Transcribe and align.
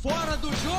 Fora 0.00 0.36
do 0.36 0.46
jogo! 0.48 0.78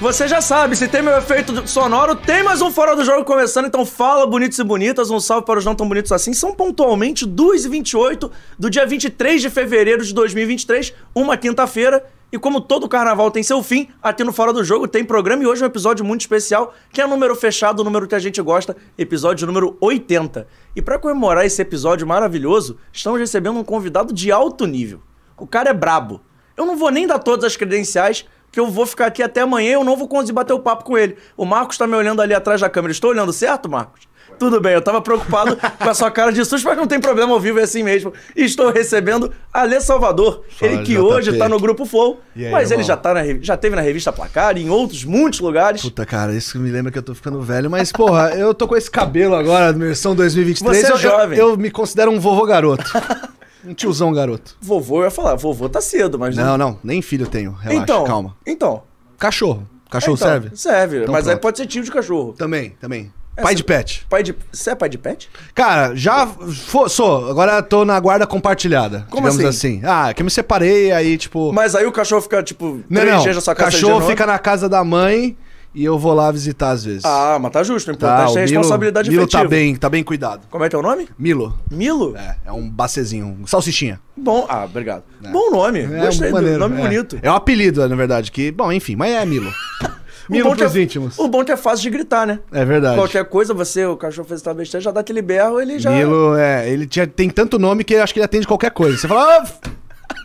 Você 0.00 0.28
já 0.28 0.40
sabe, 0.40 0.76
se 0.76 0.86
tem 0.86 1.02
meu 1.02 1.18
efeito 1.18 1.66
sonoro, 1.66 2.14
tem 2.14 2.44
mais 2.44 2.62
um 2.62 2.70
Fora 2.70 2.94
do 2.94 3.04
Jogo 3.04 3.24
começando, 3.24 3.66
então 3.66 3.84
fala 3.84 4.24
bonitos 4.28 4.56
e 4.56 4.62
bonitas, 4.62 5.10
um 5.10 5.18
salve 5.18 5.44
para 5.44 5.58
os 5.58 5.64
não 5.64 5.74
tão 5.74 5.88
bonitos 5.88 6.12
assim. 6.12 6.32
São 6.32 6.54
pontualmente 6.54 7.26
2h28 7.26 8.30
do 8.56 8.70
dia 8.70 8.86
23 8.86 9.42
de 9.42 9.50
fevereiro 9.50 10.04
de 10.04 10.14
2023, 10.14 10.94
uma 11.12 11.36
quinta-feira. 11.36 12.06
E 12.30 12.38
como 12.38 12.60
todo 12.60 12.88
carnaval 12.88 13.28
tem 13.32 13.42
seu 13.42 13.60
fim, 13.60 13.88
aqui 14.00 14.22
no 14.22 14.32
Fora 14.32 14.52
do 14.52 14.62
Jogo 14.62 14.86
tem 14.86 15.04
programa 15.04 15.42
e 15.42 15.46
hoje 15.46 15.62
é 15.62 15.64
um 15.64 15.68
episódio 15.68 16.04
muito 16.04 16.20
especial, 16.20 16.72
que 16.92 17.00
é 17.00 17.06
número 17.08 17.34
fechado, 17.34 17.80
o 17.80 17.84
número 17.84 18.06
que 18.06 18.14
a 18.14 18.20
gente 18.20 18.40
gosta, 18.40 18.76
episódio 18.96 19.48
número 19.48 19.76
80. 19.80 20.46
E 20.76 20.80
para 20.80 20.96
comemorar 20.96 21.44
esse 21.44 21.60
episódio 21.60 22.06
maravilhoso, 22.06 22.78
estamos 22.92 23.18
recebendo 23.18 23.58
um 23.58 23.64
convidado 23.64 24.14
de 24.14 24.30
alto 24.30 24.64
nível. 24.64 25.02
O 25.36 25.46
cara 25.46 25.70
é 25.70 25.74
brabo. 25.74 26.20
Eu 26.58 26.66
não 26.66 26.76
vou 26.76 26.90
nem 26.90 27.06
dar 27.06 27.18
todas 27.20 27.44
as 27.44 27.56
credenciais, 27.56 28.26
que 28.50 28.58
eu 28.58 28.66
vou 28.68 28.84
ficar 28.84 29.06
aqui 29.06 29.22
até 29.22 29.42
amanhã 29.42 29.70
e 29.70 29.74
eu 29.74 29.84
não 29.84 29.96
vou 29.96 30.08
conseguir 30.08 30.32
bater 30.32 30.52
o 30.52 30.58
papo 30.58 30.84
com 30.84 30.98
ele. 30.98 31.16
O 31.36 31.44
Marcos 31.44 31.78
tá 31.78 31.86
me 31.86 31.94
olhando 31.94 32.20
ali 32.20 32.34
atrás 32.34 32.60
da 32.60 32.68
câmera. 32.68 32.90
Estou 32.92 33.10
olhando 33.10 33.32
certo, 33.32 33.68
Marcos? 33.68 34.08
Tudo 34.38 34.60
bem, 34.60 34.72
eu 34.72 34.80
tava 34.82 35.00
preocupado 35.00 35.56
com 35.78 35.88
a 35.90 35.94
sua 35.94 36.10
cara 36.12 36.30
de 36.30 36.44
susto, 36.44 36.64
mas 36.64 36.76
não 36.76 36.86
tem 36.86 37.00
problema 37.00 37.32
ao 37.32 37.40
vivo, 37.40 37.58
é 37.58 37.62
assim 37.64 37.82
mesmo. 37.82 38.12
E 38.36 38.44
estou 38.44 38.70
recebendo 38.70 39.32
Alê 39.52 39.80
Salvador, 39.80 40.44
Fala, 40.50 40.72
ele 40.72 40.82
que 40.84 40.92
JP. 40.92 40.98
hoje 41.00 41.36
tá 41.38 41.48
no 41.48 41.58
Grupo 41.58 41.84
Flow, 41.84 42.20
aí, 42.36 42.48
mas 42.50 42.70
ele 42.70 42.82
irmão? 42.82 42.86
já, 42.86 42.96
tá 42.96 43.14
na, 43.14 43.22
já 43.40 43.56
teve 43.56 43.74
na 43.74 43.82
revista 43.82 44.12
Placar 44.12 44.56
e 44.56 44.62
em 44.62 44.70
outros, 44.70 45.02
muitos 45.04 45.40
lugares. 45.40 45.82
Puta, 45.82 46.06
cara, 46.06 46.32
isso 46.34 46.56
me 46.58 46.70
lembra 46.70 46.92
que 46.92 46.98
eu 46.98 47.02
tô 47.02 47.14
ficando 47.16 47.40
velho, 47.40 47.68
mas, 47.68 47.90
porra, 47.90 48.30
eu 48.30 48.54
tô 48.54 48.68
com 48.68 48.76
esse 48.76 48.88
cabelo 48.90 49.34
agora, 49.34 49.72
versão 49.72 50.14
2023. 50.14 50.82
Você 50.82 50.86
é 50.86 50.90
eu, 50.90 50.94
eu- 50.94 50.98
jovem. 51.00 51.38
Eu, 51.38 51.56
me 51.56 51.70
considero 51.70 52.10
um 52.12 52.20
vovô 52.20 52.44
garoto. 52.46 52.84
um 53.64 53.74
tiozão 53.74 54.12
garoto. 54.12 54.56
Vovô, 54.60 55.00
eu 55.00 55.04
ia 55.04 55.10
falar, 55.10 55.34
vovô 55.34 55.68
tá 55.68 55.80
cedo, 55.80 56.18
mas... 56.18 56.36
Não, 56.36 56.56
não, 56.58 56.78
nem 56.82 57.00
filho 57.02 57.26
tenho. 57.26 57.52
Relaxa, 57.52 57.82
então, 57.82 58.04
calma. 58.04 58.36
Então. 58.46 58.82
Cachorro. 59.18 59.66
Cachorro 59.90 60.16
então, 60.16 60.28
serve? 60.28 60.50
Serve, 60.56 61.02
Então 61.02 61.12
mas 61.12 61.26
aí 61.26 61.32
pronto. 61.34 61.42
pode 61.42 61.58
ser 61.58 61.66
tio 61.66 61.82
de 61.82 61.90
cachorro. 61.90 62.32
Também, 62.34 62.70
também. 62.80 63.12
Essa- 63.36 63.44
Pai 63.44 63.54
de 63.54 63.62
pet. 63.64 64.06
Pai 64.10 64.22
de... 64.22 64.34
Você 64.52 64.70
é 64.70 64.74
pai 64.74 64.88
de 64.88 64.98
pet? 64.98 65.30
Cara, 65.54 65.94
já 65.94 66.26
fo- 66.26 66.88
sou, 66.88 67.30
agora 67.30 67.62
tô 67.62 67.84
na 67.84 67.98
guarda 68.00 68.26
compartilhada. 68.26 69.06
Como 69.10 69.30
digamos 69.30 69.44
assim? 69.56 69.80
Ah, 69.84 70.12
que 70.12 70.22
eu 70.22 70.24
me 70.24 70.30
separei, 70.30 70.90
aí, 70.90 71.16
tipo. 71.16 71.52
Mas 71.52 71.74
aí 71.76 71.86
o 71.86 71.92
cachorro 71.92 72.20
fica, 72.20 72.42
tipo, 72.42 72.80
não, 72.90 73.00
três 73.00 73.14
não. 73.14 73.22
dias 73.22 73.36
na 73.36 73.40
sua 73.40 73.54
casa. 73.54 73.70
cachorro 73.70 73.92
três 73.94 74.06
dias 74.06 74.10
fica 74.10 74.26
na 74.26 74.38
casa 74.40 74.68
da 74.68 74.82
mãe 74.82 75.36
e 75.78 75.84
eu 75.84 75.96
vou 75.96 76.12
lá 76.12 76.28
visitar 76.32 76.70
às 76.70 76.84
vezes. 76.84 77.04
Ah, 77.04 77.38
mas 77.40 77.52
tá 77.52 77.62
justo. 77.62 77.92
O 77.92 77.96
tá, 77.96 78.24
importante 78.24 78.36
é 78.36 78.40
a 78.40 78.46
responsabilidade 78.46 79.08
Milo, 79.08 79.22
efetiva. 79.22 79.38
Milo 79.44 79.50
tá 79.50 79.56
bem, 79.56 79.76
tá 79.76 79.88
bem 79.88 80.02
cuidado. 80.02 80.40
Como 80.50 80.64
é 80.64 80.68
que 80.68 80.74
é 80.74 80.78
o 80.78 80.82
nome? 80.82 81.08
Milo. 81.16 81.56
Milo? 81.70 82.16
É, 82.16 82.36
é 82.46 82.52
um 82.52 82.68
bacezinho, 82.68 83.38
um 83.40 83.46
salsichinha. 83.46 84.00
Bom, 84.16 84.44
ah, 84.48 84.64
obrigado. 84.64 85.04
Bom 85.30 85.52
nome. 85.52 85.82
É, 85.82 86.06
Gostei 86.06 86.32
maneiro, 86.32 86.58
nome 86.58 86.80
é. 86.80 86.82
bonito. 86.82 87.16
É 87.22 87.30
um 87.30 87.36
apelido, 87.36 87.88
na 87.88 87.94
verdade, 87.94 88.32
que, 88.32 88.50
bom, 88.50 88.72
enfim, 88.72 88.96
mas 88.96 89.12
é 89.12 89.24
Milo. 89.24 89.52
Milo 90.28 90.54
pros 90.56 90.74
é- 90.74 90.80
íntimos. 90.80 91.16
O 91.16 91.28
bom 91.28 91.44
que 91.44 91.52
é 91.52 91.56
fácil 91.56 91.84
de 91.84 91.90
gritar, 91.90 92.26
né? 92.26 92.40
É 92.52 92.64
verdade. 92.64 92.96
Qualquer 92.96 93.24
coisa, 93.26 93.54
você, 93.54 93.86
o 93.86 93.96
cachorro 93.96 94.26
fez 94.26 94.40
essa 94.40 94.52
besteira, 94.52 94.82
já 94.82 94.90
dá 94.90 95.00
aquele 95.00 95.22
berro, 95.22 95.60
ele 95.60 95.78
já. 95.78 95.90
Milo, 95.90 96.36
é, 96.36 96.68
ele 96.68 96.86
tinha, 96.86 97.06
tem 97.06 97.30
tanto 97.30 97.56
nome 97.56 97.84
que 97.84 97.94
eu 97.94 98.02
acho 98.02 98.12
que 98.12 98.18
ele 98.18 98.24
atende 98.24 98.46
qualquer 98.46 98.72
coisa. 98.72 98.98
Você 98.98 99.06
fala, 99.06 99.38
ah, 99.38 99.46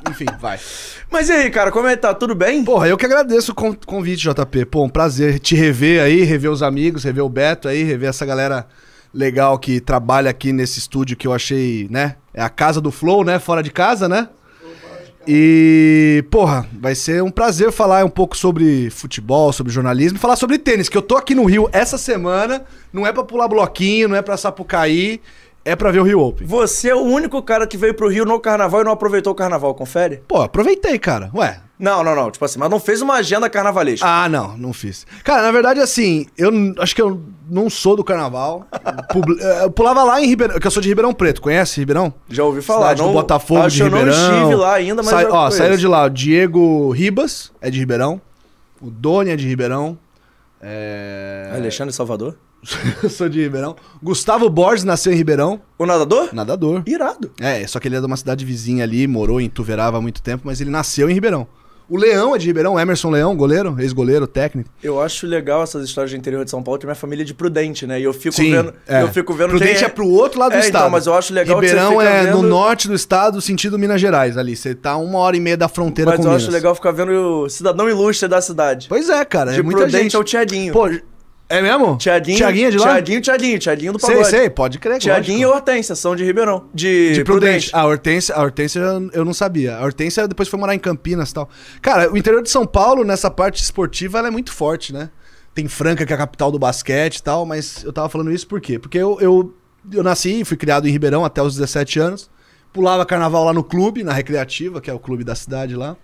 enfim, 0.09 0.25
vai. 0.39 0.59
Mas 1.11 1.29
e 1.29 1.31
aí, 1.31 1.49
cara, 1.49 1.71
como 1.71 1.87
é 1.87 1.95
que 1.95 2.01
tá? 2.01 2.13
Tudo 2.13 2.35
bem? 2.35 2.63
Porra, 2.63 2.87
eu 2.87 2.97
que 2.97 3.05
agradeço 3.05 3.51
o 3.51 3.55
con- 3.55 3.75
convite, 3.85 4.27
JP. 4.29 4.65
Pô, 4.65 4.83
um 4.83 4.89
prazer 4.89 5.39
te 5.39 5.55
rever 5.55 6.01
aí, 6.01 6.23
rever 6.23 6.51
os 6.51 6.61
amigos, 6.63 7.03
rever 7.03 7.23
o 7.23 7.29
Beto 7.29 7.67
aí, 7.67 7.83
rever 7.83 8.09
essa 8.09 8.25
galera 8.25 8.67
legal 9.13 9.57
que 9.59 9.79
trabalha 9.79 10.29
aqui 10.29 10.51
nesse 10.51 10.79
estúdio 10.79 11.15
que 11.15 11.27
eu 11.27 11.33
achei, 11.33 11.87
né? 11.89 12.15
É 12.33 12.41
a 12.41 12.49
casa 12.49 12.81
do 12.81 12.91
Flow, 12.91 13.23
né? 13.23 13.37
Fora 13.39 13.61
de 13.61 13.69
casa, 13.71 14.09
né? 14.09 14.27
E, 15.25 16.25
porra, 16.29 16.67
vai 16.73 16.93
ser 16.95 17.23
um 17.23 17.31
prazer 17.31 17.71
falar 17.71 18.03
um 18.03 18.09
pouco 18.09 18.35
sobre 18.35 18.89
futebol, 18.89 19.53
sobre 19.53 19.71
jornalismo, 19.71 20.19
falar 20.19 20.35
sobre 20.35 20.57
tênis, 20.59 20.89
que 20.89 20.97
eu 20.97 21.01
tô 21.01 21.15
aqui 21.15 21.33
no 21.33 21.45
Rio 21.45 21.69
essa 21.71 21.97
semana, 21.97 22.65
não 22.91 23.07
é 23.07 23.13
pra 23.13 23.23
pular 23.23 23.47
bloquinho, 23.47 24.09
não 24.09 24.17
é 24.17 24.21
pra 24.21 24.35
Sapucaí, 24.35 25.21
é 25.65 25.75
pra 25.75 25.91
ver 25.91 25.99
o 25.99 26.03
Rio 26.03 26.19
Open. 26.19 26.45
Você 26.47 26.89
é 26.89 26.95
o 26.95 27.01
único 27.01 27.41
cara 27.41 27.65
que 27.65 27.77
veio 27.77 27.93
pro 27.93 28.09
Rio 28.09 28.25
no 28.25 28.39
carnaval 28.39 28.81
e 28.81 28.83
não 28.83 28.91
aproveitou 28.91 29.31
o 29.33 29.35
carnaval, 29.35 29.73
confere? 29.73 30.21
Pô, 30.27 30.41
aproveitei, 30.41 30.99
cara. 30.99 31.29
Ué, 31.33 31.59
Não, 31.79 32.03
não, 32.03 32.15
não. 32.15 32.29
Tipo 32.31 32.43
assim, 32.45 32.59
mas 32.59 32.69
não 32.69 32.79
fez 32.79 33.01
uma 33.01 33.15
agenda 33.15 33.49
carnavalesca. 33.49 34.05
Ah, 34.07 34.27
não, 34.29 34.57
não 34.57 34.73
fiz. 34.73 35.05
Cara, 35.23 35.41
na 35.41 35.51
verdade, 35.51 35.79
assim, 35.79 36.25
eu 36.37 36.51
acho 36.79 36.93
que 36.95 37.01
eu 37.01 37.21
não 37.49 37.69
sou 37.69 37.95
do 37.95 38.03
carnaval. 38.03 38.65
Publi- 39.11 39.37
eh, 39.41 39.63
eu 39.65 39.71
pulava 39.71 40.03
lá 40.03 40.21
em 40.21 40.25
Ribeirão, 40.27 40.59
que 40.59 40.67
eu 40.67 40.71
sou 40.71 40.81
de 40.81 40.89
Ribeirão 40.89 41.13
Preto, 41.13 41.41
conhece 41.41 41.79
Ribeirão? 41.79 42.13
Já 42.29 42.43
ouvi 42.43 42.61
falar. 42.61 42.81
Cidade 42.89 43.01
não, 43.01 43.07
do 43.09 43.13
Botafogo 43.13 43.61
acho 43.61 43.75
de 43.75 43.81
que 43.83 43.87
eu 43.87 43.91
não 43.91 43.97
Ribeirão. 43.99 44.33
estive 44.39 44.55
lá 44.55 44.73
ainda, 44.75 45.01
mas 45.03 45.11
Sai- 45.11 45.25
Ó, 45.29 45.49
saíram 45.51 45.77
de 45.77 45.87
lá 45.87 46.03
o 46.05 46.09
Diego 46.09 46.89
Ribas, 46.91 47.51
é 47.61 47.69
de 47.69 47.79
Ribeirão. 47.79 48.21
O 48.81 48.89
Doni 48.91 49.29
é 49.31 49.35
de 49.35 49.47
Ribeirão. 49.47 49.97
É... 50.61 51.51
Alexandre 51.55 51.93
Salvador. 51.93 52.35
sou 53.09 53.29
de 53.29 53.41
Ribeirão. 53.41 53.75
Gustavo 54.01 54.49
Borges 54.49 54.83
nasceu 54.83 55.11
em 55.11 55.15
Ribeirão. 55.15 55.61
O 55.77 55.85
nadador? 55.85 56.29
Nadador. 56.33 56.83
Irado. 56.85 57.31
É, 57.39 57.65
só 57.67 57.79
que 57.79 57.87
ele 57.87 57.95
é 57.95 57.99
de 57.99 58.05
uma 58.05 58.17
cidade 58.17 58.45
vizinha 58.45 58.83
ali, 58.83 59.07
morou 59.07 59.39
em 59.41 59.49
Tuverava 59.49 59.97
há 59.97 60.01
muito 60.01 60.21
tempo, 60.21 60.43
mas 60.45 60.61
ele 60.61 60.69
nasceu 60.69 61.09
em 61.09 61.13
Ribeirão. 61.13 61.47
O 61.89 61.97
Leão 61.97 62.33
é 62.33 62.37
de 62.39 62.47
Ribeirão, 62.47 62.79
Emerson 62.79 63.09
Leão, 63.09 63.35
goleiro, 63.35 63.75
ex-goleiro, 63.77 64.25
técnico. 64.25 64.69
Eu 64.81 65.01
acho 65.01 65.27
legal 65.27 65.61
essas 65.61 65.83
histórias 65.83 66.09
de 66.11 66.17
interior 66.17 66.43
de 66.45 66.49
São 66.49 66.63
Paulo, 66.63 66.79
que 66.79 66.85
minha 66.85 66.95
família 66.95 67.23
é 67.23 67.25
de 67.25 67.33
Prudente, 67.33 67.85
né? 67.85 67.99
E 67.99 68.03
eu 68.05 68.13
fico 68.13 68.33
Sim, 68.33 68.51
vendo. 68.51 68.73
é. 68.87 69.01
Eu 69.03 69.09
fico 69.09 69.33
vendo 69.33 69.49
Prudente 69.49 69.75
quem 69.75 69.83
é 69.83 69.89
pro 69.89 70.07
outro 70.07 70.39
lado 70.39 70.53
do 70.53 70.57
É, 70.57 70.61
estado. 70.61 70.83
Então, 70.83 70.89
mas 70.89 71.05
eu 71.05 71.13
acho 71.13 71.33
legal 71.33 71.59
Ribeirão 71.59 72.01
é 72.01 72.23
vendo... 72.23 72.41
no 72.41 72.47
norte 72.47 72.87
do 72.87 72.95
estado, 72.95 73.39
sentido 73.41 73.77
Minas 73.77 73.99
Gerais, 73.99 74.37
ali. 74.37 74.55
Você 74.55 74.73
tá 74.73 74.95
uma 74.95 75.19
hora 75.19 75.35
e 75.35 75.41
meia 75.41 75.57
da 75.57 75.67
fronteira 75.67 76.11
Mas 76.11 76.17
com 76.19 76.23
eu 76.23 76.29
Minas. 76.29 76.43
acho 76.43 76.51
legal 76.51 76.73
ficar 76.73 76.91
vendo 76.91 77.11
o 77.11 77.49
cidadão 77.49 77.89
ilustre 77.89 78.29
da 78.29 78.41
cidade. 78.41 78.87
Pois 78.87 79.09
é, 79.09 79.23
cara. 79.25 79.51
de 79.51 79.59
é 79.59 79.61
muita 79.61 79.81
Prudente 79.81 80.03
gente. 80.03 80.15
é 80.15 80.19
o 80.19 80.23
Tiaguinho. 80.23 80.73
Pô, 80.73 80.89
é 81.57 81.61
mesmo? 81.61 81.97
Tiaguinho. 81.97 82.37
Tiaguinho 82.37 82.67
é 82.67 82.71
de 82.71 82.77
lá? 82.77 82.85
Tiaguinho, 82.93 83.21
Tiaguinho, 83.21 83.59
Tiaguinho 83.59 83.93
do 83.93 83.99
Sei, 83.99 84.09
pagode. 84.15 84.29
sei, 84.29 84.49
pode 84.49 84.79
crer. 84.79 84.99
Tiaguinho 84.99 85.41
e. 85.41 85.45
Hortência 85.45 85.95
são 85.95 86.15
de 86.15 86.23
Ribeirão. 86.23 86.65
De, 86.73 87.13
De 87.13 87.23
Prudente. 87.23 87.69
Prudente. 87.69 87.75
A 87.75 87.85
Hortência, 87.85 88.35
a 88.35 88.41
Hortência 88.41 88.79
eu- 89.13 89.25
não 89.25 89.33
sabia. 89.33 89.77
A 89.77 89.83
Hortência 89.83 90.27
depois 90.27 90.47
foi 90.49 90.59
morar 90.59 90.75
em 90.75 90.79
Campinas 90.79 91.29
e 91.31 91.33
tal. 91.33 91.49
Cara, 91.81 92.11
o 92.11 92.17
interior 92.17 92.41
de 92.41 92.49
São 92.49 92.65
Paulo, 92.65 93.03
nessa 93.03 93.29
parte 93.31 93.61
esportiva, 93.61 94.19
ela 94.19 94.27
é 94.27 94.31
muito 94.31 94.51
forte, 94.51 94.91
né? 94.93 95.09
Tem 95.55 95.67
Franca, 95.67 96.05
que 96.05 96.11
é 96.11 96.15
a 96.15 96.19
capital 96.19 96.51
do 96.51 96.57
basquete 96.57 97.17
e 97.17 97.23
tal, 97.23 97.45
mas 97.45 97.83
eu 97.83 97.93
tava 97.93 98.09
falando 98.09 98.31
isso 98.31 98.47
por 98.47 98.59
quê? 98.59 98.79
Porque 98.79 98.97
eu, 98.97 99.17
eu, 99.21 99.53
eu 99.91 100.01
nasci 100.03 100.41
e 100.41 100.45
fui 100.45 100.57
criado 100.57 100.87
em 100.87 100.91
Ribeirão 100.91 101.23
até 101.23 101.41
os 101.43 101.53
17 101.55 101.99
anos. 101.99 102.29
Pulava 102.71 103.05
carnaval 103.05 103.43
lá 103.45 103.53
no 103.53 103.63
clube, 103.63 104.03
na 104.03 104.11
Recreativa, 104.13 104.81
que 104.81 104.89
é 104.89 104.93
o 104.93 104.97
clube 104.97 105.23
da 105.23 105.35
cidade 105.35 105.75
lá. 105.75 105.95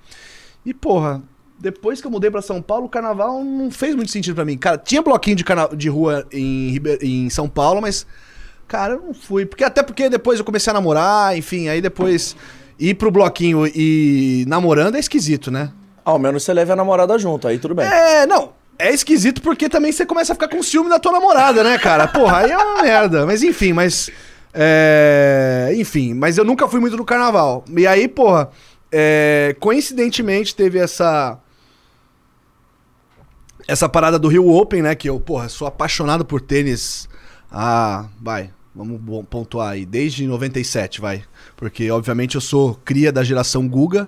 E, 0.64 0.72
porra, 0.74 1.24
depois 1.60 2.00
que 2.00 2.08
eu 2.08 2.12
mudei 2.12 2.32
pra 2.32 2.42
São 2.42 2.62
Paulo, 2.62 2.86
o 2.86 2.90
carnaval 2.90 3.44
não 3.44 3.70
fez 3.70 3.96
muito 3.96 4.12
sentido 4.12 4.36
pra 4.36 4.46
mim. 4.46 4.58
Cara, 4.58 4.78
tinha 4.78 5.02
bloquinho 5.02 5.36
de, 5.36 5.44
carna... 5.44 5.68
de 5.76 5.90
rua 5.90 6.26
em, 6.32 6.80
em 7.02 7.30
São 7.30 7.50
Paulo, 7.50 7.82
mas, 7.82 8.08
cara, 8.68 8.94
eu 8.94 9.02
não 9.02 9.14
fui. 9.14 9.46
Porque, 9.46 9.64
até 9.64 9.84
porque 9.84 10.10
depois 10.10 10.40
eu 10.40 10.46
comecei 10.46 10.72
a 10.72 10.74
namorar, 10.74 11.38
enfim, 11.38 11.68
aí 11.68 11.82
depois 11.82 12.36
ir 12.80 12.96
pro 12.96 13.12
bloquinho 13.12 13.68
e 13.68 14.46
namorando 14.48 14.96
é 14.96 15.00
esquisito, 15.00 15.52
né? 15.52 15.72
Ao 16.06 16.18
menos 16.18 16.44
você 16.44 16.54
leva 16.54 16.74
a 16.74 16.76
namorada 16.76 17.20
junto, 17.20 17.48
aí 17.48 17.60
tudo 17.60 17.76
bem. 17.76 17.86
É, 17.86 18.26
não. 18.26 18.58
É 18.82 18.94
esquisito 18.94 19.42
porque 19.42 19.68
também 19.68 19.92
você 19.92 20.06
começa 20.06 20.32
a 20.32 20.36
ficar 20.36 20.48
com 20.48 20.64
ciúme 20.64 20.90
da 20.90 20.98
tua 20.98 21.12
namorada, 21.12 21.62
né, 21.66 21.78
cara? 21.78 22.08
Porra, 22.08 22.38
aí 22.38 22.52
é 22.52 22.58
uma 22.58 22.82
merda. 22.82 23.26
Mas 23.26 23.44
enfim, 23.44 23.74
mas. 23.74 24.10
É, 24.54 25.74
enfim, 25.76 26.14
mas 26.14 26.38
eu 26.38 26.46
nunca 26.46 26.66
fui 26.70 26.80
muito 26.80 26.96
no 26.96 27.04
carnaval. 27.04 27.66
E 27.76 27.86
aí, 27.86 28.08
porra, 28.08 28.50
é, 28.90 29.54
coincidentemente 29.60 30.56
teve 30.56 30.80
essa. 30.80 31.38
Essa 33.70 33.88
parada 33.88 34.18
do 34.18 34.28
Rio 34.28 34.48
Open, 34.50 34.82
né? 34.82 34.96
Que 34.96 35.10
eu, 35.10 35.20
porra, 35.20 35.48
sou 35.50 35.68
apaixonado 35.68 36.26
por 36.26 36.42
tênis. 36.42 37.08
Ah, 37.52 38.08
vai. 38.22 38.52
Vamos 38.76 39.00
pontuar 39.30 39.72
aí. 39.74 39.86
Desde 39.86 40.26
97, 40.26 41.02
vai. 41.02 41.24
Porque, 41.56 41.90
obviamente, 41.92 42.36
eu 42.36 42.42
sou 42.42 42.76
cria 42.86 43.12
da 43.12 43.24
geração 43.24 43.68
Guga, 43.68 44.08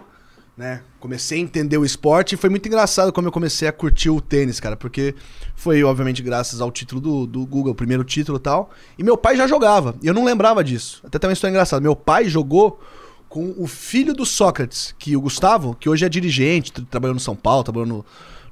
né? 0.58 0.82
Comecei 1.00 1.40
a 1.40 1.42
entender 1.42 1.78
o 1.78 1.86
esporte 1.86 2.34
e 2.36 2.38
foi 2.38 2.50
muito 2.50 2.68
engraçado 2.68 3.12
como 3.12 3.28
eu 3.28 3.32
comecei 3.32 3.68
a 3.68 3.72
curtir 3.72 4.10
o 4.10 4.22
tênis, 4.22 4.60
cara. 4.60 4.76
Porque 4.78 5.16
foi, 5.56 5.84
obviamente, 5.84 6.22
graças 6.22 6.62
ao 6.62 6.72
título 6.72 7.02
do, 7.02 7.28
do 7.28 7.46
Guga, 7.46 7.72
o 7.72 7.76
primeiro 7.76 8.04
título 8.04 8.38
e 8.38 8.42
tal. 8.42 8.70
E 8.98 9.04
meu 9.04 9.18
pai 9.18 9.36
já 9.36 9.46
jogava. 9.48 9.96
E 10.02 10.08
eu 10.08 10.14
não 10.14 10.24
lembrava 10.24 10.64
disso. 10.64 11.02
Até 11.06 11.20
também 11.20 11.34
história 11.34 11.52
engraçada. 11.52 11.82
Meu 11.82 11.96
pai 11.96 12.26
jogou 12.30 12.80
com 13.28 13.54
o 13.58 13.66
filho 13.68 14.14
do 14.14 14.26
Sócrates, 14.26 14.94
que 15.00 15.16
o 15.16 15.22
Gustavo, 15.22 15.76
que 15.80 15.88
hoje 15.88 16.06
é 16.06 16.10
dirigente, 16.10 16.72
tra- 16.72 16.84
trabalhou 16.90 17.14
no 17.14 17.20
São 17.20 17.36
Paulo, 17.36 17.64
trabalhou 17.64 17.88
no, 17.88 18.06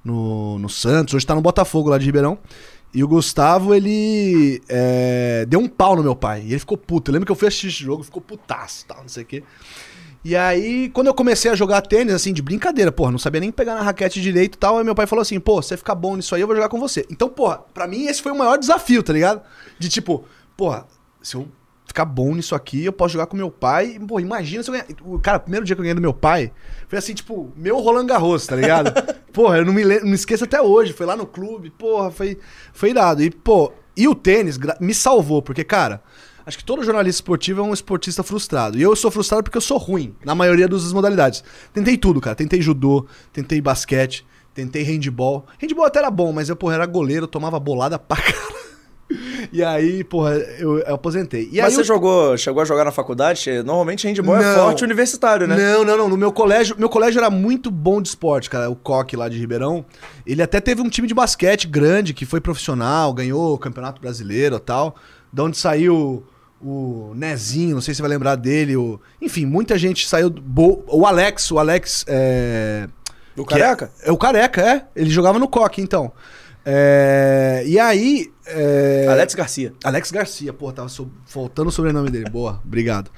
no, 0.04 0.60
no 0.60 0.70
Santos, 0.70 1.14
hoje 1.14 1.26
tá 1.26 1.36
no 1.36 1.42
Botafogo 1.42 1.90
lá 1.90 1.98
de 1.98 2.06
Ribeirão. 2.06 2.38
E 2.94 3.04
o 3.04 3.08
Gustavo, 3.08 3.76
ele 3.76 4.62
é, 4.68 5.46
deu 5.48 5.60
um 5.60 5.68
pau 5.68 5.96
no 5.96 6.02
meu 6.02 6.16
pai. 6.16 6.42
E 6.42 6.52
ele 6.52 6.60
ficou 6.60 6.78
puto. 6.78 7.12
Eu 7.12 7.14
lembro 7.14 7.26
que 7.26 7.32
eu 7.32 7.36
fui 7.36 7.48
assistir 7.48 7.68
esse 7.68 7.84
jogo, 7.84 8.04
ficou 8.04 8.22
putaço, 8.22 8.86
tal, 8.88 9.02
não 9.02 9.08
sei 9.08 9.24
o 9.24 9.26
quê. 9.26 9.44
E 10.24 10.36
aí, 10.36 10.90
quando 10.90 11.08
eu 11.08 11.14
comecei 11.14 11.50
a 11.50 11.56
jogar 11.56 11.82
tênis, 11.82 12.14
assim, 12.14 12.34
de 12.34 12.42
brincadeira, 12.42 12.92
porra, 12.92 13.12
não 13.12 13.20
sabia 13.20 13.40
nem 13.40 13.52
pegar 13.52 13.76
na 13.76 13.82
raquete 13.82 14.20
direito 14.20 14.56
e 14.56 14.58
tal, 14.58 14.78
aí 14.78 14.84
meu 14.84 14.96
pai 14.96 15.08
falou 15.08 15.22
assim, 15.22 15.40
pô, 15.40 15.62
você 15.62 15.78
ficar 15.78 15.96
bom 15.96 16.18
nisso 16.18 16.36
aí, 16.36 16.42
eu 16.42 16.48
vou 16.48 16.56
jogar 16.56 16.68
com 16.68 16.80
você. 16.80 17.06
Então, 17.10 17.30
porra, 17.30 17.60
pra 17.74 17.88
mim 17.88 18.06
esse 18.06 18.22
foi 18.22 18.34
o 18.34 18.38
maior 18.38 18.58
desafio, 18.58 19.02
tá 19.02 19.14
ligado? 19.14 19.42
De 19.78 19.88
tipo, 19.88 20.26
porra, 20.58 20.86
se 21.22 21.36
eu 21.36 21.48
ficar 21.90 22.06
bom 22.06 22.36
nisso 22.36 22.56
aqui, 22.56 22.86
eu 22.86 22.94
posso 22.94 23.14
jogar 23.14 23.26
com 23.26 23.36
meu 23.36 23.52
pai. 23.52 23.96
E, 23.96 24.00
Pô, 24.00 24.20
imagina 24.20 24.64
se 24.64 24.70
eu 24.70 24.74
ganhar. 24.74 24.86
O 25.04 25.20
cara, 25.20 25.38
o 25.38 25.42
primeiro 25.42 25.66
dia 25.66 25.76
que 25.76 25.82
eu 25.82 25.84
ganhei 25.84 25.96
do 25.96 26.02
meu 26.02 26.14
pai, 26.14 26.52
foi 26.88 26.98
assim, 26.98 27.14
tipo, 27.14 27.52
meu 27.56 27.80
Roland 27.80 28.06
Garros, 28.06 28.46
tá 28.46 28.56
ligado? 28.56 28.94
porra, 29.34 29.58
eu 29.58 29.66
não 29.66 29.74
me, 29.74 29.84
não 29.84 30.08
me 30.08 30.14
esqueço 30.14 30.44
até 30.44 30.62
hoje. 30.62 30.94
Foi 30.94 31.06
lá 31.06 31.18
no 31.18 31.26
clube, 31.26 31.72
porra, 31.72 32.12
foi, 32.12 32.38
foi 32.72 32.92
irado. 32.92 33.24
E, 33.24 33.32
pô, 33.32 33.74
e 33.98 34.08
o 34.08 34.16
tênis 34.16 34.58
me 34.80 34.94
salvou, 34.94 35.42
porque, 35.42 35.64
cara, 35.64 36.02
acho 36.46 36.58
que 36.60 36.64
todo 36.64 36.84
jornalista 36.84 37.18
esportivo 37.18 37.62
é 37.62 37.64
um 37.64 37.74
esportista 37.74 38.22
frustrado. 38.22 38.78
E 38.78 38.82
eu 38.82 38.96
sou 38.96 39.10
frustrado 39.10 39.44
porque 39.44 39.58
eu 39.58 39.62
sou 39.62 39.78
ruim, 39.78 40.16
na 40.24 40.36
maioria 40.36 40.68
das 40.68 40.94
modalidades. 40.94 41.44
Tentei 41.74 41.98
tudo, 41.98 42.22
cara. 42.22 42.36
Tentei 42.36 42.62
judô, 42.62 43.08
tentei 43.34 43.60
basquete, 43.60 44.26
tentei 44.54 44.84
handball. 44.84 45.48
Handball 45.60 45.86
até 45.86 46.00
era 46.00 46.12
bom, 46.12 46.32
mas 46.32 46.50
eu, 46.50 46.56
porra, 46.56 46.76
era 46.76 46.86
goleiro, 46.86 47.26
tomava 47.26 47.60
bolada 47.60 47.98
pra 47.98 48.18
cara. 48.22 48.60
E 49.52 49.64
aí, 49.64 50.04
porra, 50.04 50.34
eu, 50.36 50.80
eu 50.80 50.94
aposentei. 50.96 51.50
E 51.52 51.60
Mas 51.62 51.74
você 51.74 51.82
eu- 51.82 51.86
jogou, 51.86 52.38
chegou 52.38 52.62
a 52.62 52.66
jogar 52.66 52.86
na 52.86 52.92
faculdade? 52.92 53.64
Normalmente 53.64 54.08
handball 54.08 54.38
é 54.38 54.42
Não. 54.44 54.56
forte 54.64 54.84
universitário, 54.84 55.48
né? 55.48 55.56
Não, 55.56 55.84
não, 55.84 55.98
não. 55.98 56.10
No 56.10 56.18
meu 56.18 56.32
colégio, 56.32 56.76
meu 56.78 56.90
colégio 56.90 57.20
era 57.20 57.30
muito 57.30 57.72
bom 57.72 58.02
de 58.02 58.10
esporte, 58.10 58.50
cara. 58.50 58.70
O 58.70 58.76
Coque 58.76 59.16
lá 59.16 59.28
de 59.28 59.38
Ribeirão. 59.40 59.84
Ele 60.26 60.42
até 60.42 60.60
teve 60.62 60.82
um 60.82 60.90
time 60.90 61.08
de 61.08 61.14
basquete 61.14 61.68
grande, 61.68 62.14
que 62.14 62.26
foi 62.26 62.40
profissional, 62.40 63.12
ganhou 63.14 63.54
o 63.54 63.58
Campeonato 63.58 64.00
Brasileiro 64.00 64.56
e 64.58 64.60
tal. 64.60 64.96
Da 65.34 65.44
onde 65.44 65.58
saiu 65.58 66.24
o 66.62 67.14
Nezinho, 67.16 67.76
não 67.76 67.82
sei 67.82 67.94
se 67.94 67.98
você 67.98 68.02
vai 68.04 68.10
lembrar 68.10 68.36
dele. 68.36 68.76
O... 68.76 69.00
Enfim, 69.22 69.46
muita 69.46 69.78
gente 69.78 70.08
saiu. 70.08 70.30
Bo... 70.30 70.84
O 70.88 71.06
Alex, 71.06 71.50
o 71.52 71.58
Alex. 71.58 72.06
É... 72.08 72.88
O 73.38 73.42
é- 73.44 73.46
careca? 73.46 73.92
É, 74.04 74.12
o 74.12 74.18
Careca, 74.18 74.62
é. 74.62 74.86
Ele 74.96 75.10
jogava 75.10 75.40
no 75.40 75.48
Coque, 75.48 75.82
então. 75.82 76.12
É, 76.66 77.64
E 77.66 77.80
aí. 77.80 78.32
é, 78.46 79.08
Alex 79.10 79.34
Garcia. 79.36 79.74
Alex 79.84 80.12
Garcia, 80.12 80.52
pô, 80.54 80.72
tava 80.72 80.90
so- 80.90 81.10
faltando 81.26 81.70
o 81.70 81.72
sobrenome 81.72 82.10
dele. 82.10 82.30
Boa, 82.30 82.62
obrigado. 82.66 83.10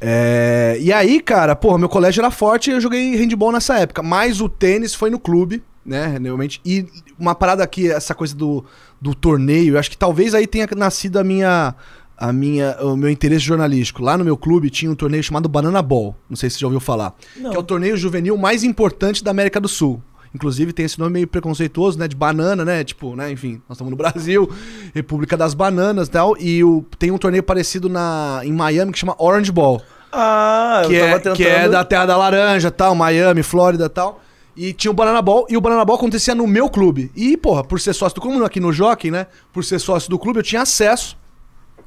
É, 0.00 0.76
E 0.80 0.92
aí, 0.92 1.20
cara, 1.20 1.54
porra, 1.54 1.78
meu 1.78 1.88
colégio 1.88 2.20
era 2.20 2.30
forte 2.30 2.70
e 2.70 2.72
eu 2.74 2.80
joguei 2.80 3.14
handball 3.16 3.52
nessa 3.52 3.78
época. 3.78 4.02
Mas 4.02 4.40
o 4.40 4.48
tênis 4.48 4.94
foi 4.94 5.10
no 5.10 5.18
clube, 5.18 5.62
né, 5.84 6.18
realmente. 6.20 6.60
E 6.64 6.86
uma 7.18 7.34
parada 7.34 7.62
aqui, 7.62 7.90
essa 7.90 8.14
coisa 8.14 8.34
do, 8.34 8.64
do 9.00 9.14
torneio, 9.14 9.74
eu 9.74 9.78
acho 9.78 9.90
que 9.90 9.96
talvez 9.98 10.34
aí 10.34 10.46
tenha 10.46 10.66
nascido 10.76 11.18
a 11.18 11.24
minha. 11.24 11.74
A 12.14 12.32
minha, 12.32 12.76
o 12.80 12.96
meu 12.96 13.10
interesse 13.10 13.44
jornalístico. 13.44 14.00
Lá 14.00 14.16
no 14.16 14.24
meu 14.24 14.36
clube 14.36 14.70
tinha 14.70 14.88
um 14.88 14.94
torneio 14.94 15.24
chamado 15.24 15.48
Banana 15.48 15.82
Ball. 15.82 16.14
Não 16.30 16.36
sei 16.36 16.48
se 16.48 16.54
você 16.56 16.60
já 16.60 16.66
ouviu 16.68 16.78
falar. 16.78 17.14
Não. 17.36 17.50
Que 17.50 17.56
é 17.56 17.58
o 17.58 17.64
torneio 17.64 17.96
juvenil 17.96 18.36
mais 18.38 18.62
importante 18.62 19.24
da 19.24 19.32
América 19.32 19.58
do 19.58 19.66
Sul. 19.66 20.00
Inclusive 20.34 20.72
tem 20.72 20.86
esse 20.86 20.98
nome 20.98 21.12
meio 21.12 21.26
preconceituoso, 21.26 21.98
né? 21.98 22.08
De 22.08 22.16
banana, 22.16 22.64
né? 22.64 22.82
Tipo, 22.82 23.14
né? 23.14 23.30
Enfim, 23.30 23.60
nós 23.68 23.76
estamos 23.76 23.90
no 23.90 23.96
Brasil, 23.96 24.50
República 24.94 25.36
das 25.36 25.54
Bananas 25.54 26.08
e 26.08 26.10
tal. 26.10 26.36
E 26.38 26.64
o, 26.64 26.84
tem 26.98 27.10
um 27.10 27.18
torneio 27.18 27.42
parecido 27.42 27.88
na, 27.88 28.40
em 28.44 28.52
Miami 28.52 28.92
que 28.92 28.98
chama 28.98 29.14
Orange 29.18 29.52
Ball. 29.52 29.82
Ah, 30.12 30.82
Que 30.86 30.94
eu 30.94 31.04
é, 31.04 31.08
tava 31.08 31.20
tentando... 31.20 31.36
que 31.36 31.46
é 31.46 31.68
da 31.68 31.84
Terra 31.84 32.06
da 32.06 32.16
Laranja 32.16 32.70
tal, 32.70 32.94
Miami, 32.94 33.42
Flórida 33.42 33.86
e 33.86 33.88
tal. 33.88 34.20
E 34.54 34.72
tinha 34.74 34.90
o 34.90 34.94
Banana 34.94 35.22
Ball, 35.22 35.46
e 35.48 35.56
o 35.56 35.60
Banana 35.60 35.84
Ball 35.84 35.96
acontecia 35.96 36.34
no 36.34 36.46
meu 36.46 36.68
clube. 36.68 37.10
E, 37.16 37.36
porra, 37.38 37.64
por 37.64 37.80
ser 37.80 37.94
sócio 37.94 38.14
do 38.14 38.20
clube, 38.20 38.44
aqui 38.44 38.60
no 38.60 38.72
Jockey, 38.72 39.10
né? 39.10 39.26
Por 39.50 39.64
ser 39.64 39.78
sócio 39.78 40.10
do 40.10 40.18
clube, 40.18 40.40
eu 40.40 40.42
tinha 40.42 40.60
acesso 40.60 41.16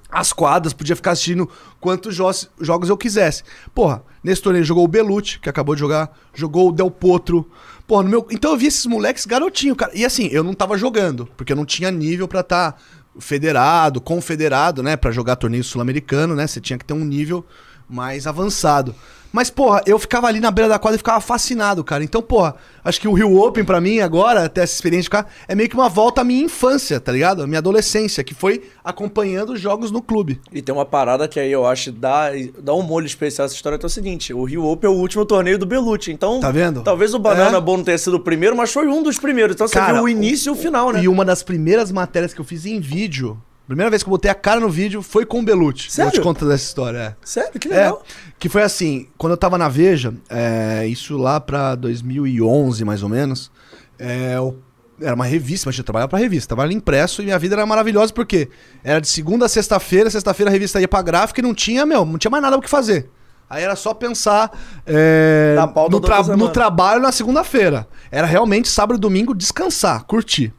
às 0.09 0.31
quadras, 0.31 0.73
podia 0.73 0.95
ficar 0.95 1.11
assistindo 1.11 1.49
quantos 1.79 2.15
jo 2.15 2.25
jogos 2.59 2.89
eu 2.89 2.97
quisesse. 2.97 3.43
Porra, 3.73 4.03
nesse 4.23 4.41
torneio 4.41 4.63
jogou 4.63 4.83
o 4.83 4.87
Belucci, 4.87 5.39
que 5.39 5.49
acabou 5.49 5.75
de 5.75 5.81
jogar, 5.81 6.11
jogou 6.33 6.69
o 6.69 6.71
Del 6.71 6.89
Potro. 6.89 7.49
Porra, 7.87 8.03
no 8.03 8.09
meu... 8.09 8.27
Então 8.31 8.51
eu 8.51 8.57
vi 8.57 8.67
esses 8.67 8.85
moleques 8.85 9.25
garotinho, 9.25 9.75
cara. 9.75 9.91
E 9.95 10.03
assim, 10.03 10.27
eu 10.31 10.43
não 10.43 10.53
tava 10.53 10.77
jogando, 10.77 11.27
porque 11.37 11.53
eu 11.53 11.57
não 11.57 11.65
tinha 11.65 11.91
nível 11.91 12.27
pra 12.27 12.39
estar 12.39 12.81
federado, 13.19 14.01
confederado, 14.01 14.81
né? 14.81 14.95
Pra 14.95 15.11
jogar 15.11 15.35
torneio 15.35 15.63
sul-americano, 15.63 16.35
né? 16.35 16.47
Você 16.47 16.59
tinha 16.59 16.77
que 16.77 16.85
ter 16.85 16.93
um 16.93 17.05
nível 17.05 17.45
mais 17.89 18.27
avançado. 18.27 18.95
Mas, 19.31 19.49
porra, 19.49 19.81
eu 19.85 19.99
ficava 19.99 20.27
ali 20.27 20.39
na 20.39 20.49
beira 20.49 20.69
da 20.69 20.79
quadra 20.79 20.95
e 20.95 20.97
ficava 20.97 21.19
fascinado, 21.19 21.83
cara. 21.83 22.01
Então, 22.01 22.21
porra, 22.21 22.55
acho 22.85 23.01
que 23.01 23.07
o 23.07 23.11
Rio 23.11 23.35
Open, 23.35 23.65
pra 23.65 23.81
mim, 23.81 23.99
agora, 23.99 24.45
até 24.45 24.61
essa 24.61 24.73
experiência 24.73 25.01
de 25.01 25.05
ficar, 25.07 25.29
é 25.45 25.53
meio 25.53 25.67
que 25.67 25.75
uma 25.75 25.89
volta 25.89 26.21
à 26.21 26.23
minha 26.23 26.41
infância, 26.41 27.01
tá 27.01 27.11
ligado? 27.11 27.43
A 27.43 27.47
minha 27.47 27.57
adolescência, 27.59 28.23
que 28.23 28.33
foi 28.33 28.63
acompanhando 28.81 29.51
os 29.51 29.59
jogos 29.59 29.91
no 29.91 30.01
clube. 30.01 30.39
E 30.53 30.61
tem 30.61 30.73
uma 30.73 30.85
parada 30.85 31.27
que 31.27 31.37
aí 31.37 31.51
eu 31.51 31.65
acho 31.65 31.91
dá, 31.91 32.29
dá 32.63 32.73
um 32.73 32.81
molho 32.81 33.05
especial 33.05 33.45
essa 33.45 33.53
história, 33.55 33.77
que 33.77 33.85
é 33.85 33.87
o 33.87 33.89
seguinte, 33.89 34.33
o 34.33 34.45
Rio 34.45 34.63
Open 34.63 34.89
é 34.89 34.93
o 34.93 34.95
último 34.95 35.25
torneio 35.25 35.59
do 35.59 35.65
Belucci, 35.65 36.13
então... 36.13 36.39
Tá 36.39 36.49
vendo? 36.49 36.81
Talvez 36.81 37.13
o 37.13 37.19
Banana 37.19 37.57
É. 37.57 37.61
Ball 37.61 37.75
não 37.75 37.83
tenha 37.83 37.97
sido 37.97 38.15
o 38.15 38.19
primeiro, 38.21 38.55
mas 38.55 38.71
foi 38.71 38.87
um 38.87 39.03
dos 39.03 39.19
primeiros, 39.19 39.53
então 39.55 39.67
você 39.67 39.73
Cara, 39.73 39.95
viu 39.95 40.03
o 40.03 40.07
início 40.07 40.49
e 40.49 40.53
o 40.53 40.55
final, 40.55 40.93
né? 40.93 41.03
E 41.03 41.09
uma 41.09 41.25
das 41.25 41.43
primeiras 41.43 41.91
matérias 41.91 42.33
que 42.33 42.39
eu 42.39 42.45
fiz 42.45 42.65
em 42.65 42.79
vídeo, 42.79 43.37
primeira 43.67 43.89
vez 43.89 44.03
que 44.03 44.09
eu 44.09 44.11
botei 44.11 44.29
a 44.29 44.35
cara 44.35 44.59
no 44.59 44.69
vídeo, 44.69 45.01
foi 45.01 45.25
com 45.25 45.39
o 45.39 45.43
Belucci. 45.43 45.91
Sério? 45.91 46.09
Eu 46.09 46.13
te 46.13 46.21
conto 46.21 46.45
dessa 46.47 46.63
história, 46.63 46.97
é. 46.97 47.15
Sério? 47.23 47.59
Que 47.59 47.67
É, 47.67 47.71
legal. 47.85 48.03
que 48.39 48.47
foi 48.49 48.61
assim, 48.63 49.07
quando 49.17 49.31
eu 49.31 49.37
tava 49.37 49.57
na 49.57 49.67
Veja, 49.69 50.13
é, 50.29 50.85
isso 50.87 51.17
lá 51.17 51.39
pra 51.39 51.75
2011 51.75 52.83
mais 52.85 53.01
ou 53.03 53.09
menos, 53.09 53.51
é, 53.99 54.35
eu- 54.35 54.57
era 55.01 55.13
uma 55.13 55.25
revista, 55.25 55.67
mas 55.67 55.77
eu 55.77 55.83
trabalhava 55.83 56.09
pra 56.09 56.19
revista, 56.19 56.47
trabalhava 56.49 56.73
impresso 56.73 57.21
e 57.21 57.25
minha 57.25 57.37
vida 57.39 57.55
era 57.55 57.65
maravilhosa 57.65 58.13
porque 58.13 58.49
era 58.83 59.01
de 59.01 59.07
segunda 59.09 59.45
a 59.45 59.49
sexta-feira, 59.49 60.09
sexta-feira 60.09 60.49
a 60.49 60.53
revista 60.53 60.79
ia 60.79 60.87
pra 60.87 61.01
gráfica 61.01 61.41
e 61.41 61.43
não 61.43 61.53
tinha, 61.53 61.85
meu, 61.85 62.05
não 62.05 62.17
tinha 62.17 62.31
mais 62.31 62.41
nada 62.41 62.55
o 62.57 62.61
que 62.61 62.69
fazer. 62.69 63.09
Aí 63.49 63.61
era 63.63 63.75
só 63.75 63.93
pensar 63.93 64.49
é, 64.87 65.55
no, 65.91 65.99
tra- 65.99 66.23
no 66.35 66.49
trabalho 66.49 67.01
na 67.01 67.11
segunda-feira. 67.11 67.87
Era 68.09 68.25
realmente 68.25 68.67
sábado 68.69 68.97
e 68.97 68.99
domingo 68.99 69.35
descansar, 69.35 70.03
curtir. 70.05 70.51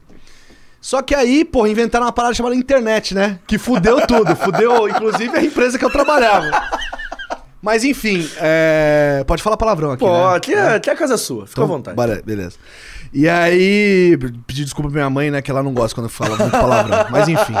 Só 0.87 1.01
que 1.01 1.13
aí, 1.13 1.43
pô, 1.43 1.67
inventaram 1.67 2.05
uma 2.05 2.13
parada 2.13 2.33
chamada 2.33 2.55
internet, 2.55 3.13
né? 3.13 3.39
Que 3.45 3.57
fudeu 3.57 4.07
tudo. 4.07 4.33
fudeu, 4.37 4.87
inclusive, 4.87 5.37
a 5.37 5.43
empresa 5.43 5.77
que 5.77 5.83
eu 5.83 5.89
trabalhava. 5.91 6.49
Mas 7.61 7.83
enfim, 7.83 8.25
é... 8.37 9.21
pode 9.27 9.43
falar 9.43 9.57
palavrão 9.57 9.91
aqui. 9.91 9.99
Pô, 9.99 10.09
né? 10.29 10.37
aqui, 10.37 10.53
é, 10.53 10.75
aqui 10.75 10.89
a 10.89 10.95
casa 10.95 11.15
é 11.15 11.17
sua, 11.17 11.45
fica 11.45 11.59
à 11.59 11.65
Então, 11.65 11.75
vontade. 11.75 11.93
bora- 11.93 12.21
beleza. 12.25 12.55
E 13.11 13.27
aí, 13.27 14.17
pedi 14.47 14.63
desculpa 14.63 14.89
pra 14.89 14.99
minha 15.01 15.09
mãe, 15.09 15.29
né? 15.29 15.41
Que 15.41 15.51
ela 15.51 15.61
não 15.61 15.73
gosta 15.73 15.93
quando 15.93 16.05
eu 16.05 16.09
falo 16.09 16.37
muito 16.37 16.51
palavrão. 16.51 17.07
Mas 17.11 17.27
enfim. 17.27 17.55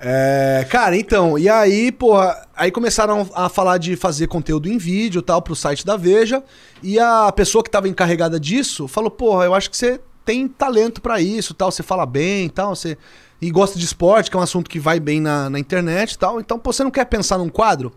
É, 0.00 0.66
cara, 0.68 0.96
então, 0.96 1.38
e 1.38 1.48
aí, 1.48 1.92
porra, 1.92 2.44
aí 2.56 2.72
começaram 2.72 3.28
a 3.36 3.48
falar 3.48 3.78
de 3.78 3.94
fazer 3.94 4.26
conteúdo 4.26 4.68
em 4.68 4.78
vídeo 4.78 5.20
e 5.20 5.22
tal 5.22 5.40
pro 5.40 5.54
site 5.54 5.86
da 5.86 5.96
Veja. 5.96 6.42
E 6.82 6.98
a 6.98 7.30
pessoa 7.30 7.62
que 7.62 7.70
tava 7.70 7.88
encarregada 7.88 8.40
disso 8.40 8.88
falou: 8.88 9.12
Porra, 9.12 9.44
eu 9.44 9.54
acho 9.54 9.70
que 9.70 9.76
você 9.76 10.00
tem 10.28 10.46
talento 10.46 11.00
pra 11.00 11.22
isso 11.22 11.54
tal, 11.54 11.72
você 11.72 11.82
fala 11.82 12.04
bem 12.04 12.44
e 12.44 12.50
tal, 12.50 12.76
você. 12.76 12.98
E 13.40 13.50
gosta 13.50 13.78
de 13.78 13.84
esporte, 13.86 14.30
que 14.30 14.36
é 14.36 14.40
um 14.40 14.42
assunto 14.42 14.68
que 14.68 14.78
vai 14.78 15.00
bem 15.00 15.22
na, 15.22 15.48
na 15.48 15.58
internet 15.58 16.18
tal. 16.18 16.38
Então, 16.38 16.58
pô, 16.58 16.70
você 16.70 16.84
não 16.84 16.90
quer 16.90 17.06
pensar 17.06 17.38
num 17.38 17.48
quadro? 17.48 17.90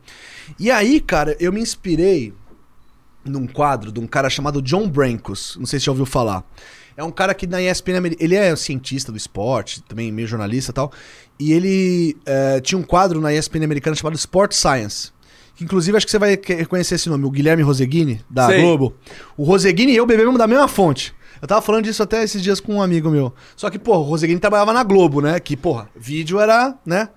E 0.57 0.71
aí, 0.71 1.01
cara, 1.01 1.35
eu 1.41 1.51
me 1.51 1.59
inspirei 1.59 2.33
num 3.25 3.45
quadro 3.45 3.91
de 3.91 3.99
um 3.99 4.07
cara 4.07 4.29
chamado 4.29 4.61
John 4.61 4.87
Brancos. 4.87 5.57
Não 5.59 5.65
sei 5.65 5.77
se 5.77 5.83
você 5.83 5.87
já 5.87 5.91
ouviu 5.91 6.05
falar. 6.05 6.45
É 6.95 7.03
um 7.03 7.11
cara 7.11 7.33
que 7.33 7.45
na 7.45 7.61
ESPN, 7.61 8.15
ele 8.17 8.35
é 8.35 8.55
cientista 8.55 9.11
do 9.11 9.17
esporte, 9.17 9.81
também 9.83 10.09
meio 10.09 10.27
jornalista 10.27 10.71
e 10.71 10.73
tal. 10.73 10.91
E 11.38 11.51
ele 11.51 12.15
eh, 12.25 12.61
tinha 12.61 12.79
um 12.79 12.83
quadro 12.83 13.19
na 13.19 13.33
ESPN 13.33 13.65
americana 13.65 13.95
chamado 13.95 14.15
Sport 14.15 14.53
Science. 14.53 15.11
Que 15.55 15.65
inclusive 15.65 15.97
acho 15.97 16.05
que 16.05 16.11
você 16.11 16.19
vai 16.19 16.39
reconhecer 16.45 16.95
esse 16.95 17.09
nome, 17.09 17.25
o 17.25 17.31
Guilherme 17.31 17.63
Roseguini, 17.63 18.21
da 18.29 18.47
Sei. 18.47 18.61
Globo. 18.61 18.95
O 19.35 19.43
Roseguini 19.43 19.91
e 19.91 19.97
eu 19.97 20.05
bebemos 20.05 20.38
da 20.38 20.47
mesma 20.47 20.67
fonte. 20.67 21.13
Eu 21.41 21.48
tava 21.48 21.62
falando 21.62 21.86
disso 21.86 22.03
até 22.03 22.24
esses 22.24 22.41
dias 22.41 22.60
com 22.60 22.75
um 22.75 22.81
amigo 22.81 23.10
meu. 23.10 23.33
Só 23.55 23.69
que, 23.69 23.79
pô, 23.79 23.98
o 23.98 24.03
Roseguini 24.03 24.39
trabalhava 24.39 24.71
na 24.71 24.83
Globo, 24.83 25.21
né? 25.21 25.39
Que, 25.39 25.57
porra, 25.57 25.89
vídeo 25.95 26.39
era, 26.39 26.77
né? 26.86 27.10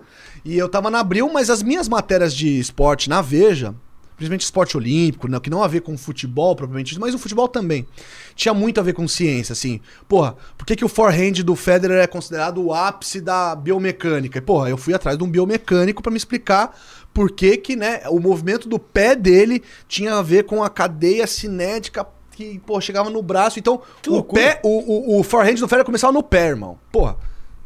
E 0.45 0.57
eu 0.57 0.69
tava 0.69 0.90
na 0.90 1.00
Abril, 1.00 1.31
mas 1.33 1.50
as 1.50 1.62
minhas 1.62 1.88
matérias 1.88 2.35
de 2.35 2.59
esporte 2.59 3.09
na 3.09 3.21
Veja, 3.21 3.75
principalmente 4.16 4.43
esporte 4.43 4.76
olímpico, 4.76 5.28
né, 5.28 5.40
que 5.40 5.50
não 5.50 5.62
a 5.62 5.69
ver 5.69 5.81
com 5.81 5.97
futebol 5.97 6.54
propriamente 6.54 6.99
mas 6.99 7.14
o 7.14 7.19
futebol 7.19 7.49
também. 7.49 7.87
Tinha 8.35 8.54
muito 8.54 8.78
a 8.78 8.83
ver 8.83 8.93
com 8.93 9.07
ciência, 9.09 9.52
assim. 9.52 9.81
Porra, 10.09 10.37
por 10.57 10.66
que, 10.66 10.76
que 10.76 10.85
o 10.85 10.88
forehand 10.88 11.43
do 11.43 11.57
Federer 11.57 12.02
é 12.02 12.07
considerado 12.07 12.62
o 12.62 12.73
ápice 12.73 13.21
da 13.21 13.54
biomecânica? 13.57 14.38
E, 14.38 14.43
porra, 14.43 14.71
eu 14.71 14.76
fui 14.76 14.95
atrás 14.95 15.19
de 15.19 15.25
um 15.25 15.31
biomecânico 15.31 16.02
pra 16.02 16.11
me 16.11 16.16
explicar 16.16 16.78
por 17.12 17.31
que 17.31 17.57
que, 17.57 17.76
né, 17.76 18.02
o 18.09 18.19
movimento 18.19 18.69
do 18.69 18.78
pé 18.78 19.14
dele 19.14 19.62
tinha 19.88 20.14
a 20.14 20.23
ver 20.23 20.45
com 20.45 20.62
a 20.62 20.71
cadeia 20.71 21.26
cinética 21.26 22.07
que, 22.37 22.59
pô, 22.61 22.81
chegava 22.81 23.11
no 23.11 23.23
braço. 23.23 23.59
Então, 23.59 23.81
Que 24.03 24.11
o 24.11 24.14
loucura. 24.14 24.43
pé, 24.43 24.61
o, 24.62 25.17
o, 25.17 25.21
o 25.21 25.23
forehand 25.23 25.55
do 25.55 25.69
Federer 25.69 25.85
começava 25.85 26.12
no 26.12 26.23
pé, 26.23 26.49
irmão. 26.49 26.79
Porra, 26.93 27.17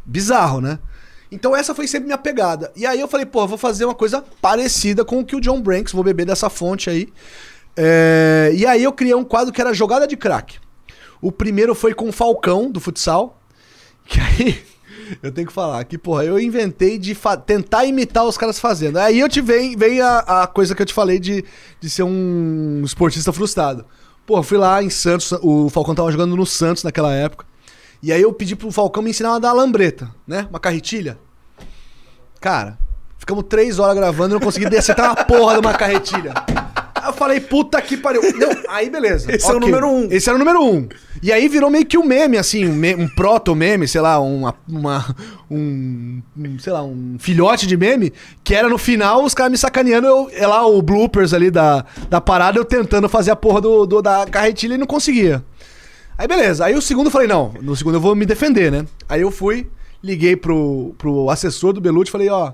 bizarro, 0.04 0.60
né? 0.60 0.78
Então 1.30 1.54
essa 1.54 1.74
foi 1.74 1.86
sempre 1.86 2.06
minha 2.06 2.18
pegada. 2.18 2.72
E 2.74 2.86
aí 2.86 2.98
eu 2.98 3.06
falei, 3.08 3.26
pô, 3.26 3.42
eu 3.42 3.48
vou 3.48 3.58
fazer 3.58 3.84
uma 3.84 3.94
coisa 3.94 4.24
parecida 4.40 5.04
com 5.04 5.20
o 5.20 5.24
que 5.24 5.36
o 5.36 5.40
John 5.40 5.60
Branks, 5.60 5.92
vou 5.92 6.02
beber 6.02 6.24
dessa 6.24 6.48
fonte 6.48 6.88
aí. 6.88 7.08
É, 7.76 8.50
E 8.54 8.66
aí 8.66 8.82
eu 8.82 8.92
criei 8.92 9.14
um 9.14 9.24
quadro 9.24 9.52
que 9.52 9.60
era 9.60 9.72
jogada 9.74 10.06
de 10.06 10.16
craque. 10.16 10.58
O 11.20 11.30
primeiro 11.30 11.74
foi 11.74 11.92
com 11.94 12.08
o 12.08 12.12
Falcão, 12.12 12.70
do 12.70 12.80
futsal. 12.80 13.40
Que 14.06 14.18
aí, 14.20 14.62
eu 15.22 15.30
tenho 15.30 15.46
que 15.46 15.52
falar 15.52 15.84
que, 15.84 15.98
porra, 15.98 16.24
eu 16.24 16.40
inventei 16.40 16.96
de 16.98 17.14
tentar 17.44 17.84
imitar 17.84 18.24
os 18.24 18.38
caras 18.38 18.58
fazendo. 18.58 18.96
Aí 18.98 19.20
eu 19.20 19.28
te 19.28 19.40
vem, 19.40 19.76
vem 19.76 20.00
a, 20.00 20.18
a 20.20 20.46
coisa 20.46 20.74
que 20.74 20.80
eu 20.80 20.86
te 20.86 20.94
falei 20.94 21.18
de, 21.18 21.44
de 21.78 21.90
ser 21.90 22.04
um 22.04 22.80
esportista 22.84 23.32
frustrado. 23.32 23.84
Pô, 24.28 24.42
fui 24.42 24.58
lá 24.58 24.82
em 24.82 24.90
Santos, 24.90 25.32
o 25.40 25.70
Falcão 25.70 25.94
tava 25.94 26.12
jogando 26.12 26.36
no 26.36 26.44
Santos 26.44 26.84
naquela 26.84 27.14
época. 27.14 27.46
E 28.02 28.12
aí 28.12 28.20
eu 28.20 28.30
pedi 28.30 28.54
pro 28.54 28.70
Falcão 28.70 29.02
me 29.02 29.08
ensinar 29.08 29.34
a 29.34 29.38
dar 29.38 29.54
lambreta, 29.54 30.14
né? 30.26 30.46
Uma 30.50 30.60
carretilha. 30.60 31.18
Cara, 32.38 32.76
Ficamos 33.28 33.44
três 33.46 33.78
horas 33.78 33.94
gravando 33.94 34.30
e 34.30 34.34
não 34.34 34.40
consegui 34.40 34.70
descer 34.70 34.92
até 34.92 35.02
uma 35.02 35.16
porra 35.16 35.54
de 35.54 35.60
uma 35.60 35.74
carretilha. 35.74 36.32
Falei, 37.18 37.40
puta 37.40 37.80
que 37.82 37.96
pariu. 37.96 38.22
Não, 38.22 38.48
aí 38.68 38.88
beleza. 38.88 39.30
Esse 39.34 39.46
é 39.50 39.54
o 39.54 39.60
número 39.60 39.88
um. 39.88 40.08
Esse 40.10 40.28
era 40.28 40.36
o 40.36 40.38
número 40.38 40.62
um. 40.64 40.88
E 41.22 41.32
aí 41.32 41.48
virou 41.48 41.68
meio 41.68 41.84
que 41.84 41.98
um 41.98 42.04
meme, 42.04 42.38
assim, 42.38 42.64
um, 42.66 42.72
me- 42.72 42.94
um 42.94 43.08
proto-meme, 43.08 43.88
sei 43.88 44.00
lá, 44.00 44.20
uma, 44.20 44.54
uma- 44.68 45.14
um, 45.50 46.22
um, 46.36 46.58
sei 46.58 46.72
lá, 46.72 46.82
um 46.82 47.16
filhote 47.18 47.66
de 47.66 47.76
meme, 47.76 48.12
que 48.44 48.54
era 48.54 48.68
no 48.68 48.78
final 48.78 49.24
os 49.24 49.34
caras 49.34 49.50
me 49.52 49.58
sacaneando, 49.58 50.06
eu, 50.06 50.30
é 50.32 50.46
lá 50.46 50.64
o 50.66 50.80
bloopers 50.80 51.34
ali 51.34 51.50
da, 51.50 51.84
da 52.08 52.20
parada, 52.20 52.58
eu 52.58 52.64
tentando 52.64 53.08
fazer 53.08 53.30
a 53.32 53.36
porra 53.36 53.60
do, 53.60 53.84
do- 53.86 54.02
da 54.02 54.24
carretilha 54.26 54.74
e 54.74 54.78
não 54.78 54.86
conseguia. 54.86 55.42
Aí 56.16 56.26
beleza, 56.28 56.64
aí 56.64 56.74
o 56.74 56.82
segundo 56.82 57.06
eu 57.06 57.10
falei, 57.12 57.26
não, 57.28 57.52
no 57.60 57.74
segundo 57.76 57.94
eu 57.96 58.00
vou 58.00 58.14
me 58.14 58.26
defender, 58.26 58.70
né? 58.72 58.84
Aí 59.08 59.20
eu 59.22 59.30
fui, 59.30 59.66
liguei 60.02 60.36
pro, 60.36 60.94
pro 60.98 61.30
assessor 61.30 61.72
do 61.72 61.80
Belucci, 61.80 62.10
falei, 62.12 62.28
ó, 62.28 62.52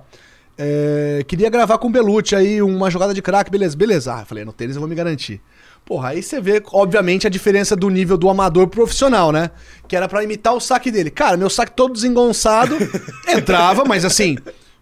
é, 0.56 1.24
queria 1.26 1.50
gravar 1.50 1.78
com 1.78 1.88
o 1.88 1.90
Belucci 1.90 2.36
aí 2.36 2.62
uma 2.62 2.90
jogada 2.90 3.12
de 3.12 3.20
craque, 3.20 3.50
beleza, 3.50 3.76
beleza. 3.76 4.14
Ah, 4.14 4.24
falei, 4.24 4.44
no 4.44 4.52
tênis 4.52 4.76
eu 4.76 4.80
vou 4.80 4.88
me 4.88 4.94
garantir. 4.94 5.40
Porra, 5.84 6.10
aí 6.10 6.22
você 6.22 6.40
vê, 6.40 6.62
obviamente, 6.72 7.26
a 7.26 7.30
diferença 7.30 7.76
do 7.76 7.90
nível 7.90 8.16
do 8.16 8.30
amador 8.30 8.66
pro 8.68 8.82
profissional, 8.82 9.30
né? 9.30 9.50
Que 9.86 9.94
era 9.94 10.08
pra 10.08 10.22
imitar 10.24 10.54
o 10.54 10.60
saque 10.60 10.90
dele. 10.90 11.10
Cara, 11.10 11.36
meu 11.36 11.50
saque 11.50 11.72
todo 11.72 11.92
desengonçado, 11.92 12.76
entrava, 13.28 13.84
mas 13.84 14.04
assim, 14.04 14.38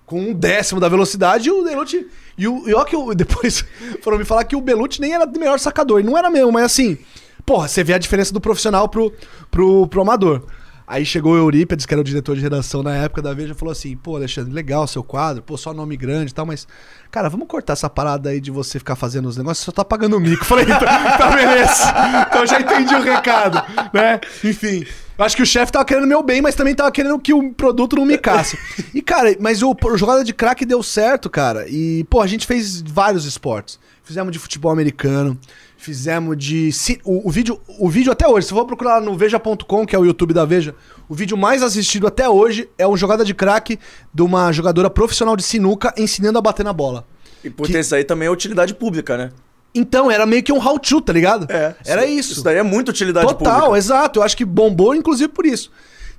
com 0.06 0.20
um 0.20 0.32
décimo 0.32 0.78
da 0.78 0.88
velocidade, 0.88 1.48
e 1.48 1.52
o 1.52 1.64
Belucci... 1.64 2.06
E 2.38 2.46
o 2.46 2.68
e 2.68 2.74
ó 2.74 2.84
que 2.84 2.94
eu, 2.94 3.12
depois 3.16 3.64
foram 4.00 4.18
me 4.18 4.24
falar 4.24 4.44
que 4.44 4.54
o 4.54 4.60
Belucci 4.60 5.00
nem 5.00 5.14
era 5.14 5.24
o 5.24 5.38
melhor 5.38 5.58
sacador. 5.58 6.00
E 6.00 6.04
não 6.04 6.16
era 6.16 6.30
mesmo, 6.30 6.52
mas 6.52 6.64
assim... 6.64 6.98
Porra, 7.44 7.66
você 7.66 7.82
vê 7.82 7.92
a 7.92 7.98
diferença 7.98 8.32
do 8.32 8.40
profissional 8.40 8.88
pro, 8.88 9.12
pro, 9.50 9.88
pro 9.88 10.02
amador. 10.02 10.46
Aí 10.92 11.06
chegou 11.06 11.32
o 11.32 11.36
Eurípides, 11.38 11.86
que 11.86 11.94
era 11.94 12.02
o 12.02 12.04
diretor 12.04 12.36
de 12.36 12.42
redação 12.42 12.82
na 12.82 12.94
época 12.94 13.22
da 13.22 13.32
Veja, 13.32 13.54
falou 13.54 13.72
assim: 13.72 13.96
pô, 13.96 14.14
Alexandre, 14.14 14.52
legal 14.52 14.86
seu 14.86 15.02
quadro, 15.02 15.42
pô, 15.42 15.56
só 15.56 15.72
nome 15.72 15.96
grande 15.96 16.32
e 16.32 16.34
tal, 16.34 16.44
mas, 16.44 16.68
cara, 17.10 17.30
vamos 17.30 17.48
cortar 17.48 17.72
essa 17.72 17.88
parada 17.88 18.28
aí 18.28 18.38
de 18.38 18.50
você 18.50 18.78
ficar 18.78 18.94
fazendo 18.94 19.26
os 19.26 19.38
negócios, 19.38 19.60
você 19.60 19.64
só 19.64 19.72
tá 19.72 19.86
pagando 19.86 20.18
o 20.18 20.20
mico. 20.20 20.44
Falei, 20.44 20.66
então, 20.66 20.80
tá 20.80 21.30
beleza. 21.34 21.94
Então 22.28 22.46
já 22.46 22.60
entendi 22.60 22.94
o 22.94 23.00
recado, 23.00 23.62
né? 23.90 24.20
Enfim. 24.44 24.84
eu 25.16 25.24
Acho 25.24 25.34
que 25.34 25.42
o 25.42 25.46
chefe 25.46 25.72
tava 25.72 25.86
querendo 25.86 26.06
meu 26.06 26.22
bem, 26.22 26.42
mas 26.42 26.54
também 26.54 26.74
tava 26.74 26.92
querendo 26.92 27.18
que 27.18 27.32
o 27.32 27.54
produto 27.54 27.96
não 27.96 28.04
micasse. 28.04 28.58
E, 28.92 29.00
cara, 29.00 29.34
mas 29.40 29.62
o, 29.62 29.74
o 29.74 29.96
jogada 29.96 30.22
de 30.22 30.34
craque 30.34 30.66
deu 30.66 30.82
certo, 30.82 31.30
cara. 31.30 31.64
E, 31.70 32.04
pô, 32.10 32.20
a 32.20 32.26
gente 32.26 32.46
fez 32.46 32.82
vários 32.82 33.24
esportes. 33.24 33.80
Fizemos 34.04 34.30
de 34.30 34.38
futebol 34.38 34.70
americano, 34.70 35.38
fizemos 35.82 36.36
de. 36.36 36.70
O, 37.04 37.28
o 37.28 37.30
vídeo, 37.30 37.60
o 37.78 37.88
vídeo 37.88 38.12
até 38.12 38.26
hoje, 38.26 38.46
se 38.46 38.52
for 38.54 38.64
procurar 38.64 38.94
lá 38.94 39.00
no 39.00 39.16
Veja.com, 39.16 39.84
que 39.86 39.94
é 39.94 39.98
o 39.98 40.04
YouTube 40.04 40.32
da 40.32 40.44
Veja, 40.44 40.74
o 41.08 41.14
vídeo 41.14 41.36
mais 41.36 41.62
assistido 41.62 42.06
até 42.06 42.28
hoje 42.28 42.68
é 42.78 42.86
uma 42.86 42.96
jogada 42.96 43.24
de 43.24 43.34
craque 43.34 43.78
de 44.14 44.22
uma 44.22 44.52
jogadora 44.52 44.88
profissional 44.88 45.36
de 45.36 45.42
sinuca 45.42 45.92
ensinando 45.98 46.38
a 46.38 46.40
bater 46.42 46.64
na 46.64 46.72
bola. 46.72 47.04
E 47.44 47.50
por 47.50 47.66
Que- 47.66 47.78
isso 47.78 47.94
aí 47.94 48.04
também 48.04 48.28
é 48.28 48.30
utilidade 48.30 48.72
pública, 48.74 49.16
né? 49.16 49.30
Então, 49.74 50.10
era 50.10 50.24
meio 50.26 50.42
que 50.42 50.52
um 50.52 50.58
how-to, 50.64 51.00
tá 51.00 51.12
ligado? 51.12 51.46
É. 51.50 51.74
Era 51.86 52.06
isso. 52.06 52.32
Isso 52.34 52.44
daí 52.44 52.56
é 52.58 52.62
muito 52.62 52.90
utilidade 52.90 53.26
Total, 53.26 53.54
pública. 53.62 53.78
exato. 53.78 54.18
Eu 54.20 54.22
acho 54.22 54.36
que 54.36 54.44
bombou, 54.44 54.94
inclusive, 54.94 55.28
por 55.32 55.46
isso. 55.46 55.70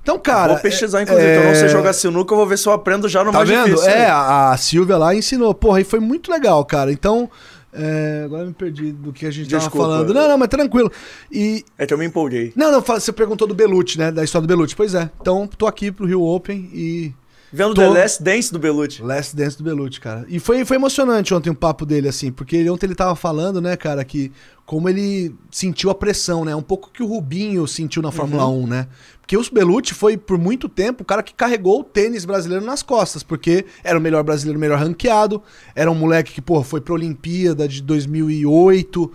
Então, 0.02 0.18
cara. 0.18 0.52
vou 0.52 0.60
pesquisar, 0.60 1.00
inclusive. 1.02 1.26
é- 1.26 1.36
Eu 1.38 1.44
não 1.44 1.54
sei 1.54 1.68
jogar 1.68 1.92
sinuca, 1.94 2.34
eu 2.34 2.36
vou 2.36 2.46
ver 2.46 2.58
se 2.58 2.66
eu 2.68 2.72
aprendo 2.72 3.08
já 3.08 3.24
no 3.24 3.30
Tá 3.32 3.38
mais 3.38 3.48
vendo? 3.48 3.64
difícil. 3.66 3.88
É, 3.88 4.06
a 4.10 4.54
Silvia 4.58 4.98
lá 4.98 5.14
ensinou. 5.14 5.54
Porra, 5.54 5.80
e 5.80 5.84
foi 5.84 5.98
muito 6.00 6.30
legal, 6.30 6.62
cara. 6.64 6.92
Então. 6.92 7.30
É, 7.74 8.22
agora 8.24 8.42
eu 8.42 8.48
me 8.48 8.54
perdi 8.54 8.92
do 8.92 9.12
que 9.12 9.26
a 9.26 9.30
gente 9.30 9.48
Desculpa. 9.48 9.78
tava 9.78 9.92
falando. 9.92 10.14
Não, 10.14 10.28
não, 10.28 10.38
mas 10.38 10.48
tranquilo. 10.48 10.90
E. 11.30 11.64
É 11.76 11.84
que 11.84 11.92
eu 11.92 11.98
me 11.98 12.06
empolguei. 12.06 12.52
Não, 12.54 12.70
não, 12.70 12.80
você 12.80 13.12
perguntou 13.12 13.48
do 13.48 13.54
Belucci, 13.54 13.98
né? 13.98 14.12
Da 14.12 14.22
história 14.22 14.46
do 14.46 14.48
Belucci. 14.48 14.76
Pois 14.76 14.94
é. 14.94 15.10
Então, 15.20 15.46
tô 15.46 15.66
aqui 15.66 15.90
pro 15.90 16.06
Rio 16.06 16.22
Open 16.22 16.70
e. 16.72 17.12
Vendo 17.56 17.72
Tô- 17.72 17.82
The 17.82 17.88
Last 18.00 18.20
Dance 18.22 18.52
do 18.52 18.58
Belucci. 18.58 19.00
Last 19.00 19.36
Dance 19.36 19.56
do 19.56 19.62
Belucci, 19.62 20.00
cara. 20.00 20.24
E 20.28 20.40
foi, 20.40 20.64
foi 20.64 20.76
emocionante 20.76 21.32
ontem 21.32 21.50
o 21.50 21.54
papo 21.54 21.86
dele, 21.86 22.08
assim, 22.08 22.32
porque 22.32 22.68
ontem 22.68 22.86
ele 22.86 22.96
tava 22.96 23.14
falando, 23.14 23.60
né, 23.60 23.76
cara, 23.76 24.04
que 24.04 24.32
como 24.66 24.88
ele 24.88 25.32
sentiu 25.52 25.88
a 25.88 25.94
pressão, 25.94 26.44
né? 26.44 26.56
Um 26.56 26.62
pouco 26.62 26.90
que 26.90 27.00
o 27.02 27.06
Rubinho 27.06 27.64
sentiu 27.68 28.02
na 28.02 28.10
Fórmula 28.10 28.48
1, 28.48 28.66
né? 28.66 28.88
Porque 29.20 29.36
o 29.36 29.42
Belucci 29.52 29.94
foi, 29.94 30.16
por 30.16 30.36
muito 30.36 30.68
tempo, 30.68 31.02
o 31.02 31.06
cara 31.06 31.22
que 31.22 31.32
carregou 31.32 31.80
o 31.80 31.84
tênis 31.84 32.24
brasileiro 32.24 32.64
nas 32.64 32.82
costas, 32.82 33.22
porque 33.22 33.64
era 33.84 33.96
o 33.96 34.02
melhor 34.02 34.24
brasileiro, 34.24 34.58
o 34.58 34.60
melhor 34.60 34.78
ranqueado, 34.80 35.40
era 35.76 35.88
um 35.90 35.94
moleque 35.94 36.32
que, 36.32 36.42
porra, 36.42 36.64
foi 36.64 36.80
pra 36.80 36.94
Olimpíada 36.94 37.68
de 37.68 37.80
2008. 37.82 39.12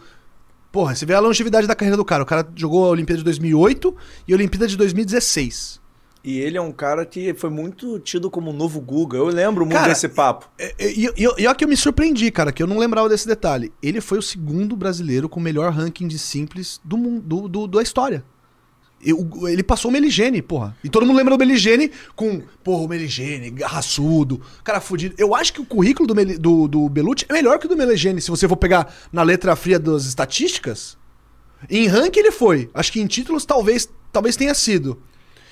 Porra, 0.71 0.95
você 0.95 1.05
vê 1.05 1.13
a 1.13 1.19
longevidade 1.19 1.67
da 1.67 1.75
carreira 1.75 1.97
do 1.97 2.05
cara. 2.05 2.23
O 2.23 2.25
cara 2.25 2.47
jogou 2.55 2.85
a 2.85 2.89
Olimpíada 2.89 3.17
de 3.17 3.23
2008 3.25 3.95
e 4.27 4.33
a 4.33 4.35
Olimpíada 4.35 4.67
de 4.67 4.77
2016. 4.77 5.79
E 6.23 6.37
ele 6.39 6.57
é 6.57 6.61
um 6.61 6.71
cara 6.71 7.05
que 7.05 7.33
foi 7.33 7.49
muito 7.49 7.97
tido 7.99 8.29
como 8.29 8.49
o 8.51 8.53
novo 8.53 8.81
Guga. 8.81 9.17
Eu 9.17 9.27
lembro 9.27 9.65
muito 9.65 9.77
Cara, 9.77 9.87
desse 9.89 10.09
papo. 10.09 10.49
É, 10.57 10.75
é, 10.77 10.91
E, 10.93 11.27
olha 11.27 11.55
que 11.55 11.63
eu 11.63 11.67
me 11.69 11.77
surpreendi, 11.77 12.29
cara, 12.29 12.51
que 12.51 12.61
eu 12.61 12.67
não 12.67 12.77
lembrava 12.77 13.07
desse 13.07 13.25
detalhe. 13.27 13.71
Ele 13.81 14.01
foi 14.01 14.17
o 14.17 14.21
segundo 14.21 14.75
brasileiro 14.75 15.29
com 15.29 15.39
o 15.39 15.43
melhor 15.43 15.71
ranking 15.71 16.07
de 16.07 16.19
simples 16.19 16.81
do 16.83 16.97
mundo, 16.97 17.21
do, 17.21 17.47
do- 17.47 17.67
da 17.67 17.81
história. 17.81 18.23
E 19.01 19.13
o- 19.13 19.47
ele 19.47 19.63
passou 19.63 19.87
o 19.89 19.93
Meligene, 19.93 20.41
porra. 20.41 20.75
E 20.83 20.89
todo 20.89 21.05
mundo 21.05 21.15
lembra 21.15 21.37
do 21.37 21.39
Meligene 21.39 21.89
com, 22.17 22.41
porra, 22.65 22.83
o 22.83 22.87
Meligene, 22.89 23.55
raçudo, 23.63 24.41
cara 24.61 24.81
fudido. 24.81 25.15
Eu 25.17 25.33
acho 25.33 25.53
que 25.53 25.61
o 25.61 25.65
currículo 25.65 26.05
do, 26.05 26.13
Meli- 26.13 26.37
do, 26.37 26.67
do 26.67 26.89
Belucci 26.89 27.25
é 27.29 27.33
melhor 27.33 27.57
que 27.59 27.65
o 27.65 27.69
do 27.69 27.77
Meligene, 27.77 28.19
se 28.19 28.29
você 28.29 28.45
for 28.45 28.57
pegar 28.57 28.93
na 29.09 29.23
letra 29.23 29.55
fria 29.55 29.79
das 29.79 30.03
estatísticas. 30.03 30.97
Em 31.69 31.87
ranking 31.87 32.19
ele 32.19 32.31
foi. 32.31 32.69
Acho 32.73 32.91
que 32.91 32.99
em 32.99 33.07
títulos 33.07 33.45
talvez, 33.45 33.89
talvez 34.11 34.35
tenha 34.35 34.53
sido. 34.53 35.01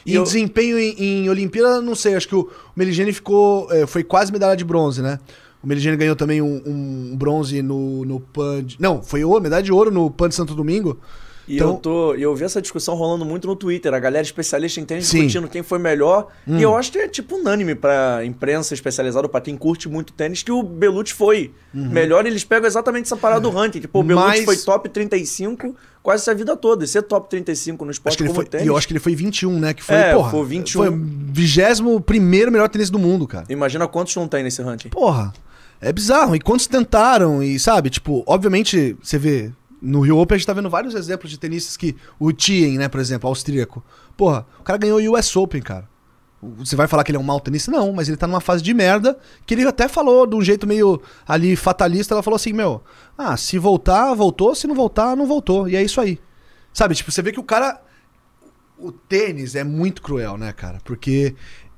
E 0.08 0.16
eu- 0.16 0.24
desempenho 0.24 0.80
em, 0.80 0.96
em 1.26 1.30
Olimpíada, 1.30 1.82
não 1.82 1.94
sei. 1.96 2.16
Acho 2.16 2.28
que 2.28 2.36
o 2.36 2.50
Meligene 2.76 3.12
ficou. 3.14 3.72
é, 3.72 3.86
foi 3.86 4.04
quase 4.04 4.32
medalha 4.32 4.56
de 4.56 4.64
bronze, 4.66 5.02
né? 5.02 5.20
O 5.62 5.68
Meligene 5.68 5.98
ganhou 5.98 6.16
também 6.16 6.42
um, 6.42 6.62
um 6.66 7.16
bronze 7.18 7.62
no, 7.62 8.06
no 8.06 8.20
PAN. 8.20 8.64
de- 8.64 8.78
não, 8.80 9.02
foi 9.04 9.24
ouro, 9.24 9.42
medalha 9.44 9.64
de 9.64 9.72
ouro 9.72 9.92
no 9.92 10.10
PAN 10.10 10.30
de 10.30 10.36
Santo 10.36 10.54
Domingo. 10.56 11.00
E 11.48 11.56
Então- 11.56 11.70
eu 11.70 11.75
tô. 11.75 12.13
Eu 12.16 12.36
vi 12.36 12.44
essa 12.44 12.62
discussão 12.62 12.94
rolando 12.96 13.24
muito 13.24 13.48
no 13.48 13.56
Twitter. 13.56 13.94
A 13.94 14.00
galera 14.00 14.24
especialista 14.24 14.82
em 14.82 14.86
tênis 14.86 15.08
Sim. 15.08 15.20
Hum. 15.20 15.25
discutindo 15.27 15.48
quem 15.50 15.63
foi 15.63 15.80
melhor. 15.80 16.27
E 16.46 16.62
eu 16.62 16.75
acho 16.75 16.92
que 16.92 16.98
é 17.00 17.08
tipo 17.08 17.36
unânime 17.38 17.74
pra 17.75 18.22
imprensa 18.25 18.74
especializada, 18.74 19.30
pra 19.30 19.39
quem 19.39 19.56
curte 19.56 19.88
muito 19.88 20.12
tênis, 20.13 20.44
que 20.44 20.51
o 20.51 20.62
Belucci 20.62 21.13
foi 21.13 21.54
melhor. 21.74 22.25
E 22.25 22.30
eles 22.30 22.44
pegam 22.44 22.68
exatamente 22.68 23.06
essa 23.06 23.16
parada 23.16 23.42
do 23.42 23.50
ranking. 23.50 23.80
Tipo, 23.80 24.00
o 24.00 24.04
Belucci 24.04 24.27
Uhum. 24.27 24.36
Mas- 24.36 24.46
foi 24.46 24.58
top 24.58 24.89
35 24.89 25.75
quase 26.04 26.30
a 26.30 26.34
vida 26.34 26.56
toda. 26.58 26.84
E 26.84 26.88
ser 26.88 27.01
top 27.04 27.30
35 27.30 27.86
no 27.86 27.92
Acho 27.92 28.00
esporte 28.00 28.18
que 28.18 28.24
ele 28.24 28.30
como 28.30 28.36
foi, 28.42 28.46
tênis. 28.46 28.66
e 28.66 28.70
eu 28.70 28.75
acho 28.77 28.86
que 28.88 28.94
ele 28.94 29.00
foi 29.00 29.16
21, 29.16 29.58
né? 29.60 29.74
Que 29.74 29.84
foi, 29.84 29.96
É, 29.96 30.13
porra. 30.13 30.32
foi 30.32 30.46
21. 30.46 30.82
Foi 30.82 30.89
o 30.89 30.98
21 31.32 32.51
melhor 32.51 32.68
tênis 32.70 32.89
do 32.89 33.00
mundo, 33.00 33.25
cara. 33.27 33.46
Imagina 33.50 33.88
quantos 33.88 34.16
não 34.16 34.27
tem 34.27 34.44
nesse 34.44 34.62
ranking. 34.62 34.89
Porra, 34.89 35.32
é 35.80 35.94
bizarro. 35.94 36.36
E 36.36 36.39
quantos 36.39 36.68
tentaram? 36.68 37.42
E 37.42 37.58
sabe, 37.60 37.89
tipo, 37.89 38.24
obviamente, 38.27 38.98
você 39.01 39.18
vê. 39.18 39.51
No 39.81 40.01
Rio 40.01 40.17
Open 40.17 40.36
a 40.36 40.38
gente 40.38 40.48
tá 40.48 40.53
vendo 40.53 40.69
vários 40.69 40.96
exemplos 40.96 41.29
de 41.29 41.38
tenistas 41.38 41.77
que. 41.77 41.96
O 42.19 42.31
Tien, 42.31 42.77
né, 42.77 42.88
por 42.88 43.00
exemplo, 43.00 43.27
austríaco. 43.29 43.84
Porra, 44.15 44.46
o 44.60 44.63
cara 44.63 44.77
ganhou 44.77 45.00
o 45.00 45.17
US 45.17 45.36
Open, 45.36 45.62
cara. 45.62 45.88
Você 46.41 46.75
vai 46.75 46.88
falar 46.88 47.03
que 47.03 47.12
ele 47.12 47.17
é 47.17 47.19
um 47.19 47.24
mau 47.24 47.39
tenista? 47.39 47.72
Não, 47.72 47.91
mas 47.91 48.07
ele 48.07 48.17
tá 48.17 48.27
numa 48.27 48.39
fase 48.39 48.63
de 48.63 48.74
merda. 48.74 49.17
Que 49.46 49.55
ele 49.55 49.67
até 49.67 49.88
falou 49.88 50.27
de 50.27 50.36
um 50.36 50.41
jeito 50.41 50.67
meio 50.67 51.01
ali 51.27 51.55
fatalista. 51.55 52.13
Ela 52.13 52.24
falou 52.24 52.36
assim: 52.36 52.53
Meu, 52.53 52.84
ah, 53.17 53.36
se 53.36 53.57
voltar, 53.57 54.13
voltou. 54.13 54.53
Se 54.53 54.67
não 54.67 54.75
voltar, 54.75 55.15
não 55.15 55.25
voltou. 55.25 55.67
E 55.67 55.75
é 55.75 55.84
isso 55.84 56.00
aí. 56.00 56.19
Sabe, 56.72 56.93
tipo, 56.93 57.12
você 57.12 57.22
vê 57.22 57.31
que 57.31 57.39
o 57.39 57.43
cara. 57.43 57.81
O 58.77 58.91
tênis 58.91 59.55
é 59.55 59.63
muito 59.63 60.03
cruel, 60.03 60.38
né, 60.38 60.53
cara? 60.53 60.79
Porque 60.84 61.34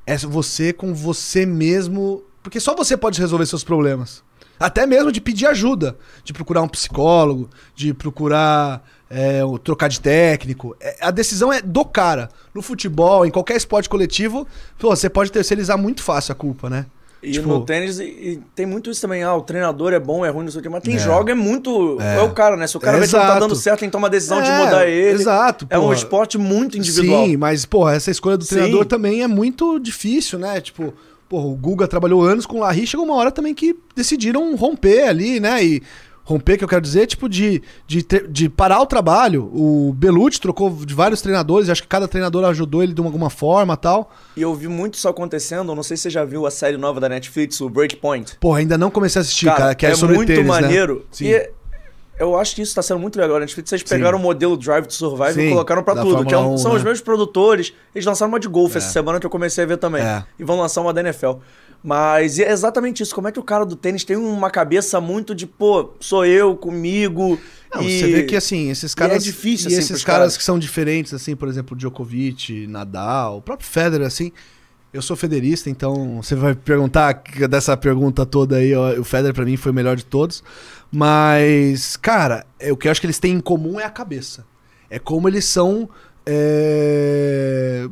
é 0.06 0.18
você 0.18 0.74
com 0.74 0.94
você 0.94 1.46
mesmo. 1.46 2.24
Porque 2.44 2.60
só 2.60 2.76
você 2.76 2.98
pode 2.98 3.20
resolver 3.20 3.46
seus 3.46 3.64
problemas. 3.64 4.22
Até 4.60 4.86
mesmo 4.86 5.12
de 5.12 5.22
pedir 5.22 5.46
ajuda. 5.48 5.96
De 6.24 6.34
procurar 6.34 6.62
um 6.62 6.68
psicólogo, 6.68 7.50
de 7.76 7.94
procurar 7.94 8.84
é, 9.10 9.42
trocar 9.64 9.88
de 9.88 10.00
técnico. 10.00 10.76
É, 10.80 10.98
a 11.02 11.12
decisão 11.12 11.52
é 11.52 11.62
do 11.62 11.84
cara. 11.86 12.30
No 12.54 12.62
futebol, 12.62 13.26
em 13.26 13.32
qualquer 13.32 13.56
esporte 13.58 13.88
coletivo, 13.90 14.46
pô, 14.78 14.90
você 14.96 15.10
pode 15.10 15.32
terceirizar 15.32 15.78
muito 15.78 16.04
fácil 16.04 16.32
a 16.34 16.36
culpa, 16.36 16.70
né? 16.70 16.86
E 17.22 17.32
Tipo- 17.34 17.50
no 17.50 17.66
tênis, 17.66 18.00
e, 18.00 18.04
e 18.06 18.42
tem 18.56 18.66
muito 18.66 18.90
isso 18.90 19.02
também. 19.02 19.24
Ah, 19.24 19.36
o 19.36 19.42
treinador 19.42 19.92
é 19.92 20.00
bom, 20.00 20.24
é 20.26 20.30
ruim, 20.30 20.46
não 20.46 20.52
sei 20.54 20.60
o 20.62 20.64
quê. 20.64 20.70
Mas 20.70 20.82
quem 20.84 20.96
É. 20.96 21.00
joga 21.00 21.34
é 21.34 21.36
muito. 21.36 21.98
É. 22.00 22.16
É. 22.16 22.22
o 22.22 22.30
cara, 22.32 22.56
né? 22.56 22.66
Se 22.66 22.78
o 22.78 22.80
cara 22.80 22.96
É, 22.96 23.00
vê 23.02 23.08
que 23.08 23.12
não 23.14 23.20
tá 23.20 23.40
dando 23.40 23.56
certo, 23.58 23.80
tem 23.82 23.90
que 23.90 23.92
tomar 23.92 24.08
a 24.08 24.10
decisão 24.12 24.42
de 24.42 24.48
É, 24.50 24.58
mudar 24.64 24.88
ele. 24.88 25.20
exato, 25.22 25.68
É 25.70 25.78
um 25.78 25.82
porra. 25.82 25.96
esporte 25.96 26.38
muito 26.38 26.78
individual. 26.78 27.26
Sim, 27.26 27.36
mas, 27.36 27.66
porra, 27.66 27.94
essa 27.96 28.10
escolha 28.10 28.38
do 28.38 28.46
Sim. 28.46 28.56
treinador 28.56 28.86
também 28.86 29.22
é 29.22 29.28
muito 29.28 29.80
difícil, 29.80 30.40
né? 30.40 30.62
Tipo, 30.62 30.94
porra, 31.30 31.46
o 31.46 31.56
Guga 31.56 31.88
trabalhou 31.88 32.22
anos 32.24 32.46
com 32.46 32.58
o 32.58 32.60
Larry, 32.62 32.88
chegou 32.88 33.06
uma 33.06 33.16
hora 33.16 33.32
também 33.32 33.54
que 33.54 33.76
decidiram 33.96 34.56
romper 34.56 35.04
ali, 35.08 35.40
né? 35.40 35.64
E 35.64 35.82
romper, 36.26 36.58
que 36.60 36.64
eu 36.64 36.68
quero 36.68 36.82
dizer, 36.82 37.08
tipo, 37.08 37.28
de, 37.28 37.60
de, 37.88 38.06
de 38.30 38.50
parar 38.50 38.80
o 38.82 38.86
trabalho. 38.86 39.46
O 39.52 39.92
Belucci 39.98 40.40
trocou 40.40 40.70
de 40.86 40.94
vários 40.94 41.22
treinadores, 41.24 41.70
acho 41.70 41.82
que 41.82 41.88
cada 41.88 42.08
treinador 42.08 42.46
ajudou 42.46 42.84
ele 42.84 42.94
de 42.94 43.02
uma- 43.02 43.08
alguma 43.08 43.32
forma 43.32 43.76
tal. 43.76 44.12
E 44.38 44.42
eu 44.44 44.54
vi 44.54 44.68
muito 44.68 44.94
isso 44.94 45.08
acontecendo. 45.08 45.74
Não 45.74 45.82
sei 45.82 45.98
se 45.98 46.04
você 46.04 46.10
já 46.12 46.24
viu 46.24 46.46
a 46.46 46.52
série 46.52 46.78
nova 46.78 47.00
da 47.00 47.10
Netflix, 47.10 47.60
o 47.62 47.68
Breakpoint. 47.70 48.38
Porra, 48.40 48.60
ainda 48.60 48.78
não 48.78 48.92
comecei 48.92 49.20
a 49.20 49.24
assistir, 49.24 49.48
cara, 49.48 49.74
que 49.74 49.88
é, 49.88 49.96
sobre 49.96 50.18
muito 50.18 50.28
tênis, 50.28 50.46
né? 50.46 50.62
maneiro. 50.62 51.04
Sim. 51.12 51.30
E 51.30 51.50
eu 52.20 52.38
acho 52.38 52.56
que 52.56 52.62
isso 52.62 52.76
tá 52.76 52.82
sendo 52.82 53.00
muito 53.00 53.20
legal. 53.20 53.38
A 53.38 53.40
Netflix, 53.40 53.70
vocês 53.70 53.84
pegaram 53.84 54.18
o 54.18 54.22
modelo 54.22 54.58
Drive 54.58 54.86
to 54.86 54.94
Survive 54.94 55.34
Sim, 55.34 55.48
e 55.48 55.50
colocaram 55.50 55.82
pra 55.82 55.94
da 55.94 56.02
tudo. 56.02 56.26
Que 56.26 56.34
é 56.34 56.38
um- 56.38 56.42
Fórmula 56.42 56.56
1, 56.56 56.58
são 56.58 56.72
né? 56.72 56.78
os 56.78 56.84
meus 56.84 57.02
produtores. 57.02 57.74
Eles 57.96 58.06
lançaram 58.06 58.30
uma 58.32 58.40
de 58.40 58.48
golfe 58.48 58.78
essa 58.78 58.90
semana 58.90 59.20
que 59.20 59.26
eu 59.26 59.30
comecei 59.30 59.64
a 59.64 59.68
ver 59.68 59.78
também. 59.78 60.04
É. 60.04 60.24
E 60.38 60.44
vão 60.44 60.60
lançar 60.60 60.82
uma 60.82 60.94
da 60.94 61.02
NFL. 61.02 61.34
Mas 61.82 62.40
é 62.40 62.52
exatamente 62.52 63.02
isso. 63.02 63.16
Como 63.16 63.28
é 63.28 63.32
que 63.32 63.40
o 63.40 63.44
cara 63.44 63.66
do 63.66 63.76
tênis 63.76 64.04
tem 64.04 64.18
uma 64.18 64.50
cabeça 64.50 65.00
muito 65.00 65.34
de, 65.34 65.48
pô, 65.48 65.92
sou 66.00 66.26
eu, 66.26 66.56
comigo. 66.56 67.40
Não, 67.74 67.82
e... 67.82 68.00
Você 68.00 68.08
vê 68.12 68.24
que 68.24 68.36
assim, 68.36 68.70
esses 68.70 68.92
e 68.92 68.96
caras. 68.96 69.16
é 69.16 69.20
difícil, 69.20 69.70
e 69.70 69.74
assim, 69.74 69.78
esses 69.78 69.92
pros 69.92 70.04
caras 70.04 70.20
caras. 70.20 70.38
que 70.38 70.44
são 70.44 70.60
diferentes, 70.60 71.14
assim, 71.14 71.36
por 71.36 71.48
exemplo, 71.48 71.78
Djokovic, 71.78 72.68
Nadal, 72.68 73.38
o 73.38 73.42
próprio 73.42 73.68
Federer, 73.68 74.06
assim. 74.06 74.32
Eu 74.92 75.04
sou 75.04 75.16
federista, 75.16 75.70
então 75.70 76.20
você 76.20 76.34
vai 76.34 76.56
perguntar 76.56 77.22
dessa 77.48 77.78
pergunta 77.78 78.26
toda 78.26 78.56
aí, 78.56 78.74
ó, 78.74 79.00
o 79.00 79.04
Federer 79.04 79.36
pra 79.36 79.46
mim 79.46 79.56
foi 79.56 79.72
o 79.72 79.76
melhor 79.76 79.96
de 79.96 80.04
todos. 80.04 80.44
Mas, 80.92 81.96
cara, 81.96 82.46
é, 82.60 82.72
o 82.72 82.78
que 82.78 82.88
eu 82.88 82.92
acho 82.92 83.00
que 83.00 83.08
eles 83.08 83.20
têm 83.20 83.34
em 83.34 83.40
comum 83.40 83.80
é 83.80 83.86
a 83.86 83.90
cabeça. 83.90 84.46
É 84.90 84.98
como 84.98 85.28
eles 85.28 85.46
são. 85.46 85.90
é, 86.26 87.88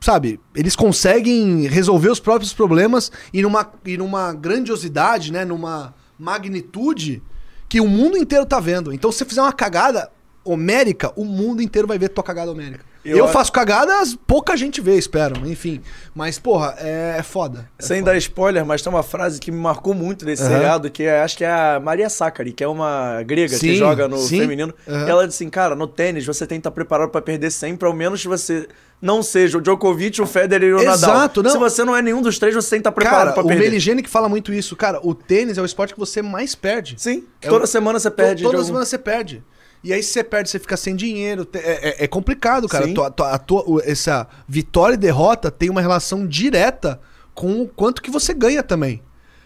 Sabe, 0.00 0.38
eles 0.54 0.76
conseguem 0.76 1.66
resolver 1.66 2.10
os 2.10 2.20
próprios 2.20 2.52
problemas 2.52 3.10
e 3.32 3.42
numa, 3.42 3.68
e 3.84 3.96
numa 3.96 4.32
grandiosidade, 4.32 5.32
né? 5.32 5.44
Numa 5.44 5.94
magnitude 6.16 7.20
que 7.68 7.80
o 7.80 7.88
mundo 7.88 8.16
inteiro 8.16 8.46
tá 8.46 8.60
vendo. 8.60 8.92
Então, 8.92 9.10
se 9.10 9.18
você 9.18 9.24
fizer 9.24 9.42
uma 9.42 9.52
cagada 9.52 10.10
homérica, 10.46 11.12
o 11.16 11.24
mundo 11.24 11.60
inteiro 11.62 11.86
vai 11.88 11.98
ver 11.98 12.08
tua 12.08 12.24
cagada 12.24 12.50
homérica. 12.50 12.84
Eu 13.04 13.18
Eu, 13.18 13.28
faço 13.28 13.52
cagadas, 13.52 14.16
pouca 14.26 14.56
gente 14.56 14.80
vê, 14.80 14.96
espero. 14.96 15.46
Enfim. 15.48 15.80
Mas, 16.12 16.40
porra, 16.40 16.74
é, 16.78 17.14
é 17.18 17.22
foda. 17.22 17.70
É 17.78 17.82
Sem 17.82 18.00
foda. 18.00 18.10
dar 18.10 18.16
spoiler, 18.18 18.66
mas 18.66 18.82
tem 18.82 18.92
uma 18.92 19.02
frase 19.04 19.38
que 19.38 19.52
me 19.52 19.58
marcou 19.58 19.94
muito 19.94 20.24
desse 20.24 20.42
Aham. 20.42 20.50
seriado, 20.52 20.90
que 20.90 21.04
é, 21.04 21.20
acho 21.22 21.36
que 21.36 21.44
é 21.44 21.50
a 21.50 21.78
Maria 21.80 22.08
Sakkari, 22.10 22.52
que 22.52 22.64
é 22.64 22.68
uma 22.68 23.22
grega 23.22 23.50
que 23.54 23.60
Sim, 23.60 23.74
joga 23.76 24.08
no 24.08 24.18
sim. 24.18 24.40
feminino. 24.40 24.74
Aham. 24.88 25.08
Ela 25.08 25.28
disse 25.28 25.44
assim, 25.44 25.50
cara, 25.50 25.76
no 25.76 25.86
tênis 25.86 26.26
você 26.26 26.48
tem 26.48 26.58
que 26.58 26.60
estar 26.60 26.72
preparado 26.72 27.10
pra 27.10 27.22
perder 27.22 27.52
sempre, 27.52 27.86
ao 27.86 27.94
menos 27.94 28.20
que 28.22 28.26
você 28.28 28.66
não 29.00 29.22
seja 29.22 29.58
o 29.58 29.60
Djokovic, 29.60 30.20
o 30.20 30.26
Federer 30.26 30.70
e 30.70 30.72
o 30.72 30.78
Nadal. 30.78 30.94
Exato, 30.94 31.42
não. 31.44 31.50
Se 31.52 31.58
você 31.58 31.84
não 31.84 31.94
é 31.94 32.02
nenhum 32.02 32.20
dos 32.22 32.40
três, 32.40 32.56
você 32.56 32.70
tem 32.70 32.78
que 32.80 32.88
estar 32.88 32.92
preparado 32.92 33.18
Cara, 33.20 33.32
pra 33.34 33.44
o 33.44 33.46
perder. 33.46 33.62
Meligene 33.66 34.02
que 34.02 34.10
fala 34.10 34.28
muito 34.28 34.52
isso. 34.52 34.74
Cara, 34.74 34.98
o 35.06 35.14
tênis 35.14 35.56
é 35.56 35.62
o 35.62 35.64
esporte 35.64 35.94
que 35.94 36.00
você 36.00 36.22
mais 36.22 36.56
perde. 36.56 36.96
Sim, 36.98 37.22
É 37.40 37.48
toda 37.48 37.66
o- 37.66 37.68
semana 37.68 38.00
você 38.00 38.10
perde. 38.10 38.42
Toda 38.42 38.54
de 38.54 38.56
algum- 38.56 38.66
semana 38.66 38.84
você 38.84 38.98
perde. 38.98 39.44
E 39.84 39.92
aí, 39.92 40.02
se 40.02 40.10
você 40.12 40.24
perde, 40.24 40.48
você 40.50 40.58
fica 40.58 40.76
sem 40.76 40.96
dinheiro. 40.96 41.46
É, 41.52 41.88
é- 41.90 42.04
é 42.04 42.06
complicado, 42.08 42.68
cara. 42.68 42.86
Sim. 42.86 42.94
Tua- 42.94 43.08
a 43.08 43.38
tua- 43.38 43.82
essa 43.84 44.26
vitória 44.48 44.94
e 44.94 44.98
derrota 44.98 45.50
tem 45.50 45.70
uma 45.70 45.80
relação 45.80 46.26
direta 46.26 47.00
com 47.34 47.62
o 47.62 47.68
quanto 47.68 48.02
que 48.02 48.10
você 48.10 48.34
ganha 48.34 48.62
também. 48.62 49.02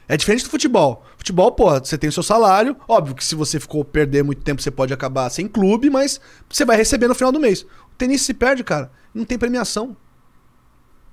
É 0.09 0.17
diferente 0.17 0.45
do 0.45 0.51
futebol. 0.51 1.05
Futebol, 1.17 1.53
pô, 1.53 1.71
você 1.79 1.97
tem 1.99 2.09
o 2.09 2.13
seu 2.13 2.23
salário. 2.23 2.77
Óbvio 2.89 3.15
que 3.15 3.25
se 3.25 3.35
você 3.35 3.61
ficou 3.61 3.85
perder 3.85 4.25
muito 4.25 4.43
tempo, 4.43 4.61
você 4.63 4.71
pode 4.71 4.93
acabar 4.93 5.29
sem 5.31 5.47
clube, 5.47 5.89
mas 5.91 6.21
você 6.49 6.65
vai 6.65 6.77
receber 6.77 7.07
no 7.07 7.15
final 7.15 7.31
do 7.31 7.39
mês. 7.39 7.63
O 7.63 7.97
tenista 7.99 8.27
se 8.27 8.35
perde, 8.35 8.65
cara. 8.65 8.91
Não 9.15 9.25
tem 9.25 9.39
premiação. 9.39 9.97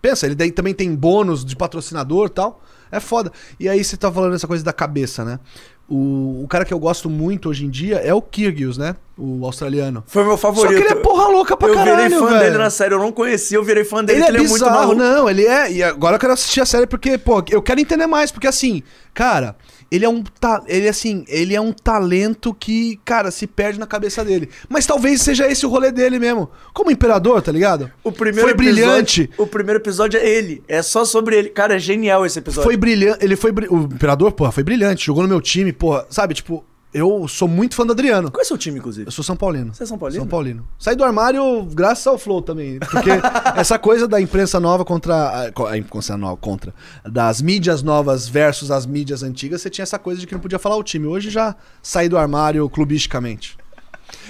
Pensa, 0.01 0.25
ele 0.25 0.35
daí 0.35 0.51
também 0.51 0.73
tem 0.73 0.95
bônus 0.95 1.43
de 1.43 1.55
patrocinador 1.55 2.27
e 2.27 2.29
tal. 2.29 2.61
É 2.91 2.99
foda. 2.99 3.31
E 3.59 3.67
aí 3.67 3.83
você 3.83 3.97
tá 3.97 4.11
falando 4.11 4.35
essa 4.35 4.47
coisa 4.47 4.63
da 4.63 4.71
cabeça, 4.71 5.25
né? 5.25 5.39
O, 5.89 6.43
o 6.43 6.47
cara 6.47 6.63
que 6.65 6.73
eu 6.73 6.79
gosto 6.79 7.09
muito 7.09 7.49
hoje 7.49 7.65
em 7.65 7.69
dia 7.69 7.97
é 7.97 8.13
o 8.13 8.21
Kyrgios, 8.21 8.77
né? 8.77 8.95
O 9.17 9.43
australiano. 9.45 10.03
Foi 10.05 10.23
meu 10.23 10.33
Só 10.37 10.53
favorito. 10.53 10.79
que 10.79 10.87
ele 10.91 10.99
é 10.99 11.01
porra 11.01 11.27
louca 11.27 11.57
pra 11.57 11.69
eu 11.69 11.73
caralho, 11.73 12.03
virei 12.03 12.19
fã 12.19 12.27
velho. 12.27 12.39
dele 12.39 12.57
na 12.59 12.69
série, 12.69 12.93
eu 12.93 12.99
não 12.99 13.11
conhecia, 13.11 13.57
eu 13.57 13.63
virei 13.63 13.83
fã 13.83 14.03
dele, 14.03 14.19
Ele 14.19 14.25
é 14.25 14.27
ele 14.29 14.37
é 14.37 14.41
muito 14.41 14.53
bizarro, 14.53 14.75
maluco. 14.79 14.95
não, 14.95 15.27
ele 15.29 15.43
é. 15.45 15.71
E 15.71 15.81
agora 15.81 16.15
eu 16.15 16.19
quero 16.19 16.33
assistir 16.33 16.61
a 16.61 16.65
série 16.67 16.85
porque, 16.85 17.17
pô, 17.17 17.43
eu 17.49 17.61
quero 17.61 17.79
entender 17.79 18.05
mais, 18.05 18.31
porque 18.31 18.45
assim, 18.45 18.83
cara, 19.15 19.55
ele 19.89 20.05
é 20.05 20.09
um 20.09 20.21
ta- 20.21 20.61
ele 20.67 20.87
assim, 20.87 21.25
ele 21.27 21.55
é 21.55 21.59
um 21.61 21.71
talento 21.73 22.53
que, 22.53 22.99
cara, 23.03 23.31
se 23.31 23.47
perde 23.47 23.79
na 23.79 23.87
cabeça 23.87 24.23
dele. 24.23 24.49
Mas 24.69 24.85
talvez 24.85 25.19
seja 25.21 25.49
esse 25.49 25.65
o 25.65 25.69
rolê 25.69 25.91
dele 25.91 26.19
mesmo. 26.19 26.47
Como 26.71 26.91
imperador, 26.91 27.41
tá 27.41 27.51
ligado? 27.51 27.89
O 28.03 28.11
primeiro 28.11 28.49
foi 28.49 28.51
episódio- 28.51 28.83
brilhante. 28.85 29.29
O 29.35 29.47
primeiro 29.47 29.79
episódio 29.79 30.19
é 30.19 30.29
ele. 30.29 30.61
É 30.67 30.83
só 30.83 31.03
sobre 31.05 31.35
ele. 31.37 31.49
Cara, 31.49 31.75
é 31.75 31.79
genial 31.79 32.23
esse 32.23 32.37
episódio. 32.37 32.63
Foi 32.69 32.77
brilhante, 32.77 33.25
ele 33.25 33.35
foi 33.35 33.51
bri- 33.51 33.67
o 33.67 33.77
imperador, 33.81 34.31
porra, 34.33 34.51
foi 34.51 34.61
brilhante, 34.63 35.05
jogou 35.07 35.23
no 35.23 35.29
meu 35.29 35.41
time, 35.41 35.73
porra, 35.73 36.05
sabe, 36.09 36.35
tipo, 36.35 36.63
eu 36.93 37.27
sou 37.27 37.47
muito 37.47 37.75
fã 37.75 37.85
do 37.85 37.91
Adriano. 37.91 38.31
Qual 38.31 38.41
é 38.41 38.43
o 38.43 38.47
seu 38.47 38.57
time, 38.57 38.79
inclusive? 38.79 39.07
Eu 39.07 39.11
sou 39.11 39.23
São 39.23 39.35
Paulino. 39.35 39.73
Você 39.73 39.83
é 39.83 39.85
São 39.85 39.97
Paulino? 39.97 40.21
São 40.21 40.27
Paulino. 40.27 40.67
Saí 40.79 40.95
do 40.95 41.03
armário 41.03 41.63
graças 41.65 42.07
ao 42.07 42.17
Flow 42.17 42.41
também. 42.41 42.79
Porque 42.79 43.09
essa 43.55 43.77
coisa 43.77 44.07
da 44.07 44.21
imprensa 44.21 44.59
nova 44.59 44.85
contra. 44.85 45.51
A, 45.69 45.77
imprensa 45.77 46.17
nova 46.17 46.37
contra. 46.37 46.73
Das 47.03 47.41
mídias 47.41 47.83
novas 47.83 48.27
versus 48.27 48.71
as 48.71 48.85
mídias 48.85 49.21
antigas, 49.21 49.61
você 49.61 49.69
tinha 49.69 49.83
essa 49.83 49.99
coisa 49.99 50.19
de 50.19 50.25
que 50.25 50.33
não 50.33 50.41
podia 50.41 50.59
falar 50.59 50.77
o 50.77 50.83
time. 50.83 51.05
Hoje 51.05 51.29
já 51.29 51.55
saí 51.83 52.07
do 52.07 52.17
armário 52.17 52.69
clubisticamente. 52.69 53.57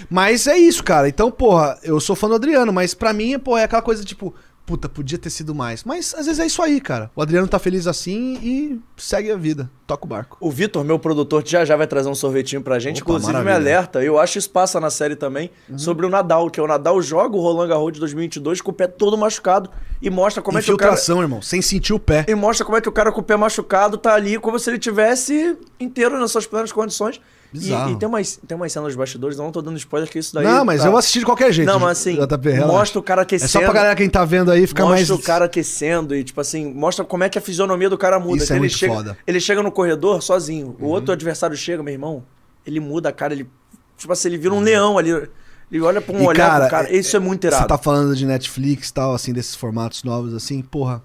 Mas 0.10 0.48
é 0.48 0.58
isso, 0.58 0.84
cara. 0.84 1.08
Então, 1.08 1.30
porra, 1.30 1.78
eu 1.84 2.00
sou 2.00 2.16
fã 2.16 2.28
do 2.28 2.36
Adriano, 2.36 2.74
mas 2.74 2.94
pra 2.94 3.14
mim, 3.14 3.38
porra, 3.38 3.62
é 3.62 3.64
aquela 3.64 3.82
coisa 3.82 4.04
tipo. 4.04 4.34
Puta, 4.68 4.90
podia 4.90 5.18
ter 5.18 5.30
sido 5.30 5.56
mais. 5.56 5.86
Mas 5.86 6.14
às 6.14 6.26
vezes 6.26 6.42
é 6.42 6.46
isso 6.46 6.62
aí, 6.62 6.82
cara. 6.82 7.10
O 7.16 7.22
Adriano 7.22 7.48
tá 7.48 7.58
feliz 7.58 7.88
assim 7.88 8.38
e 8.44 8.82
segue 8.98 9.32
a 9.32 9.38
vida. 9.38 9.72
Toca 9.88 10.04
o 10.04 10.08
barco. 10.10 10.38
O 10.42 10.52
Vitor, 10.52 10.84
meu 10.84 11.00
produtor, 11.00 11.42
já 11.46 11.64
já 11.64 11.78
vai 11.78 11.88
trazer 11.88 12.10
um 12.10 12.14
sorvetinho 12.14 12.62
pra 12.62 12.78
gente. 12.78 13.02
Opa, 13.02 13.12
Inclusive, 13.12 13.32
me 13.32 13.44
maravilha. 13.46 13.56
Uhum. 13.56 13.78
alerta, 13.78 14.04
eu 14.04 14.20
acho 14.20 14.34
que 14.34 14.40
isso 14.40 14.50
passa 14.50 14.78
na 14.82 14.90
série 14.90 15.16
também, 15.16 15.50
sobre 15.78 16.06
o 16.06 16.10
Nadal, 16.10 16.50
que 16.50 16.60
o 16.60 16.68
Nadal 16.68 17.02
joga 17.02 17.38
o 17.38 17.40
Roland 17.40 17.70
Garros 17.70 17.94
de 17.94 18.02
2022 18.02 18.60
com 18.60 18.72
o 18.72 18.74
pé 18.74 18.88
todo 18.88 19.18
machucado 19.18 19.70
e 20.02 20.10
mostra 20.10 20.44
como 20.44 20.60
é 20.60 20.62
que 20.62 20.70
o 20.70 20.76
cara... 20.76 20.92
Infiltração, 20.92 21.22
irmão. 21.22 21.42
Sem 21.42 21.62
sentir 21.62 21.94
o 21.94 22.00
pé. 22.00 22.26
E 22.28 22.36
mostra 22.36 22.66
como 22.66 22.78
é 22.78 22.82
que 22.82 22.90
o 22.90 22.92
cara 22.92 23.10
com 23.10 23.22
o 23.22 23.24
pé 23.24 23.38
machucado 23.38 23.98
tá 23.98 24.16
ali 24.16 24.38
como 24.38 24.60
se 24.60 24.70
ele 24.70 24.80
tivesse 24.80 25.58
inteiro 25.80 26.20
nas 26.20 26.30
suas 26.30 26.46
plenas 26.46 26.74
condições. 26.74 27.22
E, 27.54 27.60
Bizarro. 27.60 27.92
e 27.92 27.96
tem, 27.96 28.10
umas, 28.10 28.40
tem 28.46 28.56
umas 28.58 28.72
cenas 28.74 28.90
dos 28.90 28.96
bastidores, 28.98 29.38
eu 29.38 29.44
não 29.44 29.52
tô 29.52 29.62
dando 29.62 29.78
spoiler 29.78 30.10
que 30.10 30.20
isso 30.20 30.34
daí... 30.34 30.44
Não, 30.44 30.66
mas 30.66 30.82
tá- 30.82 30.88
eu 30.88 30.92
vou 30.92 31.00
assistir 31.00 31.20
de 31.20 31.26
qualquer 31.26 31.52
jeito. 31.54 31.68
Não, 31.68 31.80
mas 31.80 31.98
assim, 32.00 32.16
JP, 32.16 32.66
mostra 32.66 33.00
o 33.00 33.04
cara 33.04 33.22
É 33.22 33.24
aquecendo. 33.24 33.50
só 33.52 33.60
pra 33.62 33.72
galera 33.74 33.96
quem 33.96 34.10
tá 34.10 34.26
vendo 34.26 34.52
aí 34.52 34.68
ficar 34.68 34.84
mostra 34.84 34.98
mais. 34.98 35.10
o 35.10 35.20
cara 35.20 35.46
aquecendo 35.46 36.14
e, 36.14 36.24
tipo 36.24 36.42
assim, 36.42 36.74
mostra 36.74 37.06
como 37.06 37.24
é 37.24 37.30
que 37.30 37.38
a 37.38 37.42
fisionomia 37.42 37.90
do 37.90 37.98
cara 37.98 38.20
muda. 38.20 38.44
Isso 38.44 38.52
é 38.52 38.56
ele, 38.56 38.60
muito 38.60 38.78
chega, 38.78 38.94
foda. 38.94 39.10
Uhum. 39.12 39.16
ele 39.26 39.40
chega 39.40 39.64
no 39.64 39.72
corredor 39.72 40.22
sozinho. 40.22 40.76
O 40.80 40.88
outro 40.88 41.14
adversário 41.14 41.56
chega, 41.56 41.82
meu 41.82 41.94
irmão, 41.94 42.24
ele 42.66 42.80
muda 42.82 43.10
a 43.10 43.12
cara, 43.14 43.34
ele. 43.34 43.50
Tipo 43.98 44.12
assim, 44.14 44.28
ele 44.28 44.38
vira 44.38 44.54
um 44.54 44.60
leão 44.60 44.98
ali. 44.98 45.10
Ele 45.10 45.82
olha 45.82 46.02
pra 46.02 46.14
um 46.14 46.18
Uhum. 46.18 46.24
E, 46.24 46.28
olhar 46.28 46.50
cara, 46.50 46.70
cara. 46.70 46.94
Isso 46.96 47.16
é 47.16 47.20
muito 47.20 47.46
irado. 47.48 47.64
Você 47.64 47.68
tá 47.68 47.78
falando 47.78 48.16
de 48.16 48.26
Netflix 48.26 48.90
e 48.90 48.94
tal, 48.94 49.14
assim, 49.14 49.32
desses 49.34 49.56
formatos 49.56 50.04
novos, 50.04 50.34
assim, 50.34 50.62
porra. 50.62 51.02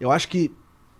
Eu 0.00 0.10
acho 0.10 0.26
que. 0.28 0.50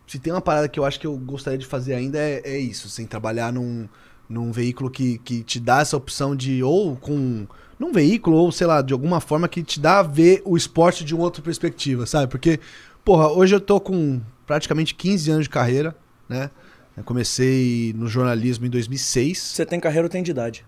Se 0.06 0.18
tem 0.18 0.32
uma 0.32 0.40
parada 0.40 0.68
que 0.68 0.78
eu 0.78 0.84
acho 0.84 0.98
que 0.98 1.06
eu 1.06 1.16
gostaria 1.16 1.58
de 1.58 1.64
fazer 1.66 1.94
ainda 1.94 2.18
é, 2.18 2.42
é 2.44 2.58
isso, 2.58 2.88
assim, 2.88 3.06
trabalhar 3.06 3.52
num, 3.52 3.88
num 4.30 4.52
veículo 4.52 4.88
que, 4.88 5.18
que 5.18 5.42
te 5.42 5.58
dá 5.58 5.80
essa 5.80 5.96
opção 5.96 6.34
de. 6.36 6.62
Ou 6.62 6.96
com. 6.96 7.46
Num 7.78 7.92
veículo, 7.92 8.36
ou 8.36 8.52
sei 8.52 8.66
lá, 8.66 8.80
de 8.80 8.92
alguma 8.92 9.20
forma 9.20 9.48
que 9.48 9.62
te 9.62 9.80
dá 9.80 9.98
a 9.98 10.02
ver 10.02 10.40
o 10.44 10.56
esporte 10.56 11.02
de 11.04 11.14
uma 11.14 11.24
outra 11.24 11.42
perspectiva, 11.42 12.06
sabe? 12.06 12.30
Porque, 12.30 12.60
porra, 13.04 13.28
hoje 13.28 13.54
eu 13.54 13.60
tô 13.60 13.80
com 13.80 14.20
praticamente 14.46 14.94
15 14.94 15.30
anos 15.30 15.44
de 15.44 15.50
carreira, 15.50 15.96
né? 16.28 16.50
Eu 16.96 17.02
comecei 17.02 17.94
no 17.96 18.06
jornalismo 18.06 18.66
em 18.66 18.70
2006, 18.70 19.38
Você 19.38 19.64
tem 19.64 19.80
carreira 19.80 20.04
ou 20.06 20.10
tem 20.10 20.22
de 20.22 20.30
idade. 20.30 20.64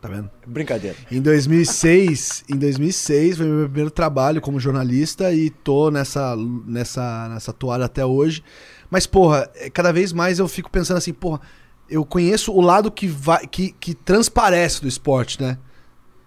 tá 0.00 0.08
vendo? 0.08 0.30
Brincadeira. 0.46 0.96
Em 1.10 1.20
2006, 1.20 2.44
em 2.48 2.56
2006 2.56 3.38
foi 3.38 3.46
meu 3.46 3.64
primeiro 3.66 3.90
trabalho 3.90 4.40
como 4.40 4.60
jornalista 4.60 5.32
e 5.32 5.50
tô 5.50 5.90
nessa 5.90 6.36
nessa 6.66 7.28
nessa 7.28 7.52
toada 7.52 7.84
até 7.84 8.06
hoje. 8.06 8.42
Mas 8.88 9.06
porra, 9.06 9.50
é, 9.56 9.68
cada 9.68 9.92
vez 9.92 10.12
mais 10.12 10.38
eu 10.38 10.46
fico 10.46 10.70
pensando 10.70 10.98
assim, 10.98 11.12
porra, 11.12 11.40
eu 11.92 12.04
conheço 12.04 12.52
o 12.52 12.60
lado 12.60 12.90
que 12.90 13.06
vai 13.06 13.46
que, 13.46 13.72
que 13.78 13.94
transparece 13.94 14.80
do 14.80 14.88
esporte, 14.88 15.40
né? 15.40 15.58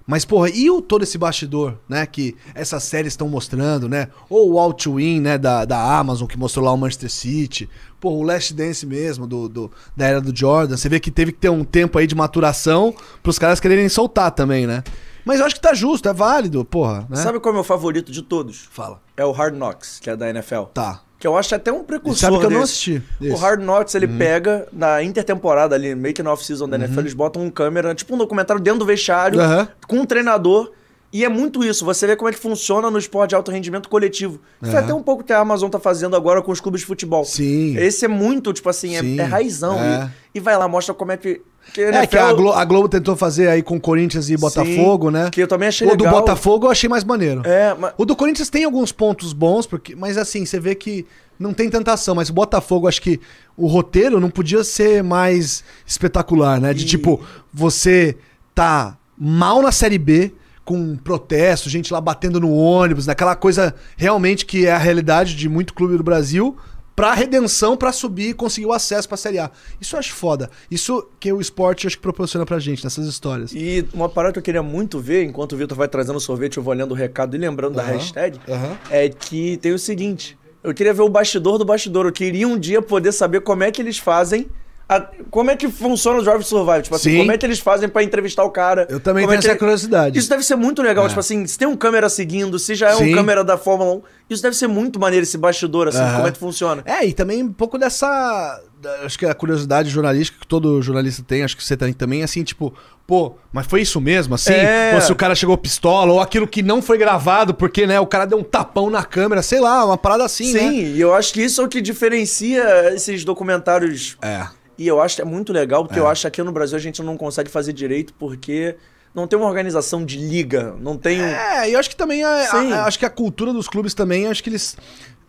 Mas, 0.08 0.24
porra, 0.24 0.50
e 0.52 0.70
o, 0.70 0.84
todo 0.84 1.02
esse 1.02 1.18
bastidor, 1.18 1.80
né? 1.90 2.06
Que 2.06 2.36
essas 2.54 2.84
séries 2.84 3.14
estão 3.14 3.28
mostrando, 3.28 3.90
né? 3.90 4.10
Ou 4.30 4.54
o 4.56 4.74
to 4.74 4.94
Win, 4.96 5.20
né? 5.20 5.36
Da, 5.36 5.66
da 5.66 5.98
Amazon, 5.98 6.28
que 6.28 6.38
mostrou 6.38 6.64
lá 6.64 6.72
o 6.72 6.78
Manchester 6.78 7.10
City. 7.10 7.68
Pô, 8.00 8.12
o 8.12 8.22
Last 8.22 8.54
Dance 8.54 8.86
mesmo, 8.86 9.26
do, 9.26 9.50
do- 9.50 9.72
da 9.98 10.06
era 10.06 10.22
do 10.22 10.36
Jordan. 10.38 10.78
Você 10.78 10.88
vê 10.88 11.00
que 11.00 11.10
teve 11.10 11.32
que 11.32 11.40
ter 11.40 11.50
um 11.50 11.64
tempo 11.64 11.98
aí 11.98 12.06
de 12.06 12.14
maturação 12.14 12.94
pros 13.24 13.40
caras 13.40 13.60
quererem 13.60 13.90
soltar 13.90 14.30
também, 14.30 14.68
né? 14.68 14.84
Mas 15.26 15.40
eu 15.40 15.46
acho 15.48 15.56
que 15.56 15.62
tá 15.62 15.74
justo, 15.74 16.08
é 16.08 16.14
válido, 16.14 16.64
porra, 16.64 17.08
né? 17.10 17.16
Sabe 17.16 17.40
qual 17.40 17.50
é 17.50 17.54
o 17.54 17.56
meu 17.56 17.64
favorito 17.64 18.12
de 18.12 18.22
todos? 18.22 18.68
Fala. 18.70 19.02
É 19.18 19.26
o 19.26 19.32
Hard 19.32 19.56
Knocks, 19.56 20.00
que 20.00 20.08
é 20.08 20.16
da 20.16 20.30
NFL. 20.30 20.66
Tá. 20.72 21.02
Que 21.26 21.28
eu 21.28 21.36
acho 21.36 21.56
até 21.56 21.72
um 21.72 21.84
precursor 21.84 22.20
sabe 22.20 22.38
que 22.40 22.46
eu 22.46 22.50
não 22.52 22.60
desse. 22.62 22.72
assisti. 22.72 23.04
O 23.20 23.24
esse. 23.26 23.34
Uhum. 23.34 23.40
Hard 23.40 23.62
Knocks, 23.64 23.96
ele 23.96 24.08
pega 24.08 24.68
na 24.72 25.02
intertemporada 25.02 25.74
ali, 25.74 25.96
meio 25.96 26.14
que 26.14 26.22
na 26.22 26.32
off-season 26.32 26.70
da 26.70 26.78
NFL, 26.78 27.00
eles 27.00 27.14
botam 27.16 27.42
um 27.42 27.50
câmera, 27.50 27.96
tipo 27.96 28.14
um 28.14 28.18
documentário 28.20 28.62
dentro 28.62 28.80
do 28.82 28.86
vestiário, 28.86 29.40
Uhum. 29.42 29.68
Com 29.88 29.96
um 30.02 30.06
treinador. 30.06 30.72
E 31.12 31.24
é 31.26 31.30
muito 31.30 31.64
isso, 31.64 31.84
você 31.86 32.06
vê 32.06 32.16
como 32.16 32.30
é 32.30 32.34
que 32.34 32.38
funciona 32.38 32.92
no 32.92 33.00
esporte 33.00 33.30
de 33.30 33.36
alto 33.36 33.50
rendimento 33.50 33.88
coletivo. 33.90 34.40
Foi 34.62 34.74
É. 34.76 34.78
até 34.80 34.94
um 34.94 35.02
pouco 35.02 35.24
que 35.24 35.32
a 35.34 35.40
Amazon 35.40 35.70
tá 35.70 35.80
fazendo 35.80 36.16
agora 36.16 36.42
com 36.44 36.52
os 36.52 36.60
clubes 36.60 36.82
de 36.82 36.88
futebol. 36.88 37.24
Sim. 37.26 37.76
Esse 37.78 38.06
é 38.06 38.08
muito, 38.08 38.52
tipo 38.54 38.70
assim, 38.70 38.96
é- 38.98 39.22
é, 39.22 39.24
raizão. 39.24 39.80
é. 39.82 40.12
E, 40.34 40.38
e 40.38 40.40
vai 40.42 40.56
lá, 40.58 40.68
mostra 40.68 40.94
como 40.94 41.12
é 41.12 41.18
que. 41.18 41.42
Que 41.74 41.82
É, 41.82 42.06
que 42.08 42.18
a, 42.18 42.32
Glo- 42.34 42.54
a 42.54 42.64
Globo 42.66 42.88
tentou 42.90 43.16
fazer 43.16 43.48
aí 43.50 43.62
com 43.62 43.80
Corinthians 43.80 44.30
e 44.30 44.38
Botafogo, 44.38 45.10
né? 45.12 45.30
Que 45.32 45.42
eu 45.42 45.48
também 45.48 45.68
achei 45.68 45.88
o 45.88 45.96
do 45.96 46.04
legal. 46.04 46.20
Botafogo 46.22 46.68
eu 46.68 46.72
achei 46.72 46.90
mais 46.90 47.04
maneiro. 47.04 47.42
É, 47.46 47.74
mas. 47.74 47.94
O 47.98 48.06
do 48.06 48.16
Corinthians 48.16 48.50
tem 48.50 48.64
alguns 48.64 48.92
pontos 48.92 49.34
bons, 49.34 49.66
porque, 49.68 49.96
mas 49.96 50.18
assim, 50.18 50.46
você 50.46 50.60
vê 50.60 50.76
que 50.76 51.06
não 51.40 51.54
tem 51.54 51.70
tanta 51.70 51.92
ação. 51.94 52.16
Mas 52.16 52.30
o 52.30 52.34
Botafogo, 52.34 52.88
acho 52.88 53.02
que 53.02 53.20
o 53.58 53.68
roteiro 53.68 54.20
não 54.20 54.30
podia 54.30 54.64
ser 54.64 55.04
mais 55.04 55.64
espetacular, 55.86 56.60
né? 56.62 56.74
De 56.74 56.84
E- 56.84 56.88
tipo, 56.88 57.22
você 57.54 58.16
tá 58.54 58.98
mal 59.18 59.62
na 59.62 59.72
Série 59.72 59.98
B, 59.98 60.34
com 60.64 60.96
protesto, 60.98 61.70
gente 61.70 61.94
lá 61.94 62.02
batendo 62.02 62.40
no 62.40 62.52
ônibus, 62.52 63.06
naquela 63.06 63.36
coisa 63.36 63.76
realmente 63.96 64.46
que 64.46 64.66
é 64.66 64.72
a 64.72 64.78
realidade 64.78 65.36
de 65.36 65.48
muito 65.48 65.74
clube 65.74 65.96
do 65.98 66.04
Brasil. 66.04 66.58
Pra 66.96 67.14
redenção, 67.14 67.76
pra 67.76 67.92
subir 67.92 68.30
e 68.30 68.34
conseguir 68.34 68.68
o 68.68 68.72
acesso 68.74 69.08
pra 69.08 69.18
Série 69.18 69.38
A. 69.40 69.52
Isso 69.82 69.96
eu 69.96 70.00
acho 70.00 70.14
foda. 70.14 70.50
Isso 70.72 71.08
que 71.20 71.32
o 71.34 71.42
esporte 71.42 71.86
acho 71.86 71.98
que 71.98 72.02
proporciona 72.02 72.46
pra 72.46 72.58
gente 72.60 72.84
nessas 72.84 73.06
histórias. 73.08 73.52
E 73.54 73.86
uma 73.94 74.08
parada 74.08 74.34
que 74.34 74.40
eu 74.40 74.44
queria 74.44 74.64
muito 74.64 75.00
ver, 75.00 75.24
enquanto 75.26 75.54
o 75.54 75.58
Vitor 75.58 75.78
vai 75.78 75.88
trazendo 75.88 76.16
o 76.16 76.22
sorvete, 76.22 76.58
eu 76.58 76.64
vou 76.64 76.74
lendo 76.74 76.92
o 76.92 76.96
recado 76.96 77.36
e 77.36 77.40
lembrando 77.40 77.76
da 77.76 77.84
Aham, 77.84 77.92
hashtag, 77.94 78.40
aham. 78.50 78.78
é 78.90 79.10
que 79.10 79.58
tem 79.58 79.74
o 79.74 79.80
seguinte: 79.80 80.38
eu 80.64 80.74
queria 80.74 80.94
ver 80.94 81.02
o 81.02 81.10
bastidor 81.10 81.58
do 81.58 81.66
bastidor. 81.66 82.06
Eu 82.06 82.12
queria 82.14 82.48
um 82.48 82.58
dia 82.58 82.82
poder 82.82 83.12
saber 83.12 83.42
como 83.42 83.64
é 83.64 83.72
que 83.72 83.82
eles 83.82 83.98
fazem. 83.98 84.48
A- 84.88 85.08
como 85.32 85.50
é 85.52 85.56
que 85.56 85.68
funciona 85.70 86.20
o 86.20 86.24
Drive 86.24 86.42
to 86.42 86.48
Survive? 86.48 86.84
Tipo 86.84 86.96
assim, 86.96 87.12
Sim. 87.12 87.18
como 87.20 87.32
é 87.32 87.38
que 87.38 87.46
eles 87.46 87.60
fazem 87.60 87.90
pra 87.90 88.04
entrevistar 88.04 88.44
o 88.44 88.52
cara? 88.52 88.86
Eu 88.90 89.00
também 89.00 89.24
Como 89.24 89.34
é 89.34 89.36
tenho 89.36 89.42
que 89.42 89.48
essa 89.48 89.52
ele- 89.54 89.60
curiosidade. 89.60 90.18
Isso 90.20 90.30
deve 90.30 90.44
ser 90.44 90.56
muito 90.56 90.82
legal, 90.82 91.06
É. 91.06 91.08
tipo 91.08 91.20
assim, 91.20 91.46
se 91.48 91.58
tem 91.58 91.68
um 91.68 91.76
câmera 91.76 92.08
seguindo, 92.10 92.58
se 92.60 92.76
já 92.76 92.90
é 92.92 92.96
Sim. 92.96 93.12
um 93.12 93.16
câmera 93.16 93.44
da 93.44 93.58
Fórmula 93.58 93.96
1, 93.96 94.02
isso 94.30 94.44
deve 94.44 94.56
ser 94.56 94.68
muito 94.68 95.00
maneiro, 95.00 95.24
esse 95.24 95.38
bastidor, 95.38 95.88
assim, 95.88 96.00
como 96.16 96.28
é 96.28 96.32
que 96.32 96.38
funciona. 96.40 96.82
É, 96.86 97.06
e 97.06 97.14
também 97.14 97.42
um 97.44 97.52
pouco 97.54 97.78
dessa. 97.78 98.62
Acho 99.04 99.18
que 99.18 99.26
a 99.26 99.34
curiosidade 99.34 99.90
jornalística 99.90 100.38
que 100.40 100.46
todo 100.46 100.80
jornalista 100.80 101.24
tem, 101.26 101.44
acho 101.44 101.58
que 101.58 101.64
você 101.64 101.76
tem 101.76 101.92
também, 101.92 102.22
assim, 102.22 102.44
tipo, 102.44 102.72
pô, 103.08 103.34
mas 103.52 103.66
foi 103.66 103.82
isso 103.82 104.00
mesmo, 104.00 104.36
assim? 104.36 104.54
É. 104.54 104.92
Ou 104.94 105.02
se 105.02 105.12
o 105.12 105.16
cara 105.16 105.34
chegou 105.34 105.58
pistola, 105.58 106.12
ou 106.14 106.22
aquilo 106.22 106.48
que 106.48 106.62
não 106.62 106.84
foi 106.84 106.96
gravado, 107.00 107.52
porque, 107.56 107.88
né, 107.88 108.00
o 108.00 108.06
cara 108.06 108.26
deu 108.26 108.38
um 108.38 108.44
tapão 108.44 108.92
na 108.92 109.04
câmera, 109.04 109.42
sei 109.42 109.60
lá, 109.60 109.84
uma 109.84 109.98
parada 109.98 110.24
assim, 110.26 110.52
Sim, 110.52 110.54
né? 110.54 110.74
e 110.74 111.02
eu 111.02 111.16
acho 111.16 111.34
que 111.34 111.42
isso 111.42 111.62
é 111.62 111.66
o 111.66 111.68
que 111.68 111.82
diferencia 111.82 112.94
esses 112.94 113.24
documentários. 113.26 114.18
É. 114.22 114.46
E 114.78 114.88
eu 114.88 115.02
acho 115.02 115.16
que 115.16 115.22
é 115.22 115.26
muito 115.26 115.54
legal, 115.54 115.84
porque 115.86 116.00
É. 116.00 116.02
eu 116.02 116.08
acho 116.08 116.22
que 116.22 116.28
aqui 116.28 116.44
no 116.44 116.52
Brasil 116.52 116.78
a 116.78 116.82
gente 116.82 117.02
não 117.02 117.16
consegue 117.18 117.50
fazer 117.50 117.72
direito, 117.74 118.14
porque 118.20 118.76
não 119.14 119.26
tem 119.28 119.40
uma 119.40 119.48
organização 119.48 120.04
de 120.04 120.18
liga, 120.18 120.76
não 120.80 120.98
tem 120.98 121.22
um. 121.22 121.26
É, 121.26 121.70
e 121.70 121.74
eu 121.74 121.80
acho 121.80 121.90
que 121.90 121.96
também 121.96 122.24
a, 122.24 122.30
a- 122.30 122.86
acho 122.86 123.00
que 123.00 123.06
a 123.06 123.10
cultura 123.10 123.54
dos 123.54 123.68
clubes 123.70 123.94
também, 123.94 124.28
acho 124.28 124.44
que 124.44 124.50
eles. 124.50 124.76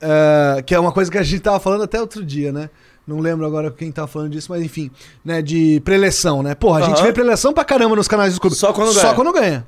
é, 0.00 0.62
que 0.62 0.74
é 0.74 0.78
uma 0.80 0.92
coisa 0.92 1.10
que 1.10 1.16
a 1.18 1.22
gente 1.22 1.40
tava 1.40 1.58
falando 1.60 1.84
até 1.84 2.00
outro 2.00 2.24
dia, 2.24 2.50
né? 2.52 2.68
Não 3.06 3.20
lembro 3.20 3.46
agora 3.46 3.70
quem 3.70 3.92
tava 3.92 4.08
falando 4.08 4.30
disso, 4.30 4.48
mas 4.50 4.60
enfim, 4.62 4.90
né? 5.24 5.40
De 5.40 5.80
preleção, 5.84 6.42
né? 6.42 6.54
Porra, 6.56 6.80
a 6.80 6.82
gente 6.82 6.96
Aham. 6.98 7.04
vê 7.06 7.12
preleção 7.12 7.52
pra 7.52 7.64
caramba 7.64 7.94
nos 7.94 8.08
canais 8.08 8.32
dos 8.32 8.38
clubes. 8.40 8.58
Só 8.58 8.72
quando 8.72 8.92
Só 8.92 9.00
ganha. 9.02 9.14
quando 9.14 9.32
ganha, 9.32 9.66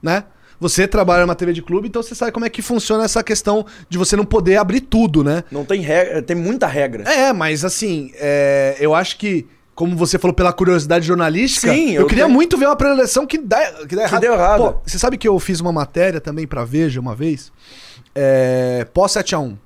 né? 0.00 0.22
Você 0.58 0.88
trabalha 0.88 1.22
numa 1.26 1.34
TV 1.34 1.52
de 1.52 1.60
clube, 1.62 1.88
então 1.88 2.02
você 2.02 2.14
sabe 2.14 2.32
como 2.32 2.46
é 2.46 2.50
que 2.50 2.62
funciona 2.62 3.04
essa 3.04 3.22
questão 3.22 3.66
de 3.88 3.98
você 3.98 4.16
não 4.16 4.24
poder 4.24 4.56
abrir 4.56 4.80
tudo, 4.80 5.22
né? 5.22 5.44
Não 5.50 5.64
tem 5.64 5.80
regra, 5.80 6.22
tem 6.22 6.36
muita 6.36 6.66
regra. 6.66 7.04
É, 7.04 7.32
mas 7.32 7.64
assim, 7.64 8.10
é, 8.14 8.76
eu 8.80 8.94
acho 8.94 9.18
que, 9.18 9.46
como 9.74 9.94
você 9.94 10.18
falou, 10.18 10.34
pela 10.34 10.52
curiosidade 10.54 11.06
jornalística, 11.06 11.70
Sim, 11.72 11.90
eu, 11.92 12.02
eu 12.02 12.06
queria 12.06 12.24
tenho- 12.24 12.34
muito 12.34 12.56
ver 12.56 12.66
uma 12.66 12.76
preleção 12.76 13.26
que 13.26 13.36
dá, 13.36 13.84
que 13.86 13.94
dá 13.94 14.04
errado. 14.04 14.20
deu 14.22 14.32
errado. 14.32 14.58
Pô, 14.72 14.80
você 14.86 14.98
sabe 14.98 15.18
que 15.18 15.28
eu 15.28 15.38
fiz 15.38 15.60
uma 15.60 15.72
matéria 15.72 16.20
também 16.22 16.46
pra 16.46 16.64
Veja 16.64 16.98
uma 17.00 17.14
vez, 17.14 17.52
é, 18.14 18.86
pós 18.94 19.12
7x1, 19.12 19.56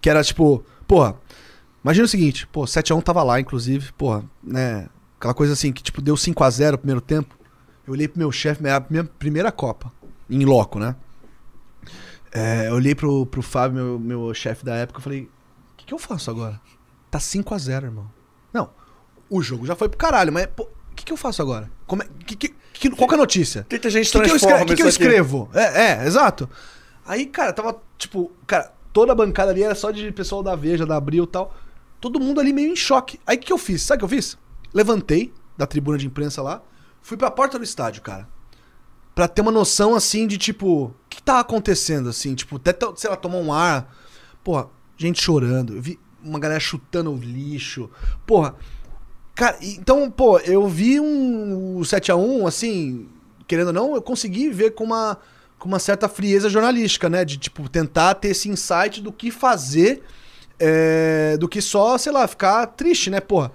que 0.00 0.10
era 0.10 0.22
tipo, 0.22 0.62
porra, 0.86 1.14
imagina 1.82 2.04
o 2.04 2.08
seguinte, 2.08 2.46
pô, 2.48 2.64
7x1 2.64 3.02
tava 3.02 3.22
lá, 3.22 3.40
inclusive, 3.40 3.92
porra, 3.96 4.22
né, 4.42 4.86
aquela 5.18 5.32
coisa 5.34 5.54
assim, 5.54 5.72
que 5.72 5.82
tipo, 5.82 6.02
deu 6.02 6.14
5x0 6.16 6.72
no 6.72 6.78
primeiro 6.78 7.00
tempo, 7.00 7.34
eu 7.86 7.92
olhei 7.92 8.08
pro 8.08 8.18
meu 8.18 8.30
chefe, 8.32 8.62
minha 8.62 9.04
primeira 9.04 9.50
Copa, 9.52 9.92
em 10.28 10.44
loco, 10.44 10.78
né, 10.78 10.96
é, 12.32 12.68
eu 12.68 12.74
olhei 12.74 12.94
pro, 12.94 13.26
pro 13.26 13.42
Fábio, 13.42 13.76
meu, 13.76 13.98
meu 13.98 14.34
chefe 14.34 14.64
da 14.64 14.74
época, 14.74 14.98
eu 14.98 15.02
falei, 15.02 15.22
o 15.22 15.76
que, 15.76 15.86
que 15.86 15.94
eu 15.94 15.98
faço 15.98 16.30
agora? 16.30 16.60
Tá 17.10 17.18
5x0, 17.18 17.84
irmão. 17.84 18.10
Não, 18.52 18.70
o 19.30 19.40
jogo 19.40 19.64
já 19.64 19.76
foi 19.76 19.88
pro 19.88 19.96
caralho, 19.98 20.32
mas, 20.32 20.48
o 20.58 20.66
que, 20.96 21.04
que 21.04 21.12
eu 21.12 21.16
faço 21.16 21.40
agora? 21.40 21.70
Como 21.86 22.02
é, 22.02 22.06
que, 22.26 22.34
que, 22.34 22.48
que- 22.72 22.90
qual 22.90 23.08
que 23.08 23.14
é 23.14 23.18
a 23.18 23.20
notícia? 23.20 23.62
O 23.62 23.64
que, 23.66 23.78
que 23.78 23.86
a 23.86 23.90
gente 23.90 24.10
que, 24.10 24.20
que 24.20 24.30
eu 24.30 24.36
escrevo? 24.36 24.66
que, 24.66 24.74
que 24.74 24.82
eu 24.82 24.88
escrevo? 24.88 25.48
É, 25.54 25.82
é, 26.02 26.06
exato. 26.06 26.48
Aí, 27.06 27.26
cara, 27.26 27.52
tava, 27.52 27.80
tipo, 27.96 28.32
cara, 28.46 28.72
toda 28.92 29.12
a 29.12 29.14
bancada 29.14 29.52
ali 29.52 29.62
era 29.62 29.74
só 29.74 29.90
de 29.90 30.10
pessoal 30.10 30.42
da 30.42 30.56
Veja, 30.56 30.84
da 30.84 30.96
Abril 30.96 31.24
e 31.24 31.26
tal. 31.28 31.54
Todo 32.00 32.18
mundo 32.18 32.40
ali 32.40 32.52
meio 32.52 32.72
em 32.72 32.76
choque. 32.76 33.20
Aí 33.26 33.36
o 33.36 33.40
que, 33.40 33.46
que 33.46 33.52
eu 33.52 33.58
fiz? 33.58 33.82
Sabe 33.82 33.98
o 33.98 33.98
que 34.00 34.04
eu 34.14 34.18
fiz? 34.18 34.36
Levantei 34.72 35.32
da 35.56 35.66
tribuna 35.66 35.96
de 35.96 36.06
imprensa 36.06 36.42
lá, 36.42 36.60
fui 37.00 37.16
pra 37.16 37.30
porta 37.30 37.58
do 37.58 37.64
estádio, 37.64 38.02
cara. 38.02 38.28
Pra 39.14 39.28
ter 39.28 39.42
uma 39.42 39.52
noção, 39.52 39.94
assim, 39.94 40.26
de 40.26 40.36
tipo, 40.36 40.86
o 40.86 40.94
que 41.08 41.22
tá 41.22 41.40
acontecendo, 41.40 42.08
assim? 42.08 42.34
Tipo, 42.34 42.56
até, 42.56 42.74
sei 42.96 43.10
lá, 43.10 43.16
tomar 43.16 43.38
um 43.38 43.52
ar. 43.52 43.94
Porra, 44.42 44.68
gente 44.96 45.22
chorando. 45.22 45.76
Eu 45.76 45.82
vi 45.82 45.98
uma 46.22 46.38
galera 46.38 46.60
chutando 46.60 47.12
o 47.12 47.16
lixo. 47.16 47.88
Porra, 48.26 48.56
Cara, 49.34 49.58
então, 49.60 50.08
pô, 50.10 50.38
eu 50.38 50.68
vi 50.68 51.00
um 51.00 51.78
o 51.78 51.80
7x1, 51.80 52.46
assim, 52.46 53.08
querendo 53.48 53.68
ou 53.68 53.72
não, 53.72 53.94
eu 53.96 54.02
consegui 54.02 54.48
ver 54.48 54.74
com 54.74 54.84
uma, 54.84 55.18
com 55.58 55.66
uma 55.66 55.80
certa 55.80 56.08
frieza 56.08 56.48
jornalística, 56.48 57.08
né? 57.08 57.24
De, 57.24 57.36
tipo, 57.36 57.68
tentar 57.68 58.14
ter 58.14 58.28
esse 58.28 58.48
insight 58.48 59.02
do 59.02 59.12
que 59.12 59.32
fazer, 59.32 60.02
é, 60.58 61.36
do 61.36 61.48
que 61.48 61.60
só, 61.60 61.98
sei 61.98 62.12
lá, 62.12 62.28
ficar 62.28 62.64
triste, 62.68 63.10
né, 63.10 63.20
porra? 63.20 63.50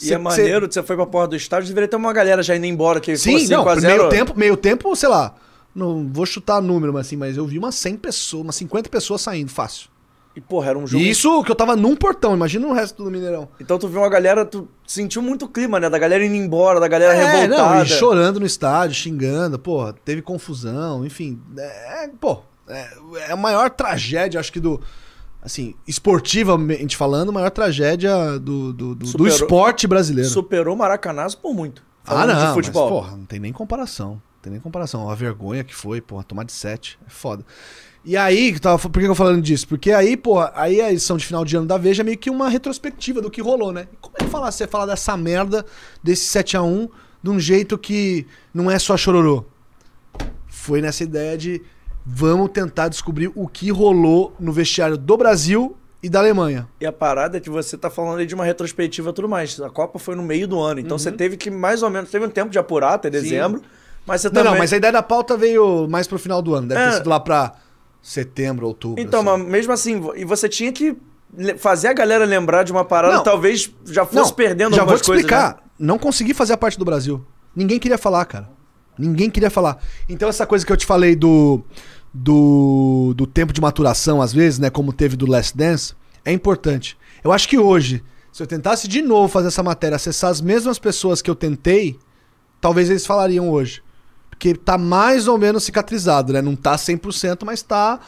E 0.00 0.06
Cê- 0.06 0.14
é 0.14 0.18
maneiro, 0.18 0.66
você 0.70 0.82
foi 0.82 0.96
pra 0.96 1.06
porta 1.06 1.28
do 1.30 1.36
estádio, 1.36 1.68
deveria 1.68 1.88
ter 1.88 1.96
uma 1.96 2.12
galera 2.12 2.42
já 2.42 2.56
indo 2.56 2.66
embora 2.66 3.00
que 3.00 3.16
Sim, 3.16 3.32
fosse 3.32 3.50
não, 3.50 3.58
5 3.60 3.68
a 3.68 3.74
0. 3.76 3.96
meio 3.98 4.08
tempo, 4.08 4.38
meio 4.38 4.56
tempo, 4.56 4.96
sei 4.96 5.08
lá, 5.08 5.34
não 5.74 6.08
vou 6.12 6.26
chutar 6.26 6.60
número, 6.62 6.92
mas 6.92 7.06
assim, 7.06 7.16
mas 7.16 7.36
eu 7.36 7.46
vi 7.46 7.58
umas 7.58 7.74
100 7.76 7.96
pessoas, 7.96 8.42
umas 8.42 8.56
50 8.56 8.88
pessoas 8.88 9.20
saindo, 9.20 9.50
fácil. 9.50 9.90
E, 10.34 10.40
porra, 10.40 10.70
era 10.70 10.78
um 10.78 10.86
jogo. 10.86 11.04
E 11.04 11.10
isso 11.10 11.44
que 11.44 11.50
eu 11.50 11.54
tava 11.54 11.76
num 11.76 11.94
portão, 11.94 12.34
imagina 12.34 12.66
o 12.66 12.72
resto 12.72 13.04
do 13.04 13.10
Mineirão. 13.10 13.50
Então 13.60 13.78
tu 13.78 13.86
viu 13.86 14.00
uma 14.00 14.08
galera, 14.08 14.46
tu 14.46 14.66
sentiu 14.86 15.20
muito 15.20 15.44
o 15.44 15.48
clima, 15.48 15.78
né? 15.78 15.90
Da 15.90 15.98
galera 15.98 16.24
indo 16.24 16.34
embora, 16.34 16.80
da 16.80 16.88
galera 16.88 17.12
É, 17.14 17.40
revoltada. 17.42 17.78
não, 17.80 17.84
chorando 17.86 18.40
no 18.40 18.46
estádio, 18.46 18.96
xingando, 18.96 19.58
pô, 19.58 19.92
teve 19.92 20.22
confusão, 20.22 21.04
enfim. 21.04 21.38
É, 21.58 22.08
pô, 22.18 22.38
é, 22.66 22.88
é 23.28 23.32
a 23.32 23.36
maior 23.36 23.68
tragédia, 23.68 24.40
acho 24.40 24.50
que 24.50 24.58
do. 24.58 24.80
Assim, 25.42 25.74
esportivamente 25.88 26.96
falando, 26.96 27.30
a 27.30 27.32
maior 27.32 27.50
tragédia 27.50 28.38
do, 28.38 28.72
do, 28.72 28.72
do- 28.72 28.94
do 28.94 29.06
Superou- 29.06 29.28
esporte 29.34 29.86
brasileiro. 29.88 30.30
Superou 30.30 30.74
o 30.74 30.78
Maracanazo 30.78 31.38
por 31.38 31.52
muito. 31.52 31.82
ah, 32.06 32.26
não, 32.26 32.48
de 32.48 32.54
futebol. 32.54 32.88
mas, 32.90 33.00
porra, 33.04 33.16
não 33.16 33.24
tem 33.24 33.40
nem 33.40 33.52
comparação. 33.52 34.10
Não 34.12 34.22
tem 34.42 34.52
nem 34.52 34.60
comparação. 34.60 35.08
A 35.10 35.14
vergonha 35.14 35.64
que 35.64 35.74
foi, 35.74 36.00
porra, 36.00 36.22
tomar 36.22 36.44
de 36.44 36.52
sete. 36.52 36.98
É 37.06 37.10
foda. 37.10 37.44
E 38.04 38.16
aí, 38.16 38.54
por 38.60 38.90
que 38.92 39.00
eu 39.04 39.08
tô 39.08 39.14
falando 39.14 39.40
disso? 39.42 39.66
Porque 39.68 39.90
aí, 39.92 40.16
porra, 40.16 40.52
aí 40.56 40.80
a 40.80 40.90
edição 40.92 41.16
de 41.16 41.24
final 41.26 41.44
de 41.44 41.56
ano 41.56 41.66
da 41.66 41.76
Veja 41.78 42.02
é 42.02 42.04
meio 42.04 42.18
que 42.18 42.30
uma 42.30 42.48
retrospectiva 42.48 43.20
do 43.20 43.30
que 43.30 43.40
rolou, 43.40 43.72
né? 43.72 43.86
Como 44.00 44.14
é 44.18 44.24
que 44.24 44.30
falar, 44.30 44.50
você 44.50 44.66
falar 44.66 44.86
dessa 44.86 45.16
merda, 45.16 45.64
desse 46.02 46.36
7x1, 46.38 46.88
de 47.22 47.30
um 47.30 47.38
jeito 47.38 47.76
que 47.78 48.26
não 48.52 48.68
é 48.70 48.78
só 48.78 48.96
chororô? 48.96 49.44
Foi 50.48 50.80
nessa 50.80 51.02
ideia 51.04 51.36
de 51.38 51.62
vamos 52.04 52.50
tentar 52.50 52.88
descobrir 52.88 53.30
o 53.34 53.46
que 53.46 53.70
rolou 53.70 54.34
no 54.38 54.52
vestiário 54.52 54.96
do 54.96 55.16
Brasil 55.16 55.76
e 56.02 56.08
da 56.08 56.18
Alemanha. 56.18 56.66
E 56.80 56.86
a 56.86 56.92
parada 56.92 57.36
é 57.36 57.40
que 57.40 57.48
você 57.48 57.76
tá 57.78 57.88
falando 57.88 58.18
aí 58.18 58.26
de 58.26 58.34
uma 58.34 58.44
retrospectiva 58.44 59.10
e 59.10 59.12
tudo 59.12 59.28
mais. 59.28 59.60
A 59.60 59.70
Copa 59.70 59.98
foi 59.98 60.16
no 60.16 60.22
meio 60.22 60.48
do 60.48 60.58
ano, 60.60 60.80
então 60.80 60.96
Uhum. 60.96 60.98
você 60.98 61.12
teve 61.12 61.36
que 61.36 61.50
mais 61.50 61.82
ou 61.82 61.90
menos. 61.90 62.10
Teve 62.10 62.26
um 62.26 62.30
tempo 62.30 62.50
de 62.50 62.58
apurar 62.58 62.94
até 62.94 63.08
dezembro, 63.08 63.62
mas 64.04 64.20
você 64.20 64.28
Não, 64.28 64.34
também. 64.34 64.50
não, 64.52 64.58
mas 64.58 64.72
a 64.72 64.76
ideia 64.76 64.92
da 64.92 65.02
pauta 65.02 65.36
veio 65.36 65.86
mais 65.88 66.06
pro 66.08 66.18
final 66.18 66.42
do 66.42 66.54
ano. 66.54 66.66
Deve 66.68 66.80
ter 66.80 66.88
É. 66.88 66.92
sido 66.98 67.08
lá 67.08 67.20
pra 67.20 67.52
setembro, 68.02 68.66
outubro. 68.66 69.00
Então, 69.00 69.20
assim. 69.20 69.28
mas 69.42 69.46
mesmo 69.46 69.72
assim, 69.72 70.02
e 70.16 70.24
você 70.24 70.48
tinha 70.48 70.72
que 70.72 70.96
fazer 71.58 71.88
a 71.88 71.92
galera 71.92 72.24
lembrar 72.24 72.62
de 72.64 72.72
uma 72.72 72.84
parada, 72.84 73.16
Não. 73.16 73.22
talvez 73.22 73.70
já 73.86 74.04
fosse 74.04 74.34
perdendo 74.34 74.70
já 74.74 74.82
vou 74.82 74.92
algumas 74.94 75.00
te 75.02 75.06
coisas. 75.06 75.24
explicar. 75.24 75.54
né? 75.56 75.62
Não 75.78 75.98
consegui 75.98 76.34
fazer 76.34 76.52
a 76.52 76.56
parte 76.56 76.78
do 76.78 76.84
Brasil. 76.84 77.24
Ninguém 77.54 77.78
queria 77.78 77.96
falar, 77.98 78.24
cara. 78.24 78.48
Ninguém 78.98 79.30
queria 79.30 79.50
falar. 79.50 79.82
Então 80.08 80.28
essa 80.28 80.46
coisa 80.46 80.64
que 80.64 80.72
eu 80.72 80.76
te 80.76 80.86
falei 80.86 81.16
do 81.16 81.62
do, 82.12 83.14
do 83.16 83.26
tempo 83.26 83.52
de 83.52 83.60
maturação, 83.60 84.20
às 84.20 84.32
vezes, 84.32 84.58
né, 84.58 84.68
como 84.68 84.92
teve 84.92 85.16
do 85.16 85.26
Last 85.26 85.56
Dance, 85.56 85.94
é 86.24 86.32
importante. 86.32 86.96
Eu 87.24 87.32
acho 87.32 87.48
que 87.48 87.58
hoje, 87.58 88.02
se 88.32 88.42
eu 88.42 88.46
tentasse 88.46 88.86
de 88.86 89.00
novo 89.00 89.28
fazer 89.28 89.48
essa 89.48 89.62
matéria, 89.62 89.96
acessar 89.96 90.30
as 90.30 90.40
mesmas 90.40 90.78
pessoas 90.78 91.22
que 91.22 91.30
eu 91.30 91.34
tentei, 91.34 91.98
talvez 92.60 92.90
eles 92.90 93.06
falariam 93.06 93.48
hoje. 93.48 93.82
Porque 94.28 94.54
tá 94.54 94.76
mais 94.76 95.26
ou 95.28 95.38
menos 95.38 95.64
cicatrizado, 95.64 96.32
né? 96.32 96.42
Não 96.42 96.56
tá 96.56 96.74
100%, 96.74 97.44
mas 97.44 97.62
tá 97.62 98.00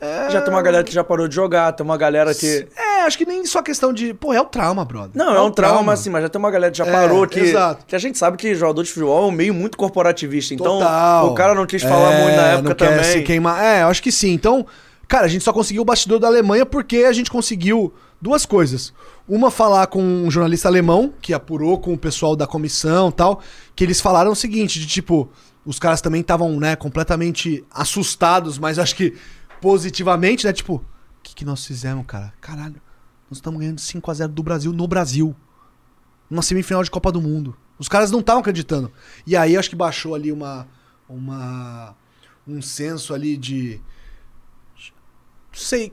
é, 0.00 0.30
Já 0.30 0.40
tem 0.40 0.52
uma 0.52 0.62
galera 0.62 0.84
que 0.84 0.92
já 0.92 1.02
parou 1.02 1.26
de 1.28 1.34
jogar, 1.34 1.72
tem 1.72 1.84
uma 1.84 1.96
galera 1.96 2.34
que. 2.34 2.66
É, 2.76 3.02
acho 3.02 3.18
que 3.18 3.24
nem 3.26 3.44
só 3.44 3.62
questão 3.62 3.92
de. 3.92 4.14
Pô, 4.14 4.32
é 4.32 4.40
o 4.40 4.44
trauma, 4.44 4.84
brother. 4.84 5.10
Não, 5.14 5.34
é, 5.34 5.40
um 5.40 5.50
trauma, 5.50 5.92
assim, 5.92 6.08
mas 6.10 6.22
já 6.22 6.28
tem 6.28 6.38
uma 6.38 6.50
galera 6.50 6.70
que 6.70 6.78
já 6.78 6.86
É, 6.86 6.92
parou 6.92 7.26
que. 7.26 7.40
exato. 7.40 7.84
Que 7.86 7.96
a 7.96 7.98
gente 7.98 8.16
sabe 8.16 8.36
que 8.36 8.54
jogador 8.54 8.82
de 8.82 8.90
futebol 8.90 9.24
é 9.24 9.26
um 9.26 9.30
meio 9.32 9.52
muito 9.52 9.76
corporativista. 9.76 10.54
Então, 10.54 10.78
Total. 10.78 11.26
o 11.28 11.34
cara 11.34 11.54
não 11.54 11.66
quis 11.66 11.82
falar 11.82 12.12
É, 12.12 12.22
muito 12.22 12.36
na 12.36 12.42
época 12.42 12.68
não 12.68 12.74
quer 12.76 12.88
também. 12.96 13.04
se 13.12 13.22
queimar. 13.22 13.62
É, 13.62 13.82
eu 13.82 13.88
acho 13.88 14.02
que 14.02 14.12
sim. 14.12 14.32
Então, 14.32 14.64
cara, 15.06 15.24
a 15.24 15.28
gente 15.28 15.42
só 15.44 15.52
conseguiu 15.52 15.82
o 15.82 15.84
bastidor 15.84 16.18
da 16.18 16.26
Alemanha 16.28 16.64
porque 16.64 16.98
a 16.98 17.12
gente 17.12 17.30
conseguiu 17.30 17.92
duas 18.20 18.44
coisas. 18.46 18.92
Uma, 19.28 19.50
falar 19.50 19.86
com 19.88 20.00
um 20.02 20.30
jornalista 20.30 20.68
alemão, 20.68 21.12
que 21.20 21.34
apurou 21.34 21.78
com 21.78 21.92
o 21.92 21.98
pessoal 21.98 22.34
da 22.34 22.46
comissão 22.46 23.10
e 23.10 23.12
tal, 23.12 23.40
que 23.76 23.84
eles 23.84 24.00
falaram 24.00 24.30
o 24.32 24.36
seguinte, 24.36 24.80
de 24.80 24.86
tipo, 24.86 25.28
os 25.66 25.78
caras 25.78 26.00
também 26.00 26.20
estavam, 26.22 26.58
né, 26.58 26.74
completamente 26.76 27.62
assustados, 27.70 28.58
mas 28.58 28.78
acho 28.78 28.96
que 28.96 29.14
positivamente, 29.60 30.46
né, 30.46 30.52
tipo, 30.52 30.76
o 30.76 31.22
que, 31.22 31.34
que 31.34 31.44
nós 31.44 31.64
fizemos, 31.64 32.04
cara? 32.06 32.32
Caralho, 32.40 32.80
nós 33.30 33.38
estamos 33.38 33.60
ganhando 33.60 33.80
5 33.80 34.10
a 34.10 34.14
0 34.14 34.32
do 34.32 34.42
Brasil 34.42 34.72
no 34.72 34.86
Brasil. 34.88 35.34
Numa 36.30 36.42
semifinal 36.42 36.82
de 36.82 36.90
Copa 36.90 37.10
do 37.10 37.22
Mundo. 37.22 37.56
Os 37.78 37.88
caras 37.88 38.10
não 38.10 38.20
estavam 38.20 38.40
acreditando. 38.40 38.92
E 39.26 39.36
aí 39.36 39.56
acho 39.56 39.70
que 39.70 39.76
baixou 39.76 40.14
ali 40.14 40.32
uma 40.32 40.66
uma 41.08 41.96
um 42.46 42.60
senso 42.60 43.14
ali 43.14 43.36
de 43.36 43.80
não 45.50 45.58
sei 45.58 45.92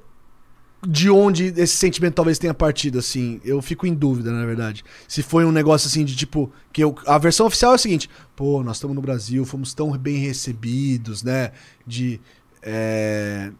de 0.88 1.10
onde 1.10 1.46
esse 1.58 1.76
sentimento 1.76 2.14
talvez 2.14 2.38
tenha 2.38 2.54
partido, 2.54 3.00
assim. 3.00 3.42
Eu 3.44 3.62
fico 3.62 3.88
em 3.88 3.94
dúvida, 3.94 4.32
na 4.32 4.46
verdade. 4.46 4.84
Se 5.08 5.24
foi 5.24 5.46
um 5.46 5.52
negócio 5.52 5.88
assim 5.88 6.06
de 6.06 6.16
tipo. 6.16 6.52
que 6.72 6.84
eu, 6.84 6.96
A 7.08 7.18
versão 7.18 7.48
oficial 7.48 7.72
é 7.72 7.76
o 7.76 7.80
seguinte: 7.80 8.10
pô, 8.36 8.64
nós 8.64 8.78
estamos 8.78 8.96
no 8.96 9.02
Brasil, 9.02 9.46
fomos 9.46 9.74
tão 9.74 9.92
bem 9.98 10.18
recebidos, 10.18 11.24
né? 11.24 11.52
De. 11.86 12.22
É, 12.66 13.52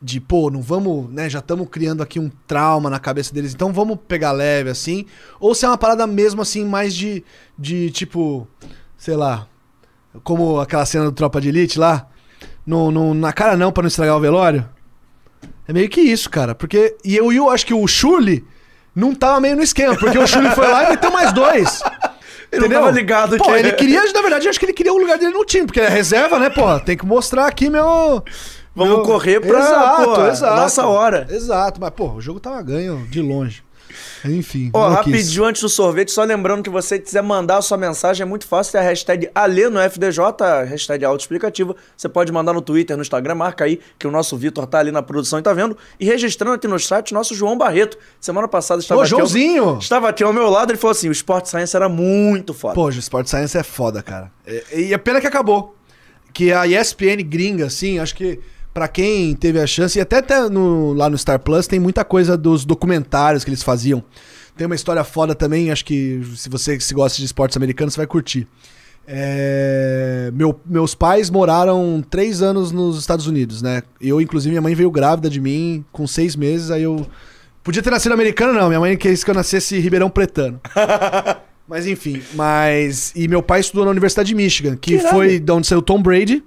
de, 0.00 0.20
pô, 0.20 0.50
não 0.50 0.62
vamos, 0.62 1.10
né? 1.10 1.28
Já 1.28 1.40
estamos 1.40 1.68
criando 1.68 2.02
aqui 2.02 2.18
um 2.18 2.30
trauma 2.46 2.88
na 2.88 2.98
cabeça 2.98 3.34
deles, 3.34 3.52
então 3.52 3.72
vamos 3.72 3.98
pegar 4.08 4.32
leve, 4.32 4.70
assim. 4.70 5.04
Ou 5.38 5.54
se 5.54 5.64
é 5.64 5.68
uma 5.68 5.76
parada 5.76 6.06
mesmo, 6.06 6.40
assim, 6.40 6.64
mais 6.64 6.94
de, 6.94 7.22
de 7.58 7.90
tipo, 7.90 8.48
sei 8.96 9.16
lá, 9.16 9.46
como 10.22 10.60
aquela 10.60 10.86
cena 10.86 11.04
do 11.04 11.12
Tropa 11.12 11.40
de 11.40 11.48
Elite 11.48 11.78
lá. 11.78 12.08
No, 12.64 12.90
no, 12.90 13.14
na 13.14 13.32
cara 13.32 13.56
não, 13.56 13.72
pra 13.72 13.82
não 13.82 13.88
estragar 13.88 14.16
o 14.16 14.20
velório. 14.20 14.68
É 15.66 15.72
meio 15.72 15.88
que 15.88 16.00
isso, 16.00 16.30
cara. 16.30 16.54
Porque. 16.54 16.96
E 17.04 17.16
eu, 17.16 17.32
eu 17.32 17.50
acho 17.50 17.64
que 17.66 17.74
o 17.74 17.86
Shurley 17.86 18.44
não 18.94 19.14
tava 19.14 19.40
meio 19.40 19.56
no 19.56 19.62
esquema, 19.62 19.96
porque 19.96 20.18
o 20.18 20.26
Shurley 20.26 20.52
foi 20.52 20.66
lá 20.66 20.84
e 20.84 20.90
meteu 20.90 21.10
mais 21.10 21.32
dois. 21.32 21.80
Ele 22.50 22.68
não 22.68 22.80
tava 22.80 22.90
ligado 22.90 23.36
Pô, 23.36 23.44
que- 23.44 23.50
ele 23.50 23.72
queria, 23.72 24.02
na 24.12 24.22
verdade, 24.22 24.48
acho 24.48 24.58
que 24.58 24.64
ele 24.66 24.72
queria 24.72 24.92
o 24.92 24.98
lugar 24.98 25.18
dele 25.18 25.32
no 25.32 25.44
time, 25.44 25.66
porque 25.66 25.80
é 25.80 25.88
reserva, 25.88 26.38
né, 26.38 26.48
pô? 26.50 26.78
Tem 26.80 26.96
que 26.96 27.04
mostrar 27.04 27.46
aqui 27.46 27.68
meu. 27.68 28.22
Vamos 28.74 28.94
meu- 28.94 29.02
correr 29.02 29.40
pra, 29.40 29.58
exato, 29.58 30.04
pô, 30.04 30.26
exato. 30.26 30.56
nossa 30.56 30.86
hora. 30.86 31.26
Exato, 31.30 31.80
mas, 31.80 31.90
pô, 31.90 32.12
o 32.12 32.20
jogo 32.20 32.38
tava 32.40 32.62
ganho 32.62 33.06
de 33.10 33.20
longe. 33.20 33.62
Enfim. 34.24 34.70
Ó, 34.72 34.88
rapidinho 34.88 35.44
antes 35.44 35.62
do 35.62 35.68
sorvete, 35.68 36.10
só 36.10 36.24
lembrando 36.24 36.62
que 36.62 36.70
você 36.70 36.98
quiser 36.98 37.22
mandar 37.22 37.58
a 37.58 37.62
sua 37.62 37.76
mensagem, 37.76 38.22
é 38.22 38.26
muito 38.26 38.46
fácil, 38.46 38.72
tem 38.72 38.80
a 38.80 38.84
hashtag 38.84 39.30
Ale 39.34 39.68
no 39.68 39.78
FDJ, 39.80 40.18
a 40.40 40.62
hashtag 40.64 41.04
autoexplicativa. 41.04 41.74
Você 41.96 42.08
pode 42.08 42.30
mandar 42.32 42.52
no 42.52 42.60
Twitter, 42.62 42.96
no 42.96 43.02
Instagram, 43.02 43.34
marca 43.36 43.64
aí 43.64 43.80
que 43.98 44.06
o 44.06 44.10
nosso 44.10 44.36
Vitor 44.36 44.66
tá 44.66 44.78
ali 44.78 44.90
na 44.90 45.02
produção 45.02 45.38
e 45.38 45.42
tá 45.42 45.52
vendo. 45.52 45.76
E 45.98 46.04
registrando 46.04 46.54
aqui 46.54 46.66
no 46.68 46.78
chat, 46.78 47.12
nosso 47.12 47.34
João 47.34 47.56
Barreto. 47.56 47.96
Semana 48.20 48.48
passada 48.48 48.80
estava 48.80 49.00
Ô, 49.00 49.04
aqui. 49.04 49.12
ao- 49.14 49.18
Joãozinho! 49.20 49.78
estava 49.78 50.08
aqui 50.08 50.22
ao 50.24 50.32
meu 50.32 50.48
lado, 50.50 50.70
ele 50.72 50.78
falou 50.78 50.92
assim: 50.92 51.08
o 51.08 51.12
Sport 51.12 51.46
Science 51.46 51.74
era 51.76 51.88
muito 51.88 52.52
foda. 52.54 52.74
Pô, 52.74 52.84
o 52.86 52.90
Sport 52.90 53.26
Science 53.26 53.56
é 53.56 53.62
foda, 53.62 54.02
cara. 54.02 54.30
E, 54.46 54.88
e 54.88 54.94
é 54.94 54.98
pena 54.98 55.20
que 55.20 55.26
acabou. 55.26 55.74
Que 56.32 56.52
a 56.52 56.66
ESPN 56.66 57.22
gringa, 57.24 57.66
assim, 57.66 57.98
acho 57.98 58.14
que 58.14 58.38
pra 58.78 58.86
quem 58.86 59.34
teve 59.34 59.58
a 59.60 59.66
chance, 59.66 59.98
e 59.98 60.00
até, 60.00 60.18
até 60.18 60.48
no- 60.48 60.92
lá 60.92 61.10
no 61.10 61.18
Star 61.18 61.40
Plus 61.40 61.66
tem 61.66 61.80
muita 61.80 62.04
coisa 62.04 62.36
dos 62.36 62.64
documentários 62.64 63.42
que 63.42 63.50
eles 63.50 63.62
faziam. 63.62 64.04
Tem 64.56 64.66
uma 64.66 64.76
história 64.76 65.02
foda 65.02 65.34
também, 65.34 65.70
acho 65.72 65.84
que 65.84 66.20
se 66.36 66.48
você 66.48 66.78
se 66.78 66.94
gosta 66.94 67.18
de 67.18 67.24
esportes 67.24 67.56
americanos, 67.56 67.94
você 67.94 67.98
vai 68.00 68.06
curtir. 68.06 68.46
É, 69.06 70.30
meu- 70.32 70.60
meus 70.64 70.94
pais 70.94 71.28
moraram 71.30 72.04
três 72.08 72.40
anos 72.40 72.70
nos 72.70 72.98
Estados 72.98 73.26
Unidos, 73.26 73.62
né? 73.62 73.82
Eu, 74.00 74.20
inclusive, 74.20 74.50
minha 74.52 74.62
mãe 74.62 74.74
veio 74.74 74.90
grávida 74.90 75.28
de 75.28 75.40
mim 75.40 75.84
com 75.90 76.06
seis 76.06 76.36
meses, 76.36 76.70
aí 76.70 76.82
eu. 76.84 77.04
Podia 77.64 77.82
ter 77.82 77.90
nascido 77.90 78.12
americano, 78.12 78.52
não. 78.52 78.68
Minha 78.68 78.80
mãe 78.80 78.96
quis 78.96 79.24
que 79.24 79.30
eu 79.30 79.34
nascesse 79.34 79.78
Ribeirão 79.80 80.08
Pretano. 80.08 80.60
Mas 81.68 81.86
enfim, 81.86 82.22
mas. 82.34 83.12
E 83.14 83.28
meu 83.28 83.42
pai 83.42 83.60
estudou 83.60 83.84
na 83.84 83.90
Universidade 83.90 84.28
de 84.28 84.34
Michigan, 84.34 84.74
que, 84.74 84.92
Que 84.96 85.08
foi 85.10 85.38
de 85.38 85.52
onde 85.52 85.66
saiu 85.66 85.82
Tom 85.82 86.00
Brady, 86.00 86.42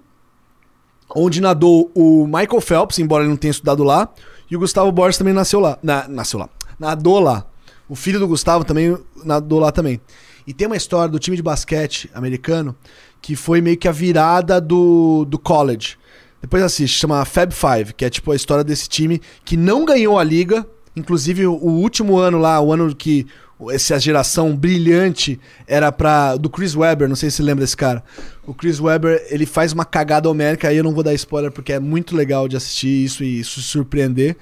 onde 1.16 1.42
nadou 1.42 1.92
o 1.94 2.26
Michael 2.26 2.62
Phelps, 2.62 3.00
embora 3.00 3.24
ele 3.24 3.30
não 3.30 3.38
tenha 3.38 3.52
estudado 3.52 3.84
lá, 3.84 4.10
e 4.50 4.56
o 4.56 4.60
Gustavo 4.60 4.92
Borges 4.92 5.18
também 5.18 5.34
nasceu 5.34 5.60
lá. 5.60 5.78
Na- 5.82 6.08
nasceu 6.08 6.40
lá. 6.40 6.50
Nadou 6.80 7.20
lá. 7.20 7.46
O 7.88 7.96
filho 7.96 8.20
do 8.20 8.28
Gustavo 8.28 8.64
também 8.64 8.98
nadou 9.24 9.60
lá 9.60 9.72
também. 9.72 10.00
E 10.46 10.54
tem 10.54 10.68
uma 10.68 10.78
história 10.78 11.10
do 11.10 11.20
time 11.20 11.38
de 11.38 11.44
basquete 11.44 12.10
americano 12.14 12.76
que 13.22 13.36
foi 13.36 13.62
meio 13.62 13.78
que 13.78 13.88
a 13.88 13.92
virada 13.92 14.60
do, 14.60 15.26
do 15.26 15.38
college. 15.38 15.98
Depois 16.42 16.64
assiste, 16.64 16.98
chama 16.98 17.24
Fab 17.24 17.54
Five, 17.54 17.94
que 17.94 18.04
é 18.04 18.10
tipo 18.10 18.32
a 18.32 18.36
história 18.36 18.64
desse 18.64 18.90
time 18.90 19.22
que 19.46 19.56
não 19.56 19.86
ganhou 19.86 20.18
a 20.18 20.24
liga. 20.24 20.66
Inclusive, 20.96 21.46
o, 21.46 21.54
último 21.54 22.18
ano 22.18 22.40
lá, 22.40 22.60
o 22.60 22.74
ano 22.74 22.94
que 22.96 23.28
essa 23.70 24.00
geração 24.00 24.56
brilhante 24.56 25.40
era 25.68 25.92
para 25.92 26.38
do 26.38 26.50
Chris 26.50 26.76
Webber, 26.76 27.08
não 27.08 27.16
sei 27.16 27.30
se 27.30 27.38
você 27.38 27.44
lembra 27.44 27.64
desse 27.64 27.78
cara. 27.78 28.04
O 28.46 28.54
Chris 28.54 28.80
Webber, 28.80 29.26
ele 29.30 29.46
faz 29.46 29.74
uma 29.74 29.86
cagada 29.86 30.30
homérica, 30.30 30.70
aí 30.70 30.78
eu 30.78 30.84
não 30.84 30.94
vou 30.94 31.04
dar 31.04 31.14
spoiler 31.14 31.52
porque 31.52 31.74
é 31.74 31.80
muito 31.80 32.16
legal 32.16 32.48
de 32.48 32.58
assistir 32.58 33.06
isso 33.06 33.24
e 33.24 33.40
isso 33.40 33.62
surpreender. 33.62 34.38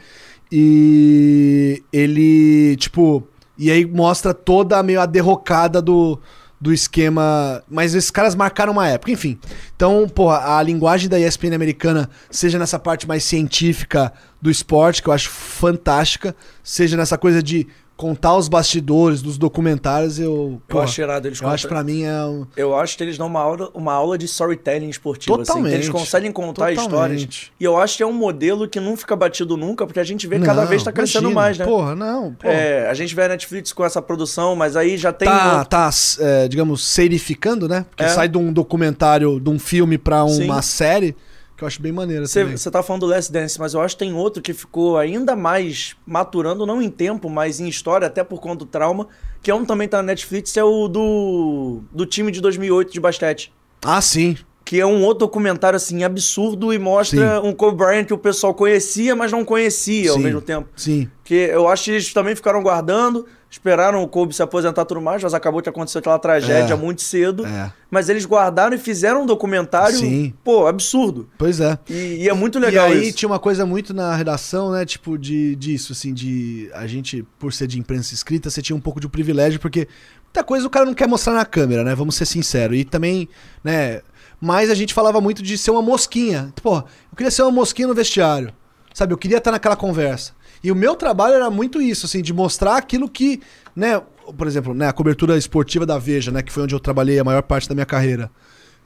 E 0.51 1.83
ele, 1.91 2.75
tipo, 2.77 3.27
e 3.57 3.69
aí 3.69 3.85
mostra 3.85 4.33
toda 4.33 4.81
meio 4.81 5.01
a 5.01 5.05
derrocada 5.05 5.81
do, 5.81 6.19
do 6.59 6.73
esquema. 6.73 7.63
Mas 7.69 7.93
esses 7.93 8.09
caras 8.09 8.35
marcaram 8.35 8.73
uma 8.73 8.87
época, 8.87 9.11
enfim. 9.11 9.37
Então, 9.75 10.07
porra, 10.07 10.57
a 10.57 10.63
linguagem 10.63 11.09
da 11.09 11.19
ESPN 11.19 11.53
americana, 11.53 12.09
seja 12.31 12.57
nessa 12.57 12.79
parte 12.79 13.07
mais 13.07 13.23
científica 13.23 14.11
do 14.41 14.49
esporte, 14.49 15.03
que 15.03 15.09
eu 15.09 15.13
acho 15.13 15.29
fantástica, 15.29 16.35
seja 16.63 16.97
nessa 16.97 17.17
coisa 17.17 17.43
de 17.43 17.67
contar 17.99 18.37
os 18.37 18.47
bastidores 18.47 19.21
dos 19.21 19.37
documentários, 19.37 20.17
eu. 20.17 20.61
Eu 20.69 20.79
acho 20.81 21.01
irado, 21.01 21.27
eles 21.27 21.41
Eu 21.41 21.49
acho 21.49 21.67
pra 21.67 21.83
mim 21.83 22.03
é. 22.03 22.23
um- 22.23 22.47
Eu 22.55 22.73
acho 22.73 22.95
que 22.95 23.03
eles 23.03 23.17
dão 23.17 23.27
uma 23.27 23.41
aula, 23.41 23.69
uma 23.73 23.91
aula 23.91 24.17
de 24.17 24.23
storytelling 24.25 24.87
esportivo, 24.87 25.35
assim. 25.35 25.43
Totalmente. 25.43 25.73
Eles 25.73 25.89
conseguem 25.89 26.31
contar 26.31 26.73
Totalmente. 26.73 26.79
histórias. 27.27 27.51
E 27.59 27.63
eu 27.65 27.77
acho 27.77 27.97
que 27.97 28.03
é 28.03 28.05
um 28.07 28.13
modelo 28.13 28.69
que 28.69 28.79
não 28.79 28.95
fica 28.95 29.17
batido 29.17 29.57
nunca, 29.57 29.85
porque 29.85 29.99
a 29.99 30.03
gente 30.05 30.25
vê 30.27 30.39
cada 30.39 30.63
vez 30.63 30.81
tá 30.81 30.93
crescendo 30.93 31.29
imagina. 31.29 31.41
mais, 31.41 31.57
né? 31.57 31.65
Porra, 31.65 31.93
não. 31.93 32.33
Porra. 32.35 32.53
É, 32.53 32.89
a 32.89 32.93
gente 32.93 33.13
vê 33.13 33.23
a 33.23 33.27
Netflix 33.27 33.73
com 33.73 33.83
essa 33.83 34.01
produção, 34.01 34.55
mas 34.55 34.77
aí 34.77 34.95
já 34.95 35.11
tem. 35.11 35.27
tá, 35.27 35.53
outro- 35.57 35.69
tá 35.69 35.89
é, 36.21 36.47
digamos, 36.47 36.81
serificando, 36.85 37.67
né? 37.67 37.85
Porque 37.89 38.03
É. 38.05 38.07
sai 38.07 38.29
de 38.29 38.37
um 38.37 38.53
documentário, 38.53 39.41
de 39.41 39.49
um 39.49 39.59
filme 39.59 39.97
pra 39.97 40.23
uma 40.23 40.61
Sim. 40.61 40.69
série, 40.69 41.15
que 41.59 41.63
eu 41.63 41.67
acho 41.67 41.81
bem 41.81 41.91
maneiro 41.91 42.27
também. 42.27 42.57
Você 42.57 42.71
tá 42.71 42.81
falando 42.81 43.01
do 43.01 43.07
Last 43.07 43.31
Dance, 43.31 43.59
mas 43.59 43.73
eu 43.73 43.81
acho 43.81 43.95
que 43.95 43.99
tem 43.99 44.13
outro 44.13 44.41
que 44.41 44.53
ficou 44.53 44.97
ainda 44.97 45.35
mais 45.35 45.95
maturando, 46.05 46.65
não 46.65 46.81
em 46.81 46.89
tempo, 46.89 47.29
mas 47.29 47.59
em 47.59 47.67
história, 47.67 48.07
até 48.07 48.23
por 48.23 48.39
conta 48.39 48.59
do 48.59 48.65
trauma, 48.65 49.07
que 49.43 49.51
é 49.51 49.53
um 49.55 49.65
também 49.65 49.87
tá 49.87 49.97
na 49.97 50.03
Netflix, 50.03 50.55
é 50.55 50.63
o 50.63 50.87
do, 50.87 51.81
do 51.91 52.05
time 52.05 52.31
de 52.31 52.39
2008 52.41 52.93
de 52.93 52.99
basquete. 52.99 53.53
Ah, 53.83 54.01
sim. 54.01 54.37
Que 54.63 54.79
é 54.79 54.85
um 54.85 55.03
outro 55.03 55.25
documentário, 55.25 55.75
assim, 55.77 56.03
absurdo 56.03 56.73
e 56.73 56.79
mostra 56.79 57.41
um 57.41 57.51
Kobe 57.53 57.77
Bryant 57.77 58.05
que 58.05 58.13
o 58.13 58.17
pessoal 58.17 58.53
conhecia, 58.53 59.15
mas 59.15 59.31
não 59.31 59.43
conhecia 59.43 60.11
ao 60.11 60.17
Sim. 60.17 60.23
mesmo 60.23 60.41
tempo. 60.41 60.69
Sim. 60.75 61.09
Que 61.23 61.33
eu 61.33 61.67
acho 61.67 61.85
que 61.85 61.91
eles 61.91 62.13
também 62.13 62.35
ficaram 62.35 62.61
guardando, 62.61 63.25
esperaram 63.49 64.03
o 64.03 64.07
Kobe 64.07 64.33
se 64.33 64.43
aposentar 64.43 64.83
e 64.83 64.85
tudo 64.85 65.01
mais, 65.01 65.23
mas 65.23 65.33
acabou 65.33 65.61
que 65.61 65.69
aconteceu 65.69 65.99
aquela 65.99 66.19
tragédia 66.19 66.73
É. 66.73 66.77
muito 66.77 67.01
cedo. 67.01 67.45
É. 67.45 67.71
Mas 67.89 68.07
eles 68.07 68.25
guardaram 68.25 68.75
e 68.75 68.77
fizeram 68.77 69.23
um 69.23 69.25
documentário, 69.25 69.97
Sim. 69.97 70.33
pô, 70.43 70.67
absurdo. 70.67 71.27
Pois 71.37 71.59
é. 71.59 71.77
E, 71.89 72.23
e 72.23 72.29
é 72.29 72.33
muito 72.33 72.59
legal 72.59 72.89
e 72.89 72.93
aí 72.93 73.07
isso. 73.09 73.17
tinha 73.17 73.27
uma 73.29 73.39
coisa 73.39 73.65
muito 73.65 73.93
na 73.93 74.15
redação, 74.15 74.71
né? 74.71 74.85
Tipo, 74.85 75.17
de, 75.17 75.55
disso, 75.55 75.93
assim, 75.93 76.13
de. 76.13 76.69
A 76.75 76.85
gente, 76.85 77.25
por 77.39 77.51
ser 77.51 77.65
de 77.67 77.79
imprensa 77.79 78.13
escrita, 78.13 78.49
você 78.49 78.61
tinha 78.61 78.75
um 78.75 78.81
pouco 78.81 78.99
de 78.99 79.09
privilégio, 79.09 79.59
porque 79.59 79.87
muita 80.25 80.43
coisa 80.43 80.67
o 80.67 80.69
cara 80.69 80.85
não 80.85 80.93
quer 80.93 81.07
mostrar 81.07 81.33
na 81.33 81.45
câmera, 81.45 81.83
né? 81.83 81.95
Vamos 81.95 82.13
ser 82.15 82.27
sinceros. 82.27 82.77
E 82.77 82.83
também, 82.83 83.27
né? 83.63 84.01
Mas 84.39 84.69
a 84.69 84.75
gente 84.75 84.93
falava 84.93 85.19
muito 85.19 85.41
de 85.41 85.57
ser 85.57 85.71
uma 85.71 85.81
mosquinha. 85.81 86.53
Pô, 86.61 86.77
eu 86.77 87.15
queria 87.17 87.31
ser 87.31 87.41
uma 87.41 87.51
mosquinha 87.51 87.87
no 87.87 87.95
vestiário. 87.95 88.53
Sabe? 88.93 89.13
Eu 89.13 89.17
queria 89.17 89.37
estar 89.37 89.51
naquela 89.51 89.75
conversa. 89.75 90.33
E 90.63 90.71
o 90.71 90.75
meu 90.75 90.95
trabalho 90.95 91.35
era 91.35 91.49
muito 91.49 91.81
isso, 91.81 92.05
assim, 92.05 92.21
de 92.21 92.33
mostrar 92.33 92.77
aquilo 92.77 93.09
que, 93.09 93.41
né? 93.75 94.01
Por 94.37 94.47
exemplo, 94.47 94.73
né, 94.73 94.87
a 94.87 94.93
cobertura 94.93 95.37
esportiva 95.37 95.85
da 95.85 95.97
Veja, 95.97 96.31
né? 96.31 96.41
Que 96.41 96.51
foi 96.51 96.63
onde 96.63 96.75
eu 96.75 96.79
trabalhei 96.79 97.19
a 97.19 97.23
maior 97.23 97.41
parte 97.41 97.67
da 97.67 97.75
minha 97.75 97.85
carreira. 97.85 98.29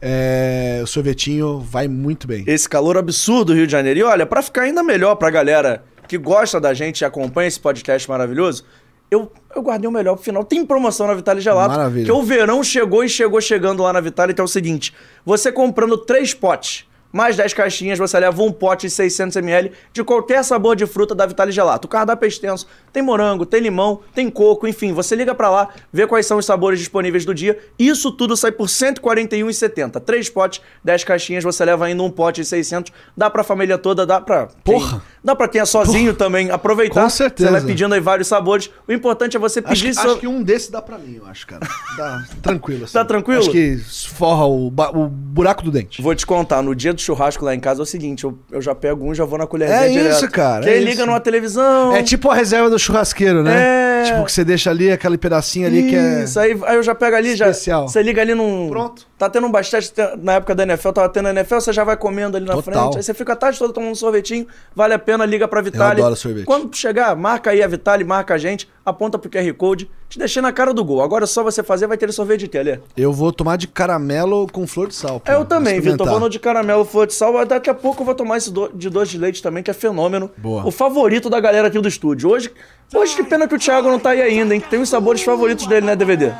É, 0.00 0.80
o 0.82 0.86
sorvetinho 0.86 1.60
vai 1.60 1.86
muito 1.86 2.26
bem. 2.26 2.42
esse 2.46 2.68
calor 2.68 2.96
absurdo 2.98 3.46
do 3.46 3.54
Rio 3.54 3.66
de 3.66 3.72
Janeiro. 3.72 4.00
E 4.00 4.02
olha, 4.02 4.26
pra 4.26 4.42
ficar 4.42 4.62
ainda 4.62 4.82
melhor 4.82 5.14
pra 5.14 5.30
galera 5.30 5.84
que 6.08 6.18
gosta 6.18 6.60
da 6.60 6.74
gente 6.74 7.00
e 7.02 7.04
acompanha 7.04 7.46
esse 7.46 7.60
podcast 7.60 8.08
maravilhoso, 8.10 8.64
eu, 9.10 9.30
eu 9.54 9.62
guardei 9.62 9.88
o 9.88 9.92
melhor 9.92 10.14
pro 10.16 10.24
final. 10.24 10.42
Tem 10.44 10.66
promoção 10.66 11.06
na 11.06 11.14
Vitale 11.14 11.40
Gelato. 11.40 11.70
Maravilha. 11.76 12.04
Que 12.06 12.10
o 12.12 12.22
verão 12.22 12.64
chegou 12.64 13.04
e 13.04 13.08
chegou 13.08 13.40
chegando 13.40 13.82
lá 13.82 13.92
na 13.92 14.00
Vitale. 14.00 14.32
Então 14.32 14.42
é 14.42 14.46
o 14.46 14.48
seguinte: 14.48 14.92
você 15.24 15.52
comprando 15.52 15.96
três 15.98 16.34
potes. 16.34 16.84
Mais 17.12 17.36
10 17.36 17.52
caixinhas, 17.54 17.98
você 17.98 18.18
leva 18.18 18.42
um 18.42 18.50
pote 18.50 18.86
de 18.86 18.92
600ml 18.92 19.70
de 19.92 20.02
qualquer 20.02 20.42
sabor 20.42 20.74
de 20.74 20.86
fruta 20.86 21.14
da 21.14 21.26
Vitale 21.26 21.52
Gelato. 21.52 21.86
O 21.86 21.90
cardápio 21.90 22.24
é 22.24 22.28
extenso, 22.28 22.66
tem 22.92 23.02
morango, 23.02 23.44
tem 23.44 23.60
limão, 23.60 24.00
tem 24.14 24.30
coco, 24.30 24.66
enfim. 24.66 24.92
Você 24.92 25.14
liga 25.14 25.34
pra 25.34 25.50
lá, 25.50 25.68
vê 25.92 26.06
quais 26.06 26.24
são 26.26 26.38
os 26.38 26.46
sabores 26.46 26.78
disponíveis 26.78 27.24
do 27.24 27.34
dia. 27.34 27.58
Isso 27.78 28.10
tudo 28.12 28.36
sai 28.36 28.50
por 28.52 28.64
R$ 28.66 28.72
141,70. 28.72 30.00
Três 30.00 30.28
potes, 30.28 30.60
10 30.84 31.04
caixinhas, 31.04 31.44
você 31.44 31.64
leva 31.64 31.86
ainda 31.86 32.02
um 32.02 32.10
pote 32.10 32.40
de 32.40 32.46
600. 32.46 32.92
Dá 33.16 33.28
pra 33.30 33.44
família 33.44 33.78
toda, 33.78 34.06
dá 34.06 34.20
pra... 34.20 34.48
quem- 34.64 34.74
Porra! 34.74 35.02
Dá 35.24 35.36
pra 35.36 35.46
quem 35.46 35.60
é 35.60 35.64
sozinho 35.64 36.14
também 36.14 36.50
aproveitar. 36.50 37.00
Com 37.04 37.08
certeza. 37.10 37.48
Você 37.48 37.52
vai 37.60 37.64
pedindo 37.64 37.94
aí 37.94 38.00
vários 38.00 38.26
sabores. 38.26 38.68
O 38.88 38.92
importante 38.92 39.36
é 39.36 39.40
você 39.40 39.60
Acho, 39.60 39.68
pedir... 39.68 39.88
que- 39.88 39.94
seu- 39.94 40.10
acho 40.12 40.20
que 40.20 40.26
um 40.26 40.42
desses 40.42 40.68
dá 40.68 40.82
pra 40.82 40.98
mim, 40.98 41.14
eu 41.16 41.26
acho, 41.26 41.46
cara. 41.46 41.66
Dá 41.96 42.24
tranquilo. 42.42 42.84
Assim. 42.84 42.92
Tá 42.94 43.04
tranquilo? 43.04 43.40
Acho 43.40 43.50
que 43.52 43.76
forra 43.78 44.46
o, 44.46 44.66
o 44.66 45.08
buraco 45.08 45.62
do 45.62 45.70
dente. 45.70 46.02
Vou 46.02 46.12
te 46.14 46.26
contar, 46.26 46.60
no 46.62 46.74
dia 46.74 46.92
do 46.92 47.00
churrasco 47.02 47.44
lá 47.44 47.54
em 47.54 47.60
casa 47.60 47.80
é 47.80 47.84
o 47.84 47.86
seguinte, 47.86 48.24
eu, 48.24 48.38
eu 48.50 48.60
já 48.62 48.74
pego 48.74 49.04
um 49.06 49.12
e 49.12 49.14
já 49.14 49.24
vou 49.24 49.38
na 49.38 49.46
colherzinha 49.46 49.80
É 49.80 49.88
direto. 49.88 50.16
isso, 50.16 50.30
cara, 50.30 50.62
Que 50.64 50.70
é 50.70 50.78
liga 50.78 50.90
isso. 50.92 51.06
numa 51.06 51.20
televisão. 51.20 51.94
É 51.94 52.02
tipo 52.02 52.30
a 52.30 52.34
reserva 52.34 52.68
do 52.70 52.78
churrasqueiro, 52.78 53.42
né? 53.42 54.00
É. 54.00 54.02
Tipo 54.04 54.24
que 54.24 54.32
você 54.32 54.44
deixa 54.44 54.70
ali 54.70 54.90
aquele 54.90 55.16
pedacinho 55.18 55.66
ali 55.66 55.84
que 55.88 55.94
é. 55.96 56.24
Isso, 56.24 56.38
aí, 56.40 56.58
aí 56.64 56.76
eu 56.76 56.82
já 56.82 56.94
pego 56.94 57.14
ali, 57.16 57.36
já. 57.36 57.48
Especial. 57.48 57.88
Você 57.88 58.02
liga 58.02 58.20
ali 58.22 58.34
num. 58.34 58.68
Pronto. 58.68 59.06
Tá 59.22 59.30
tendo 59.30 59.46
um 59.46 59.52
basquete 59.52 59.92
te- 59.92 60.16
na 60.20 60.32
época 60.32 60.52
da 60.52 60.64
NFL, 60.64 60.90
tava 60.90 61.08
tendo 61.08 61.28
NFL, 61.28 61.54
você 61.54 61.72
já 61.72 61.84
vai 61.84 61.96
comendo 61.96 62.36
ali 62.36 62.44
na 62.44 62.54
Total. 62.54 62.74
frente. 62.74 62.96
Aí 62.96 63.02
você 63.04 63.14
fica 63.14 63.34
a 63.34 63.36
tarde 63.36 63.56
toda 63.56 63.72
tomando 63.72 63.92
um 63.92 63.94
sorvetinho, 63.94 64.48
vale 64.74 64.94
a 64.94 64.98
pena, 64.98 65.24
liga 65.24 65.46
pra 65.46 65.60
Vitale. 65.60 66.00
adoro 66.00 66.16
sorvete. 66.16 66.44
Quando 66.44 66.74
chegar, 66.76 67.14
marca 67.14 67.50
aí 67.52 67.62
a 67.62 67.68
Vitale, 67.68 68.02
marca 68.02 68.34
a 68.34 68.38
gente, 68.38 68.68
aponta 68.84 69.16
pro 69.20 69.30
QR 69.30 69.52
Code, 69.54 69.88
te 70.08 70.18
deixei 70.18 70.42
na 70.42 70.50
cara 70.50 70.74
do 70.74 70.84
gol. 70.84 71.00
Agora 71.02 71.22
é 71.22 71.26
só 71.28 71.44
você 71.44 71.62
fazer, 71.62 71.86
vai 71.86 71.96
ter 71.96 72.10
sorvete 72.12 72.40
de 72.40 72.48
telha. 72.48 72.82
Eu 72.96 73.12
vou 73.12 73.32
tomar 73.32 73.56
de 73.56 73.68
caramelo 73.68 74.48
com 74.50 74.66
flor 74.66 74.88
de 74.88 74.96
sal. 74.96 75.20
pô. 75.20 75.30
É, 75.30 75.36
eu 75.36 75.44
também, 75.44 75.80
Vitor. 75.80 76.04
Vou 76.04 76.18
no 76.18 76.28
de 76.28 76.40
caramelo 76.40 76.84
flor 76.84 77.06
de 77.06 77.14
sal. 77.14 77.46
Daqui 77.46 77.70
a 77.70 77.74
pouco 77.74 78.02
eu 78.02 78.06
vou 78.06 78.16
tomar 78.16 78.38
esse 78.38 78.50
do- 78.52 78.70
de 78.74 78.90
doce 78.90 79.12
de 79.12 79.18
leite 79.18 79.40
também, 79.40 79.62
que 79.62 79.70
é 79.70 79.74
fenômeno. 79.74 80.32
Boa. 80.36 80.66
O 80.66 80.72
favorito 80.72 81.30
da 81.30 81.38
galera 81.38 81.68
aqui 81.68 81.78
do 81.78 81.86
estúdio. 81.86 82.28
Hoje, 82.28 82.50
hoje 82.92 83.14
que 83.14 83.22
pena 83.22 83.46
que 83.46 83.54
o 83.54 83.58
Thiago 83.58 83.88
não 83.88 84.00
tá 84.00 84.10
aí 84.10 84.20
ainda, 84.20 84.52
hein? 84.52 84.60
Tem 84.68 84.80
os 84.80 84.88
sabores 84.88 85.22
favoritos 85.22 85.64
dele, 85.68 85.86
né, 85.86 85.94
DVD? 85.94 86.32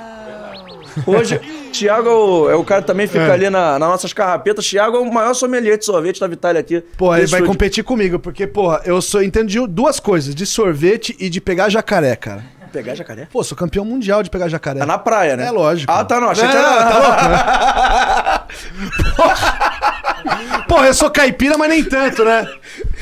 Hoje, 1.07 1.39
Thiago 1.73 2.09
é 2.09 2.13
o, 2.13 2.51
é 2.51 2.55
o 2.55 2.65
cara 2.65 2.81
que 2.83 2.87
também 2.87 3.07
fica 3.07 3.25
É. 3.25 3.31
ali 3.33 3.49
na, 3.51 3.79
nas 3.79 3.89
nossas 3.89 4.13
carrapetas. 4.13 4.67
Thiago 4.67 4.97
é 4.97 5.01
o 5.01 5.13
maior 5.13 5.35
sommelier 5.35 5.79
de 5.79 5.85
sorvete 5.85 6.21
da 6.21 6.27
Vitale 6.27 6.59
aqui. 6.59 6.83
Pô, 6.97 7.07
ele 7.15 7.27
vai 7.27 7.41
estúdio. 7.41 7.47
competir 7.47 7.85
comigo, 7.85 8.19
porque, 8.19 8.47
porra, 8.47 8.83
eu 8.85 9.01
sou, 9.03 9.23
entendo 9.23 9.49
de 9.49 9.67
duas 9.67 9.99
coisas: 10.01 10.35
de 10.35 10.45
sorvete 10.47 11.17
e 11.19 11.29
de 11.31 11.41
pegar 11.41 11.69
jacaré, 11.69 12.15
cara. 12.17 12.45
Pegar 12.73 12.95
jacaré? 12.95 13.29
Pô, 13.31 13.45
sou 13.45 13.55
campeão 13.55 13.85
mundial 13.85 14.23
de 14.23 14.31
pegar 14.31 14.49
jacaré. 14.49 14.79
Tá 14.79 14.87
na 14.87 14.97
praia, 14.97 15.37
né? 15.37 15.47
É 15.49 15.51
lógico. 15.51 15.93
Ah, 15.93 16.03
tá, 16.07 16.19
não. 16.19 16.31
Achei 16.31 16.49
que 16.49 16.55
Não, 16.55 16.61
era... 16.61 16.85
tá 16.87 18.47
Porra, 19.15 19.52
eu 20.87 20.95
sou 20.95 21.11
caipira, 21.11 21.57
mas 21.57 21.69
nem 21.69 21.85
tanto, 21.85 22.25
né? 22.25 22.47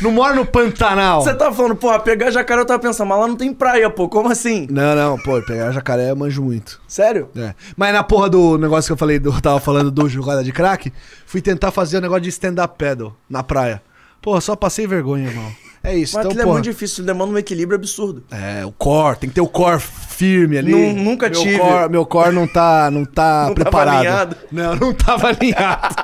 Não 0.01 0.11
moro 0.11 0.35
no 0.35 0.47
Pantanal. 0.47 1.23
Você 1.23 1.35
tá 1.35 1.51
falando, 1.53 1.77
porra, 1.77 1.99
pegar 2.01 2.31
jacaré, 2.31 2.61
eu 2.61 2.67
tava 2.67 2.79
pensando, 2.81 3.09
mas 3.09 3.19
lá 3.21 3.27
não 3.29 3.37
tem 3.37 3.53
praia, 3.55 3.89
pô. 3.91 4.09
Como 4.09 4.31
assim? 4.31 4.67
Não, 4.71 4.95
não, 4.95 5.19
pô, 5.19 5.41
pegar 5.43 5.73
jacaré 5.73 6.11
eu 6.11 6.17
manjo 6.17 6.43
muito. 6.43 6.81
Sério? 6.87 7.29
É. 7.37 7.55
Mas 7.77 7.93
na 7.93 8.03
porra 8.03 8.29
do 8.29 8.59
negócio 8.59 8.89
que 8.89 8.93
eu 8.93 8.97
falei, 8.97 9.19
do, 9.19 9.41
tava 9.41 9.61
falando 9.61 9.91
do 9.91 10.09
jogada 10.09 10.45
de 10.45 10.53
crack, 10.53 10.93
fui 11.27 11.41
tentar 11.41 11.71
fazer 11.71 11.99
o 11.99 12.01
negócio 12.01 12.23
de 12.23 12.29
stand-up 12.31 12.77
paddle 12.79 13.15
na 13.29 13.43
praia. 13.43 13.83
Porra, 14.21 14.41
só 14.41 14.55
passei 14.55 14.87
vergonha, 14.87 15.29
irmão. 15.29 15.51
É 15.83 15.97
isso, 15.97 16.15
Mas 16.15 16.27
então, 16.27 16.33
aquilo 16.33 16.43
é 16.43 16.45
porra. 16.45 16.55
muito 16.57 16.65
difícil, 16.65 17.03
demanda 17.05 17.33
um 17.33 17.39
equilíbrio 17.39 17.75
absurdo. 17.79 18.23
É, 18.31 18.67
o 18.67 18.71
core, 18.73 19.17
tem 19.17 19.31
que 19.31 19.35
ter 19.37 19.41
o 19.41 19.49
core 19.49 19.81
firme 19.81 20.59
ali. 20.59 20.73
Nu- 20.73 21.03
nunca 21.05 21.31
meu 21.31 21.41
tive. 21.41 21.59
Core, 21.59 21.89
meu 21.91 22.05
core 22.05 22.35
não 22.35 22.47
tá, 22.47 22.91
não 22.91 23.07
tá 23.07 23.47
Não 23.47 23.55
tava 23.55 23.55
preparado. 23.55 23.97
alinhado. 23.97 24.37
Não, 24.53 24.77
não 24.77 24.93
tava 24.93 25.29
alinhado. 25.33 25.95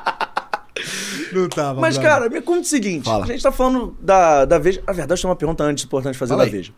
Não 1.32 1.48
tava. 1.48 1.80
Mas, 1.80 1.98
cara, 1.98 2.28
me 2.28 2.40
conta 2.40 2.62
o 2.62 2.64
seguinte: 2.64 3.04
Fala. 3.04 3.24
a 3.24 3.26
gente 3.26 3.42
tá 3.42 3.52
falando 3.52 3.96
da, 4.00 4.44
da 4.44 4.58
Veja. 4.58 4.82
Na 4.86 4.92
verdade, 4.92 5.20
tem 5.20 5.28
uma 5.28 5.36
pergunta 5.36 5.64
antes 5.64 5.84
importante 5.84 6.18
fazer 6.18 6.30
Fala 6.30 6.44
da 6.44 6.50
aí. 6.50 6.50
Veja. 6.50 6.72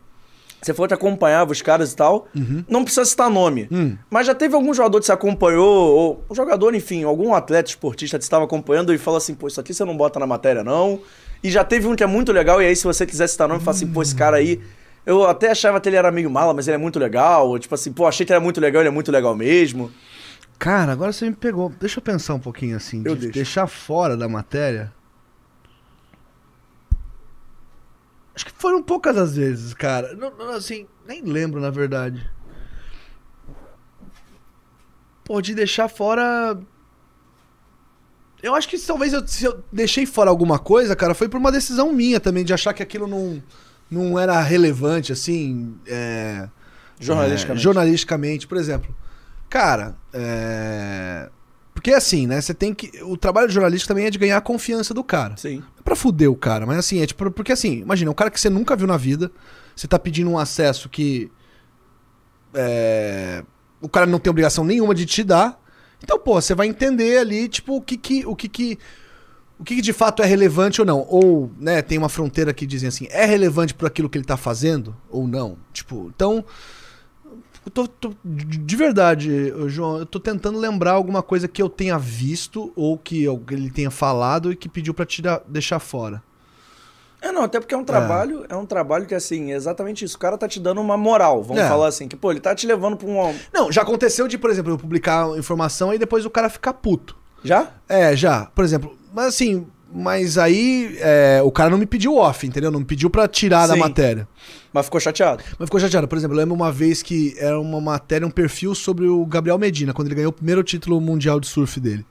Você 0.61 0.73
falou 0.73 0.87
que 0.89 0.93
acompanhava 0.93 1.51
os 1.51 1.61
caras 1.61 1.93
e 1.93 1.95
tal. 1.95 2.27
Uhum. 2.35 2.65
Não 2.67 2.83
precisa 2.83 3.05
citar 3.05 3.29
nome. 3.29 3.67
Hum. 3.71 3.95
Mas 4.09 4.27
já 4.27 4.35
teve 4.35 4.55
algum 4.55 4.73
jogador 4.73 4.99
que 4.99 5.05
você 5.05 5.11
acompanhou, 5.11 5.65
ou 5.65 6.25
um 6.29 6.35
jogador, 6.35 6.75
enfim, 6.75 7.03
algum 7.03 7.33
atleta 7.33 7.69
esportista 7.69 8.17
que 8.17 8.23
estava 8.23 8.43
acompanhando 8.43 8.93
e 8.93 8.97
falou 8.97 9.17
assim: 9.17 9.33
pô, 9.33 9.47
isso 9.47 9.59
aqui 9.59 9.73
você 9.73 9.85
não 9.85 9.95
bota 9.95 10.19
na 10.19 10.27
matéria, 10.27 10.63
não. 10.63 10.99
E 11.41 11.49
já 11.49 11.63
teve 11.63 11.87
um 11.87 11.95
que 11.95 12.03
é 12.03 12.07
muito 12.07 12.33
legal, 12.33 12.61
e 12.61 12.65
aí, 12.65 12.75
se 12.75 12.83
você 12.83 13.05
quiser 13.05 13.27
citar 13.27 13.47
nome, 13.47 13.61
fala 13.61 13.75
assim: 13.75 13.87
pô, 13.87 14.01
esse 14.01 14.15
cara 14.15 14.37
aí. 14.37 14.59
Eu 15.05 15.25
até 15.25 15.49
achava 15.49 15.79
que 15.79 15.87
ele 15.89 15.95
era 15.95 16.11
meio 16.11 16.29
mala, 16.29 16.53
mas 16.53 16.67
ele 16.67 16.75
é 16.75 16.77
muito 16.77 16.99
legal. 16.99 17.47
Ou, 17.47 17.57
tipo 17.57 17.73
assim, 17.73 17.91
pô, 17.91 18.05
achei 18.05 18.25
que 18.25 18.31
ele 18.31 18.35
era 18.35 18.43
muito 18.43 18.59
legal, 18.59 18.81
ele 18.81 18.89
é 18.89 18.91
muito 18.91 19.11
legal 19.11 19.33
mesmo. 19.33 19.89
Cara, 20.59 20.91
agora 20.91 21.13
você 21.13 21.25
me 21.29 21.35
pegou. 21.35 21.69
Deixa 21.79 21.99
eu 21.99 22.03
pensar 22.03 22.33
um 22.33 22.39
pouquinho 22.39 22.75
assim. 22.75 23.01
Eu 23.05 23.15
de 23.15 23.21
deixo. 23.21 23.33
deixar 23.33 23.65
fora 23.65 24.17
da 24.17 24.27
matéria. 24.27 24.91
Acho 28.35 28.45
que 28.45 28.51
foram 28.51 28.83
poucas 28.83 29.17
as 29.17 29.35
vezes, 29.35 29.73
cara. 29.73 30.13
Não, 30.15 30.31
não, 30.37 30.49
assim, 30.51 30.85
nem 31.07 31.21
lembro, 31.23 31.59
na 31.61 31.69
verdade. 31.69 32.29
Pô, 35.23 35.41
de 35.41 35.53
deixar 35.55 35.87
fora. 35.87 36.59
Eu 38.41 38.55
acho 38.55 38.67
que 38.67 38.77
talvez 38.79 39.13
eu, 39.13 39.25
se 39.27 39.43
eu 39.45 39.63
deixei 39.71 40.05
fora 40.05 40.29
alguma 40.29 40.57
coisa, 40.57 40.95
cara, 40.95 41.13
foi 41.13 41.27
por 41.27 41.37
uma 41.37 41.51
decisão 41.51 41.91
minha 41.91 42.19
também, 42.19 42.45
de 42.45 42.53
achar 42.53 42.73
que 42.73 42.81
aquilo 42.81 43.07
não, 43.07 43.43
não 43.91 44.17
era 44.17 44.41
relevante, 44.41 45.11
assim. 45.11 45.77
É, 45.85 46.47
Jornalisticamente. 46.99 47.59
é, 47.59 47.63
jornalisticamente, 47.63 48.47
por 48.47 48.57
exemplo. 48.57 48.95
Cara, 49.49 49.95
é. 50.13 51.29
Porque 51.73 51.91
assim, 51.91 52.27
né? 52.27 52.39
Você 52.39 52.53
tem 52.53 52.73
que. 52.73 53.01
O 53.03 53.17
trabalho 53.17 53.49
jornalístico 53.49 53.87
também 53.87 54.05
é 54.05 54.09
de 54.09 54.19
ganhar 54.19 54.37
a 54.37 54.41
confiança 54.41 54.93
do 54.93 55.03
cara. 55.03 55.37
Sim. 55.37 55.63
É 55.79 55.81
pra 55.81 55.95
fuder 55.95 56.29
o 56.29 56.35
cara, 56.35 56.65
mas 56.65 56.77
assim, 56.77 57.01
é 57.01 57.07
tipo. 57.07 57.31
Porque 57.31 57.51
assim, 57.51 57.79
imagina, 57.79 58.11
um 58.11 58.13
cara 58.13 58.29
que 58.29 58.39
você 58.39 58.49
nunca 58.49 58.75
viu 58.75 58.85
na 58.85 58.97
vida, 58.97 59.31
você 59.75 59.87
tá 59.87 59.97
pedindo 59.97 60.29
um 60.29 60.37
acesso 60.37 60.89
que. 60.89 61.31
É, 62.53 63.43
o 63.81 63.87
cara 63.87 64.05
não 64.05 64.19
tem 64.19 64.29
obrigação 64.29 64.63
nenhuma 64.63 64.93
de 64.93 65.05
te 65.05 65.23
dar. 65.23 65.59
Então, 66.03 66.19
pô, 66.19 66.39
você 66.39 66.53
vai 66.53 66.67
entender 66.67 67.17
ali, 67.17 67.47
tipo, 67.47 67.77
o 67.77 67.81
que 67.81 67.97
que. 67.97 68.25
O 68.25 68.35
que 68.35 68.47
que 68.47 68.77
o 69.59 69.63
que, 69.63 69.75
que 69.75 69.81
de 69.81 69.91
fato 69.91 70.23
é 70.23 70.25
relevante 70.25 70.79
ou 70.79 70.87
não? 70.87 71.05
Ou, 71.09 71.51
né, 71.59 71.81
tem 71.81 71.97
uma 71.97 72.07
fronteira 72.07 72.53
que 72.53 72.65
dizem 72.65 72.87
assim, 72.87 73.07
é 73.09 73.25
relevante 73.25 73.73
por 73.73 73.87
aquilo 73.87 74.09
que 74.09 74.17
ele 74.17 74.25
tá 74.25 74.37
fazendo 74.37 74.95
ou 75.09 75.27
não? 75.27 75.57
Tipo, 75.73 76.09
então. 76.15 76.45
Eu 77.69 77.71
tô, 77.71 77.87
tô- 77.87 78.13
de 78.25 78.57
de 78.57 78.75
verdade, 78.75 79.53
João, 79.67 79.99
eu 79.99 80.05
tô 80.05 80.19
tentando 80.19 80.57
lembrar 80.57 80.93
alguma 80.93 81.21
coisa 81.21 81.47
que 81.47 81.61
eu 81.61 81.69
tenha 81.69 81.99
visto 81.99 82.73
ou 82.75 82.97
que 82.97 83.25
ele 83.51 83.69
tenha 83.69 83.91
falado 83.91 84.51
e 84.51 84.55
que 84.55 84.67
pediu 84.67 84.91
pra 84.93 85.05
tirar, 85.05 85.41
deixar 85.47 85.77
fora. 85.79 86.23
É, 87.21 87.31
não, 87.31 87.43
até 87.43 87.59
porque 87.59 87.75
é 87.75 87.77
um 87.77 87.83
trabalho, 87.83 88.45
é. 88.49 88.55
um 88.55 88.65
trabalho 88.65 89.05
que, 89.05 89.13
assim, 89.13 89.51
é 89.51 89.55
exatamente 89.55 90.03
isso. 90.05 90.15
O 90.15 90.19
cara 90.19 90.37
tá 90.37 90.47
te 90.47 90.59
dando 90.59 90.79
uma 90.81 90.97
moral, 90.97 91.43
vamos 91.43 91.61
É. 91.61 91.67
falar 91.67 91.87
assim, 91.87 92.07
que, 92.07 92.15
pô, 92.15 92.31
ele 92.31 92.39
tá 92.39 92.55
te 92.55 92.65
levando 92.65 92.95
pra 92.97 93.07
um. 93.07 93.35
Não, 93.53 93.71
já 93.71 93.81
aconteceu 93.83 94.27
de, 94.27 94.37
por 94.37 94.49
exemplo, 94.49 94.71
eu 94.71 94.77
publicar 94.77 95.27
informação 95.37 95.93
e 95.93 95.97
depois 95.99 96.25
o 96.25 96.29
cara 96.29 96.49
ficar 96.49 96.73
puto. 96.73 97.15
Já? 97.43 97.71
É, 97.87 98.15
já. 98.15 98.45
Por 98.55 98.63
exemplo, 98.63 98.97
mas 99.13 99.27
assim, 99.27 99.67
mas 99.91 100.37
aí 100.37 100.97
é, 100.99 101.41
o 101.43 101.51
cara 101.51 101.69
não 101.69 101.77
me 101.77 101.85
pediu 101.85 102.15
off, 102.15 102.45
entendeu? 102.45 102.69
Não 102.69 102.79
me 102.79 102.85
pediu 102.85 103.09
pra 103.09 103.27
tirar 103.27 103.67
da 103.67 103.73
Sim. 103.73 103.79
matéria. 103.79 104.27
Mas 104.71 104.85
ficou 104.85 104.99
chateado. 104.99 105.43
Mas 105.57 105.67
ficou 105.67 105.79
chateado. 105.79 106.07
Por 106.07 106.17
exemplo, 106.17 106.35
eu 106.35 106.39
lembro 106.39 106.53
uma 106.53 106.71
vez 106.71 107.01
que 107.01 107.35
era 107.37 107.59
uma 107.59 107.81
matéria, 107.81 108.25
um 108.25 108.31
perfil 108.31 108.75
sobre 108.75 109.07
o 109.07 109.25
Gabriel 109.25 109.57
Medina, 109.57 109.93
quando 109.93 110.07
ele 110.07 110.15
ganhou 110.15 110.29
o 110.29 110.33
primeiro 110.33 110.63
título 110.63 111.01
mundial 111.01 111.39
de 111.39 111.47
surf 111.47 111.79
dele. 111.79 112.05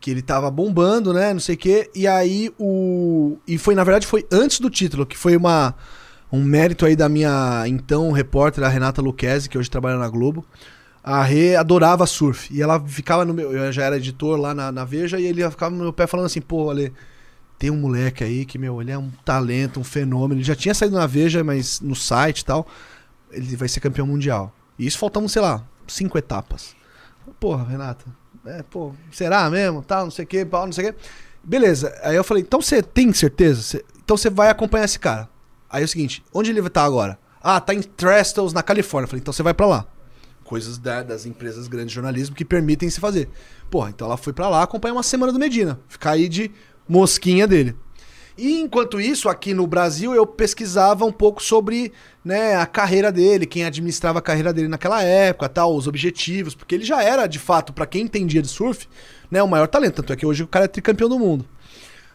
Que 0.00 0.12
ele 0.12 0.22
tava 0.22 0.48
bombando, 0.48 1.12
né? 1.12 1.32
Não 1.32 1.40
sei 1.40 1.56
o 1.56 1.58
quê. 1.58 1.90
E 1.92 2.06
aí 2.06 2.52
o. 2.58 3.36
E 3.48 3.58
foi, 3.58 3.74
na 3.74 3.82
verdade, 3.82 4.06
foi 4.06 4.24
antes 4.30 4.60
do 4.60 4.70
título, 4.70 5.04
que 5.04 5.18
foi 5.18 5.36
uma. 5.36 5.74
um 6.30 6.40
mérito 6.40 6.86
aí 6.86 6.94
da 6.94 7.08
minha 7.08 7.64
então 7.66 8.12
repórter, 8.12 8.62
a 8.62 8.68
Renata 8.68 9.02
Luquezzi, 9.02 9.48
que 9.48 9.58
hoje 9.58 9.68
trabalha 9.68 9.98
na 9.98 10.08
Globo. 10.08 10.44
A 11.02 11.22
Rê 11.22 11.56
adorava 11.56 12.06
surf. 12.06 12.52
E 12.54 12.60
ela 12.62 12.80
ficava 12.86 13.24
no 13.24 13.32
meu. 13.32 13.52
Eu 13.52 13.72
já 13.72 13.84
era 13.84 13.96
editor 13.96 14.38
lá 14.38 14.54
na, 14.54 14.70
na 14.72 14.84
Veja, 14.84 15.18
e 15.18 15.26
ele 15.26 15.48
ficava 15.50 15.74
no 15.74 15.82
meu 15.82 15.92
pé 15.92 16.06
falando 16.06 16.26
assim, 16.26 16.40
pô, 16.40 16.70
Ale, 16.70 16.92
tem 17.58 17.70
um 17.70 17.76
moleque 17.76 18.22
aí 18.22 18.44
que, 18.44 18.58
meu, 18.58 18.80
ele 18.80 18.90
é 18.90 18.98
um 18.98 19.10
talento, 19.24 19.80
um 19.80 19.84
fenômeno. 19.84 20.34
Ele 20.40 20.44
já 20.46 20.54
tinha 20.54 20.74
saído 20.74 20.96
na 20.96 21.06
Veja, 21.06 21.42
mas 21.42 21.80
no 21.80 21.94
site 21.94 22.40
e 22.40 22.44
tal. 22.44 22.66
Ele 23.30 23.56
vai 23.56 23.68
ser 23.68 23.80
campeão 23.80 24.06
mundial. 24.06 24.52
E 24.78 24.86
isso 24.86 24.98
faltamos, 24.98 25.32
sei 25.32 25.42
lá, 25.42 25.62
cinco 25.86 26.16
etapas. 26.18 26.74
Porra, 27.40 27.64
Renata. 27.64 28.04
É, 28.46 28.62
pô, 28.62 28.92
será 29.10 29.48
mesmo? 29.50 29.82
Tal, 29.82 30.04
não 30.04 30.10
sei 30.10 30.24
o 30.24 30.28
que, 30.28 30.44
pau, 30.44 30.64
não 30.66 30.72
sei 30.72 30.88
o 30.90 30.92
que. 30.92 30.98
Beleza. 31.42 31.94
Aí 32.02 32.16
eu 32.16 32.24
falei, 32.24 32.42
então 32.42 32.60
você 32.60 32.82
tem 32.82 33.12
certeza? 33.12 33.62
Cê- 33.62 33.84
então 34.02 34.16
você 34.16 34.30
vai 34.30 34.48
acompanhar 34.48 34.84
esse 34.84 34.98
cara. 34.98 35.28
Aí 35.68 35.82
é 35.82 35.84
o 35.84 35.88
seguinte, 35.88 36.24
onde 36.32 36.50
ele 36.50 36.66
tá 36.70 36.82
agora? 36.84 37.18
Ah, 37.42 37.60
tá 37.60 37.74
em 37.74 37.82
Trestles, 37.82 38.52
na 38.52 38.62
Califórnia. 38.62 39.04
Eu 39.04 39.08
falei, 39.08 39.20
então 39.20 39.32
você 39.32 39.42
vai 39.42 39.52
pra 39.52 39.66
lá. 39.66 39.86
Coisas 40.48 40.78
da- 40.78 41.02
das 41.02 41.26
empresas 41.26 41.68
grandes 41.68 41.90
de 41.90 41.94
jornalismo 41.96 42.34
que 42.34 42.42
permitem 42.42 42.88
se 42.88 42.98
fazer. 42.98 43.28
Porra, 43.70 43.90
então 43.90 44.06
ela 44.06 44.16
foi 44.16 44.32
pra 44.32 44.48
lá 44.48 44.62
acompanhar 44.62 44.94
uma 44.94 45.02
semana 45.02 45.30
do 45.30 45.38
Medina. 45.38 45.78
Ficar 45.86 46.12
aí 46.12 46.26
de 46.26 46.50
mosquinha 46.88 47.46
dele. 47.46 47.76
E 48.34 48.58
enquanto 48.58 48.98
isso, 48.98 49.28
aqui 49.28 49.52
no 49.52 49.66
Brasil, 49.66 50.14
eu 50.14 50.26
pesquisava 50.26 51.04
um 51.04 51.12
pouco 51.12 51.42
sobre 51.42 51.92
né, 52.24 52.56
a 52.56 52.64
carreira 52.64 53.12
dele, 53.12 53.44
quem 53.44 53.66
administrava 53.66 54.20
a 54.20 54.22
carreira 54.22 54.50
dele 54.50 54.68
naquela 54.68 55.02
época, 55.02 55.50
tal, 55.50 55.76
os 55.76 55.86
objetivos, 55.86 56.54
porque 56.54 56.74
ele 56.74 56.84
já 56.84 57.02
era, 57.02 57.26
de 57.26 57.38
fato, 57.38 57.74
pra 57.74 57.84
quem 57.84 58.04
entendia 58.04 58.40
de 58.40 58.48
surf, 58.48 58.88
né, 59.30 59.42
o 59.42 59.48
maior 59.48 59.68
talento. 59.68 59.96
Tanto 59.96 60.14
é 60.14 60.16
que 60.16 60.24
hoje 60.24 60.44
o 60.44 60.48
cara 60.48 60.64
é 60.64 60.68
tricampeão 60.68 61.10
do 61.10 61.18
mundo. 61.18 61.44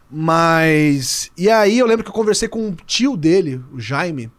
Mas. 0.10 1.30
E 1.38 1.50
aí 1.52 1.78
eu 1.78 1.86
lembro 1.86 2.04
que 2.04 2.10
eu 2.10 2.16
conversei 2.16 2.48
com 2.48 2.70
o 2.70 2.76
tio 2.88 3.16
dele, 3.16 3.62
o 3.72 3.80
Jaime. 3.80 4.32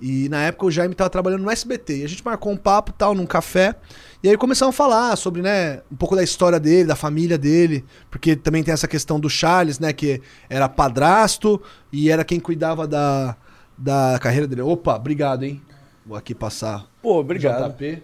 E 0.00 0.28
na 0.28 0.42
época 0.42 0.66
o 0.66 0.70
Jaime 0.70 0.94
tava 0.94 1.08
trabalhando 1.08 1.42
no 1.42 1.50
SBT. 1.50 1.98
E 1.98 2.04
a 2.04 2.08
gente 2.08 2.24
marcou 2.24 2.52
um 2.52 2.56
papo 2.56 2.92
tal, 2.92 3.14
num 3.14 3.24
café. 3.26 3.74
E 4.22 4.28
aí 4.28 4.36
começamos 4.36 4.74
a 4.74 4.76
falar 4.76 5.16
sobre, 5.16 5.40
né, 5.42 5.80
um 5.90 5.96
pouco 5.96 6.14
da 6.14 6.22
história 6.22 6.60
dele, 6.60 6.84
da 6.88 6.96
família 6.96 7.38
dele. 7.38 7.84
Porque 8.10 8.36
também 8.36 8.62
tem 8.62 8.74
essa 8.74 8.86
questão 8.88 9.18
do 9.18 9.30
Charles, 9.30 9.78
né, 9.78 9.92
que 9.92 10.20
era 10.50 10.68
padrasto 10.68 11.60
e 11.92 12.10
era 12.10 12.24
quem 12.24 12.38
cuidava 12.38 12.86
da, 12.86 13.36
da 13.76 14.18
carreira 14.20 14.46
dele. 14.46 14.62
Opa, 14.62 14.96
obrigado, 14.96 15.44
hein? 15.44 15.62
Vou 16.04 16.16
aqui 16.16 16.34
passar 16.34 16.86
Pô, 17.02 17.18
obrigado. 17.18 17.72
JP. 17.72 18.02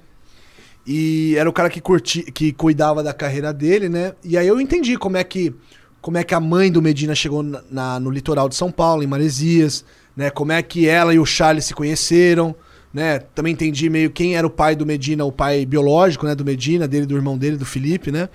E 0.86 1.36
era 1.36 1.49
o 1.49 1.53
cara 1.53 1.70
que, 1.70 1.80
curti, 1.80 2.22
que 2.32 2.53
cuidava 2.53 3.03
da 3.03 3.12
carreira 3.12 3.53
dele, 3.53 3.88
né? 3.88 4.14
E 4.24 4.36
aí 4.36 4.49
eu 4.49 4.61
entendi 4.61 4.97
como 4.99 5.16
é 5.16 5.22
que, 5.22 5.55
como 6.01 6.18
é 6.18 6.24
que 6.24 6.34
a 6.34 6.40
mãe 6.40 6.72
do 6.72 6.82
Medina 6.82 7.14
chegou 7.14 7.43
na, 7.43 7.62
na- 7.70 8.01
no 8.01 8.11
litoral 8.11 8.49
de 8.49 8.57
São 8.57 8.72
Paulo, 8.72 9.03
em 9.03 9.07
Maresias, 9.07 9.84
né? 10.16 10.30
Como 10.30 10.52
é 10.52 10.62
que 10.62 10.88
ela 10.88 11.12
e 11.14 11.18
o 11.18 11.26
Charles 11.26 11.64
se 11.64 11.74
conheceram, 11.74 12.54
né? 12.92 13.18
Também 13.18 13.52
entendi 13.52 13.88
meio 13.88 14.10
quem 14.10 14.36
era 14.36 14.46
o 14.46 14.50
pai 14.50 14.74
do 14.76 14.84
Medina, 14.86 15.24
o 15.24 15.32
pai 15.32 15.64
biológico, 15.66 16.26
né? 16.26 16.34
Do 16.34 16.44
Medina, 16.44 16.86
dele, 16.88 17.06
do 17.06 17.16
irmão 17.16 17.36
dele, 17.38 17.56
do 17.56 17.64
Felipe, 17.66 18.10
né? 18.12 18.28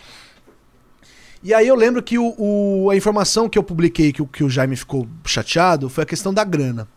E 1.44 1.54
aí 1.54 1.68
eu 1.68 1.76
lembro 1.76 2.02
que 2.02 2.18
o, 2.18 2.34
o- 2.38 2.90
a 2.90 2.96
informação 2.96 3.48
que 3.48 3.58
eu 3.58 3.64
publiquei, 3.64 4.12
que, 4.12 4.26
que 4.26 4.44
o 4.44 4.50
Jaime 4.50 4.76
ficou 4.76 5.08
chateado, 5.26 5.88
foi 5.90 6.04
a 6.04 6.08
questão 6.08 6.34
da 6.34 6.44
grana. 6.44 6.88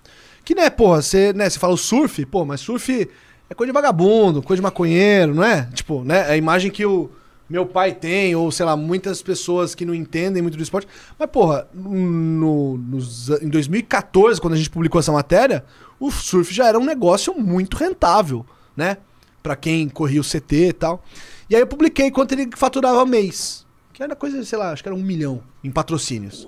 Que, 0.44 0.54
né, 0.54 0.70
porra, 0.70 1.02
você, 1.02 1.32
né, 1.34 1.48
fala 1.50 1.74
o 1.74 1.76
surf, 1.76 2.24
pô, 2.26 2.44
mas 2.46 2.60
surf 2.60 3.08
é 3.48 3.54
coisa 3.54 3.70
de 3.70 3.74
vagabundo, 3.74 4.42
coisa 4.42 4.58
de 4.60 4.62
maconheiro, 4.62 5.34
não 5.34 5.44
é? 5.44 5.68
Tipo, 5.74 6.02
né, 6.02 6.22
a 6.30 6.36
imagem 6.36 6.70
que 6.70 6.84
o 6.86 7.10
meu 7.50 7.66
pai 7.66 7.92
tem, 7.92 8.36
ou 8.36 8.52
sei 8.52 8.64
lá, 8.64 8.76
muitas 8.76 9.20
pessoas 9.20 9.74
que 9.74 9.84
não 9.84 9.92
entendem 9.92 10.40
muito 10.40 10.56
do 10.56 10.62
esporte. 10.62 10.86
Mas, 11.18 11.28
porra, 11.28 11.68
no, 11.74 12.78
nos 12.78 13.28
em 13.28 13.48
2014, 13.48 14.40
quando 14.40 14.54
a 14.54 14.56
gente 14.56 14.70
publicou 14.70 15.00
essa 15.00 15.10
matéria, 15.10 15.64
o 15.98 16.12
surf 16.12 16.54
já 16.54 16.68
era 16.68 16.78
um 16.78 16.84
negócio 16.84 17.34
muito 17.34 17.76
rentável, 17.76 18.46
né? 18.76 18.98
Pra 19.42 19.56
quem 19.56 19.88
corria 19.88 20.20
o 20.20 20.24
CT 20.24 20.68
e 20.68 20.72
tal. 20.72 21.04
E 21.48 21.56
aí 21.56 21.60
eu 21.60 21.66
publiquei 21.66 22.12
quanto 22.12 22.32
ele 22.32 22.48
faturava 22.54 23.04
mês. 23.04 23.66
Que 23.92 24.04
era 24.04 24.14
coisa, 24.14 24.44
sei 24.44 24.56
lá, 24.56 24.70
acho 24.70 24.84
que 24.84 24.88
era 24.88 24.96
um 24.96 25.02
milhão 25.02 25.42
em 25.64 25.72
patrocínios. 25.72 26.46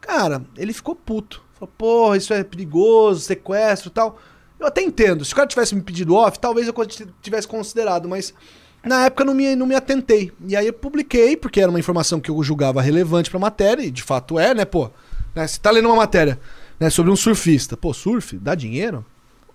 Cara, 0.00 0.42
ele 0.56 0.72
ficou 0.72 0.96
puto. 0.96 1.44
Falou, 1.54 1.72
porra, 1.78 2.16
isso 2.16 2.34
é 2.34 2.42
perigoso, 2.42 3.20
sequestro 3.20 3.88
e 3.88 3.92
tal. 3.92 4.18
Eu 4.58 4.66
até 4.66 4.82
entendo. 4.82 5.24
Se 5.24 5.32
o 5.32 5.36
cara 5.36 5.46
tivesse 5.46 5.76
me 5.76 5.82
pedido 5.82 6.14
off, 6.16 6.40
talvez 6.40 6.66
eu 6.66 6.74
tivesse 7.22 7.46
considerado, 7.46 8.08
mas 8.08 8.34
na 8.84 9.06
época 9.06 9.22
eu 9.22 9.26
não 9.26 9.34
me, 9.34 9.54
não 9.56 9.66
me 9.66 9.74
atentei. 9.74 10.32
E 10.46 10.56
aí 10.56 10.66
eu 10.66 10.72
publiquei, 10.72 11.36
porque 11.36 11.60
era 11.60 11.70
uma 11.70 11.80
informação 11.80 12.20
que 12.20 12.30
eu 12.30 12.42
julgava 12.42 12.80
relevante 12.80 13.30
pra 13.30 13.38
matéria, 13.38 13.82
e 13.82 13.90
de 13.90 14.02
fato 14.02 14.38
é, 14.38 14.54
né, 14.54 14.64
pô? 14.64 14.90
Né, 15.34 15.46
você 15.46 15.58
tá 15.60 15.70
lendo 15.70 15.86
uma 15.86 15.96
matéria 15.96 16.38
né, 16.78 16.90
sobre 16.90 17.10
um 17.10 17.16
surfista. 17.16 17.76
Pô, 17.76 17.92
surf? 17.92 18.36
Dá 18.38 18.54
dinheiro? 18.54 19.04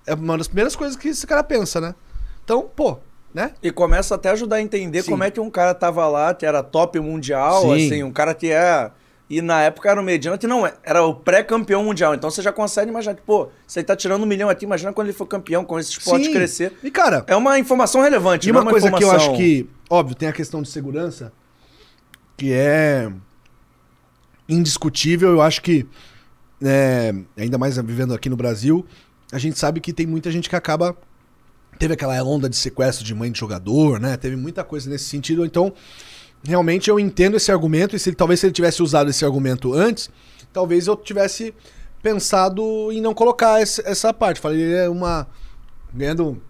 É 0.05 0.13
uma 0.13 0.37
das 0.37 0.47
primeiras 0.47 0.75
coisas 0.75 0.97
que 0.97 1.07
esse 1.07 1.25
cara 1.25 1.43
pensa, 1.43 1.79
né? 1.79 1.95
Então, 2.43 2.69
pô, 2.75 2.97
né? 3.33 3.53
E 3.63 3.71
começa 3.71 4.15
até 4.15 4.29
a 4.29 4.33
ajudar 4.33 4.57
a 4.57 4.61
entender 4.61 5.01
Sim. 5.03 5.11
como 5.11 5.23
é 5.23 5.31
que 5.31 5.39
um 5.39 5.49
cara 5.49 5.73
tava 5.73 6.07
lá, 6.07 6.33
que 6.33 6.45
era 6.45 6.61
top 6.61 6.99
mundial, 6.99 7.61
Sim. 7.61 7.73
assim, 7.87 8.03
um 8.03 8.11
cara 8.11 8.33
que 8.33 8.51
é. 8.51 8.91
E 9.35 9.41
na 9.41 9.61
época 9.61 9.89
era 9.89 9.99
o 9.99 10.03
mediano, 10.03 10.37
que 10.37 10.45
não 10.45 10.65
é, 10.67 10.73
era 10.83 11.03
o 11.03 11.15
pré-campeão 11.15 11.83
mundial. 11.83 12.13
Então 12.13 12.29
você 12.29 12.41
já 12.41 12.51
consegue 12.51 12.91
imaginar 12.91 13.15
que, 13.15 13.21
pô, 13.21 13.49
você 13.65 13.83
tá 13.83 13.95
tirando 13.95 14.21
um 14.23 14.25
milhão 14.27 14.49
aqui, 14.49 14.65
imagina 14.65 14.93
quando 14.93 15.07
ele 15.07 15.17
for 15.17 15.25
campeão, 15.25 15.65
com 15.65 15.79
esse 15.79 15.91
esporte 15.91 16.25
Sim. 16.27 16.33
crescer. 16.33 16.73
E, 16.83 16.91
cara, 16.91 17.23
É 17.27 17.35
uma 17.35 17.57
informação 17.57 18.01
relevante, 18.01 18.47
E 18.47 18.51
não 18.51 18.59
é 18.59 18.61
uma 18.63 18.69
coisa 18.71 18.89
que 18.89 18.95
eu 19.03 19.07
informação- 19.07 19.31
acho 19.33 19.37
que, 19.41 19.67
óbvio, 19.89 20.15
tem 20.15 20.29
a 20.29 20.33
questão 20.33 20.61
de 20.61 20.69
segurança, 20.69 21.31
que 22.37 22.51
é 22.53 23.11
indiscutível. 24.47 25.31
Eu 25.31 25.41
acho 25.41 25.61
que, 25.61 25.85
é, 26.63 27.13
ainda 27.37 27.57
mais 27.57 27.77
vivendo 27.77 28.13
aqui 28.13 28.29
no 28.29 28.35
Brasil, 28.35 28.85
a 29.31 29.37
gente 29.39 29.57
sabe 29.57 29.79
que 29.79 29.93
tem 29.93 30.05
muita 30.05 30.31
gente 30.31 30.49
que 30.49 30.55
acaba. 30.55 30.95
Teve 31.79 31.95
aquela 31.95 32.21
onda 32.23 32.47
de 32.47 32.55
sequestro 32.55 33.03
de 33.03 33.15
mãe 33.15 33.31
de 33.31 33.39
jogador, 33.39 33.99
né? 33.99 34.15
Teve 34.15 34.35
muita 34.35 34.63
coisa 34.63 34.89
nesse 34.89 35.05
sentido. 35.05 35.43
Então, 35.43 35.73
realmente 36.43 36.89
eu 36.89 36.99
entendo 36.99 37.37
esse 37.37 37.51
argumento. 37.51 37.95
E 37.95 37.99
se 37.99 38.11
talvez 38.13 38.39
se 38.39 38.45
ele 38.47 38.53
tivesse 38.53 38.81
usado 38.83 39.09
esse 39.09 39.23
argumento 39.25 39.73
antes, 39.73 40.09
talvez 40.51 40.87
eu 40.87 40.95
tivesse 40.95 41.53
pensado 42.01 42.91
em 42.91 43.01
não 43.01 43.13
colocar 43.13 43.61
esse- 43.61 43.81
essa 43.85 44.13
parte. 44.13 44.39
Falei, 44.39 44.61
ele 44.61 44.75
é 44.75 44.89
uma. 44.89 45.27
ganhando 45.93 46.41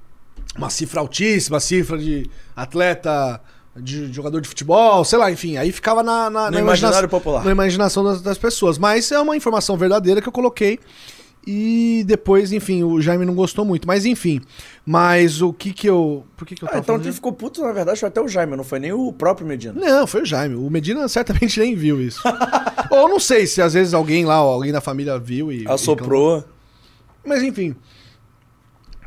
uma 0.58 0.70
cifra 0.70 1.00
altíssima, 1.02 1.60
cifra 1.60 1.98
de 1.98 2.30
atleta, 2.56 3.42
de 3.76 4.12
jogador 4.14 4.40
de 4.40 4.48
futebol, 4.48 5.04
sei 5.04 5.18
lá, 5.18 5.32
enfim. 5.32 5.58
Aí 5.58 5.72
ficava 5.72 6.04
na, 6.04 6.30
na, 6.30 6.46
No 6.46 6.52
na 6.52 6.60
imaginário 6.60 6.96
imaginação- 6.98 7.10
popular. 7.10 7.44
Na 7.44 7.52
imaginação 7.52 8.04
das, 8.04 8.22
das 8.22 8.38
pessoas. 8.38 8.78
Mas 8.78 9.12
é 9.12 9.20
uma 9.20 9.36
informação 9.36 9.76
verdadeira 9.78 10.22
que 10.22 10.28
eu 10.28 10.32
coloquei. 10.34 10.80
E 11.46 12.04
depois, 12.08 12.54
enfim, 12.54 12.84
o 12.84 13.02
Jaime 13.02 13.26
não 13.26 13.36
gostou 13.36 13.66
muito. 13.66 13.86
Mas 13.88 14.06
enfim. 14.06 14.40
Mas 14.86 15.42
o 15.42 15.52
que 15.52 15.74
que 15.74 15.90
eu. 15.90 16.26
Por 16.38 16.48
que 16.48 16.56
que 16.56 16.64
eu 16.64 16.68
Ah, 16.68 16.72
tava 16.72 16.80
então 16.82 16.94
falando? 16.96 17.04
quem 17.04 17.12
ficou 17.12 17.34
puto, 17.34 17.62
na 17.62 17.72
verdade, 17.74 18.00
foi 18.00 18.08
até 18.08 18.22
o 18.22 18.28
Jaime, 18.28 18.56
não 18.56 18.64
foi 18.64 18.80
nem 18.80 18.94
o 18.94 19.12
próprio 19.12 19.46
Medina. 19.46 19.74
Não, 19.74 20.08
foi 20.08 20.22
o 20.22 20.26
Jaime. 20.26 20.56
O 20.56 20.70
Medina 20.70 21.06
certamente 21.10 21.60
nem 21.60 21.76
viu 21.76 22.02
isso. 22.02 22.22
Ou 22.90 23.10
não 23.10 23.20
sei 23.20 23.46
se 23.46 23.62
às 23.62 23.74
vezes 23.74 23.94
alguém 23.94 24.24
lá, 24.26 24.36
alguém 24.36 24.72
da 24.72 24.80
família 24.82 25.20
viu 25.20 25.52
e. 25.52 25.68
Assoprou. 25.68 26.44
Mas 27.26 27.44
enfim. 27.44 27.76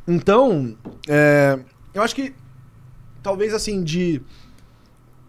Então, 0.06 0.76
é, 1.08 1.58
eu 1.94 2.02
acho 2.02 2.14
que 2.14 2.34
talvez 3.22 3.52
assim, 3.54 3.82
de, 3.82 4.20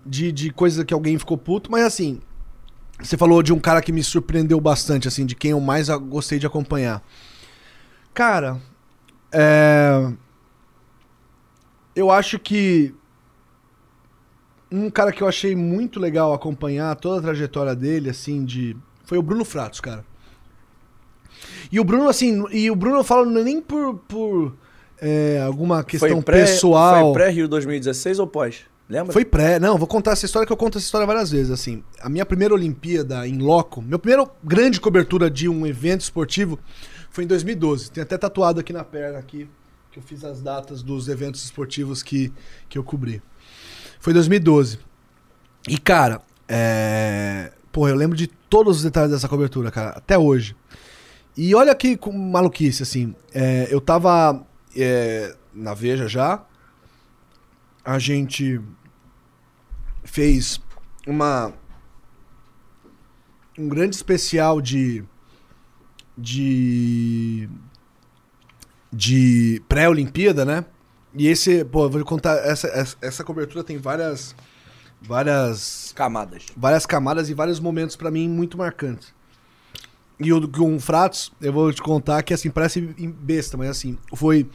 de. 0.05 0.31
de 0.31 0.49
coisa 0.51 0.83
que 0.85 0.93
alguém 0.93 1.17
ficou 1.17 1.37
puto, 1.37 1.71
mas 1.71 1.83
assim. 1.83 2.19
Você 2.99 3.15
falou 3.15 3.43
de 3.43 3.53
um 3.53 3.59
cara 3.59 3.81
que 3.81 3.91
me 3.91 4.03
surpreendeu 4.03 4.59
bastante, 4.59 5.07
assim, 5.07 5.25
de 5.25 5.35
quem 5.35 5.51
eu 5.51 5.59
mais 5.59 5.87
gostei 5.89 6.39
de 6.39 6.47
acompanhar. 6.47 7.03
Cara, 8.13 8.59
é, 9.31 10.11
eu 11.95 12.09
acho 12.09 12.39
que 12.39 12.93
um 14.71 14.89
cara 14.89 15.11
que 15.11 15.21
eu 15.21 15.27
achei 15.27 15.55
muito 15.55 15.99
legal 15.99 16.33
acompanhar 16.33 16.95
toda 16.95 17.19
a 17.19 17.21
trajetória 17.21 17.75
dele, 17.75 18.09
assim, 18.09 18.43
de. 18.43 18.75
Foi 19.05 19.17
o 19.17 19.21
Bruno 19.21 19.45
Fratos, 19.45 19.79
cara. 19.79 20.03
E 21.71 21.79
o 21.79 21.83
Bruno, 21.83 22.09
assim, 22.09 22.43
e 22.51 22.69
o 22.71 22.75
Bruno 22.75 22.97
eu 22.97 23.03
falo 23.03 23.25
nem 23.29 23.61
por, 23.61 23.95
por 24.07 24.55
é, 24.99 25.41
alguma 25.45 25.83
questão 25.83 26.09
Foi 26.09 26.21
pré- 26.21 26.41
pessoal. 26.41 27.13
Foi 27.13 27.23
pré-Rio 27.23 27.47
2016 27.47 28.19
ou 28.19 28.27
pós? 28.27 28.65
Lembra? 28.89 29.11
Foi 29.11 29.25
pré, 29.25 29.59
não, 29.59 29.77
vou 29.77 29.87
contar 29.87 30.11
essa 30.11 30.25
história 30.25 30.45
que 30.45 30.53
eu 30.53 30.57
conto 30.57 30.77
essa 30.77 30.85
história 30.85 31.05
várias 31.05 31.29
vezes, 31.29 31.51
assim. 31.51 31.83
A 31.99 32.07
minha 32.07 32.25
primeira 32.25 32.53
Olimpíada 32.53 33.27
em 33.27 33.37
loco, 33.37 33.81
meu 33.81 33.99
primeiro 33.99 34.29
grande 34.41 34.79
cobertura 34.79 35.29
de 35.29 35.49
um 35.49 35.67
evento 35.67 36.01
esportivo 36.01 36.57
foi 37.09 37.25
em 37.25 37.27
2012. 37.27 37.91
Tem 37.91 38.01
até 38.01 38.17
tatuado 38.17 38.61
aqui 38.61 38.71
na 38.71 38.85
perna 38.85 39.19
aqui, 39.19 39.49
que 39.91 39.99
eu 39.99 40.03
fiz 40.03 40.23
as 40.23 40.41
datas 40.41 40.81
dos 40.81 41.09
eventos 41.09 41.43
esportivos 41.43 42.01
que, 42.01 42.31
que 42.69 42.77
eu 42.77 42.83
cobri. 42.83 43.21
Foi 43.99 44.13
2012. 44.13 44.79
E, 45.67 45.77
cara, 45.77 46.21
é... 46.47 47.51
Porra, 47.73 47.89
eu 47.89 47.95
lembro 47.95 48.15
de 48.15 48.27
todos 48.27 48.77
os 48.77 48.83
detalhes 48.83 49.11
dessa 49.11 49.27
cobertura, 49.27 49.69
cara, 49.69 49.89
até 49.89 50.17
hoje. 50.17 50.55
E 51.35 51.53
olha 51.53 51.75
que 51.75 51.99
maluquice, 52.11 52.81
assim. 52.81 53.13
é, 53.33 53.67
eu 53.69 53.81
tava 53.81 54.43
é, 54.75 55.35
na 55.53 55.73
Veja 55.73 56.07
já. 56.07 56.43
A 57.87 57.99
gente 57.99 58.59
fez 60.03 60.59
uma 61.07 61.53
um 63.57 63.69
grande 63.69 63.95
especial 63.95 64.59
de 64.59 65.05
de 66.17 67.49
de 68.91 69.61
pré-Olimpíada, 69.69 70.43
né? 70.43 70.65
E 71.15 71.27
esse, 71.27 71.63
pô, 71.63 71.85
eu 71.85 71.89
vou 71.89 72.03
contar, 72.03 72.35
essa, 72.45 72.95
essa, 73.01 73.23
cobertura 73.23 73.63
tem 73.63 73.77
várias, 73.77 74.35
várias, 75.01 75.93
Camadas. 75.95 76.45
várias 76.55 76.85
camadas 76.85 77.29
e 77.29 77.33
vários 77.33 77.59
momentos 77.59 77.95
pra 77.95 78.11
mim 78.11 78.27
muito 78.27 78.57
marcantes. 78.57 79.13
E 80.19 80.33
o 80.33 80.45
com 80.47 80.75
o 80.75 80.79
Fratos, 80.79 81.31
eu 81.39 81.53
vou 81.53 81.71
te 81.71 81.81
contar 81.81 82.21
que 82.21 82.33
assim, 82.33 82.49
parece 82.49 82.81
besta, 82.81 83.55
mas 83.55 83.69
assim, 83.69 83.97
foi. 84.13 84.49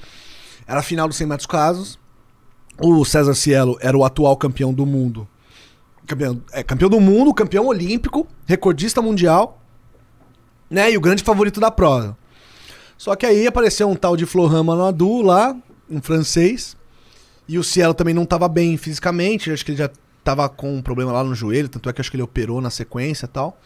Era 0.66 0.80
a 0.80 0.83
final 0.83 1.09
dos 1.09 1.16
100 1.16 1.26
metros 1.26 1.47
casos. 1.47 1.99
O 2.81 3.05
César 3.05 3.35
Cielo 3.35 3.77
era 3.81 3.97
o 3.97 4.05
atual 4.05 4.37
campeão 4.37 4.73
do 4.73 4.87
mundo. 4.87 5.29
Campeão, 6.07 6.43
é, 6.53 6.62
campeão 6.62 6.91
do 6.91 7.01
mundo, 7.01 7.33
campeão 7.33 7.66
olímpico, 7.66 8.27
recordista 8.47 9.01
mundial, 9.01 9.61
né? 10.68 10.91
E 10.91 10.97
o 10.97 11.01
grande 11.01 11.23
favorito 11.23 11.61
da 11.61 11.70
prova. 11.70 12.16
Só 12.99 13.14
que 13.14 13.27
aí 13.27 13.47
apareceu 13.47 13.89
um 13.89 13.95
tal 13.95 14.16
de 14.16 14.27
Florent 14.27 14.64
Manodou 14.64 15.23
lá, 15.23 15.57
um 15.89 16.01
francês. 16.01 16.77
E 17.49 17.59
o 17.59 17.64
Cielo 17.64 17.95
também 17.95 18.14
não 18.14 18.25
tava 18.25 18.49
bem 18.49 18.77
fisicamente, 18.77 19.51
acho 19.51 19.64
que 19.64 19.73
ele 19.73 19.79
já 19.79 19.91
tava 20.23 20.49
com 20.49 20.77
um 20.77 20.83
problema 20.83 21.12
lá 21.12 21.25
no 21.25 21.35
joelho, 21.35 21.68
tanto 21.68 21.89
é 21.89 21.93
que 21.93 22.01
acho 22.01 22.11
que 22.11 22.16
ele 22.16 22.23
operou 22.23 22.61
na 22.61 22.70
sequência 22.70 23.27
e 23.27 23.29
tal. 23.29 23.59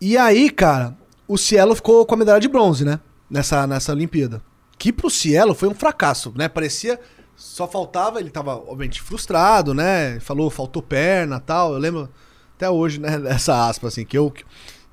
E 0.00 0.16
aí, 0.16 0.50
cara, 0.50 0.96
o 1.28 1.36
Cielo 1.36 1.74
ficou 1.74 2.04
com 2.06 2.14
a 2.14 2.18
medalha 2.18 2.40
de 2.40 2.48
bronze, 2.48 2.84
né? 2.84 3.00
Nessa, 3.28 3.66
nessa 3.66 3.92
Olimpíada. 3.92 4.42
Que 4.78 4.92
pro 4.92 5.10
Cielo 5.10 5.54
foi 5.54 5.68
um 5.68 5.74
fracasso, 5.74 6.32
né? 6.36 6.48
Parecia. 6.48 6.98
Só 7.36 7.68
faltava, 7.68 8.18
ele 8.18 8.30
tava, 8.30 8.56
obviamente, 8.56 9.02
frustrado, 9.02 9.74
né? 9.74 10.18
Falou, 10.20 10.48
faltou 10.50 10.82
perna 10.82 11.38
tal. 11.38 11.74
Eu 11.74 11.78
lembro 11.78 12.08
até 12.56 12.68
hoje, 12.70 12.98
né? 12.98 13.18
Dessa 13.20 13.68
aspa, 13.68 13.88
assim, 13.88 14.04
que 14.04 14.16
eu. 14.16 14.32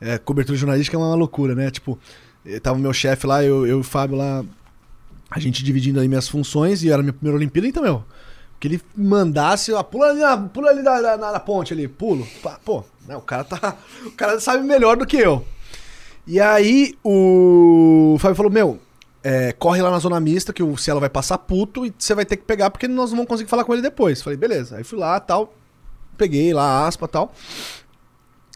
É, 0.02 0.18
cobertura 0.18 0.58
jornalística 0.58 0.98
é 0.98 1.00
uma 1.00 1.16
loucura, 1.16 1.56
né? 1.56 1.72
Tipo, 1.72 1.98
eh, 2.46 2.60
tava 2.60 2.78
o 2.78 2.82
meu 2.82 2.92
chefe 2.92 3.26
lá, 3.26 3.42
eu, 3.44 3.66
eu 3.66 3.78
e 3.78 3.80
o 3.80 3.84
Fábio 3.84 4.18
lá, 4.18 4.44
a 5.32 5.40
gente 5.40 5.64
dividindo 5.64 6.00
aí 6.02 6.08
minhas 6.10 6.28
funções, 6.28 6.84
e 6.84 6.90
era 6.90 7.00
a 7.00 7.04
minha 7.04 7.14
primeira 7.14 7.38
Olimpíada, 7.38 7.68
então, 7.70 7.82
meu. 7.82 8.04
Que 8.60 8.68
ele 8.68 8.82
mandasse, 8.96 9.72
ó, 9.72 9.82
pula 9.82 10.08
ali, 10.10 10.20
na, 10.20 10.38
pula 10.38 10.70
ali 10.70 10.82
na, 10.82 11.02
na- 11.18 11.32
na 11.32 11.40
ponte 11.40 11.72
ali, 11.74 11.88
pulo. 11.88 12.28
Pô, 12.66 12.84
né, 13.08 13.16
o 13.16 13.22
cara 13.22 13.46
tá. 13.46 13.78
O 14.06 14.12
cara 14.12 14.38
sabe 14.42 14.64
melhor 14.64 14.98
do 14.98 15.06
que 15.06 15.16
eu. 15.18 15.46
E 16.28 16.40
aí 16.40 16.98
o 17.04 18.18
Fábio 18.20 18.36
falou: 18.36 18.52
Meu, 18.52 18.80
é, 19.24 19.54
corre 19.54 19.82
lá 19.82 19.90
na 19.90 20.00
zona 20.00 20.20
mista 20.20 20.52
que 20.52 20.62
o 20.62 20.76
Cielo 20.76 21.00
vai 21.00 21.10
passar 21.10 21.38
puto 21.38 21.86
e 21.86 21.94
você 21.98 22.14
vai 22.14 22.26
ter 22.26 22.36
que 22.36 22.44
pegar 22.44 22.70
porque 22.70 22.88
nós 22.88 23.10
não 23.12 23.18
vamos 23.18 23.30
conseguir 23.30 23.50
falar 23.50 23.64
com 23.64 23.74
ele 23.74 23.82
depois. 23.82 24.22
Falei, 24.22 24.38
beleza. 24.38 24.78
Aí 24.78 24.84
fui 24.84 25.00
lá 25.00 25.20
tal. 25.20 25.54
Peguei 26.18 26.54
lá 26.54 26.64
a 26.64 26.88
aspa 26.88 27.08
tal. 27.08 27.34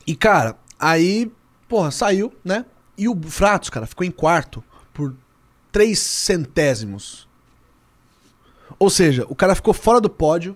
E, 0.05 0.15
cara, 0.15 0.55
aí, 0.77 1.31
porra, 1.67 1.89
saiu, 1.89 2.33
né? 2.43 2.65
E 2.97 3.07
o 3.07 3.19
Fratos, 3.23 3.69
cara, 3.69 3.87
ficou 3.87 4.05
em 4.05 4.11
quarto 4.11 4.63
por 4.93 5.15
três 5.71 5.99
centésimos. 5.99 7.27
Ou 8.77 8.89
seja, 8.89 9.25
o 9.29 9.35
cara 9.35 9.55
ficou 9.55 9.73
fora 9.73 10.01
do 10.01 10.09
pódio 10.09 10.55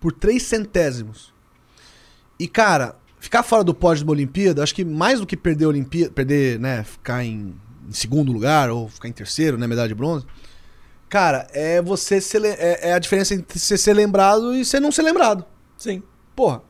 por 0.00 0.12
três 0.12 0.42
centésimos. 0.42 1.32
E, 2.38 2.48
cara, 2.48 2.96
ficar 3.20 3.42
fora 3.42 3.62
do 3.62 3.72
pódio 3.72 3.98
de 3.98 4.04
uma 4.04 4.12
Olimpíada, 4.12 4.62
acho 4.62 4.74
que 4.74 4.84
mais 4.84 5.20
do 5.20 5.26
que 5.26 5.36
perder 5.36 5.66
a 5.66 5.68
Olimpíada, 5.68 6.12
perder, 6.12 6.58
né, 6.58 6.82
ficar 6.82 7.24
em, 7.24 7.54
em 7.88 7.92
segundo 7.92 8.32
lugar 8.32 8.70
ou 8.70 8.88
ficar 8.88 9.08
em 9.08 9.12
terceiro, 9.12 9.58
né, 9.58 9.66
medalha 9.66 9.88
de 9.88 9.94
bronze. 9.94 10.24
Cara, 11.08 11.46
é 11.52 11.82
você 11.82 12.20
ser, 12.20 12.42
é, 12.44 12.88
é 12.88 12.92
a 12.94 12.98
diferença 12.98 13.34
entre 13.34 13.58
você 13.58 13.76
ser 13.76 13.92
lembrado 13.92 14.54
e 14.54 14.64
você 14.64 14.80
não 14.80 14.90
ser 14.90 15.02
lembrado. 15.02 15.44
Sim. 15.76 16.02
Porra, 16.34 16.62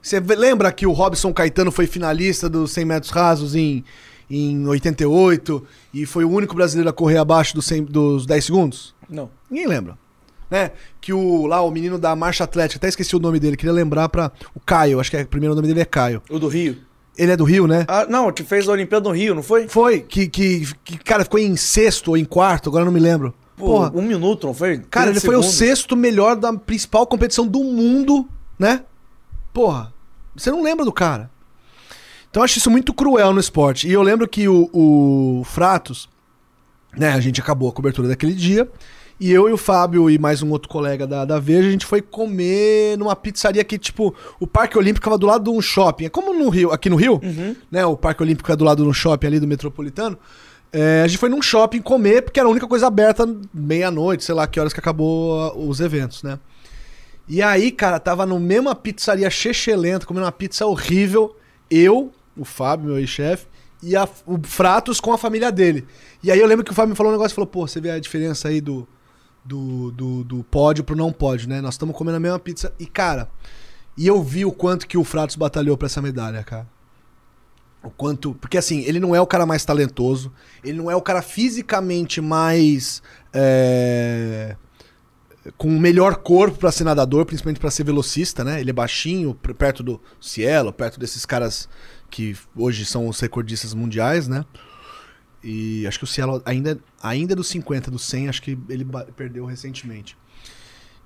você 0.00 0.20
lembra 0.20 0.70
que 0.70 0.86
o 0.86 0.92
Robson 0.92 1.32
Caetano 1.32 1.72
foi 1.72 1.86
finalista 1.86 2.48
dos 2.48 2.70
100 2.72 2.84
metros 2.84 3.10
rasos 3.10 3.54
em, 3.56 3.84
em 4.30 4.66
88 4.66 5.66
e 5.92 6.06
foi 6.06 6.24
o 6.24 6.30
único 6.30 6.54
brasileiro 6.54 6.88
a 6.88 6.92
correr 6.92 7.18
abaixo 7.18 7.54
dos, 7.54 7.66
100 7.66 7.84
dos 7.84 8.24
10 8.24 8.44
segundos? 8.44 8.94
Não. 9.08 9.30
Ninguém 9.50 9.66
lembra. 9.66 9.98
Né? 10.50 10.70
Que 11.00 11.12
o 11.12 11.46
lá 11.46 11.60
o 11.60 11.70
menino 11.70 11.98
da 11.98 12.14
marcha 12.16 12.44
atlética, 12.44 12.78
até 12.78 12.88
esqueci 12.88 13.14
o 13.14 13.18
nome 13.18 13.38
dele, 13.38 13.56
queria 13.56 13.72
lembrar 13.72 14.08
pra 14.08 14.32
o 14.54 14.60
Caio, 14.60 14.98
acho 14.98 15.10
que 15.10 15.16
é, 15.16 15.22
o 15.22 15.26
primeiro 15.26 15.54
nome 15.54 15.66
dele 15.68 15.80
é 15.80 15.84
Caio. 15.84 16.22
O 16.30 16.38
do 16.38 16.48
Rio. 16.48 16.87
Ele 17.18 17.32
é 17.32 17.36
do 17.36 17.44
Rio, 17.44 17.66
né? 17.66 17.84
Ah, 17.88 18.06
não, 18.08 18.30
que 18.30 18.44
fez 18.44 18.68
a 18.68 18.72
Olimpíada 18.72 19.08
no 19.08 19.14
Rio, 19.14 19.34
não 19.34 19.42
foi? 19.42 19.66
Foi, 19.66 20.00
que, 20.00 20.28
que, 20.28 20.72
que, 20.84 20.98
cara, 20.98 21.24
ficou 21.24 21.40
em 21.40 21.56
sexto 21.56 22.08
ou 22.08 22.16
em 22.16 22.24
quarto, 22.24 22.68
agora 22.70 22.84
não 22.84 22.92
me 22.92 23.00
lembro. 23.00 23.34
Pô, 23.56 23.66
Porra, 23.66 23.92
um 23.92 24.02
minuto, 24.02 24.46
não 24.46 24.54
foi? 24.54 24.78
cara, 24.78 25.06
ele 25.06 25.18
30 25.18 25.26
foi 25.26 25.36
o 25.36 25.42
segundos. 25.42 25.58
sexto 25.58 25.96
melhor 25.96 26.36
da 26.36 26.52
principal 26.52 27.04
competição 27.08 27.44
do 27.44 27.58
mundo, 27.64 28.28
né? 28.56 28.84
Porra, 29.52 29.92
você 30.36 30.48
não 30.48 30.62
lembra 30.62 30.84
do 30.84 30.92
cara. 30.92 31.28
Então 32.30 32.40
eu 32.40 32.44
acho 32.44 32.58
isso 32.58 32.70
muito 32.70 32.94
cruel 32.94 33.32
no 33.32 33.40
esporte. 33.40 33.88
E 33.88 33.92
eu 33.92 34.02
lembro 34.02 34.28
que 34.28 34.48
o, 34.48 34.70
o 34.72 35.42
Fratos, 35.44 36.08
né, 36.96 37.12
a 37.12 37.20
gente 37.20 37.40
acabou 37.40 37.68
a 37.68 37.72
cobertura 37.72 38.06
daquele 38.06 38.34
dia. 38.34 38.68
E 39.20 39.32
eu 39.32 39.48
e 39.48 39.52
o 39.52 39.56
Fábio 39.56 40.08
e 40.08 40.16
mais 40.16 40.42
um 40.42 40.50
outro 40.50 40.68
colega 40.68 41.04
da, 41.04 41.24
da 41.24 41.40
Veja, 41.40 41.66
a 41.68 41.72
gente 41.72 41.84
foi 41.84 42.00
comer 42.00 42.96
numa 42.96 43.16
pizzaria 43.16 43.64
que, 43.64 43.76
tipo, 43.76 44.14
o 44.38 44.46
Parque 44.46 44.78
Olímpico 44.78 44.98
ficava 45.02 45.18
do 45.18 45.26
lado 45.26 45.50
de 45.50 45.50
um 45.50 45.60
shopping. 45.60 46.04
É 46.04 46.08
como 46.08 46.32
no 46.32 46.48
Rio, 46.48 46.70
aqui 46.70 46.88
no 46.88 46.94
Rio, 46.94 47.20
né? 47.70 47.84
O 47.84 47.96
Parque 47.96 48.22
Olímpico 48.22 48.50
é 48.52 48.54
do 48.54 48.64
lado 48.64 48.82
de 48.84 48.88
um 48.88 48.92
shopping 48.92 49.26
ali 49.26 49.40
do 49.40 49.46
Metropolitano. 49.48 50.16
É, 50.72 51.02
a 51.04 51.08
gente 51.08 51.18
foi 51.18 51.28
num 51.28 51.42
shopping 51.42 51.80
comer, 51.82 52.22
porque 52.22 52.38
era 52.38 52.48
a 52.48 52.52
única 52.52 52.68
coisa 52.68 52.86
aberta 52.86 53.26
meia-noite, 53.52 54.22
sei 54.22 54.34
lá 54.36 54.46
que 54.46 54.60
horas 54.60 54.72
que 54.72 54.78
acabou 54.78 55.40
ah, 55.40 55.56
os 55.56 55.80
eventos, 55.80 56.22
né? 56.22 56.38
E 57.26 57.42
aí, 57.42 57.72
cara, 57.72 57.98
tava 57.98 58.24
no 58.24 58.38
mesma 58.38 58.74
pizzaria 58.74 59.28
chechelenta, 59.30 60.06
comendo 60.06 60.26
uma 60.26 60.32
pizza 60.32 60.64
horrível. 60.64 61.34
Eu, 61.68 62.12
o 62.36 62.44
Fábio, 62.44 62.86
meu 62.86 62.98
ex-chefe, 62.98 63.46
e 63.82 63.96
a- 63.96 64.08
o 64.26 64.38
Fratos 64.44 65.00
com 65.00 65.12
a 65.12 65.18
família 65.18 65.50
dele. 65.50 65.86
E 66.22 66.30
aí 66.30 66.38
eu 66.38 66.46
lembro 66.46 66.64
que 66.64 66.70
o 66.70 66.74
Fábio 66.74 66.90
me 66.90 66.96
falou 66.96 67.10
um 67.10 67.16
negócio 67.16 67.34
e 67.34 67.34
falou: 67.34 67.46
pô, 67.48 67.66
você 67.66 67.80
vê 67.80 67.90
a 67.90 67.98
diferença 67.98 68.48
aí 68.48 68.60
do, 68.60 68.86
do, 69.48 69.90
do, 69.92 70.24
do 70.24 70.44
pódio 70.44 70.84
pro 70.84 70.94
não 70.94 71.10
pódio, 71.10 71.48
né? 71.48 71.62
Nós 71.62 71.74
estamos 71.74 71.96
comendo 71.96 72.18
a 72.18 72.20
mesma 72.20 72.38
pizza. 72.38 72.70
E, 72.78 72.86
cara, 72.86 73.30
e 73.96 74.06
eu 74.06 74.22
vi 74.22 74.44
o 74.44 74.52
quanto 74.52 74.86
que 74.86 74.98
o 74.98 75.04
Fratos 75.04 75.36
batalhou 75.36 75.76
pra 75.76 75.86
essa 75.86 76.02
medalha, 76.02 76.44
cara. 76.44 76.68
O 77.82 77.90
quanto. 77.90 78.34
Porque 78.34 78.58
assim, 78.58 78.82
ele 78.82 79.00
não 79.00 79.14
é 79.14 79.20
o 79.20 79.26
cara 79.26 79.46
mais 79.46 79.64
talentoso, 79.64 80.30
ele 80.62 80.76
não 80.76 80.90
é 80.90 80.96
o 80.96 81.00
cara 81.00 81.22
fisicamente 81.22 82.20
mais. 82.20 83.02
é, 83.32 84.54
com 85.56 85.68
o 85.68 85.80
melhor 85.80 86.16
corpo 86.16 86.58
pra 86.58 86.70
ser 86.70 86.84
nadador, 86.84 87.24
principalmente 87.24 87.60
pra 87.60 87.70
ser 87.70 87.84
velocista, 87.84 88.44
né? 88.44 88.60
Ele 88.60 88.68
é 88.68 88.72
baixinho, 88.72 89.34
perto 89.34 89.82
do 89.82 89.98
Cielo, 90.20 90.74
perto 90.74 91.00
desses 91.00 91.24
caras 91.24 91.68
que 92.10 92.36
hoje 92.54 92.84
são 92.84 93.08
os 93.08 93.18
recordistas 93.18 93.72
mundiais, 93.72 94.28
né? 94.28 94.44
E 95.42 95.86
acho 95.86 95.98
que 95.98 96.04
o 96.04 96.06
Cielo 96.06 96.42
ainda, 96.44 96.78
ainda 97.02 97.32
é 97.32 97.36
dos 97.36 97.48
50, 97.48 97.90
dos 97.90 98.04
100, 98.04 98.28
acho 98.28 98.42
que 98.42 98.58
ele 98.68 98.86
perdeu 99.16 99.44
recentemente. 99.44 100.16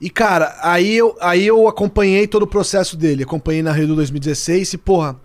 E, 0.01 0.11
cara, 0.11 0.59
aí 0.61 0.97
eu, 0.97 1.16
aí 1.20 1.47
eu 1.47 1.68
acompanhei 1.68 2.26
todo 2.26 2.43
o 2.43 2.47
processo 2.47 2.97
dele. 2.97 3.22
Acompanhei 3.22 3.62
na 3.62 3.70
Rio 3.70 3.87
do 3.87 3.95
2016 3.95 4.72
e, 4.72 4.78
porra, 4.78 5.16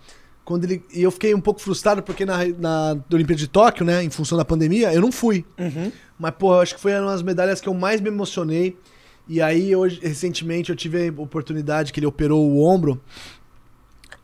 quando 0.44 0.64
ele. 0.64 0.84
E 0.94 1.02
eu 1.02 1.10
fiquei 1.10 1.34
um 1.34 1.40
pouco 1.40 1.60
frustrado 1.60 2.00
porque 2.00 2.24
na, 2.24 2.44
na 2.58 2.96
Olimpíada 3.12 3.40
de 3.40 3.48
Tóquio, 3.48 3.84
né, 3.84 4.04
em 4.04 4.10
função 4.10 4.38
da 4.38 4.44
pandemia, 4.44 4.92
eu 4.94 5.00
não 5.00 5.10
fui. 5.10 5.44
Uhum. 5.58 5.90
Mas, 6.16 6.30
porra, 6.38 6.58
eu 6.58 6.60
acho 6.60 6.74
que 6.76 6.80
foi 6.80 6.92
uma 6.94 7.10
das 7.10 7.22
medalhas 7.22 7.60
que 7.60 7.68
eu 7.68 7.74
mais 7.74 8.00
me 8.00 8.08
emocionei. 8.08 8.76
E 9.28 9.42
aí, 9.42 9.74
hoje, 9.74 9.98
recentemente, 10.00 10.70
eu 10.70 10.76
tive 10.76 11.08
a 11.08 11.20
oportunidade 11.20 11.92
que 11.92 11.98
ele 11.98 12.06
operou 12.06 12.48
o 12.48 12.64
ombro. 12.64 13.00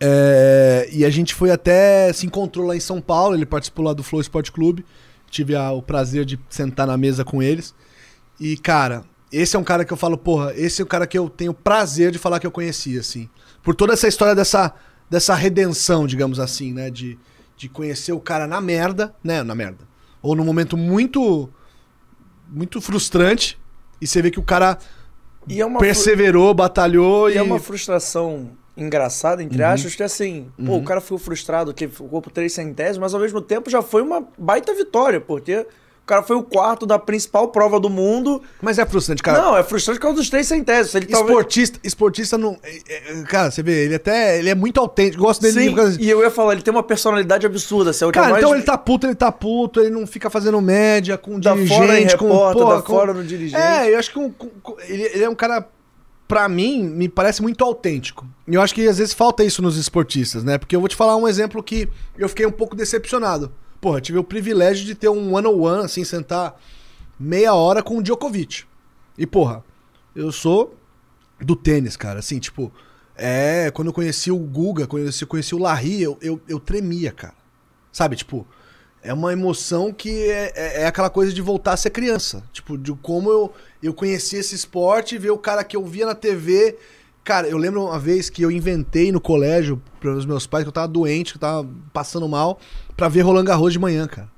É, 0.01 0.89
e 0.93 1.05
a 1.05 1.11
gente 1.11 1.35
foi 1.35 1.51
até. 1.51 2.13
Se 2.13 2.27
encontrou 2.27 2.67
lá 2.67 2.77
em 2.77 2.81
São 2.81 3.01
Paulo. 3.01 3.35
Ele 3.35 3.47
participou 3.47 3.85
lá 3.85 3.93
do 3.93 4.03
Flow 4.03 4.21
Esporte 4.21 4.51
Clube. 4.53 4.85
Tive 5.31 5.55
a- 5.57 5.73
o 5.73 5.83
prazer 5.83 6.25
de 6.25 6.39
sentar 6.49 6.87
na 6.87 6.97
mesa 6.97 7.25
com 7.25 7.43
eles. 7.43 7.75
E, 8.39 8.57
cara, 8.57 9.05
esse 9.33 9.57
é 9.57 9.59
um 9.59 9.65
cara 9.65 9.85
que 9.85 9.93
eu 9.93 9.97
falo, 9.97 10.17
porra, 10.19 10.53
esse 10.57 10.81
é 10.81 10.85
o 10.85 10.89
cara 10.89 11.07
que 11.07 11.19
eu 11.19 11.29
tenho 11.29 11.53
prazer 11.55 12.11
de 12.11 12.19
falar 12.19 12.39
que 12.41 12.47
eu 12.47 12.51
conheci, 12.51 12.99
assim. 12.99 13.29
Por 13.63 13.75
toda 13.75 13.93
essa 13.95 14.07
história 14.07 14.35
dessa, 14.35 14.73
dessa 15.09 15.35
redenção, 15.35 16.07
digamos 16.07 16.39
assim, 16.39 16.73
né? 16.73 16.91
De, 16.91 17.19
de 17.57 17.69
conhecer 17.69 18.13
o 18.13 18.21
cara 18.21 18.47
na 18.47 18.61
merda, 18.61 19.15
né? 19.25 19.43
Na 19.43 19.55
merda. 19.55 19.79
Ou 20.23 20.35
num 20.37 20.45
momento 20.45 20.77
muito. 20.77 21.49
Muito 22.49 22.81
frustrante. 22.81 23.59
E 24.01 24.07
você 24.07 24.21
vê 24.21 24.31
que 24.31 24.39
o 24.39 24.43
cara 24.43 24.79
E 25.49 25.61
é 25.61 25.67
uma, 25.67 25.79
fru- 25.79 25.87
perseverou, 25.87 26.53
batalhou 26.55 27.31
e 27.31 27.35
e. 27.35 27.39
é 27.39 27.43
uma 27.43 27.59
frustração 27.59 28.51
engraçada, 28.77 29.43
entre 29.43 29.63
Uhum. 29.63 29.69
aspas, 29.69 29.95
que 29.95 30.03
assim, 30.03 30.49
pô, 30.65 30.77
o 30.77 30.83
cara 30.85 31.01
ficou 31.01 31.19
frustrado 31.19 31.73
que 31.73 31.87
ficou 31.89 32.21
por 32.21 32.31
três 32.33 32.53
centésimos, 32.53 32.99
mas 32.99 33.15
ao 33.15 33.21
mesmo 33.21 33.41
tempo 33.41 33.71
já 33.71 33.83
foi 33.83 34.03
uma 34.03 34.27
baita 34.37 34.75
vitória, 34.75 35.21
porque 35.21 35.59
o 36.03 36.07
cara 36.07 36.23
foi 36.23 36.37
o 36.37 36.43
quarto 36.43 36.85
da 36.85 36.99
principal 36.99 37.49
prova 37.49 37.81
do 37.81 37.89
mundo. 37.89 38.43
Mas 38.61 38.79
é 38.79 38.85
frustrante, 38.85 39.23
cara. 39.23 39.41
não, 39.41 39.57
é 39.57 39.63
frustrante 39.63 39.99
por 39.99 40.03
causa 40.03 40.17
dos 40.19 40.29
três 40.29 40.47
centésimos. 40.47 40.95
Ele 40.97 41.07
talvez- 41.07 41.31
Esportista, 41.31 41.79
esportista 41.83 42.37
não. 42.37 42.59
é- 42.63 42.77
é- 43.21 43.23
Cara, 43.23 43.51
você 43.51 43.63
vê, 43.63 43.85
ele 43.85 43.95
até. 43.95 44.39
Ele 44.39 44.51
é 44.51 44.55
muito 44.55 44.79
autêntico. 44.79 45.23
Gosto 45.23 45.41
dele 45.41 45.53
Sim, 45.71 45.97
e 46.01 46.11
eu 46.11 46.21
ia 46.21 46.31
falar, 46.31 46.53
ele 46.53 46.61
tem 46.63 46.75
uma 46.75 46.83
personalidade 46.83 47.47
absurda. 47.47 47.91
Assim, 47.91 48.05
é 48.05 48.09
o 48.09 48.13
Cara, 48.13 48.29
mais- 48.33 48.43
então 48.43 48.55
ele 48.55 48.65
tá 48.65 48.77
puto, 48.77 49.07
ele 49.07 49.15
tá 49.15 49.33
puto, 49.33 49.81
ele 49.81 49.89
não 49.91 50.07
fica 50.07 50.29
fazendo 50.29 50.61
média 50.61 51.17
com 51.17 51.41
Dá 51.41 51.55
dirigente, 51.55 51.79
fora 51.79 51.99
em 52.01 52.07
com 52.19 52.27
repórter, 52.27 52.63
porra, 52.63 52.77
dá 52.77 52.83
com- 52.83 52.93
fora 52.95 53.15
no 53.15 53.25
dirigente. 53.25 53.63
É, 53.63 53.95
eu 53.95 53.99
acho 53.99 54.11
que 54.13 54.19
um- 54.19 54.31
com- 54.31 54.51
com- 54.63 54.77
ele, 54.87 55.05
ele 55.05 55.25
é 55.25 55.29
um 55.31 55.35
cara, 55.35 55.67
pra 56.27 56.49
mim, 56.49 56.83
me 56.83 57.09
parece 57.09 57.43
muito 57.43 57.63
autêntico. 57.65 58.27
E 58.47 58.55
eu 58.55 58.63
acho 58.63 58.75
que 58.75 58.87
às 58.87 58.99
vezes 58.99 59.13
falta 59.15 59.45
isso 59.45 59.63
nos 59.63 59.77
esportistas, 59.77 60.43
né? 60.45 60.59
Porque 60.59 60.75
eu 60.75 60.81
vou 60.81 60.89
te 60.89 60.97
falar 60.97 61.17
um 61.17 61.29
exemplo 61.29 61.63
que 61.63 61.89
eu 62.17 62.29
fiquei 62.29 62.47
um 62.47 62.53
pouco 62.53 62.75
decepcionado. 62.77 63.53
Porra, 63.81 64.01
tive 64.01 64.19
o 64.19 64.25
privilégio 64.25 64.87
de 64.87 64.95
ter 64.95 65.09
um 65.09 65.35
one-on-one, 65.35 65.85
assim, 65.85 66.05
sentar 66.05 66.59
meia 67.19 67.55
hora 67.55 67.83
com 67.83 67.99
o 67.99 68.03
Djokovic. 68.03 68.65
E, 69.17 69.27
porra, 69.27 69.63
eu 70.17 70.33
sou 70.33 70.75
do 71.41 71.55
tênis, 71.55 71.97
cara. 71.97 72.19
Assim, 72.19 72.39
tipo, 72.39 72.73
é. 73.15 73.71
Quando 73.73 73.89
eu 73.89 73.95
conheci 73.95 74.31
o 74.31 74.39
Guga, 74.39 74.87
quando 74.87 75.07
eu 75.07 75.27
conheci 75.27 75.55
o 75.55 75.59
Larry, 75.59 76.03
eu, 76.03 76.19
eu, 76.21 76.41
eu 76.49 76.59
tremia, 76.59 77.13
cara. 77.13 77.35
Sabe, 77.93 78.17
tipo, 78.17 78.47
é 79.05 79.13
uma 79.13 79.33
emoção 79.35 79.93
que 79.93 80.31
é, 80.31 80.53
é, 80.57 80.83
é 80.83 80.87
aquela 80.87 81.11
coisa 81.11 81.33
de 81.33 81.43
voltar 81.43 81.75
a 81.75 81.77
ser 81.77 81.91
criança. 81.91 82.43
Tipo, 82.53 82.79
de 82.79 82.91
como 82.95 83.31
eu, 83.31 83.53
eu 83.83 83.93
conheci 83.93 84.37
esse 84.37 84.55
esporte, 84.55 85.19
ver 85.19 85.31
o 85.31 85.37
cara 85.37 85.63
que 85.63 85.77
eu 85.77 85.85
via 85.85 86.07
na 86.07 86.15
TV. 86.15 86.77
Cara, 87.23 87.47
eu 87.47 87.59
lembro 87.59 87.85
uma 87.85 87.99
vez 87.99 88.31
que 88.31 88.41
eu 88.41 88.51
inventei 88.51 89.13
no 89.13 89.21
colégio 89.21 89.81
para 90.01 90.11
os 90.11 90.25
meus 90.25 90.47
pais 90.47 90.65
que 90.65 90.69
eu 90.69 90.73
tava 90.73 90.89
doente, 90.89 91.33
que 91.33 91.37
eu 91.37 91.41
tava 91.41 91.69
passando 91.93 92.27
mal, 92.27 92.59
pra 92.97 93.07
ver 93.09 93.21
Roland 93.21 93.45
Garros 93.45 93.75
de 93.75 93.79
manhã, 93.79 94.07
cara. 94.07 94.29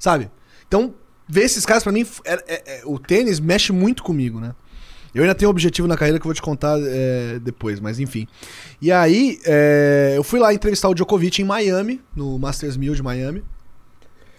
Sabe? 0.00 0.28
Então, 0.66 0.94
ver 1.28 1.44
esses 1.44 1.64
caras 1.64 1.84
pra 1.84 1.92
mim, 1.92 2.04
é, 2.24 2.34
é, 2.34 2.62
é, 2.66 2.82
o 2.84 2.98
tênis 2.98 3.38
mexe 3.38 3.72
muito 3.72 4.02
comigo, 4.02 4.40
né? 4.40 4.52
Eu 5.14 5.22
ainda 5.22 5.34
tenho 5.34 5.48
um 5.48 5.52
objetivo 5.52 5.86
na 5.86 5.96
carreira 5.96 6.18
que 6.18 6.26
eu 6.26 6.28
vou 6.28 6.34
te 6.34 6.42
contar 6.42 6.76
é, 6.80 7.38
depois, 7.38 7.78
mas 7.80 8.00
enfim. 8.00 8.26
E 8.82 8.90
aí, 8.90 9.38
eu 10.14 10.22
fui 10.24 10.38
lá 10.38 10.52
entrevistar 10.52 10.88
o 10.88 10.94
Djokovic 10.94 11.40
em 11.40 11.44
Miami, 11.44 12.00
no 12.14 12.36
Masters 12.38 12.76
1000 12.76 12.94
de 12.94 13.02
Miami. 13.02 13.42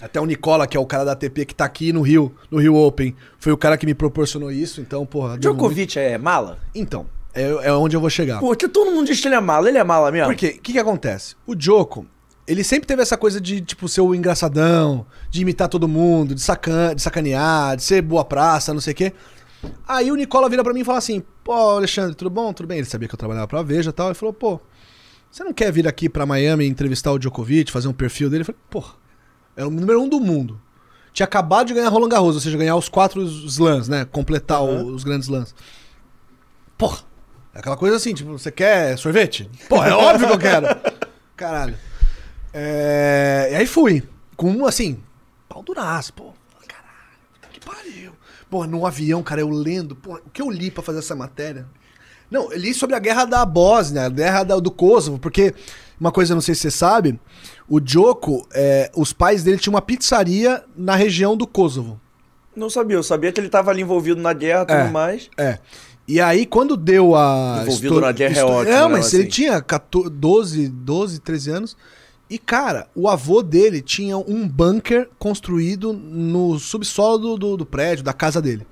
Até 0.02 0.20
o 0.20 0.26
Nicola, 0.26 0.66
que 0.66 0.78
é 0.78 0.80
o 0.80 0.86
cara 0.86 1.04
da 1.04 1.12
ATP 1.12 1.46
que 1.46 1.54
tá 1.56 1.66
aqui 1.66 1.92
no 1.92 2.02
Rio, 2.02 2.34
no 2.50 2.58
Rio 2.60 2.76
Open, 2.76 3.16
foi 3.38 3.52
o 3.52 3.58
cara 3.58 3.78
que 3.78 3.86
me 3.86 3.94
proporcionou 3.94 4.52
isso, 4.52 4.80
então, 4.82 5.06
porra. 5.06 5.38
deu 5.38 5.52
muito- 5.54 5.62
Djokovic 5.64 6.00
é 6.00 6.18
mala? 6.18 6.58
Então, 6.74 7.06
é, 7.34 7.44
é 7.68 7.74
onde 7.74 7.96
eu 7.96 8.00
vou 8.02 8.10
chegar. 8.10 8.40
Porque 8.40 8.68
todo 8.68 8.92
mundo 8.92 9.08
diz 9.08 9.20
que 9.20 9.28
ele 9.28 9.36
é 9.36 9.42
mala. 9.42 9.68
Ele 9.68 9.78
é 9.78 9.84
mala 9.84 10.12
mesmo? 10.12 10.28
Porque, 10.28 10.48
o 10.58 10.62
que, 10.62 10.72
que 10.74 10.80
acontece? 10.80 11.36
O 11.46 11.54
Joko, 11.58 12.06
ele 12.48 12.64
sempre 12.64 12.88
teve 12.88 13.02
essa 13.02 13.18
coisa 13.18 13.40
de, 13.42 13.62
tipo, 13.62 13.88
ser 13.90 14.02
o 14.02 14.16
engraçadão, 14.16 15.06
de 15.30 15.42
imitar 15.42 15.68
todo 15.68 15.88
mundo, 15.88 16.34
de, 16.34 16.42
sacan 16.42 16.96
de 16.96 17.02
sacanear, 17.02 17.76
de 17.76 17.84
ser 17.84 18.02
boa 18.02 18.24
praça, 18.24 18.74
não 18.74 18.82
sei 18.82 18.94
o 18.94 18.96
quê. 18.96 19.14
Aí 19.88 20.10
o 20.10 20.16
Nicola 20.16 20.50
vira 20.50 20.64
pra 20.64 20.74
mim 20.74 20.80
e 20.82 20.86
fala 20.86 20.98
assim: 21.00 21.22
Pô, 21.44 21.52
Alexandre, 21.52 22.16
tudo 22.16 22.30
bom? 22.30 22.54
Tudo 22.54 22.68
bem? 22.68 22.78
Ele 22.78 22.88
sabia 22.88 23.08
que 23.10 23.14
eu 23.14 23.20
trabalhava 23.20 23.46
pra 23.48 23.62
Veja 23.62 23.90
e 23.90 23.94
tal. 23.94 24.08
Ele 24.08 24.16
falou: 24.16 24.32
Pô, 24.34 24.60
você 25.30 25.44
não 25.44 25.52
quer 25.54 25.70
vir 25.72 25.86
aqui 25.86 26.08
pra 26.08 26.26
Miami 26.26 26.66
entrevistar 26.66 27.12
o 27.12 27.20
Djokovic, 27.20 27.70
fazer 27.70 27.90
um 27.90 27.94
perfil 27.94 28.30
dele? 28.30 28.42
Eu 28.44 28.46
falei: 28.46 28.62
Pô, 28.70 28.84
é 29.60 29.66
o 29.66 29.70
número 29.70 30.02
um 30.02 30.08
do 30.10 30.20
mundo. 30.20 30.60
Tinha 31.14 31.26
acabado 31.26 31.68
de 31.68 31.74
ganhar 31.74 31.90
Roland 31.90 32.10
Garros, 32.10 32.36
ou 32.36 32.42
seja, 32.42 32.58
ganhar 32.58 32.76
os 32.76 32.88
quatro 32.88 33.22
slams, 33.24 33.88
né? 33.90 34.06
Completar 34.06 34.64
o- 34.64 34.94
os 34.94 35.04
grandes 35.04 35.28
slams. 35.28 35.54
Porra, 36.78 37.00
é 37.54 37.60
aquela 37.60 37.76
coisa 37.76 37.96
assim, 37.98 38.14
tipo, 38.14 38.32
você 38.38 38.52
quer 38.52 38.98
sorvete? 38.98 39.50
Pô, 39.68 39.84
é 39.84 39.94
óbvio 39.94 40.28
que 40.28 40.34
eu 40.34 40.40
quero. 40.40 40.68
Caralho. 41.36 41.76
É... 42.54 43.50
E 43.52 43.56
aí 43.56 43.68
fui. 43.68 44.04
Com, 44.38 44.66
assim, 44.66 45.00
pau 45.50 45.62
duraço, 45.62 46.14
pô. 46.14 46.32
Caralho, 46.68 47.52
que 47.54 47.60
pariu. 47.60 48.14
Pô, 48.50 48.66
no 48.66 48.86
avião, 48.86 49.22
cara, 49.22 49.42
eu 49.42 49.50
lendo. 49.50 49.96
Pô, 49.96 50.16
o 50.16 50.30
que 50.32 50.42
eu 50.42 50.50
li 50.50 50.72
pra 50.72 50.82
fazer 50.82 51.00
essa 51.00 51.16
matéria? 51.16 51.68
Não, 52.32 52.52
eu 52.52 52.58
li 52.60 52.74
sobre 52.74 52.96
a 52.96 53.00
guerra 53.00 53.26
da 53.26 53.44
Bósnia, 53.46 54.06
a 54.06 54.10
guerra 54.10 54.44
da- 54.44 54.60
do 54.60 54.72
Kosovo, 54.72 55.18
porque 55.20 55.54
uma 56.00 56.12
coisa, 56.12 56.34
não 56.36 56.42
sei 56.42 56.54
se 56.56 56.62
você 56.62 56.72
sabe, 56.72 57.20
o 57.70 57.80
Joko, 57.84 58.48
é, 58.54 58.92
os 58.96 59.14
pais 59.14 59.44
dele 59.44 59.58
tinham 59.58 59.76
uma 59.76 59.82
pizzaria 59.82 60.64
na 60.76 60.96
região 60.96 61.38
do 61.38 61.46
Kosovo. 61.46 62.00
Não 62.56 62.70
sabia. 62.70 62.98
Eu 62.98 63.04
sabia 63.04 63.32
que 63.32 63.40
ele 63.40 63.50
tava 63.50 63.72
ali 63.72 63.82
envolvido 63.82 64.20
na 64.22 64.34
guerra 64.34 64.64
e 64.64 64.66
tudo 64.66 64.78
É. 64.78 64.90
mais. 64.90 65.30
É. 65.38 65.60
E 66.08 66.20
aí, 66.20 66.46
quando 66.46 66.76
deu 66.76 67.16
a. 67.16 67.60
Envolvido 67.64 68.02
na 68.02 68.12
guerra 68.12 68.40
é 68.40 68.44
ótimo, 68.44 68.76
Não, 68.76 68.90
né, 68.90 68.96
mas 68.96 69.06
assim. 69.08 69.18
ele 69.20 69.28
tinha 69.28 69.62
14, 69.62 70.10
12, 70.10 70.68
12, 70.70 71.20
13 71.20 71.52
anos. 71.52 71.78
E, 72.30 72.38
cara, 72.38 72.88
o 72.96 73.08
avô 73.08 73.42
dele 73.42 73.82
tinha 73.82 74.18
um 74.18 74.48
bunker 74.48 75.08
construído 75.20 75.94
no 75.94 76.58
subsolo 76.60 77.18
do, 77.18 77.38
do, 77.38 77.58
do 77.58 77.66
prédio, 77.66 78.04
da 78.04 78.14
casa 78.14 78.42
dele. 78.42 78.66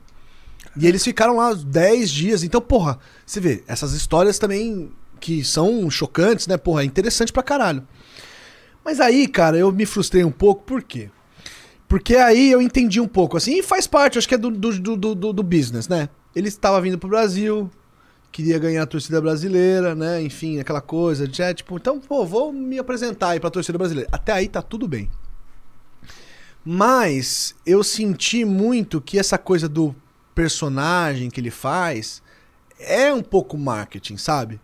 E 0.80 0.86
eles 0.86 1.04
ficaram 1.04 1.38
lá 1.38 1.54
10 1.54 2.10
dias. 2.10 2.44
Então, 2.44 2.62
porra, 2.62 3.00
você 3.26 3.40
vê, 3.40 3.64
essas 3.68 3.94
histórias 3.94 4.38
também 4.38 4.92
que 5.20 5.44
são 5.44 5.90
chocantes, 5.90 6.46
né? 6.46 6.56
Porra, 6.58 6.82
é 6.84 6.86
interessante 6.86 7.34
pra 7.34 7.42
caralho. 7.42 7.88
Mas 8.88 9.02
aí, 9.02 9.28
cara, 9.28 9.58
eu 9.58 9.70
me 9.70 9.86
frustrei 9.86 10.24
um 10.24 10.32
pouco, 10.32 10.64
por 10.64 10.82
quê? 10.82 11.10
Porque 11.90 12.16
aí 12.16 12.50
eu 12.50 12.62
entendi 12.62 13.02
um 13.02 13.08
pouco, 13.08 13.36
assim, 13.36 13.60
e 13.60 13.62
faz 13.62 13.86
parte, 13.86 14.18
acho 14.18 14.26
que 14.26 14.36
é 14.36 14.38
do, 14.38 14.50
do, 14.50 14.80
do, 14.80 15.14
do, 15.14 15.34
do 15.34 15.44
business, 15.44 15.90
né? 15.90 16.08
Ele 16.34 16.48
estava 16.48 16.80
vindo 16.80 16.98
pro 16.98 17.10
Brasil, 17.10 17.70
queria 18.32 18.58
ganhar 18.58 18.84
a 18.84 18.86
torcida 18.86 19.20
brasileira, 19.20 19.94
né? 19.94 20.22
Enfim, 20.22 20.62
aquela 20.62 20.80
coisa, 20.80 21.28
de, 21.28 21.42
é, 21.42 21.54
tipo, 21.54 21.76
então, 21.76 22.00
pô, 22.00 22.26
vou 22.26 22.54
me 22.54 22.80
apresentar 22.80 23.32
aí 23.32 23.42
pra 23.42 23.50
torcida 23.50 23.78
brasileira. 23.78 24.10
Até 24.10 24.32
aí 24.32 24.48
tá 24.48 24.62
tudo 24.62 24.88
bem. 24.88 25.12
Mas 26.64 27.56
eu 27.66 27.84
senti 27.84 28.46
muito 28.46 29.02
que 29.02 29.20
essa 29.20 29.38
coisa 29.38 29.68
do 29.68 29.94
personagem 30.34 31.30
que 31.30 31.42
ele 31.42 31.52
faz 31.52 32.24
é 32.80 33.14
um 33.14 33.22
pouco 33.22 33.58
marketing, 33.58 34.16
sabe? 34.16 34.62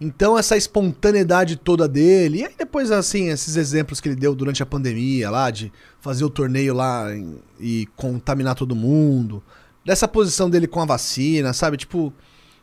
Então 0.00 0.38
essa 0.38 0.56
espontaneidade 0.56 1.56
toda 1.56 1.88
dele, 1.88 2.38
e 2.38 2.44
aí 2.44 2.54
depois 2.56 2.90
assim, 2.92 3.30
esses 3.30 3.56
exemplos 3.56 4.00
que 4.00 4.08
ele 4.08 4.14
deu 4.16 4.34
durante 4.34 4.62
a 4.62 4.66
pandemia 4.66 5.28
lá, 5.28 5.50
de 5.50 5.72
fazer 6.00 6.24
o 6.24 6.30
torneio 6.30 6.72
lá 6.72 7.12
em- 7.14 7.38
e 7.58 7.88
contaminar 7.96 8.54
todo 8.54 8.76
mundo, 8.76 9.42
dessa 9.84 10.06
posição 10.06 10.48
dele 10.48 10.68
com 10.68 10.80
a 10.80 10.84
vacina, 10.84 11.52
sabe? 11.52 11.76
Tipo, 11.76 12.12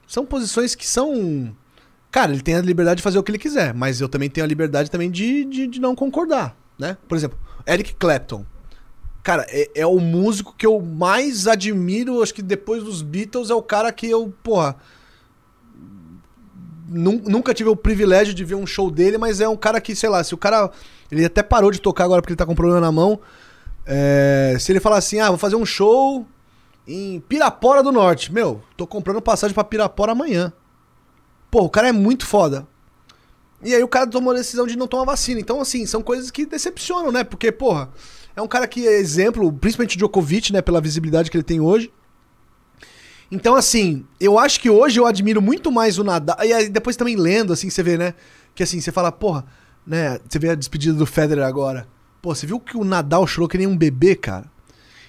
são 0.07 0.25
posições 0.25 0.75
que 0.75 0.87
são... 0.87 1.53
Cara, 2.09 2.31
ele 2.31 2.41
tem 2.41 2.55
a 2.55 2.61
liberdade 2.61 2.97
de 2.97 3.03
fazer 3.03 3.17
o 3.17 3.23
que 3.23 3.31
ele 3.31 3.37
quiser, 3.37 3.73
mas 3.73 3.99
eu 3.99 4.07
também 4.07 4.29
tenho 4.29 4.45
a 4.45 4.47
liberdade 4.47 4.89
também 4.89 5.11
de, 5.11 5.43
de, 5.43 5.67
de 5.67 5.81
não 5.81 5.93
concordar, 5.93 6.55
né? 6.79 6.95
Por 7.09 7.17
exemplo, 7.17 7.37
Eric 7.67 7.95
Clapton. 7.95 8.45
Cara, 9.21 9.45
é, 9.49 9.69
é 9.75 9.85
o 9.85 9.99
músico 9.99 10.55
que 10.57 10.65
eu 10.65 10.79
mais 10.79 11.47
admiro, 11.47 12.23
acho 12.23 12.33
que 12.33 12.41
depois 12.43 12.83
dos 12.83 13.01
Beatles, 13.01 13.49
é 13.49 13.55
o 13.55 13.61
cara 13.61 13.91
que 13.91 14.07
eu, 14.07 14.33
porra, 14.41 14.77
nunca 16.87 17.53
tive 17.53 17.69
o 17.69 17.75
privilégio 17.75 18.33
de 18.33 18.43
ver 18.43 18.55
um 18.55 18.65
show 18.65 18.91
dele, 18.91 19.17
mas 19.17 19.41
é 19.41 19.47
um 19.47 19.57
cara 19.57 19.81
que, 19.81 19.95
sei 19.95 20.09
lá, 20.09 20.23
se 20.23 20.33
o 20.33 20.37
cara. 20.37 20.69
Ele 21.11 21.23
até 21.25 21.43
parou 21.43 21.71
de 21.71 21.79
tocar 21.79 22.05
agora 22.05 22.21
porque 22.21 22.33
ele 22.33 22.37
tá 22.37 22.45
com 22.45 22.55
problema 22.55 22.81
na 22.81 22.91
mão. 22.91 23.19
É, 23.85 24.57
se 24.59 24.71
ele 24.71 24.79
falar 24.79 24.97
assim, 24.97 25.19
ah, 25.19 25.29
vou 25.29 25.37
fazer 25.37 25.55
um 25.55 25.65
show 25.65 26.25
em 26.87 27.19
Pirapora 27.21 27.83
do 27.83 27.91
Norte. 27.91 28.33
Meu, 28.33 28.61
tô 28.75 28.87
comprando 28.87 29.21
passagem 29.21 29.53
pra 29.53 29.63
Pirapora 29.63 30.13
amanhã. 30.13 30.51
Pô, 31.51 31.61
o 31.61 31.69
cara 31.69 31.89
é 31.89 31.91
muito 31.91 32.25
foda. 32.25 32.67
E 33.63 33.73
aí 33.73 33.83
o 33.83 33.87
cara 33.87 34.07
tomou 34.07 34.33
a 34.33 34.37
decisão 34.37 34.67
de 34.67 34.77
não 34.77 34.87
tomar 34.87 35.05
vacina. 35.05 35.39
Então, 35.39 35.61
assim, 35.61 35.85
são 35.85 36.01
coisas 36.01 36.29
que 36.29 36.45
decepcionam, 36.45 37.11
né? 37.11 37.23
Porque, 37.23 37.51
porra, 37.51 37.89
é 38.35 38.41
um 38.41 38.47
cara 38.47 38.67
que 38.67 38.87
é 38.87 38.99
exemplo, 38.99 39.51
principalmente 39.53 39.97
Djokovic, 39.97 40.51
né? 40.51 40.61
Pela 40.61 40.81
visibilidade 40.81 41.31
que 41.31 41.37
ele 41.37 41.43
tem 41.43 41.59
hoje. 41.59 41.91
Então, 43.31 43.55
assim, 43.55 44.05
eu 44.19 44.37
acho 44.37 44.59
que 44.59 44.69
hoje 44.69 44.99
eu 44.99 45.05
admiro 45.05 45.41
muito 45.41 45.71
mais 45.71 45.97
o 45.97 46.03
Nadal. 46.03 46.37
E 46.43 46.53
aí 46.53 46.69
depois 46.69 46.95
também 46.95 47.15
lendo, 47.15 47.51
assim, 47.53 47.69
você 47.69 47.81
vê, 47.81 47.97
né? 47.97 48.13
Que 48.53 48.63
assim, 48.63 48.79
você 48.79 48.91
fala, 48.91 49.11
porra, 49.11 49.45
né? 49.85 50.19
Você 50.29 50.39
vê 50.39 50.49
a 50.49 50.55
despedida 50.55 50.95
do 50.97 51.05
Federer 51.05 51.45
agora. 51.45 51.87
Pô, 52.21 52.33
você 52.33 52.45
viu 52.45 52.59
que 52.59 52.77
o 52.77 52.83
Nadal 52.83 53.25
chorou 53.27 53.47
que 53.49 53.57
nem 53.57 53.67
um 53.67 53.77
bebê, 53.77 54.15
cara? 54.15 54.45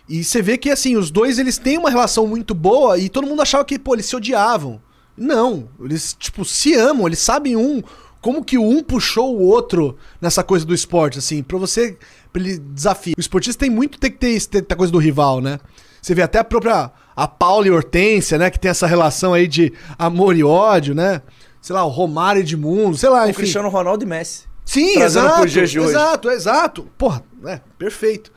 E 0.08 0.22
você 0.22 0.40
vê 0.40 0.56
que, 0.56 0.70
assim, 0.70 0.96
os 0.96 1.10
dois, 1.10 1.38
eles 1.38 1.58
têm 1.58 1.78
uma 1.78 1.90
relação 1.90 2.26
muito 2.26 2.54
boa 2.54 2.96
e 2.98 3.08
todo 3.08 3.26
mundo 3.26 3.42
achava 3.42 3.64
que, 3.64 3.78
pô, 3.78 3.94
eles 3.94 4.06
se 4.06 4.14
odiavam. 4.14 4.80
Não, 5.16 5.68
eles, 5.80 6.14
tipo, 6.18 6.44
se 6.44 6.74
amam, 6.74 7.06
eles 7.06 7.18
sabem 7.18 7.56
um... 7.56 7.82
Como 8.20 8.44
que 8.44 8.58
um 8.58 8.82
puxou 8.82 9.36
o 9.36 9.42
outro 9.42 9.96
nessa 10.20 10.42
coisa 10.42 10.64
do 10.64 10.74
esporte, 10.74 11.18
assim, 11.18 11.42
pra 11.42 11.58
você... 11.58 11.96
Pra 12.32 12.42
ele 12.42 12.58
desafio. 12.58 13.14
O 13.16 13.20
esportista 13.20 13.60
tem 13.60 13.70
muito 13.70 13.98
tem 13.98 14.10
que 14.10 14.18
ter 14.18 14.30
esse- 14.30 14.48
ter 14.48 14.66
a 14.68 14.76
coisa 14.76 14.92
do 14.92 14.98
rival, 14.98 15.40
né? 15.40 15.58
Você 16.02 16.14
vê 16.14 16.22
até 16.22 16.38
a 16.38 16.44
própria... 16.44 16.90
A 17.16 17.26
Paula 17.26 17.66
e 17.66 17.70
Hortência, 17.70 18.36
né? 18.36 18.50
Que 18.50 18.60
tem 18.60 18.70
essa 18.70 18.86
relação 18.86 19.32
aí 19.32 19.48
de 19.48 19.72
amor 19.98 20.36
e 20.36 20.44
ódio, 20.44 20.94
né? 20.94 21.22
Sei 21.60 21.74
lá, 21.74 21.84
o 21.84 21.88
Romário 21.88 22.40
e 22.40 22.42
Edmundo, 22.42 22.96
sei 22.96 23.08
lá, 23.08 23.22
O 23.22 23.30
enfim. 23.30 23.38
Cristiano 23.38 23.68
Ronaldo 23.68 24.04
e 24.04 24.06
Messi. 24.06 24.44
Sim, 24.64 25.00
exato. 25.00 25.46
de. 25.46 25.60
Exato, 25.60 26.30
exato. 26.30 26.88
Porra, 26.98 27.24
é, 27.46 27.60
perfeito. 27.78 28.32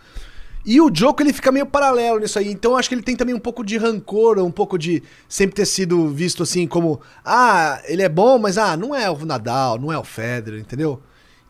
E 0.65 0.79
o 0.79 0.91
Joko, 0.93 1.23
ele 1.23 1.33
fica 1.33 1.51
meio 1.51 1.65
paralelo 1.65 2.19
nisso 2.19 2.37
aí. 2.37 2.51
Então 2.51 2.71
eu 2.71 2.77
acho 2.77 2.87
que 2.87 2.95
ele 2.95 3.01
tem 3.01 3.15
também 3.15 3.33
um 3.33 3.39
pouco 3.39 3.63
de 3.63 3.77
rancor, 3.77 4.37
um 4.39 4.51
pouco 4.51 4.77
de 4.77 5.01
sempre 5.27 5.55
ter 5.55 5.65
sido 5.65 6.09
visto 6.09 6.43
assim 6.43 6.67
como, 6.67 7.01
ah, 7.25 7.81
ele 7.85 8.03
é 8.03 8.09
bom, 8.09 8.37
mas 8.37 8.57
ah, 8.57 8.77
não 8.77 8.93
é 8.93 9.09
o 9.09 9.25
Nadal, 9.25 9.79
não 9.79 9.91
é 9.91 9.97
o 9.97 10.03
Federer, 10.03 10.59
entendeu? 10.59 11.01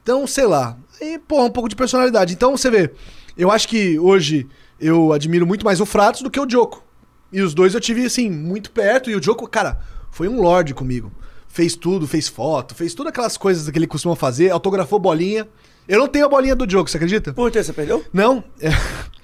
Então, 0.02 0.26
sei 0.26 0.46
lá. 0.46 0.78
E, 1.02 1.20
porra, 1.20 1.44
um 1.44 1.52
pouco 1.52 1.68
de 1.68 1.76
personalidade. 1.76 2.34
Então 2.34 2.56
você 2.56 2.70
vê, 2.70 2.92
eu 3.38 3.52
acho 3.52 3.68
que 3.68 4.00
hoje 4.00 4.48
eu 4.80 5.12
admiro 5.12 5.46
muito 5.46 5.66
mais 5.66 5.82
o 5.82 5.86
Fratos 5.86 6.22
do 6.22 6.30
que 6.32 6.40
o 6.40 6.50
Joko. 6.50 6.84
E 7.32 7.42
os 7.42 7.54
dois 7.54 7.74
eu 7.74 7.80
tive, 7.80 8.06
assim, 8.06 8.30
muito 8.30 8.72
perto. 8.72 9.10
E 9.10 9.16
o 9.16 9.22
Joko, 9.22 9.48
cara, 9.48 9.80
foi 10.12 10.28
um 10.28 10.42
lorde 10.42 10.74
comigo. 10.74 11.12
Fez 11.48 11.76
tudo, 11.76 12.08
fez 12.08 12.28
foto, 12.28 12.76
fez 12.76 12.94
todas 12.94 13.12
aquelas 13.12 13.38
coisas 13.38 13.70
que 13.70 13.78
ele 13.78 13.88
costuma 13.88 14.16
fazer, 14.16 14.52
autografou 14.52 15.00
bolinha. 15.00 15.48
Eu 15.88 16.00
não 16.00 16.08
tenho 16.08 16.26
a 16.26 16.30
bolinha 16.30 16.56
do 16.56 16.70
Joko, 16.70 16.90
você 16.90 16.98
acredita? 16.98 17.34
Por 17.34 17.52
que 17.52 17.64
você 17.64 17.74
perdeu? 17.74 18.06
Não. 18.14 18.44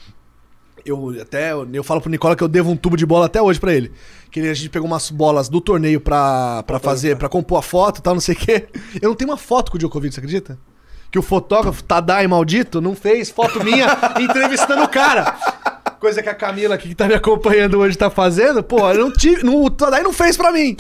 Eu 0.86 1.20
até 1.20 1.52
eu 1.52 1.84
falo 1.84 2.00
pro 2.00 2.12
Nicola 2.12 2.36
que 2.36 2.44
eu 2.44 2.48
devo 2.48 2.70
um 2.70 2.78
tubo 2.78 2.96
de 2.96 3.08
bola 3.08 3.26
até 3.26 3.42
hoje 3.42 3.60
pra 3.60 3.74
ele. 3.74 3.92
Que 4.30 4.40
a 4.42 4.54
gente 4.54 4.70
pegou 4.70 4.88
umas 4.88 5.10
bolas 5.10 5.50
do 5.50 5.60
torneio 5.60 6.00
pra, 6.00 6.62
pra 6.62 6.78
fazer, 6.78 7.18
pra 7.18 7.28
compor 7.28 7.58
a 7.58 7.62
foto 7.64 7.98
e 7.98 8.02
tal, 8.04 8.14
não 8.14 8.22
sei 8.22 8.36
o 8.36 8.38
quê. 8.38 8.68
Eu 9.02 9.10
não 9.10 9.16
tenho 9.16 9.32
uma 9.32 9.38
foto 9.38 9.72
com 9.72 9.78
o 9.78 9.80
Djokovic, 9.80 10.14
você 10.14 10.20
acredita? 10.20 10.60
Que 11.10 11.18
o 11.18 11.24
fotógrafo 11.24 11.84
Tadai 11.84 12.28
maldito 12.28 12.80
não 12.82 12.96
fez 12.96 13.32
foto 13.32 13.64
minha 13.64 13.88
entrevistando 14.22 14.84
o 14.84 14.88
cara. 14.88 15.36
Coisa 16.06 16.22
que 16.22 16.30
a 16.30 16.36
Camila 16.36 16.76
aqui 16.76 16.90
que 16.90 16.96
tá 16.96 17.08
me 17.08 17.16
acompanhando 17.16 17.80
hoje 17.80 17.98
tá 17.98 18.10
fazendo, 18.12 18.62
pô, 18.64 18.88
eu 18.92 19.06
não 19.06 19.12
tive. 19.12 19.44
Não, 19.44 19.64
o 19.64 19.70
Tadai 19.72 20.04
não 20.04 20.14
fez 20.14 20.38
pra 20.38 20.52
mim. 20.52 20.78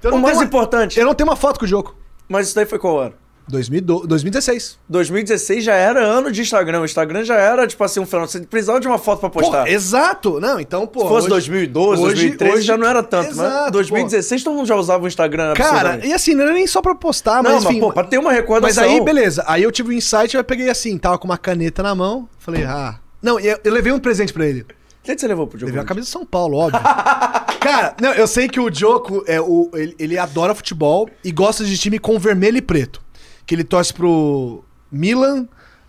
Então, 0.00 0.16
O 0.16 0.20
mais 0.20 0.36
uma- 0.36 0.44
importante, 0.44 0.98
Eu 0.98 1.06
não 1.06 1.14
tenho 1.14 1.28
uma 1.30 1.36
foto 1.36 1.58
com 1.60 1.64
o 1.64 1.68
Diogo. 1.68 1.94
mas 2.28 2.46
isso 2.48 2.56
daí 2.56 2.66
foi 2.66 2.78
qual 2.78 2.98
ano? 2.98 3.14
2012, 3.46 4.06
2016. 4.08 4.78
2016 4.88 5.62
já 5.64 5.74
era 5.74 6.00
ano 6.00 6.32
de 6.32 6.40
Instagram. 6.40 6.80
O 6.80 6.84
Instagram 6.86 7.24
já 7.24 7.34
era, 7.36 7.66
tipo 7.66 7.84
assim, 7.84 8.00
um 8.00 8.06
fenômeno. 8.06 8.30
Você 8.32 8.40
precisava 8.40 8.80
de 8.80 8.88
uma 8.88 8.96
foto 8.98 9.20
pra 9.20 9.28
postar. 9.30 9.64
Pô, 9.64 9.68
exato. 9.70 10.40
Não, 10.40 10.58
então, 10.58 10.86
pô. 10.86 11.00
Se 11.02 11.08
fosse 11.08 11.20
hoje- 11.26 11.28
2012, 11.28 12.02
hoje- 12.02 12.14
2013 12.14 12.54
hoje- 12.56 12.66
já 12.66 12.76
não 12.78 12.86
era 12.86 13.02
tanto, 13.02 13.30
Exato, 13.30 13.62
mas 13.64 13.70
2016 13.72 14.42
todo 14.42 14.56
mundo 14.56 14.66
já 14.66 14.74
usava 14.74 15.04
o 15.04 15.06
Instagram. 15.06 15.52
Cara, 15.54 16.00
e 16.04 16.12
assim, 16.12 16.34
não 16.34 16.42
era 16.44 16.54
nem 16.54 16.66
só 16.66 16.80
pra 16.82 16.94
postar, 16.94 17.42
não, 17.42 17.52
mas 17.52 17.64
mas, 17.64 17.64
enfim. 17.66 17.80
pô, 17.80 17.92
pra 17.92 18.02
ter 18.04 18.16
uma 18.18 18.30
Mas 18.30 18.36
recordação. 18.38 18.84
aí, 18.84 19.00
beleza. 19.02 19.44
Aí 19.46 19.62
eu 19.62 19.70
tive 19.70 19.90
um 19.90 19.92
insight, 19.92 20.34
eu 20.34 20.42
peguei 20.42 20.70
assim, 20.70 20.96
tava 20.96 21.18
com 21.18 21.26
uma 21.26 21.36
caneta 21.38 21.82
na 21.82 21.94
mão. 21.94 22.26
Falei, 22.38 22.64
ah. 22.64 22.98
Não, 23.24 23.40
eu, 23.40 23.58
eu 23.64 23.72
levei 23.72 23.90
um 23.92 23.98
presente 23.98 24.32
pra 24.32 24.46
ele. 24.46 24.60
O 24.62 24.66
que 25.02 25.18
você 25.18 25.26
levou 25.26 25.46
pro 25.46 25.58
jogo? 25.58 25.66
Levei 25.70 25.82
a 25.82 25.84
camisa 25.84 26.04
de 26.06 26.10
São 26.12 26.24
Paulo, 26.26 26.56
óbvio. 26.58 26.80
Cara, 27.60 27.94
não, 28.00 28.12
eu 28.12 28.26
sei 28.26 28.48
que 28.48 28.60
o 28.60 28.72
Joko, 28.72 29.24
é, 29.26 29.40
o, 29.40 29.70
ele, 29.74 29.94
ele 29.98 30.18
adora 30.18 30.54
futebol 30.54 31.08
e 31.24 31.32
gosta 31.32 31.64
de 31.64 31.76
time 31.78 31.98
com 31.98 32.18
vermelho 32.18 32.58
e 32.58 32.62
preto. 32.62 33.00
Que 33.46 33.54
ele 33.54 33.64
torce 33.64 33.92
pro 33.92 34.62
Milan, 34.92 35.46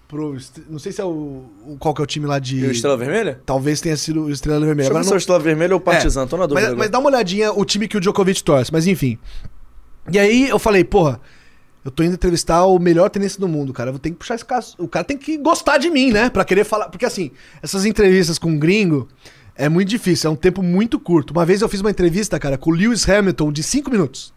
pro. 0.08 0.38
Não 0.70 0.80
sei 0.80 0.92
se 0.92 1.02
é 1.02 1.04
o. 1.06 1.08
o- 1.66 1.78
Qual 1.80 1.94
que 1.94 2.02
é 2.02 2.04
o 2.04 2.08
time 2.08 2.26
lá 2.26 2.40
de. 2.40 2.60
E 2.60 2.68
o 2.68 2.72
Estrela 2.72 2.96
Vermelha? 2.98 3.42
Talvez 3.46 3.80
tenha 3.82 3.96
sido 3.98 4.24
o 4.24 4.32
Estrela 4.32 4.60
Vermelha. 4.66 4.90
Deixa 4.90 4.90
eu 4.90 4.94
ver 4.94 5.00
Agora 5.00 5.04
se 5.04 5.10
é 5.10 5.12
o 5.12 5.14
não- 5.14 5.18
Estrela 5.18 5.40
Vermelha 5.40 5.74
ou 5.76 5.80
o 5.80 5.82
Partizan, 5.84 6.28
tô 6.28 6.38
na 6.38 6.46
dúvida. 6.46 6.56
mas, 6.56 6.64
agora. 6.66 6.78
mas 6.80 6.90
dá 6.90 7.00
uma 7.00 7.10
olhadinha 7.10 7.52
o 7.54 7.64
time 7.66 7.88
que 7.88 7.98
o 7.98 8.00
Djokovic 8.00 8.44
torce, 8.44 8.72
mas 8.72 8.88
enfim. 8.88 9.18
E 10.12 10.18
aí 10.20 10.50
eu 10.50 10.60
falei, 10.60 10.84
porra, 10.84 11.20
eu 11.86 11.92
tô 11.92 12.02
indo 12.02 12.16
entrevistar 12.16 12.66
o 12.66 12.80
melhor 12.80 13.12
tenista 13.12 13.40
do 13.40 13.48
mundo, 13.48 13.72
cara. 13.72 13.90
Eu 13.90 13.94
vou 13.94 14.00
ter 14.00 14.10
que 14.10 14.16
puxar 14.16 14.34
esse 14.34 14.44
caso. 14.44 14.76
O 14.80 14.88
cara 14.88 15.06
tem 15.06 15.16
que 15.16 15.38
gostar 15.38 15.78
de 15.78 15.88
mim, 15.92 16.12
né? 16.12 16.32
Pra 16.32 16.44
querer 16.44 16.64
falar. 16.64 16.90
Porque 16.90 17.06
assim, 17.06 17.30
essas 17.62 17.86
entrevistas 17.86 18.40
com 18.40 18.58
gringo 18.58 19.08
é 19.56 19.70
muito 19.70 19.88
difícil, 19.88 20.32
é 20.32 20.34
um 20.34 20.36
tempo 20.36 20.64
muito 20.64 21.00
curto. 21.00 21.30
Uma 21.30 21.46
vez 21.46 21.62
eu 21.62 21.70
fiz 21.70 21.82
uma 21.82 21.92
entrevista, 21.92 22.40
cara, 22.40 22.58
com 22.58 22.72
o 22.72 22.74
Lewis 22.74 23.08
Hamilton 23.08 23.52
de 23.52 23.62
5 23.62 23.92
minutos. 23.92 24.34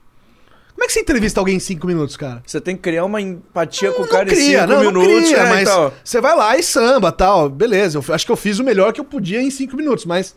Como 0.75 0.85
é 0.85 0.87
que 0.87 0.93
você 0.93 1.01
entrevista 1.01 1.41
alguém 1.41 1.57
em 1.57 1.61
5 1.61 1.87
minutos, 1.87 2.19
cara? 2.19 2.43
Você 2.47 2.61
tem 2.61 2.77
que 2.77 2.83
criar 2.83 3.07
uma 3.07 3.21
empatia 3.21 3.93
com 3.93 4.03
o 4.03 4.05
Não 4.05 4.13
cara 4.13 4.31
em 4.31 4.35
cria, 4.35 4.61
5 4.61 4.73
não, 4.73 4.85
não 4.85 5.03
minutos. 5.03 5.29
cria, 5.29 5.39
é, 5.39 5.49
mas 5.49 5.63
então. 5.63 5.93
você 6.05 6.21
vai 6.21 6.37
lá 6.37 6.57
e 6.57 6.63
samba 6.63 7.11
tal. 7.11 7.49
Beleza, 7.49 7.99
eu 7.99 8.15
acho 8.15 8.27
que 8.27 8.31
eu 8.31 8.37
fiz 8.37 8.59
o 8.59 8.65
melhor 8.65 8.93
que 8.93 9.01
eu 9.01 9.05
podia 9.05 9.43
em 9.43 9.51
cinco 9.51 9.75
minutos, 9.75 10.05
mas. 10.05 10.37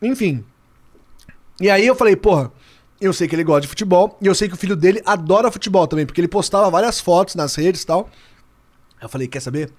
Enfim. 0.00 0.44
E 1.60 1.68
aí 1.68 1.86
eu 1.86 1.94
falei, 1.94 2.16
porra, 2.16 2.50
eu 3.00 3.12
sei 3.12 3.26
que 3.28 3.34
ele 3.34 3.44
gosta 3.44 3.62
de 3.62 3.68
futebol 3.68 4.16
e 4.20 4.26
eu 4.26 4.34
sei 4.34 4.48
que 4.48 4.54
o 4.54 4.56
filho 4.58 4.76
dele 4.76 5.00
adora 5.06 5.50
futebol 5.50 5.86
também, 5.86 6.04
porque 6.06 6.20
ele 6.20 6.28
postava 6.28 6.68
várias 6.70 7.00
fotos 7.00 7.34
nas 7.34 7.54
redes 7.54 7.82
e 7.82 7.86
tal. 7.86 8.08
Aí 8.98 9.04
eu 9.04 9.08
falei, 9.08 9.26
quer 9.28 9.40
saber? 9.40 9.70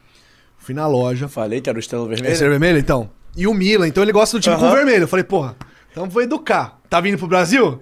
Fui 0.57 0.73
na 0.73 0.87
loja. 0.87 1.27
Falei 1.27 1.61
que 1.61 1.69
era 1.69 1.77
o 1.77 1.79
Estrela 1.79 2.05
É 2.05 2.09
Vermelha. 2.09 2.35
ser 2.35 2.49
vermelho, 2.49 2.77
então? 2.79 3.09
E 3.35 3.47
o 3.47 3.53
Milan, 3.53 3.87
então 3.87 4.03
ele 4.03 4.11
gosta 4.11 4.37
do 4.37 4.41
time 4.41 4.55
com 4.57 4.65
Aham. 4.65 4.75
vermelho. 4.75 5.03
Eu 5.03 5.07
falei, 5.07 5.23
porra, 5.23 5.55
então 5.91 6.09
vou 6.09 6.21
educar. 6.21 6.79
Tá 6.89 6.99
vindo 6.99 7.17
pro 7.17 7.27
Brasil? 7.27 7.81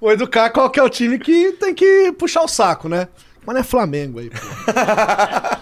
Vou 0.00 0.12
educar 0.12 0.50
qual 0.50 0.68
que 0.70 0.78
é 0.80 0.82
o 0.82 0.88
time 0.88 1.18
que 1.18 1.52
tem 1.52 1.74
que 1.74 2.12
puxar 2.12 2.42
o 2.42 2.48
saco, 2.48 2.88
né? 2.88 3.08
Mas 3.46 3.54
não 3.54 3.60
é 3.60 3.64
Flamengo 3.64 4.18
aí, 4.18 4.30
porra. 4.30 5.60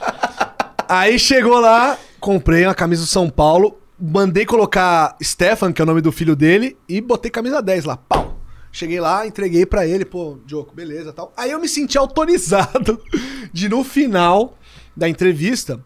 aí 0.89 1.19
chegou 1.19 1.59
lá, 1.61 1.97
comprei 2.21 2.65
uma 2.65 2.75
camisa 2.75 3.03
do 3.03 3.09
São 3.09 3.29
Paulo, 3.29 3.79
mandei 4.01 4.45
colocar 4.47 5.17
Stefan, 5.23 5.73
que 5.73 5.81
é 5.81 5.85
o 5.85 5.87
nome 5.87 6.01
do 6.01 6.13
filho 6.13 6.35
dele, 6.37 6.77
e 6.89 7.01
botei 7.01 7.31
camisa 7.31 7.61
10 7.63 7.85
lá, 7.85 7.97
pau. 7.97 8.38
Cheguei 8.71 9.01
lá, 9.01 9.27
entreguei 9.27 9.65
pra 9.65 9.87
ele, 9.87 10.05
pô, 10.05 10.39
Diogo, 10.47 10.73
beleza 10.75 11.13
tal. 11.13 11.33
Aí 11.37 11.51
eu 11.51 11.61
me 11.61 11.69
senti 11.69 11.97
autorizado 11.97 13.01
de, 13.53 13.69
no 13.69 13.83
final 13.83 14.57
da 14.97 15.09
entrevista, 15.09 15.83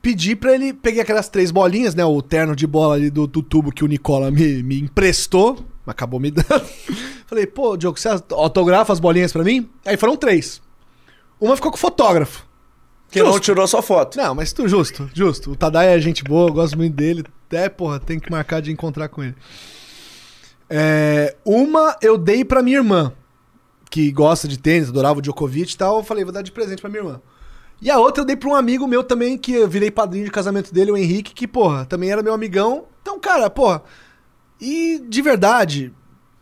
pedi 0.00 0.34
pra 0.34 0.54
ele. 0.54 0.72
Peguei 0.72 1.00
aquelas 1.00 1.28
três 1.28 1.50
bolinhas, 1.50 1.94
né? 1.94 2.04
O 2.04 2.22
terno 2.22 2.56
de 2.56 2.66
bola 2.66 2.94
ali 2.94 3.10
do, 3.10 3.26
do 3.26 3.42
tubo 3.42 3.72
que 3.72 3.84
o 3.84 3.88
Nicola 3.88 4.30
me, 4.30 4.62
me 4.62 4.80
emprestou, 4.80 5.64
acabou 5.86 6.18
me 6.18 6.30
dando. 6.30 6.64
Falei, 7.26 7.46
pô, 7.46 7.76
Diogo, 7.76 7.98
você 7.98 8.08
autografa 8.30 8.92
as 8.92 9.00
bolinhas 9.00 9.32
pra 9.32 9.44
mim? 9.44 9.68
Aí 9.84 9.96
foram 9.96 10.16
três. 10.16 10.62
Uma 11.40 11.56
ficou 11.56 11.70
com 11.70 11.76
o 11.76 11.80
fotógrafo. 11.80 12.46
Que 13.10 13.20
não 13.20 13.26
Justo. 13.32 13.42
tirou 13.42 13.66
sua 13.68 13.82
foto. 13.82 14.16
Não, 14.16 14.34
mas 14.34 14.52
tu, 14.52 14.66
justo, 14.66 15.08
justo. 15.14 15.52
O 15.52 15.56
Tadai 15.56 15.88
é 15.94 16.00
gente 16.00 16.24
boa, 16.24 16.48
eu 16.48 16.54
gosto 16.54 16.76
muito 16.76 16.94
dele. 16.94 17.24
Até, 17.46 17.68
porra, 17.68 18.00
tem 18.00 18.18
que 18.18 18.30
marcar 18.30 18.60
de 18.60 18.72
encontrar 18.72 19.08
com 19.08 19.22
ele. 19.22 19.36
É, 20.76 21.36
uma 21.44 21.96
eu 22.02 22.18
dei 22.18 22.44
pra 22.44 22.60
minha 22.60 22.78
irmã, 22.78 23.12
que 23.88 24.10
gosta 24.10 24.48
de 24.48 24.58
tênis, 24.58 24.88
adorava 24.88 25.20
o 25.20 25.22
Djokovic 25.22 25.72
e 25.72 25.76
tal. 25.76 25.98
Eu 25.98 26.02
falei, 26.02 26.24
vou 26.24 26.32
dar 26.32 26.42
de 26.42 26.50
presente 26.50 26.80
pra 26.80 26.90
minha 26.90 27.00
irmã. 27.00 27.20
E 27.80 27.88
a 27.88 27.98
outra 28.00 28.22
eu 28.22 28.26
dei 28.26 28.34
pra 28.34 28.48
um 28.48 28.56
amigo 28.56 28.88
meu 28.88 29.04
também, 29.04 29.38
que 29.38 29.52
eu 29.52 29.68
virei 29.68 29.88
padrinho 29.88 30.24
de 30.24 30.32
casamento 30.32 30.74
dele, 30.74 30.90
o 30.90 30.96
Henrique, 30.96 31.32
que, 31.32 31.46
porra, 31.46 31.84
também 31.84 32.10
era 32.10 32.24
meu 32.24 32.34
amigão. 32.34 32.86
Então, 33.00 33.20
cara, 33.20 33.48
porra. 33.48 33.84
E 34.60 35.00
de 35.08 35.22
verdade, 35.22 35.92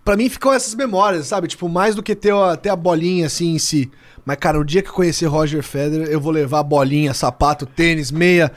pra 0.02 0.16
mim 0.16 0.30
ficam 0.30 0.50
essas 0.50 0.74
memórias, 0.74 1.26
sabe? 1.26 1.46
Tipo, 1.46 1.68
mais 1.68 1.94
do 1.94 2.02
que 2.02 2.14
ter 2.14 2.32
a, 2.32 2.56
ter 2.56 2.70
a 2.70 2.76
bolinha 2.76 3.26
assim 3.26 3.52
em 3.54 3.58
si. 3.58 3.90
Mas, 4.24 4.38
cara, 4.38 4.58
o 4.58 4.64
dia 4.64 4.80
que 4.82 4.88
eu 4.88 4.94
conhecer 4.94 5.26
Roger 5.26 5.62
Federer, 5.62 6.08
eu 6.08 6.20
vou 6.20 6.32
levar 6.32 6.62
bolinha, 6.62 7.12
sapato, 7.12 7.66
tênis, 7.66 8.10
meia, 8.10 8.50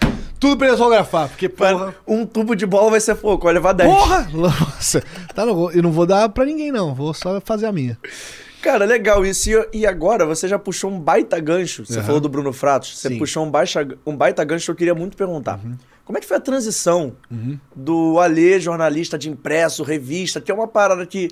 tudo 0.46 0.58
pra 0.58 0.68
ele 0.68 0.76
autografar. 0.76 1.28
Porque, 1.30 1.50
porra. 1.50 1.96
Um 2.08 2.26
tubo 2.26 2.56
de 2.56 2.66
bola 2.66 2.92
vai 2.92 3.00
ser 3.00 3.16
pouco, 3.16 3.46
vai 3.46 3.54
levar 3.54 3.74
10. 3.74 3.90
Porra! 3.92 4.30
Nossa! 4.34 5.04
Tá, 5.34 5.46
não, 5.46 5.72
eu 5.72 5.82
não 5.82 5.92
vou 5.92 6.06
dar 6.06 6.30
pra 6.30 6.46
ninguém, 6.46 6.72
não. 6.72 6.94
Vou 6.94 7.14
só 7.14 7.42
fazer 7.42 7.66
a 7.66 7.72
minha. 7.72 7.98
Cara, 8.62 8.86
legal 8.86 9.26
isso. 9.26 9.50
E, 9.74 9.86
agora 9.86 10.26
você 10.26 10.48
já 10.48 10.58
puxou 10.58 10.90
um 10.92 11.00
baita 11.00 11.40
gancho. 11.40 11.86
Você 11.86 11.98
Aham. 12.00 12.06
falou 12.06 12.22
do 12.22 12.30
Bruno 12.30 12.52
Fratos. 12.54 12.98
Você 12.98 13.08
Sim. 13.10 13.14
Uhum. 13.16 13.20
puxou 13.20 13.46
um, 13.46 13.52
baixa, 13.52 13.88
um 14.06 14.16
baita 14.16 14.44
gancho 14.44 14.66
que 14.66 14.72
eu 14.72 14.76
queria 14.76 14.96
muito 14.96 15.16
perguntar. 15.18 15.60
Como 16.04 16.18
é 16.18 16.22
que 16.22 16.28
foi 16.28 16.38
a 16.38 16.40
transição 16.40 17.14
do 17.76 18.20
Alê, 18.20 18.60
jornalista 18.60 19.18
de 19.18 19.30
impresso, 19.30 19.84
revista, 19.84 20.40
que 20.42 20.52
é 20.52 20.54
uma 20.54 20.68
parada 20.68 21.06
que 21.06 21.30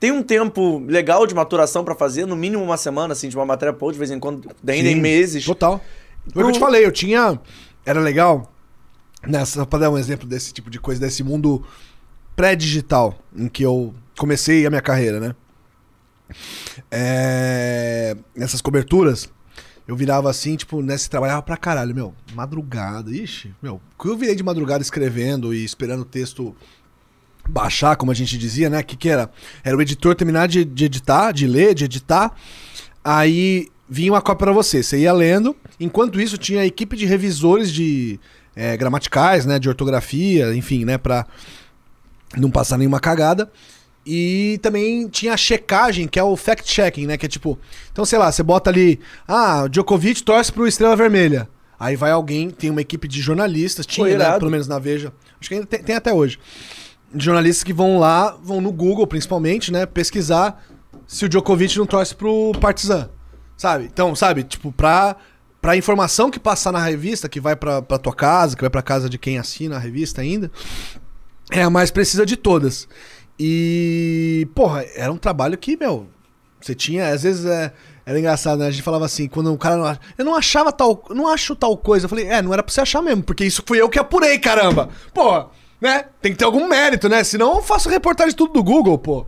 tem 0.00 0.10
um 0.10 0.22
tempo 0.22 0.82
legal 0.86 1.26
de 1.26 1.34
maturação 1.34 1.84
pra 1.84 1.94
fazer, 1.94 2.26
no 2.26 2.36
mínimo 2.36 2.62
uma 2.62 2.76
semana, 2.76 3.12
assim, 3.12 3.28
de 3.28 3.36
uma 3.36 3.46
matéria 3.46 3.72
pra 3.72 3.84
outra, 3.86 3.94
de 3.94 3.98
vez 3.98 4.10
em 4.10 4.18
quando, 4.18 4.48
ainda 4.66 4.88
em 4.88 4.96
meses. 5.00 5.44
Total. 5.44 5.80
Foi 6.32 6.42
o 6.42 6.46
que 6.46 6.50
eu 6.50 6.52
te 6.52 6.58
Pro- 6.58 6.66
falei, 6.66 6.84
eu 6.84 6.92
tinha. 6.92 7.38
Era 7.86 8.00
legal. 8.00 8.50
Nessa, 9.26 9.64
pra 9.66 9.78
dar 9.78 9.90
um 9.90 9.98
exemplo 9.98 10.28
desse 10.28 10.52
tipo 10.52 10.70
de 10.70 10.78
coisa, 10.78 11.00
desse 11.00 11.22
mundo 11.22 11.64
pré-digital 12.36 13.18
em 13.34 13.48
que 13.48 13.62
eu 13.62 13.94
comecei 14.18 14.66
a 14.66 14.70
minha 14.70 14.82
carreira, 14.82 15.20
né? 15.20 15.34
É, 16.90 18.16
nessas 18.34 18.60
coberturas, 18.60 19.28
eu 19.86 19.94
virava 19.94 20.30
assim, 20.30 20.56
tipo, 20.56 20.82
nessa 20.82 21.08
trabalhava 21.10 21.42
pra 21.42 21.56
caralho, 21.56 21.94
meu, 21.94 22.14
madrugada, 22.34 23.10
ixi, 23.10 23.54
meu, 23.62 23.80
que 24.00 24.08
eu 24.08 24.16
virei 24.16 24.34
de 24.34 24.42
madrugada 24.42 24.82
escrevendo 24.82 25.54
e 25.54 25.64
esperando 25.64 26.00
o 26.00 26.06
texto 26.06 26.56
baixar, 27.48 27.96
como 27.96 28.10
a 28.10 28.14
gente 28.14 28.38
dizia, 28.38 28.70
né? 28.70 28.82
Que, 28.82 28.96
que 28.96 29.08
era? 29.08 29.30
Era 29.62 29.76
o 29.76 29.82
editor 29.82 30.14
terminar 30.14 30.48
de, 30.48 30.64
de 30.64 30.86
editar, 30.86 31.32
de 31.32 31.46
ler, 31.46 31.74
de 31.74 31.84
editar, 31.84 32.34
aí 33.04 33.68
vinha 33.88 34.12
uma 34.12 34.22
cópia 34.22 34.46
pra 34.46 34.52
você, 34.52 34.82
você 34.82 35.00
ia 35.00 35.12
lendo, 35.12 35.54
enquanto 35.78 36.20
isso 36.20 36.38
tinha 36.38 36.62
a 36.62 36.66
equipe 36.66 36.96
de 36.96 37.04
revisores 37.04 37.70
de 37.70 38.18
é, 38.56 38.76
gramaticais, 38.76 39.46
né? 39.46 39.58
De 39.58 39.68
ortografia, 39.68 40.54
enfim, 40.54 40.84
né? 40.84 40.98
Pra 40.98 41.26
não 42.36 42.50
passar 42.50 42.78
nenhuma 42.78 43.00
cagada. 43.00 43.50
E 44.06 44.58
também 44.62 45.08
tinha 45.08 45.32
a 45.32 45.36
checagem, 45.36 46.06
que 46.06 46.18
é 46.18 46.22
o 46.22 46.36
fact-checking, 46.36 47.06
né? 47.06 47.16
Que 47.16 47.26
é 47.26 47.28
tipo. 47.28 47.58
Então, 47.90 48.04
sei 48.04 48.18
lá, 48.18 48.30
você 48.30 48.42
bota 48.42 48.70
ali. 48.70 49.00
Ah, 49.26 49.66
Djokovic 49.68 50.22
torce 50.22 50.52
pro 50.52 50.66
Estrela 50.66 50.94
Vermelha. 50.94 51.48
Aí 51.78 51.96
vai 51.96 52.10
alguém, 52.10 52.50
tem 52.50 52.70
uma 52.70 52.80
equipe 52.80 53.08
de 53.08 53.20
jornalistas, 53.20 53.84
tinha, 53.84 54.16
né, 54.16 54.38
pelo 54.38 54.50
menos 54.50 54.68
na 54.68 54.78
Veja. 54.78 55.12
Acho 55.40 55.48
que 55.48 55.54
ainda 55.54 55.66
tem, 55.66 55.82
tem 55.82 55.96
até 55.96 56.12
hoje. 56.12 56.38
De 57.12 57.24
jornalistas 57.24 57.64
que 57.64 57.72
vão 57.72 57.98
lá, 57.98 58.36
vão 58.42 58.60
no 58.60 58.72
Google 58.72 59.06
principalmente, 59.06 59.72
né? 59.72 59.84
Pesquisar 59.86 60.64
se 61.06 61.24
o 61.24 61.28
Djokovic 61.28 61.76
não 61.78 61.86
torce 61.86 62.14
pro 62.14 62.52
Partizan. 62.60 63.08
Sabe? 63.56 63.84
Então, 63.84 64.14
sabe? 64.14 64.44
Tipo, 64.44 64.72
pra, 64.72 65.16
pra 65.64 65.78
informação 65.78 66.30
que 66.30 66.38
passar 66.38 66.72
na 66.72 66.78
revista, 66.78 67.26
que 67.26 67.40
vai 67.40 67.56
pra 67.56 67.80
tua 67.80 68.14
casa, 68.14 68.54
que 68.54 68.60
vai 68.60 68.68
pra 68.68 68.82
casa 68.82 69.08
de 69.08 69.16
quem 69.16 69.38
assina 69.38 69.76
a 69.76 69.78
revista 69.78 70.20
ainda, 70.20 70.50
é 71.50 71.62
a 71.62 71.70
mais 71.70 71.90
precisa 71.90 72.26
de 72.26 72.36
todas. 72.36 72.86
E, 73.40 74.46
porra, 74.54 74.84
era 74.94 75.10
um 75.10 75.16
trabalho 75.16 75.56
que, 75.56 75.74
meu, 75.74 76.06
você 76.60 76.74
tinha, 76.74 77.08
às 77.08 77.22
vezes 77.22 77.46
é, 77.46 77.72
era 78.04 78.18
engraçado, 78.18 78.58
né? 78.58 78.66
A 78.66 78.70
gente 78.70 78.82
falava 78.82 79.06
assim, 79.06 79.26
quando 79.26 79.54
o 79.54 79.56
cara 79.56 79.78
não 79.78 79.98
eu 80.18 80.24
não 80.26 80.34
achava 80.34 80.70
tal, 80.70 81.02
não 81.08 81.26
acho 81.28 81.56
tal 81.56 81.74
coisa. 81.78 82.04
Eu 82.04 82.10
falei, 82.10 82.26
é, 82.26 82.42
não 82.42 82.52
era 82.52 82.62
pra 82.62 82.70
você 82.70 82.82
achar 82.82 83.00
mesmo, 83.00 83.22
porque 83.22 83.46
isso 83.46 83.62
fui 83.66 83.80
eu 83.80 83.88
que 83.88 83.98
apurei, 83.98 84.38
caramba. 84.38 84.90
Porra, 85.14 85.46
né? 85.80 86.04
Tem 86.20 86.32
que 86.32 86.36
ter 86.36 86.44
algum 86.44 86.68
mérito, 86.68 87.08
né? 87.08 87.24
Senão 87.24 87.54
eu 87.54 87.62
faço 87.62 87.88
reportagem 87.88 88.36
tudo 88.36 88.52
do 88.52 88.62
Google, 88.62 88.98
pô. 88.98 89.24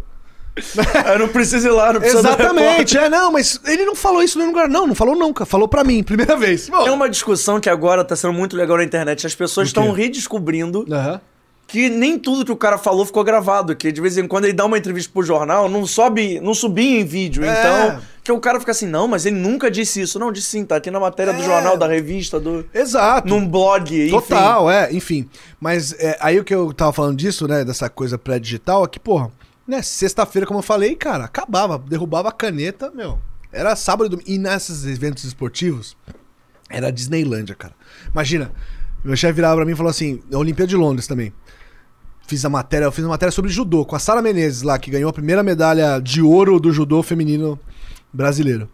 Eu 1.13 1.19
não 1.19 1.29
preciso 1.29 1.69
ir 1.69 1.71
lá, 1.71 1.93
não 1.93 2.01
precisa 2.01 2.23
do 2.23 2.29
Exatamente, 2.29 2.97
é, 2.97 3.09
não, 3.11 3.31
mas 3.33 3.61
ele 3.67 3.85
não 3.85 3.95
falou 3.95 4.23
isso 4.23 4.39
no 4.39 4.47
lugar. 4.47 4.69
Não, 4.69 4.87
não 4.87 4.95
falou 4.95 5.15
nunca. 5.15 5.45
Falou 5.45 5.69
pra 5.69 5.85
mim, 5.85 6.03
primeira 6.03 6.37
vez. 6.37 6.69
Pô. 6.71 6.87
É 6.87 6.91
uma 6.91 7.09
discussão 7.11 7.61
que 7.61 7.69
agora 7.69 8.05
tá 8.05 8.17
sendo 8.17 8.33
muito 8.33 8.57
legal 8.57 8.77
na 8.79 8.85
internet. 8.85 9.27
As 9.27 9.35
pessoas 9.35 9.69
estão 9.69 9.91
redescobrindo 9.93 10.87
Aham. 10.91 11.21
que 11.67 11.91
nem 11.91 12.19
tudo 12.19 12.45
que 12.45 12.53
o 12.53 12.57
cara 12.57 12.79
falou 12.79 13.05
ficou 13.05 13.23
gravado, 13.23 13.77
que 13.77 13.93
de 13.93 14.01
vez 14.01 14.17
em 14.17 14.27
quando 14.27 14.45
ele 14.45 14.55
dá 14.55 14.65
uma 14.65 14.79
entrevista 14.79 15.11
pro 15.13 15.23
jornal, 15.23 15.69
não 15.69 15.87
sobe, 15.87 16.41
não 16.41 16.55
subia 16.55 17.01
em 17.01 17.05
vídeo. 17.05 17.45
É. 17.45 17.51
Então, 17.51 18.03
que 18.25 18.33
o 18.33 18.41
cara 18.41 18.59
fica 18.59 18.73
assim, 18.73 18.87
não, 18.87 19.07
mas 19.07 19.27
ele 19.27 19.37
nunca 19.37 19.71
disse 19.71 20.01
isso. 20.01 20.19
Não, 20.19 20.33
disse 20.33 20.49
sim, 20.49 20.65
tá 20.65 20.77
aqui 20.77 20.91
na 20.91 20.99
matéria 20.99 21.33
do 21.35 21.43
É. 21.43 21.45
jornal, 21.45 21.77
da 21.77 21.87
revista, 21.87 22.41
do 22.41 22.65
Exato. 22.73 23.29
num 23.29 23.47
blog, 23.47 23.95
enfim. 23.95 24.11
Total, 24.11 24.71
é, 24.71 24.91
enfim. 24.93 25.29
Mas 25.61 25.93
é, 26.01 26.17
aí 26.21 26.41
o 26.41 26.45
que 26.45 26.55
eu 26.55 26.73
tava 26.73 26.93
falando 26.93 27.17
disso, 27.17 27.47
né, 27.47 27.63
dessa 27.65 27.89
coisa 27.91 28.17
pré-digital, 28.17 28.85
é 28.85 28.89
que, 28.89 28.99
porra, 28.99 29.31
né, 29.67 29.83
sexta-feira, 29.83 30.47
como 30.47 30.61
eu 30.61 30.63
falei, 30.63 30.95
cara, 30.95 31.25
acabava, 31.25 31.79
derrubava 31.79 32.29
a 32.29 32.33
caneta, 32.33 32.91
meu. 32.91 33.19
Era 33.53 33.75
sábado 33.75 34.07
e 34.07 34.11
domingo. 34.11 34.31
E 34.31 34.39
nesses 34.39 34.85
eventos 34.85 35.25
esportivos, 35.25 35.97
era 36.69 36.91
Disneylândia, 36.91 37.55
cara. 37.55 37.75
Imagina, 38.13 38.53
meu 39.05 39.17
chefe 39.17 39.35
virava 39.35 39.57
pra 39.57 39.65
mim 39.65 39.73
e 39.73 39.77
falou 39.77 39.91
assim, 39.91 40.23
a 40.33 40.37
Olimpíada 40.39 40.69
de 40.69 40.77
Londres 40.77 41.07
também. 41.07 41.33
Fiz 42.27 42.45
a 42.45 42.49
matéria, 42.49 42.87
eu 42.87 42.93
fiz 42.93 43.05
uma 43.05 43.11
matéria 43.11 43.31
sobre 43.31 43.51
judô 43.51 43.85
com 43.85 43.95
a 43.95 43.99
Sara 43.99 44.21
Menezes 44.21 44.63
lá, 44.63 44.79
que 44.79 44.91
ganhou 44.91 45.09
a 45.09 45.13
primeira 45.13 45.43
medalha 45.43 46.01
de 46.01 46.21
ouro 46.21 46.59
do 46.59 46.73
judô 46.73 47.03
feminino 47.03 47.59
brasileiro. 48.13 48.69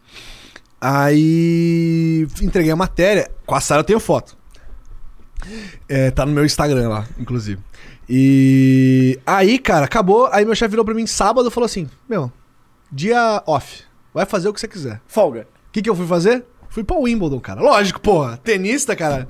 Aí 0.80 2.26
entreguei 2.40 2.72
a 2.72 2.76
matéria, 2.76 3.30
com 3.46 3.54
a 3.54 3.60
Sara 3.60 3.80
eu 3.80 3.84
tenho 3.84 4.00
foto. 4.00 4.36
É, 5.88 6.10
tá 6.10 6.24
no 6.24 6.32
meu 6.32 6.44
Instagram 6.44 6.88
lá, 6.88 7.06
inclusive. 7.18 7.60
E 8.08 9.18
aí, 9.26 9.58
cara, 9.58 9.84
acabou. 9.86 10.28
Aí 10.32 10.44
meu 10.44 10.54
chefe 10.54 10.70
virou 10.70 10.84
pra 10.84 10.94
mim 10.94 11.06
sábado 11.06 11.48
e 11.48 11.50
falou 11.50 11.66
assim: 11.66 11.88
Meu, 12.08 12.30
dia 12.90 13.42
off. 13.46 13.82
Vai 14.12 14.26
fazer 14.26 14.48
o 14.48 14.52
que 14.52 14.60
você 14.60 14.68
quiser. 14.68 15.00
Folga. 15.06 15.46
O 15.68 15.72
que, 15.72 15.80
que 15.82 15.88
eu 15.88 15.94
fui 15.96 16.06
fazer? 16.06 16.44
Fui 16.68 16.84
pra 16.84 16.96
Wimbledon, 16.96 17.40
cara. 17.40 17.60
Lógico, 17.62 18.00
porra. 18.00 18.36
Tenista, 18.38 18.94
cara. 18.96 19.28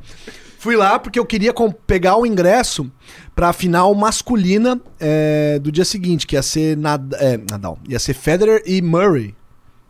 Fui 0.58 0.76
lá 0.76 0.98
porque 0.98 1.18
eu 1.18 1.26
queria 1.26 1.52
pegar 1.86 2.16
o 2.16 2.24
ingresso 2.26 2.90
pra 3.34 3.52
final 3.52 3.92
masculina 3.94 4.80
é, 5.00 5.58
do 5.58 5.72
dia 5.72 5.84
seguinte, 5.84 6.26
que 6.26 6.36
ia 6.36 6.42
ser 6.42 6.76
Nad 6.76 7.12
é, 7.14 7.36
Nadal. 7.50 7.78
Ia 7.88 7.98
ser 7.98 8.14
Federer 8.14 8.62
e 8.66 8.80
Murray. 8.80 9.34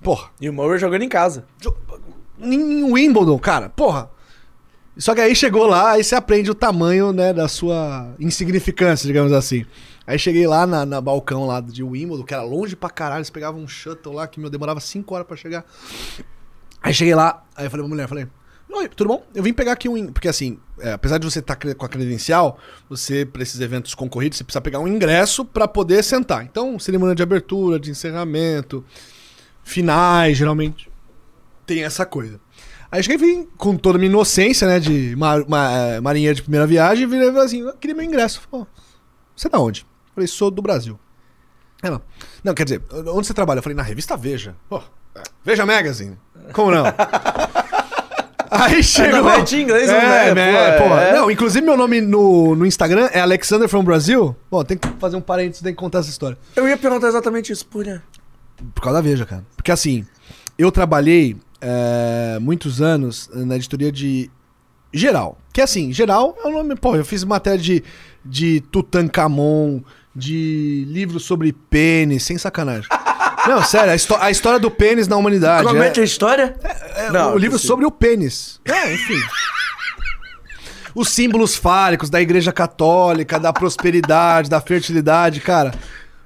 Porra. 0.03 0.31
E 0.41 0.49
o 0.49 0.53
Murray 0.53 0.79
jogando 0.79 1.03
em 1.03 1.09
casa. 1.09 1.45
Jo- 1.61 1.77
Em 2.41 2.85
Wimbledon, 2.85 3.39
cara. 3.39 3.69
Porra. 3.71 4.11
Só 4.97 5.15
que 5.15 5.21
aí 5.21 5.35
chegou 5.35 5.67
lá, 5.67 5.93
aí 5.93 6.05
você 6.05 6.15
aprende 6.15 6.51
o 6.51 6.55
tamanho, 6.55 7.13
né, 7.13 7.33
da 7.33 7.49
sua 7.49 8.15
insignificância, 8.21 9.07
digamos 9.07 9.33
assim. 9.33 9.65
Aí 10.07 10.19
cheguei 10.19 10.47
lá 10.47 10.67
na, 10.67 10.85
na 10.85 11.01
balcão 11.01 11.47
lá 11.47 11.61
de 11.61 11.83
Wimbledon, 11.83 12.25
que 12.25 12.35
era 12.35 12.43
longe 12.43 12.77
pra 12.77 12.91
caralho, 12.91 13.21
eles 13.21 13.31
pegavam 13.31 13.63
um 13.63 13.69
shuttle 13.69 14.15
lá 14.15 14.27
que 14.27 14.39
meu 14.39 14.51
demorava 14.51 14.81
5 14.81 15.15
horas 15.15 15.27
pra 15.27 15.37
chegar. 15.37 15.65
Aí 16.83 16.93
cheguei 16.93 17.15
lá, 17.15 17.45
aí 17.57 17.67
eu 17.67 17.71
falei 17.71 17.85
pra 17.85 17.89
mulher, 17.89 18.09
falei, 18.09 18.27
Oi, 18.75 18.89
tudo 18.89 19.09
bom? 19.09 19.27
Eu 19.35 19.43
vim 19.43 19.53
pegar 19.53 19.73
aqui 19.73 19.87
um. 19.89 19.97
in-" 19.97 20.11
Porque 20.11 20.29
assim, 20.29 20.59
é, 20.81 20.93
apesar 20.93 21.19
de 21.19 21.31
você 21.31 21.41
estar 21.41 21.57
com 21.57 21.85
a 21.85 21.89
credencial, 21.89 22.59
você, 22.89 23.27
pra 23.27 23.43
esses 23.43 23.61
eventos 23.61 23.95
concorridos, 23.95 24.39
você 24.39 24.45
precisa 24.45 24.63
pegar 24.63 24.81
um 24.81 24.89
ingresso 24.89 25.45
pra 25.45 25.69
poder 25.69 26.03
sentar. 26.03 26.43
Então, 26.45 26.79
cerimônia 26.79 27.15
de 27.15 27.23
abertura, 27.23 27.79
de 27.79 27.91
encerramento, 27.91 28.83
finais, 29.63 30.39
geralmente. 30.39 30.91
Tem 31.67 31.85
essa 31.85 32.07
coisa. 32.07 32.41
Aí 32.93 32.99
eu 32.99 33.03
cheguei 33.03 33.17
vim 33.17 33.49
com 33.57 33.75
toda 33.75 33.97
a 33.97 33.99
minha 33.99 34.11
inocência, 34.11 34.69
né, 34.69 34.79
de 34.79 35.17
mar, 35.17 35.43
ma- 35.49 35.71
eh, 35.73 36.01
marinheiro 36.01 36.37
de 36.37 36.43
primeira 36.43 36.67
viagem, 36.67 37.05
e 37.05 37.07
virei 37.07 37.29
e 37.29 37.33
falei 37.33 37.47
assim: 37.47 37.61
eu 37.63 37.73
queria 37.73 37.97
meu 37.97 38.05
ingresso. 38.05 38.43
Falei, 38.51 38.67
"Ó, 38.71 38.81
você 39.35 39.47
é 39.49 39.51
da 39.51 39.59
onde? 39.59 39.81
Eu 39.81 40.15
falei, 40.15 40.27
sou 40.29 40.51
do 40.51 40.61
Brasil. 40.61 41.01
Ela, 41.83 42.03
não, 42.45 42.53
quer 42.55 42.65
dizer, 42.65 42.83
onde 43.09 43.27
você 43.27 43.33
trabalha? 43.35 43.59
Eu 43.59 43.63
falei, 43.63 43.75
na 43.75 43.83
revista 43.83 44.15
Veja. 44.17 44.55
Pô, 44.69 44.81
é, 45.17 45.23
Veja 45.43 45.65
Magazine. 45.67 46.17
Como 46.53 46.71
não? 46.71 46.85
Aí 48.51 48.83
chegou. 48.83 49.23
Não, 49.23 49.31
é 49.31 49.41
de 49.41 49.63
inglês, 49.63 49.89
não 49.89 49.97
é, 49.97 50.29
é, 50.29 50.35
né, 50.35 50.73
pô, 50.77 50.85
porra. 50.85 51.01
é. 51.01 51.13
Não, 51.15 51.31
inclusive 51.31 51.65
meu 51.65 51.77
nome 51.77 52.03
no, 52.03 52.55
no 52.55 52.67
Instagram 52.67 53.09
é 53.11 53.21
Alexander 53.21 53.67
from 53.69 53.83
Brasil. 53.83 54.37
Bom, 54.51 54.63
tem 54.63 54.77
que 54.77 54.87
fazer 55.01 55.17
um 55.17 55.23
parênteses, 55.23 55.63
tem 55.63 55.73
que 55.73 55.79
contar 55.81 56.01
essa 56.01 56.11
história. 56.11 56.37
Eu 56.55 56.69
ia 56.69 56.77
perguntar 56.77 57.09
exatamente 57.09 57.51
isso, 57.51 57.65
por 57.67 57.83
quê? 57.83 57.99
Por 58.75 58.83
causa 58.83 58.99
da 58.99 59.03
Veja, 59.03 59.25
cara. 59.25 59.43
Porque 59.57 59.73
assim, 59.73 60.07
eu 60.59 60.71
trabalhei 60.71 61.37
é, 61.63 62.39
muitos 62.41 62.83
anos 62.83 63.31
na 63.33 63.57
editoria 63.57 63.91
de 63.93 64.29
geral. 64.93 65.39
Que 65.53 65.61
assim, 65.63 65.93
geral 65.93 66.37
é 66.45 66.49
o 66.49 66.51
nome. 66.53 66.75
Pô, 66.77 66.97
eu 66.97 67.05
fiz 67.05 67.25
matéria 67.25 67.59
de, 67.59 67.83
de 68.25 68.61
Tutankhamon, 68.73 69.81
de 70.15 70.85
livros 70.89 71.25
sobre 71.25 71.53
pênis, 71.53 72.25
sem 72.25 72.37
sacanagem. 72.37 72.89
Não, 73.47 73.63
sério, 73.65 73.91
a, 73.91 74.25
a 74.27 74.31
história 74.31 74.59
do 74.61 74.71
pênis 74.71 75.09
na 75.09 75.17
humanidade. 75.17 75.67
Como 75.67 75.83
é 75.83 75.89
é- 75.89 75.93
é 75.97 76.01
a 76.01 76.05
história? 76.05 76.55
é, 76.97 77.11
Não, 77.11 77.35
o 77.35 77.39
livro 77.39 77.59
sobre 77.59 77.85
o 77.87 77.91
pênis. 77.91 78.61
É, 78.65 78.95
enfim. 78.95 79.19
Os 80.95 81.09
símbolos 81.09 81.57
fálicos 81.57 82.11
da 82.11 82.21
igreja 82.21 82.53
católica, 82.53 83.41
da 83.41 83.53
prosperidade, 83.53 84.51
da 84.51 84.61
fertilidade, 84.61 85.41
cara. 85.41 85.73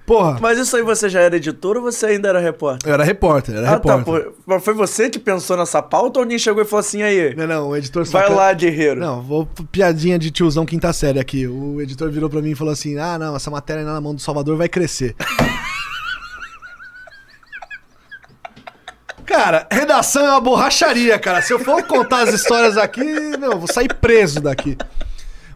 Porra, 0.07 0.39
Mas 0.41 0.57
isso 0.57 0.77
aí 0.77 0.83
você 0.83 1.09
já 1.09 1.21
era 1.21 1.35
editor 1.37 1.77
ou 1.77 1.83
você 1.83 2.07
ainda 2.07 2.29
era 2.29 2.39
repórter? 2.39 2.89
eu 2.89 2.95
era 2.95 3.03
repórter, 3.03 3.57
era 3.57 3.73
Ah, 3.73 3.81
tá. 3.81 3.97
repórter. 3.97 4.31
pô. 4.31 4.33
Mas 4.47 4.65
foi 4.65 4.73
você 4.73 5.11
que 5.11 5.19
pensou 5.19 5.57
nessa 5.57 5.83
pauta 5.83 6.21
ou 6.21 6.23
alguém 6.23 6.39
chegou 6.39 6.63
e 6.63 6.65
falou 6.65 6.79
assim, 6.81 7.03
aí, 7.03 7.35
Não, 7.35 7.47
não, 7.47 7.69
o 7.71 7.77
editor 7.77 8.05
vai 8.05 8.23
saca- 8.23 8.35
lá, 8.35 8.53
guerreiro. 8.53 9.01
Não, 9.01 9.21
vou 9.21 9.47
piadinha 9.73 10.17
de 10.19 10.31
tiozão 10.31 10.65
quinta 10.65 10.93
série 10.93 11.19
aqui. 11.19 11.47
O 11.49 11.81
editor 11.81 12.09
virou 12.11 12.31
pra 12.31 12.41
mim 12.41 12.51
e 12.51 12.55
falou 12.55 12.73
assim: 12.73 12.97
"Ah, 12.99 13.19
não, 13.19 13.35
essa 13.35 13.51
matéria 13.51 13.83
na 13.85 14.01
mão 14.01 14.15
do 14.15 14.21
Salvador 14.21 14.57
vai 14.57 14.69
crescer". 14.69 15.17
Cara, 19.25 19.67
redação 19.71 20.25
é 20.25 20.31
uma 20.31 20.41
borracharia, 20.41 21.19
cara. 21.19 21.43
Se 21.43 21.53
eu 21.53 21.59
for 21.59 21.83
contar 21.83 22.23
as 22.23 22.33
histórias 22.33 22.77
aqui, 22.79 23.01
eu 23.01 23.59
vou 23.59 23.67
sair 23.67 23.93
preso 23.93 24.41
daqui. 24.41 24.79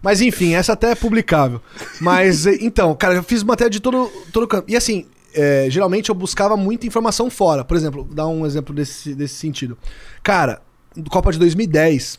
Mas 0.03 0.21
enfim, 0.21 0.55
essa 0.55 0.73
até 0.73 0.93
é 0.93 0.95
publicável. 0.95 1.61
Mas 2.01 2.47
eh, 2.47 2.59
então, 2.61 2.95
cara, 2.95 3.15
eu 3.15 3.23
fiz 3.23 3.43
matéria 3.43 3.71
de 3.71 3.81
todo, 3.81 4.11
todo 4.33 4.47
canto. 4.49 4.65
E 4.71 4.77
assim, 4.77 5.07
eh, 5.35 5.67
geralmente 5.69 6.09
eu 6.09 6.15
buscava 6.15 6.57
muita 6.57 6.87
informação 6.87 7.29
fora. 7.31 7.65
Por 7.65 7.77
exemplo, 7.77 8.09
dar 8.11 8.27
um 8.27 8.47
exemplo 8.47 8.75
desse, 8.75 9.15
desse 9.15 9.35
sentido. 9.35 9.77
Cara, 10.23 10.63
Copa 11.09 11.31
de 11.31 11.39
2010, 11.39 12.19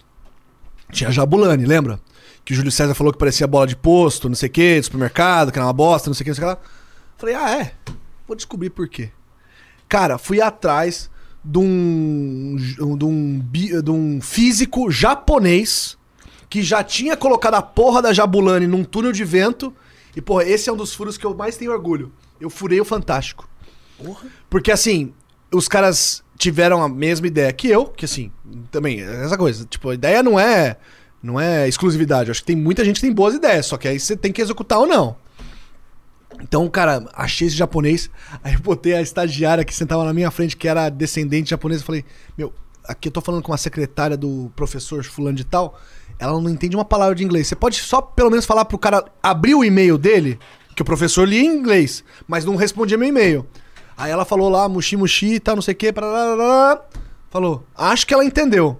tinha 0.91 1.11
Jabulani, 1.11 1.65
lembra? 1.65 1.99
Que 2.45 2.53
o 2.53 2.55
Júlio 2.55 2.71
César 2.71 2.93
falou 2.93 3.11
que 3.11 3.19
parecia 3.19 3.45
bola 3.45 3.67
de 3.67 3.75
posto, 3.75 4.29
não 4.29 4.36
sei 4.36 4.47
o 4.47 4.51
que, 4.51 4.79
de 4.79 4.84
supermercado, 4.84 5.51
que 5.51 5.59
era 5.59 5.65
uma 5.65 5.73
bosta, 5.73 6.09
não 6.09 6.13
sei 6.13 6.23
o 6.23 6.25
que, 6.25 6.29
não 6.29 6.36
sei 6.36 6.43
o 6.43 6.47
que 6.47 6.53
lá. 6.53 6.59
Falei, 7.17 7.36
ah, 7.36 7.61
é? 7.61 7.73
Vou 8.27 8.36
descobrir 8.36 8.69
por 8.69 8.88
quê. 8.88 9.09
Cara, 9.89 10.17
fui 10.17 10.39
atrás 10.39 11.09
de 11.43 11.59
um, 11.59 12.55
de 12.55 13.05
um, 13.05 13.39
de 13.84 13.91
um 13.91 14.21
físico 14.21 14.89
japonês 14.89 15.97
que 16.52 16.62
já 16.62 16.84
tinha 16.84 17.16
colocado 17.16 17.54
a 17.54 17.62
porra 17.62 18.02
da 18.02 18.12
Jabulani 18.12 18.68
num 18.68 18.84
túnel 18.84 19.14
de 19.14 19.24
vento. 19.24 19.74
E, 20.14 20.22
porra, 20.22 20.43
esse 20.43 20.70
é 20.70 20.74
um 20.74 20.76
dos 20.76 20.93
furos 20.93 21.18
que 21.18 21.26
eu 21.26 21.34
mais 21.34 21.56
tenho 21.56 21.72
orgulho. 21.72 22.12
Eu 22.41 22.49
furei 22.49 22.80
o 22.82 22.84
Fantástico. 22.84 23.49
Porque, 24.49 24.70
assim, 24.70 25.14
os 25.49 25.70
caras 25.70 26.22
tiveram 26.38 26.84
a 26.84 26.89
mesma 26.89 27.26
ideia 27.26 27.54
que 27.54 27.70
eu, 27.70 27.86
que, 27.86 28.04
assim, 28.04 28.30
também, 28.70 29.02
é 29.02 29.24
essa 29.24 29.38
coisa. 29.38 29.64
Tipo, 29.64 29.91
a 29.91 29.93
ideia 29.93 30.22
não 30.22 30.38
é, 30.38 30.76
não 31.24 31.39
é 31.39 31.70
exclusividade. 31.70 32.28
Eu 32.28 32.32
acho 32.32 32.41
que 32.41 32.47
tem 32.47 32.56
muita 32.58 32.84
gente 32.84 32.95
que 32.95 33.08
tem 33.08 33.14
boas 33.14 33.34
ideias, 33.34 33.68
só 33.68 33.78
que 33.78 33.88
aí 33.88 33.97
você 33.97 34.18
tem 34.18 34.34
que 34.34 34.41
executar 34.41 34.80
ou 34.80 34.86
não. 34.86 35.16
Então, 36.41 36.68
cara, 36.68 37.06
achei 37.14 37.47
esse 37.47 37.56
japonês. 37.56 38.10
Aí 38.43 38.56
eu 38.56 38.60
botei 38.60 38.93
a 38.93 39.02
estagiária 39.02 39.64
que 39.64 39.74
sentava 39.74 40.04
na 40.04 40.14
minha 40.14 40.32
frente, 40.32 40.58
que 40.58 40.68
era 40.68 40.89
descendente 40.89 41.52
japonesa. 41.52 41.82
Eu 41.82 41.86
falei, 41.86 42.04
meu, 42.38 42.54
aqui 42.84 43.08
eu 43.08 43.12
tô 43.12 43.22
falando 43.22 43.41
com 43.41 43.52
uma 43.54 43.58
secretária 43.58 44.18
do 44.18 44.52
professor 44.54 45.02
fulano 45.06 45.38
de 45.38 45.45
tal. 45.45 45.80
Ela 46.22 46.39
não 46.39 46.51
entende 46.51 46.76
uma 46.76 46.86
palavra 46.86 47.15
de 47.15 47.24
inglês. 47.24 47.47
Você 47.47 47.55
pode 47.55 47.78
só 47.78 47.99
pelo 47.99 48.30
menos 48.30 48.45
falar 48.45 48.63
pro 48.65 48.78
cara 48.78 49.03
abrir 49.24 49.55
o 49.55 49.63
e-mail 49.63 49.97
dele, 49.97 50.38
que 50.76 50.84
o 50.84 50.86
professor 50.86 51.28
lia 51.28 51.41
em 51.41 51.47
inglês, 51.47 52.03
mas 52.28 52.45
não 52.45 52.55
respondia 52.55 52.95
meu 52.95 53.09
e-mail. 53.09 53.43
Aí 53.97 54.11
ela 54.11 54.24
falou 54.24 54.47
lá, 54.47 54.69
mushi 54.69 54.95
mushi 54.95 55.34
e 55.34 55.39
tal, 55.39 55.55
não 55.55 55.63
sei 55.63 55.74
o 55.74 55.78
que. 55.78 55.91
Falou, 57.32 57.63
acho 57.76 58.05
que 58.05 58.13
ela 58.13 58.24
entendeu. 58.24 58.80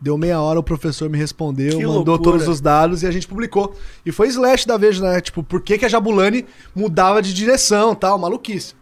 Deu 0.00 0.18
meia 0.18 0.40
hora, 0.40 0.58
o 0.58 0.62
professor 0.62 1.08
me 1.08 1.16
respondeu, 1.16 1.78
Que 1.78 1.86
mandou 1.86 2.16
loucura. 2.16 2.32
todos 2.32 2.48
os 2.48 2.60
dados 2.60 3.04
e 3.04 3.06
a 3.06 3.12
gente 3.12 3.28
publicou. 3.28 3.76
E 4.04 4.10
foi 4.10 4.26
slash 4.26 4.66
da 4.66 4.76
Veja, 4.76 5.00
né? 5.00 5.20
Tipo, 5.20 5.44
por 5.44 5.60
que, 5.60 5.78
que 5.78 5.84
a 5.84 5.88
Jabulani 5.88 6.44
mudava 6.74 7.22
de 7.22 7.32
direção 7.32 7.94
tal, 7.94 8.18
maluquice. 8.18 8.74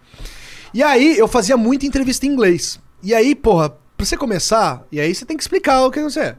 E 0.72 0.82
aí 0.82 1.18
eu 1.18 1.28
fazia 1.28 1.59
muita 1.59 1.84
entrevista 1.84 2.24
em 2.24 2.30
inglês. 2.30 2.80
E 3.03 3.14
aí, 3.14 3.34
porra, 3.34 3.68
pra 3.94 4.07
você 4.07 4.16
começar, 4.16 4.86
e 4.90 4.98
aí 4.98 5.14
você 5.14 5.26
tem 5.26 5.36
que 5.36 5.42
explicar 5.42 5.84
o 5.84 5.90
que 5.90 6.03
você 6.03 6.20
é. 6.20 6.36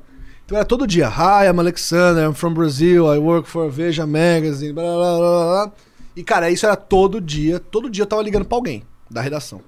Então 0.52 0.60
era 0.60 0.66
todo 0.66 0.86
dia, 0.86 1.08
Hi, 1.08 1.48
I'm 1.48 1.58
Alexander, 1.62 2.26
I'm 2.26 2.34
from 2.34 2.54
Brazil, 2.54 3.06
I 3.06 3.18
work 3.18 3.48
for 3.48 3.72
Veja 3.72 4.06
Magazine, 4.06 4.74
blá 4.74 4.84
blá 4.84 5.18
blá 5.18 5.46
blá. 5.46 5.72
E 6.14 6.26
cara, 6.26 6.52
isso 6.52 6.66
era 6.66 6.76
todo 6.76 7.22
dia, 7.22 7.58
todo 7.58 7.90
dia 7.90 8.02
eu 8.02 8.06
tava 8.06 8.22
ligando 8.22 8.44
pra 8.44 8.58
alguém 8.58 8.84
da 9.10 9.22
redação. 9.22 9.62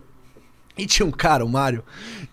E 0.78 0.86
tinha 0.86 1.06
um 1.06 1.12
cara, 1.12 1.46
o 1.46 1.48
Mário, 1.48 1.86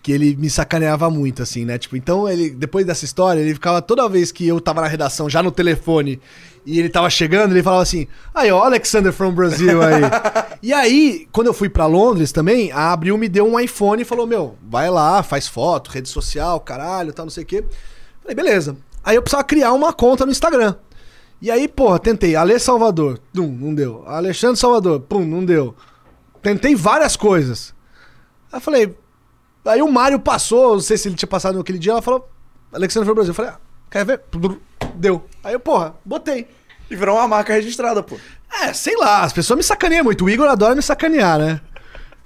que 0.03 0.11
ele 0.11 0.35
me 0.35 0.49
sacaneava 0.49 1.09
muito, 1.09 1.41
assim, 1.41 1.63
né? 1.63 1.77
Tipo, 1.77 1.95
então 1.95 2.27
ele, 2.27 2.49
depois 2.49 2.85
dessa 2.85 3.05
história, 3.05 3.39
ele 3.39 3.53
ficava 3.53 3.81
toda 3.81 4.09
vez 4.09 4.33
que 4.33 4.45
eu 4.45 4.59
tava 4.59 4.81
na 4.81 4.87
redação, 4.87 5.29
já 5.29 5.41
no 5.41 5.49
telefone, 5.49 6.19
e 6.65 6.77
ele 6.77 6.89
tava 6.89 7.09
chegando, 7.09 7.53
ele 7.53 7.63
falava 7.63 7.83
assim: 7.83 8.05
aí, 8.35 8.51
ó, 8.51 8.65
Alexander 8.65 9.13
from 9.13 9.31
Brazil 9.31 9.81
aí. 9.81 10.01
e 10.61 10.73
aí, 10.73 11.25
quando 11.31 11.47
eu 11.47 11.53
fui 11.53 11.69
pra 11.69 11.85
Londres 11.85 12.33
também, 12.33 12.69
a 12.73 12.91
Abril 12.91 13.17
me 13.17 13.29
deu 13.29 13.47
um 13.47 13.57
iPhone 13.57 14.01
e 14.01 14.05
falou: 14.05 14.27
meu, 14.27 14.57
vai 14.61 14.89
lá, 14.89 15.23
faz 15.23 15.47
foto, 15.47 15.89
rede 15.89 16.09
social, 16.09 16.59
caralho, 16.59 17.13
tal, 17.13 17.25
não 17.25 17.31
sei 17.31 17.45
o 17.45 17.47
quê. 17.47 17.63
Falei, 18.21 18.35
beleza. 18.35 18.77
Aí 19.03 19.15
eu 19.15 19.21
precisava 19.21 19.43
criar 19.43 19.73
uma 19.73 19.91
conta 19.91 20.25
no 20.25 20.31
Instagram. 20.31 20.75
E 21.41 21.49
aí, 21.49 21.67
porra, 21.67 21.97
tentei. 21.97 22.35
Ale 22.35 22.59
Salvador, 22.59 23.19
pum, 23.33 23.47
não 23.47 23.73
deu. 23.73 24.03
Alexandre 24.05 24.59
Salvador, 24.59 24.99
pum, 25.01 25.25
não 25.25 25.43
deu. 25.43 25.75
Tentei 26.41 26.75
várias 26.75 27.15
coisas. 27.15 27.73
Aí 28.51 28.57
eu 28.57 28.61
falei. 28.61 28.95
Aí 29.65 29.81
o 29.81 29.91
Mário 29.91 30.19
passou, 30.19 30.73
não 30.73 30.79
sei 30.79 30.97
se 30.97 31.07
ele 31.07 31.15
tinha 31.15 31.27
passado 31.27 31.57
naquele 31.57 31.79
dia, 31.79 31.93
ela 31.93 32.01
falou. 32.01 32.29
Alexandre 32.71 33.05
foi 33.05 33.15
Brasil. 33.15 33.31
Eu 33.31 33.35
falei, 33.35 33.51
ah, 33.51 33.59
quer 33.89 34.05
ver? 34.05 34.21
Deu. 34.95 35.25
Aí 35.43 35.53
eu, 35.53 35.59
porra, 35.59 35.95
botei. 36.05 36.47
E 36.89 36.95
virou 36.95 37.15
uma 37.15 37.27
marca 37.27 37.53
registrada, 37.53 38.03
pô. 38.03 38.17
É, 38.61 38.73
sei 38.73 38.95
lá, 38.97 39.23
as 39.23 39.33
pessoas 39.33 39.57
me 39.57 39.63
sacaneiam 39.63 40.03
muito. 40.03 40.25
O 40.25 40.29
Igor 40.29 40.47
adora 40.47 40.75
me 40.75 40.81
sacanear, 40.81 41.39
né? 41.39 41.61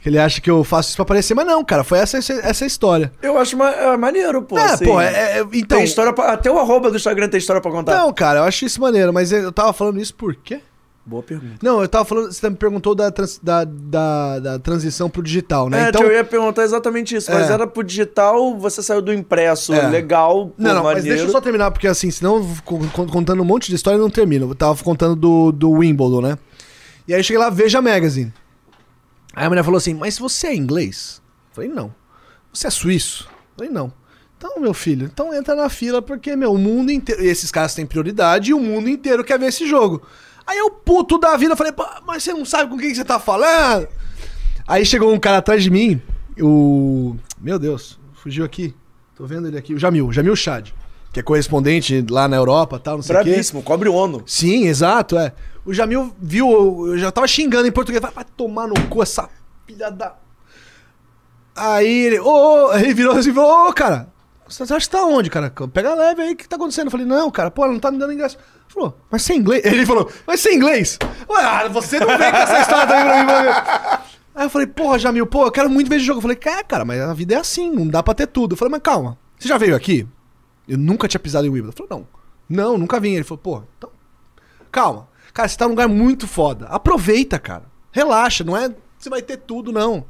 Ele 0.06 0.20
acha 0.20 0.40
que 0.40 0.50
eu 0.52 0.64
faço 0.64 0.90
isso 0.90 0.98
pra 0.98 1.04
aparecer, 1.04 1.34
mas 1.34 1.46
não, 1.48 1.64
cara, 1.66 1.84
foi 1.84 1.98
essa, 2.00 2.18
essa, 2.18 2.34
essa 2.34 2.66
história. 2.66 3.12
Eu 3.22 3.38
acho 3.40 3.58
ma 3.58 3.72
é 3.72 3.98
maneiro, 3.98 4.44
pô. 4.44 4.58
É, 4.58 4.66
assim. 4.66 4.86
pô, 4.86 5.02
é, 5.02 5.40
é, 5.40 5.46
então. 5.54 5.78
Tem 5.80 5.84
história 5.84 6.14
pra... 6.14 6.34
Até 6.34 6.52
o 6.52 6.60
arroba 6.60 6.92
do 6.92 6.98
Instagram 6.98 7.28
tem 7.28 7.38
história 7.40 7.62
pra 7.62 7.72
contar. 7.72 7.98
Não, 7.98 8.14
cara, 8.14 8.40
eu 8.40 8.44
acho 8.44 8.66
isso 8.66 8.80
maneiro, 8.80 9.12
mas 9.12 9.32
eu 9.32 9.52
tava 9.52 9.74
falando 9.74 10.00
isso 10.00 10.14
por 10.14 10.36
quê? 10.36 10.60
Boa 11.08 11.22
pergunta. 11.22 11.56
Não, 11.62 11.82
eu 11.84 11.88
tava 11.88 12.04
falando, 12.04 12.32
você 12.34 12.50
me 12.50 12.56
perguntou 12.56 12.96
da, 12.96 13.12
trans- 13.12 13.40
da, 13.42 13.64
da, 13.64 14.40
da 14.40 14.60
transição 14.60 15.08
pro 15.08 15.22
digital, 15.22 15.70
né? 15.70 15.86
É, 15.86 15.90
então, 15.90 16.02
eu 16.02 16.12
ia 16.12 16.24
perguntar 16.24 16.64
exatamente 16.64 17.16
isso. 17.16 17.32
Mas 17.32 17.48
É. 17.48 17.54
era 17.54 17.68
pro 17.68 17.84
digital, 17.84 18.58
você 18.58 18.82
saiu 18.82 19.04
do 19.04 19.14
impresso 19.14 19.72
É. 19.72 19.88
legal, 19.88 20.48
pô, 20.48 20.54
Não, 20.58 20.74
não, 20.74 20.84
mas 20.84 20.96
maneiro. 20.98 21.10
deixa 21.10 21.24
eu 21.26 21.32
só 21.32 21.40
terminar, 21.40 21.70
porque 21.70 21.88
assim, 21.88 22.10
senão 22.10 22.44
contando 23.12 23.40
um 23.42 23.46
monte 23.46 23.70
de 23.70 23.76
história 23.76 24.00
não 24.00 24.10
termino. 24.10 24.50
Eu 24.50 24.56
tava 24.56 24.84
contando 24.84 25.16
do, 25.16 25.52
do 25.52 25.70
Wimbledon, 25.72 26.22
né? 26.22 26.38
E 27.08 27.14
aí 27.14 27.20
eu 27.20 27.24
cheguei 27.24 27.40
lá, 27.40 27.52
Veja 27.52 27.84
Magazine. 27.84 28.34
Aí 29.36 29.46
a 29.46 29.50
mulher 29.50 29.64
falou 29.64 29.78
assim, 29.78 29.94
mas 29.94 30.18
você 30.18 30.48
é 30.48 30.56
inglês? 30.56 31.22
Eu 31.50 31.56
falei, 31.56 31.70
não. 31.70 31.94
Você 32.54 32.68
é 32.68 32.70
suíço? 32.70 33.28
Eu 33.28 33.58
falei, 33.58 33.72
não. 33.72 33.92
Então, 34.38 34.60
meu 34.60 34.74
filho, 34.74 35.06
então 35.06 35.34
entra 35.34 35.56
na 35.56 35.70
fila, 35.70 36.02
porque, 36.02 36.36
meu, 36.36 36.54
o 36.54 36.58
mundo 36.58 36.92
inteiro. 36.92 37.24
Esses 37.24 37.52
caras 37.52 37.74
têm 37.74 37.86
prioridade 37.86 38.52
e 38.52 38.54
o 38.54 38.60
mundo 38.60 38.90
inteiro 38.90 39.24
quer 39.24 39.40
ver 39.40 39.48
esse 39.48 39.68
jogo. 39.68 40.02
Aí 40.46 40.58
eu, 40.58 40.70
puto 40.70 41.18
da 41.18 41.36
vida, 41.36 41.56
falei, 41.56 41.72
"Pô, 41.72 41.86
mas 42.06 42.24
você 42.24 42.34
não 42.34 42.46
sabe 42.46 42.70
com 42.70 42.78
quem 42.78 42.90
que 42.90 42.96
você 42.96 43.06
tá 43.06 43.20
falando? 43.20 43.88
Aí 44.68 44.86
chegou 44.86 45.14
um 45.14 45.20
cara 45.20 45.38
atrás 45.38 45.64
de 45.64 45.70
mim, 45.70 46.02
o. 46.40 47.16
Meu 47.40 47.58
Deus, 47.58 48.00
fugiu 48.14 48.46
aqui. 48.46 48.76
Tô 49.16 49.26
vendo 49.26 49.48
ele 49.48 49.58
aqui, 49.58 49.74
o 49.74 49.80
Jamil, 49.80 50.12
Jamil 50.12 50.36
Chad, 50.36 50.72
que 51.16 51.22
é 51.22 51.24
correspondente 51.24 52.06
lá 52.10 52.28
na 52.28 52.36
Europa 52.36 52.78
tal, 52.78 52.98
não 52.98 53.02
sei 53.02 53.16
o 53.16 53.20
quê. 53.20 53.30
Bravíssimo, 53.30 53.64
cobre 53.64 53.88
ONU. 53.88 54.24
Sim, 54.26 54.68
exato, 54.68 55.18
é. 55.18 55.32
O 55.66 55.74
Jamil 55.74 56.14
viu, 56.22 56.88
eu 56.88 56.98
já 56.98 57.10
tava 57.10 57.26
xingando 57.26 57.66
em 57.66 57.72
português, 57.72 58.02
vai, 58.02 58.12
vai 58.12 58.26
tomar 58.36 58.68
no 58.68 58.74
cu 58.90 59.02
essa 59.02 59.30
filha 59.66 59.90
da. 59.90 60.14
Aí 61.56 62.08
ele, 62.08 62.20
ô, 62.20 62.66
ô, 62.66 62.74
ele 62.76 62.94
virou 62.94 63.16
assim 63.16 63.30
e 63.30 63.34
falou, 63.34 63.70
ô, 63.70 63.74
cara, 63.74 64.10
você 64.46 64.64
acha 64.64 64.78
que 64.78 64.90
tá 64.90 65.06
onde, 65.06 65.30
cara? 65.30 65.50
Pega 65.72 65.96
leve 65.96 66.22
aí, 66.22 66.34
o 66.34 66.36
que 66.36 66.50
tá 66.50 66.58
acontecendo? 66.58 66.88
Eu 66.88 66.92
falei, 66.92 67.06
não, 67.06 67.32
cara, 67.32 67.50
pô, 67.50 67.66
não 67.66 67.80
tá 67.80 67.92
me 67.92 67.98
dando 67.98 68.12
ingresso. 68.12 68.36
Ele 68.38 68.74
falou, 68.74 68.98
mas 69.10 69.22
você 69.22 69.32
é 69.32 69.36
inglês? 69.38 69.64
Ele 69.64 69.86
falou, 69.86 70.12
mas 70.28 70.42
você 70.42 70.50
é 70.50 70.54
inglês? 70.54 71.00
Ué, 71.30 71.44
ah, 71.46 71.70
você 71.70 71.98
não 71.98 72.08
vem 72.10 72.30
com 72.30 72.38
essa 72.38 72.60
história 72.60 72.88
também 72.88 73.06
pra 73.06 73.20
mim, 73.20 73.26
mano. 73.26 73.50
Aí 74.36 74.46
eu 74.48 74.50
falei, 74.50 74.68
porra, 74.68 75.00
Jamil, 75.00 75.26
pô, 75.26 75.46
eu 75.46 75.52
quero 75.52 75.70
muito 75.70 75.90
ver 75.90 75.96
esse 75.96 76.04
jogo. 76.04 76.18
Eu 76.18 76.24
falei, 76.24 76.38
é, 76.46 76.62
cara, 76.62 76.84
mas 76.84 77.00
a 77.00 77.14
vida 77.14 77.36
é 77.36 77.38
assim, 77.38 77.72
não 77.72 77.88
dá 77.88 78.04
pra 78.04 78.14
ter 78.14 78.28
tudo. 78.28 78.52
Eu 78.52 78.58
falei, 78.58 78.74
mas 78.74 78.82
calma, 78.82 79.18
você 79.40 79.48
já 79.48 79.58
veio 79.58 79.78
aqui? 79.78 80.06
Eu 80.68 80.78
nunca 80.78 81.08
tinha 81.08 81.20
pisado 81.20 81.46
em 81.46 81.50
Wimbledon. 81.50 81.70
Eu 81.70 81.88
falei, 81.88 81.90
não, 81.90 82.08
não, 82.50 82.78
nunca 82.78 83.00
vim. 83.00 83.14
Ele 83.14 83.24
falou, 83.24 83.40
pô, 83.40 83.64
então, 83.78 83.90
calma. 84.72 85.08
Cara, 85.34 85.48
você 85.48 85.58
tá 85.58 85.66
num 85.66 85.72
lugar 85.72 85.88
muito 85.88 86.28
foda. 86.28 86.66
Aproveita, 86.68 87.38
cara. 87.38 87.64
Relaxa, 87.92 88.44
não 88.44 88.56
é 88.56 88.74
você 88.98 89.10
vai 89.10 89.22
ter 89.22 89.38
tudo, 89.38 89.72
não. 89.72 90.06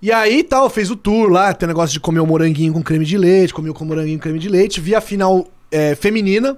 E 0.00 0.12
aí, 0.12 0.44
tal, 0.44 0.70
fez 0.70 0.90
o 0.90 0.96
tour 0.96 1.28
lá, 1.28 1.52
tem 1.52 1.66
negócio 1.66 1.92
de 1.92 2.00
comer 2.00 2.20
o 2.20 2.26
moranguinho 2.26 2.72
com 2.72 2.82
creme 2.82 3.04
de 3.04 3.18
leite, 3.18 3.52
comeu 3.52 3.74
com 3.74 3.84
moranguinho 3.84 4.16
com 4.18 4.22
creme 4.22 4.38
de 4.38 4.48
leite. 4.48 4.80
Vi 4.80 4.94
a 4.94 5.00
final 5.00 5.46
é, 5.70 5.94
feminina, 5.94 6.56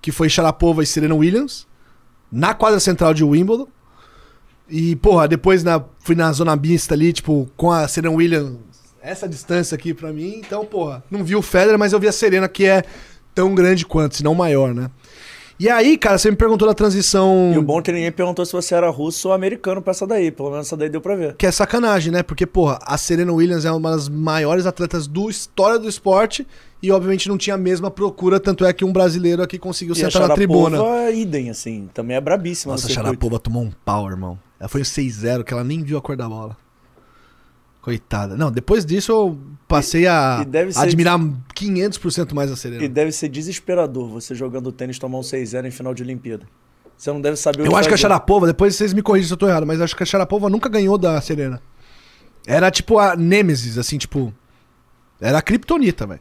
que 0.00 0.10
foi 0.10 0.28
Sharapova 0.28 0.82
e 0.82 0.86
Serena 0.86 1.14
Williams, 1.14 1.66
na 2.30 2.52
quadra 2.54 2.80
central 2.80 3.14
de 3.14 3.24
Wimbledon. 3.24 3.68
E, 4.68 4.96
porra, 4.96 5.28
depois 5.28 5.62
na, 5.62 5.82
fui 6.00 6.14
na 6.14 6.32
zona 6.32 6.56
mista 6.56 6.94
ali, 6.94 7.12
tipo, 7.12 7.48
com 7.56 7.70
a 7.70 7.86
Serena 7.86 8.14
Williams, 8.14 8.58
essa 9.02 9.28
distância 9.28 9.74
aqui 9.74 9.92
pra 9.92 10.12
mim. 10.12 10.40
Então, 10.44 10.64
porra, 10.64 11.02
não 11.10 11.24
vi 11.24 11.34
o 11.36 11.42
Federer, 11.42 11.78
mas 11.78 11.92
eu 11.92 12.00
vi 12.00 12.08
a 12.08 12.12
Serena, 12.12 12.48
que 12.48 12.64
é 12.64 12.82
tão 13.34 13.54
grande 13.54 13.84
quanto, 13.84 14.16
se 14.16 14.22
não 14.22 14.34
maior, 14.34 14.74
né? 14.74 14.90
E 15.58 15.68
aí, 15.68 15.96
cara, 15.96 16.18
você 16.18 16.28
me 16.28 16.36
perguntou 16.36 16.66
da 16.66 16.74
transição. 16.74 17.52
E 17.54 17.58
o 17.58 17.62
bom 17.62 17.78
é 17.78 17.82
que 17.82 17.92
ninguém 17.92 18.10
perguntou 18.10 18.44
se 18.44 18.52
você 18.52 18.74
era 18.74 18.88
russo 18.90 19.28
ou 19.28 19.34
americano 19.34 19.80
pra 19.80 19.92
essa 19.92 20.04
daí. 20.04 20.30
Pelo 20.32 20.50
menos 20.50 20.66
essa 20.66 20.76
daí 20.76 20.88
deu 20.88 21.00
pra 21.00 21.14
ver. 21.14 21.36
Que 21.36 21.46
é 21.46 21.52
sacanagem, 21.52 22.10
né? 22.10 22.20
Porque, 22.22 22.46
porra, 22.46 22.80
a 22.82 22.98
Serena 22.98 23.32
Williams 23.32 23.64
é 23.64 23.70
uma 23.70 23.92
das 23.92 24.08
maiores 24.08 24.66
atletas 24.66 25.06
do 25.06 25.30
história 25.30 25.78
do 25.78 25.88
esporte 25.88 26.44
e, 26.82 26.90
obviamente, 26.90 27.28
não 27.28 27.38
tinha 27.38 27.54
a 27.54 27.58
mesma 27.58 27.92
procura, 27.92 28.40
tanto 28.40 28.64
é 28.64 28.72
que 28.72 28.84
um 28.84 28.92
brasileiro 28.92 29.40
aqui 29.40 29.56
conseguiu 29.56 29.94
E 29.94 30.02
a 30.02 30.10
sentar 30.10 30.26
na 30.26 30.34
tribuna. 30.34 30.78
Sharapova, 30.78 31.10
idem, 31.12 31.48
assim. 31.48 31.88
Também 31.94 32.16
é 32.16 32.20
brabíssima 32.20 32.72
Nossa, 32.72 32.88
a. 32.88 32.90
Sharapova 32.90 33.38
tomou 33.38 33.62
um 33.62 33.70
pau, 33.84 34.08
irmão. 34.10 34.36
Ela 34.58 34.68
foi 34.68 34.80
um 34.80 34.84
6-0, 34.84 35.44
que 35.44 35.52
ela 35.52 35.62
nem 35.62 35.84
viu 35.84 35.96
a 35.96 36.02
cor 36.02 36.16
da 36.16 36.28
bola. 36.28 36.56
Coitada. 37.82 38.36
Não, 38.36 38.50
depois 38.50 38.86
disso 38.86 39.10
eu 39.10 39.38
passei 39.66 40.06
a 40.06 40.46
e 40.46 40.78
admirar 40.78 41.18
500% 41.18 42.32
mais 42.32 42.50
a 42.50 42.56
Serena. 42.56 42.84
E 42.84 42.88
deve 42.88 43.10
ser 43.10 43.28
desesperador 43.28 44.08
você 44.08 44.36
jogando 44.36 44.70
tênis 44.70 45.00
tomar 45.00 45.18
um 45.18 45.22
6-0 45.22 45.66
em 45.66 45.70
final 45.72 45.92
de 45.92 46.00
Olimpíada. 46.00 46.46
Você 46.96 47.12
não 47.12 47.20
deve 47.20 47.36
saber 47.36 47.62
o 47.62 47.66
Eu 47.66 47.76
acho 47.76 47.88
que 47.88 47.94
a. 47.94 47.96
Sharapova, 47.96 48.46
depois 48.46 48.76
vocês 48.76 48.92
me 48.92 49.02
corrigem 49.02 49.26
se 49.26 49.32
eu 49.32 49.36
tô 49.36 49.48
errado, 49.48 49.66
mas 49.66 49.80
acho 49.80 49.96
que 49.96 50.04
a 50.04 50.06
Sharapova 50.06 50.48
nunca 50.48 50.68
ganhou 50.68 50.96
da 50.96 51.20
Serena. 51.20 51.60
Era 52.46 52.70
tipo 52.70 53.00
a 53.00 53.16
Nemesis, 53.16 53.76
assim, 53.76 53.98
tipo. 53.98 54.32
Era 55.20 55.38
a 55.38 55.42
Kryptonita, 55.42 56.06
velho. 56.06 56.20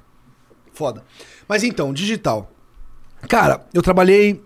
Foda. 0.74 1.03
Mas 1.47 1.64
então, 1.64 1.93
digital. 1.93 2.51
Cara, 3.30 3.64
eu 3.72 3.84
trabalhei. 3.84 4.41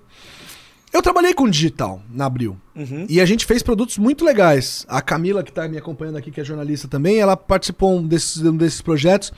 Eu 0.96 1.02
trabalhei 1.02 1.34
com 1.34 1.50
digital 1.50 2.02
na 2.10 2.26
Abril. 2.26 2.56
Uhum. 2.74 3.06
E 3.10 3.20
a 3.20 3.26
gente 3.26 3.46
fez 3.46 3.62
produtos 3.62 3.98
muito 3.98 4.24
legais. 4.24 4.86
A 4.88 5.02
Camila, 5.02 5.44
que 5.44 5.52
tá 5.52 5.68
me 5.68 5.78
acompanhando 5.78 6.16
aqui, 6.16 6.32
que 6.32 6.40
é 6.40 6.44
jornalista 6.44 6.88
também, 6.88 7.18
ela 7.18 7.36
participou 7.36 7.98
um 7.98 8.08
desses, 8.08 8.42
um 8.42 8.56
desses 8.56 8.82
projetos. 8.82 9.34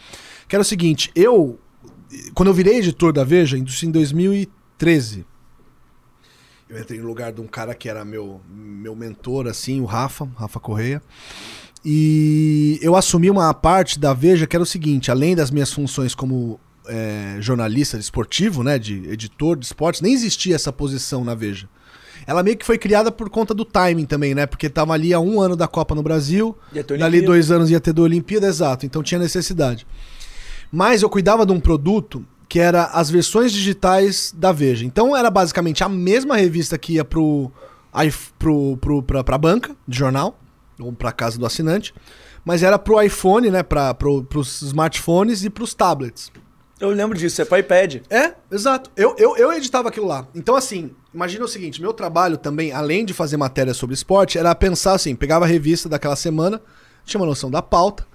Que 0.47 0.55
era 0.55 0.61
o 0.61 0.65
seguinte: 0.65 1.11
eu. 1.15 1.59
Quando 2.35 2.49
eu 2.49 2.53
virei 2.53 2.77
editor 2.77 3.11
da 3.11 3.23
Veja, 3.23 3.57
em 3.57 3.63
2013. 3.91 5.25
Eu 6.69 6.79
entrei 6.79 6.99
no 6.99 7.07
lugar 7.07 7.33
de 7.33 7.41
um 7.41 7.47
cara 7.47 7.73
que 7.73 7.89
era 7.89 8.05
meu, 8.05 8.39
meu 8.47 8.95
mentor, 8.95 9.47
assim, 9.47 9.81
o 9.81 9.85
Rafa, 9.85 10.29
Rafa 10.35 10.59
Correia. 10.59 11.01
E 11.83 12.77
eu 12.83 12.95
assumi 12.95 13.31
uma 13.31 13.51
parte 13.51 13.97
da 13.97 14.13
Veja 14.13 14.45
que 14.45 14.55
era 14.55 14.61
o 14.61 14.65
seguinte: 14.65 15.09
além 15.09 15.35
das 15.35 15.49
minhas 15.49 15.73
funções 15.73 16.13
como 16.13 16.59
é, 16.87 17.37
jornalista 17.39 17.97
esportivo, 17.97 18.63
né, 18.63 18.77
de 18.79 19.09
editor 19.09 19.57
de 19.57 19.65
esportes, 19.65 20.01
nem 20.01 20.13
existia 20.13 20.55
essa 20.55 20.71
posição 20.71 21.23
na 21.23 21.35
Veja. 21.35 21.69
Ela 22.25 22.43
meio 22.43 22.57
que 22.57 22.65
foi 22.65 22.77
criada 22.77 23.11
por 23.11 23.29
conta 23.29 23.53
do 23.53 23.63
timing 23.63 24.05
também, 24.05 24.35
né? 24.35 24.45
Porque 24.45 24.69
tava 24.69 24.93
ali 24.93 25.13
há 25.13 25.19
um 25.19 25.39
ano 25.39 25.55
da 25.55 25.67
Copa 25.67 25.95
no 25.95 26.03
Brasil, 26.03 26.57
dali 26.99 27.21
dois 27.21 27.51
anos 27.51 27.71
ia 27.71 27.79
ter 27.79 27.93
do 27.93 28.01
Olimpíada, 28.03 28.47
exato. 28.47 28.85
Então 28.85 29.01
tinha 29.01 29.19
necessidade. 29.19 29.87
Mas 30.69 31.01
eu 31.01 31.09
cuidava 31.09 31.45
de 31.45 31.53
um 31.53 31.59
produto 31.59 32.25
que 32.49 32.59
era 32.59 32.85
as 32.85 33.09
versões 33.09 33.51
digitais 33.51 34.33
da 34.35 34.51
Veja. 34.51 34.85
Então 34.85 35.15
era 35.15 35.29
basicamente 35.29 35.83
a 35.83 35.89
mesma 35.89 36.35
revista 36.35 36.77
que 36.77 36.93
ia 36.93 37.05
pro, 37.05 37.51
pro, 38.37 38.77
pro, 38.77 39.03
pra, 39.03 39.23
pra 39.23 39.37
banca 39.37 39.75
de 39.87 39.97
jornal, 39.97 40.39
ou 40.79 40.91
pra 40.91 41.11
casa 41.11 41.37
do 41.37 41.45
assinante, 41.45 41.93
mas 42.43 42.63
era 42.63 42.79
pro 42.79 43.01
iPhone, 43.01 43.49
né? 43.49 43.63
Pra, 43.63 43.93
pro, 43.93 44.23
pros 44.23 44.61
smartphones 44.61 45.43
e 45.43 45.49
pros 45.49 45.73
tablets. 45.73 46.31
Eu 46.79 46.89
lembro 46.89 47.17
disso, 47.17 47.41
é 47.41 47.45
pro 47.45 47.57
iPad. 47.57 48.01
É, 48.09 48.33
exato. 48.51 48.91
Eu, 48.95 49.15
eu, 49.17 49.35
eu 49.35 49.51
editava 49.51 49.89
aquilo 49.89 50.05
lá. 50.05 50.27
Então, 50.35 50.55
assim, 50.55 50.91
imagina 51.13 51.43
o 51.43 51.47
seguinte: 51.47 51.81
meu 51.81 51.91
trabalho 51.91 52.37
também, 52.37 52.71
além 52.71 53.03
de 53.03 53.13
fazer 53.13 53.37
matéria 53.37 53.73
sobre 53.73 53.95
esporte, 53.95 54.37
era 54.37 54.53
pensar 54.53 54.93
assim: 54.93 55.15
pegava 55.15 55.45
a 55.45 55.47
revista 55.47 55.89
daquela 55.89 56.15
semana, 56.15 56.61
tinha 57.03 57.19
uma 57.19 57.27
noção 57.27 57.49
da 57.49 57.61
pauta. 57.61 58.05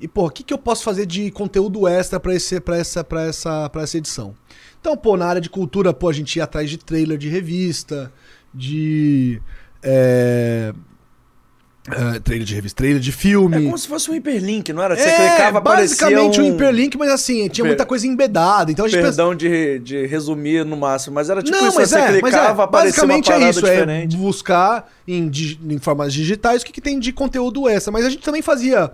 E, 0.00 0.06
pô, 0.06 0.26
o 0.26 0.30
que, 0.30 0.44
que 0.44 0.54
eu 0.54 0.58
posso 0.58 0.84
fazer 0.84 1.06
de 1.06 1.28
conteúdo 1.32 1.88
extra 1.88 2.20
pra, 2.20 2.32
esse, 2.32 2.62
essa, 2.68 3.04
essa, 3.28 3.70
essa 3.74 3.98
edição? 3.98 4.32
Então, 4.80 4.96
pô, 4.96 5.16
na 5.16 5.26
área 5.26 5.40
de 5.40 5.50
cultura, 5.50 5.92
pô, 5.92 6.08
a 6.08 6.12
gente 6.12 6.36
ia 6.36 6.44
atrás 6.44 6.70
de 6.70 6.78
trailer 6.78 7.18
de 7.18 7.28
revista, 7.28 8.12
de. 8.54 9.42
É, 9.82 10.72
é, 11.92 12.18
trailer 12.20 12.46
de 12.46 12.54
revista, 12.54 12.76
trailer 12.76 13.00
de 13.00 13.12
filme. 13.12 13.56
É 13.56 13.60
como 13.62 13.78
se 13.78 13.88
fosse 13.88 14.10
um 14.10 14.14
hiperlink, 14.14 14.72
não 14.72 14.82
era? 14.82 14.96
Você 14.96 15.08
É, 15.08 15.30
clicava, 15.30 15.60
basicamente 15.60 16.40
um... 16.40 16.44
um... 16.44 16.54
hiperlink, 16.54 16.96
mas 16.96 17.10
assim, 17.10 17.48
tinha 17.48 17.64
muita 17.64 17.86
coisa 17.86 18.06
embedada. 18.06 18.70
Então 18.70 18.84
a 18.84 18.88
gente 18.88 18.98
pensa- 18.98 19.08
Perdão 19.16 19.34
de, 19.34 19.78
de 19.80 20.06
resumir 20.06 20.64
no 20.64 20.76
máximo, 20.76 21.14
mas 21.14 21.30
era 21.30 21.42
tipo 21.42 21.56
não, 21.56 21.68
isso, 21.68 21.78
mas 21.78 21.88
você 21.90 21.98
é, 21.98 22.10
mas 22.20 22.32
clicava, 22.32 22.62
é, 22.62 22.64
aparecia 22.64 23.04
uma 23.04 23.14
basicamente 23.14 23.32
é 23.32 23.50
isso, 23.50 23.60
diferente. 23.62 24.16
é 24.16 24.18
buscar 24.18 24.88
em, 25.06 25.30
em 25.68 25.78
formas 25.78 26.12
digitais 26.12 26.62
o 26.62 26.66
que, 26.66 26.72
que 26.72 26.80
tem 26.80 26.98
de 26.98 27.12
conteúdo 27.12 27.68
extra. 27.68 27.92
Mas 27.92 28.04
a 28.04 28.10
gente 28.10 28.22
também 28.22 28.42
fazia 28.42 28.90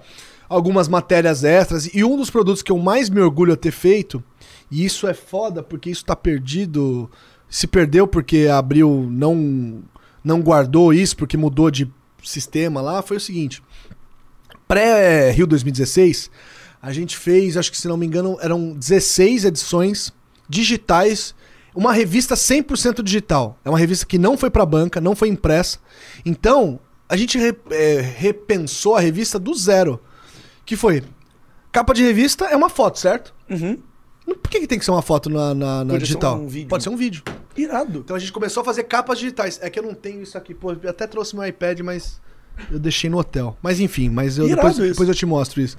algumas 0.48 0.88
matérias 0.88 1.42
extras, 1.42 1.86
e 1.92 2.04
um 2.04 2.16
dos 2.16 2.28
produtos 2.30 2.62
que 2.62 2.70
eu 2.70 2.78
mais 2.78 3.08
me 3.08 3.20
orgulho 3.20 3.54
a 3.54 3.56
ter 3.56 3.70
feito, 3.72 4.22
e 4.70 4.84
isso 4.84 5.08
é 5.08 5.14
foda 5.14 5.62
porque 5.62 5.88
isso 5.90 6.04
tá 6.04 6.14
perdido, 6.14 7.10
se 7.48 7.66
perdeu 7.66 8.06
porque 8.06 8.46
a 8.50 8.58
Abril 8.58 9.08
não, 9.10 9.82
não 10.22 10.40
guardou 10.42 10.92
isso, 10.92 11.16
porque 11.16 11.36
mudou 11.36 11.70
de 11.70 11.90
sistema 12.26 12.80
lá, 12.80 13.02
foi 13.02 13.16
o 13.16 13.20
seguinte, 13.20 13.62
pré-Rio 14.66 15.46
2016, 15.46 16.30
a 16.80 16.92
gente 16.92 17.16
fez, 17.16 17.56
acho 17.56 17.70
que 17.70 17.78
se 17.78 17.88
não 17.88 17.96
me 17.96 18.06
engano, 18.06 18.36
eram 18.40 18.72
16 18.74 19.44
edições 19.44 20.12
digitais 20.48 21.34
uma 21.74 21.92
revista 21.92 22.34
100% 22.36 23.02
digital. 23.02 23.58
É 23.64 23.68
uma 23.68 23.78
revista 23.78 24.06
que 24.06 24.16
não 24.18 24.36
foi 24.38 24.48
pra 24.48 24.64
banca, 24.64 25.00
não 25.00 25.16
foi 25.16 25.28
impressa. 25.28 25.78
Então, 26.24 26.78
a 27.08 27.16
gente 27.16 27.36
re- 27.36 27.56
é, 27.70 28.00
repensou 28.00 28.94
a 28.94 29.00
revista 29.00 29.38
do 29.40 29.52
zero. 29.54 30.00
Que 30.64 30.76
foi, 30.76 31.02
capa 31.72 31.92
de 31.92 32.02
revista 32.04 32.44
é 32.44 32.54
uma 32.54 32.68
foto, 32.68 32.98
certo? 33.00 33.34
Uhum. 33.50 33.78
Por 34.26 34.50
que, 34.50 34.60
que 34.60 34.66
tem 34.66 34.78
que 34.78 34.84
ser 34.84 34.90
uma 34.90 35.02
foto 35.02 35.28
na, 35.28 35.54
na- 35.54 35.78
na 35.78 35.78
Podia 35.84 35.92
ser 36.00 36.06
digital? 36.06 36.36
um 36.38 36.46
vídeo. 36.48 36.68
Pode 36.68 36.82
ser 36.82 36.88
um 36.90 36.96
vídeo. 36.96 37.22
Irado. 37.56 37.98
Então 38.00 38.16
a 38.16 38.18
gente 38.18 38.32
começou 38.32 38.60
a 38.62 38.64
fazer 38.64 38.84
capas 38.84 39.18
digitais. 39.18 39.58
É 39.62 39.68
que 39.68 39.78
eu 39.78 39.82
não 39.82 39.94
tenho 39.94 40.22
isso 40.22 40.36
aqui. 40.38 40.54
Pô, 40.54 40.72
eu 40.72 40.90
até 40.90 41.06
trouxe 41.06 41.34
meu 41.36 41.46
iPad, 41.46 41.80
mas 41.80 42.20
eu 42.70 42.78
deixei 42.78 43.10
no 43.10 43.18
hotel. 43.18 43.56
Mas 43.62 43.80
enfim, 43.80 44.08
mas 44.08 44.38
eu, 44.38 44.46
depois, 44.48 44.76
depois 44.76 45.08
eu 45.08 45.14
te 45.14 45.26
mostro 45.26 45.60
isso. 45.60 45.76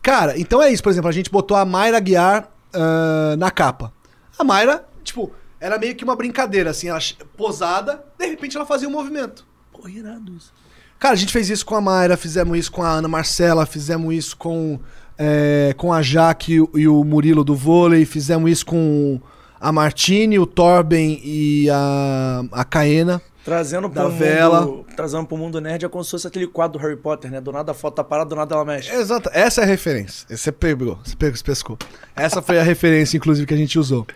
Cara, 0.00 0.38
então 0.38 0.62
é 0.62 0.70
isso. 0.72 0.82
Por 0.82 0.90
exemplo, 0.90 1.08
a 1.08 1.12
gente 1.12 1.30
botou 1.30 1.56
a 1.56 1.64
Mayra 1.64 1.98
Guiar 2.00 2.48
ah, 2.72 3.34
na 3.38 3.50
capa. 3.50 3.92
A 4.38 4.44
Mayra, 4.44 4.84
tipo, 5.04 5.30
era 5.60 5.78
meio 5.78 5.94
que 5.94 6.04
uma 6.04 6.16
brincadeira, 6.16 6.70
assim, 6.70 6.88
ela 6.88 6.98
posada, 7.36 8.04
de 8.18 8.26
repente 8.26 8.56
ela 8.56 8.66
fazia 8.66 8.88
um 8.88 8.92
movimento. 8.92 9.46
Pô, 9.72 9.88
irado 9.88 10.34
isso. 10.36 10.52
Cara, 10.98 11.14
a 11.14 11.16
gente 11.16 11.32
fez 11.32 11.50
isso 11.50 11.66
com 11.66 11.74
a 11.74 11.80
Mayra, 11.80 12.16
fizemos 12.16 12.56
isso 12.56 12.70
com 12.70 12.82
a 12.82 12.88
Ana 12.90 13.08
Marcela, 13.08 13.66
fizemos 13.66 14.14
isso 14.14 14.36
com, 14.36 14.78
é, 15.18 15.74
com 15.76 15.92
a 15.92 16.02
Jaque 16.02 16.54
e 16.74 16.88
o- 16.88 17.04
Murilo 17.04 17.44
do 17.44 17.54
vôlei, 17.54 18.04
fizemos 18.04 18.50
isso 18.50 18.66
com 18.66 19.20
a 19.60 19.70
Martini, 19.72 20.38
o 20.38 20.46
Torben 20.46 21.20
e 21.22 21.68
a, 21.70 22.42
a 22.52 22.64
Caena. 22.64 23.20
Trazendo 23.44 23.90
pro 23.90 24.08
vela. 24.08 24.60
mundo, 24.62 24.86
trazendo 24.94 25.26
pro 25.26 25.36
mundo 25.36 25.60
nerd 25.60 25.84
é 25.84 25.88
como 25.88 26.04
se 26.04 26.12
fosse 26.12 26.28
aquele 26.28 26.46
quadro 26.46 26.78
do 26.78 26.82
Harry 26.84 26.96
Potter, 26.96 27.28
né? 27.28 27.40
Do 27.40 27.50
nada 27.50 27.72
a 27.72 27.74
foto 27.74 27.96
tá 27.96 28.04
parada, 28.04 28.30
do 28.30 28.36
nada 28.36 28.54
ela 28.54 28.64
mexe. 28.64 28.92
Exato, 28.94 29.28
essa 29.32 29.62
é 29.62 29.64
a 29.64 29.66
referência. 29.66 30.26
Você 30.36 30.52
pegou, 30.52 30.96
você 31.04 31.16
pegou, 31.16 31.36
você 31.36 31.42
pescou. 31.42 31.76
Essa 32.14 32.40
foi 32.40 32.60
a 32.60 32.62
referência, 32.64 33.16
inclusive, 33.16 33.44
que 33.46 33.54
a 33.54 33.56
gente 33.56 33.76
usou. 33.80 34.06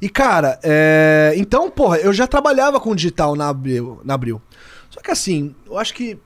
E, 0.00 0.10
cara, 0.10 0.58
é... 0.62 1.32
então, 1.38 1.70
porra, 1.70 1.96
eu 1.98 2.12
já 2.12 2.26
trabalhava 2.26 2.78
com 2.78 2.94
digital 2.94 3.34
na 3.34 3.48
Abril, 3.48 3.98
na 4.04 4.12
Abril. 4.12 4.42
Só 4.90 5.00
que, 5.00 5.10
assim, 5.10 5.54
eu 5.66 5.78
acho 5.78 5.94
que 5.94 6.18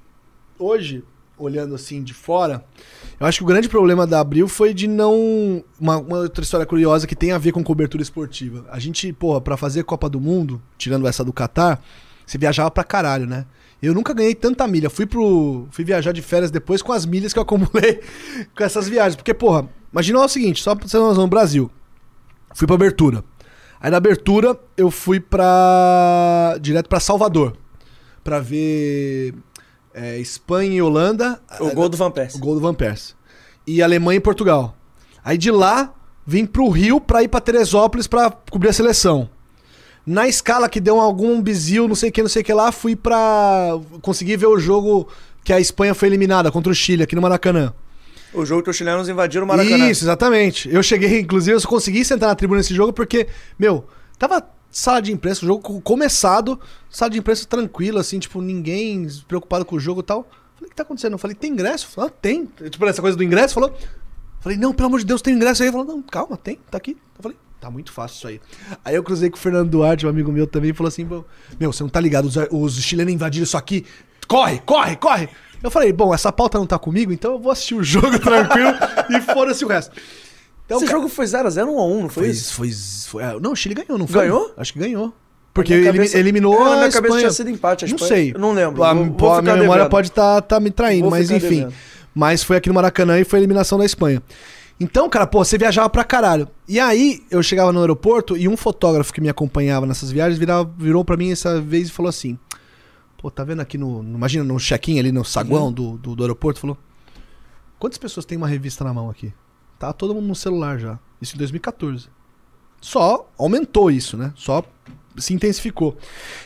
hoje, 0.59 1.05
olhando 1.41 1.74
assim 1.74 2.03
de 2.03 2.14
fora, 2.14 2.64
eu 3.18 3.26
acho 3.26 3.38
que 3.38 3.45
o 3.45 3.47
grande 3.47 3.68
problema 3.68 4.07
da 4.07 4.20
Abril 4.20 4.47
foi 4.49 4.72
de 4.72 4.86
não. 4.86 5.64
Uma, 5.78 5.99
uma 5.99 6.18
outra 6.18 6.43
história 6.43 6.66
curiosa 6.66 7.07
que 7.07 7.16
tem 7.16 7.32
a 7.32 7.38
ver 7.38 7.53
com 7.53 7.62
cobertura 7.62 8.03
esportiva. 8.03 8.64
A 8.70 8.78
gente, 8.78 9.12
porra, 9.12 9.41
pra 9.41 9.57
fazer 9.57 9.84
Copa 9.84 10.09
do 10.09 10.20
Mundo, 10.20 10.61
tirando 10.78 11.07
essa 11.07 11.24
do 11.24 11.32
Catar, 11.32 11.82
você 12.26 12.38
viajava 12.38 12.70
pra 12.70 12.84
caralho, 12.84 13.26
né? 13.26 13.47
Eu 13.82 13.95
nunca 13.95 14.12
ganhei 14.12 14.34
tanta 14.34 14.66
milha. 14.66 14.91
Fui 14.91 15.07
pro. 15.07 15.66
Fui 15.70 15.84
viajar 15.84 16.12
de 16.12 16.22
férias 16.22 16.51
depois 16.51 16.82
com 16.82 16.93
as 16.93 17.07
milhas 17.07 17.32
que 17.32 17.38
eu 17.38 17.43
acumulei 17.43 18.01
com 18.57 18.62
essas 18.62 18.88
viagens. 18.88 19.16
Porque, 19.16 19.32
porra, 19.32 19.68
imagina 19.93 20.18
o 20.18 20.28
seguinte, 20.28 20.62
só 20.62 20.74
pra 20.74 20.86
você 20.86 20.99
noção, 20.99 21.22
no 21.22 21.28
Brasil. 21.28 21.70
Fui 22.55 22.66
pra 22.66 22.76
abertura. 22.76 23.24
Aí 23.80 23.91
na 23.91 23.97
abertura 23.97 24.59
eu 24.76 24.91
fui 24.91 25.18
pra. 25.18 26.57
direto 26.61 26.88
pra 26.88 27.01
Salvador. 27.01 27.57
Pra 28.22 28.38
ver 28.38 29.34
é, 29.95 30.18
Espanha 30.18 30.76
e 30.76 30.82
Holanda. 30.82 31.41
O 31.59 31.70
gol 31.70 31.88
do 31.88 31.97
Van 31.97 32.11
Persie. 32.11 32.38
O 32.38 32.41
gol 32.41 32.55
do 32.55 32.61
Van 32.61 32.74
Persie. 32.74 33.14
E 33.66 33.82
Alemanha 33.82 34.18
e 34.18 34.20
Portugal. 34.20 34.74
Aí 35.24 35.36
de 35.36 35.51
lá, 35.51 35.93
vim 36.26 36.47
pro 36.47 36.68
Rio 36.68 37.01
pra 37.01 37.22
ir 37.22 37.28
pra 37.28 37.41
Teresópolis 37.41 38.07
pra 38.07 38.30
cobrir 38.51 38.70
a 38.70 38.72
seleção. 38.72 39.28
Na 40.07 40.26
escala 40.26 40.68
que 40.68 40.80
deu 40.80 40.99
algum 40.99 41.41
bizil, 41.43 41.86
não 41.86 41.95
sei 41.95 42.09
o 42.09 42.12
que, 42.12 42.22
não 42.22 42.28
sei 42.28 42.43
o 42.43 42.45
que 42.45 42.53
lá, 42.53 42.72
fui 42.72 42.97
pra 42.97 43.78
conseguir 44.01 44.36
ver 44.36 44.47
o 44.47 44.59
jogo 44.59 45.09
que 45.45 45.53
a 45.53 45.61
Espanha 45.61 45.95
foi 45.95 46.09
eliminada 46.09 46.51
contra 46.51 46.72
o 46.72 46.74
Chile 46.74 47.03
aqui 47.03 47.14
no 47.14 47.22
Maracanã. 47.22 47.72
O 48.32 48.45
jogo 48.45 48.62
que 48.62 48.70
os 48.70 48.76
chilenos 48.76 49.09
invadiram 49.09 49.45
o 49.45 49.49
Maracanã. 49.49 49.88
Isso, 49.91 50.05
exatamente. 50.05 50.72
Eu 50.72 50.82
cheguei, 50.82 51.20
inclusive, 51.20 51.57
eu 51.57 51.62
consegui 51.68 52.05
sentar 52.05 52.28
na 52.28 52.34
tribuna 52.34 52.59
nesse 52.59 52.74
jogo 52.74 52.93
porque, 52.93 53.26
meu, 53.59 53.84
tava 54.18 54.45
sala 54.71 55.01
de 55.01 55.12
imprensa, 55.12 55.45
o 55.45 55.49
jogo 55.49 55.62
co- 55.62 55.81
começado, 55.81 56.61
sala 56.89 57.11
de 57.11 57.18
imprensa 57.18 57.47
tranquila, 57.47 58.01
assim, 58.01 58.18
tipo, 58.18 58.41
ninguém 58.41 59.07
preocupado 59.27 59.64
com 59.64 59.77
o 59.77 59.81
jogo 59.81 60.01
e 60.01 60.05
tal. 60.05 60.23
Falei, 60.55 60.66
o 60.66 60.71
que 60.71 60.77
tá 60.77 60.83
acontecendo? 60.83 61.12
Eu 61.12 61.18
falei, 61.18 61.35
tem 61.35 61.53
ingresso? 61.53 61.89
Falei, 61.89 62.11
ah, 62.11 62.18
tem. 62.21 62.47
Tipo, 62.71 62.87
essa 62.87 63.01
coisa 63.01 63.16
do 63.16 63.25
ingresso, 63.25 63.55
falou. 63.55 63.75
Falei, 64.41 64.57
não, 64.57 64.73
pelo 64.73 64.87
amor 64.89 65.01
de 65.01 65.07
Deus, 65.07 65.21
tem 65.23 65.35
ingresso 65.35 65.62
aí. 65.62 65.71
Falou, 65.71 65.87
não, 65.87 66.03
calma, 66.03 66.37
tem, 66.37 66.59
tá 66.71 66.79
aqui. 66.79 66.93
Eu 67.16 67.23
falei, 67.23 67.37
tá 67.61 67.71
muito 67.71 67.93
fácil 67.93 68.16
isso 68.16 68.29
aí. 68.29 68.41
Aí 68.85 68.95
eu 68.95 69.03
cruzei 69.03 69.29
com 69.31 69.37
o 69.37 69.41
Fernando 69.41 69.68
Duarte, 69.71 70.07
um 70.07 70.09
amigo 70.11 70.31
meu 70.33 70.47
também, 70.47 70.71
e 70.71 70.75
falou 70.75 70.89
assim, 70.89 71.05
"Bom, 71.05 71.25
meu, 71.59 71.73
você 71.73 71.83
não 71.83 71.91
tá 71.91 72.01
ligado, 72.01 72.25
os, 72.27 72.37
os 72.51 72.83
chilenos 72.83 73.12
invadiram 73.12 73.45
isso 73.45 73.57
aqui. 73.57 73.85
Corre, 74.29 74.61
corre, 74.61 74.97
corre. 74.97 75.29
Eu 75.62 75.71
falei, 75.71 75.93
bom, 75.93 76.14
essa 76.14 76.33
pauta 76.33 76.57
não 76.57 76.66
tá 76.66 76.79
comigo, 76.79 77.12
então 77.12 77.33
eu 77.33 77.39
vou 77.39 77.53
assistir 77.53 77.75
o 77.75 77.83
jogo 77.83 78.16
tranquilo 78.21 78.71
e 79.11 79.21
foda-se 79.21 79.62
o 79.64 79.68
resto. 79.68 79.95
Então, 80.71 80.79
Esse 80.79 80.87
cara, 80.87 80.99
jogo 80.99 81.09
foi 81.09 81.27
0x0 81.27 81.66
1x1, 81.66 82.01
não 82.01 82.09
foi, 82.09 82.23
foi, 82.23 82.29
isso? 82.31 82.55
foi, 82.55 82.71
foi, 83.09 83.23
é, 83.25 83.41
Não, 83.41 83.51
o 83.51 83.57
Chile 83.57 83.75
ganhou, 83.75 83.99
não 83.99 84.07
foi? 84.07 84.23
Ganhou? 84.23 84.55
Acho 84.57 84.73
que 84.73 84.79
ganhou. 84.79 85.12
Porque 85.53 85.73
ele 85.75 85.85
cabeça- 85.87 86.16
eliminou 86.16 86.55
É, 86.55 86.59
na 86.59 86.64
a 86.64 86.68
minha 86.68 86.77
cabeça 86.79 86.99
Espanha. 86.99 87.18
tinha 87.23 87.31
sido 87.33 87.51
empate, 87.51 87.85
a 87.85 87.89
Não 87.89 87.99
sei. 87.99 88.33
eu 88.33 88.39
não 88.39 88.53
lembro, 88.53 88.85
A, 88.85 88.95
vou- 88.95 89.05
vou 89.07 89.33
a 89.35 89.43
minha 89.43 89.57
memória 89.57 89.81
devendo. 89.83 89.91
pode 89.91 90.09
estar 90.09 90.41
tá, 90.43 90.61
me 90.61 90.71
traindo, 90.71 91.03
Vou 91.03 91.11
mas 91.11 91.29
enfim. 91.29 91.41
devendo. 91.49 91.73
Mas 92.14 92.45
foi 92.45 92.57
aqui 92.57 92.68
no 92.68 92.75
Maracanã 92.77 93.18
e 93.18 93.25
foi 93.25 93.39
a 93.39 93.41
eliminação 93.41 93.77
da 93.79 93.85
Espanha. 93.85 94.23
Então, 94.79 95.11
cara, 95.11 95.27
pô, 95.27 95.45
você 95.45 95.59
viajava 95.59 95.91
pra 95.91 96.05
caralho. 96.05 96.47
E 96.68 96.79
aí, 96.79 97.21
eu 97.33 97.43
chegava 97.43 97.73
no 97.73 97.81
aeroporto 97.81 98.37
e 98.37 98.47
um 98.47 98.57
fotógrafo 98.57 99.12
que 99.12 99.21
me 99.21 99.29
acompanhava 99.29 99.87
nessas 99.87 100.12
viagens 100.12 100.39
virava, 100.39 100.71
virou 100.79 101.05
pra 101.05 101.16
mim 101.16 101.33
essa 101.33 101.61
vez 101.61 101.89
e 101.89 101.91
falou 101.91 102.09
assim: 102.09 102.39
Pô, 103.18 103.29
tá 103.29 103.43
vendo 103.43 103.61
aqui 103.61 103.77
no. 103.77 104.05
no- 104.05 104.16
imagina 104.16 104.45
no 104.45 104.57
check-in 104.59 105.01
ali 105.01 105.11
no 105.11 105.25
saguão 105.25 105.66
Uhum. 105.66 105.73
do, 105.73 105.99
do, 105.99 106.14
do 106.16 106.23
aeroporto? 106.23 106.61
Falou: 106.61 106.79
Quantas 107.79 107.99
pessoas 107.99 108.25
tem 108.25 108.39
uma 108.39 108.47
revista 108.49 108.85
na 108.85 108.95
mão 108.95 109.11
aqui? 109.11 109.33
Tá 109.81 109.95
todo 109.95 110.14
mundo 110.14 110.26
no 110.26 110.35
celular 110.35 110.78
já. 110.78 110.99
Isso 111.22 111.35
em 111.35 111.39
2014. 111.39 112.11
Só 112.83 113.26
aumentou 113.39 113.91
isso, 113.91 114.14
né? 114.14 114.31
Só 114.37 114.62
se 115.16 115.33
intensificou. 115.33 115.97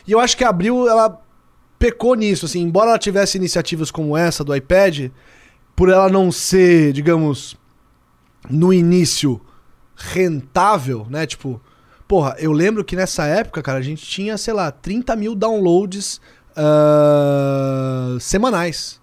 E 0.07 0.13
eu 0.13 0.21
acho 0.21 0.37
que 0.37 0.45
a 0.45 0.49
Abril, 0.49 0.87
ela 0.87 1.21
pecou 1.77 2.15
nisso, 2.15 2.45
assim, 2.45 2.61
embora 2.61 2.91
ela 2.91 2.97
tivesse 2.97 3.37
iniciativas 3.37 3.91
como 3.91 4.15
essa 4.15 4.41
do 4.41 4.55
iPad, 4.55 5.11
por 5.75 5.89
ela 5.89 6.07
não 6.07 6.31
ser, 6.31 6.93
digamos, 6.93 7.57
no 8.49 8.71
início 8.71 9.41
rentável, 9.97 11.05
né? 11.09 11.25
Tipo, 11.25 11.61
porra, 12.07 12.37
eu 12.39 12.53
lembro 12.53 12.85
que 12.85 12.95
nessa 12.95 13.25
época, 13.25 13.61
cara, 13.61 13.79
a 13.79 13.81
gente 13.81 14.05
tinha, 14.05 14.37
sei 14.37 14.53
lá, 14.53 14.71
30 14.71 15.13
mil 15.17 15.35
downloads 15.35 16.21
ah, 16.55 18.15
semanais. 18.17 19.01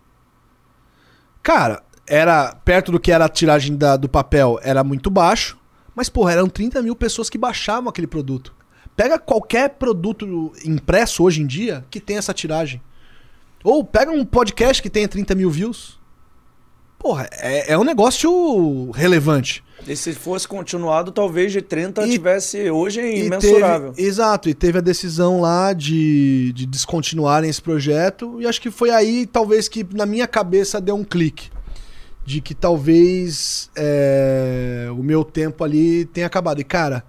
Cara, 1.42 1.82
era 2.06 2.54
perto 2.64 2.90
do 2.92 3.00
que 3.00 3.12
era 3.12 3.24
a 3.26 3.28
tiragem 3.28 3.76
da- 3.76 3.96
do 3.96 4.08
papel, 4.08 4.58
era 4.62 4.82
muito 4.84 5.10
baixo, 5.10 5.58
mas, 5.94 6.08
porra, 6.08 6.32
eram 6.32 6.48
30 6.48 6.80
mil 6.82 6.96
pessoas 6.96 7.28
que 7.30 7.38
baixavam 7.38 7.88
aquele 7.88 8.06
produto. 8.06 8.54
Pega 8.96 9.18
qualquer 9.18 9.70
produto 9.70 10.52
impresso 10.64 11.22
hoje 11.24 11.40
em 11.42 11.46
dia 11.46 11.84
que 11.90 12.00
tem 12.00 12.16
essa 12.16 12.34
tiragem. 12.34 12.80
Ou 13.64 13.82
pega 13.84 14.10
um 14.10 14.24
podcast 14.24 14.82
que 14.82 14.90
tenha 14.90 15.06
30 15.08 15.34
mil 15.34 15.50
views. 15.50 15.98
Porra, 16.98 17.28
é, 17.32 17.72
é 17.72 17.78
um 17.78 17.82
negócio 17.84 18.90
relevante. 18.92 19.64
E 19.86 19.96
se 19.96 20.12
fosse 20.12 20.46
continuado, 20.46 21.10
talvez 21.10 21.50
de 21.50 21.60
30 21.60 22.06
E- 22.06 22.10
tivesse 22.12 22.70
hoje 22.70 23.00
E 23.00 23.26
imensurável. 23.26 23.92
teve- 23.92 24.06
exato, 24.08 24.48
e 24.48 24.54
teve 24.54 24.78
a 24.78 24.80
decisão 24.80 25.40
lá 25.40 25.72
de, 25.72 26.52
de 26.52 26.64
descontinuarem 26.66 27.50
esse 27.50 27.60
projeto. 27.60 28.40
E 28.40 28.46
acho 28.46 28.60
que 28.60 28.70
foi 28.70 28.90
aí, 28.90 29.26
talvez, 29.26 29.68
que 29.68 29.84
na 29.92 30.06
minha 30.06 30.28
cabeça 30.28 30.80
deu 30.80 30.94
um 30.94 31.02
clique. 31.04 31.50
De 32.24 32.40
que 32.40 32.54
talvez 32.54 33.70
é, 33.76 34.88
o 34.92 35.02
meu 35.02 35.24
tempo 35.24 35.64
ali 35.64 36.04
tenha 36.04 36.26
acabado. 36.26 36.60
E, 36.60 36.64
cara, 36.64 37.04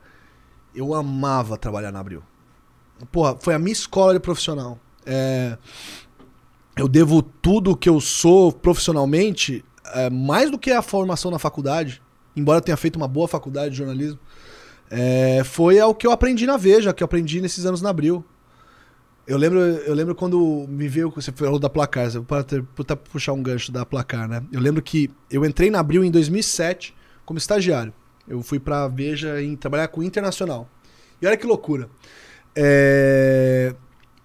eu 0.75 0.93
amava 0.93 1.57
trabalhar 1.57 1.91
na 1.91 1.99
Abril. 1.99 2.23
Porra, 3.11 3.37
foi 3.39 3.53
a 3.53 3.59
minha 3.59 3.73
escola 3.73 4.13
de 4.13 4.19
profissional. 4.19 4.79
É, 5.05 5.57
eu 6.75 6.87
devo 6.87 7.21
tudo 7.21 7.77
que 7.77 7.89
eu 7.89 7.99
sou 7.99 8.51
profissionalmente, 8.51 9.63
é, 9.93 10.09
mais 10.09 10.49
do 10.49 10.57
que 10.57 10.71
a 10.71 10.81
formação 10.81 11.29
na 11.29 11.37
faculdade, 11.37 12.01
embora 12.35 12.57
eu 12.57 12.61
tenha 12.61 12.77
feito 12.77 12.95
uma 12.95 13.07
boa 13.07 13.27
faculdade 13.27 13.71
de 13.71 13.77
jornalismo, 13.77 14.19
é, 14.89 15.43
foi 15.43 15.79
ao 15.79 15.93
que 15.93 16.05
eu 16.05 16.11
aprendi 16.11 16.45
na 16.45 16.57
Veja, 16.57 16.93
que 16.93 17.03
eu 17.03 17.05
aprendi 17.05 17.41
nesses 17.41 17.65
anos 17.65 17.81
na 17.81 17.89
Abril. 17.89 18.23
Eu 19.25 19.37
lembro, 19.37 19.59
eu 19.59 19.93
lembro 19.93 20.13
quando 20.13 20.65
me 20.67 20.87
veio, 20.87 21.09
você 21.09 21.31
falou 21.31 21.57
da 21.57 21.69
Placar, 21.69 22.09
vou 22.11 22.37
até 22.37 22.95
puxar 22.95 23.31
um 23.31 23.41
gancho 23.41 23.71
da 23.71 23.85
Placar, 23.85 24.27
né? 24.27 24.43
Eu 24.51 24.59
lembro 24.59 24.81
que 24.81 25.09
eu 25.31 25.45
entrei 25.45 25.71
na 25.71 25.79
Abril 25.79 26.03
em 26.03 26.11
2007 26.11 26.93
como 27.25 27.37
estagiário. 27.37 27.93
Eu 28.27 28.41
fui 28.41 28.59
pra 28.59 28.87
Veja 28.89 29.41
em 29.41 29.55
trabalhar 29.55 29.87
com 29.87 30.03
Internacional. 30.03 30.69
E 31.21 31.27
olha 31.27 31.37
que 31.37 31.47
loucura. 31.47 31.89
É, 32.53 33.73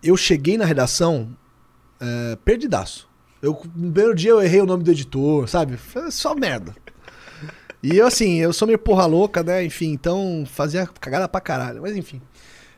eu 0.02 0.16
cheguei 0.16 0.58
na 0.58 0.64
redação 0.64 1.30
é, 2.00 2.36
perdidaço. 2.44 3.08
Eu, 3.40 3.52
no 3.76 3.92
primeiro 3.92 4.14
dia 4.16 4.32
eu 4.32 4.42
errei 4.42 4.60
o 4.60 4.66
nome 4.66 4.82
do 4.82 4.90
editor, 4.90 5.48
sabe? 5.48 5.78
Só 6.10 6.34
merda. 6.34 6.74
E 7.80 7.96
eu, 7.96 8.06
assim, 8.08 8.40
eu 8.40 8.52
sou 8.52 8.66
meio 8.66 8.80
porra 8.80 9.06
louca, 9.06 9.44
né? 9.44 9.64
Enfim, 9.64 9.92
então 9.92 10.44
fazia 10.44 10.88
cagada 11.00 11.28
pra 11.28 11.40
caralho. 11.40 11.82
Mas 11.82 11.96
enfim. 11.96 12.20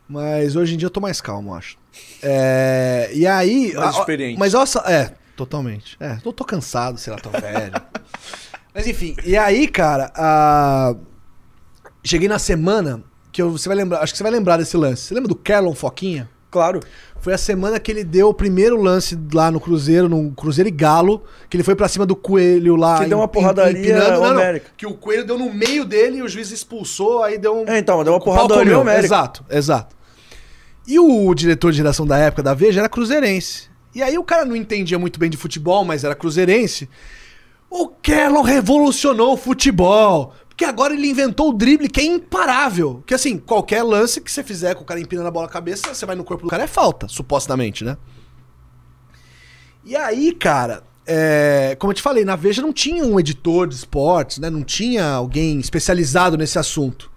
Mas 0.06 0.55
hoje 0.55 0.74
em 0.74 0.76
dia 0.76 0.86
eu 0.86 0.90
tô 0.90 1.01
mais 1.01 1.20
calmo, 1.20 1.55
acho. 1.55 1.80
É, 2.22 3.10
e 3.12 3.26
aí. 3.26 3.72
Mais 3.74 3.96
a- 3.96 3.98
experiente. 4.00 4.38
Mas 4.38 4.54
olha 4.54 4.66
só. 4.66 4.80
É, 4.80 5.12
totalmente. 5.36 5.96
É, 6.00 6.18
eu 6.24 6.32
tô 6.32 6.44
cansado, 6.44 6.98
sei 6.98 7.12
lá, 7.12 7.18
tô 7.18 7.30
velho. 7.30 7.72
mas 8.74 8.86
enfim, 8.86 9.16
e 9.24 9.36
aí, 9.36 9.66
cara, 9.68 10.12
a- 10.14 10.94
cheguei 12.04 12.28
na 12.28 12.38
semana 12.38 13.02
que 13.32 13.40
eu- 13.42 13.50
você 13.50 13.68
vai 13.68 13.76
lembrar, 13.76 14.00
acho 14.00 14.12
que 14.12 14.16
você 14.18 14.22
vai 14.22 14.32
lembrar 14.32 14.56
desse 14.56 14.76
lance. 14.76 15.02
Você 15.02 15.14
lembra 15.14 15.28
do 15.28 15.36
Kerlon 15.36 15.74
Foquinha? 15.74 16.28
Claro. 16.50 16.80
Foi 17.20 17.32
a 17.34 17.38
semana 17.38 17.78
que 17.78 17.92
ele 17.92 18.02
deu 18.02 18.28
o 18.30 18.34
primeiro 18.34 18.80
lance 18.80 19.16
lá 19.32 19.50
no 19.52 19.60
Cruzeiro, 19.60 20.08
no 20.08 20.32
Cruzeiro 20.32 20.66
e 20.68 20.72
Galo, 20.72 21.22
que 21.48 21.56
ele 21.56 21.62
foi 21.62 21.76
pra 21.76 21.86
cima 21.86 22.04
do 22.04 22.16
Coelho 22.16 22.74
lá. 22.76 22.98
Que 22.98 23.06
deu 23.06 23.18
uma 23.18 23.26
em- 23.26 23.28
porradaria 23.28 23.78
empinando- 23.78 24.20
não, 24.20 24.34
não, 24.34 24.60
que 24.76 24.86
o 24.86 24.94
Coelho 24.94 25.24
deu 25.26 25.38
no 25.38 25.52
meio 25.52 25.84
dele 25.84 26.16
e 26.18 26.22
o 26.22 26.28
juiz 26.28 26.50
expulsou, 26.50 27.22
aí 27.22 27.38
deu 27.38 27.56
um... 27.56 27.68
É, 27.68 27.78
então, 27.78 28.02
deu 28.02 28.14
uma 28.14 28.20
porradaria 28.20 28.76
homérica. 28.78 29.04
Exato, 29.06 29.44
exato. 29.48 29.94
E 30.90 30.98
o 30.98 31.32
diretor 31.36 31.70
de 31.70 31.78
redação 31.78 32.04
da 32.04 32.18
época 32.18 32.42
da 32.42 32.52
Veja 32.52 32.80
era 32.80 32.88
cruzeirense. 32.88 33.70
E 33.94 34.02
aí 34.02 34.18
o 34.18 34.24
cara 34.24 34.44
não 34.44 34.56
entendia 34.56 34.98
muito 34.98 35.20
bem 35.20 35.30
de 35.30 35.36
futebol, 35.36 35.84
mas 35.84 36.02
era 36.02 36.16
cruzeirense. 36.16 36.90
O 37.70 37.86
Kerlon 37.86 38.42
revolucionou 38.42 39.34
o 39.34 39.36
futebol. 39.36 40.34
Porque 40.48 40.64
agora 40.64 40.92
ele 40.92 41.06
inventou 41.06 41.50
o 41.50 41.52
drible 41.52 41.88
que 41.88 42.00
é 42.00 42.04
imparável. 42.04 43.04
Que 43.06 43.14
assim, 43.14 43.38
qualquer 43.38 43.84
lance 43.84 44.20
que 44.20 44.32
você 44.32 44.42
fizer 44.42 44.74
com 44.74 44.82
o 44.82 44.84
cara 44.84 44.98
empinando 44.98 45.28
a 45.28 45.30
bola 45.30 45.46
na 45.46 45.52
cabeça, 45.52 45.94
você 45.94 46.04
vai 46.04 46.16
no 46.16 46.24
corpo 46.24 46.42
do 46.42 46.50
cara, 46.50 46.64
é 46.64 46.66
falta, 46.66 47.06
supostamente, 47.06 47.84
né? 47.84 47.96
E 49.84 49.94
aí, 49.94 50.32
cara, 50.32 50.82
é, 51.06 51.76
como 51.78 51.92
eu 51.92 51.94
te 51.94 52.02
falei, 52.02 52.24
na 52.24 52.34
Veja 52.34 52.60
não 52.60 52.72
tinha 52.72 53.04
um 53.04 53.20
editor 53.20 53.68
de 53.68 53.76
esportes, 53.76 54.38
né? 54.38 54.50
Não 54.50 54.64
tinha 54.64 55.06
alguém 55.06 55.60
especializado 55.60 56.36
nesse 56.36 56.58
assunto. 56.58 57.09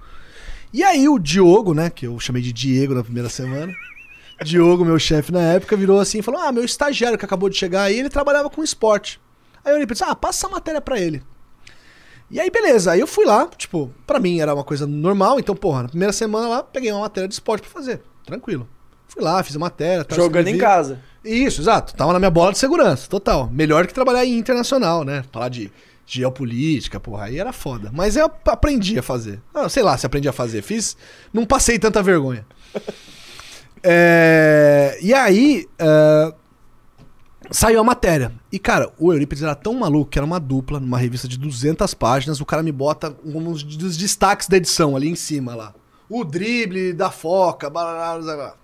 E 0.74 0.84
aí 0.84 1.08
o 1.08 1.20
Diogo, 1.20 1.74
né? 1.74 1.90
Que 1.90 2.08
eu 2.08 2.20
chamei 2.20 2.42
de 2.42 2.52
Diego 2.52 2.96
na 2.96 3.04
primeira 3.04 3.30
semana. 3.30 3.72
Diogo, 4.44 4.84
meu 4.84 4.98
chefe 4.98 5.32
na 5.32 5.42
época, 5.42 5.78
virou 5.78 6.00
assim 6.00 6.20
e 6.20 6.22
falou: 6.24 6.42
Ah, 6.42 6.52
meu 6.52 6.64
estagiário 6.64 7.18
que 7.18 7.24
acabou 7.24 7.48
de 7.48 7.56
chegar 7.56 7.84
aí, 7.84 8.00
ele 8.00 8.10
trabalhava 8.10 8.50
com 8.50 8.64
esporte. 8.64 9.22
Aí 9.64 9.72
eu 9.72 9.76
olhei 9.76 9.86
pra 9.86 9.96
ele 9.96 10.12
ah, 10.12 10.16
passa 10.16 10.40
essa 10.46 10.54
matéria 10.54 10.82
pra 10.82 11.00
ele. 11.00 11.22
E 12.30 12.40
aí, 12.40 12.50
beleza. 12.50 12.92
Aí 12.92 13.00
eu 13.00 13.06
fui 13.06 13.26
lá, 13.26 13.48
tipo, 13.56 13.92
pra 14.08 14.20
mim 14.20 14.40
era 14.40 14.54
uma 14.54 14.64
coisa 14.64 14.88
normal, 14.88 15.40
então, 15.40 15.56
porra, 15.56 15.84
na 15.84 15.90
primeira 15.90 16.12
semana 16.12 16.48
lá, 16.48 16.64
peguei 16.64 16.92
uma 16.92 17.02
matéria 17.02 17.28
de 17.28 17.36
esporte 17.36 17.62
pra 17.62 17.72
fazer. 17.72 18.02
Tranquilo. 18.26 18.68
Fui 19.08 19.24
lá, 19.24 19.44
fiz 19.44 19.56
a 19.56 19.60
matéria. 19.60 20.04
tal, 20.04 20.18
Jogando 20.18 20.48
em 20.48 20.58
casa. 20.58 21.00
Isso, 21.24 21.62
exato. 21.62 21.94
Tava 21.96 22.12
na 22.12 22.20
minha 22.20 22.32
bola 22.32 22.52
de 22.52 22.58
segurança, 22.58 23.08
total. 23.08 23.48
Melhor 23.52 23.86
que 23.86 23.94
trabalhar 23.94 24.26
em 24.26 24.38
internacional, 24.38 25.04
né? 25.04 25.24
Falar 25.32 25.50
de 25.50 25.72
geopolítica, 26.06 27.00
porra, 27.00 27.26
aí 27.26 27.40
era 27.40 27.54
foda. 27.54 27.90
Mas 27.94 28.16
eu 28.16 28.30
aprendi 28.46 28.98
a 29.00 29.04
fazer. 29.04 29.42
Ah, 29.54 29.70
sei 29.70 29.84
lá 29.84 29.98
se 29.98 30.06
aprendi 30.06 30.28
a 30.28 30.34
fazer. 30.34 30.62
Fiz. 30.62 30.96
Não 31.34 31.46
passei 31.46 31.78
tanta 31.80 32.02
vergonha. 32.04 32.46
É, 33.86 34.98
E 35.02 35.14
aí. 35.14 35.68
é, 35.78 36.34
Saiu 37.52 37.82
a 37.82 37.84
matéria. 37.84 38.32
E, 38.50 38.58
cara, 38.58 38.92
o 38.98 39.12
Eurípides 39.12 39.44
era 39.44 39.54
tão 39.54 39.74
maluco 39.74 40.10
que 40.10 40.18
era 40.18 40.26
uma 40.26 40.40
dupla 40.40 40.80
numa 40.80 40.98
revista 40.98 41.28
de 41.28 41.38
200 41.38 41.94
páginas. 41.94 42.40
O 42.40 42.46
cara 42.46 42.64
me 42.64 42.72
bota 42.72 43.14
um 43.24 43.52
dos 43.52 43.98
destaques 43.98 44.48
da 44.48 44.56
edição 44.56 44.96
ali 44.96 45.10
em 45.10 45.16
cima 45.16 45.54
lá. 45.54 45.76
O 46.10 46.24
drible 46.24 46.94
da 46.94 47.12
foca. 47.12 47.70
blá, 47.70 48.18
blá, 48.18 48.36
blá. 48.36 48.56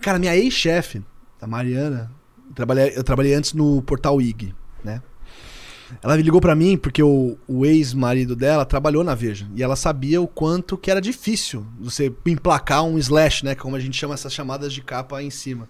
Cara, 0.00 0.18
minha 0.18 0.36
ex-chefe, 0.36 1.02
a 1.40 1.46
Mariana, 1.46 2.10
eu 2.48 2.54
trabalhei, 2.54 2.92
eu 2.96 3.04
trabalhei 3.04 3.34
antes 3.34 3.52
no 3.52 3.80
portal 3.82 4.20
IG? 4.20 4.52
Ela 6.02 6.16
ligou 6.16 6.40
pra 6.40 6.54
mim 6.54 6.76
porque 6.76 7.02
o, 7.02 7.36
o 7.46 7.64
ex-marido 7.64 8.34
dela 8.34 8.64
trabalhou 8.64 9.04
na 9.04 9.14
Veja. 9.14 9.46
E 9.54 9.62
ela 9.62 9.76
sabia 9.76 10.20
o 10.20 10.26
quanto 10.26 10.76
que 10.76 10.90
era 10.90 11.00
difícil 11.00 11.66
você 11.80 12.12
emplacar 12.26 12.84
um 12.84 12.98
slash, 12.98 13.44
né? 13.44 13.54
Como 13.54 13.76
a 13.76 13.80
gente 13.80 13.96
chama 13.96 14.14
essas 14.14 14.32
chamadas 14.32 14.72
de 14.72 14.80
capa 14.80 15.18
aí 15.18 15.26
em 15.26 15.30
cima. 15.30 15.68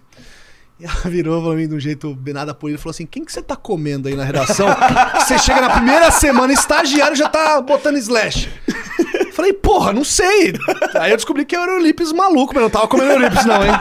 E 0.79 0.85
ela 0.85 0.95
virou 1.05 1.43
pra 1.43 1.55
mim 1.55 1.67
de 1.67 1.75
um 1.75 1.79
jeito 1.79 2.17
nada 2.27 2.57
ele 2.63 2.75
e 2.75 2.77
falou 2.77 2.91
assim: 2.91 3.05
Quem 3.05 3.23
que 3.23 3.31
você 3.31 3.41
tá 3.41 3.55
comendo 3.55 4.07
aí 4.07 4.15
na 4.15 4.23
redação? 4.23 4.67
Você 5.15 5.37
chega 5.39 5.61
na 5.61 5.69
primeira 5.69 6.11
semana, 6.11 6.53
estagiário 6.53 7.15
já 7.15 7.29
tá 7.29 7.61
botando 7.61 7.97
slash. 7.97 8.49
Falei, 9.33 9.53
porra, 9.53 9.93
não 9.93 10.03
sei. 10.03 10.53
Aí 10.99 11.11
eu 11.11 11.15
descobri 11.15 11.45
que 11.45 11.55
eu 11.55 11.61
era 11.61 11.71
o 11.71 11.75
Eurípides 11.75 12.11
maluco, 12.11 12.53
mas 12.55 12.55
eu 12.55 12.61
não 12.63 12.69
tava 12.71 12.87
comendo 12.87 13.11
Eurípides, 13.11 13.45
não, 13.45 13.63
hein? 13.63 13.71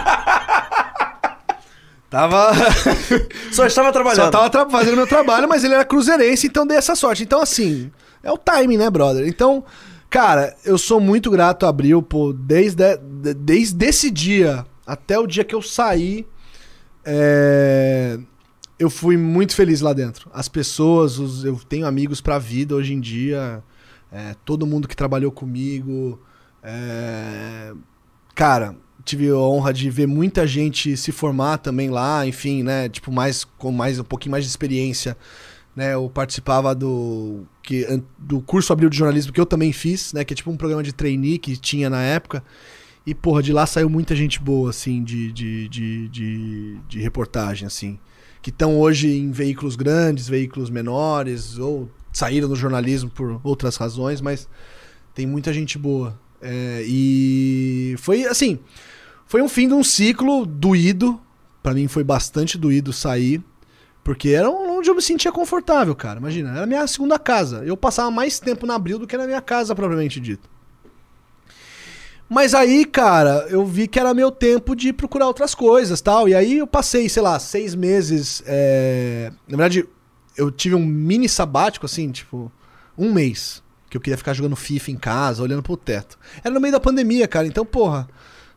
Tava. 2.16 2.52
Só 3.52 3.66
estava 3.66 3.92
trabalhando. 3.92 4.24
Só 4.24 4.30
tava 4.30 4.48
tra- 4.48 4.70
fazendo 4.70 4.96
meu 4.96 5.06
trabalho, 5.06 5.46
mas 5.46 5.62
ele 5.64 5.74
era 5.74 5.84
cruzeirense, 5.84 6.46
então 6.46 6.66
dei 6.66 6.78
essa 6.78 6.94
sorte. 6.94 7.22
Então, 7.22 7.42
assim, 7.42 7.90
é 8.22 8.32
o 8.32 8.38
timing, 8.38 8.78
né, 8.78 8.88
brother? 8.88 9.26
Então, 9.28 9.62
cara, 10.08 10.56
eu 10.64 10.78
sou 10.78 10.98
muito 10.98 11.30
grato 11.30 11.66
a 11.66 11.68
Abril, 11.68 12.02
pô, 12.02 12.32
desde, 12.32 12.96
de- 12.96 13.34
desde 13.34 13.84
esse 13.84 14.10
dia 14.10 14.64
até 14.86 15.18
o 15.18 15.26
dia 15.26 15.44
que 15.44 15.54
eu 15.54 15.60
saí, 15.60 16.26
é, 17.04 18.18
eu 18.78 18.88
fui 18.90 19.16
muito 19.16 19.54
feliz 19.54 19.80
lá 19.82 19.92
dentro. 19.92 20.30
As 20.32 20.48
pessoas, 20.48 21.18
os- 21.18 21.44
eu 21.44 21.58
tenho 21.68 21.86
amigos 21.86 22.20
pra 22.22 22.38
vida 22.38 22.74
hoje 22.74 22.94
em 22.94 23.00
dia, 23.00 23.62
é, 24.10 24.34
todo 24.44 24.66
mundo 24.66 24.88
que 24.88 24.96
trabalhou 24.96 25.30
comigo. 25.30 26.18
é, 26.62 27.72
cara, 28.34 28.74
tive 29.06 29.30
a 29.30 29.36
honra 29.36 29.72
de 29.72 29.88
ver 29.88 30.06
muita 30.06 30.46
gente 30.46 30.96
se 30.96 31.12
formar 31.12 31.58
também 31.58 31.88
lá, 31.88 32.26
enfim, 32.26 32.64
né? 32.64 32.88
Tipo, 32.88 33.12
mais 33.12 33.44
com 33.44 33.70
mais 33.70 34.00
um 34.00 34.04
pouquinho 34.04 34.32
mais 34.32 34.44
de 34.44 34.50
experiência. 34.50 35.16
Né, 35.74 35.92
eu 35.92 36.08
participava 36.08 36.74
do, 36.74 37.44
que, 37.62 37.86
do 38.16 38.40
curso 38.40 38.72
Abril 38.72 38.88
de 38.88 38.96
Jornalismo 38.96 39.30
que 39.30 39.38
eu 39.38 39.44
também 39.44 39.74
fiz, 39.74 40.10
né? 40.14 40.24
Que 40.24 40.32
é 40.32 40.36
tipo 40.36 40.50
um 40.50 40.56
programa 40.56 40.82
de 40.82 40.92
trainee 40.92 41.38
que 41.38 41.56
tinha 41.56 41.88
na 41.88 42.02
época. 42.02 42.42
E, 43.06 43.14
porra, 43.14 43.42
de 43.42 43.52
lá 43.52 43.66
saiu 43.66 43.88
muita 43.88 44.16
gente 44.16 44.40
boa, 44.40 44.70
assim, 44.70 45.04
de, 45.04 45.30
de, 45.30 45.68
de, 45.68 46.08
de, 46.08 46.78
de 46.88 47.00
reportagem, 47.00 47.66
assim. 47.66 47.98
Que 48.42 48.50
estão 48.50 48.80
hoje 48.80 49.08
em 49.08 49.30
veículos 49.30 49.76
grandes, 49.76 50.28
veículos 50.28 50.70
menores, 50.70 51.58
ou 51.58 51.88
saíram 52.12 52.48
do 52.48 52.56
jornalismo 52.56 53.10
por 53.10 53.38
outras 53.44 53.76
razões, 53.76 54.20
mas 54.20 54.48
tem 55.14 55.26
muita 55.26 55.52
gente 55.52 55.78
boa. 55.78 56.18
É, 56.40 56.82
e 56.86 57.94
foi, 57.98 58.24
assim, 58.24 58.58
foi 59.26 59.42
um 59.42 59.48
fim 59.48 59.68
de 59.68 59.74
um 59.74 59.84
ciclo 59.84 60.46
doído. 60.46 61.20
Pra 61.62 61.74
mim 61.74 61.88
foi 61.88 62.04
bastante 62.04 62.56
doído 62.56 62.92
sair. 62.92 63.42
Porque 64.04 64.28
era 64.28 64.48
onde 64.48 64.88
eu 64.88 64.94
me 64.94 65.02
sentia 65.02 65.32
confortável, 65.32 65.94
cara. 65.94 66.20
Imagina, 66.20 66.50
era 66.50 66.62
a 66.62 66.66
minha 66.66 66.86
segunda 66.86 67.18
casa. 67.18 67.64
Eu 67.64 67.76
passava 67.76 68.08
mais 68.08 68.38
tempo 68.38 68.64
na 68.64 68.76
Abril 68.76 69.00
do 69.00 69.06
que 69.06 69.16
na 69.16 69.26
minha 69.26 69.40
casa, 69.40 69.74
propriamente 69.74 70.20
dito. 70.20 70.48
Mas 72.28 72.54
aí, 72.54 72.84
cara, 72.84 73.46
eu 73.50 73.64
vi 73.64 73.86
que 73.86 73.98
era 73.98 74.14
meu 74.14 74.30
tempo 74.30 74.74
de 74.74 74.92
procurar 74.92 75.26
outras 75.26 75.54
coisas 75.54 76.00
tal. 76.00 76.28
E 76.28 76.34
aí 76.34 76.58
eu 76.58 76.66
passei, 76.66 77.08
sei 77.08 77.22
lá, 77.22 77.38
seis 77.40 77.74
meses. 77.74 78.42
é, 78.46 79.32
Na 79.48 79.56
verdade, 79.56 79.88
eu 80.36 80.50
tive 80.52 80.76
um 80.76 80.84
mini 80.84 81.28
sabático, 81.28 81.86
assim, 81.86 82.10
tipo, 82.10 82.50
um 82.96 83.12
mês. 83.12 83.62
Que 83.88 83.96
eu 83.96 84.00
queria 84.00 84.16
ficar 84.16 84.34
jogando 84.34 84.56
FIFA 84.56 84.90
em 84.92 84.96
casa, 84.96 85.42
olhando 85.42 85.62
pro 85.62 85.76
teto. 85.76 86.18
Era 86.44 86.54
no 86.54 86.60
meio 86.60 86.72
da 86.72 86.80
pandemia, 86.80 87.26
cara. 87.26 87.46
Então, 87.46 87.64
porra, 87.64 88.08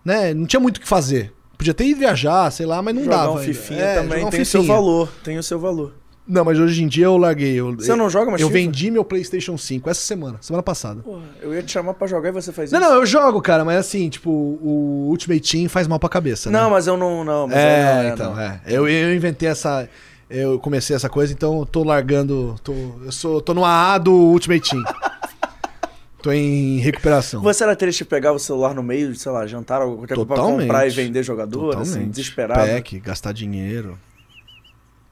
né? 0.04 0.34
Não 0.34 0.46
tinha 0.46 0.60
muito 0.60 0.78
o 0.78 0.82
que 0.82 0.88
fazer. 0.88 1.34
Podia 1.58 1.74
ter 1.74 1.86
ido 1.86 2.00
viajar, 2.00 2.50
sei 2.52 2.66
lá, 2.66 2.82
mas 2.82 2.96
não 2.96 3.04
jogar 3.04 3.18
dava. 3.18 3.32
um 3.34 3.38
fifinha 3.40 3.82
É, 3.84 3.96
também 4.02 4.26
um 4.26 4.30
tem 4.30 4.42
o 4.42 4.46
seu 4.46 4.64
valor. 4.64 5.10
Tem 5.24 5.38
o 5.38 5.44
seu 5.44 5.60
valor. 5.60 5.94
Não, 6.26 6.46
mas 6.46 6.60
hoje 6.60 6.84
em 6.84 6.88
dia 6.88 7.06
eu 7.06 7.18
larguei. 7.18 7.56
Eu, 7.60 7.76
Você 7.76 7.96
não 7.96 8.08
joga 8.08 8.30
mais 8.30 8.40
Eu 8.40 8.48
FIFA? 8.50 8.60
vendi 8.60 8.92
meu 8.92 9.04
PlayStation 9.04 9.58
5 9.58 9.90
essa 9.90 10.00
semana, 10.02 10.38
semana 10.42 10.62
passada. 10.62 11.02
Porra, 11.02 11.24
eu 11.42 11.54
ia 11.56 11.64
te 11.64 11.72
chamar 11.72 11.96
pra 11.96 12.06
jogar 12.08 12.30
e 12.30 12.32
você 12.32 12.52
faz 12.54 12.72
Não, 12.72 12.80
isso. 12.80 12.88
não, 12.90 12.96
eu 12.98 13.06
jogo, 13.06 13.42
cara, 13.42 13.66
mas 13.66 13.78
assim, 13.78 14.08
tipo, 14.10 14.30
o 14.30 15.08
Ultimate 15.10 15.52
Team 15.52 15.68
faz 15.68 15.88
mal 15.88 16.00
pra 16.00 16.08
cabeça, 16.08 16.52
né? 16.52 16.60
Não, 16.62 16.70
mas 16.70 16.86
eu 16.86 16.96
não. 16.96 17.24
não 17.26 17.50
é, 17.52 18.00
eu 18.02 18.04
não, 18.04 18.14
então, 18.14 18.36
não. 18.36 18.42
é. 18.42 18.62
Eu, 18.68 18.88
eu 18.88 19.14
inventei 19.16 19.50
essa. 19.50 19.90
Eu 20.30 20.60
comecei 20.60 20.96
essa 20.96 21.10
coisa, 21.10 21.34
então 21.34 21.60
eu 21.62 21.66
tô 21.66 21.84
largando. 21.84 22.56
Tô, 22.64 22.74
eu 23.04 23.12
sou, 23.12 23.42
tô 23.42 23.56
no 23.56 23.66
AA 23.66 23.98
do 23.98 24.14
Ultimate 24.14 24.70
Team. 24.70 24.84
tô 26.22 26.32
em 26.32 26.78
recuperação. 26.80 27.42
Você 27.42 27.64
era 27.64 27.76
triste 27.76 28.00
de 28.00 28.06
pegar 28.06 28.32
o 28.34 28.40
celular 28.40 28.74
no 28.74 28.84
meio, 28.84 29.16
sei 29.16 29.32
lá, 29.32 29.46
jantar 29.48 29.82
qualquer 29.82 30.16
coisa 30.16 30.26
pra 30.26 30.36
comprar 30.38 30.88
e 30.88 30.90
vender 30.90 31.24
jogador, 31.24 31.78
assim, 31.78 32.08
desesperado. 32.10 32.68
Pack, 32.68 33.00
gastar 33.00 33.32
dinheiro. 33.34 33.98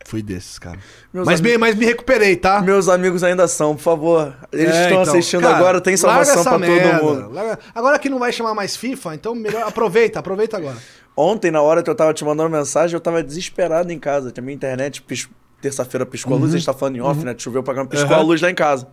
Fui 0.05 0.21
desses, 0.21 0.57
cara. 0.57 0.77
Meus 1.13 1.25
Mas 1.25 1.41
me, 1.41 1.49
amigos- 1.49 1.59
mas 1.67 1.75
me 1.75 1.85
recuperei, 1.85 2.37
tá? 2.37 2.61
Meus 2.61 2.87
amigos 2.87 3.23
ainda 3.25 3.45
são, 3.45 3.75
por 3.75 3.81
favor. 3.81 4.33
Eles 4.53 4.73
É, 4.73 4.83
estão 4.83 5.01
então, 5.01 5.13
assistindo 5.13 5.41
cara, 5.41 5.57
agora, 5.57 5.81
tem 5.81 5.97
salvação 5.97 6.43
pra 6.45 6.57
merda, 6.57 6.99
todo 6.99 7.03
mundo. 7.23 7.33
larga- 7.33 7.59
Agora 7.75 7.99
que 7.99 8.07
não 8.09 8.17
vai 8.17 8.31
chamar 8.31 8.53
mais 8.53 8.77
FIFA, 8.77 9.15
então 9.15 9.35
melhor 9.35 9.63
aproveita, 9.67 10.19
aproveita 10.19 10.55
agora. 10.55 10.77
Ontem, 11.15 11.51
na 11.51 11.61
hora 11.61 11.83
que 11.83 11.89
eu 11.89 11.95
tava 11.95 12.13
te 12.13 12.23
mandando 12.23 12.49
mensagem, 12.49 12.93
eu 12.93 13.01
tava 13.01 13.21
desesperado 13.21 13.91
em 13.91 13.99
casa. 13.99 14.31
Tinha 14.31 14.41
minha 14.41 14.55
internet, 14.55 15.01
pis- 15.01 15.27
terça-feira 15.61 16.05
piscou 16.05 16.37
a 16.37 16.39
luz, 16.39 16.53
a 16.53 16.57
gente 16.57 16.65
tá 16.65 16.73
falando 16.73 16.95
em 16.95 17.01
off, 17.01 17.25
né? 17.25 17.35
Choveu 17.37 17.61
pra 17.61 17.73
caramba, 17.73 17.89
piscou 17.91 18.11
Uhum. 18.15 18.21
a 18.21 18.23
luz 18.23 18.41
lá 18.41 18.49
em 18.49 18.55
casa. 18.55 18.87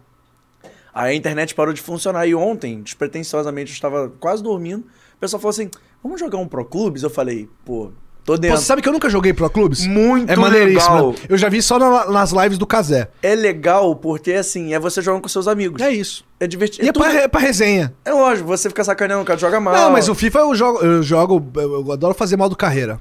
Aí 0.95 1.12
a 1.12 1.16
internet 1.16 1.55
parou 1.55 1.75
de 1.75 1.81
funcionar. 1.83 2.27
E 2.27 2.35
ontem, 2.35 2.81
despretensiosamente, 2.83 3.71
eu 3.73 3.75
estava 3.75 4.12
quase 4.21 4.43
dormindo. 4.43 4.81
O 5.16 5.19
pessoal 5.21 5.41
falou 5.41 5.51
assim: 5.51 5.71
vamos 6.03 6.21
jogar 6.21 6.39
um 6.39 6.47
Pro 6.47 6.65
Clubes? 6.65 7.03
Eu 7.03 7.11
falei, 7.11 7.49
pô, 7.65 7.91
tô 8.25 8.37
dentro. 8.37 8.57
você 8.59 8.65
sabe 8.65 8.81
que 8.81 8.89
eu 8.89 8.93
nunca 8.93 9.09
joguei 9.11 9.33
Pro 9.33 9.51
Clubes? 9.51 9.87
Muito 9.87 10.31
É 10.31 10.37
maneiríssimo. 10.37 10.95
legal. 10.95 11.11
né? 11.12 11.16
Eu 11.29 11.37
já 11.39 11.49
vi 11.49 11.61
só 11.61 11.79
na- 11.79 12.07
nas 12.11 12.31
lives 12.31 12.59
do 12.59 12.66
Kazé. 12.66 13.09
É 13.23 13.35
legal 13.35 13.97
porque, 13.97 14.33
assim, 14.35 14.73
é 14.73 14.79
você 14.79 15.03
jogando 15.03 15.23
com 15.23 15.29
seus 15.29 15.49
amigos. 15.49 15.83
É 15.83 15.91
isso. 15.91 16.25
É 16.39 16.47
divertido. 16.47 16.85
E 16.85 16.89
é 16.89 16.93
tudo- 16.93 17.03
pra, 17.03 17.12
é 17.23 17.29
pra 17.29 17.41
resenha. 17.41 17.93
É 18.05 18.12
lógico, 18.12 18.47
você 18.47 18.69
fica 18.69 18.85
sacaneando, 18.85 19.23
o 19.23 19.27
cara 19.27 19.39
joga 19.39 19.59
mal. 19.61 19.75
Não, 19.75 19.91
mas 19.91 20.09
o 20.09 20.15
FIFA 20.15 20.39
eu 20.41 20.55
jogo, 20.55 20.79
eu 20.81 21.03
jogo, 21.03 21.45
eu 21.57 21.91
adoro 21.93 22.15
fazer 22.15 22.37
modo 22.37 22.55
carreira. 22.55 23.01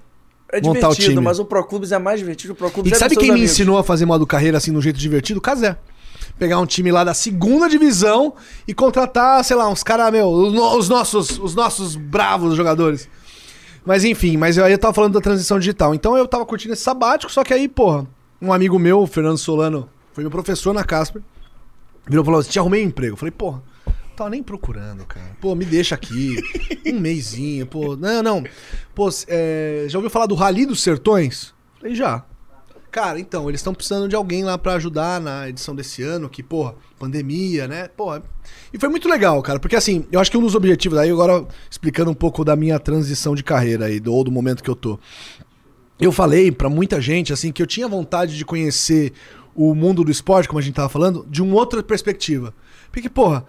É 0.52 0.58
montar 0.62 0.88
o 0.90 0.92
divertido, 0.92 1.10
time. 1.14 1.22
mas 1.24 1.40
o 1.40 1.46
Pro 1.46 1.64
Clubes 1.66 1.92
é 1.92 1.98
mais 1.98 2.20
divertido. 2.20 2.54
O 2.54 2.56
Pro 2.56 2.70
Clubes 2.70 2.92
E 2.92 2.96
é 2.96 2.98
sabe 3.00 3.16
quem 3.16 3.26
seus 3.26 3.34
me 3.34 3.40
amigos. 3.40 3.52
ensinou 3.54 3.78
a 3.78 3.84
fazer 3.84 4.06
modo 4.06 4.26
carreira 4.28 4.58
assim, 4.58 4.72
de 4.72 4.78
um 4.78 4.82
jeito 4.82 5.00
divertido? 5.00 5.42
Kazé. 5.42 5.76
Pegar 6.38 6.60
um 6.60 6.66
time 6.66 6.92
lá 6.92 7.04
da 7.04 7.14
segunda 7.14 7.70
divisão 7.70 8.34
e 8.68 8.74
contratar, 8.74 9.44
sei 9.44 9.56
lá, 9.56 9.70
uns 9.70 9.84
caras, 9.84 10.12
meu, 10.12 10.28
os 10.30 10.90
nossos, 10.90 11.40
os 11.40 11.56
nossos 11.56 11.96
bravos 11.96 12.56
jogadores. 12.56 13.08
Mas 13.86 14.04
enfim, 14.04 14.38
mas 14.38 14.58
aí 14.58 14.72
eu 14.72 14.78
tava 14.78 14.94
falando 14.94 15.14
da 15.14 15.22
transição 15.22 15.60
digital. 15.60 15.94
Então 15.94 16.18
eu 16.18 16.28
tava 16.28 16.46
curtindo 16.46 16.74
esse 16.74 16.84
sabático, 16.84 17.32
só 17.32 17.44
que 17.44 17.54
aí, 17.54 17.68
porra, 17.68 18.08
um 18.42 18.52
amigo 18.52 18.80
meu, 18.80 19.02
o 19.02 19.08
Fernando 19.08 19.38
Solano, 19.38 19.90
foi 20.14 20.24
meu 20.24 20.32
professor 20.32 20.74
na 20.74 20.84
Casper, 20.84 21.22
virou 22.08 22.24
e 22.24 22.26
falou 22.26 22.40
assim: 22.40 22.52
te 22.52 22.60
arrumei 22.60 22.84
um 22.84 22.88
emprego. 22.88 23.14
Eu 23.14 23.18
falei, 23.18 23.32
porra, 23.32 23.62
não 23.86 24.16
tava 24.16 24.30
nem 24.30 24.44
procurando, 24.44 25.06
cara. 25.06 25.36
Pô, 25.42 25.56
me 25.56 25.66
deixa 25.66 25.96
aqui. 25.96 26.38
um 26.86 27.00
mêsinho, 27.00 27.66
pô. 27.66 27.96
Não, 27.96 28.24
não. 28.24 28.44
Pô, 28.96 29.10
é, 29.28 29.86
já 29.88 29.98
ouviu 29.98 30.10
falar 30.10 30.28
do 30.28 30.36
Rally 30.36 30.66
dos 30.66 30.82
Sertões? 30.82 31.54
Falei, 31.80 31.96
já. 31.96 32.24
Cara, 32.94 33.20
então, 33.20 33.50
eles 33.50 33.60
estão 33.60 33.74
precisando 33.74 34.08
de 34.08 34.16
alguém 34.16 34.44
lá 34.44 34.56
para 34.56 34.74
ajudar 34.74 35.20
na 35.20 35.50
edição 35.50 35.76
desse 35.76 36.04
ano, 36.04 36.30
que, 36.30 36.44
porra, 36.44 36.76
pandemia, 37.00 37.68
né? 37.68 37.88
Porra. 37.88 38.22
E 38.72 38.78
foi 38.78 38.88
muito 38.88 39.10
legal, 39.10 39.42
cara, 39.42 39.60
porque 39.60 39.76
assim, 39.76 40.06
eu 40.12 40.20
acho 40.20 40.30
que 40.30 40.38
um 40.38 40.42
dos 40.42 40.54
objetivos, 40.54 41.00
aí 41.00 41.10
agora 41.10 41.44
explicando 41.72 42.12
um 42.12 42.14
pouco 42.14 42.46
da 42.46 42.56
minha 42.56 42.78
transição 42.78 43.34
de 43.34 43.44
carreira 43.44 43.86
aí, 43.86 44.00
do, 44.00 44.14
ou 44.14 44.24
do 44.24 44.32
momento 44.32 44.62
que 44.64 44.70
eu 44.70 44.76
tô. 44.76 45.00
Eu 46.00 46.12
falei 46.12 46.52
para 46.52 46.70
muita 46.70 47.02
gente, 47.02 47.34
assim, 47.34 47.52
que 47.52 47.64
eu 47.64 47.66
tinha 47.66 47.88
vontade 47.88 48.38
de 48.38 48.46
conhecer 48.46 49.12
o 49.56 49.74
mundo 49.74 50.04
do 50.04 50.12
esporte, 50.12 50.48
como 50.48 50.60
a 50.60 50.62
gente 50.62 50.76
tava 50.76 50.88
falando, 50.88 51.26
de 51.28 51.42
uma 51.42 51.56
outra 51.56 51.82
perspectiva. 51.82 52.54
Porque, 52.92 53.10
porra, 53.10 53.44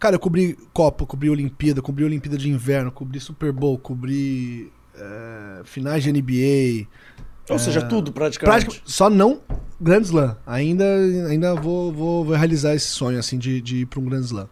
cara, 0.00 0.16
eu 0.16 0.20
cobri 0.20 0.58
Copa, 0.72 1.06
cobri 1.06 1.30
Olimpíada, 1.30 1.80
cobri 1.80 2.04
Olimpíada 2.04 2.36
de 2.36 2.50
Inverno, 2.50 2.90
cobri 2.90 3.20
Super 3.20 3.52
Bowl, 3.52 3.78
cobri 3.78 4.72
é, 4.96 5.60
finais 5.62 6.02
de 6.02 6.12
NBA 6.12 6.88
ou 7.48 7.58
seja, 7.58 7.82
tudo 7.82 8.12
praticamente. 8.12 8.66
Prática, 8.66 8.82
só 8.84 9.08
não 9.08 9.40
Grand 9.80 10.02
Slam. 10.02 10.36
Ainda, 10.46 10.84
ainda 11.28 11.54
vou, 11.54 11.92
vou, 11.92 12.24
vou 12.24 12.34
realizar 12.34 12.74
esse 12.74 12.88
sonho, 12.88 13.18
assim, 13.18 13.38
de, 13.38 13.60
de 13.60 13.78
ir 13.78 13.86
pra 13.86 14.00
um 14.00 14.04
Grand 14.04 14.20
Slam. 14.20 14.48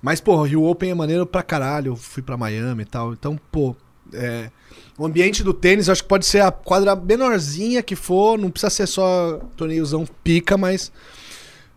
Mas, 0.00 0.20
pô, 0.20 0.34
o 0.36 0.42
Rio 0.42 0.64
Open 0.64 0.90
é 0.90 0.94
maneiro 0.94 1.24
pra 1.24 1.42
caralho. 1.42 1.92
Eu 1.92 1.96
fui 1.96 2.22
pra 2.22 2.36
Miami 2.36 2.82
e 2.82 2.86
tal. 2.86 3.12
Então, 3.12 3.38
pô, 3.50 3.74
é, 4.12 4.50
o 4.98 5.06
ambiente 5.06 5.42
do 5.42 5.54
tênis, 5.54 5.86
eu 5.86 5.92
acho 5.92 6.02
que 6.02 6.08
pode 6.08 6.26
ser 6.26 6.40
a 6.40 6.50
quadra 6.50 6.94
menorzinha 6.96 7.82
que 7.82 7.96
for. 7.96 8.38
Não 8.38 8.50
precisa 8.50 8.70
ser 8.70 8.86
só 8.86 9.40
torneiozão 9.56 10.04
pica, 10.22 10.58
mas. 10.58 10.92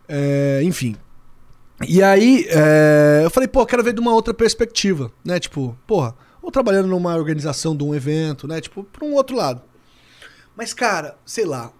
É, 0.08 0.60
enfim. 0.64 0.96
E 1.86 2.02
aí, 2.02 2.46
é, 2.48 3.20
eu 3.24 3.30
falei, 3.30 3.48
pô, 3.48 3.64
quero 3.64 3.82
ver 3.82 3.92
de 3.92 4.00
uma 4.00 4.12
outra 4.12 4.34
perspectiva, 4.34 5.12
né? 5.24 5.38
Tipo, 5.38 5.76
porra, 5.86 6.14
ou 6.42 6.50
trabalhando 6.50 6.88
numa 6.88 7.14
organização 7.14 7.76
de 7.76 7.84
um 7.84 7.94
evento, 7.94 8.48
né? 8.48 8.60
Tipo, 8.60 8.82
pra 8.82 9.04
um 9.04 9.14
outro 9.14 9.36
lado. 9.36 9.62
Mas, 10.56 10.72
cara, 10.72 11.16
sei 11.24 11.44
lá. 11.44 11.70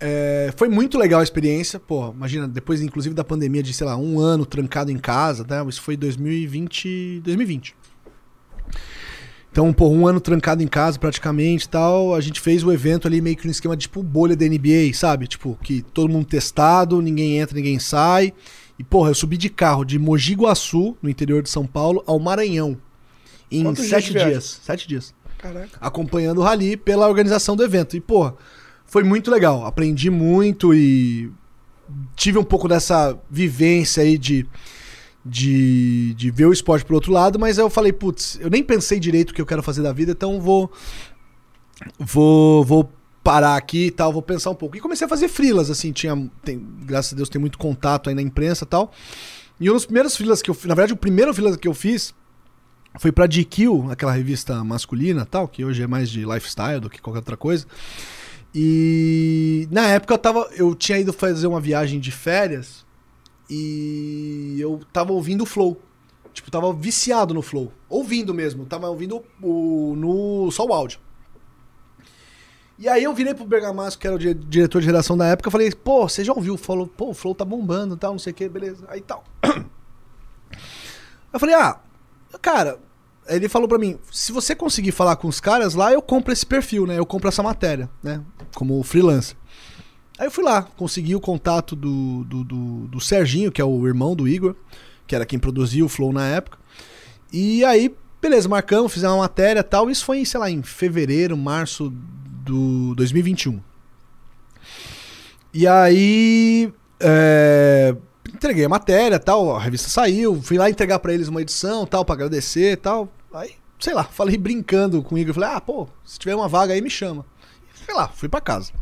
É, 0.00 0.52
foi 0.56 0.68
muito 0.68 0.98
legal 0.98 1.20
a 1.20 1.22
experiência. 1.22 1.78
Pô, 1.78 2.10
imagina, 2.10 2.48
depois, 2.48 2.82
inclusive, 2.82 3.14
da 3.14 3.22
pandemia 3.22 3.62
de, 3.62 3.72
sei 3.72 3.86
lá, 3.86 3.96
um 3.96 4.18
ano 4.18 4.44
trancado 4.44 4.90
em 4.90 4.98
casa, 4.98 5.46
né? 5.48 5.64
Isso 5.68 5.80
foi 5.80 5.96
2020. 5.96 7.20
2020. 7.22 7.76
Então, 9.52 9.72
pô, 9.72 9.88
um 9.88 10.04
ano 10.04 10.20
trancado 10.20 10.64
em 10.64 10.66
casa 10.66 10.98
praticamente 10.98 11.68
tal. 11.68 12.12
A 12.12 12.20
gente 12.20 12.40
fez 12.40 12.64
o 12.64 12.72
evento 12.72 13.06
ali 13.06 13.20
meio 13.20 13.36
que 13.36 13.44
no 13.44 13.52
esquema 13.52 13.76
de 13.76 13.82
tipo 13.82 14.02
bolha 14.02 14.34
da 14.34 14.44
NBA, 14.44 14.92
sabe? 14.92 15.28
Tipo, 15.28 15.56
que 15.62 15.80
todo 15.80 16.10
mundo 16.10 16.26
testado, 16.26 17.00
ninguém 17.00 17.38
entra, 17.38 17.54
ninguém 17.54 17.78
sai. 17.78 18.34
E, 18.76 18.82
porra, 18.82 19.10
eu 19.10 19.14
subi 19.14 19.36
de 19.36 19.48
carro 19.48 19.84
de 19.84 19.96
Mogi 19.96 20.34
Guaçu, 20.34 20.96
no 21.00 21.08
interior 21.08 21.40
de 21.40 21.48
São 21.48 21.64
Paulo, 21.64 22.02
ao 22.04 22.18
Maranhão. 22.18 22.76
Em 23.48 23.62
Quantos 23.62 23.86
sete 23.86 24.12
dias. 24.12 24.60
Sete 24.64 24.88
dias 24.88 25.14
Caraca. 25.44 25.78
acompanhando 25.78 26.38
o 26.38 26.42
Rally 26.42 26.74
pela 26.74 27.06
organização 27.06 27.54
do 27.54 27.62
evento. 27.62 27.96
E, 27.96 28.00
pô, 28.00 28.32
foi 28.86 29.04
muito 29.04 29.30
legal. 29.30 29.66
Aprendi 29.66 30.08
muito 30.08 30.72
e 30.72 31.30
tive 32.16 32.38
um 32.38 32.44
pouco 32.44 32.66
dessa 32.66 33.18
vivência 33.30 34.02
aí 34.02 34.16
de, 34.16 34.46
de, 35.24 36.14
de 36.14 36.30
ver 36.30 36.46
o 36.46 36.52
esporte 36.52 36.84
pro 36.84 36.94
outro 36.94 37.12
lado, 37.12 37.38
mas 37.38 37.58
eu 37.58 37.68
falei, 37.68 37.92
putz, 37.92 38.38
eu 38.40 38.48
nem 38.48 38.62
pensei 38.62 38.98
direito 38.98 39.30
o 39.30 39.34
que 39.34 39.40
eu 39.40 39.46
quero 39.46 39.62
fazer 39.62 39.82
da 39.82 39.92
vida, 39.92 40.12
então 40.12 40.40
vou. 40.40 40.72
Vou. 41.98 42.64
Vou 42.64 42.90
parar 43.22 43.56
aqui 43.56 43.86
e 43.86 43.90
tal, 43.90 44.12
vou 44.12 44.22
pensar 44.22 44.50
um 44.50 44.54
pouco. 44.54 44.76
E 44.76 44.80
comecei 44.80 45.06
a 45.06 45.08
fazer 45.08 45.28
frilas, 45.28 45.70
assim, 45.70 45.92
tinha. 45.92 46.30
Tem, 46.42 46.58
graças 46.82 47.12
a 47.12 47.16
Deus 47.16 47.28
tem 47.28 47.40
muito 47.40 47.58
contato 47.58 48.08
aí 48.08 48.14
na 48.14 48.22
imprensa 48.22 48.64
e 48.64 48.68
tal. 48.68 48.92
E 49.58 49.70
um 49.70 49.74
dos 49.74 49.86
primeiros 49.86 50.16
frilas 50.16 50.42
que 50.42 50.50
eu 50.50 50.54
fiz, 50.54 50.66
na 50.66 50.74
verdade, 50.74 50.92
o 50.92 50.96
primeiro 50.96 51.32
frila 51.32 51.56
que 51.56 51.68
eu 51.68 51.74
fiz 51.74 52.14
foi 52.98 53.10
pra 53.12 53.26
GQ, 53.26 53.90
aquela 53.90 54.12
revista 54.12 54.62
masculina 54.64 55.26
tal, 55.26 55.48
que 55.48 55.64
hoje 55.64 55.82
é 55.82 55.86
mais 55.86 56.08
de 56.10 56.24
lifestyle 56.24 56.80
do 56.80 56.88
que 56.90 57.00
qualquer 57.00 57.18
outra 57.20 57.36
coisa. 57.36 57.66
E 58.54 59.66
na 59.70 59.86
época 59.88 60.14
eu 60.14 60.18
tava. 60.18 60.48
Eu 60.52 60.74
tinha 60.74 60.98
ido 60.98 61.12
fazer 61.12 61.46
uma 61.46 61.60
viagem 61.60 61.98
de 61.98 62.12
férias 62.12 62.86
e 63.50 64.56
eu 64.60 64.80
tava 64.92 65.12
ouvindo 65.12 65.42
o 65.42 65.46
Flow. 65.46 65.80
Tipo, 66.32 66.50
tava 66.50 66.72
viciado 66.72 67.34
no 67.34 67.42
Flow. 67.42 67.72
Ouvindo 67.88 68.32
mesmo, 68.32 68.64
tava 68.64 68.88
ouvindo 68.88 69.24
o, 69.42 69.94
no 69.96 70.50
só 70.52 70.64
o 70.64 70.72
áudio. 70.72 71.00
E 72.76 72.88
aí 72.88 73.04
eu 73.04 73.14
virei 73.14 73.34
pro 73.34 73.44
Bergamasco, 73.44 74.00
que 74.00 74.06
era 74.06 74.16
o 74.16 74.18
di- 74.18 74.34
diretor 74.34 74.80
de 74.80 74.86
redação 74.86 75.16
da 75.16 75.26
época, 75.26 75.48
falei, 75.48 75.70
pô, 75.70 76.08
você 76.08 76.24
já 76.24 76.32
ouviu? 76.32 76.56
Falou, 76.56 76.88
pô, 76.88 77.10
o 77.10 77.14
Flow 77.14 77.32
tá 77.32 77.44
bombando 77.44 77.96
tal, 77.96 78.12
não 78.12 78.18
sei 78.18 78.32
o 78.32 78.34
que, 78.34 78.48
beleza. 78.48 78.84
Aí 78.88 79.00
tal. 79.00 79.22
Eu 81.32 81.40
falei, 81.40 81.54
ah, 81.54 81.78
cara, 82.42 82.78
ele 83.28 83.48
falou 83.48 83.68
pra 83.68 83.78
mim, 83.78 83.98
se 84.10 84.32
você 84.32 84.54
conseguir 84.54 84.92
falar 84.92 85.16
com 85.16 85.28
os 85.28 85.40
caras 85.40 85.74
lá, 85.74 85.92
eu 85.92 86.02
compro 86.02 86.32
esse 86.32 86.44
perfil, 86.44 86.86
né? 86.86 86.98
Eu 86.98 87.06
compro 87.06 87.28
essa 87.28 87.42
matéria, 87.42 87.88
né? 88.02 88.22
Como 88.54 88.82
freelancer. 88.82 89.36
Aí 90.18 90.26
eu 90.26 90.30
fui 90.30 90.44
lá, 90.44 90.62
consegui 90.62 91.14
o 91.14 91.20
contato 91.20 91.74
do, 91.74 92.24
do, 92.24 92.44
do, 92.44 92.86
do 92.86 93.00
Serginho, 93.00 93.50
que 93.50 93.60
é 93.60 93.64
o 93.64 93.86
irmão 93.86 94.14
do 94.14 94.28
Igor, 94.28 94.54
que 95.06 95.14
era 95.14 95.26
quem 95.26 95.38
produzia 95.38 95.84
o 95.84 95.88
Flow 95.88 96.12
na 96.12 96.26
época. 96.26 96.58
E 97.32 97.64
aí, 97.64 97.94
beleza, 98.22 98.48
marcamos, 98.48 98.92
fizemos 98.92 99.16
uma 99.16 99.22
matéria 99.22 99.64
tal. 99.64 99.90
Isso 99.90 100.04
foi, 100.04 100.24
sei 100.24 100.38
lá, 100.38 100.50
em 100.50 100.62
fevereiro, 100.62 101.36
março 101.36 101.92
do 102.44 102.94
2021. 102.94 103.60
E 105.52 105.66
aí. 105.66 106.72
é, 107.00 107.96
entreguei 108.34 108.64
a 108.64 108.68
matéria 108.68 109.18
tal, 109.18 109.56
a 109.56 109.60
revista 109.60 109.88
saiu, 109.88 110.40
fui 110.42 110.58
lá 110.58 110.68
entregar 110.68 110.98
pra 110.98 111.12
eles 111.14 111.28
uma 111.28 111.40
edição 111.42 111.86
tal, 111.86 112.04
pra 112.04 112.14
agradecer 112.14 112.76
tal. 112.78 113.08
Aí, 113.32 113.52
sei 113.78 113.94
lá, 113.94 114.04
falei 114.04 114.36
brincando 114.36 115.02
com 115.02 115.14
o 115.14 115.18
Igor, 115.18 115.34
falei, 115.34 115.50
ah, 115.50 115.60
pô, 115.60 115.88
se 116.04 116.18
tiver 116.18 116.34
uma 116.34 116.48
vaga 116.48 116.74
aí 116.74 116.80
me 116.80 116.90
chama. 116.90 117.24
Sei 117.84 117.94
lá, 117.94 118.08
fui 118.08 118.28
pra 118.28 118.40
casa. 118.40 118.72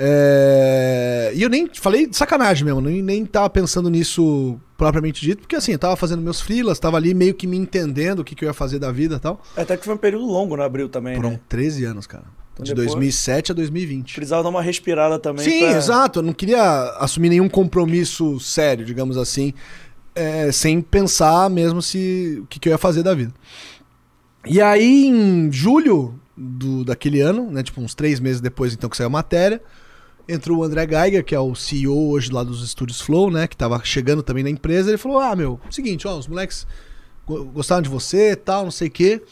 É, 0.00 1.32
E 1.34 1.42
eu 1.42 1.48
nem 1.48 1.68
falei 1.74 2.06
de 2.06 2.16
sacanagem 2.16 2.64
mesmo, 2.64 2.80
nem, 2.80 3.02
nem 3.02 3.26
tava 3.26 3.50
pensando 3.50 3.90
nisso 3.90 4.58
propriamente 4.76 5.20
dito, 5.20 5.40
porque 5.40 5.56
assim, 5.56 5.72
eu 5.72 5.78
tava 5.78 5.96
fazendo 5.96 6.22
meus 6.22 6.40
freelas, 6.40 6.78
tava 6.78 6.96
ali 6.96 7.12
meio 7.14 7.34
que 7.34 7.48
me 7.48 7.56
entendendo 7.56 8.20
o 8.20 8.24
que, 8.24 8.36
que 8.36 8.44
eu 8.44 8.48
ia 8.48 8.54
fazer 8.54 8.78
da 8.78 8.92
vida 8.92 9.16
e 9.16 9.18
tal. 9.18 9.42
Até 9.56 9.76
que 9.76 9.84
foi 9.84 9.94
um 9.94 9.98
período 9.98 10.24
longo 10.26 10.56
no 10.56 10.62
abril 10.62 10.88
também, 10.88 11.16
Foram 11.16 11.30
né? 11.30 11.40
13 11.48 11.84
anos, 11.84 12.06
cara. 12.06 12.24
Então 12.60 12.64
de 12.64 12.70
depois- 12.74 12.92
2007 12.92 13.52
a 13.52 13.54
2020. 13.54 14.14
Precisava 14.14 14.42
dar 14.42 14.48
uma 14.48 14.62
respirada 14.62 15.18
também. 15.18 15.44
Sim, 15.44 15.60
pra- 15.60 15.72
exato. 15.76 16.18
Eu 16.18 16.22
não 16.24 16.32
queria 16.32 16.90
assumir 16.98 17.28
nenhum 17.28 17.48
compromisso 17.48 18.38
sério, 18.40 18.84
digamos 18.84 19.16
assim, 19.16 19.52
é, 20.14 20.50
sem 20.50 20.80
pensar 20.80 21.48
mesmo 21.48 21.80
se 21.80 22.38
o 22.42 22.46
que, 22.46 22.58
que 22.58 22.68
eu 22.68 22.72
ia 22.72 22.78
fazer 22.78 23.02
da 23.02 23.14
vida. 23.14 23.32
E 24.46 24.60
aí, 24.60 25.06
em 25.06 25.52
julho 25.52 26.18
do, 26.36 26.84
daquele 26.84 27.20
ano, 27.20 27.50
né, 27.50 27.62
tipo 27.62 27.80
uns 27.80 27.94
três 27.94 28.18
meses 28.20 28.40
depois 28.40 28.72
então 28.72 28.88
que 28.88 28.96
saiu 28.96 29.08
a 29.08 29.10
matéria, 29.10 29.60
entrou 30.28 30.58
o 30.58 30.64
André 30.64 30.86
Geiger, 30.88 31.24
que 31.24 31.34
é 31.34 31.40
o 31.40 31.54
CEO 31.54 32.10
hoje 32.10 32.32
lá 32.32 32.42
dos 32.42 32.62
estúdios 32.62 33.00
Flow, 33.00 33.30
né, 33.30 33.46
que 33.46 33.56
tava 33.56 33.80
chegando 33.84 34.22
também 34.22 34.42
na 34.44 34.50
empresa. 34.50 34.90
Ele 34.90 34.98
falou: 34.98 35.18
Ah, 35.20 35.34
meu, 35.36 35.60
seguinte, 35.70 36.06
ó, 36.08 36.16
os 36.18 36.26
moleques 36.26 36.66
go- 37.26 37.44
gostaram 37.46 37.82
de 37.82 37.88
você, 37.88 38.34
tal, 38.36 38.64
não 38.64 38.70
sei 38.70 38.88
o 38.88 38.90
quê. 38.90 39.22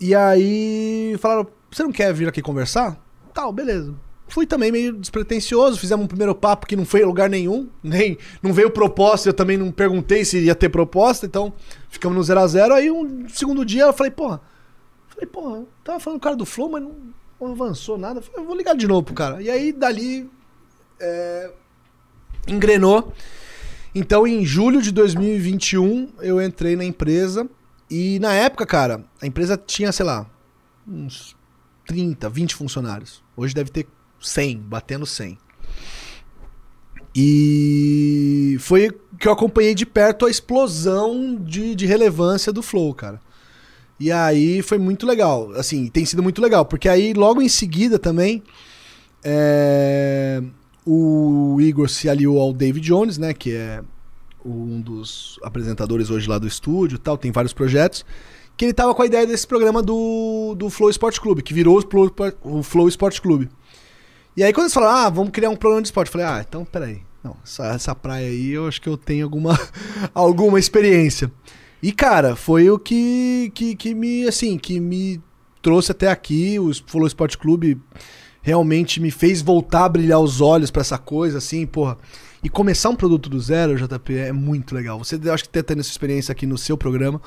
E 0.00 0.14
aí 0.14 1.16
falaram: 1.18 1.46
Você 1.76 1.82
não 1.82 1.92
quer 1.92 2.10
vir 2.14 2.26
aqui 2.26 2.40
conversar? 2.40 2.98
Tal, 3.34 3.52
beleza. 3.52 3.94
Fui 4.28 4.46
também 4.46 4.72
meio 4.72 4.94
despretensioso, 4.94 5.78
fizemos 5.78 6.06
um 6.06 6.08
primeiro 6.08 6.34
papo 6.34 6.66
que 6.66 6.74
não 6.74 6.86
foi 6.86 7.02
a 7.02 7.06
lugar 7.06 7.28
nenhum, 7.28 7.68
nem 7.84 8.16
não 8.42 8.50
veio 8.54 8.70
proposta, 8.70 9.28
eu 9.28 9.34
também 9.34 9.58
não 9.58 9.70
perguntei 9.70 10.24
se 10.24 10.38
ia 10.38 10.54
ter 10.54 10.70
proposta, 10.70 11.26
então 11.26 11.52
ficamos 11.90 12.16
no 12.16 12.24
0 12.24 12.40
a 12.40 12.46
0 12.46 12.74
Aí 12.74 12.90
um 12.90 13.28
segundo 13.28 13.62
dia 13.62 13.82
eu 13.82 13.92
falei, 13.92 14.10
porra, 14.10 14.40
falei, 15.06 15.26
porra, 15.26 15.64
tava 15.84 16.00
falando 16.00 16.16
o 16.16 16.22
cara 16.22 16.34
do 16.34 16.46
Flow, 16.46 16.70
mas 16.70 16.82
não, 16.82 16.96
não 17.38 17.52
avançou 17.52 17.98
nada. 17.98 18.20
Eu 18.20 18.22
falei, 18.22 18.40
eu 18.40 18.46
vou 18.46 18.56
ligar 18.56 18.74
de 18.74 18.88
novo 18.88 19.02
pro 19.02 19.14
cara. 19.14 19.42
E 19.42 19.50
aí 19.50 19.70
dali 19.70 20.30
é, 20.98 21.50
engrenou. 22.48 23.12
Então 23.94 24.26
em 24.26 24.46
julho 24.46 24.80
de 24.80 24.90
2021 24.92 26.08
eu 26.22 26.40
entrei 26.40 26.74
na 26.74 26.86
empresa 26.86 27.46
e 27.90 28.18
na 28.18 28.32
época, 28.32 28.64
cara, 28.64 29.04
a 29.20 29.26
empresa 29.26 29.58
tinha, 29.58 29.92
sei 29.92 30.06
lá, 30.06 30.26
uns 30.88 31.35
30, 31.86 32.28
20 32.28 32.54
funcionários. 32.54 33.22
Hoje 33.36 33.54
deve 33.54 33.70
ter 33.70 33.86
100, 34.20 34.58
batendo 34.58 35.06
100. 35.06 35.38
E 37.14 38.56
foi 38.60 38.90
que 39.18 39.26
eu 39.26 39.32
acompanhei 39.32 39.74
de 39.74 39.86
perto 39.86 40.26
a 40.26 40.30
explosão 40.30 41.36
de, 41.36 41.74
de 41.74 41.86
relevância 41.86 42.52
do 42.52 42.62
Flow, 42.62 42.92
cara. 42.94 43.20
E 43.98 44.12
aí 44.12 44.60
foi 44.60 44.76
muito 44.76 45.06
legal. 45.06 45.50
Assim, 45.52 45.88
tem 45.88 46.04
sido 46.04 46.22
muito 46.22 46.42
legal. 46.42 46.66
Porque 46.66 46.88
aí, 46.88 47.14
logo 47.14 47.40
em 47.40 47.48
seguida 47.48 47.98
também, 47.98 48.42
é, 49.24 50.42
o 50.84 51.56
Igor 51.60 51.88
se 51.88 52.08
aliou 52.08 52.38
ao 52.38 52.52
David 52.52 52.86
Jones, 52.86 53.16
né? 53.16 53.32
Que 53.32 53.52
é 53.52 53.82
um 54.44 54.80
dos 54.80 55.40
apresentadores 55.42 56.10
hoje 56.10 56.28
lá 56.28 56.38
do 56.38 56.46
estúdio 56.46 56.98
tal, 56.98 57.16
tem 57.16 57.32
vários 57.32 57.52
projetos. 57.52 58.04
Que 58.56 58.64
ele 58.64 58.72
tava 58.72 58.94
com 58.94 59.02
a 59.02 59.06
ideia 59.06 59.26
desse 59.26 59.46
programa 59.46 59.82
do, 59.82 60.54
do 60.56 60.70
Flow 60.70 60.88
Esporte 60.88 61.20
Clube, 61.20 61.42
que 61.42 61.52
virou 61.52 61.78
o 62.42 62.62
Flow, 62.62 62.88
Esporte 62.88 63.20
Clube. 63.20 63.50
E 64.36 64.42
aí 64.42 64.52
quando 64.52 64.64
eles 64.64 64.74
falaram, 64.74 65.06
ah, 65.06 65.10
vamos 65.10 65.30
criar 65.30 65.50
um 65.50 65.56
programa 65.56 65.82
de 65.82 65.88
esporte, 65.88 66.08
eu 66.08 66.12
falei, 66.12 66.26
ah, 66.26 66.44
então 66.46 66.64
peraí. 66.64 67.02
Não, 67.22 67.36
essa, 67.44 67.66
essa 67.66 67.94
praia 67.94 68.28
aí 68.28 68.50
eu 68.50 68.68
acho 68.68 68.80
que 68.80 68.88
eu 68.88 68.96
tenho 68.96 69.24
alguma, 69.24 69.58
alguma 70.14 70.58
experiência. 70.58 71.30
E, 71.82 71.92
cara, 71.92 72.34
foi 72.34 72.70
o 72.70 72.78
que, 72.78 73.50
que, 73.54 73.74
que 73.74 73.94
me, 73.94 74.26
assim, 74.26 74.58
que 74.58 74.80
me 74.80 75.20
trouxe 75.60 75.92
até 75.92 76.08
aqui. 76.08 76.58
O 76.58 76.72
Flow 76.86 77.06
Esporte 77.06 77.36
Clube 77.36 77.80
realmente 78.40 79.00
me 79.00 79.10
fez 79.10 79.42
voltar 79.42 79.84
a 79.84 79.88
brilhar 79.88 80.20
os 80.20 80.40
olhos 80.40 80.70
pra 80.70 80.80
essa 80.80 80.98
coisa, 80.98 81.38
assim, 81.38 81.66
porra. 81.66 81.98
E 82.42 82.48
começar 82.48 82.90
um 82.90 82.96
produto 82.96 83.28
do 83.28 83.40
zero, 83.40 83.76
JP, 83.76 84.16
é 84.16 84.32
muito 84.32 84.74
legal. 84.74 84.98
Você 84.98 85.18
acho 85.28 85.44
que 85.44 85.48
tá 85.48 85.62
tendo 85.62 85.80
essa 85.80 85.90
experiência 85.90 86.32
aqui 86.32 86.46
no 86.46 86.56
seu 86.56 86.78
programa. 86.78 87.20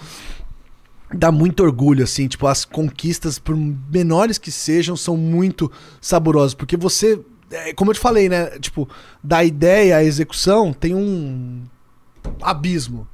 Dá 1.14 1.32
muito 1.32 1.64
orgulho, 1.64 2.04
assim, 2.04 2.28
tipo, 2.28 2.46
as 2.46 2.64
conquistas, 2.66 3.40
por 3.40 3.56
menores 3.56 4.38
que 4.38 4.52
sejam, 4.52 4.96
são 4.96 5.18
muito 5.18 5.72
saborosas. 6.00 6.54
Porque 6.54 6.78
você, 6.78 7.20
é, 7.52 7.74
como 7.74 7.92
eu 7.92 7.96
te 7.96 8.00
falei, 8.00 8.30
né? 8.30 8.60
Tipo, 8.60 8.88
da 9.24 9.44
ideia 9.44 9.98
à 9.98 10.04
execução 10.04 10.72
tem 10.72 10.94
um 10.94 11.64
abismo. 12.42 13.08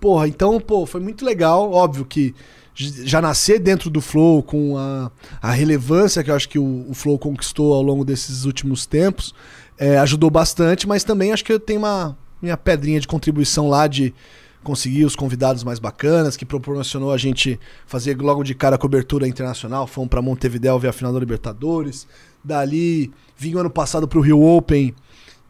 Porra, 0.00 0.28
então, 0.28 0.60
pô, 0.60 0.86
foi 0.86 1.00
muito 1.00 1.24
legal. 1.24 1.72
Óbvio 1.72 2.04
que 2.04 2.34
já 2.74 3.20
nascer 3.20 3.58
dentro 3.58 3.90
do 3.90 4.00
Flow 4.00 4.42
com 4.42 4.78
a, 4.78 5.10
a 5.42 5.50
relevância 5.50 6.22
que 6.22 6.30
eu 6.30 6.34
acho 6.34 6.48
que 6.48 6.58
o, 6.58 6.86
o 6.88 6.94
Flow 6.94 7.18
conquistou 7.18 7.74
ao 7.74 7.82
longo 7.82 8.04
desses 8.04 8.44
últimos 8.44 8.86
tempos 8.86 9.34
é, 9.80 9.96
ajudou 9.98 10.30
bastante, 10.30 10.86
mas 10.86 11.02
também 11.02 11.32
acho 11.32 11.42
que 11.42 11.50
eu 11.50 11.58
tenho 11.58 11.78
uma 11.78 12.14
minha 12.40 12.56
pedrinha 12.56 13.00
de 13.00 13.08
contribuição 13.08 13.66
lá 13.66 13.86
de 13.86 14.14
conseguir 14.62 15.04
os 15.04 15.16
convidados 15.16 15.64
mais 15.64 15.78
bacanas, 15.78 16.36
que 16.36 16.44
proporcionou 16.44 17.12
a 17.12 17.18
gente 17.18 17.58
fazer 17.86 18.20
logo 18.20 18.42
de 18.42 18.54
cara 18.54 18.76
a 18.76 18.78
cobertura 18.78 19.26
internacional. 19.26 19.86
Fomos 19.86 20.10
pra 20.10 20.22
Montevideo 20.22 20.78
ver 20.78 20.88
a 20.88 20.92
final 20.92 21.12
da 21.12 21.18
Libertadores. 21.18 22.06
Dali, 22.42 23.10
vim 23.36 23.56
ano 23.56 23.70
passado 23.70 24.06
pro 24.06 24.20
Rio 24.20 24.42
Open 24.42 24.94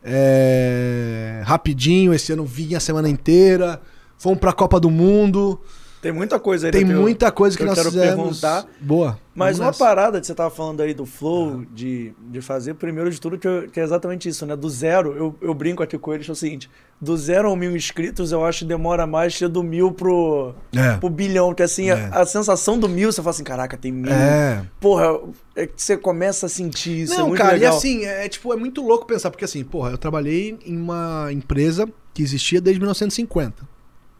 é, 0.02 1.42
rapidinho. 1.44 2.14
Esse 2.14 2.32
ano 2.32 2.44
vim 2.44 2.74
a 2.74 2.80
semana 2.80 3.08
inteira. 3.08 3.80
Fomos 4.18 4.38
pra 4.38 4.52
Copa 4.52 4.78
do 4.78 4.90
Mundo. 4.90 5.60
Tem 6.00 6.12
muita 6.12 6.40
coisa 6.40 6.66
aí 6.68 6.72
Tem 6.72 6.86
que 6.86 6.94
muita 6.94 7.30
coisa 7.30 7.54
que, 7.56 7.62
eu 7.62 7.66
nós 7.66 7.76
quero 7.76 7.90
fizemos. 7.90 8.40
perguntar. 8.40 8.66
Boa. 8.80 9.18
Mas 9.34 9.58
uma 9.58 9.66
nessa. 9.66 9.78
parada 9.78 10.18
que 10.20 10.26
você 10.26 10.34
tava 10.34 10.48
falando 10.50 10.80
aí 10.80 10.94
do 10.94 11.04
flow, 11.04 11.62
de, 11.72 12.12
de 12.30 12.40
fazer, 12.40 12.74
primeiro 12.74 13.10
de 13.10 13.20
tudo, 13.20 13.38
que, 13.38 13.46
eu- 13.46 13.68
que 13.70 13.78
é 13.78 13.82
exatamente 13.82 14.28
isso, 14.28 14.44
né? 14.46 14.56
Do 14.56 14.68
zero, 14.70 15.12
eu, 15.14 15.34
eu 15.42 15.52
brinco 15.54 15.82
aqui 15.82 15.98
com 15.98 16.12
eles, 16.14 16.26
é 16.28 16.32
o 16.32 16.34
seguinte: 16.34 16.70
do 17.00 17.16
zero 17.18 17.48
ao 17.48 17.54
mil 17.56 17.76
inscritos, 17.76 18.32
eu 18.32 18.44
acho 18.44 18.60
que 18.60 18.64
demora 18.64 19.06
mais 19.06 19.36
que 19.36 19.46
do 19.46 19.62
mil 19.62 19.92
pro, 19.92 20.54
É. 20.74 20.96
pro 20.96 21.10
bilhão. 21.10 21.52
Que 21.54 21.62
assim, 21.62 21.90
É. 21.90 21.92
a, 22.12 22.20
a 22.22 22.26
sensação 22.26 22.78
do 22.78 22.88
mil, 22.88 23.12
você 23.12 23.20
fala 23.22 23.30
assim: 23.30 23.44
caraca, 23.44 23.76
tem 23.76 23.92
mil. 23.92 24.10
É. 24.10 24.64
Porra, 24.80 25.20
é 25.54 25.66
que 25.66 25.74
você 25.76 25.96
começa 25.98 26.46
a 26.46 26.48
sentir 26.48 27.02
isso. 27.02 27.12
é 27.14 27.18
Não, 27.18 27.28
muito 27.28 27.38
cara, 27.42 27.52
legal. 27.54 27.74
e 27.74 27.76
assim, 27.76 28.04
é, 28.06 28.24
é, 28.24 28.28
tipo, 28.28 28.52
é 28.52 28.56
muito 28.56 28.82
louco 28.82 29.06
pensar, 29.06 29.30
porque 29.30 29.44
assim, 29.44 29.62
porra, 29.62 29.90
eu 29.90 29.98
trabalhei 29.98 30.58
em 30.64 30.76
uma 30.78 31.28
empresa 31.30 31.86
que 32.14 32.22
existia 32.22 32.60
desde 32.60 32.80
1950. 32.80 33.68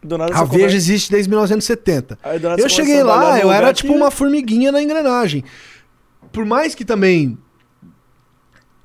A 0.03 0.45
Veja 0.45 0.47
come- 0.67 0.75
existe 0.75 1.11
desde 1.11 1.29
1970. 1.29 2.19
Aí 2.23 2.39
do 2.39 2.49
nada 2.49 2.61
Eu 2.63 2.69
cheguei 2.69 3.03
lá, 3.03 3.39
eu 3.39 3.51
era 3.53 3.69
que- 3.69 3.83
tipo 3.83 3.93
uma 3.93 4.11
formiguinha 4.11 4.73
na 4.73 4.81
engrenagem. 4.83 5.45
Por 6.33 6.45
mais 6.45 6.75
que 6.75 6.85
também. 6.85 7.37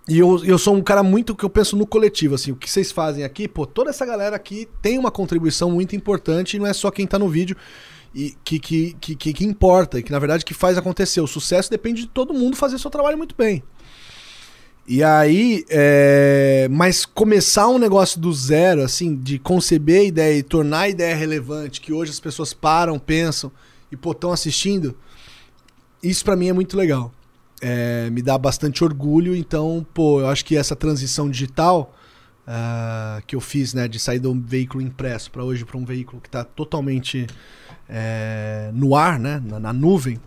E 0.08 0.20
eu, 0.20 0.44
eu 0.46 0.58
sou 0.60 0.76
um 0.76 0.82
cara 0.84 1.02
muito 1.02 1.36
que 1.36 1.44
eu 1.44 1.50
penso 1.50 1.76
no 1.76 1.88
coletivo, 1.88 2.36
assim, 2.36 2.52
o 2.52 2.56
que 2.56 2.70
vocês 2.70 2.92
fazem 2.92 3.24
aqui, 3.24 3.48
pô, 3.48 3.66
toda 3.66 3.90
essa 3.90 4.06
galera 4.06 4.36
aqui 4.36 4.68
tem 4.82 5.00
uma 5.00 5.10
contribuição 5.10 5.72
muito 5.72 5.96
importante 5.96 6.56
e 6.56 6.60
não 6.60 6.68
é 6.68 6.74
só 6.74 6.92
quem 6.92 7.08
tá 7.08 7.18
no 7.18 7.28
vídeo 7.28 7.58
e 8.14 8.36
que, 8.44 8.60
que, 8.60 8.96
que, 9.02 9.16
que, 9.16 9.34
que 9.34 9.44
importa, 9.46 9.98
e 9.98 10.04
que 10.04 10.12
na 10.12 10.20
verdade 10.20 10.46
que 10.46 10.54
faz 10.54 10.78
acontecer. 10.78 11.22
O 11.22 11.28
sucesso 11.28 11.72
depende 11.72 12.02
de 12.04 12.08
todo 12.08 12.36
mundo 12.36 12.56
fazer 12.56 12.78
seu 12.78 12.92
trabalho 12.92 13.18
muito 13.18 13.34
bem. 13.36 13.64
E 14.88 15.03
aí, 15.03 15.66
é... 15.70 16.68
mas 16.70 17.06
começar 17.06 17.68
um 17.68 17.80
negócio 17.80 18.20
do 18.20 18.32
zero, 18.32 18.84
assim, 18.84 19.16
de 19.16 19.40
conceber 19.40 20.02
a 20.02 20.03
ideia 20.03 20.38
e 20.38 20.44
tornar 20.44 20.82
a 20.82 20.90
ideia 20.90 21.16
relevante, 21.16 21.82
que 21.82 21.91
hoje 21.91 22.12
as 22.12 22.20
pessoas 22.20 22.53
param, 22.53 22.99
pensam 22.99 23.52
e 23.91 23.95
estão 23.95 24.32
assistindo, 24.32 24.95
isso 26.03 26.24
pra 26.24 26.36
mim 26.36 26.49
é 26.49 26.53
muito 26.53 26.78
legal. 26.78 27.12
É, 27.62 28.10
me 28.12 28.22
dá 28.22 28.38
bastante 28.38 28.84
orgulho, 28.84 29.36
então, 29.36 29.86
pô, 29.94 30.20
eu 30.20 30.28
acho 30.28 30.45
que 30.45 30.56
essa 30.56 30.76
transição 30.76 31.30
digital 31.30 31.95
ah, 32.45 33.24
que 33.26 33.36
eu 33.36 33.41
fiz, 33.41 33.74
né, 33.74 33.88
de 33.88 33.98
sair 33.98 34.20
de 34.20 34.28
um 34.28 34.40
veículo 34.40 34.84
impresso 34.84 35.32
pra 35.32 35.44
hoje 35.44 35.66
para 35.66 35.78
um 35.78 35.86
veículo 35.86 36.22
que 36.22 36.30
tá 36.30 36.44
totalmente 36.44 37.26
é, 37.90 38.70
no 38.74 38.95
ar, 38.95 39.18
né, 39.18 39.41
na, 39.44 39.60
na 39.60 39.74
nuvem, 39.74 40.20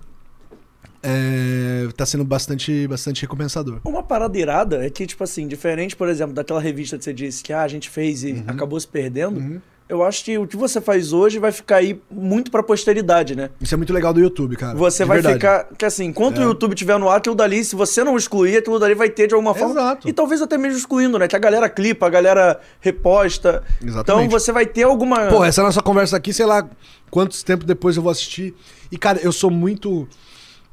é, 1.09 1.89
tá 1.97 2.05
sendo 2.05 2.25
bastante, 2.25 2.87
bastante 2.87 3.23
recompensador. 3.23 3.81
Uma 3.85 4.03
parada 4.03 4.37
irada 4.39 4.85
é 4.85 4.91
que, 4.91 5.07
tipo 5.07 5.25
assim, 5.25 5.47
diferente, 5.49 5.97
por 5.97 6.09
exemplo, 6.09 6.35
daquela 6.35 6.61
revista 6.61 6.99
que 6.99 7.05
você 7.05 7.13
disse 7.15 7.43
que 7.43 7.53
ah, 7.53 7.63
a 7.63 7.69
gente 7.69 7.89
fez 7.89 8.23
e 8.25 8.33
Uhum. 8.33 8.45
acabou 8.47 8.79
se 8.79 8.87
perdendo, 8.87 9.61
eu 9.89 10.05
acho 10.05 10.23
que 10.23 10.37
o 10.37 10.47
que 10.47 10.55
você 10.57 10.83
faz 10.83 11.15
hoje 11.15 11.39
vai 11.39 11.51
ficar 11.51 11.77
aí 11.77 11.99
muito 12.11 12.51
pra 12.51 12.63
posteridade, 12.63 13.35
né? 13.35 13.49
Isso 13.59 13.73
é 13.73 13.77
muito 13.77 13.91
legal 13.93 14.13
do 14.13 14.21
YouTube, 14.21 14.55
cara. 14.55 14.77
Você 14.77 15.03
vai 15.05 15.17
verdade. 15.23 15.37
ficar. 15.37 15.65
Que 15.79 15.87
assim, 15.87 16.05
enquanto 16.05 16.37
É. 16.39 16.45
o 16.45 16.49
YouTube 16.51 16.75
estiver 16.75 16.99
no 16.99 17.09
ar, 17.09 17.17
aquilo 17.17 17.35
dali, 17.35 17.65
se 17.65 17.75
você 17.75 18.05
não 18.05 18.15
excluir, 18.15 18.59
aquilo 18.59 18.79
dali 18.79 18.95
vai 18.95 19.09
ter 19.09 19.27
de 19.29 19.35
alguma 19.35 19.55
forma. 19.55 19.73
Exato. 19.81 20.07
E 20.07 20.13
talvez 20.13 20.43
até 20.43 20.59
mesmo 20.59 20.77
excluindo, 20.79 21.19
né? 21.19 21.27
Que 21.27 21.35
a 21.37 21.39
galera 21.39 21.71
clipa, 21.71 22.07
a 22.07 22.11
galera 22.11 22.61
reposta. 22.81 23.63
Exatamente. 23.83 24.27
Então 24.27 24.39
você 24.39 24.53
vai 24.53 24.67
ter 24.67 24.83
alguma. 24.83 25.27
Pô, 25.29 25.43
essa 25.43 25.63
nossa 25.63 25.81
conversa 25.81 26.19
aqui, 26.19 26.35
sei 26.35 26.45
lá 26.45 26.69
quantos 27.11 27.43
tempos 27.43 27.67
depois 27.67 27.97
eu 27.97 28.03
vou 28.03 28.13
assistir. 28.13 28.55
E, 28.93 28.99
cara, 28.99 29.19
eu 29.23 29.33
sou 29.33 29.51
muito. 29.51 30.07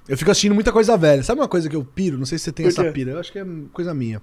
Eu 0.07 0.17
fico 0.17 0.29
assistindo 0.31 0.53
muita 0.53 0.71
coisa 0.71 0.95
velha. 0.97 1.23
Sabe 1.23 1.41
uma 1.41 1.47
coisa 1.47 1.67
que 1.69 1.75
eu 1.75 1.83
piro? 1.83 2.17
Não 2.17 2.25
sei 2.25 2.37
se 2.37 2.45
você 2.45 2.51
tem 2.51 2.65
Por 2.65 2.69
essa 2.71 2.83
quê? 2.83 2.91
pira. 2.91 3.11
Eu 3.11 3.19
acho 3.19 3.31
que 3.31 3.39
é 3.39 3.45
coisa 3.73 3.93
minha. 3.93 4.21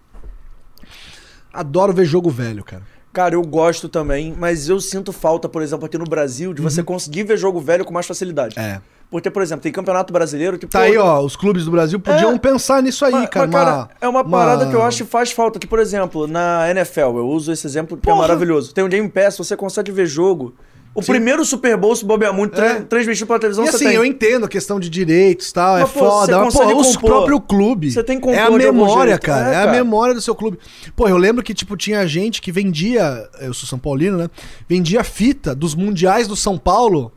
Adoro 1.53 1.93
ver 1.93 2.05
jogo 2.05 2.31
velho, 2.31 2.65
cara. 2.65 2.83
Cara, 3.13 3.35
eu 3.35 3.43
gosto 3.43 3.91
também, 3.91 4.35
mas 4.39 4.71
eu 4.71 4.81
sinto 4.81 5.13
falta, 5.13 5.47
por 5.47 5.61
exemplo, 5.61 5.85
aqui 5.85 5.99
no 5.99 6.05
Brasil, 6.05 6.55
de 6.55 6.63
você 6.63 6.83
conseguir 6.83 7.25
ver 7.25 7.37
jogo 7.37 7.61
velho 7.61 7.85
com 7.85 7.93
mais 7.93 8.07
facilidade. 8.07 8.59
Uhum. 8.59 8.65
É. 8.65 8.81
Porque, 9.11 9.31
por 9.31 9.43
exemplo, 9.43 9.63
tem 9.63 9.71
campeonato 9.71 10.11
brasileiro 10.11 10.59
que. 10.59 10.67
Tá 10.67 10.79
pô, 10.79 10.85
aí, 10.87 10.97
ó. 10.97 11.21
Os 11.21 11.37
clubes 11.37 11.67
do 11.67 11.71
Brasil 11.71 12.01
podiam 12.01 12.33
É. 12.33 12.39
pensar 12.39 12.83
nisso 12.83 13.05
aí, 13.05 13.13
Mas, 13.13 13.29
cara. 13.29 13.47
mas, 13.47 13.55
cara, 13.55 13.75
uma- 13.77 13.91
é 14.01 14.09
uma 14.09 14.25
parada 14.25 14.67
que 14.71 14.75
eu 14.75 14.83
acho 14.83 15.05
que 15.05 15.11
faz 15.11 15.31
falta. 15.31 15.59
Que, 15.59 15.67
por 15.67 15.79
exemplo, 15.79 16.27
na 16.27 16.71
NFL, 16.71 17.19
eu 17.19 17.29
uso 17.29 17.53
esse 17.53 17.67
exemplo 17.67 17.99
que 17.99 18.09
é 18.09 18.11
Porra. 18.11 18.23
maravilhoso. 18.27 18.73
Tem 18.73 18.83
um 18.83 18.89
Game 18.89 19.07
Pass, 19.11 19.37
você 19.37 19.55
consegue 19.55 19.93
ver 19.93 20.07
jogo. 20.07 20.55
O 20.95 21.01
Sim. 21.01 21.13
primeiro 21.13 21.43
Super 21.43 21.75
Bowl, 21.77 21.97
se 21.97 22.05
bobear 22.05 22.35
muito, 22.35 22.61
É. 22.61 22.81
transmitido 22.83 23.27
pela 23.27 23.39
televisão, 23.39 23.65
E 23.65 23.69
assim, 23.71 23.87
tem. 23.87 23.95
eu 23.95 24.05
entendo 24.05 24.45
a 24.45 24.49
questão 24.49 24.79
de 24.79 24.91
direitos 24.91 25.49
e 25.49 25.53
tal, 25.55 25.79
é 25.79 25.81
Mas, 25.83 25.91
pô, 25.91 25.99
foda. 26.01 26.39
Mas, 26.45 26.53
pô, 26.53 26.61
compor. 26.61 27.01
próprio 27.01 27.41
clube. 27.41 27.91
Você 27.91 28.05
tem 28.05 28.21
que 28.21 28.29
É 28.29 28.43
a 28.43 28.51
memória, 28.51 29.19
cara. 29.19 29.49
É, 29.51 29.55
É, 29.55 29.57
a 29.57 29.61
cara. 29.65 29.73
memória 29.73 30.15
do 30.15 30.21
seu 30.21 30.35
clube. 30.35 30.59
Pô, 30.95 31.09
eu 31.09 31.17
lembro 31.17 31.43
que, 31.43 31.55
tipo, 31.55 31.79
tinha 31.79 32.07
gente 32.07 32.43
que 32.43 32.53
vendia. 32.53 33.27
Eu 33.41 33.55
sou 33.55 33.67
São 33.67 33.79
Paulino, 33.79 34.19
né? 34.19 34.29
Vendia 34.69 35.03
fita 35.03 35.55
dos 35.55 35.75
mundiais 35.75 36.29
do 36.29 36.37
São 36.37 36.59
Paulo 36.59 37.11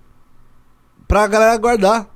pra 1.05 1.27
galera 1.27 1.57
guardar. 1.57 2.07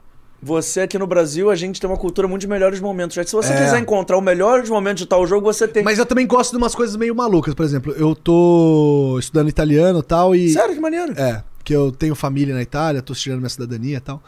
Você 0.41 0.81
aqui 0.81 0.97
no 0.97 1.05
Brasil, 1.05 1.49
a 1.49 1.55
gente 1.55 1.81
tem 1.81 1.89
uma 1.89 1.97
cultura 1.97 2.27
muito 2.27 2.41
de 2.41 2.47
melhores 2.47 2.79
momentos. 2.79 3.15
Já 3.15 3.23
que 3.23 3.29
se 3.29 3.35
você 3.35 3.51
É. 3.51 3.57
quiser 3.57 3.79
encontrar 3.79 4.17
o 4.17 4.21
melhores 4.21 4.69
momentos 4.69 5.01
de 5.01 5.05
tal 5.07 5.25
jogo, 5.27 5.51
você 5.51 5.67
tem. 5.67 5.83
Mas 5.83 5.99
eu 5.99 6.05
também 6.05 6.25
gosto 6.25 6.51
de 6.51 6.57
umas 6.57 6.73
coisas 6.73 6.95
meio 6.95 7.13
malucas. 7.13 7.53
Por 7.53 7.65
exemplo, 7.65 7.93
eu 7.97 8.15
tô 8.15 9.17
estudando 9.19 9.49
italiano 9.49 9.99
e 9.99 10.03
tal 10.03 10.33
e. 10.35 10.49
Sério, 10.49 10.73
que 10.75 10.79
maneiro. 10.81 11.13
É, 11.19 11.43
que 11.63 11.75
eu 11.75 11.91
tenho 11.91 12.15
família 12.15 12.55
na 12.55 12.61
Itália, 12.61 13.01
tô 13.01 13.13
tirando 13.13 13.39
minha 13.39 13.49
cidadania 13.49 13.97
e 13.97 14.01
tal. 14.01 14.23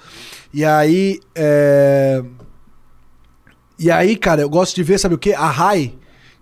E 0.53 0.65
aí. 0.65 1.19
É... 1.33 2.21
E 3.79 3.89
aí, 3.89 4.15
cara, 4.15 4.41
eu 4.41 4.49
gosto 4.49 4.75
de 4.75 4.83
ver, 4.83 4.99
sabe 4.99 5.15
o 5.15 5.17
quê? 5.17 5.33
A 5.33 5.49
Rai 5.49 5.93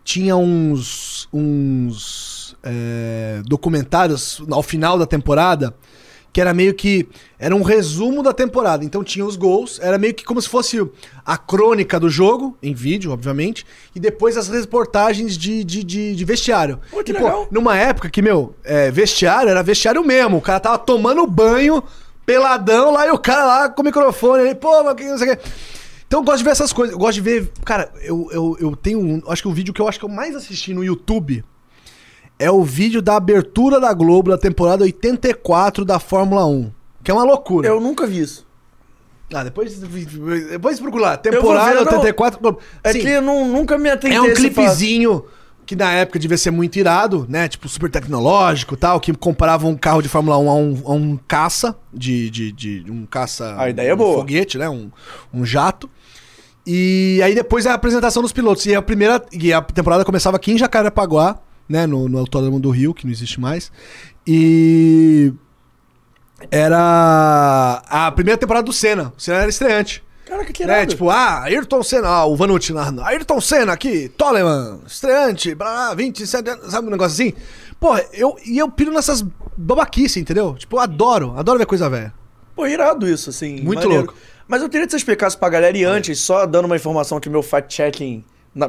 tinha 0.04 0.36
uns. 0.36 1.30
uns. 1.32 2.38
é, 2.64 3.42
documentários 3.46 4.42
ao 4.52 4.62
final 4.64 4.98
da 4.98 5.06
temporada. 5.06 5.74
Que 6.32 6.40
era 6.40 6.54
meio 6.54 6.74
que. 6.76 7.08
Era 7.40 7.56
um 7.56 7.64
resumo 7.64 8.22
da 8.22 8.32
temporada. 8.32 8.86
Então 8.86 9.04
tinha 9.04 9.26
os 9.26 9.36
gols. 9.36 9.80
Era 9.82 9.98
meio 9.98 10.14
que 10.14 10.24
como 10.24 10.40
se 10.42 10.48
fosse 10.48 10.80
a 11.26 11.38
crônica 11.38 12.00
do 12.00 12.08
jogo, 12.10 12.56
em 12.62 12.74
vídeo, 12.74 13.12
obviamente. 13.12 13.66
E 13.96 14.00
depois 14.00 14.38
as 14.38 14.48
reportagens 14.48 15.36
de, 15.38 15.64
de, 15.64 15.84
de, 15.84 16.16
de 16.16 16.26
vestiário. 16.26 16.80
Pô, 16.92 17.04
que 17.04 17.12
E, 17.12 17.14
legal. 17.16 17.48
numa 17.50 17.76
época 17.76 18.10
que, 18.10 18.22
meu, 18.22 18.54
é, 18.64 18.92
vestiário 18.92 19.50
era 19.50 19.64
vestiário 19.64 20.04
mesmo. 20.04 20.38
O 20.38 20.42
cara 20.42 20.60
tava 20.60 20.78
tomando 20.78 21.26
banho, 21.26 21.84
peladão 22.26 22.92
lá, 22.92 23.08
e 23.08 23.12
o 23.12 23.18
cara 23.18 23.46
lá 23.46 23.70
com 23.70 23.82
o 23.82 23.86
microfone 23.86 24.44
ali, 24.44 24.56
pô, 24.56 24.84
mas 24.84 24.94
que 24.94 25.06
não 25.06 25.18
sei 25.18 25.34
o 25.34 25.36
que. 25.38 25.44
Então 26.08 26.20
eu 26.20 26.24
gosto 26.24 26.38
de 26.40 26.44
ver 26.44 26.52
essas 26.52 26.72
coisas. 26.74 26.94
Eu 26.94 27.00
gosto 27.00 27.16
de 27.16 27.22
ver. 27.22 27.52
Cara, 27.66 27.92
eu, 28.02 28.28
eu, 28.32 28.58
eu 28.60 28.76
tenho. 28.76 29.00
um- 29.00 29.22
Acho 29.28 29.42
que 29.44 29.48
o 29.48 29.54
vídeo 29.54 29.74
que 29.74 29.82
eu 29.82 29.88
acho 29.88 29.98
que 30.00 30.06
eu 30.06 30.10
mais 30.10 30.36
assisti 30.36 30.74
no 30.74 30.84
YouTube 30.84 31.44
é 32.40 32.50
o 32.50 32.64
vídeo 32.64 33.02
da 33.02 33.18
abertura 33.18 33.80
da 33.80 33.94
Globo 33.94 34.32
da 34.32 34.38
temporada 34.38 34.84
84 34.84 35.84
da 35.84 36.00
Fórmula 36.00 36.46
1. 36.48 36.72
Que 37.04 37.12
é 37.12 37.14
uma 37.14 37.24
loucura. 37.24 37.68
Eu 37.68 37.82
nunca 37.82 38.08
vi 38.08 38.22
isso. 38.22 38.48
Ah, 39.34 39.44
depois, 39.44 39.78
depois 39.78 40.80
procura 40.80 41.04
lá. 41.04 41.10
vou 41.12 41.18
Temporada 41.18 41.70
ver, 41.70 41.76
não. 41.76 41.84
84 41.84 42.40
Globo. 42.40 42.60
É 42.84 42.94
Sim, 42.94 43.00
que 43.02 43.08
eu 43.08 43.22
não, 43.22 43.48
nunca 43.48 43.78
me 43.78 43.90
atentei 43.90 44.18
é 44.18 44.22
um 44.22 44.34
clipezinho 44.34 45.26
que 45.66 45.76
na 45.76 45.92
época 45.92 46.18
devia 46.18 46.38
ser 46.38 46.50
muito 46.50 46.78
irado, 46.78 47.28
né? 47.30 47.48
Tipo, 47.48 47.70
super 47.70 47.92
tecnológico 47.92 48.74
e 48.74 48.78
tal, 48.78 49.00
que 49.00 49.14
comparava 49.14 49.68
um 49.68 49.78
carro 49.78 50.02
de 50.02 50.10
Fórmula 50.10 50.36
1 50.40 50.50
a 50.50 50.56
um, 50.56 50.82
a 50.84 50.94
um 50.94 51.20
caça, 51.28 51.78
de, 51.94 52.32
de, 52.32 52.52
de 52.52 52.92
um 52.92 53.06
caça. 53.06 53.56
A 53.56 53.70
ideia 53.70 53.92
é 53.92 53.94
um 53.94 53.98
boa. 53.98 54.18
foguete, 54.18 54.58
né? 54.58 54.68
Um, 54.68 54.90
um 55.32 55.46
jato. 55.46 55.88
E 56.66 57.22
aí 57.24 57.36
depois 57.36 57.68
a 57.68 57.76
apresentação 57.76 58.24
dos 58.24 58.32
pilotos. 58.32 58.66
E 58.66 58.74
a 58.74 58.82
primeira. 58.82 59.24
E 59.32 59.54
a 59.54 59.62
temporada 59.62 60.04
começava 60.04 60.38
aqui 60.38 60.52
em 60.54 60.58
Jacarepaguá, 60.58 61.40
né? 61.70 61.86
No, 61.86 62.10
no 62.10 62.18
Autódromo 62.18 62.60
do 62.60 62.72
Rio, 62.72 62.94
que 62.94 63.06
não 63.06 63.12
existe 63.14 63.40
mais. 63.40 63.72
E. 64.28 65.32
Era 66.50 67.82
a 67.88 68.12
primeira 68.12 68.38
temporada 68.38 68.66
do 68.66 68.74
Senna. 68.74 69.14
O 69.18 69.22
Senna 69.22 69.40
era 69.40 69.50
estreante. 69.50 70.04
Caraca, 70.26 70.54
que 70.54 70.66
Né? 70.66 70.74
irado. 70.74 70.92
Tipo, 70.92 71.10
ah, 71.10 71.44
Ayrton 71.44 71.84
Senna, 71.84 72.08
ah, 72.08 72.26
o 72.26 72.36
Vanucci 72.36 72.72
narrando. 72.72 73.02
Ayrton 73.02 73.42
Senna 73.42 73.74
aqui, 73.74 74.10
Toleman, 74.10 74.80
estreante, 74.86 75.56
blá, 75.56 75.94
27 75.96 76.50
anos, 76.50 76.72
sabe 76.72 76.88
um 76.88 76.92
negócio 76.92 77.14
assim? 77.14 77.34
Porra, 77.80 78.06
eu, 78.14 78.36
e 78.46 78.58
eu 78.58 78.70
piro 78.70 78.92
nessas 78.92 79.26
babaquices, 79.58 80.18
entendeu? 80.18 80.56
Tipo, 80.58 80.78
eu 80.78 80.82
adoro, 80.82 81.34
adoro 81.38 81.58
ver 81.58 81.66
coisa 81.66 81.90
velha. 81.90 82.14
Pô, 82.56 82.68
irado 82.68 83.08
isso, 83.08 83.30
assim. 83.32 83.62
Muito 83.62 83.80
maneiro. 83.82 84.06
louco. 84.06 84.16
Mas 84.48 84.62
eu 84.62 84.70
queria 84.70 84.86
que 84.86 84.92
você 84.92 84.98
explicasse 84.98 85.36
pra 85.38 85.50
galera, 85.50 85.78
e 85.78 85.84
antes, 85.84 86.20
só 86.20 86.46
dando 86.46 86.66
uma 86.66 86.76
informação 86.76 87.20
que 87.20 87.30
meu 87.30 87.42
fact-checking, 87.42 88.24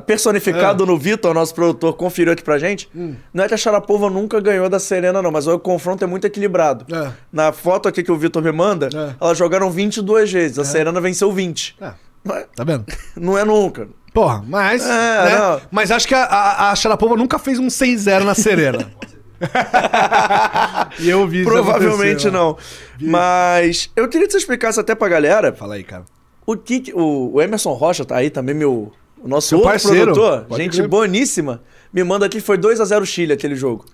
personificado 0.07 0.85
É. 0.85 0.87
no 0.87 0.97
Vitor, 0.99 1.35
nosso 1.35 1.55
produtor, 1.55 1.95
conferiu 1.95 2.33
aqui 2.33 2.43
pra 2.45 2.59
gente. 2.59 2.89
Hum. 2.95 3.15
Não 3.33 3.45
é 3.45 3.49
que 3.49 3.55
a 3.55 3.57
Sharapova 3.57 4.09
nunca 4.11 4.41
ganhou 4.41 4.69
da 4.69 4.79
Serena, 4.79 5.21
não, 5.23 5.31
mas 5.31 5.47
o 5.47 5.59
confronto 5.59 6.05
é 6.05 6.07
muito 6.07 6.27
equilibrado. 6.27 6.85
É. 6.95 7.11
Na 7.33 7.53
foto 7.53 7.89
aqui 7.89 8.03
que 8.03 8.13
o 8.13 8.17
Vitor 8.17 8.43
me 8.43 8.53
manda, 8.53 8.89
É. 8.95 9.15
elas 9.21 9.37
jogaram 9.39 9.71
22 9.71 10.31
vezes, 10.33 10.59
a 10.59 10.65
Serena 10.65 11.01
venceu 11.01 11.33
20. 11.33 11.77
É, 11.81 11.93
Não 12.25 12.35
é, 12.37 12.47
tá 12.55 12.65
vendo? 12.65 12.85
não 13.17 13.39
é 13.39 13.45
nunca. 13.45 13.89
Porra, 14.13 14.45
mas. 14.47 14.85
É, 14.85 14.89
né? 14.89 15.61
Mas 15.71 15.91
acho 15.91 16.07
que 16.09 16.15
a, 16.15 16.25
a, 16.25 16.71
a 16.73 16.75
Sharapova 16.77 17.17
nunca 17.17 17.39
fez 17.39 17.59
um 17.59 17.69
6-0 17.69 18.25
na 18.25 18.35
Serena. 18.35 18.91
e 20.99 21.09
eu 21.09 21.27
vi 21.27 21.41
isso 21.43 21.51
Provavelmente 21.51 22.29
ó. 22.29 22.31
não. 22.31 22.57
Mas 23.01 23.91
eu 23.97 24.09
queria 24.09 24.27
que 24.27 24.33
você 24.33 24.39
explicasse 24.39 24.79
até 24.79 24.95
pra 24.95 25.09
galera 25.09 25.53
Fala 25.53 25.75
aí, 25.77 25.85
cara. 25.85 26.05
o 26.47 26.57
que. 26.57 26.81
que- 26.81 26.93
O, 26.95 27.33
o 27.35 27.41
Emerson 27.43 27.73
Rocha 27.73 28.05
tá 28.05 28.17
aí 28.17 28.31
também, 28.31 28.55
meu. 28.55 28.93
O 29.23 29.29
nosso 29.29 29.49
Seu 29.49 29.59
outro 29.59 29.71
parceiro. 29.73 30.13
produtor, 30.15 30.47
gente 30.59 30.77
crer. 30.79 30.89
boníssima, 30.89 31.61
me 31.93 32.03
manda 32.03 32.25
aqui, 32.27 32.41
foi 32.41 32.57
2x0 32.59 33.05
Chile 33.05 33.33
aquele 33.33 33.55
jogo. 33.55 33.85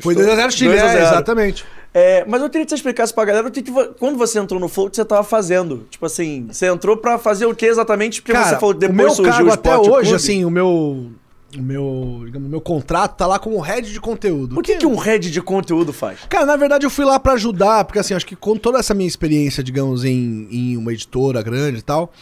Foi 0.00 0.14
Estou- 0.14 0.26
2x0 0.36 0.50
Chile, 0.50 0.70
2 0.70 0.82
a 0.82 0.86
é, 0.86 0.92
0. 0.92 1.04
exatamente. 1.06 1.64
É, 1.94 2.24
mas 2.28 2.42
eu 2.42 2.50
queria 2.50 2.64
que 2.66 2.70
você 2.70 2.74
explicasse 2.76 3.14
pra 3.14 3.24
galera 3.24 3.48
o 3.48 3.50
que, 3.50 3.62
que 3.62 3.72
quando 3.98 4.18
você 4.18 4.38
entrou 4.38 4.60
no 4.60 4.68
Flow, 4.68 4.86
o 4.86 4.90
que 4.90 4.96
você 4.96 5.04
tava 5.04 5.24
fazendo. 5.24 5.86
Tipo 5.90 6.04
assim, 6.06 6.46
você 6.52 6.66
entrou 6.66 6.96
pra 6.96 7.18
fazer 7.18 7.46
o 7.46 7.54
que 7.54 7.64
exatamente? 7.64 8.20
Porque 8.20 8.36
você 8.36 8.56
falou 8.56 8.74
que 8.74 8.84
o 8.84 8.88
depois 8.88 8.96
meu 8.96 9.10
surgiu 9.10 9.32
cargo 9.32 9.48
o 9.48 9.52
até 9.52 9.76
hoje, 9.78 10.14
assim, 10.14 10.44
o 10.44 10.50
meu. 10.50 11.10
O 11.56 11.62
meu, 11.62 12.22
digamos, 12.26 12.50
meu 12.50 12.60
contrato 12.60 13.16
tá 13.16 13.26
lá 13.26 13.38
como 13.38 13.58
head 13.60 13.90
de 13.90 14.00
conteúdo. 14.00 14.58
O 14.58 14.62
que, 14.62 14.76
que 14.76 14.84
um 14.84 14.96
head 14.96 15.30
de 15.30 15.40
conteúdo 15.40 15.90
faz? 15.92 16.18
Cara, 16.28 16.44
na 16.44 16.56
verdade 16.56 16.84
eu 16.84 16.90
fui 16.90 17.04
lá 17.04 17.18
pra 17.18 17.32
ajudar, 17.34 17.84
porque 17.84 17.98
assim, 18.00 18.12
acho 18.12 18.26
que 18.26 18.36
com 18.36 18.56
toda 18.56 18.78
essa 18.78 18.92
minha 18.92 19.06
experiência, 19.08 19.62
digamos, 19.62 20.04
em, 20.04 20.48
em 20.50 20.76
uma 20.76 20.92
editora 20.92 21.40
grande 21.42 21.78
e 21.78 21.82
tal, 21.82 22.12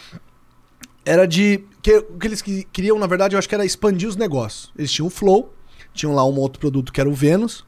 era 1.05 1.26
de. 1.26 1.64
Que, 1.82 1.97
o 1.98 2.18
que 2.18 2.26
eles 2.26 2.40
que- 2.43 2.64
queriam, 2.72 2.98
na 2.98 3.06
verdade, 3.06 3.35
eu 3.35 3.39
acho 3.39 3.48
que 3.48 3.55
era 3.55 3.64
expandir 3.64 4.09
os 4.09 4.16
negócios. 4.16 4.72
Eles 4.76 4.90
tinham 4.90 5.06
o 5.06 5.10
Flow, 5.10 5.52
tinham 5.93 6.14
lá 6.14 6.24
um 6.24 6.39
outro 6.39 6.59
produto 6.60 6.93
que 6.93 7.01
era 7.01 7.09
o 7.09 7.14
Vênus. 7.14 7.64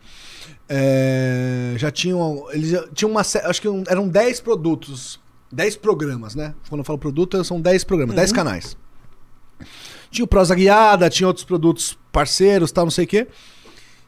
é, 0.69 1.75
já 1.77 1.91
tinham. 1.91 2.47
Eles 2.51 2.71
já- 2.71 2.87
tinham 2.95 3.11
uma. 3.11 3.21
Acho 3.21 3.61
que 3.63 3.69
eram 3.89 4.09
10 4.09 4.41
produtos. 4.41 5.21
10 5.53 5.77
programas, 5.77 6.35
né? 6.35 6.55
Quando 6.69 6.81
eu 6.81 6.85
falo 6.85 6.99
produto, 6.99 7.43
são 7.45 7.61
10 7.61 7.85
programas, 7.85 8.17
10 8.17 8.33
canais. 8.33 8.77
Tinha 10.11 10.25
o 10.25 10.29
Prosa 10.29 10.55
Guiada, 10.55 11.09
tinha 11.09 11.27
outros 11.27 11.45
produtos 11.45 11.97
parceiros, 12.11 12.73
tal, 12.73 12.85
não 12.85 12.91
sei 12.91 13.05
o 13.05 13.09
quê. 13.09 13.29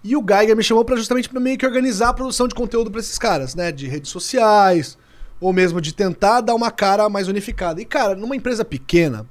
E 0.02 0.16
o 0.16 0.24
Geiger 0.26 0.56
me 0.56 0.62
chamou 0.64 0.84
para 0.84 0.96
justamente 0.96 1.28
para 1.28 1.38
meio 1.40 1.56
que 1.56 1.64
organizar 1.66 2.08
a 2.08 2.12
produção 2.14 2.48
de 2.48 2.54
conteúdo 2.54 2.90
para 2.90 3.00
esses 3.00 3.18
caras, 3.18 3.54
né? 3.54 3.70
De 3.70 3.86
redes 3.86 4.10
sociais, 4.10 4.98
ou 5.40 5.52
mesmo 5.52 5.80
de 5.80 5.92
tentar 5.92 6.40
dar 6.40 6.54
uma 6.54 6.70
cara 6.70 7.08
mais 7.08 7.28
unificada. 7.28 7.80
E, 7.80 7.84
cara, 7.84 8.14
numa 8.14 8.36
empresa 8.36 8.64
pequena, 8.64 9.26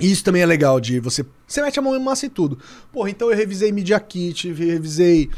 isso 0.00 0.24
também 0.24 0.42
é 0.42 0.46
legal 0.46 0.80
de 0.80 1.00
você. 1.00 1.24
Você 1.46 1.62
mete 1.62 1.78
a 1.78 1.82
mão 1.82 1.94
em 1.94 2.02
massa 2.02 2.26
e 2.26 2.28
tudo. 2.28 2.58
Porra, 2.92 3.10
então 3.10 3.30
eu 3.30 3.36
revisei 3.36 3.72
Media 3.72 3.98
Kit, 4.00 4.52
revisei 4.52 5.30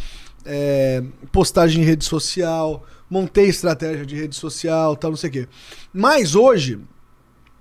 é, 0.44 1.02
postagem 1.32 1.82
em 1.82 1.86
rede 1.86 2.04
social, 2.04 2.84
montei 3.08 3.46
estratégia 3.46 4.06
de 4.06 4.14
rede 4.14 4.36
social, 4.36 4.96
tal, 4.96 5.10
não 5.10 5.16
sei 5.16 5.30
o 5.30 5.32
quê. 5.32 5.48
Mas 5.92 6.34
hoje, 6.34 6.80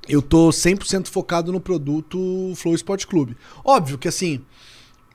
eu 0.08 0.22
tô 0.22 0.50
100% 0.50 1.08
focado 1.08 1.52
no 1.52 1.60
produto 1.60 2.54
Flow 2.56 2.76
Sport 2.76 3.06
Clube. 3.06 3.38
Óbvio 3.64 3.98
que 3.98 4.08
assim, 4.08 4.44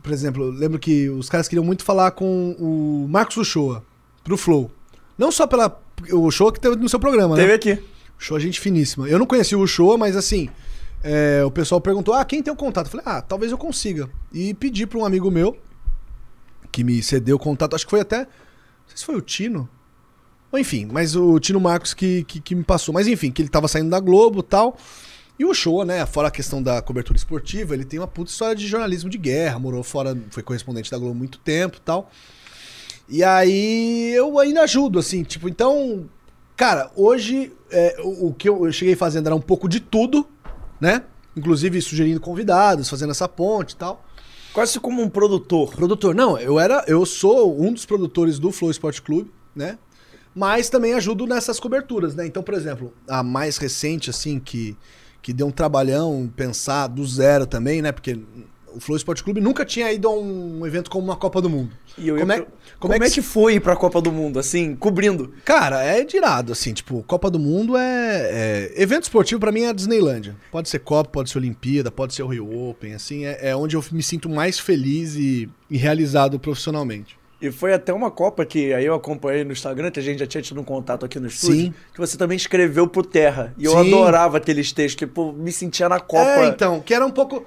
por 0.02 0.12
exemplo, 0.12 0.50
lembro 0.50 0.78
que 0.78 1.08
os 1.08 1.28
caras 1.28 1.48
queriam 1.48 1.64
muito 1.64 1.84
falar 1.84 2.12
com 2.12 2.56
o 2.58 3.06
Marcos 3.08 3.36
Uchoa 3.36 3.84
pro 4.24 4.36
Flow. 4.36 4.70
Não 5.16 5.30
só 5.30 5.46
pela 5.46 5.80
o 6.12 6.26
Uchoa 6.26 6.52
que 6.52 6.60
teve 6.60 6.76
no 6.76 6.88
seu 6.88 7.00
programa, 7.00 7.36
Teve 7.36 7.48
né? 7.48 7.54
aqui. 7.54 7.78
Uchoa 8.18 8.40
gente 8.40 8.60
finíssima. 8.60 9.08
Eu 9.08 9.18
não 9.18 9.26
conheci 9.26 9.54
o 9.54 9.60
Uchoa, 9.60 9.96
mas 9.96 10.16
assim, 10.16 10.48
é, 11.02 11.42
o 11.44 11.50
pessoal 11.50 11.80
perguntou: 11.80 12.14
"Ah, 12.14 12.24
quem 12.24 12.42
tem 12.42 12.52
o 12.52 12.56
contato?" 12.56 12.86
Eu 12.86 12.90
falei: 12.90 13.06
"Ah, 13.06 13.22
talvez 13.22 13.52
eu 13.52 13.58
consiga". 13.58 14.08
E 14.32 14.54
pedi 14.54 14.86
para 14.86 14.98
um 14.98 15.04
amigo 15.04 15.30
meu 15.30 15.56
que 16.70 16.82
me 16.84 17.02
cedeu 17.02 17.36
o 17.36 17.38
contato, 17.38 17.74
acho 17.74 17.84
que 17.84 17.90
foi 17.90 18.00
até 18.00 18.18
não 18.18 18.88
sei 18.88 18.96
se 18.96 19.04
foi 19.04 19.16
o 19.16 19.20
Tino. 19.20 19.68
Ou 20.50 20.58
enfim, 20.58 20.88
mas 20.90 21.14
o 21.14 21.38
Tino 21.38 21.60
Marcos 21.60 21.92
que, 21.92 22.24
que, 22.24 22.40
que 22.40 22.54
me 22.54 22.64
passou. 22.64 22.92
Mas 22.92 23.06
enfim, 23.06 23.30
que 23.30 23.42
ele 23.42 23.48
tava 23.50 23.68
saindo 23.68 23.90
da 23.90 24.00
Globo 24.00 24.40
e 24.40 24.42
tal. 24.42 24.78
E 25.38 25.44
o 25.44 25.54
show, 25.54 25.84
né? 25.84 26.04
Fora 26.06 26.28
a 26.28 26.30
questão 26.30 26.60
da 26.60 26.82
cobertura 26.82 27.16
esportiva, 27.16 27.74
ele 27.74 27.84
tem 27.84 28.00
uma 28.00 28.08
puta 28.08 28.30
história 28.30 28.56
de 28.56 28.66
jornalismo 28.66 29.08
de 29.08 29.18
guerra, 29.18 29.58
morou 29.58 29.84
fora, 29.84 30.16
foi 30.30 30.42
correspondente 30.42 30.90
da 30.90 30.98
Globo 30.98 31.12
há 31.12 31.18
muito 31.18 31.38
tempo 31.38 31.76
e 31.76 31.80
tal. 31.80 32.10
E 33.08 33.24
aí 33.24 34.12
eu 34.14 34.38
ainda 34.38 34.62
ajudo, 34.62 34.98
assim, 34.98 35.22
tipo, 35.22 35.48
então. 35.48 36.08
Cara, 36.56 36.90
hoje 36.96 37.52
é, 37.70 37.96
o, 38.02 38.28
o 38.28 38.34
que 38.34 38.48
eu, 38.48 38.66
eu 38.66 38.72
cheguei 38.72 38.96
fazendo 38.96 39.26
era 39.26 39.34
um 39.34 39.40
pouco 39.40 39.68
de 39.68 39.80
tudo, 39.80 40.26
né? 40.80 41.04
Inclusive 41.36 41.80
sugerindo 41.80 42.20
convidados, 42.20 42.90
fazendo 42.90 43.10
essa 43.10 43.28
ponte 43.28 43.72
e 43.72 43.76
tal. 43.76 44.04
Quase 44.52 44.80
como 44.80 45.00
um 45.02 45.08
produtor. 45.08 45.70
Produtor, 45.70 46.14
não, 46.14 46.38
eu 46.38 46.58
era, 46.58 46.84
eu 46.88 47.06
sou 47.06 47.60
um 47.60 47.72
dos 47.72 47.86
produtores 47.86 48.38
do 48.38 48.50
Flow 48.50 48.70
Sport 48.70 49.00
Clube, 49.00 49.30
né? 49.54 49.78
Mas 50.34 50.68
também 50.68 50.94
ajudo 50.94 51.26
nessas 51.26 51.60
coberturas, 51.60 52.14
né? 52.14 52.26
Então, 52.26 52.42
por 52.42 52.54
exemplo, 52.54 52.92
a 53.08 53.22
mais 53.22 53.56
recente, 53.56 54.10
assim, 54.10 54.38
que, 54.38 54.76
que 55.22 55.32
deu 55.32 55.46
um 55.46 55.50
trabalhão 55.52 56.30
pensar 56.34 56.86
do 56.88 57.06
zero 57.06 57.46
também, 57.46 57.80
né? 57.82 57.92
Porque 57.92 58.18
o 58.78 58.80
Flow 58.80 58.96
Sport 58.96 59.22
Clube 59.22 59.40
nunca 59.40 59.64
tinha 59.64 59.92
ido 59.92 60.06
a 60.08 60.12
um 60.12 60.64
evento 60.64 60.88
como 60.88 61.04
uma 61.04 61.16
Copa 61.16 61.42
do 61.42 61.50
Mundo. 61.50 61.70
E 61.98 62.06
eu 62.06 62.14
ia 62.16 62.20
como 62.20 62.32
é, 62.32 62.36
per- 62.36 62.46
como 62.78 62.94
é 62.94 63.10
que, 63.10 63.20
foi 63.20 63.54
ir 63.54 63.60
pra 63.60 63.74
Copa 63.74 64.00
do 64.00 64.12
Mundo, 64.12 64.38
assim, 64.38 64.76
cobrindo? 64.76 65.34
Cara, 65.44 65.82
é 65.82 66.04
de 66.04 66.16
irado, 66.16 66.52
assim, 66.52 66.72
tipo, 66.72 67.02
Copa 67.02 67.28
do 67.28 67.40
Mundo 67.40 67.76
é. 67.76 68.70
é- 68.76 68.82
evento 68.82 69.02
esportivo 69.02 69.40
pra 69.40 69.50
mim 69.50 69.62
é 69.62 69.68
a 69.70 69.72
Disneylândia. 69.72 70.36
Pode 70.52 70.68
ser 70.68 70.78
Copa, 70.78 71.10
pode 71.10 71.28
ser 71.28 71.38
Olimpíada, 71.38 71.90
pode 71.90 72.14
ser 72.14 72.22
o 72.22 72.28
Rio 72.28 72.68
Open, 72.70 72.94
assim, 72.94 73.24
é, 73.26 73.50
é 73.50 73.56
onde 73.56 73.74
eu 73.76 73.84
me 73.90 74.02
sinto 74.02 74.28
mais 74.30 74.60
feliz 74.60 75.16
e, 75.16 75.48
e 75.68 75.76
realizado 75.76 76.38
profissionalmente. 76.38 77.18
E 77.42 77.50
foi 77.50 77.72
até 77.72 77.92
uma 77.92 78.10
Copa 78.12 78.44
que 78.46 78.72
aí 78.72 78.84
eu 78.84 78.94
acompanhei 78.94 79.42
no 79.44 79.52
Instagram, 79.52 79.90
que 79.90 79.98
a 79.98 80.02
gente 80.02 80.18
já 80.20 80.26
tinha 80.26 80.42
tido 80.42 80.60
um 80.60 80.64
contato 80.64 81.04
aqui 81.04 81.18
no 81.20 81.26
estúdio, 81.26 81.66
Sim. 81.66 81.74
que 81.92 81.98
você 81.98 82.16
também 82.16 82.36
escreveu 82.36 82.86
pro 82.86 83.02
Terra. 83.02 83.54
E 83.58 83.64
eu 83.64 83.72
Sim. 83.72 83.78
adorava 83.92 84.38
aqueles 84.38 84.72
textos, 84.72 84.96
que 84.96 85.06
pô, 85.06 85.32
me 85.32 85.50
sentia 85.52 85.88
na 85.88 85.98
Copa. 86.00 86.44
É, 86.44 86.48
então, 86.48 86.80
que 86.80 86.94
era 86.94 87.04
um 87.04 87.10
pouco. 87.10 87.44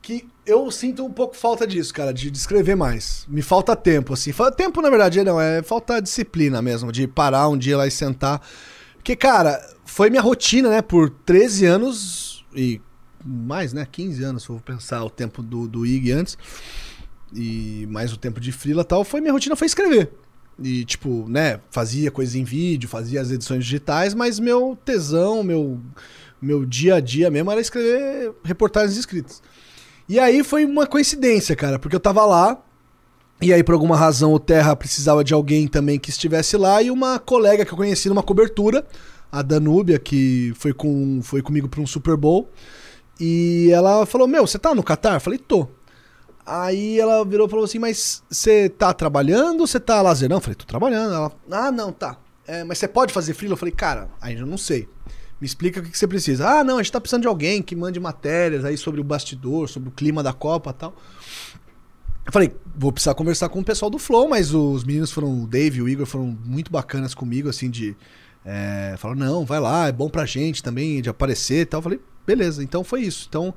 Que 0.00 0.26
eu 0.46 0.70
sinto 0.70 1.04
um 1.04 1.12
pouco 1.12 1.36
falta 1.36 1.66
disso, 1.66 1.92
cara, 1.92 2.12
de, 2.12 2.30
escrever 2.30 2.74
mais. 2.74 3.24
Me 3.28 3.42
falta 3.42 3.74
tempo, 3.74 4.12
assim. 4.12 4.32
Tempo, 4.56 4.82
na 4.82 4.90
verdade, 4.90 5.22
não, 5.22 5.40
é 5.40 5.62
falta 5.62 6.00
disciplina 6.00 6.60
mesmo, 6.60 6.92
de 6.92 7.06
parar 7.06 7.48
um 7.48 7.56
dia 7.56 7.76
lá 7.76 7.86
e 7.86 7.90
sentar. 7.90 8.40
Porque, 8.96 9.16
cara, 9.16 9.60
foi 9.84 10.10
minha 10.10 10.22
rotina, 10.22 10.68
né, 10.68 10.82
por 10.82 11.10
13 11.10 11.66
anos 11.66 12.44
e 12.54 12.80
mais, 13.24 13.72
né, 13.72 13.86
15 13.90 14.22
anos, 14.22 14.42
se 14.42 14.50
eu 14.50 14.56
vou 14.56 14.62
pensar 14.62 15.02
o 15.02 15.10
tempo 15.10 15.42
do, 15.42 15.66
do 15.66 15.86
IG 15.86 16.12
antes, 16.12 16.36
e 17.34 17.86
mais 17.90 18.12
o 18.12 18.18
tempo 18.18 18.38
de 18.38 18.52
frila 18.52 18.82
e 18.82 18.84
tal, 18.84 19.02
foi 19.02 19.20
minha 19.20 19.32
rotina 19.32 19.56
foi 19.56 19.66
escrever. 19.66 20.10
E, 20.62 20.84
tipo, 20.84 21.26
né, 21.28 21.60
fazia 21.70 22.10
coisas 22.10 22.34
em 22.34 22.44
vídeo, 22.44 22.88
fazia 22.88 23.20
as 23.20 23.30
edições 23.30 23.64
digitais, 23.64 24.14
mas 24.14 24.38
meu 24.38 24.78
tesão, 24.84 25.42
meu, 25.42 25.80
meu 26.40 26.64
dia 26.64 26.96
a 26.96 27.00
dia 27.00 27.30
mesmo 27.30 27.50
era 27.50 27.60
escrever 27.60 28.32
reportagens 28.44 28.96
escritas. 28.96 29.42
E 30.08 30.18
aí 30.18 30.44
foi 30.44 30.64
uma 30.64 30.86
coincidência, 30.86 31.56
cara, 31.56 31.78
porque 31.78 31.96
eu 31.96 32.00
tava 32.00 32.24
lá, 32.24 32.58
e 33.40 33.52
aí 33.52 33.62
por 33.62 33.72
alguma 33.72 33.96
razão 33.96 34.32
o 34.32 34.38
Terra 34.38 34.76
precisava 34.76 35.24
de 35.24 35.32
alguém 35.32 35.66
também 35.66 35.98
que 35.98 36.10
estivesse 36.10 36.56
lá, 36.56 36.82
e 36.82 36.90
uma 36.90 37.18
colega 37.18 37.64
que 37.64 37.72
eu 37.72 37.76
conheci 37.76 38.08
numa 38.08 38.22
cobertura, 38.22 38.86
a 39.32 39.42
Danúbia, 39.42 39.98
que 39.98 40.52
foi, 40.56 40.72
com, 40.72 41.20
foi 41.22 41.42
comigo 41.42 41.68
pra 41.68 41.80
um 41.80 41.86
Super 41.86 42.16
Bowl, 42.16 42.50
e 43.18 43.70
ela 43.72 44.04
falou: 44.06 44.26
Meu, 44.26 44.46
você 44.46 44.58
tá 44.58 44.74
no 44.74 44.82
Catar? 44.82 45.14
Eu 45.14 45.20
falei: 45.20 45.38
Tô. 45.38 45.68
Aí 46.46 47.00
ela 47.00 47.24
virou 47.24 47.46
e 47.46 47.50
falou 47.50 47.64
assim: 47.64 47.78
Mas 47.78 48.22
você 48.30 48.68
tá 48.68 48.92
trabalhando 48.92 49.60
ou 49.60 49.66
você 49.66 49.80
tá 49.80 50.02
lazer? 50.02 50.28
Não, 50.28 50.38
eu 50.38 50.40
falei: 50.40 50.56
Tô 50.56 50.64
trabalhando. 50.64 51.14
Ela: 51.14 51.32
Ah, 51.50 51.70
não, 51.70 51.92
tá. 51.92 52.18
É, 52.46 52.64
mas 52.64 52.78
você 52.78 52.88
pode 52.88 53.12
fazer 53.12 53.34
freela? 53.34 53.54
Eu 53.54 53.58
falei: 53.58 53.72
Cara, 53.72 54.10
ainda 54.20 54.44
não 54.44 54.58
sei. 54.58 54.88
Me 55.44 55.46
explica 55.46 55.78
o 55.78 55.82
que 55.82 55.98
você 55.98 56.08
precisa. 56.08 56.48
Ah, 56.48 56.64
não, 56.64 56.78
a 56.78 56.82
gente 56.82 56.90
tá 56.90 56.98
precisando 56.98 57.20
de 57.20 57.28
alguém 57.28 57.60
que 57.60 57.76
mande 57.76 58.00
matérias 58.00 58.64
aí 58.64 58.78
sobre 58.78 58.98
o 58.98 59.04
bastidor, 59.04 59.68
sobre 59.68 59.90
o 59.90 59.92
clima 59.92 60.22
da 60.22 60.32
Copa 60.32 60.70
e 60.70 60.72
tal. 60.72 60.96
Eu 62.24 62.32
falei, 62.32 62.50
vou 62.74 62.90
precisar 62.90 63.12
conversar 63.12 63.50
com 63.50 63.60
o 63.60 63.64
pessoal 63.64 63.90
do 63.90 63.98
Flow, 63.98 64.26
mas 64.26 64.54
os 64.54 64.84
meninos 64.84 65.12
foram, 65.12 65.42
o 65.42 65.46
Dave 65.46 65.80
e 65.80 65.82
o 65.82 65.88
Igor 65.90 66.06
foram 66.06 66.34
muito 66.46 66.72
bacanas 66.72 67.14
comigo, 67.14 67.50
assim, 67.50 67.68
de. 67.68 67.94
É, 68.42 68.94
falaram, 68.96 69.20
não, 69.20 69.44
vai 69.44 69.60
lá, 69.60 69.86
é 69.86 69.92
bom 69.92 70.08
pra 70.08 70.24
gente 70.24 70.62
também 70.62 71.02
de 71.02 71.10
aparecer 71.10 71.60
e 71.60 71.66
tal. 71.66 71.80
Eu 71.80 71.82
falei, 71.82 72.00
beleza, 72.26 72.64
então 72.64 72.82
foi 72.82 73.02
isso. 73.02 73.26
Então, 73.28 73.52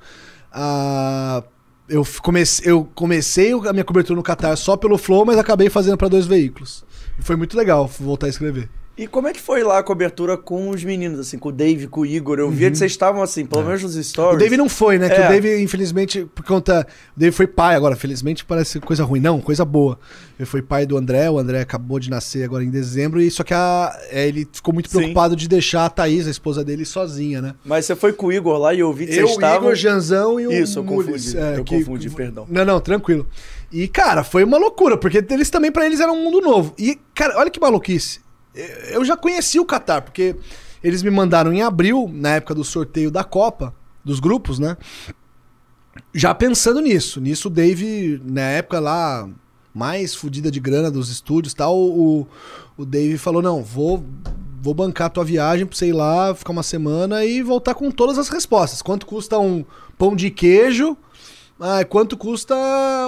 ah, 0.51 1.41
eu, 1.87 2.05
comecei, 2.21 2.69
eu 2.69 2.83
comecei 2.95 3.53
a 3.53 3.71
minha 3.71 3.85
cobertura 3.85 4.17
no 4.17 4.23
Qatar 4.23 4.57
só 4.57 4.75
pelo 4.75 4.97
Flow, 4.97 5.25
mas 5.25 5.37
acabei 5.37 5.69
fazendo 5.69 5.95
pra 5.95 6.09
dois 6.09 6.25
veículos. 6.25 6.83
E 7.17 7.23
foi 7.23 7.37
muito 7.37 7.55
legal 7.55 7.87
voltar 7.87 8.25
a 8.25 8.29
escrever. 8.29 8.69
E 8.97 9.05
como 9.05 9.27
é 9.27 9.33
que 9.33 9.39
foi 9.39 9.61
lá 9.61 9.77
a 9.77 9.83
cobertura 9.83 10.35
com 10.35 10.69
os 10.69 10.83
meninos, 10.83 11.19
assim, 11.19 11.37
com 11.37 11.49
o 11.49 11.51
Dave, 11.51 11.85
com 11.87 12.01
o 12.01 12.05
Igor? 12.05 12.39
Eu 12.39 12.49
via 12.49 12.71
que 12.71 12.77
vocês 12.79 12.91
estavam 12.91 13.21
assim, 13.21 13.45
pelo 13.45 13.63
menos 13.63 13.83
nos 13.83 13.93
stories. 13.93 14.35
O 14.37 14.39
Dave 14.39 14.57
não 14.57 14.67
foi, 14.67 14.97
né? 14.97 15.07
Que 15.07 15.21
É. 15.21 15.25
o 15.25 15.29
Dave, 15.29 15.61
infelizmente, 15.61 16.25
por 16.33 16.43
conta. 16.43 16.87
O 17.15 17.19
Dave 17.19 17.31
foi 17.31 17.45
pai 17.45 17.75
agora, 17.75 17.95
felizmente 17.95 18.43
parece 18.43 18.79
coisa 18.79 19.03
ruim. 19.03 19.19
Não, 19.19 19.39
coisa 19.39 19.63
boa. 19.63 19.99
Ele 20.39 20.47
foi 20.47 20.63
pai 20.63 20.87
do 20.87 20.97
André, 20.97 21.29
o 21.29 21.37
André 21.37 21.61
acabou 21.61 21.99
de 21.99 22.09
nascer 22.09 22.43
agora 22.43 22.63
em 22.63 22.71
dezembro, 22.71 23.21
e 23.21 23.29
só 23.29 23.43
que 23.43 23.53
a, 23.53 23.95
é, 24.09 24.27
ele 24.27 24.47
ficou 24.51 24.73
muito 24.73 24.89
Sim. 24.89 24.97
preocupado 24.97 25.35
de 25.35 25.47
deixar 25.47 25.85
a 25.85 25.89
Thaís, 25.91 26.25
a 26.25 26.31
esposa 26.31 26.63
dele, 26.63 26.83
sozinha, 26.83 27.39
né? 27.39 27.53
Mas 27.63 27.85
você 27.85 27.95
foi 27.95 28.13
com 28.13 28.25
o 28.27 28.33
Igor 28.33 28.57
lá 28.57 28.73
e 28.73 28.79
eu 28.79 28.91
vi 28.91 29.05
que 29.05 29.11
Eu, 29.11 29.27
vocês 29.27 29.29
o 29.29 29.33
estavam... 29.33 29.57
Igor, 29.67 29.75
Janzão 29.75 30.39
e 30.39 30.47
o 30.47 30.51
Isso, 30.51 30.79
eu 30.79 30.83
Mules, 30.83 31.33
confundi. 31.33 31.37
é, 31.37 31.59
eu 31.59 31.63
que- 31.63 31.77
confundi, 31.77 32.09
perdão. 32.09 32.47
Não, 32.49 32.65
não, 32.65 32.79
tranquilo. 32.79 33.27
E, 33.71 33.87
cara, 33.87 34.23
foi 34.23 34.43
uma 34.43 34.57
loucura, 34.57 34.97
porque 34.97 35.23
eles 35.29 35.51
também, 35.51 35.71
pra 35.71 35.85
eles, 35.85 35.99
era 35.99 36.11
um 36.11 36.23
mundo 36.23 36.41
novo. 36.41 36.73
E, 36.79 36.97
cara, 37.13 37.37
olha 37.37 37.51
que 37.51 37.59
maluquice. 37.59 38.25
Eu 38.89 39.05
já 39.05 39.15
conheci 39.15 39.59
o 39.59 39.65
Qatar, 39.65 40.01
porque 40.01 40.35
eles 40.83 41.03
me 41.03 41.09
mandaram 41.09 41.53
em 41.53 41.61
abril, 41.61 42.09
na 42.13 42.35
época 42.35 42.55
do 42.55 42.63
sorteio 42.63 43.11
da 43.11 43.23
Copa, 43.23 43.73
dos 44.03 44.19
grupos, 44.19 44.59
né? 44.59 44.77
Já 46.13 46.33
pensando 46.33 46.79
nisso. 46.81 47.19
Nisso, 47.19 47.47
o 47.47 47.51
Dave, 47.51 48.21
na 48.23 48.41
época 48.41 48.79
lá, 48.79 49.29
mais 49.73 50.15
fodida 50.15 50.49
de 50.49 50.59
grana 50.59 50.89
dos 50.89 51.09
estúdios 51.09 51.53
tal, 51.53 51.77
o, 51.77 52.27
o 52.77 52.85
Dave 52.85 53.17
falou: 53.17 53.41
não, 53.41 53.63
vou. 53.63 54.03
Vou 54.59 54.73
bancar 54.73 55.11
tua 55.11 55.23
viagem 55.23 55.67
você 55.71 55.89
ir 55.89 55.93
lá, 55.93 56.33
ficar 56.33 56.51
uma 56.51 56.63
semana 56.63 57.23
e 57.23 57.43
voltar 57.43 57.75
com 57.75 57.91
todas 57.91 58.17
as 58.17 58.27
respostas. 58.27 58.81
Quanto 58.81 59.05
custa 59.05 59.37
um 59.37 59.63
pão 59.97 60.15
de 60.15 60.31
queijo? 60.31 60.97
Ah, 61.59 61.85
quanto 61.85 62.17
custa 62.17 62.55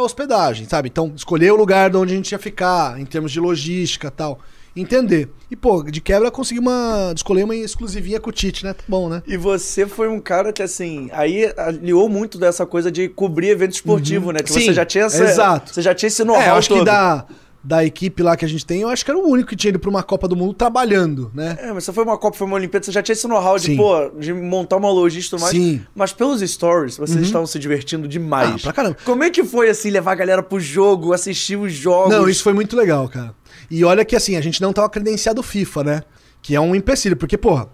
hospedagem, 0.02 0.68
sabe? 0.70 0.90
Então, 0.90 1.12
escolher 1.16 1.52
o 1.52 1.56
lugar 1.56 1.90
de 1.90 1.98
onde 1.98 2.14
a 2.14 2.16
gente 2.16 2.32
ia 2.32 2.40
ficar, 2.40 3.00
em 3.00 3.06
termos 3.06 3.32
de 3.32 3.40
logística 3.40 4.10
tal. 4.12 4.40
Entender. 4.76 5.30
E, 5.50 5.56
pô, 5.56 5.84
de 5.84 6.00
quebra 6.00 6.30
consegui 6.32 6.60
uma. 6.60 7.12
escolher 7.16 7.44
uma 7.44 7.56
exclusivinha 7.56 8.20
com 8.20 8.30
o 8.30 8.34
Tite, 8.34 8.64
né? 8.64 8.74
Tá 8.74 8.84
bom, 8.88 9.10
né? 9.10 9.24
E 9.28 9.36
você 9.36 9.88
foi 9.88 10.08
um 10.08 10.20
cara 10.20 10.54
que, 10.54 10.62
assim, 10.62 11.10
aí 11.12 11.52
aliou 11.58 12.08
muito 12.08 12.38
dessa 12.38 12.66
coisa 12.66 12.92
de 12.92 13.10
cobrir 13.10 13.50
evento 13.50 13.74
esportivo, 13.74 14.32
né? 14.32 14.40
Que 14.40 14.52
Sim, 14.52 14.62
você 14.62 14.74
já 14.74 14.86
tinha 14.86 15.06
essa, 15.06 15.24
exato. 15.24 15.74
Você 15.74 15.82
já 15.82 15.94
tinha 15.96 16.08
esse 16.08 16.22
É, 16.22 16.26
know-how 16.26 16.42
eu 16.44 16.54
acho 16.54 16.70
que 16.70 16.76
todo. 16.76 16.86
da, 16.86 17.26
da 17.64 17.84
equipe 17.84 18.22
lá 18.24 18.38
que 18.38 18.46
a 18.46 18.48
gente 18.48 18.66
tem, 18.66 18.82
eu 18.82 18.90
acho 18.90 19.04
que 19.04 19.12
era 19.12 19.20
o 19.20 19.28
único 19.28 19.50
que 19.50 19.56
tinha 19.56 19.70
ido 19.70 19.80
pra 19.80 19.90
uma 19.90 20.04
Copa 20.04 20.28
do 20.28 20.36
Mundo 20.36 20.54
trabalhando, 20.54 21.32
né? 21.34 21.58
É, 21.62 21.74
mas 21.74 21.84
você 21.84 21.92
foi 21.92 22.04
uma 22.04 22.18
Copa, 22.18 22.38
foi 22.38 22.48
uma 22.48 22.56
Olimpíada, 22.56 22.86
você 22.86 22.92
já 22.92 23.02
tinha 23.02 23.14
esse 23.14 23.28
know-how 23.28 23.58
de, 23.58 23.76
pô, 23.76 24.10
de 24.18 24.34
montar 24.34 24.78
uma 24.78 24.90
logística 24.92 25.36
e 25.36 25.40
tudo 25.40 25.42
mais. 25.42 25.56
Sim. 25.56 25.74
Uhum. 25.74 25.82
Mas 25.96 26.14
pelos 26.14 26.42
stories, 26.42 26.98
vocês 26.98 27.22
estavam 27.26 27.46
se 27.48 27.58
divertindo 27.60 28.08
demais. 28.08 28.56
Ah, 28.56 28.60
pra 28.62 28.74
caramba. 28.74 28.98
Como 29.04 29.24
é 29.24 29.30
que 29.30 29.44
foi, 29.44 29.70
assim, 29.70 29.90
levar 29.90 30.12
a 30.12 30.16
galera 30.16 30.44
pro 30.44 30.60
jogo, 30.60 31.12
assistir 31.12 31.58
os 31.58 31.74
jogos? 31.74 32.14
Não, 32.14 32.30
isso 32.30 32.44
foi 32.44 32.54
muito 32.54 32.76
legal, 32.76 33.10
cara. 33.10 33.34
E 33.70 33.84
olha 33.84 34.06
que 34.06 34.16
assim, 34.16 34.36
a 34.36 34.42
gente 34.42 34.62
não 34.62 34.74
tava 34.74 34.90
credenciado 34.90 35.44
FIFA, 35.44 35.84
né? 35.84 36.04
Que 36.42 36.56
é 36.56 36.62
um 36.62 36.74
empecilho, 36.74 37.18
porque, 37.18 37.38
porra, 37.38 37.70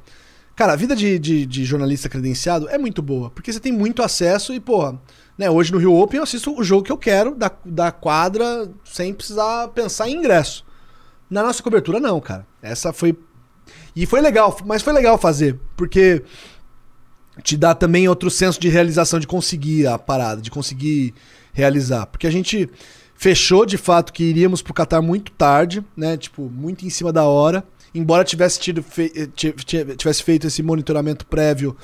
cara, 0.55 0.73
a 0.73 0.75
vida 0.75 0.95
de, 0.95 1.17
de, 1.19 1.45
de 1.45 1.63
jornalista 1.63 2.09
credenciado 2.09 2.67
é 2.69 2.77
muito 2.77 3.01
boa, 3.01 3.29
porque 3.29 3.51
você 3.51 3.59
tem 3.59 3.71
muito 3.71 4.01
acesso 4.01 4.53
e, 4.53 4.59
porra, 4.59 4.99
né, 5.37 5.49
hoje 5.49 5.71
no 5.71 5.77
Rio 5.77 5.93
Open 5.93 6.17
eu 6.17 6.23
assisto 6.23 6.57
o 6.57 6.63
jogo 6.63 6.83
que 6.83 6.91
eu 6.91 6.97
quero, 6.97 7.35
da, 7.35 7.51
da 7.65 7.91
quadra, 7.91 8.69
sem 8.83 9.13
precisar 9.13 9.67
pensar 9.69 10.09
em 10.09 10.15
ingresso. 10.15 10.65
Na 11.29 11.43
nossa 11.43 11.61
cobertura, 11.61 11.99
não, 11.99 12.19
cara. 12.21 12.45
Essa 12.61 12.93
foi. 12.93 13.17
E 13.95 14.05
foi 14.05 14.21
legal, 14.21 14.55
mas 14.65 14.81
foi 14.81 14.93
legal 14.93 15.17
fazer, 15.17 15.59
porque 15.75 16.23
te 17.43 17.57
dá 17.57 17.73
também 17.73 18.07
outro 18.07 18.29
senso 18.29 18.59
de 18.59 18.69
realização, 18.69 19.19
de 19.19 19.27
conseguir 19.27 19.87
a 19.87 19.97
parada, 19.97 20.41
de 20.41 20.51
conseguir 20.51 21.13
realizar. 21.51 22.05
Porque 22.05 22.27
a 22.27 22.31
gente 22.31 22.69
fechou 23.15 23.65
de 23.65 23.77
fato 23.77 24.13
que 24.13 24.23
iríamos 24.23 24.61
pro 24.61 24.73
Qatar 24.73 25.01
muito 25.01 25.31
tarde, 25.31 25.83
né? 25.95 26.15
Tipo, 26.17 26.43
muito 26.43 26.85
em 26.85 26.89
cima 26.89 27.11
da 27.11 27.23
hora. 27.25 27.63
Embora 27.93 28.23
tivesse, 28.23 28.59
tido 28.59 28.83
fei- 28.83 29.11
eh, 29.15 29.27
ti- 29.33 29.53
ti- 29.53 29.95
tivesse 29.95 30.21
feito 30.21 30.45
esse 30.47 30.61
monitoramento 30.61 31.25
prévio 31.25 31.75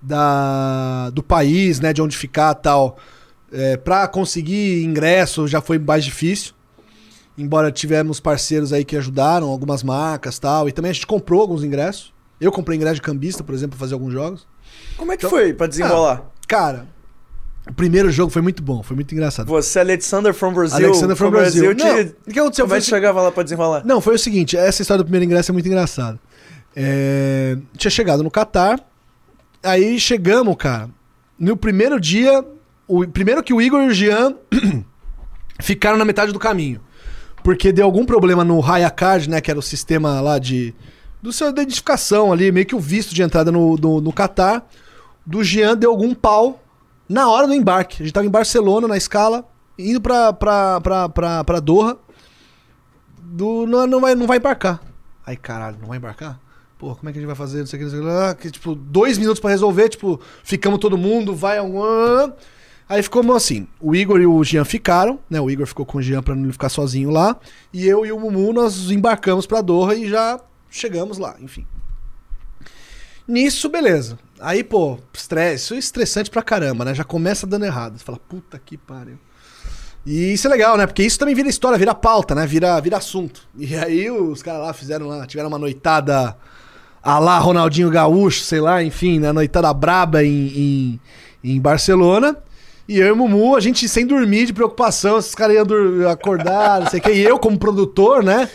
da, 0.00 1.10
do 1.10 1.22
país, 1.22 1.80
né? 1.80 1.92
De 1.92 2.02
onde 2.02 2.16
ficar 2.16 2.52
e 2.56 2.62
tal. 2.62 2.96
É, 3.52 3.76
pra 3.76 4.06
conseguir 4.08 4.84
ingresso 4.84 5.46
já 5.48 5.60
foi 5.60 5.78
mais 5.78 6.04
difícil. 6.04 6.52
Embora 7.38 7.70
tivemos 7.70 8.18
parceiros 8.18 8.72
aí 8.72 8.84
que 8.84 8.96
ajudaram, 8.96 9.48
algumas 9.48 9.82
marcas 9.82 10.38
tal. 10.38 10.68
E 10.68 10.72
também 10.72 10.90
a 10.90 10.94
gente 10.94 11.06
comprou 11.06 11.40
alguns 11.42 11.62
ingressos. 11.62 12.12
Eu 12.40 12.50
comprei 12.52 12.76
ingresso 12.76 12.96
de 12.96 13.02
cambista, 13.02 13.42
por 13.42 13.54
exemplo, 13.54 13.76
pra 13.76 13.80
fazer 13.80 13.94
alguns 13.94 14.12
jogos. 14.12 14.46
Como 14.96 15.12
é 15.12 15.16
que 15.16 15.26
foi 15.28 15.52
pra 15.54 15.66
desenrolar? 15.66 16.24
Cara, 16.46 16.86
o 17.68 17.72
primeiro 17.72 18.10
jogo 18.10 18.30
foi 18.30 18.40
muito 18.40 18.62
bom, 18.62 18.82
foi 18.82 18.94
muito 18.94 19.12
engraçado. 19.12 19.48
Você, 19.48 19.80
Alexander 19.80 20.32
from 20.32 20.52
Brazil. 20.52 20.86
Alexander 20.86 21.16
from 21.16 21.30
Brasil. 21.30 21.74
te... 21.74 21.84
Não, 21.84 22.00
o 22.00 22.32
que 22.32 22.38
aconteceu 22.38 22.64
Como 22.64 22.68
foi 22.68 22.78
é 22.78 22.80
que 22.80 22.86
chegava 22.86 23.20
lá 23.20 23.32
pra 23.32 23.42
desenrolar? 23.42 23.82
Não, 23.84 24.00
foi 24.00 24.14
o 24.14 24.18
seguinte, 24.18 24.56
essa 24.56 24.82
história 24.82 25.02
do 25.02 25.04
primeiro 25.04 25.24
ingresso 25.24 25.50
é 25.50 25.52
muito 25.52 25.66
engraçada. 25.66 26.18
É, 26.74 27.56
tinha 27.76 27.90
chegado 27.90 28.22
no 28.22 28.30
Catar, 28.30 28.78
aí 29.62 29.98
chegamos, 29.98 30.54
cara. 30.56 30.88
No 31.38 31.56
primeiro 31.56 31.98
dia, 32.00 32.44
o 32.86 33.06
primeiro 33.06 33.42
que 33.42 33.52
o 33.52 33.60
Igor 33.60 33.82
e 33.82 33.88
o 33.88 33.94
Jean 33.94 34.34
ficaram 35.60 35.98
na 35.98 36.04
metade 36.04 36.32
do 36.32 36.38
caminho. 36.38 36.80
Porque 37.42 37.72
deu 37.72 37.84
algum 37.84 38.04
problema 38.04 38.44
no 38.44 38.60
Raya 38.60 38.90
Card, 38.90 39.28
né, 39.28 39.40
que 39.40 39.50
era 39.50 39.58
o 39.58 39.62
sistema 39.62 40.20
lá 40.20 40.38
de 40.38 40.72
do 41.20 41.32
seu 41.32 41.48
identificação 41.48 42.32
ali, 42.32 42.52
meio 42.52 42.66
que 42.66 42.76
o 42.76 42.80
visto 42.80 43.12
de 43.12 43.22
entrada 43.22 43.50
no, 43.50 43.76
no, 43.76 44.00
no 44.00 44.12
Catar. 44.12 44.64
Do 45.24 45.42
Jean 45.42 45.76
deu 45.76 45.90
algum 45.90 46.14
pau 46.14 46.62
na 47.08 47.28
hora 47.28 47.46
do 47.46 47.54
embarque. 47.54 48.02
A 48.02 48.04
gente 48.04 48.14
tava 48.14 48.26
em 48.26 48.30
Barcelona, 48.30 48.88
na 48.88 48.96
escala, 48.96 49.46
indo 49.78 50.00
pra, 50.00 50.32
pra, 50.32 50.80
pra, 50.80 51.08
pra, 51.08 51.44
pra 51.44 51.60
Doha 51.60 51.98
do 53.26 53.66
não, 53.66 53.86
não 53.86 54.00
vai 54.00 54.14
não 54.14 54.26
vai 54.26 54.38
embarcar. 54.38 54.80
Aí, 55.26 55.36
caralho, 55.36 55.76
não 55.80 55.88
vai 55.88 55.98
embarcar? 55.98 56.40
Pô, 56.78 56.94
como 56.94 57.08
é 57.08 57.12
que 57.12 57.18
a 57.18 57.20
gente 57.20 57.26
vai 57.26 57.36
fazer? 57.36 57.60
Não 57.60 57.66
sei 57.66 57.78
o 57.78 57.80
que, 57.80 57.84
não 57.84 57.90
sei 57.90 58.00
o 58.00 58.02
que 58.02 58.08
lá. 58.08 58.34
Que, 58.34 58.50
tipo, 58.50 58.74
dois 58.74 59.18
minutos 59.18 59.40
pra 59.40 59.50
resolver, 59.50 59.88
tipo, 59.88 60.20
ficamos 60.44 60.78
todo 60.78 60.96
mundo, 60.96 61.34
vai 61.34 61.58
algum. 61.58 62.32
Aí 62.88 63.02
ficou 63.02 63.34
assim, 63.34 63.66
o 63.80 63.96
Igor 63.96 64.20
e 64.20 64.26
o 64.26 64.44
Jean 64.44 64.64
ficaram, 64.64 65.18
né? 65.28 65.40
O 65.40 65.50
Igor 65.50 65.66
ficou 65.66 65.84
com 65.84 65.98
o 65.98 66.02
Jean 66.02 66.22
pra 66.22 66.36
não 66.36 66.52
ficar 66.52 66.68
sozinho 66.68 67.10
lá. 67.10 67.36
E 67.72 67.86
eu 67.86 68.06
e 68.06 68.12
o 68.12 68.20
Mumu, 68.20 68.52
nós 68.52 68.90
embarcamos 68.90 69.46
pra 69.46 69.60
Doha 69.60 69.94
e 69.96 70.08
já 70.08 70.38
chegamos 70.70 71.18
lá, 71.18 71.36
enfim. 71.40 71.66
Nisso, 73.26 73.68
beleza. 73.68 74.18
Aí, 74.40 74.62
pô, 74.62 74.98
estresse, 75.12 75.64
isso 75.64 75.74
é 75.74 75.78
estressante 75.78 76.30
pra 76.30 76.42
caramba, 76.42 76.84
né? 76.84 76.94
Já 76.94 77.04
começa 77.04 77.46
dando 77.46 77.64
errado. 77.64 77.98
Você 77.98 78.04
fala, 78.04 78.18
puta 78.18 78.58
que 78.58 78.76
pariu. 78.76 79.18
E 80.04 80.32
isso 80.32 80.46
é 80.46 80.50
legal, 80.50 80.76
né? 80.76 80.86
Porque 80.86 81.02
isso 81.02 81.18
também 81.18 81.34
vira 81.34 81.48
história, 81.48 81.76
vira 81.76 81.94
pauta, 81.94 82.34
né? 82.34 82.46
Vira, 82.46 82.78
vira 82.80 82.96
assunto. 82.96 83.42
E 83.56 83.74
aí 83.74 84.08
os 84.10 84.42
caras 84.42 84.60
lá 84.60 84.72
fizeram 84.72 85.08
lá, 85.08 85.26
tiveram 85.26 85.48
uma 85.48 85.58
noitada 85.58 86.36
a 87.02 87.18
lá 87.18 87.38
Ronaldinho 87.38 87.90
Gaúcho, 87.90 88.40
sei 88.40 88.60
lá, 88.60 88.82
enfim, 88.82 89.18
né? 89.18 89.32
Noitada 89.32 89.72
braba 89.72 90.22
em, 90.22 90.46
em, 90.48 91.00
em 91.42 91.60
Barcelona. 91.60 92.36
E 92.88 92.98
eu 92.98 93.06
e 93.06 93.10
o 93.10 93.16
Mumu, 93.16 93.56
a 93.56 93.60
gente 93.60 93.88
sem 93.88 94.06
dormir 94.06 94.46
de 94.46 94.52
preocupação, 94.52 95.18
esses 95.18 95.34
caras 95.34 95.56
iam 95.56 96.08
acordar, 96.08 96.82
não 96.82 96.88
sei 96.88 97.00
o 97.00 97.02
quê. 97.02 97.12
E 97.14 97.24
eu, 97.24 97.38
como 97.38 97.58
produtor, 97.58 98.22
né? 98.22 98.48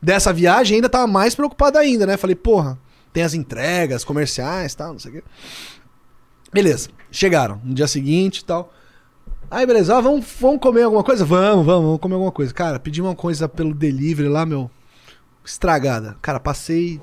Dessa 0.00 0.32
viagem, 0.32 0.76
ainda 0.76 0.88
tava 0.90 1.06
mais 1.06 1.34
preocupado 1.34 1.78
ainda, 1.78 2.06
né? 2.06 2.16
Falei, 2.18 2.36
porra, 2.36 2.78
tem 3.12 3.22
as 3.22 3.34
entregas 3.34 4.04
comerciais 4.04 4.72
e 4.72 4.76
tal, 4.76 4.92
não 4.92 4.98
sei 4.98 5.10
o 5.10 5.14
quê. 5.14 5.24
Beleza, 6.52 6.88
chegaram 7.10 7.60
no 7.64 7.74
dia 7.74 7.86
seguinte 7.86 8.38
e 8.38 8.44
tal. 8.44 8.72
Aí, 9.50 9.66
beleza, 9.66 9.96
ah, 9.96 10.00
vamos, 10.00 10.26
vamos 10.40 10.60
comer 10.60 10.82
alguma 10.82 11.02
coisa? 11.02 11.24
Vamos, 11.24 11.64
vamos, 11.64 11.84
vamos 11.84 12.00
comer 12.00 12.14
alguma 12.14 12.32
coisa. 12.32 12.52
Cara, 12.52 12.78
pedi 12.78 13.00
uma 13.00 13.14
coisa 13.14 13.48
pelo 13.48 13.74
delivery 13.74 14.28
lá, 14.28 14.44
meu. 14.44 14.70
Estragada. 15.44 16.16
Cara, 16.20 16.38
passei 16.38 17.00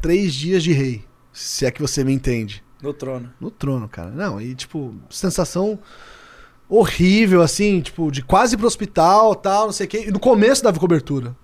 três 0.00 0.34
dias 0.34 0.62
de 0.62 0.72
rei. 0.72 1.04
Se 1.32 1.64
é 1.64 1.70
que 1.70 1.80
você 1.80 2.02
me 2.02 2.12
entende. 2.12 2.64
No 2.82 2.92
trono. 2.92 3.32
No 3.40 3.50
trono, 3.50 3.88
cara. 3.88 4.10
Não, 4.10 4.40
e 4.40 4.54
tipo, 4.56 4.94
sensação 5.08 5.78
horrível, 6.68 7.42
assim, 7.42 7.80
tipo, 7.80 8.10
de 8.10 8.22
quase 8.22 8.54
ir 8.54 8.58
pro 8.58 8.66
hospital 8.66 9.34
tal, 9.34 9.66
não 9.66 9.72
sei 9.72 9.86
o 9.86 9.88
quê. 9.88 10.04
E 10.08 10.10
no 10.10 10.18
começo 10.18 10.62
dava 10.62 10.80
cobertura. 10.80 11.34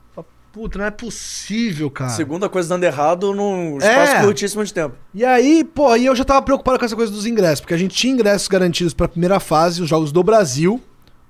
Puta, 0.54 0.78
não 0.78 0.84
é 0.84 0.90
possível, 0.92 1.90
cara. 1.90 2.10
Segunda 2.10 2.48
coisa 2.48 2.68
dando 2.68 2.84
errado 2.84 3.34
num 3.34 3.76
espaço 3.76 4.12
É. 4.12 4.22
curtíssimo 4.22 4.64
de 4.64 4.72
tempo. 4.72 4.94
E 5.12 5.24
aí, 5.24 5.64
pô, 5.64 5.88
aí 5.88 6.06
eu 6.06 6.14
já 6.14 6.24
tava 6.24 6.40
preocupado 6.42 6.78
com 6.78 6.84
essa 6.84 6.94
coisa 6.94 7.10
dos 7.12 7.26
ingressos, 7.26 7.60
porque 7.60 7.74
a 7.74 7.76
gente 7.76 7.92
tinha 7.96 8.12
ingressos 8.12 8.46
garantidos 8.46 8.94
pra 8.94 9.08
primeira 9.08 9.40
fase, 9.40 9.82
os 9.82 9.88
jogos 9.88 10.12
do 10.12 10.22
Brasil, 10.22 10.80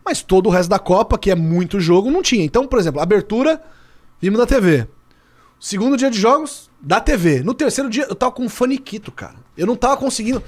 mas 0.04 0.20
todo 0.22 0.46
o 0.48 0.50
resto 0.50 0.68
da 0.68 0.78
Copa, 0.78 1.16
que 1.16 1.30
é 1.30 1.34
muito 1.34 1.80
jogo, 1.80 2.10
não 2.10 2.20
tinha. 2.20 2.44
Então, 2.44 2.66
por 2.66 2.78
exemplo, 2.78 3.00
abertura, 3.00 3.62
vimos 4.20 4.38
da 4.38 4.44
TV. 4.44 4.86
Segundo 5.58 5.96
dia 5.96 6.10
de 6.10 6.20
jogos, 6.20 6.68
da 6.78 7.00
TV. 7.00 7.42
No 7.42 7.54
terceiro 7.54 7.88
dia, 7.88 8.04
eu 8.06 8.14
tava 8.14 8.30
com 8.32 8.42
um 8.44 8.48
faniquito, 8.50 9.10
cara. 9.10 9.36
Eu 9.56 9.66
não 9.66 9.74
tava 9.74 9.96
conseguindo. 9.96 10.42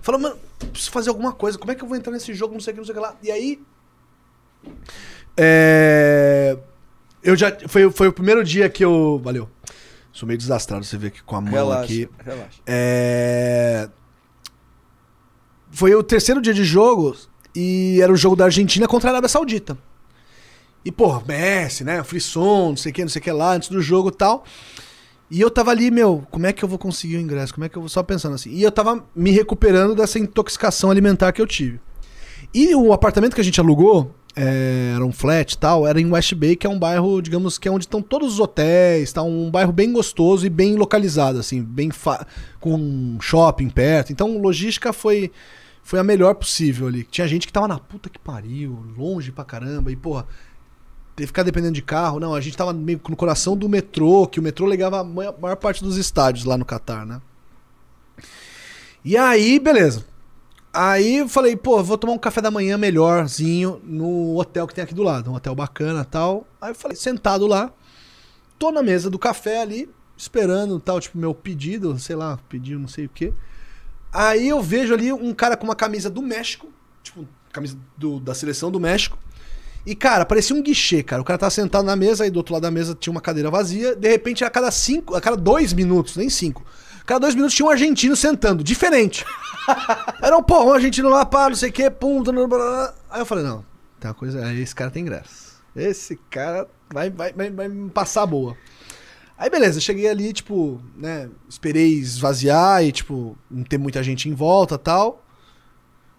Falando, 0.00 0.22
mano, 0.22 0.36
preciso 0.72 0.90
fazer 0.90 1.10
alguma 1.10 1.32
coisa. 1.32 1.58
Como 1.58 1.70
é 1.70 1.74
que 1.74 1.84
eu 1.84 1.88
vou 1.88 1.98
entrar 1.98 2.12
nesse 2.14 2.32
jogo? 2.32 2.54
Não 2.54 2.60
sei 2.60 2.70
o 2.72 2.74
que, 2.76 2.80
não 2.80 2.86
sei 2.86 2.94
o 2.94 2.96
que 2.96 3.02
lá. 3.02 3.14
E 3.22 3.30
aí, 3.30 3.60
É, 5.36 6.56
Eu 7.22 7.36
já. 7.36 7.56
Foi, 7.68 7.90
foi 7.90 8.08
o 8.08 8.12
primeiro 8.12 8.42
dia 8.44 8.68
que 8.68 8.84
eu. 8.84 9.20
Valeu. 9.22 9.48
Sou 10.12 10.26
meio 10.26 10.38
desastrado, 10.38 10.84
você 10.84 10.96
vê 10.98 11.06
aqui 11.06 11.22
com 11.22 11.36
a 11.36 11.40
mão 11.40 11.52
Relaxa, 11.52 11.84
aqui. 11.84 12.08
relaxa. 12.22 12.60
É... 12.66 13.88
Foi 15.70 15.94
o 15.94 16.02
terceiro 16.02 16.42
dia 16.42 16.52
de 16.52 16.64
jogo 16.64 17.16
e 17.56 17.98
era 18.02 18.12
o 18.12 18.16
jogo 18.16 18.36
da 18.36 18.44
Argentina 18.44 18.86
contra 18.86 19.08
a 19.08 19.12
Arábia 19.12 19.28
Saudita. 19.28 19.78
E, 20.84 20.92
pô, 20.92 21.18
Messi, 21.26 21.82
né? 21.82 22.02
Frisson, 22.02 22.70
não 22.70 22.76
sei 22.76 22.92
o 22.92 22.94
que, 22.94 23.02
não 23.02 23.08
sei 23.08 23.20
o 23.20 23.22
que 23.22 23.32
lá, 23.32 23.54
antes 23.54 23.70
do 23.70 23.80
jogo 23.80 24.10
e 24.10 24.12
tal. 24.12 24.44
E 25.30 25.40
eu 25.40 25.50
tava 25.50 25.70
ali, 25.70 25.90
meu, 25.90 26.26
como 26.30 26.44
é 26.44 26.52
que 26.52 26.62
eu 26.62 26.68
vou 26.68 26.78
conseguir 26.78 27.16
o 27.16 27.20
ingresso? 27.20 27.54
Como 27.54 27.64
é 27.64 27.68
que 27.68 27.78
eu 27.78 27.80
vou. 27.80 27.88
Só 27.88 28.02
pensando 28.02 28.34
assim. 28.34 28.50
E 28.50 28.62
eu 28.62 28.70
tava 28.70 29.02
me 29.16 29.30
recuperando 29.30 29.94
dessa 29.94 30.18
intoxicação 30.18 30.90
alimentar 30.90 31.32
que 31.32 31.40
eu 31.40 31.46
tive. 31.46 31.80
E 32.52 32.74
o 32.74 32.92
apartamento 32.92 33.34
que 33.34 33.40
a 33.40 33.44
gente 33.44 33.58
alugou, 33.58 34.14
é, 34.34 34.92
era 34.94 35.04
um 35.04 35.12
flat 35.12 35.52
e 35.52 35.58
tal, 35.58 35.86
era 35.86 36.00
em 36.00 36.10
West 36.10 36.34
Bay, 36.34 36.56
que 36.56 36.66
é 36.66 36.70
um 36.70 36.78
bairro, 36.78 37.20
digamos, 37.20 37.58
que 37.58 37.68
é 37.68 37.70
onde 37.70 37.84
estão 37.84 38.00
todos 38.00 38.34
os 38.34 38.40
hotéis, 38.40 39.12
tá? 39.12 39.22
Um 39.22 39.50
bairro 39.50 39.72
bem 39.72 39.92
gostoso 39.92 40.46
e 40.46 40.50
bem 40.50 40.76
localizado, 40.76 41.38
assim, 41.38 41.62
bem 41.62 41.90
com 42.60 43.18
shopping 43.20 43.68
perto. 43.68 44.12
Então, 44.12 44.38
logística 44.38 44.92
foi 44.92 45.30
foi 45.82 45.98
a 45.98 46.04
melhor 46.04 46.34
possível 46.34 46.86
ali. 46.86 47.02
Tinha 47.04 47.26
gente 47.26 47.46
que 47.46 47.52
tava 47.52 47.66
na 47.66 47.78
puta 47.78 48.08
que 48.08 48.18
pariu, 48.18 48.84
longe 48.96 49.32
pra 49.32 49.44
caramba, 49.44 49.90
e 49.90 49.96
porra, 49.96 50.26
ter 51.16 51.24
que 51.24 51.26
ficar 51.26 51.42
dependendo 51.42 51.74
de 51.74 51.82
carro. 51.82 52.20
Não, 52.20 52.34
a 52.34 52.40
gente 52.40 52.56
tava 52.56 52.72
meio 52.72 53.00
no 53.08 53.16
coração 53.16 53.56
do 53.56 53.68
metrô, 53.68 54.26
que 54.26 54.38
o 54.38 54.42
metrô 54.42 54.68
ligava 54.68 55.00
a 55.00 55.04
maior 55.04 55.56
parte 55.56 55.82
dos 55.82 55.96
estádios 55.96 56.44
lá 56.44 56.56
no 56.56 56.64
Catar, 56.64 57.04
né? 57.04 57.20
E 59.04 59.16
aí, 59.16 59.58
beleza. 59.58 60.04
Aí 60.72 61.16
eu 61.18 61.28
falei, 61.28 61.54
pô, 61.54 61.82
vou 61.82 61.98
tomar 61.98 62.14
um 62.14 62.18
café 62.18 62.40
da 62.40 62.50
manhã 62.50 62.78
melhorzinho 62.78 63.80
no 63.84 64.38
hotel 64.38 64.66
que 64.66 64.74
tem 64.74 64.82
aqui 64.84 64.94
do 64.94 65.02
lado, 65.02 65.30
um 65.30 65.34
hotel 65.34 65.54
bacana 65.54 66.04
tal. 66.04 66.46
Aí 66.60 66.70
eu 66.70 66.74
falei, 66.74 66.96
sentado 66.96 67.46
lá, 67.46 67.70
tô 68.58 68.72
na 68.72 68.82
mesa 68.82 69.10
do 69.10 69.18
café 69.18 69.60
ali, 69.60 69.90
esperando 70.16 70.80
tal, 70.80 70.98
tipo, 70.98 71.18
meu 71.18 71.34
pedido, 71.34 71.98
sei 71.98 72.16
lá, 72.16 72.38
pedido 72.48 72.80
não 72.80 72.88
sei 72.88 73.04
o 73.04 73.08
quê. 73.10 73.34
Aí 74.10 74.48
eu 74.48 74.62
vejo 74.62 74.94
ali 74.94 75.12
um 75.12 75.34
cara 75.34 75.56
com 75.56 75.64
uma 75.64 75.76
camisa 75.76 76.08
do 76.08 76.22
México, 76.22 76.68
tipo, 77.02 77.26
camisa 77.52 77.76
do- 77.96 78.18
da 78.20 78.34
seleção 78.34 78.70
do 78.70 78.80
México. 78.80 79.18
E, 79.84 79.94
cara, 79.94 80.24
parecia 80.24 80.54
um 80.54 80.62
guichê, 80.62 81.02
cara. 81.02 81.20
O 81.20 81.24
cara 81.24 81.38
tava 81.38 81.50
sentado 81.50 81.84
na 81.84 81.96
mesa, 81.96 82.24
aí 82.24 82.30
do 82.30 82.36
outro 82.36 82.52
lado 82.54 82.62
da 82.62 82.70
mesa 82.70 82.94
tinha 82.94 83.10
uma 83.10 83.20
cadeira 83.20 83.50
vazia. 83.50 83.96
De 83.96 84.08
repente, 84.08 84.44
a 84.44 84.48
cada 84.50 84.70
cinco, 84.70 85.14
a 85.14 85.20
cada 85.20 85.36
dois 85.36 85.72
minutos, 85.72 86.16
nem 86.16 86.30
cinco, 86.30 86.64
cada 87.06 87.20
dois 87.20 87.34
minutos 87.34 87.54
tinha 87.54 87.66
um 87.66 87.70
argentino 87.70 88.16
sentando, 88.16 88.62
diferente. 88.62 89.24
Era 90.22 90.36
um, 90.36 90.42
pô, 90.42 90.64
um 90.64 90.72
argentino 90.72 91.08
lá, 91.08 91.24
pá, 91.24 91.48
não 91.48 91.56
sei 91.56 91.70
o 91.70 91.72
quê, 91.72 91.90
pum, 91.90 92.22
blá, 92.22 92.46
blá. 92.46 92.94
Aí 93.10 93.20
eu 93.20 93.26
falei, 93.26 93.44
não, 93.44 93.64
tem 94.00 94.08
uma 94.08 94.14
coisa, 94.14 94.44
aí 94.44 94.60
esse 94.60 94.74
cara 94.74 94.90
tem 94.90 95.02
ingresso. 95.02 95.62
Esse 95.74 96.16
cara 96.30 96.68
vai, 96.92 97.10
vai, 97.10 97.32
vai, 97.32 97.50
vai 97.50 97.68
me 97.68 97.90
passar 97.90 98.26
boa. 98.26 98.56
Aí 99.38 99.50
beleza, 99.50 99.80
cheguei 99.80 100.08
ali, 100.08 100.32
tipo, 100.32 100.80
né, 100.96 101.28
esperei 101.48 101.94
esvaziar 101.94 102.84
e, 102.84 102.92
tipo, 102.92 103.36
não 103.50 103.64
ter 103.64 103.78
muita 103.78 104.02
gente 104.02 104.28
em 104.28 104.34
volta 104.34 104.78
tal. 104.78 105.24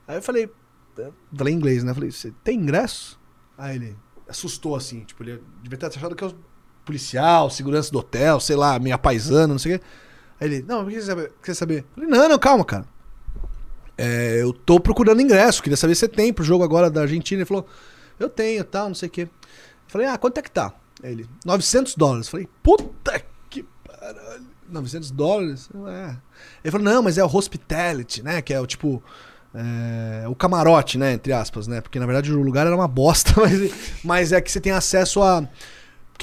Aí 0.07 0.17
eu 0.17 0.21
falei, 0.21 0.49
eu 0.97 1.13
falei 1.35 1.53
em 1.53 1.57
inglês, 1.57 1.83
né, 1.83 1.93
falei, 1.93 2.11
você 2.11 2.33
tem 2.43 2.59
ingresso? 2.59 3.19
Aí 3.57 3.75
ele 3.75 3.95
assustou 4.27 4.75
assim, 4.75 5.01
tipo, 5.01 5.23
ele 5.23 5.41
devia 5.61 5.77
ter 5.77 5.85
achado 5.85 6.15
que 6.15 6.23
eu 6.23 6.35
policial, 6.83 7.49
segurança 7.49 7.91
do 7.91 7.99
hotel, 7.99 8.39
sei 8.39 8.55
lá, 8.55 8.77
meio 8.77 8.97
paisano, 8.99 9.53
não 9.53 9.59
sei 9.59 9.75
o 9.75 9.79
quê. 9.79 9.85
Aí 10.43 10.49
ele, 10.49 10.65
não, 10.67 10.83
o 10.83 10.87
que 10.87 10.95
você 10.95 11.05
saber? 11.05 11.31
Quer 11.41 11.53
saber? 11.53 11.85
Eu 11.95 12.03
falei, 12.03 12.09
não, 12.09 12.27
não, 12.27 12.37
calma, 12.37 12.65
cara. 12.65 12.85
É, 13.97 14.41
eu 14.41 14.51
tô 14.51 14.77
procurando 14.77 15.21
ingresso, 15.21 15.63
queria 15.63 15.77
saber 15.77 15.95
se 15.95 16.01
você 16.01 16.07
tem 16.09 16.33
pro 16.33 16.43
jogo 16.43 16.65
agora 16.65 16.89
da 16.89 16.99
Argentina. 16.99 17.39
Ele 17.39 17.45
falou, 17.45 17.65
eu 18.19 18.27
tenho, 18.27 18.61
tal, 18.65 18.89
não 18.89 18.95
sei 18.95 19.07
o 19.07 19.11
quê. 19.11 19.21
Eu 19.21 19.29
falei, 19.87 20.05
ah, 20.05 20.17
quanto 20.17 20.39
é 20.39 20.41
que 20.41 20.51
tá? 20.51 20.73
Aí 21.01 21.13
ele, 21.13 21.29
900 21.45 21.95
dólares. 21.95 22.27
Eu 22.27 22.31
falei, 22.31 22.49
puta 22.61 23.23
que 23.49 23.65
caralho, 23.87 24.45
900 24.67 25.11
dólares? 25.11 25.69
É. 25.87 26.17
Ele 26.61 26.71
falou, 26.71 26.83
não, 26.83 27.01
mas 27.01 27.17
é 27.17 27.23
o 27.23 27.33
hospitality, 27.33 28.21
né? 28.21 28.41
Que 28.41 28.53
é 28.53 28.59
o 28.59 28.67
tipo, 28.67 29.01
é, 29.55 30.27
o 30.27 30.35
camarote, 30.35 30.97
né? 30.97 31.13
Entre 31.13 31.31
aspas, 31.31 31.67
né? 31.67 31.79
Porque 31.79 31.99
na 31.99 32.05
verdade 32.05 32.33
o 32.33 32.41
lugar 32.41 32.67
era 32.67 32.75
uma 32.75 32.87
bosta, 32.89 33.31
mas, 33.39 33.71
mas 34.03 34.31
é 34.33 34.41
que 34.41 34.51
você 34.51 34.59
tem 34.59 34.73
acesso 34.73 35.23
a. 35.23 35.47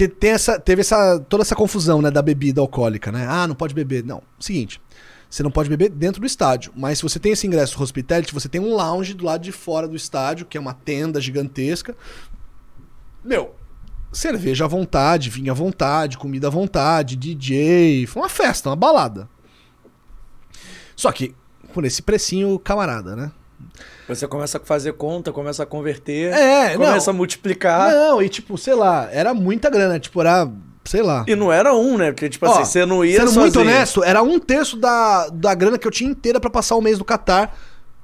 Porque 0.01 0.09
tem 0.09 0.31
essa, 0.31 0.59
teve 0.59 0.81
essa, 0.81 1.21
toda 1.21 1.43
essa 1.43 1.55
confusão, 1.55 2.01
né? 2.01 2.11
Da 2.11 2.23
bebida 2.23 2.59
alcoólica, 2.59 3.13
né? 3.13 3.27
Ah, 3.29 3.47
não 3.47 3.55
pode 3.55 3.75
beber. 3.75 4.03
Não, 4.03 4.23
seguinte. 4.39 4.81
Você 5.29 5.43
não 5.43 5.51
pode 5.51 5.69
beber 5.69 5.91
dentro 5.91 6.23
do 6.23 6.27
estádio. 6.27 6.73
Mas 6.75 6.97
se 6.97 7.03
você 7.03 7.19
tem 7.19 7.33
esse 7.33 7.47
ingresso 7.47 7.83
hospitality, 7.83 8.33
você 8.33 8.49
tem 8.49 8.63
um 8.63 8.75
lounge 8.75 9.13
do 9.13 9.27
lado 9.27 9.43
de 9.43 9.53
fora 9.53 9.87
do 9.87 9.95
estádio, 9.95 10.47
que 10.47 10.57
é 10.57 10.61
uma 10.61 10.73
tenda 10.73 11.21
gigantesca. 11.21 11.95
Meu, 13.23 13.55
cerveja 14.11 14.65
à 14.65 14.69
vontade, 14.69 15.29
vinho 15.29 15.53
à 15.53 15.55
vontade, 15.55 16.17
comida 16.17 16.47
à 16.47 16.51
vontade, 16.51 17.15
DJ. 17.15 18.07
Foi 18.07 18.23
uma 18.23 18.31
festa, 18.31 18.71
uma 18.71 18.77
balada. 18.77 19.29
Só 20.97 21.13
que 21.13 21.35
por 21.75 21.85
esse 21.85 22.01
precinho 22.01 22.59
camarada, 22.59 23.15
né? 23.15 23.31
Você 24.15 24.27
começa 24.27 24.59
a 24.59 24.61
fazer 24.61 24.93
conta, 24.95 25.33
começa 25.33 25.63
a 25.63 25.67
converter, 25.67 26.33
É, 26.33 26.75
começa 26.77 27.11
não. 27.13 27.17
a 27.17 27.19
multiplicar. 27.19 27.91
Não, 27.93 28.23
e 28.23 28.29
tipo, 28.29 28.57
sei 28.59 28.75
lá, 28.75 29.09
era 29.13 29.33
muita 29.35 29.71
grana. 29.71 29.99
Tipo, 29.99 30.21
era, 30.21 30.51
sei 30.85 31.03
lá. 31.03 31.25
E 31.27 31.35
não 31.35 31.53
era 31.53 31.75
um, 31.75 31.97
né? 31.97 32.13
Porque, 32.13 32.29
tipo 32.29 32.47
Ó, 32.47 32.51
assim, 32.53 32.65
você 32.65 32.85
não 32.87 33.05
ia 33.05 33.17
Sendo 33.19 33.27
sozinho. 33.29 33.43
muito 33.43 33.61
honesto, 33.61 34.05
era 34.05 34.23
um 34.23 34.39
terço 34.39 34.77
da, 34.77 35.29
da 35.33 35.55
grana 35.55 35.79
que 35.79 35.87
eu 35.87 35.91
tinha 35.91 36.11
inteira 36.11 36.39
pra 36.41 36.51
passar 36.51 36.77
o 36.77 36.83
mês 36.83 36.99
no 36.99 37.05
Catar, 37.05 37.57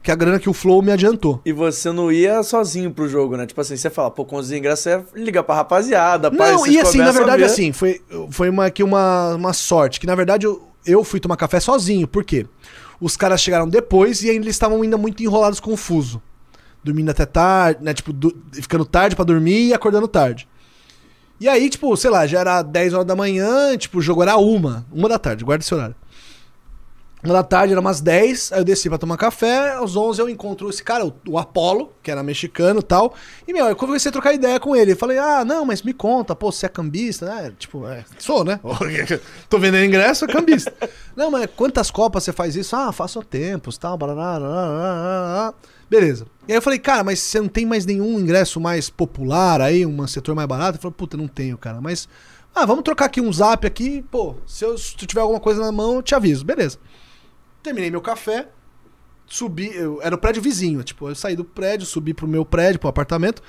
que 0.02 0.10
é 0.10 0.14
a 0.14 0.16
grana 0.16 0.38
que 0.38 0.48
o 0.48 0.52
Flow 0.52 0.80
me 0.82 0.92
adiantou. 0.92 1.40
E 1.44 1.52
você 1.52 1.90
não 1.90 2.12
ia 2.12 2.40
sozinho 2.44 2.92
pro 2.92 3.08
jogo, 3.08 3.36
né? 3.36 3.44
Tipo 3.44 3.60
assim, 3.60 3.76
você 3.76 3.90
fala, 3.90 4.08
pô, 4.10 4.24
com 4.24 4.36
os 4.36 4.52
ingressos, 4.52 4.84
você 4.84 5.02
liga 5.16 5.42
pra 5.42 5.56
rapaziada, 5.56 6.30
pai, 6.30 6.52
Não, 6.52 6.64
e 6.66 6.78
assim, 6.78 6.98
na 6.98 7.10
verdade, 7.10 7.38
ver. 7.38 7.46
assim, 7.46 7.72
foi, 7.72 8.00
foi 8.30 8.48
uma, 8.48 8.70
que 8.70 8.84
uma, 8.84 9.34
uma 9.34 9.52
sorte. 9.52 9.98
Que 9.98 10.06
na 10.06 10.14
verdade 10.14 10.46
eu, 10.46 10.62
eu 10.86 11.02
fui 11.02 11.18
tomar 11.18 11.36
café 11.36 11.58
sozinho. 11.58 12.06
Por 12.06 12.22
quê? 12.22 12.46
Os 13.00 13.16
caras 13.16 13.40
chegaram 13.40 13.68
depois 13.68 14.22
e 14.22 14.30
ainda 14.30 14.44
eles 14.44 14.54
estavam 14.54 14.82
ainda 14.82 14.96
muito 14.96 15.22
enrolados 15.22 15.60
com 15.60 15.72
o 15.72 15.76
fuso. 15.76 16.22
Dormindo 16.82 17.10
até 17.10 17.26
tarde, 17.26 17.82
né? 17.82 17.92
Tipo, 17.92 18.12
ficando 18.52 18.84
tarde 18.84 19.16
pra 19.16 19.24
dormir 19.24 19.68
e 19.68 19.74
acordando 19.74 20.08
tarde. 20.08 20.48
E 21.38 21.48
aí, 21.48 21.68
tipo, 21.68 21.94
sei 21.96 22.10
lá, 22.10 22.26
já 22.26 22.40
era 22.40 22.62
10 22.62 22.94
horas 22.94 23.06
da 23.06 23.14
manhã, 23.14 23.76
tipo, 23.76 23.98
o 23.98 24.02
jogo 24.02 24.22
era 24.22 24.36
uma, 24.36 24.86
uma 24.90 25.08
da 25.08 25.18
tarde, 25.18 25.44
guarda 25.44 25.62
esse 25.62 25.74
horário. 25.74 25.94
Uma 27.24 27.32
da 27.32 27.42
tarde, 27.42 27.72
era 27.72 27.80
umas 27.80 28.00
10, 28.00 28.52
aí 28.52 28.60
eu 28.60 28.64
desci 28.64 28.88
pra 28.90 28.98
tomar 28.98 29.16
café, 29.16 29.72
às 29.72 29.96
11 29.96 30.20
eu 30.20 30.28
encontro 30.28 30.68
esse 30.68 30.82
cara, 30.82 31.04
o, 31.04 31.14
o 31.28 31.38
Apollo, 31.38 31.90
que 32.02 32.10
era 32.10 32.22
mexicano 32.22 32.80
e 32.80 32.82
tal, 32.82 33.14
e, 33.48 33.52
meu, 33.54 33.66
eu 33.66 33.74
comecei 33.74 34.10
a 34.10 34.12
trocar 34.12 34.34
ideia 34.34 34.60
com 34.60 34.76
ele, 34.76 34.92
eu 34.92 34.96
falei, 34.96 35.16
ah, 35.16 35.44
não, 35.44 35.64
mas 35.64 35.82
me 35.82 35.94
conta, 35.94 36.36
pô, 36.36 36.52
você 36.52 36.66
é 36.66 36.68
cambista, 36.68 37.26
né? 37.26 37.52
Tipo, 37.58 37.86
é, 37.88 38.04
sou, 38.18 38.44
né? 38.44 38.60
Tô 39.48 39.58
vendendo 39.58 39.86
ingresso, 39.86 40.26
é 40.26 40.28
cambista. 40.28 40.72
não, 41.16 41.30
mas 41.30 41.48
quantas 41.56 41.90
copas 41.90 42.22
você 42.22 42.32
faz 42.32 42.54
isso? 42.54 42.76
Ah, 42.76 42.92
faço 42.92 43.22
tempos, 43.22 43.78
tal, 43.78 43.96
barará, 43.96 45.54
beleza. 45.88 46.26
E 46.46 46.52
aí 46.52 46.58
eu 46.58 46.62
falei, 46.62 46.78
cara, 46.78 47.02
mas 47.02 47.18
você 47.18 47.40
não 47.40 47.48
tem 47.48 47.64
mais 47.64 47.86
nenhum 47.86 48.20
ingresso 48.20 48.60
mais 48.60 48.90
popular 48.90 49.62
aí, 49.62 49.86
um 49.86 50.06
setor 50.06 50.34
mais 50.34 50.46
barato? 50.46 50.76
Ele 50.76 50.82
falou, 50.82 50.94
puta, 50.94 51.16
não 51.16 51.26
tenho, 51.26 51.56
cara, 51.56 51.80
mas... 51.80 52.08
Ah, 52.54 52.64
vamos 52.64 52.84
trocar 52.84 53.04
aqui 53.04 53.20
um 53.20 53.30
zap 53.30 53.66
aqui, 53.66 54.02
pô, 54.10 54.34
se 54.46 54.64
eu, 54.64 54.78
se 54.78 54.96
tu 54.96 55.06
tiver 55.06 55.20
alguma 55.20 55.38
coisa 55.38 55.60
na 55.60 55.70
mão, 55.70 55.96
eu 55.96 56.02
te 56.02 56.14
aviso, 56.14 56.42
beleza. 56.42 56.78
Terminei 57.66 57.90
meu 57.90 58.00
café, 58.00 58.46
subi, 59.26 59.74
eu, 59.74 60.00
era 60.00 60.14
o 60.14 60.18
prédio 60.18 60.40
vizinho, 60.40 60.84
tipo, 60.84 61.08
eu 61.08 61.16
saí 61.16 61.34
do 61.34 61.44
prédio, 61.44 61.84
subi 61.84 62.14
pro 62.14 62.28
meu 62.28 62.44
prédio, 62.44 62.78
pro 62.78 62.88
apartamento, 62.88 63.42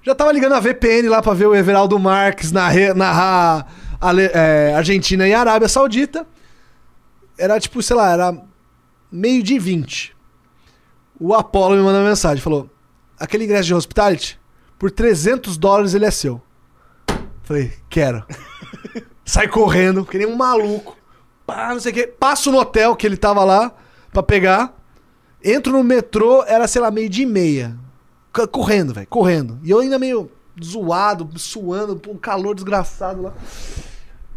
já 0.00 0.14
tava 0.14 0.30
ligando 0.30 0.52
a 0.52 0.60
VPN 0.60 1.08
lá 1.08 1.20
pra 1.20 1.34
ver 1.34 1.48
o 1.48 1.56
Everaldo 1.56 1.98
Marques 1.98 2.52
narrar 2.52 3.66
é, 4.32 4.72
Argentina 4.76 5.26
e 5.26 5.34
Arábia 5.34 5.68
Saudita. 5.68 6.24
Era 7.36 7.58
tipo, 7.58 7.82
sei 7.82 7.96
lá, 7.96 8.12
era 8.12 8.40
meio 9.10 9.42
de 9.42 9.58
20. 9.58 10.14
O 11.18 11.34
Apollo 11.34 11.74
me 11.74 11.82
mandou 11.82 12.00
uma 12.00 12.10
mensagem, 12.10 12.40
falou, 12.40 12.70
aquele 13.18 13.42
ingresso 13.42 13.66
de 13.66 13.74
hospitality, 13.74 14.38
por 14.78 14.88
300 14.88 15.56
dólares 15.56 15.94
ele 15.94 16.04
é 16.04 16.12
seu. 16.12 16.40
Falei, 17.42 17.72
quero. 17.90 18.24
Sai 19.26 19.48
correndo, 19.48 20.04
que 20.04 20.16
nem 20.16 20.28
um 20.28 20.36
maluco. 20.36 20.96
Pá, 21.46 21.70
não 21.72 21.80
sei 21.80 21.92
o 21.92 21.94
quê. 21.94 22.06
Passo 22.06 22.50
no 22.50 22.58
hotel 22.58 22.96
que 22.96 23.06
ele 23.06 23.16
tava 23.16 23.44
lá 23.44 23.72
pra 24.12 24.22
pegar. 24.22 24.74
Entro 25.42 25.72
no 25.72 25.84
metrô, 25.84 26.42
era, 26.46 26.66
sei 26.66 26.80
lá, 26.80 26.90
meio 26.90 27.08
de 27.08 27.26
meia. 27.26 27.76
C- 28.34 28.46
Correndo, 28.46 28.94
velho, 28.94 29.06
correndo. 29.06 29.58
E 29.62 29.70
eu 29.70 29.80
ainda 29.80 29.98
meio 29.98 30.30
zoado, 30.62 31.28
suando, 31.38 32.00
um 32.08 32.16
calor 32.16 32.54
desgraçado 32.54 33.22
lá. 33.22 33.34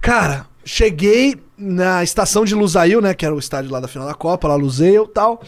Cara, 0.01 0.45
cheguei 0.65 1.41
na 1.57 2.03
estação 2.03 2.43
de 2.43 2.53
Lusail, 2.53 3.01
né? 3.01 3.13
Que 3.13 3.25
era 3.25 3.33
o 3.33 3.39
estádio 3.39 3.71
lá 3.71 3.79
da 3.79 3.87
final 3.87 4.07
da 4.07 4.13
Copa, 4.13 4.47
lá 4.47 4.55
Lusail 4.55 5.05
e 5.05 5.07
tal. 5.13 5.41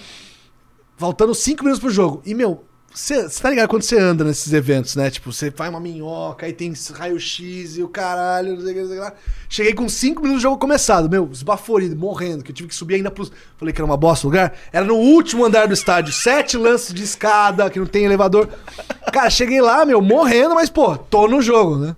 Faltando 0.97 1.33
cinco 1.35 1.63
minutos 1.63 1.79
pro 1.81 1.89
jogo. 1.91 2.21
E, 2.25 2.33
meu, 2.33 2.63
Você 2.93 3.29
tá 3.41 3.49
ligado 3.49 3.69
quando 3.69 3.83
você 3.83 3.97
anda 3.97 4.23
nesses 4.23 4.51
eventos, 4.51 4.95
né? 4.95 5.09
Tipo, 5.11 5.31
você 5.31 5.51
faz 5.51 5.69
uma 5.69 5.79
minhoca, 5.79 6.45
aí 6.45 6.53
tem 6.53 6.73
raio-x 6.93 7.77
e 7.77 7.83
o 7.83 7.87
caralho, 7.87 8.55
não 8.55 8.61
sei 8.61 8.71
o 8.71 8.73
que, 8.73 8.81
não 8.81 8.87
sei 8.87 8.97
o 8.97 9.01
que 9.01 9.05
lá. 9.05 9.13
Cheguei 9.47 9.73
com 9.73 9.87
5 9.87 10.21
minutos 10.21 10.41
do 10.41 10.43
jogo 10.43 10.57
começado, 10.57 11.09
meu, 11.09 11.29
esbaforido, 11.31 11.95
morrendo, 11.95 12.43
que 12.43 12.51
eu 12.51 12.55
tive 12.55 12.67
que 12.69 12.75
subir 12.75 12.95
ainda 12.95 13.11
pros. 13.11 13.31
Falei 13.57 13.73
que 13.73 13.79
era 13.79 13.85
uma 13.85 13.95
bosta 13.95 14.25
o 14.25 14.29
lugar. 14.29 14.53
Era 14.73 14.83
no 14.85 14.95
último 14.95 15.45
andar 15.45 15.67
do 15.67 15.73
estádio, 15.73 16.11
sete 16.11 16.57
lances 16.57 16.93
de 16.93 17.03
escada, 17.03 17.69
que 17.69 17.79
não 17.79 17.85
tem 17.85 18.05
elevador. 18.05 18.49
Cara, 19.13 19.29
cheguei 19.29 19.61
lá, 19.61 19.85
meu, 19.85 20.01
morrendo, 20.01 20.55
mas, 20.55 20.69
pô, 20.69 20.97
tô 20.97 21.27
no 21.27 21.41
jogo, 21.41 21.77
né? 21.77 21.95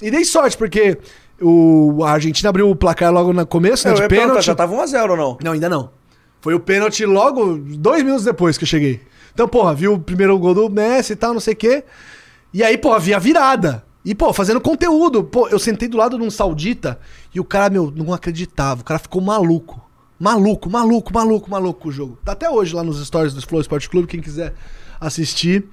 E 0.00 0.10
dei 0.10 0.24
sorte, 0.24 0.56
porque 0.56 0.98
o, 1.40 2.02
a 2.04 2.12
Argentina 2.12 2.48
abriu 2.48 2.70
o 2.70 2.74
placar 2.74 3.12
logo 3.12 3.32
no 3.32 3.46
começo, 3.46 3.86
né? 3.86 3.94
Eu 3.94 4.00
De 4.00 4.08
pênalti. 4.08 4.44
já 4.44 4.54
tava 4.54 4.74
1x0 4.74 5.10
ou 5.10 5.16
não? 5.16 5.38
Não, 5.42 5.52
ainda 5.52 5.68
não. 5.68 5.90
Foi 6.40 6.54
o 6.54 6.60
pênalti 6.60 7.04
logo 7.04 7.56
dois 7.58 8.02
minutos 8.02 8.24
depois 8.24 8.58
que 8.58 8.64
eu 8.64 8.68
cheguei. 8.68 9.00
Então, 9.32 9.48
porra, 9.48 9.74
viu 9.74 9.94
o 9.94 9.98
primeiro 9.98 10.38
gol 10.38 10.54
do 10.54 10.68
Messi 10.68 11.12
e 11.12 11.16
tal, 11.16 11.32
não 11.32 11.40
sei 11.40 11.54
o 11.54 11.56
quê. 11.56 11.84
E 12.52 12.62
aí, 12.62 12.76
porra, 12.76 12.98
vi 12.98 13.14
a 13.14 13.18
virada. 13.18 13.84
E, 14.04 14.14
pô, 14.14 14.32
fazendo 14.32 14.60
conteúdo. 14.60 15.24
Pô, 15.24 15.48
eu 15.48 15.58
sentei 15.58 15.88
do 15.88 15.96
lado 15.96 16.18
de 16.18 16.24
um 16.24 16.30
saudita 16.30 16.98
e 17.34 17.40
o 17.40 17.44
cara, 17.44 17.70
meu, 17.70 17.92
não 17.94 18.12
acreditava. 18.12 18.80
O 18.80 18.84
cara 18.84 18.98
ficou 18.98 19.22
maluco. 19.22 19.80
Maluco, 20.18 20.70
maluco, 20.70 21.12
maluco, 21.12 21.50
maluco 21.50 21.88
o 21.88 21.92
jogo. 21.92 22.18
Tá 22.24 22.32
até 22.32 22.48
hoje 22.48 22.74
lá 22.74 22.84
nos 22.84 23.04
stories 23.04 23.34
do 23.34 23.42
Flow 23.42 23.60
Sport 23.60 23.88
Clube, 23.88 24.06
quem 24.06 24.20
quiser 24.20 24.54
assistir. 25.00 25.66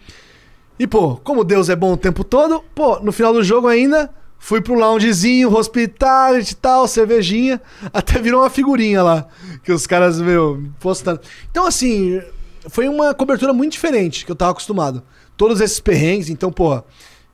E, 0.80 0.88
pô, 0.88 1.18
como 1.18 1.44
Deus 1.44 1.70
é 1.70 1.76
bom 1.76 1.94
o 1.94 1.98
tempo 1.98 2.24
todo, 2.24 2.64
pô, 2.74 3.00
no 3.00 3.12
final 3.12 3.34
do 3.34 3.44
jogo 3.44 3.68
ainda, 3.68 4.10
fui 4.40 4.62
pro 4.62 4.74
loungezinho, 4.74 5.54
hospitality 5.54 6.54
e 6.54 6.56
tal, 6.56 6.88
cervejinha, 6.88 7.62
até 7.94 8.18
virou 8.20 8.42
uma 8.42 8.50
figurinha 8.50 9.04
lá, 9.04 9.28
que 9.64 9.72
os 9.72 9.86
caras, 9.86 10.20
meu, 10.20 10.64
postando. 10.80 11.20
Então, 11.52 11.68
assim, 11.68 12.22
foi 12.68 12.90
uma 12.90 13.14
cobertura 13.14 13.54
muito 13.54 13.74
diferente 13.74 14.26
que 14.26 14.32
eu 14.32 14.36
tava 14.36 14.52
acostumado. 14.52 15.04
Todos 15.38 15.62
esses 15.62 15.80
perrengues, 15.80 16.30
então, 16.30 16.52
pô, 16.52 16.84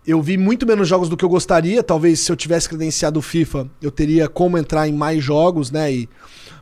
eu 0.06 0.22
vi 0.22 0.38
muito 0.38 0.66
menos 0.66 0.88
jogos 0.88 1.10
do 1.10 1.18
que 1.18 1.26
eu 1.26 1.30
gostaria. 1.30 1.82
Talvez 1.82 2.20
se 2.20 2.32
eu 2.32 2.36
tivesse 2.36 2.70
credenciado 2.70 3.20
o 3.20 3.22
FIFA, 3.22 3.68
eu 3.82 3.90
teria 3.90 4.28
como 4.28 4.58
entrar 4.58 4.88
em 4.88 4.94
mais 4.94 5.24
jogos, 5.24 5.72
né? 5.72 5.92
E... 5.92 6.10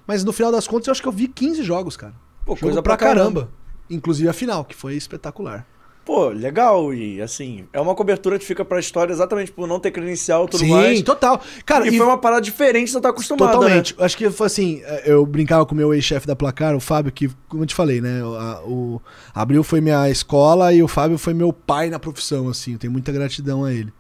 Mas 0.08 0.24
no 0.24 0.32
final 0.32 0.52
das 0.52 0.68
contas, 0.68 0.88
eu 0.88 0.92
acho 0.92 1.02
que 1.02 1.08
eu 1.08 1.12
vi 1.12 1.28
15 1.28 1.64
jogos, 1.64 1.98
cara. 1.98 2.14
Pô, 2.46 2.54
Jogo 2.54 2.62
coisa 2.62 2.82
pra 2.82 2.96
caramba. 2.96 3.50
Inclusive 3.90 4.30
a 4.30 4.34
final, 4.34 4.64
que 4.64 4.76
foi 4.76 4.96
espetacular. 4.96 5.68
Pô, 6.06 6.28
legal. 6.30 6.94
E 6.94 7.22
assim, 7.22 7.66
é 7.72 7.80
uma 7.80 7.96
cobertura 7.96 8.38
que 8.38 8.44
fica 8.46 8.66
pra 8.66 8.80
história 8.80 9.14
exatamente 9.14 9.52
por 9.52 9.66
não 9.68 9.80
ter 9.80 9.90
credencial 9.92 10.46
e 10.46 10.50
tudo 10.50 10.60
Sim, 10.60 10.70
mais. 10.72 11.02
total. 11.02 11.42
Cara, 11.66 11.88
e, 11.88 11.96
foi 11.98 12.06
uma 12.06 12.18
parada 12.18 12.42
diferente 12.42 12.86
que 12.88 12.92
você 12.92 13.00
tá 13.02 13.10
acostumado. 13.10 13.54
Totalmente. 13.54 13.96
Né? 13.98 14.04
Acho 14.04 14.18
que 14.18 14.30
foi 14.30 14.48
assim, 14.48 14.82
eu 15.06 15.26
brincava 15.26 15.66
com 15.66 15.74
o 15.74 15.78
meu 15.78 15.94
ex-chefe 15.94 16.28
da 16.28 16.36
Placar, 16.36 16.76
o 16.76 16.80
Fábio, 16.82 17.12
que, 17.12 17.30
como 17.48 17.64
eu 17.64 17.68
te 17.68 17.74
falei, 17.74 18.02
né? 18.02 18.22
O, 18.24 18.36
a- 18.36 18.62
o 18.66 19.02
Abril 19.34 19.64
foi 19.64 19.80
minha 19.80 20.10
escola 20.10 20.74
e 20.74 20.84
o 20.84 20.88
Fábio 20.90 21.18
foi 21.18 21.34
meu 21.34 21.54
pai 21.54 21.90
na 21.90 22.00
profissão, 22.00 22.50
assim. 22.50 22.74
Eu 22.74 22.80
tenho 22.80 22.92
muita 22.92 23.12
gratidão 23.12 23.64
a 23.64 23.72
ele. 23.74 23.94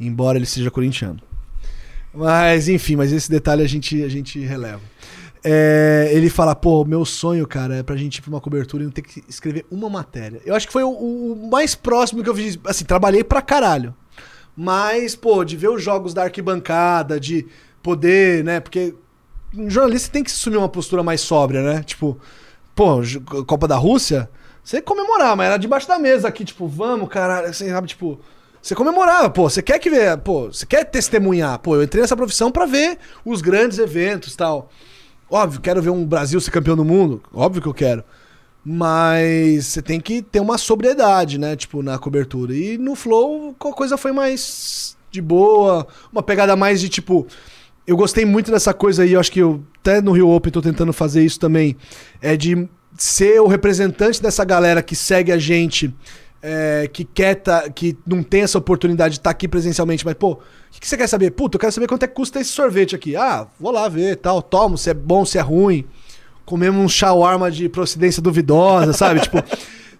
Embora 0.00 0.38
ele 0.38 0.46
seja 0.46 0.70
corintiano. 0.70 1.20
Mas, 2.14 2.66
enfim, 2.66 2.96
mas 2.96 3.12
esse 3.12 3.30
detalhe 3.30 3.62
a 3.62 3.68
gente, 3.68 4.02
a 4.02 4.08
gente 4.08 4.38
releva. 4.40 4.80
É, 5.48 6.08
ele 6.10 6.28
fala, 6.28 6.56
pô, 6.56 6.84
meu 6.84 7.04
sonho, 7.04 7.46
cara, 7.46 7.76
é 7.76 7.82
pra 7.84 7.94
gente 7.94 8.16
ir 8.16 8.20
pra 8.20 8.30
uma 8.30 8.40
cobertura 8.40 8.82
e 8.82 8.86
não 8.86 8.90
ter 8.90 9.02
que 9.02 9.22
escrever 9.28 9.64
uma 9.70 9.88
matéria. 9.88 10.42
Eu 10.44 10.56
acho 10.56 10.66
que 10.66 10.72
foi 10.72 10.82
o, 10.82 10.90
o 10.90 11.48
mais 11.48 11.76
próximo 11.76 12.20
que 12.20 12.28
eu 12.28 12.34
fiz. 12.34 12.58
Assim, 12.64 12.84
trabalhei 12.84 13.22
pra 13.22 13.40
caralho. 13.40 13.94
Mas, 14.56 15.14
pô, 15.14 15.44
de 15.44 15.56
ver 15.56 15.68
os 15.68 15.80
jogos 15.80 16.12
da 16.12 16.24
arquibancada, 16.24 17.20
de 17.20 17.46
poder, 17.80 18.42
né? 18.42 18.58
Porque 18.58 18.92
um 19.56 19.70
jornalista 19.70 20.10
tem 20.10 20.24
que 20.24 20.32
assumir 20.32 20.56
uma 20.56 20.68
postura 20.68 21.04
mais 21.04 21.20
sóbria, 21.20 21.62
né? 21.62 21.80
Tipo, 21.84 22.18
pô, 22.74 22.96
Copa 23.46 23.68
da 23.68 23.76
Rússia, 23.76 24.28
você 24.64 24.82
comemorar, 24.82 25.36
mas 25.36 25.46
era 25.46 25.58
debaixo 25.58 25.86
da 25.86 25.96
mesa 25.96 26.26
aqui, 26.26 26.44
tipo, 26.44 26.66
vamos, 26.66 27.08
caralho, 27.08 27.46
assim, 27.46 27.68
sabe, 27.68 27.86
tipo. 27.86 28.18
Você 28.60 28.74
comemorava, 28.74 29.30
pô, 29.30 29.48
você 29.48 29.62
quer 29.62 29.78
que 29.78 29.88
ver, 29.88 30.18
pô, 30.18 30.46
você 30.46 30.66
quer 30.66 30.84
testemunhar. 30.86 31.56
Pô, 31.60 31.76
eu 31.76 31.84
entrei 31.84 32.02
nessa 32.02 32.16
profissão 32.16 32.50
pra 32.50 32.66
ver 32.66 32.98
os 33.24 33.40
grandes 33.40 33.78
eventos 33.78 34.34
tal. 34.34 34.70
Óbvio, 35.30 35.60
quero 35.60 35.82
ver 35.82 35.90
um 35.90 36.04
Brasil 36.04 36.40
ser 36.40 36.50
campeão 36.50 36.76
do 36.76 36.84
mundo, 36.84 37.22
óbvio 37.32 37.60
que 37.60 37.68
eu 37.68 37.74
quero. 37.74 38.04
Mas 38.64 39.66
você 39.66 39.82
tem 39.82 40.00
que 40.00 40.22
ter 40.22 40.40
uma 40.40 40.58
sobriedade, 40.58 41.38
né? 41.38 41.54
Tipo, 41.54 41.82
na 41.82 41.98
cobertura. 41.98 42.54
E 42.54 42.76
no 42.76 42.96
Flow, 42.96 43.54
a 43.60 43.72
coisa 43.72 43.96
foi 43.96 44.10
mais 44.10 44.96
de 45.10 45.20
boa, 45.20 45.86
uma 46.12 46.22
pegada 46.22 46.56
mais 46.56 46.80
de 46.80 46.88
tipo. 46.88 47.26
Eu 47.86 47.96
gostei 47.96 48.24
muito 48.24 48.50
dessa 48.50 48.74
coisa 48.74 49.04
aí, 49.04 49.12
eu 49.12 49.20
acho 49.20 49.30
que 49.30 49.38
eu 49.38 49.62
até 49.78 50.00
no 50.00 50.10
Rio 50.10 50.28
Open 50.28 50.52
tô 50.52 50.60
tentando 50.60 50.92
fazer 50.92 51.24
isso 51.24 51.38
também. 51.38 51.76
É 52.20 52.36
de 52.36 52.68
ser 52.98 53.40
o 53.40 53.46
representante 53.46 54.20
dessa 54.20 54.44
galera 54.44 54.82
que 54.82 54.96
segue 54.96 55.30
a 55.30 55.38
gente, 55.38 55.94
é, 56.48 56.88
que 56.92 57.04
quer 57.04 57.34
tá, 57.34 57.68
que 57.68 57.98
não 58.06 58.22
tem 58.22 58.42
essa 58.42 58.56
oportunidade 58.56 59.14
de 59.14 59.18
estar 59.18 59.30
aqui 59.30 59.48
presencialmente, 59.48 60.04
mas 60.04 60.14
pô, 60.14 60.34
o 60.34 60.38
que, 60.70 60.78
que 60.80 60.86
você 60.88 60.96
quer 60.96 61.08
saber? 61.08 61.32
Puta, 61.32 61.56
eu 61.56 61.60
quero 61.60 61.72
saber 61.72 61.88
quanto 61.88 62.04
é 62.04 62.06
que 62.06 62.14
custa 62.14 62.38
esse 62.40 62.50
sorvete 62.50 62.94
aqui. 62.94 63.16
Ah, 63.16 63.48
vou 63.58 63.72
lá 63.72 63.88
ver, 63.88 64.14
tal, 64.16 64.40
tomo, 64.40 64.78
se 64.78 64.88
é 64.90 64.94
bom, 64.94 65.24
se 65.24 65.38
é 65.38 65.40
ruim. 65.40 65.84
Comemos 66.44 66.80
um 66.84 66.88
shawarma 66.88 67.50
de 67.50 67.68
procedência 67.68 68.22
duvidosa, 68.22 68.92
sabe? 68.94 69.18
tipo, 69.18 69.42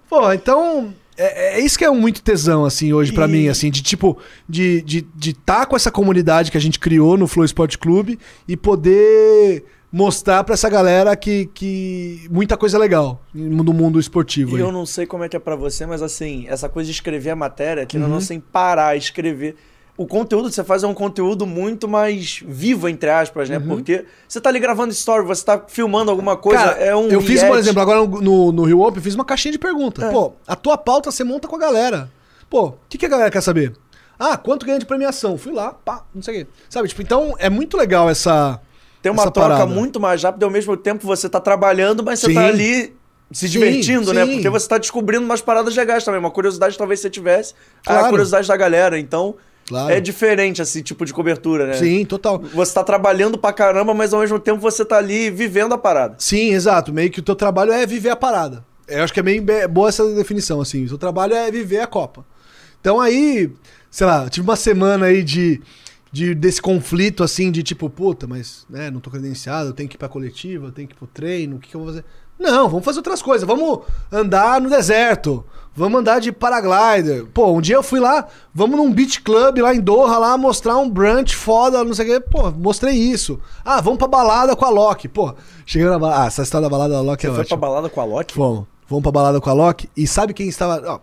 pô, 0.09 0.33
então 0.33 0.95
é, 1.17 1.59
é 1.59 1.61
isso 1.61 1.77
que 1.77 1.85
é 1.85 1.91
muito 1.91 2.23
tesão, 2.23 2.65
assim, 2.65 2.93
hoje 2.93 3.13
pra 3.13 3.27
E- 3.27 3.29
mim, 3.33 3.49
assim, 3.49 3.69
de 3.69 3.83
tipo, 3.83 4.17
de 4.49 4.77
estar 4.77 4.87
de, 4.87 5.07
de 5.17 5.33
tá 5.35 5.67
com 5.67 5.75
essa 5.75 5.91
comunidade 5.91 6.53
que 6.53 6.57
a 6.57 6.61
gente 6.61 6.79
criou 6.79 7.17
no 7.17 7.27
Flow 7.27 7.45
Sport 7.45 7.77
Clube 7.79 8.21
e 8.47 8.57
poder 8.57 9.65
mostrar 9.93 10.45
pra 10.45 10.55
essa 10.55 10.69
galera 10.69 11.15
que, 11.17 11.47
que 11.55 12.27
muita 12.31 12.57
coisa 12.57 12.79
legal 12.79 13.23
no 13.33 13.73
mundo 13.73 13.99
esportivo. 14.01 14.53
E 14.53 14.55
aí. 14.57 14.61
eu 14.61 14.73
não 14.73 14.85
sei 14.85 15.07
como 15.07 15.25
é 15.25 15.29
que 15.29 15.37
é 15.37 15.41
pra 15.41 15.57
você, 15.57 15.87
mas 15.87 16.03
assim, 16.03 16.47
essa 16.49 16.69
coisa 16.69 16.87
de 16.87 16.93
escrever 16.93 17.31
a 17.31 17.37
matéria, 17.37 17.87
que 17.87 17.97
Uhum. 17.97 18.09
não 18.09 18.21
sem 18.21 18.41
parar, 18.41 18.97
escrever. 18.97 19.57
O 19.97 20.07
conteúdo 20.07 20.51
que 20.51 20.55
você 20.55 20.63
faz 20.63 20.83
é 20.83 20.87
um 20.87 20.93
conteúdo 20.93 21.47
muito 21.47 21.89
mais 21.89 22.43
vivo, 22.47 22.87
entre 22.87 23.09
aspas, 23.09 23.49
né? 23.49 23.59
Porque 23.59 24.05
você 24.29 24.39
tá 24.39 24.51
ali 24.51 24.59
gravando 24.61 24.93
story, 24.93 25.25
você 25.25 25.43
tá 25.43 25.65
filmando 25.67 26.11
alguma 26.11 26.37
coisa, 26.37 26.61
Uhum. 26.61 26.69
Cara, 26.69 26.85
é 26.85 26.95
um 26.95 27.09
eu 27.09 27.21
fiz, 27.23 27.41
por 27.41 27.47
react. 27.47 27.61
exemplo, 27.61 27.81
agora 27.81 28.07
no, 28.07 28.53
no, 28.53 28.65
Rio 28.65 28.83
Open, 28.83 29.03
fiz 29.03 29.15
uma 29.15 29.25
caixinha 29.25 29.53
de 29.53 29.59
perguntas. 29.59 30.05
É. 30.05 30.11
Pô, 30.11 30.35
a 30.47 30.55
tua 30.55 30.77
pauta 30.77 31.11
você 31.11 31.25
monta 31.25 31.49
com 31.49 31.57
a 31.57 31.59
galera. 31.59 32.11
Pô, 32.51 32.67
o 32.67 32.75
que, 32.91 32.99
que 32.99 33.07
a 33.07 33.09
galera 33.09 33.31
quer 33.31 33.41
saber? 33.41 33.73
Ah, 34.19 34.37
quanto 34.37 34.67
ganha 34.67 34.79
de 34.79 34.85
premiação? 34.85 35.39
Fui 35.39 35.53
lá, 35.53 35.73
pá, 35.73 36.05
não 36.15 36.23
sei 36.23 36.43
o 36.43 36.45
quê. 36.45 36.51
Sabe, 36.69 36.89
tipo, 36.89 37.01
então 37.01 37.35
é 37.39 37.49
muito 37.49 37.77
legal 37.79 38.11
essa. 38.11 38.61
Tem 39.07 39.13
uma 39.13 39.31
troca 39.31 39.49
parada. 39.57 39.67
muito 39.67 40.01
mais 40.01 40.23
rápida, 40.23 40.45
ao 40.47 40.51
mesmo 40.51 40.77
tempo 40.77 41.07
você 41.07 41.29
tá 41.29 41.41
trabalhando, 41.41 42.03
mas 42.05 42.21
você 42.21 42.27
Sim. 42.29 42.35
tá 42.35 42.47
ali 42.47 42.95
se 43.33 43.47
Sim, 43.47 43.49
divertindo, 43.49 44.13
né? 44.13 44.25
sim. 44.25 44.33
Porque 44.35 44.49
você 44.49 44.69
tá 44.69 44.79
descobrindo 44.79 45.25
umas 45.25 45.41
paradas 45.41 45.75
legais 45.77 46.05
também. 46.05 46.21
Uma 46.21 46.31
curiosidade 46.31 46.77
talvez 46.79 47.01
você 47.01 47.11
tivesse, 47.11 47.55
a 47.87 47.91
Claro. 47.93 48.09
curiosidade 48.11 48.47
da 48.49 48.57
galera. 48.57 48.99
Então, 48.99 49.35
Claro. 49.69 49.93
é 49.93 50.01
diferente 50.01 50.63
esse 50.63 50.81
tipo 50.83 51.05
de 51.05 51.13
cobertura, 51.13 51.67
né? 51.67 51.73
Sim, 51.75 52.05
total. 52.05 52.39
Você 52.55 52.73
tá 52.73 52.85
trabalhando 52.85 53.37
pra 53.37 53.53
caramba, 53.53 53.93
mas 53.95 54.15
ao 54.15 54.21
mesmo 54.21 54.39
tempo 54.39 54.61
você 54.61 54.85
tá 54.85 54.97
ali 54.99 55.29
vivendo 55.31 55.73
a 55.75 55.79
parada. 55.79 56.15
Sim, 56.19 56.53
exato. 56.53 56.93
Meio 56.93 57.11
que 57.11 57.19
o 57.19 57.23
teu 57.23 57.35
trabalho 57.35 57.73
é 57.73 57.85
viver 57.85 58.11
a 58.11 58.17
parada. 58.17 58.65
Eu 58.87 59.03
acho 59.03 59.13
que 59.13 59.19
é 59.19 59.23
bem 59.25 59.43
be- 59.43 59.67
boa 59.67 59.89
essa 59.89 60.05
definição, 60.15 60.61
assim. 60.61 60.85
O 60.85 60.89
teu 60.91 60.99
trabalho 60.99 61.35
é 61.35 61.51
viver 61.51 61.81
a 61.81 61.87
Copa. 61.89 62.25
Então 62.81 63.01
aí, 63.01 63.51
sei 63.91 64.07
lá, 64.07 64.23
eu 64.25 64.31
tive 64.31 64.47
uma 64.49 64.55
semana 64.55 65.07
aí 65.07 65.25
de, 65.25 65.61
de 66.13 66.35
desse 66.35 66.63
conflito, 66.63 67.23
assim, 67.23 67.51
de 67.51 67.63
tipo, 67.63 67.91
puta, 67.91 68.27
mas 68.27 68.67
né, 68.71 68.91
não 68.91 69.01
tô 69.01 69.11
credenciado, 69.11 69.71
eu 69.71 69.73
tenho 69.73 69.89
que 69.89 69.97
ir 69.97 69.99
pra 69.99 70.09
coletiva, 70.09 70.67
eu 70.67 70.73
tenho 70.73 70.89
que 70.89 70.95
ir 70.95 70.97
pro 70.99 71.07
treino, 71.07 71.57
o 71.57 71.59
que, 71.59 71.69
que 71.71 71.77
eu 71.77 71.81
vou 71.81 71.89
fazer? 71.91 72.05
Não, 72.39 72.69
vamos 72.69 72.85
fazer 72.85 72.99
outras 72.99 73.23
coisas. 73.23 73.49
Vamos 73.49 73.81
andar 74.13 74.61
no 74.61 74.69
deserto. 74.69 75.43
Vamos 75.75 76.01
andar 76.01 76.21
de 76.21 76.31
paraglider. 76.33 77.27
Pô, 77.33 77.51
um 77.53 77.61
dia 77.63 77.77
eu 77.77 77.83
fui 77.83 77.99
lá, 77.99 78.27
vamos 78.55 78.77
num 78.77 78.93
beach 78.93 79.23
club 79.23 79.59
lá 79.59 79.75
em 79.75 79.81
Doha, 79.81 80.19
lá 80.19 80.37
mostrar 80.37 80.77
um 80.77 80.89
brunch 80.89 81.35
foda, 81.35 81.83
não 81.83 81.95
sei 81.95 82.05
o 82.05 82.21
quê. 82.21 82.27
Pô, 82.31 82.51
mostrei 82.51 82.95
isso. 82.95 83.41
Ah, 83.65 83.81
vamos 83.81 83.99
pra 83.99 84.07
balada 84.09 84.55
com 84.55 84.65
a 84.67 84.71
Loki. 84.71 85.09
Pô, 85.09 85.35
cheguei 85.65 85.89
na 85.89 85.99
balada. 85.99 86.23
Ah, 86.23 86.27
essa 86.27 86.43
história 86.43 86.67
da 86.67 86.71
balada 86.71 86.95
da 86.95 87.01
Loki 87.01 87.23
Você 87.23 87.29
é 87.29 87.31
foi 87.33 87.41
ótima. 87.43 87.59
pra 87.59 87.69
balada 87.69 87.89
com 87.89 88.01
a 88.01 88.05
Loki? 88.05 88.35
Fomos. 88.35 88.67
Vamos 88.89 89.03
pra 89.03 89.13
balada 89.13 89.41
com 89.41 89.51
a 89.51 89.53
Loki. 89.55 89.89
E 89.97 90.07
sabe 90.07 90.35
quem 90.35 90.49
estava. 90.49 90.83
Ó, 90.87 91.01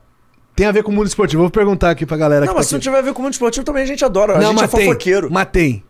tem 0.56 0.68
a 0.68 0.72
ver 0.72 0.84
com 0.84 0.92
o 0.92 0.94
mundo 0.94 1.08
esportivo. 1.08 1.42
Vou 1.42 1.52
perguntar 1.52 1.90
aqui 1.92 2.06
pra 2.06 2.18
galera 2.18 2.46
Não, 2.46 2.54
mas 2.54 2.66
tá 2.66 2.70
se 2.70 2.74
não 2.74 2.80
tiver 2.80 2.98
a 2.98 3.02
ver 3.02 3.14
com 3.14 3.20
o 3.20 3.24
mundo 3.24 3.34
esportivo, 3.34 3.66
também 3.66 3.84
a 3.84 3.86
gente 3.86 4.04
adora. 4.06 4.34
A 4.34 4.40
Não, 4.40 4.50
gente 4.52 4.60
é 4.60 4.62
mas 4.62 4.72
tem. 4.72 4.86
fofoqueiro. 4.86 5.30
Mas 5.32 5.48
tem. 5.52 5.84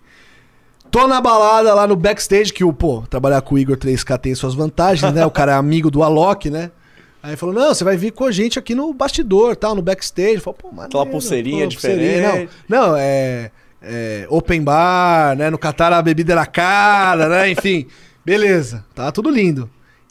Tô 0.89 1.07
na 1.07 1.19
balada 1.19 1.73
lá 1.73 1.87
no 1.87 1.95
backstage, 1.95 2.53
que 2.53 2.63
o, 2.63 2.71
pô, 2.71 3.03
trabalhar 3.09 3.41
com 3.41 3.55
o 3.55 3.57
Igor 3.57 3.75
3K 3.75 4.17
tem 4.19 4.35
suas 4.35 4.53
vantagens, 4.53 5.11
né? 5.11 5.25
O 5.25 5.31
cara 5.31 5.53
é 5.53 5.55
amigo 5.55 5.89
do 5.89 6.03
Alok, 6.03 6.51
né? 6.51 6.69
Aí 7.23 7.35
falou, 7.35 7.55
não, 7.55 7.73
você 7.73 7.83
vai 7.83 7.97
vir 7.97 8.11
com 8.11 8.25
a 8.25 8.31
gente 8.31 8.59
aqui 8.59 8.75
no 8.75 8.93
bastidor, 8.93 9.55
tal, 9.55 9.73
no 9.73 9.81
backstage. 9.81 10.39
Falei, 10.39 10.59
pô, 10.61 10.67
maneiro, 10.67 10.89
Aquela 10.89 11.05
pulseirinha 11.05 11.63
pô, 11.63 11.69
diferente. 11.69 12.49
Não, 12.67 12.89
não 12.89 12.97
é, 12.97 13.49
é 13.81 14.27
open 14.29 14.61
bar, 14.61 15.35
né? 15.35 15.49
No 15.49 15.57
Catar 15.57 15.93
a 15.93 16.01
bebida 16.01 16.33
era 16.33 16.45
cara, 16.45 17.27
né? 17.27 17.49
Enfim, 17.49 17.87
beleza, 18.25 18.85
tá 18.93 19.11
tudo 19.11 19.29
lindo. 19.29 19.69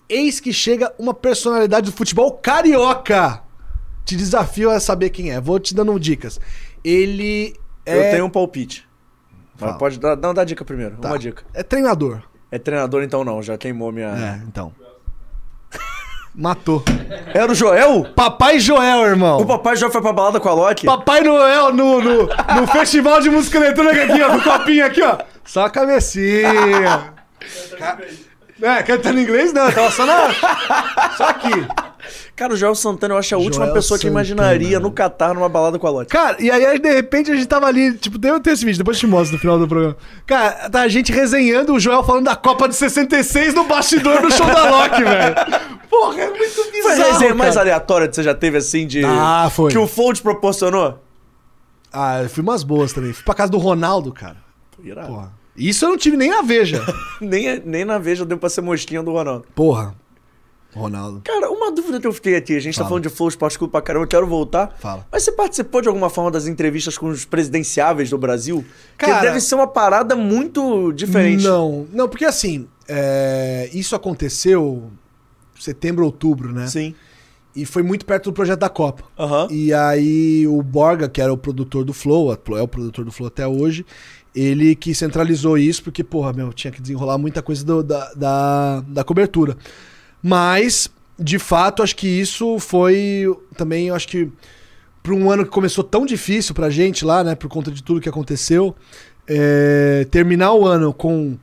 Eis 0.09 0.41
que 0.41 0.53
chega 0.53 0.93
uma 0.99 1.15
personalidade 1.15 1.91
do 1.91 1.97
futebol 1.97 2.33
carioca. 2.33 3.42
Te 4.05 4.17
desafio 4.17 4.71
a 4.71 4.81
saber 4.81 5.11
quem 5.11 5.31
é. 5.31 5.41
Vou 5.41 5.59
te 5.61 5.75
dando 5.75 5.99
dicas. 5.99 6.41
Ele 6.85 7.55
é, 7.87 7.97
Eu 8.09 8.11
tenho 8.13 8.25
um 8.27 8.31
palpite. 8.31 8.87
Mas 9.61 9.77
pode 9.77 9.99
dar, 10.01 10.17
não, 10.17 10.35
dá 10.35 10.43
dica 10.45 10.65
primeiro. 10.65 10.97
Tá. 10.97 11.09
Uma 11.09 11.19
dica. 11.19 11.45
é 11.55 11.63
treinador. 11.63 12.21
É 12.51 12.59
treinador, 12.59 13.03
então 13.03 13.23
não, 13.25 13.41
já 13.43 13.57
queimou 13.57 13.93
minha. 13.93 14.09
É, 14.09 14.43
então. 14.47 14.73
Matou. 16.35 16.83
Era 17.35 17.53
o 17.53 17.55
Joel? 17.55 18.05
Papai 18.17 18.59
Joel, 18.59 19.03
irmão. 19.05 19.39
O 19.41 19.47
papai 19.47 19.77
Joel 19.77 19.93
foi 19.93 20.01
pra 20.01 20.13
balada 20.13 20.41
com 20.41 20.49
a 20.49 20.53
Loki? 20.55 20.87
Papai 20.87 21.21
Noel 21.21 21.73
no, 21.75 22.01
no, 22.01 22.23
no 22.27 22.67
festival 22.73 23.21
de 23.21 23.29
música 23.31 23.59
eletrônica 23.59 24.03
aqui, 24.05 24.23
ó, 24.23 24.31
com 24.31 24.37
o 24.39 24.43
copinho 24.43 24.85
aqui, 24.87 25.03
ó. 25.03 25.19
Só 25.45 25.67
a 25.67 25.71
cabecinha. 25.71 27.13
Ca- 27.79 27.99
É, 28.63 28.83
cantando 28.83 29.19
em 29.19 29.23
inglês 29.25 29.53
não, 29.53 29.71
tava 29.71 29.91
só 29.91 30.07
na. 30.07 30.33
Só 31.17 31.25
aqui. 31.29 31.51
Cara, 32.35 32.55
o 32.55 32.57
Joel 32.57 32.75
Santana 32.75 33.15
eu 33.15 33.19
acho 33.19 33.35
a 33.35 33.39
última 33.39 33.67
Joel 33.67 33.75
pessoa 33.75 33.99
que 33.99 34.07
Santana. 34.07 34.21
imaginaria 34.21 34.81
no 34.81 34.91
Catar 34.91 35.35
numa 35.35 35.49
balada 35.49 35.79
com 35.79 35.87
a 35.87 35.91
Loki. 35.91 36.11
Cara, 36.11 36.37
e 36.41 36.51
aí 36.51 36.79
de 36.79 36.93
repente 36.93 37.31
a 37.31 37.35
gente 37.35 37.47
tava 37.47 37.67
ali, 37.67 37.93
tipo, 37.95 38.17
eu 38.27 38.41
tenho 38.41 38.55
esse 38.55 38.65
vídeo, 38.65 38.79
depois 38.79 38.97
eu 38.97 39.01
te 39.03 39.07
mostro 39.07 39.35
no 39.35 39.41
final 39.41 39.59
do 39.59 39.69
programa. 39.69 39.97
Cara, 40.27 40.71
tá 40.71 40.81
a 40.81 40.89
gente 40.89 41.13
resenhando 41.13 41.75
o 41.75 41.81
Joel 41.81 42.03
falando 42.03 42.25
da 42.25 42.35
Copa 42.35 42.69
de 42.69 42.75
66 42.75 43.55
no 43.55 43.65
bastidor 43.65 44.23
do 44.23 44.33
show 44.33 44.47
da 44.47 44.71
Loki, 44.71 45.05
velho. 45.05 45.35
Porra, 45.91 46.21
é 46.23 46.31
muito 46.31 46.55
Foi 46.55 46.93
a 46.93 46.95
bizarro, 46.97 47.13
resenha 47.13 47.35
mais 47.35 47.57
aleatória 47.57 48.09
que 48.09 48.17
você 48.17 48.23
já 48.23 48.35
teve, 48.35 48.57
assim, 48.57 48.87
de... 48.87 49.05
Ah, 49.05 49.51
foi. 49.55 49.71
Que 49.71 49.79
o 49.79 49.87
te 50.15 50.23
proporcionou? 50.23 50.99
Ah, 51.93 52.23
eu 52.23 52.31
fui 52.31 52.43
umas 52.43 52.63
boas 52.63 52.93
também. 52.95 53.13
Fui 53.13 53.23
pra 53.25 53.35
casa 53.35 53.53
do 53.53 53.59
Ronaldo, 53.59 54.11
cara. 54.11 54.39
Irado. 54.83 55.09
Porra. 55.09 55.33
Isso 55.55 55.85
eu 55.85 55.91
não 55.91 55.99
tive 55.99 56.17
nem 56.17 56.31
na 56.31 56.41
veja. 56.41 56.83
Nem, 57.21 57.61
nem 57.65 57.85
na 57.85 57.99
veja 57.99 58.25
deu 58.25 58.39
pra 58.39 58.49
ser 58.49 58.63
mosquinha 58.63 59.03
do 59.03 59.13
Ronaldo. 59.13 59.45
Porra. 59.55 59.95
Ronaldo. 60.75 61.21
Cara, 61.25 61.51
uma 61.51 61.71
dúvida 61.71 62.01
que 62.01 62.07
eu 62.07 62.13
fiquei 62.13 62.35
aqui. 62.37 62.57
A 62.57 62.61
gente 62.61 62.75
tá 62.75 62.79
Fala. 62.81 62.89
falando 62.91 63.03
de 63.03 63.09
Flow 63.11 63.29
Esporte 63.29 63.59
Clube 63.59 63.71
pra 63.73 63.83
caramba, 63.83 64.05
eu 64.05 64.09
quero 64.09 64.27
voltar. 64.27 64.75
Fala. 64.81 65.07
Mas 65.13 65.23
você 65.23 65.33
participou 65.33 65.83
de 65.83 65.89
alguma 65.89 66.09
forma 66.09 66.31
das 66.31 66.47
entrevistas 66.47 66.97
com 66.97 67.09
os 67.09 67.25
presidenciáveis 67.25 68.09
do 68.11 68.17
Brasil? 68.19 68.65
Cara- 68.97 69.17
que 69.17 69.21
deve 69.27 69.41
ser 69.41 69.55
uma 69.55 69.67
parada 69.67 70.17
muito 70.17 70.91
diferente. 70.93 71.45
Não, 71.45 71.87
não, 71.93 72.09
porque 72.09 72.25
assim, 72.25 72.67
é, 72.89 73.69
isso 73.73 73.95
aconteceu 73.95 74.91
setembro, 75.59 76.05
outubro, 76.05 76.53
né? 76.53 76.67
Sim. 76.67 76.95
E 77.55 77.67
foi 77.67 77.83
muito 77.83 78.07
perto 78.07 78.31
do 78.31 78.33
projeto 78.33 78.61
da 78.61 78.71
Copa. 78.71 79.05
Aham. 79.19 79.47
E 79.51 79.75
aí 79.75 80.47
o 80.49 80.63
Borga, 80.63 81.07
que 81.09 81.21
era 81.21 81.31
o 81.33 81.37
produtor 81.37 81.85
do 81.85 81.93
Flow, 81.93 82.33
é 82.33 82.63
o 82.63 82.67
produtor 82.69 83.05
do 83.05 83.13
Flow 83.13 83.27
até 83.29 83.47
hoje, 83.47 83.85
ele 84.35 84.75
que 84.75 84.95
centralizou 84.95 85.59
isso, 85.59 85.83
porque, 85.85 86.03
porra, 86.03 86.33
meu, 86.33 86.51
tinha 86.55 86.71
que 86.71 86.81
desenrolar 86.81 87.19
muita 87.19 87.43
coisa 87.43 87.63
do- 87.63 87.83
da, 87.83 88.11
da, 88.15 88.81
da 88.89 89.05
cobertura. 89.05 89.55
Mas, 90.23 90.89
de 91.19 91.39
fato, 91.39 91.83
acho 91.83 91.97
que 91.97 92.07
isso 92.07 92.59
foi 92.59 93.27
também, 93.57 93.89
eu 93.89 93.95
acho 93.95 94.07
que 94.09 94.29
para 95.03 95.13
um 95.15 95.31
ano 95.31 95.45
que 95.45 95.51
começou 95.51 95.83
tão 95.83 96.07
difícil 96.07 96.55
pra 96.55 96.71
gente 96.71 97.05
lá, 97.05 97.25
né, 97.25 97.35
por 97.35 97.49
conta 97.49 97.71
de 97.73 97.83
tudo 97.83 98.01
que 98.01 98.09
aconteceu, 98.09 98.75
é, 99.27 100.07
terminar 100.11 100.53
o 100.53 100.65
ano 100.67 100.93
com 100.95 101.37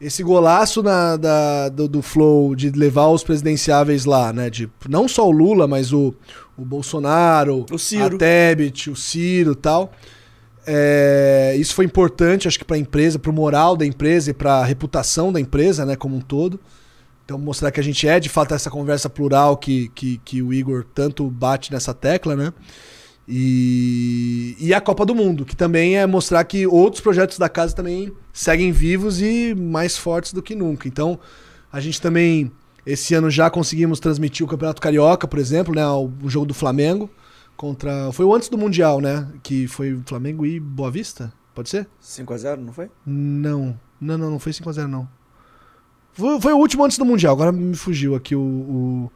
esse 0.00 0.22
golaço 0.22 0.82
na- 0.82 1.16
da- 1.16 1.68
do, 1.68 1.86
do 1.88 2.02
Flow 2.02 2.54
de 2.54 2.70
levar 2.70 3.06
os 3.08 3.22
presidenciáveis 3.22 4.04
lá, 4.04 4.32
né? 4.32 4.50
De, 4.50 4.68
não 4.88 5.06
só 5.08 5.26
o 5.26 5.30
Lula, 5.30 5.66
mas 5.66 5.92
o, 5.92 6.12
o 6.56 6.64
Bolsonaro, 6.64 7.64
O 7.70 7.78
Ciro. 7.78 8.16
a 8.16 8.18
Tebet, 8.18 8.90
o 8.90 8.96
Ciro 8.96 9.52
e 9.52 9.56
tal. 9.56 9.92
É, 10.66 11.54
isso 11.58 11.74
foi 11.74 11.84
importante, 11.84 12.48
acho 12.48 12.58
que 12.58 12.64
para 12.64 12.76
a 12.76 12.78
empresa, 12.78 13.18
para 13.18 13.30
o 13.30 13.34
moral 13.34 13.76
da 13.76 13.86
empresa 13.86 14.30
e 14.30 14.34
para 14.34 14.54
a 14.56 14.64
reputação 14.64 15.32
da 15.32 15.40
empresa, 15.40 15.86
né, 15.86 15.94
como 15.96 16.16
um 16.16 16.20
todo. 16.20 16.58
Então, 17.26 17.36
mostrar 17.38 17.72
que 17.72 17.80
a 17.80 17.82
gente 17.82 18.06
é 18.06 18.20
de 18.20 18.28
fato 18.28 18.54
essa 18.54 18.70
conversa 18.70 19.10
plural 19.10 19.56
que, 19.56 19.88
que, 19.88 20.18
que 20.24 20.40
o 20.40 20.54
Igor 20.54 20.86
tanto 20.94 21.28
bate 21.28 21.72
nessa 21.72 21.92
tecla, 21.92 22.36
né? 22.36 22.52
E, 23.28 24.56
e 24.60 24.72
a 24.72 24.80
Copa 24.80 25.04
do 25.04 25.12
Mundo, 25.12 25.44
que 25.44 25.56
também 25.56 25.96
é 25.98 26.06
mostrar 26.06 26.44
que 26.44 26.68
outros 26.68 27.00
projetos 27.00 27.36
da 27.36 27.48
casa 27.48 27.74
também 27.74 28.12
seguem 28.32 28.70
vivos 28.70 29.20
e 29.20 29.56
mais 29.56 29.98
fortes 29.98 30.32
do 30.32 30.40
que 30.40 30.54
nunca. 30.54 30.86
Então, 30.86 31.18
a 31.72 31.80
gente 31.80 32.00
também, 32.00 32.52
esse 32.86 33.12
ano 33.12 33.28
já 33.28 33.50
conseguimos 33.50 33.98
transmitir 33.98 34.46
o 34.46 34.48
Campeonato 34.48 34.80
Carioca, 34.80 35.26
por 35.26 35.40
exemplo, 35.40 35.74
né? 35.74 35.84
O, 35.84 36.08
o 36.22 36.30
jogo 36.30 36.46
do 36.46 36.54
Flamengo 36.54 37.10
contra. 37.56 38.12
Foi 38.12 38.24
o 38.24 38.32
antes 38.32 38.48
do 38.48 38.56
Mundial, 38.56 39.00
né? 39.00 39.26
Que 39.42 39.66
foi 39.66 40.00
Flamengo 40.06 40.46
e 40.46 40.60
Boa 40.60 40.92
Vista? 40.92 41.32
Pode 41.52 41.70
ser? 41.70 41.88
5x0, 42.00 42.58
não 42.58 42.72
foi? 42.72 42.88
Não. 43.04 43.76
Não, 44.00 44.16
não, 44.16 44.30
não 44.30 44.38
foi 44.38 44.52
5x0, 44.52 44.86
não. 44.86 45.08
Foi, 46.16 46.40
foi 46.40 46.52
o 46.52 46.56
último 46.58 46.84
antes 46.84 46.96
do 46.98 47.04
Mundial, 47.04 47.32
agora 47.34 47.52
me 47.52 47.76
fugiu 47.76 48.14
aqui 48.14 48.34
o, 48.34 49.10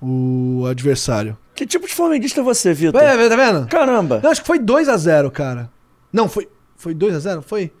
o, 0.00 0.60
o 0.62 0.66
adversário. 0.66 1.36
Que 1.54 1.66
tipo 1.66 1.86
de 1.86 1.94
flamenguista 1.94 2.40
é 2.40 2.44
você, 2.44 2.72
Vitor? 2.74 3.00
É, 3.00 3.28
tá 3.28 3.36
vendo? 3.36 3.66
Caramba. 3.66 4.20
Não, 4.22 4.30
acho 4.30 4.40
que 4.42 4.46
foi 4.46 4.58
2x0, 4.58 5.30
cara. 5.30 5.70
Não, 6.12 6.28
foi. 6.28 6.48
Foi 6.76 6.94
2x0? 6.94 7.42
Foi? 7.42 7.72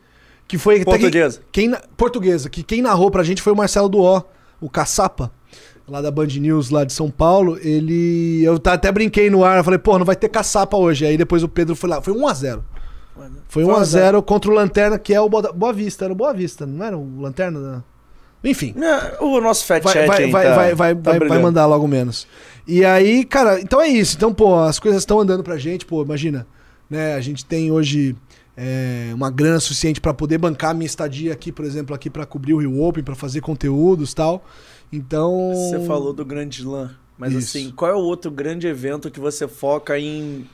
Que 0.48 0.56
foi. 0.56 0.84
Portuguesa. 0.84 1.40
Quem, 1.52 1.70
quem, 1.70 1.80
portuguesa. 1.96 2.48
Que 2.48 2.62
quem 2.62 2.80
narrou 2.82 3.10
pra 3.10 3.22
gente 3.22 3.42
foi 3.42 3.52
o 3.52 3.56
Marcelo 3.56 3.88
Duó, 3.88 4.22
o 4.60 4.70
caçapa, 4.70 5.30
lá 5.86 6.00
da 6.00 6.10
Band 6.10 6.26
News, 6.26 6.70
lá 6.70 6.84
de 6.84 6.92
São 6.92 7.10
Paulo. 7.10 7.58
Ele. 7.60 8.42
Eu 8.44 8.58
tá- 8.58 8.72
até 8.74 8.90
brinquei 8.90 9.28
no 9.28 9.44
ar, 9.44 9.62
falei, 9.64 9.78
pô, 9.78 9.98
não 9.98 10.06
vai 10.06 10.16
ter 10.16 10.28
caçapa 10.30 10.76
hoje. 10.76 11.04
Aí 11.04 11.16
depois 11.18 11.42
o 11.42 11.48
Pedro 11.48 11.76
foi 11.76 11.90
lá. 11.90 12.00
Foi 12.00 12.14
1x0. 12.14 12.62
Foi 13.48 13.64
1x0 13.64 14.22
contra 14.22 14.50
o 14.50 14.54
Lanterna, 14.54 14.98
que 14.98 15.12
é 15.12 15.20
o 15.20 15.28
Boa 15.28 15.52
Boa 15.52 15.72
Vista. 15.72 16.04
Era 16.04 16.12
o 16.12 16.16
Boa 16.16 16.32
Vista, 16.32 16.64
não 16.66 16.84
era 16.84 16.96
o 16.96 17.20
Lanterna? 17.20 17.60
da- 17.60 17.84
Enfim. 18.44 18.74
O 19.20 19.40
nosso 19.40 19.64
fat 19.64 19.82
Vai, 19.82 19.92
chat 19.92 20.06
vai, 20.06 20.24
aí 20.24 20.30
vai, 20.30 20.44
tá- 20.44 20.54
vai, 20.54 20.74
vai, 20.74 20.94
tá 20.94 21.10
vai, 21.18 21.28
vai 21.28 21.38
mandar 21.42 21.66
logo 21.66 21.86
menos. 21.88 22.26
E 22.66 22.84
aí, 22.84 23.24
cara, 23.24 23.60
então 23.60 23.80
é 23.80 23.88
isso. 23.88 24.16
Então, 24.16 24.32
pô, 24.32 24.56
as 24.60 24.78
coisas 24.78 25.02
estão 25.02 25.20
andando 25.20 25.42
pra 25.42 25.56
gente, 25.56 25.84
pô, 25.84 26.02
imagina, 26.02 26.46
né? 26.88 27.14
A 27.14 27.20
gente 27.20 27.44
tem 27.44 27.70
hoje 27.72 28.14
é, 28.56 29.10
uma 29.14 29.30
grana 29.30 29.60
suficiente 29.60 30.00
pra 30.00 30.14
poder 30.14 30.38
bancar 30.38 30.74
minha 30.74 30.86
estadia 30.86 31.32
aqui, 31.32 31.50
por 31.52 31.64
exemplo, 31.64 31.94
aqui 31.94 32.08
pra 32.08 32.24
cobrir 32.24 32.54
o 32.54 32.58
Rio 32.58 32.82
Open, 32.82 33.02
pra 33.02 33.14
fazer 33.14 33.40
conteúdos 33.40 34.12
e 34.12 34.14
tal. 34.14 34.44
Então. 34.92 35.52
Você 35.54 35.84
falou 35.86 36.12
do 36.12 36.24
Grande 36.24 36.60
Slam. 36.60 36.90
Mas 37.18 37.32
Isso. 37.32 37.56
assim, 37.56 37.70
qual 37.70 37.90
é 37.90 37.94
o 37.94 37.98
outro 37.98 38.30
grande 38.30 38.66
evento 38.66 39.10
que 39.10 39.18
você 39.18 39.48
foca 39.48 39.98
em. 39.98 40.46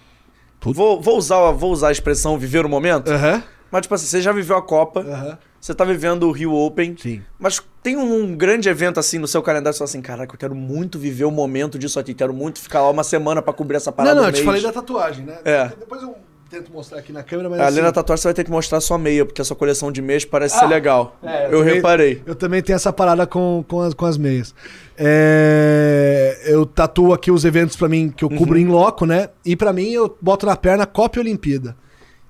Vou, 0.61 1.01
vou, 1.01 1.19
usar, 1.19 1.51
vou 1.51 1.73
usar 1.73 1.89
a 1.89 1.93
expressão 1.93 2.39
viver 2.39 2.65
o 2.65 2.69
momento? 2.69 3.11
Aham. 3.11 3.43
Mas, 3.71 3.83
tipo 3.83 3.95
assim, 3.95 4.07
você 4.07 4.21
já 4.21 4.31
viveu 4.33 4.57
a 4.57 4.63
Copa, 4.63 5.01
Aham. 5.01 5.39
Você 5.63 5.73
tá 5.73 5.85
vivendo 5.85 6.25
o 6.25 6.33
Rio 6.33 6.53
Open. 6.53 6.97
Sim. 7.01 7.23
Mas 7.39 7.63
tem 7.85 7.97
um 7.97 8.35
grande 8.37 8.69
evento 8.69 8.99
assim 8.99 9.19
no 9.19 9.29
seu 9.29 9.41
calendário, 9.43 9.73
você 9.73 9.79
fala 9.79 9.89
assim, 9.89 10.03
caraca, 10.03 10.35
eu 10.35 10.39
quero 10.39 10.55
muito 10.57 10.99
viver 10.99 11.25
o 11.25 11.31
momento 11.31 11.79
disso 11.79 12.01
aqui, 12.01 12.13
quero 12.15 12.35
muito 12.35 12.59
ficar 12.61 12.83
lá 12.83 12.91
uma 12.91 13.05
semana 13.05 13.41
pra 13.41 13.53
cobrir 13.53 13.77
essa 13.77 13.91
Não, 13.91 13.97
parada. 13.97 14.15
não, 14.17 14.25
um 14.25 14.27
eu 14.27 14.33
te 14.33 14.43
falei 14.43 14.61
da 14.61 14.73
tatuagem, 14.73 15.25
né? 15.25 15.39
É. 15.45 15.69
Depois 15.69 16.03
eu 16.03 16.17
tento 16.51 16.71
mostrar 16.73 16.99
aqui 16.99 17.13
na 17.13 17.23
câmera, 17.23 17.49
mas. 17.49 17.61
Além 17.61 17.71
assim, 17.75 17.83
da 17.83 17.93
tatuagem, 17.93 18.23
você 18.23 18.29
vai 18.29 18.35
ter 18.35 18.45
que 18.45 18.51
mostrar 18.51 18.81
sua 18.81 18.99
meia, 18.99 19.25
porque 19.25 19.41
a 19.41 19.45
sua 19.45 19.57
coleção 19.57 19.91
de 19.93 20.03
meias 20.03 20.25
parece 20.25 20.57
Ah, 20.57 20.61
ser 20.61 20.67
legal. 20.67 21.17
é, 21.23 21.47
eu 21.47 21.59
também- 21.61 21.75
reparei. 21.75 22.23
Eu 22.27 22.35
também 22.35 22.61
tenho 22.61 22.77
essa 22.77 22.93
parada 22.93 23.25
com, 23.27 23.65
com, 23.69 23.81
as, 23.81 23.95
com 23.95 24.05
as 24.05 24.19
meias. 24.19 24.53
É, 24.99 26.41
eu 26.45 26.67
tatuo 26.67 27.13
aqui 27.13 27.31
os 27.31 27.45
eventos 27.45 27.77
pra 27.77 27.89
mim 27.89 28.13
que 28.15 28.25
eu 28.25 28.29
cubro 28.29 28.59
em 28.59 28.67
loco, 28.67 29.07
né? 29.07 29.29
E 29.45 29.55
pra 29.57 29.73
mim 29.73 29.91
eu 29.93 30.17
boto 30.21 30.45
na 30.47 30.57
perna 30.57 30.87
Copa 30.87 31.21
Olimpíada. 31.21 31.77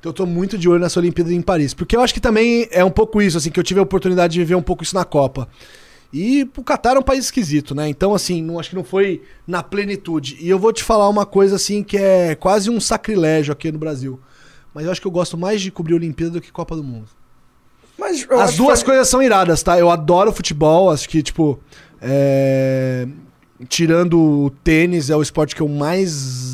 Então 0.02 0.10
eu 0.10 0.14
tô 0.14 0.26
muito 0.26 0.58
de 0.58 0.68
olho 0.68 0.80
nessa 0.80 0.98
Olimpíada 0.98 1.32
em 1.32 1.40
Paris. 1.40 1.72
Porque 1.74 1.94
eu 1.94 2.00
acho 2.00 2.12
que 2.12 2.18
também 2.18 2.66
é 2.72 2.84
um 2.84 2.90
pouco 2.90 3.22
isso, 3.22 3.38
assim, 3.38 3.50
que 3.52 3.60
eu 3.60 3.62
tive 3.62 3.78
a 3.78 3.84
oportunidade 3.84 4.32
de 4.32 4.40
viver 4.40 4.56
um 4.56 4.62
pouco 4.62 4.82
isso 4.82 4.96
na 4.96 5.04
Copa. 5.04 5.46
E 6.12 6.42
o 6.56 6.62
Catar 6.64 6.96
é 6.96 6.98
um 6.98 7.02
país 7.04 7.26
esquisito, 7.26 7.72
né? 7.72 7.88
Então, 7.88 8.12
assim, 8.12 8.42
não, 8.42 8.58
acho 8.58 8.70
que 8.70 8.74
não 8.74 8.82
foi 8.82 9.22
na 9.46 9.62
plenitude. 9.62 10.36
E 10.40 10.48
eu 10.48 10.58
vou 10.58 10.72
te 10.72 10.82
falar 10.82 11.08
uma 11.08 11.24
coisa, 11.24 11.54
assim, 11.54 11.84
que 11.84 11.96
é 11.96 12.34
quase 12.34 12.68
um 12.68 12.80
sacrilégio 12.80 13.52
aqui 13.52 13.70
no 13.70 13.78
Brasil. 13.78 14.18
Mas 14.74 14.84
eu 14.86 14.90
acho 14.90 15.00
que 15.00 15.06
eu 15.06 15.10
gosto 15.12 15.38
mais 15.38 15.62
de 15.62 15.70
cobrir 15.70 15.94
Olimpíada 15.94 16.32
do 16.32 16.40
que 16.40 16.50
Copa 16.50 16.74
do 16.74 16.82
Mundo. 16.82 17.06
Mas 17.96 18.26
As 18.28 18.56
duas 18.56 18.80
que- 18.80 18.86
coisas 18.86 19.06
são 19.06 19.22
iradas, 19.22 19.62
tá? 19.62 19.78
Eu 19.78 19.88
adoro 19.88 20.32
futebol, 20.32 20.90
acho 20.90 21.08
que, 21.08 21.22
tipo. 21.22 21.60
é, 22.00 23.06
Tirando 23.68 24.18
o 24.18 24.50
tênis, 24.50 25.08
é 25.08 25.14
o 25.16 25.22
esporte 25.22 25.54
que 25.54 25.60
eu 25.62 25.68
mais. 25.68 26.51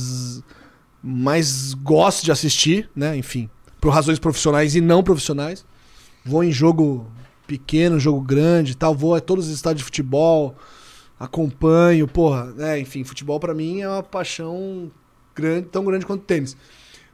Mais 1.03 1.75
gosto 1.75 2.25
de 2.25 2.33
assistir, 2.33 2.89
né? 2.95 3.17
Enfim, 3.17 3.49
por 3.81 3.91
razões 3.93 4.19
profissionais 4.19 4.75
e 4.75 4.81
não 4.81 5.03
profissionais. 5.03 5.65
Vou 6.25 6.43
em 6.45 6.53
jogo 6.53 7.07
pequeno, 7.47 7.99
jogo 7.99 8.21
grande 8.21 8.77
tal, 8.77 8.95
vou 8.95 9.15
a 9.15 9.21
todos 9.21 9.47
os 9.49 9.55
estádios 9.55 9.79
de 9.81 9.85
futebol, 9.85 10.55
acompanho, 11.19 12.07
porra, 12.07 12.45
né? 12.57 12.79
Enfim, 12.81 13.05
futebol 13.05 13.41
pra 13.41 13.55
mim 13.55 13.81
é 13.81 13.89
uma 13.89 14.03
paixão 14.03 14.91
grande, 15.35 15.67
tão 15.69 15.85
grande 15.85 16.05
quanto 16.07 16.25
tênis. 16.25 16.57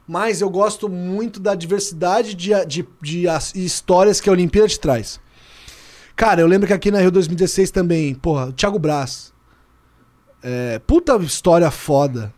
Mas 0.07 0.41
eu 0.41 0.49
gosto 0.49 0.87
muito 0.87 1.39
da 1.39 1.55
diversidade 1.55 2.35
de, 2.35 2.51
de, 2.65 2.85
de 3.01 3.27
as- 3.27 3.55
histórias 3.55 4.21
que 4.21 4.29
a 4.29 4.31
Olimpíada 4.31 4.67
te 4.67 4.79
traz. 4.79 5.19
Cara, 6.15 6.41
eu 6.41 6.47
lembro 6.47 6.67
que 6.67 6.73
aqui 6.73 6.91
na 6.91 6.99
Rio 6.99 7.11
2016 7.11 7.71
também, 7.71 8.13
porra, 8.13 8.47
o 8.47 8.53
Thiago 8.53 8.77
Braz. 8.77 9.33
É, 10.43 10.79
puta 10.79 11.15
história 11.17 11.69
foda. 11.71 12.31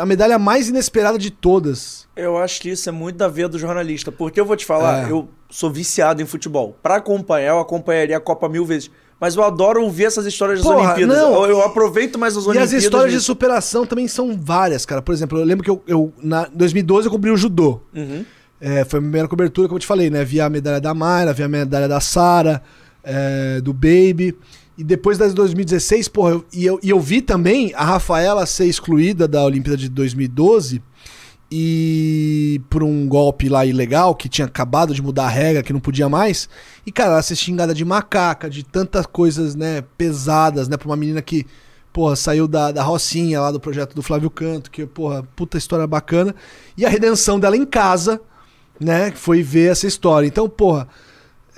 A 0.00 0.06
medalha 0.06 0.38
mais 0.38 0.68
inesperada 0.68 1.18
de 1.18 1.30
todas. 1.30 2.06
Eu 2.16 2.36
acho 2.38 2.60
que 2.60 2.70
isso 2.70 2.88
é 2.88 2.92
muito 2.92 3.16
da 3.16 3.28
veia 3.28 3.48
do 3.48 3.58
jornalista. 3.58 4.12
Porque 4.12 4.40
eu 4.40 4.44
vou 4.44 4.56
te 4.56 4.64
falar, 4.64 5.08
É. 5.08 5.12
eu 5.12 5.28
sou 5.50 5.70
viciado 5.70 6.22
em 6.22 6.26
futebol. 6.26 6.76
Pra 6.82 6.96
acompanhar, 6.96 7.48
eu 7.50 7.58
acompanharia 7.58 8.16
a 8.16 8.20
Copa 8.20 8.48
mil 8.48 8.64
vezes. 8.64 8.90
Mas 9.20 9.34
eu 9.34 9.42
adoro 9.42 9.82
ouvir 9.82 10.04
essas 10.04 10.24
histórias 10.26 10.60
das 10.60 10.66
Porra, 10.72 10.92
Olimpíadas. 10.94 11.16
não. 11.18 11.42
Eu, 11.44 11.50
eu 11.50 11.62
aproveito 11.62 12.18
mais 12.18 12.36
as 12.36 12.44
E 12.44 12.46
Olimpíadas. 12.48 12.72
as 12.74 12.82
histórias 12.84 13.12
de 13.12 13.20
superação 13.20 13.84
também 13.84 14.06
são 14.06 14.38
várias, 14.40 14.86
cara. 14.86 15.02
Por 15.02 15.12
exemplo, 15.12 15.38
eu 15.38 15.44
lembro 15.44 15.64
que 15.64 15.70
eu, 15.70 15.82
eu 15.88 16.12
na 16.22 16.44
2012 16.54 17.08
eu 17.08 17.10
cobri 17.10 17.30
o 17.30 17.36
judô. 17.36 17.80
Uhum. 17.92 18.24
É, 18.60 18.84
foi 18.84 18.98
a 19.00 19.02
primeira 19.02 19.26
cobertura, 19.26 19.66
como 19.66 19.76
eu 19.76 19.80
te 19.80 19.86
falei, 19.88 20.08
né? 20.08 20.24
Vi 20.24 20.40
a 20.40 20.48
medalha 20.48 20.80
da 20.80 20.94
Mayra, 20.94 21.32
vi 21.32 21.42
a 21.42 21.48
medalha 21.48 21.88
da 21.88 21.98
Sara, 22.00 22.62
é, 23.02 23.60
do 23.60 23.72
Baby. 23.72 24.36
E 24.78 24.84
depois 24.84 25.18
das 25.18 25.34
2016, 25.34 26.06
porra, 26.06 26.30
eu, 26.30 26.44
e, 26.52 26.64
eu, 26.64 26.78
e 26.80 26.90
eu 26.90 27.00
vi 27.00 27.20
também 27.20 27.72
a 27.74 27.84
Rafaela 27.84 28.46
ser 28.46 28.66
excluída 28.66 29.26
da 29.26 29.44
Olimpíada 29.44 29.76
de 29.76 29.88
2012 29.88 30.80
e 31.50 32.60
por 32.70 32.84
um 32.84 33.08
golpe 33.08 33.48
lá 33.48 33.66
ilegal 33.66 34.14
que 34.14 34.28
tinha 34.28 34.46
acabado 34.46 34.94
de 34.94 35.02
mudar 35.02 35.24
a 35.24 35.30
regra, 35.30 35.64
que 35.64 35.72
não 35.72 35.80
podia 35.80 36.08
mais. 36.08 36.48
E 36.86 36.92
cara, 36.92 37.14
ela 37.14 37.22
ser 37.22 37.34
xingada 37.34 37.74
de 37.74 37.84
macaca, 37.84 38.48
de 38.48 38.62
tantas 38.62 39.04
coisas, 39.04 39.56
né, 39.56 39.82
pesadas, 39.96 40.68
né, 40.68 40.76
pra 40.76 40.86
uma 40.86 40.96
menina 40.96 41.20
que, 41.20 41.44
porra, 41.92 42.14
saiu 42.14 42.46
da, 42.46 42.70
da 42.70 42.84
Rocinha 42.84 43.40
lá 43.40 43.50
do 43.50 43.58
projeto 43.58 43.96
do 43.96 44.02
Flávio 44.02 44.30
Canto, 44.30 44.70
que, 44.70 44.86
porra, 44.86 45.24
puta 45.34 45.58
história 45.58 45.88
bacana. 45.88 46.32
E 46.76 46.86
a 46.86 46.88
redenção 46.88 47.40
dela 47.40 47.56
em 47.56 47.66
casa, 47.66 48.20
né, 48.78 49.10
foi 49.10 49.42
ver 49.42 49.72
essa 49.72 49.88
história. 49.88 50.28
Então, 50.28 50.48
porra, 50.48 50.86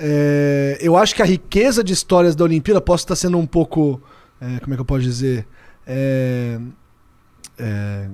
é, 0.02 0.78
eu 0.80 0.96
acho 0.96 1.14
que 1.14 1.20
a 1.20 1.26
riqueza 1.26 1.84
de 1.84 1.92
histórias 1.92 2.34
da 2.34 2.42
Olimpíada 2.42 2.80
posso 2.80 3.04
estar 3.04 3.14
sendo 3.14 3.36
um 3.36 3.46
pouco. 3.46 4.02
é, 4.40 4.58
como 4.60 4.72
é 4.72 4.76
que 4.76 4.80
eu 4.80 4.84
posso 4.86 5.02
dizer? 5.02 5.46
É, 5.86 6.58
é, 7.58 8.08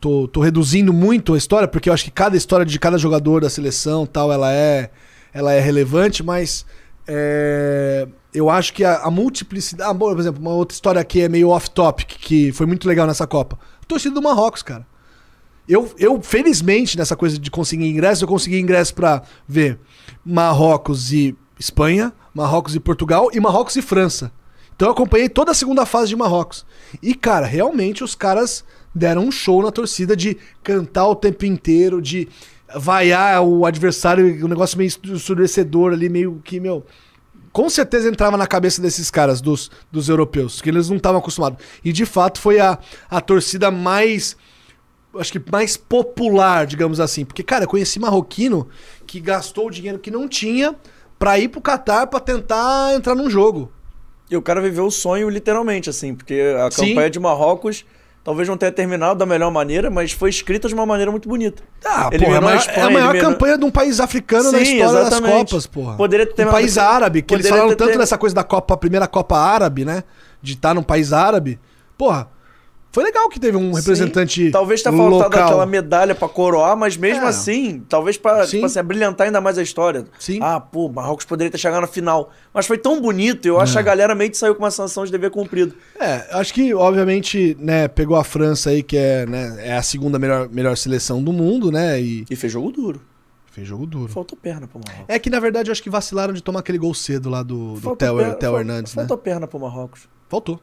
tô, 0.00 0.28
tô 0.28 0.40
reduzindo 0.40 0.92
muito 0.92 1.34
a 1.34 1.38
história, 1.38 1.66
porque 1.66 1.88
eu 1.88 1.92
acho 1.92 2.04
que 2.04 2.12
cada 2.12 2.36
história 2.36 2.64
de 2.64 2.78
cada 2.78 2.96
jogador 2.96 3.40
da 3.40 3.50
seleção 3.50 4.06
tal, 4.06 4.32
ela 4.32 4.52
é, 4.52 4.90
ela 5.34 5.52
é 5.52 5.58
relevante, 5.58 6.22
mas 6.22 6.64
é, 7.08 8.06
eu 8.32 8.48
acho 8.48 8.72
que 8.72 8.84
a, 8.84 8.98
a 8.98 9.10
multiplicidade. 9.10 9.90
Ah, 9.90 9.92
bom, 9.92 10.10
por 10.10 10.20
exemplo, 10.20 10.40
uma 10.40 10.52
outra 10.52 10.76
história 10.76 11.00
aqui 11.00 11.22
é 11.22 11.28
meio 11.28 11.48
off-topic, 11.48 12.06
que 12.20 12.52
foi 12.52 12.66
muito 12.66 12.86
legal 12.86 13.04
nessa 13.04 13.26
Copa. 13.26 13.58
Torcida 13.88 14.14
do 14.14 14.22
Marrocos, 14.22 14.62
cara. 14.62 14.86
Eu, 15.68 15.92
eu, 15.98 16.20
felizmente, 16.22 16.96
nessa 16.96 17.16
coisa 17.16 17.38
de 17.38 17.50
conseguir 17.50 17.88
ingresso, 17.88 18.24
eu 18.24 18.28
consegui 18.28 18.58
ingresso 18.58 18.94
pra 18.94 19.22
ver 19.48 19.78
Marrocos 20.24 21.12
e 21.12 21.36
Espanha, 21.58 22.12
Marrocos 22.32 22.74
e 22.74 22.80
Portugal 22.80 23.30
e 23.32 23.40
Marrocos 23.40 23.74
e 23.76 23.82
França. 23.82 24.30
Então 24.76 24.88
eu 24.88 24.92
acompanhei 24.92 25.28
toda 25.28 25.50
a 25.50 25.54
segunda 25.54 25.86
fase 25.86 26.08
de 26.08 26.16
Marrocos. 26.16 26.66
E, 27.02 27.14
cara, 27.14 27.46
realmente 27.46 28.04
os 28.04 28.14
caras 28.14 28.62
deram 28.94 29.24
um 29.24 29.32
show 29.32 29.62
na 29.62 29.72
torcida 29.72 30.14
de 30.14 30.36
cantar 30.62 31.08
o 31.08 31.16
tempo 31.16 31.44
inteiro, 31.44 32.00
de 32.00 32.28
vaiar 32.76 33.42
o 33.42 33.64
adversário, 33.64 34.44
um 34.44 34.48
negócio 34.48 34.76
meio 34.76 34.90
ensurdecedor 35.04 35.92
ali, 35.92 36.08
meio 36.08 36.40
que, 36.44 36.60
meu. 36.60 36.84
Com 37.52 37.70
certeza 37.70 38.08
entrava 38.08 38.36
na 38.36 38.46
cabeça 38.46 38.82
desses 38.82 39.10
caras, 39.10 39.40
dos, 39.40 39.70
dos 39.90 40.10
europeus, 40.10 40.60
que 40.60 40.68
eles 40.68 40.90
não 40.90 40.98
estavam 40.98 41.20
acostumados. 41.20 41.64
E 41.82 41.90
de 41.90 42.04
fato 42.04 42.38
foi 42.38 42.60
a, 42.60 42.78
a 43.08 43.20
torcida 43.20 43.70
mais 43.70 44.36
acho 45.20 45.32
que 45.32 45.40
mais 45.50 45.76
popular, 45.76 46.66
digamos 46.66 47.00
assim. 47.00 47.24
Porque, 47.24 47.42
cara, 47.42 47.64
eu 47.64 47.68
conheci 47.68 47.98
marroquino 47.98 48.68
que 49.06 49.20
gastou 49.20 49.66
o 49.66 49.70
dinheiro 49.70 49.98
que 49.98 50.10
não 50.10 50.28
tinha 50.28 50.74
pra 51.18 51.38
ir 51.38 51.48
pro 51.48 51.60
Catar 51.60 52.06
pra 52.06 52.20
tentar 52.20 52.94
entrar 52.94 53.14
num 53.14 53.30
jogo. 53.30 53.70
E 54.30 54.36
o 54.36 54.42
cara 54.42 54.60
viveu 54.60 54.86
o 54.86 54.90
sonho 54.90 55.28
literalmente, 55.28 55.88
assim, 55.88 56.14
porque 56.14 56.40
a 56.58 56.70
Sim. 56.70 56.88
campanha 56.88 57.10
de 57.10 57.20
Marrocos 57.20 57.84
talvez 58.24 58.48
não 58.48 58.56
tenha 58.56 58.72
terminado 58.72 59.16
da 59.20 59.24
melhor 59.24 59.52
maneira, 59.52 59.88
mas 59.88 60.10
foi 60.10 60.28
escrita 60.30 60.66
de 60.66 60.74
uma 60.74 60.84
maneira 60.84 61.12
muito 61.12 61.28
bonita. 61.28 61.62
Ah, 61.84 62.08
Eliminou 62.12 62.18
porra, 62.18 62.34
é 62.34 62.34
a 62.34 62.38
a 62.38 62.40
maior, 62.40 62.58
Espanha, 62.58 62.76
é 62.78 62.82
a 62.82 62.90
maior 62.90 63.10
eliminou- 63.10 63.32
campanha 63.32 63.58
de 63.58 63.64
um 63.64 63.70
país 63.70 64.00
africano 64.00 64.50
na 64.50 64.58
Sim, 64.58 64.64
história 64.78 65.00
exatamente. 65.02 65.32
das 65.32 65.38
Copas, 65.50 65.66
porra. 65.68 65.96
Poderia 65.96 66.26
ter 66.26 66.44
um 66.48 66.50
país 66.50 66.76
árabe, 66.76 67.22
que 67.22 67.32
eles 67.34 67.44
poderia 67.46 67.62
falaram 67.62 67.76
ter- 67.76 67.84
tanto 67.84 67.98
dessa 67.98 68.18
coisa 68.18 68.34
da 68.34 68.42
Copa, 68.42 68.74
a 68.74 68.76
primeira 68.76 69.06
Copa 69.06 69.38
Árabe, 69.38 69.84
né? 69.84 70.02
De 70.42 70.54
estar 70.54 70.74
num 70.74 70.82
país 70.82 71.12
árabe. 71.12 71.60
Porra, 71.96 72.28
foi 72.96 73.04
legal 73.04 73.28
que 73.28 73.38
teve 73.38 73.58
um 73.58 73.72
representante 73.74 74.46
Sim, 74.46 74.50
Talvez 74.50 74.82
tenha 74.82 74.96
faltado 74.96 75.24
local. 75.24 75.44
aquela 75.44 75.66
medalha 75.66 76.14
pra 76.14 76.26
coroar, 76.28 76.74
mas 76.76 76.96
mesmo 76.96 77.24
É. 77.24 77.28
assim, 77.28 77.82
talvez 77.88 78.16
pra 78.16 78.44
Sim. 78.46 78.52
tipo 78.52 78.64
assim, 78.66 78.82
brilhantar 78.82 79.26
ainda 79.26 79.38
mais 79.38 79.58
a 79.58 79.62
história. 79.62 80.06
Sim. 80.18 80.38
Ah, 80.40 80.58
pô, 80.58 80.88
Marrocos 80.88 81.26
poderia 81.26 81.50
ter 81.50 81.58
chegado 81.58 81.82
na 81.82 81.86
final. 81.86 82.30
Mas 82.54 82.66
foi 82.66 82.78
tão 82.78 82.98
bonito, 83.02 83.44
eu 83.44 83.60
acho 83.60 83.72
É. 83.72 83.74
que 83.74 83.78
a 83.80 83.82
galera 83.82 84.14
meio 84.14 84.30
que 84.30 84.36
saiu 84.38 84.54
com 84.54 84.62
uma 84.62 84.70
sanção 84.70 85.04
de 85.04 85.12
dever 85.12 85.30
cumprido. 85.30 85.74
É, 86.00 86.26
acho 86.38 86.54
que, 86.54 86.72
obviamente, 86.74 87.54
né, 87.60 87.86
pegou 87.86 88.16
a 88.16 88.24
França 88.24 88.70
aí, 88.70 88.82
que 88.82 88.96
é, 88.96 89.26
né, 89.26 89.56
é 89.58 89.76
a 89.76 89.82
segunda 89.82 90.18
melhor, 90.18 90.48
melhor 90.48 90.74
seleção 90.76 91.22
do 91.22 91.32
mundo, 91.34 91.70
né? 91.70 92.00
E 92.00 92.24
E 92.30 92.34
fez 92.34 92.50
jogo 92.52 92.72
duro. 92.72 93.02
fez 93.52 93.66
jogo 93.68 93.86
duro. 93.86 94.10
Faltou 94.12 94.38
perna 94.40 94.66
pro 94.66 94.78
Marrocos. 94.86 95.04
É 95.08 95.18
que, 95.18 95.28
na 95.28 95.38
verdade, 95.40 95.68
eu 95.68 95.72
acho 95.72 95.82
que 95.82 95.90
vacilaram 95.90 96.32
de 96.32 96.42
tomar 96.42 96.60
aquele 96.60 96.78
gol 96.78 96.94
cedo 96.94 97.28
lá 97.28 97.42
do, 97.42 97.74
do 97.74 97.80
Faltou 97.80 97.96
Theo, 98.18 98.36
fal- 98.50 98.58
Hernandes, 98.60 98.94
né? 98.94 99.02
Faltou 99.02 99.18
perna 99.18 99.46
pro 99.46 99.58
Marrocos. 99.60 100.08
Faltou. 100.28 100.58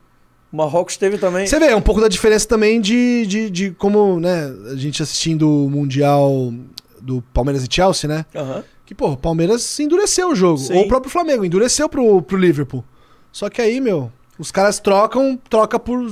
O 0.53 0.55
Marrocos 0.55 0.95
teve 0.97 1.17
também. 1.17 1.47
Você 1.47 1.57
vê, 1.57 1.65
é 1.65 1.75
um 1.75 1.81
pouco 1.81 1.99
da 1.99 2.07
diferença 2.07 2.47
também 2.47 2.80
de, 2.80 3.25
de, 3.25 3.49
de 3.49 3.71
como, 3.71 4.19
né, 4.19 4.53
a 4.71 4.75
gente 4.75 5.01
assistindo 5.01 5.49
o 5.49 5.67
Mundial 5.67 6.53
do 7.01 7.23
Palmeiras 7.34 7.63
e 7.63 7.67
Chelsea, 7.67 8.07
né? 8.07 8.23
Aham. 8.35 8.63
Que, 8.85 8.93
pô, 8.93 9.13
o 9.13 9.17
Palmeiras 9.17 9.80
endureceu 9.80 10.30
o 10.30 10.35
jogo. 10.35 10.59
Sim. 10.59 10.75
Ou 10.75 10.84
o 10.84 10.88
próprio 10.88 11.11
Flamengo 11.11 11.43
endureceu 11.43 11.89
pro, 11.89 12.21
pro 12.21 12.38
Liverpool. 12.38 12.85
Só 13.31 13.49
que 13.49 13.63
aí, 13.63 13.81
meu, 13.81 14.11
os 14.39 14.51
caras 14.51 14.80
trocam, 14.80 15.38
troca 15.49 15.77
por 15.80 16.07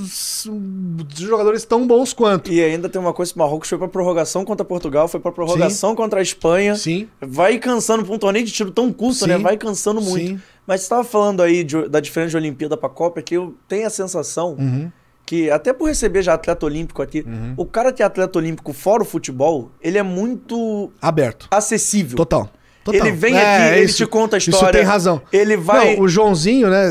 jogadores 1.16 1.64
tão 1.64 1.86
bons 1.86 2.12
quanto. 2.12 2.52
E 2.52 2.62
ainda 2.62 2.88
tem 2.88 3.00
uma 3.00 3.12
coisa: 3.12 3.32
o 3.34 3.38
Marrocos 3.38 3.68
foi 3.68 3.78
pra 3.78 3.88
prorrogação 3.88 4.44
contra 4.44 4.64
Portugal, 4.64 5.08
foi 5.08 5.20
pra 5.20 5.32
prorrogação 5.32 5.94
contra 5.94 6.20
a 6.20 6.22
Espanha. 6.22 6.74
Sim. 6.76 7.08
Vai 7.20 7.58
cansando 7.58 8.04
pra 8.04 8.14
um 8.14 8.18
torneio 8.18 8.44
de 8.44 8.52
tiro 8.52 8.70
tão 8.70 8.92
curto, 8.92 9.20
Sim. 9.20 9.26
né? 9.26 9.38
Vai 9.38 9.56
cansando 9.56 10.00
muito. 10.00 10.26
Sim. 10.26 10.40
Mas 10.66 10.80
você 10.80 10.84
estava 10.84 11.04
falando 11.04 11.42
aí 11.42 11.64
de- 11.64 11.88
da 11.88 11.98
diferença 12.00 12.30
de 12.30 12.36
Olimpíada 12.36 12.76
pra 12.76 12.88
Copa, 12.88 13.20
que 13.20 13.34
eu 13.36 13.54
tenho 13.66 13.86
a 13.86 13.90
sensação 13.90 14.54
Uhum. 14.58 14.90
que, 15.26 15.50
até 15.50 15.72
por 15.72 15.86
receber 15.88 16.22
já 16.22 16.34
atleta 16.34 16.64
olímpico 16.64 17.02
aqui, 17.02 17.24
o 17.56 17.66
cara 17.66 17.92
que 17.92 18.00
é 18.02 18.06
atleta 18.06 18.38
olímpico 18.38 18.72
fora 18.72 19.02
o 19.02 19.04
futebol, 19.04 19.70
ele 19.80 19.98
é 19.98 20.02
muito 20.04 20.92
Aberto. 21.00 21.48
acessível. 21.50 22.16
Total. 22.16 22.48
Total. 22.84 23.00
Ele 23.06 23.12
vem 23.16 23.36
É, 23.36 23.68
aqui, 23.68 23.76
ele 23.76 23.84
isso- 23.86 23.96
te 23.98 24.06
conta 24.06 24.36
a 24.36 24.38
Isso 24.38 24.50
história. 24.50 24.72
tem 24.80 24.82
razão. 24.86 25.22
Ele 25.32 25.56
vai. 25.56 25.94
Não, 25.96 26.02
o 26.02 26.08
Joãozinho, 26.08 26.68
né? 26.68 26.90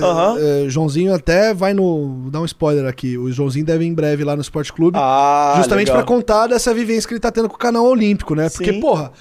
É, 0.65 0.69
Joãozinho 0.69 1.13
até 1.13 1.53
vai 1.53 1.73
no. 1.73 2.19
Vou 2.21 2.31
dar 2.31 2.39
um 2.41 2.45
spoiler 2.45 2.85
aqui. 2.87 3.17
O 3.17 3.31
Joãozinho 3.31 3.65
deve 3.65 3.83
ir 3.83 3.87
em 3.87 3.93
breve 3.93 4.23
lá 4.23 4.35
no 4.35 4.41
Esporte 4.41 4.71
Clube. 4.71 4.97
Ah, 4.99 5.53
justamente 5.57 5.91
pra 5.91 6.03
contar 6.03 6.47
dessa 6.47 6.73
vivência 6.73 7.07
que 7.07 7.13
ele 7.13 7.19
tá 7.19 7.31
tendo 7.31 7.49
com 7.49 7.55
o 7.55 7.59
canal 7.59 7.85
Olímpico, 7.85 8.33
né? 8.35 8.49
Porque, 8.49 8.71
Sim. 8.71 8.79
porra, 8.79 9.11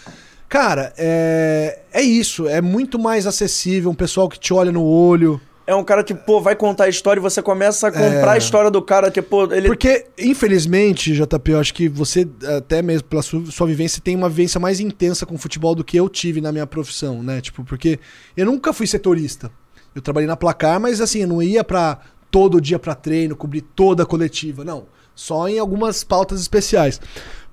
cara, 0.49 0.93
é, 0.97 1.81
é 1.93 2.03
isso. 2.03 2.47
É 2.49 2.61
muito 2.61 2.99
mais 2.99 3.27
acessível. 3.27 3.91
Um 3.91 3.95
pessoal 3.95 4.29
que 4.29 4.39
te 4.39 4.55
olha 4.55 4.71
no 4.71 4.85
olho. 4.85 5.41
É 5.71 5.75
um 5.77 5.85
cara 5.85 6.03
que, 6.03 6.13
pô, 6.13 6.41
vai 6.41 6.57
contar 6.57 6.85
a 6.85 6.89
história 6.89 7.21
e 7.21 7.23
você 7.23 7.41
começa 7.41 7.87
a 7.87 7.93
comprar 7.93 8.33
É. 8.33 8.35
a 8.35 8.37
história 8.37 8.73
do 8.73 8.83
cara, 8.83 9.09
que, 9.09 9.23
pô, 9.23 9.45
ele. 9.53 9.69
Porque, 9.69 10.05
infelizmente, 10.19 11.13
JP, 11.15 11.53
eu 11.53 11.61
acho 11.61 11.73
que 11.73 11.89
você, 11.89 12.27
até 12.59 12.83
mesmo 12.83 13.07
pela 13.07 13.23
sua, 13.23 13.47
sua 13.47 13.69
vivência, 13.69 14.03
tem 14.03 14.17
uma 14.17 14.29
vivência 14.29 14.59
mais 14.59 14.81
intensa 14.81 15.25
com 15.25 15.37
o 15.37 15.39
futebol 15.39 15.73
do 15.77 15.85
que 15.85 15.97
eu 15.97 16.09
tive 16.09 16.41
na 16.41 16.51
minha 16.51 16.67
profissão, 16.67 17.23
né? 17.23 17.41
Tipo, 17.41 17.63
porque 17.63 18.01
eu 18.37 18.47
nunca 18.47 18.73
fui 18.73 18.85
setorista. 18.85 19.49
Eu 19.95 20.03
trabalhei 20.03 20.27
na 20.27 20.37
placar, 20.37 20.81
mas 20.81 21.01
assim, 21.01 21.21
eu 21.23 21.29
não 21.29 21.41
ia 21.41 21.63
pra 21.63 22.01
todo 22.33 22.61
dia 22.61 22.77
pra 22.81 22.97
treino, 22.97 23.37
cobrir 23.37 23.61
toda 23.61 24.03
a 24.03 24.07
coletiva, 24.07 24.65
não. 24.65 24.87
Só 25.15 25.49
em 25.49 25.61
algumas 25.61 26.03
pautas 26.03 26.41
especiais. 26.41 27.01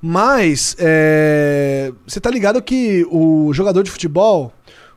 Mas, 0.02 0.76
é, 0.80 1.91
você 2.07 2.19
tá 2.19 2.31
ligado 2.31 2.60
que 2.64 3.06
o 3.11 3.52
jogador 3.53 3.84
de 3.84 3.91
futebol, 3.91 4.52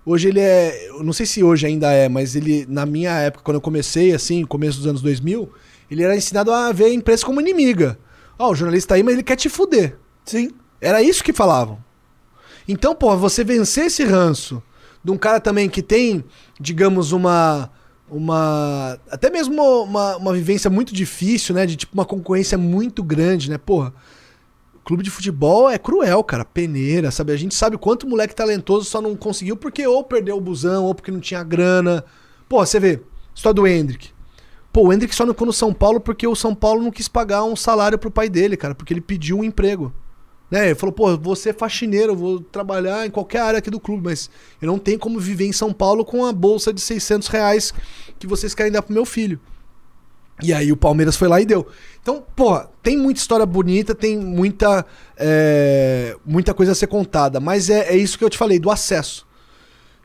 hoje 0.04 0.28
ele 0.28 0.40
é. 0.40 0.88
Eu 0.88 1.02
não 1.02 1.12
sei 1.12 1.26
se 1.26 1.42
hoje 1.42 1.66
ainda 1.66 1.92
é, 1.92 2.08
mas 2.08 2.34
ele, 2.34 2.66
na 2.68 2.84
minha 2.86 3.12
época, 3.18 3.44
quando 3.44 3.56
eu 3.56 3.60
comecei, 3.60 4.12
assim, 4.12 4.44
começo 4.44 4.78
dos 4.78 4.86
anos 4.86 5.02
2000, 5.02 5.50
ele 5.90 6.02
era 6.02 6.16
ensinado 6.16 6.52
a 6.52 6.72
ver 6.72 6.84
a 6.84 6.94
imprensa 6.94 7.26
como 7.26 7.40
inimiga. 7.40 7.98
Ó, 8.38 8.50
o 8.50 8.54
jornalista 8.54 8.94
aí, 8.94 9.02
mas 9.02 9.14
ele 9.14 9.22
quer 9.22 9.36
te 9.36 9.48
fuder. 9.48 9.96
Sim. 10.24 10.50
Era 10.80 11.02
isso 11.02 11.22
que 11.22 11.32
falavam. 11.32 11.78
Então, 12.66 12.94
pô, 12.94 13.16
você 13.16 13.44
vencer 13.44 13.86
esse 13.86 14.04
ranço 14.04 14.62
de 15.04 15.10
um 15.10 15.16
cara 15.16 15.40
também 15.40 15.68
que 15.68 15.82
tem, 15.82 16.24
digamos, 16.58 17.12
uma. 17.12 17.70
Uma. 18.08 18.98
Até 19.10 19.30
mesmo 19.30 19.62
uma, 19.84 20.16
uma 20.16 20.32
vivência 20.32 20.68
muito 20.68 20.92
difícil, 20.92 21.54
né? 21.54 21.64
De 21.64 21.76
tipo 21.76 21.94
uma 21.94 22.04
concorrência 22.04 22.58
muito 22.58 23.02
grande, 23.02 23.48
né? 23.50 23.58
Porra. 23.58 23.92
Clube 24.84 25.02
de 25.02 25.10
futebol 25.10 25.70
é 25.70 25.78
cruel, 25.78 26.24
cara. 26.24 26.44
Peneira, 26.44 27.10
sabe? 27.10 27.32
A 27.32 27.36
gente 27.36 27.54
sabe 27.54 27.76
quanto 27.76 28.08
moleque 28.08 28.34
talentoso 28.34 28.86
só 28.86 29.00
não 29.00 29.14
conseguiu 29.14 29.56
porque 29.56 29.86
ou 29.86 30.02
perdeu 30.02 30.36
o 30.36 30.40
busão, 30.40 30.84
ou 30.84 30.94
porque 30.94 31.10
não 31.10 31.20
tinha 31.20 31.42
grana. 31.42 32.04
Pô, 32.48 32.64
você 32.64 32.80
vê, 32.80 33.00
história 33.34 33.54
do 33.54 33.66
Hendrick. 33.66 34.10
Pô, 34.72 34.86
o 34.86 34.92
Hendrick 34.92 35.14
só 35.14 35.26
não 35.26 35.32
ficou 35.32 35.46
no 35.46 35.52
São 35.52 35.74
Paulo 35.74 36.00
porque 36.00 36.26
o 36.26 36.34
São 36.34 36.54
Paulo 36.54 36.82
não 36.82 36.90
quis 36.90 37.08
pagar 37.08 37.44
um 37.44 37.56
salário 37.56 37.98
pro 37.98 38.10
pai 38.10 38.28
dele, 38.28 38.56
cara, 38.56 38.74
porque 38.74 38.92
ele 38.92 39.00
pediu 39.00 39.38
um 39.38 39.44
emprego. 39.44 39.92
Né? 40.50 40.66
Ele 40.66 40.74
falou, 40.74 40.92
pô, 40.92 41.16
vou 41.16 41.36
ser 41.36 41.54
faxineiro, 41.54 42.16
vou 42.16 42.40
trabalhar 42.40 43.06
em 43.06 43.10
qualquer 43.10 43.40
área 43.40 43.58
aqui 43.58 43.70
do 43.70 43.78
clube, 43.78 44.02
mas 44.04 44.28
eu 44.60 44.66
não 44.66 44.78
tenho 44.78 44.98
como 44.98 45.20
viver 45.20 45.46
em 45.46 45.52
São 45.52 45.72
Paulo 45.72 46.04
com 46.04 46.24
a 46.24 46.32
bolsa 46.32 46.72
de 46.72 46.80
600 46.80 47.28
reais 47.28 47.72
que 48.18 48.26
vocês 48.26 48.54
querem 48.54 48.72
dar 48.72 48.82
pro 48.82 48.92
meu 48.92 49.04
filho. 49.04 49.38
E 50.46 50.52
aí 50.52 50.72
o 50.72 50.76
Palmeiras 50.76 51.16
foi 51.16 51.28
lá 51.28 51.40
e 51.40 51.46
deu. 51.46 51.66
Então, 52.02 52.24
pô, 52.34 52.58
tem 52.82 52.96
muita 52.96 53.20
história 53.20 53.44
bonita, 53.44 53.94
tem 53.94 54.16
muita, 54.18 54.84
é, 55.16 56.16
muita 56.24 56.54
coisa 56.54 56.72
a 56.72 56.74
ser 56.74 56.86
contada, 56.86 57.38
mas 57.40 57.68
é, 57.70 57.92
é 57.92 57.96
isso 57.96 58.18
que 58.18 58.24
eu 58.24 58.30
te 58.30 58.38
falei, 58.38 58.58
do 58.58 58.70
acesso. 58.70 59.26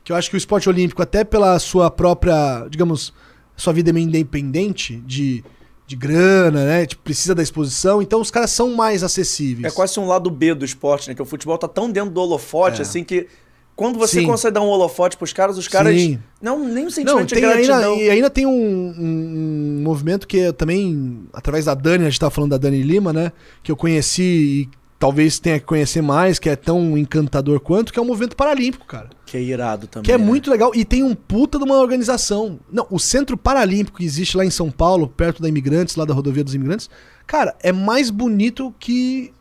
Que 0.03 0.12
eu 0.12 0.16
acho 0.16 0.30
que 0.30 0.36
o 0.36 0.38
esporte 0.38 0.70
olímpico, 0.70 1.02
até 1.02 1.24
pela 1.24 1.57
sua 1.57 1.90
própria, 1.90 2.68
digamos, 2.70 3.14
sua 3.56 3.74
vida 3.74 3.90
é 3.90 3.94
meio 3.94 4.07
independente 4.07 4.98
de, 4.98 5.44
de 5.88 5.95
grana, 5.95 6.66
né? 6.66 6.86
Tipo, 6.86 7.02
precisa 7.03 7.34
da 7.34 7.41
exposição, 7.41 8.02
então 8.02 8.22
os 8.22 8.30
caras 8.30 8.52
são 8.52 8.76
mais 8.76 9.02
acessíveis. 9.03 9.72
É 9.74 9.76
quase 9.76 9.99
um 9.99 10.06
lado 10.07 10.30
B 10.30 10.53
do 10.53 10.66
esporte, 10.66 11.07
né? 11.10 11.16
Que 11.16 11.22
o 11.22 11.26
futebol 11.26 11.57
tá 11.57 11.68
tão 11.68 11.90
dentro 11.90 12.12
do 12.12 12.22
holofote, 12.22 12.80
É. 12.80 12.82
assim, 12.84 13.03
que 13.03 13.28
quando 13.76 13.99
você 13.99 14.22
Sim. 14.22 14.26
consegue 14.26 14.53
dar 14.53 14.61
um 14.61 14.68
holofote 14.68 15.18
pros 15.18 15.34
caras, 15.34 15.57
os 15.57 15.68
caras. 15.68 15.99
Sim. 15.99 16.19
Não, 16.41 16.60
nem 16.60 16.84
um 16.84 16.84
Não, 16.84 16.89
sentimento 16.89 17.26
de 17.27 17.34
tem 17.34 17.41
gratidão. 17.43 17.93
ainda, 17.93 18.03
e 18.03 18.10
ainda 18.10 18.30
tem 18.30 18.45
um, 18.45 18.52
um- 18.52 19.77
um 19.80 19.81
movimento 19.84 20.27
que 20.27 20.38
eu 20.38 20.53
também, 20.53 21.23
através 21.34 21.65
da 21.65 21.73
Dani, 21.73 22.06
a 22.06 22.10
gente 22.10 22.19
tava 22.19 22.31
falando 22.31 22.52
da 22.52 22.57
Dani 22.57 22.81
Lima, 22.81 23.11
né? 23.11 23.31
Que 23.61 23.72
eu 23.72 23.76
conheci 23.76 24.23
e 24.23 24.69
talvez 24.97 25.39
tenha 25.39 25.60
que 25.60 25.65
conhecer 25.65 26.02
mais, 26.02 26.39
que 26.39 26.49
é 26.49 26.56
tão 26.56 26.97
encantador 26.97 27.60
quanto, 27.60 27.91
que 27.91 27.99
é 27.99 28.02
o 28.02 28.06
movimento 28.06 28.35
paralímpico, 28.35 28.85
cara. 28.85 29.10
Que 29.26 29.35
é 29.38 29.41
irado 29.41 29.88
também. 29.88 30.06
Que 30.06 30.11
é 30.14 30.18
né? 30.18 30.23
muito 30.23 30.49
legal. 30.49 30.72
E 30.73 30.85
tem 30.85 31.03
um 31.03 31.14
puta 31.14 31.57
de 31.57 31.65
uma 31.65 31.76
organização. 31.76 32.60
Não, 32.72 32.88
o 32.89 32.97
Centro 32.97 33.35
Paralímpico 33.38 33.97
que 33.97 34.06
existe 34.06 34.38
lá 34.38 34.45
em 34.45 34.49
São 34.49 34.72
Paulo, 34.72 35.07
perto 35.07 35.41
da 35.41 35.49
Imigrantes, 35.49 35.95
lá 35.97 36.06
da 36.06 36.14
rodovia 36.14 36.43
dos 36.45 36.56
Imigrantes, 36.56 36.89
cara, 37.27 37.56
é 37.61 37.73
mais 37.73 38.10
bonito 38.10 38.73
que 38.80 39.34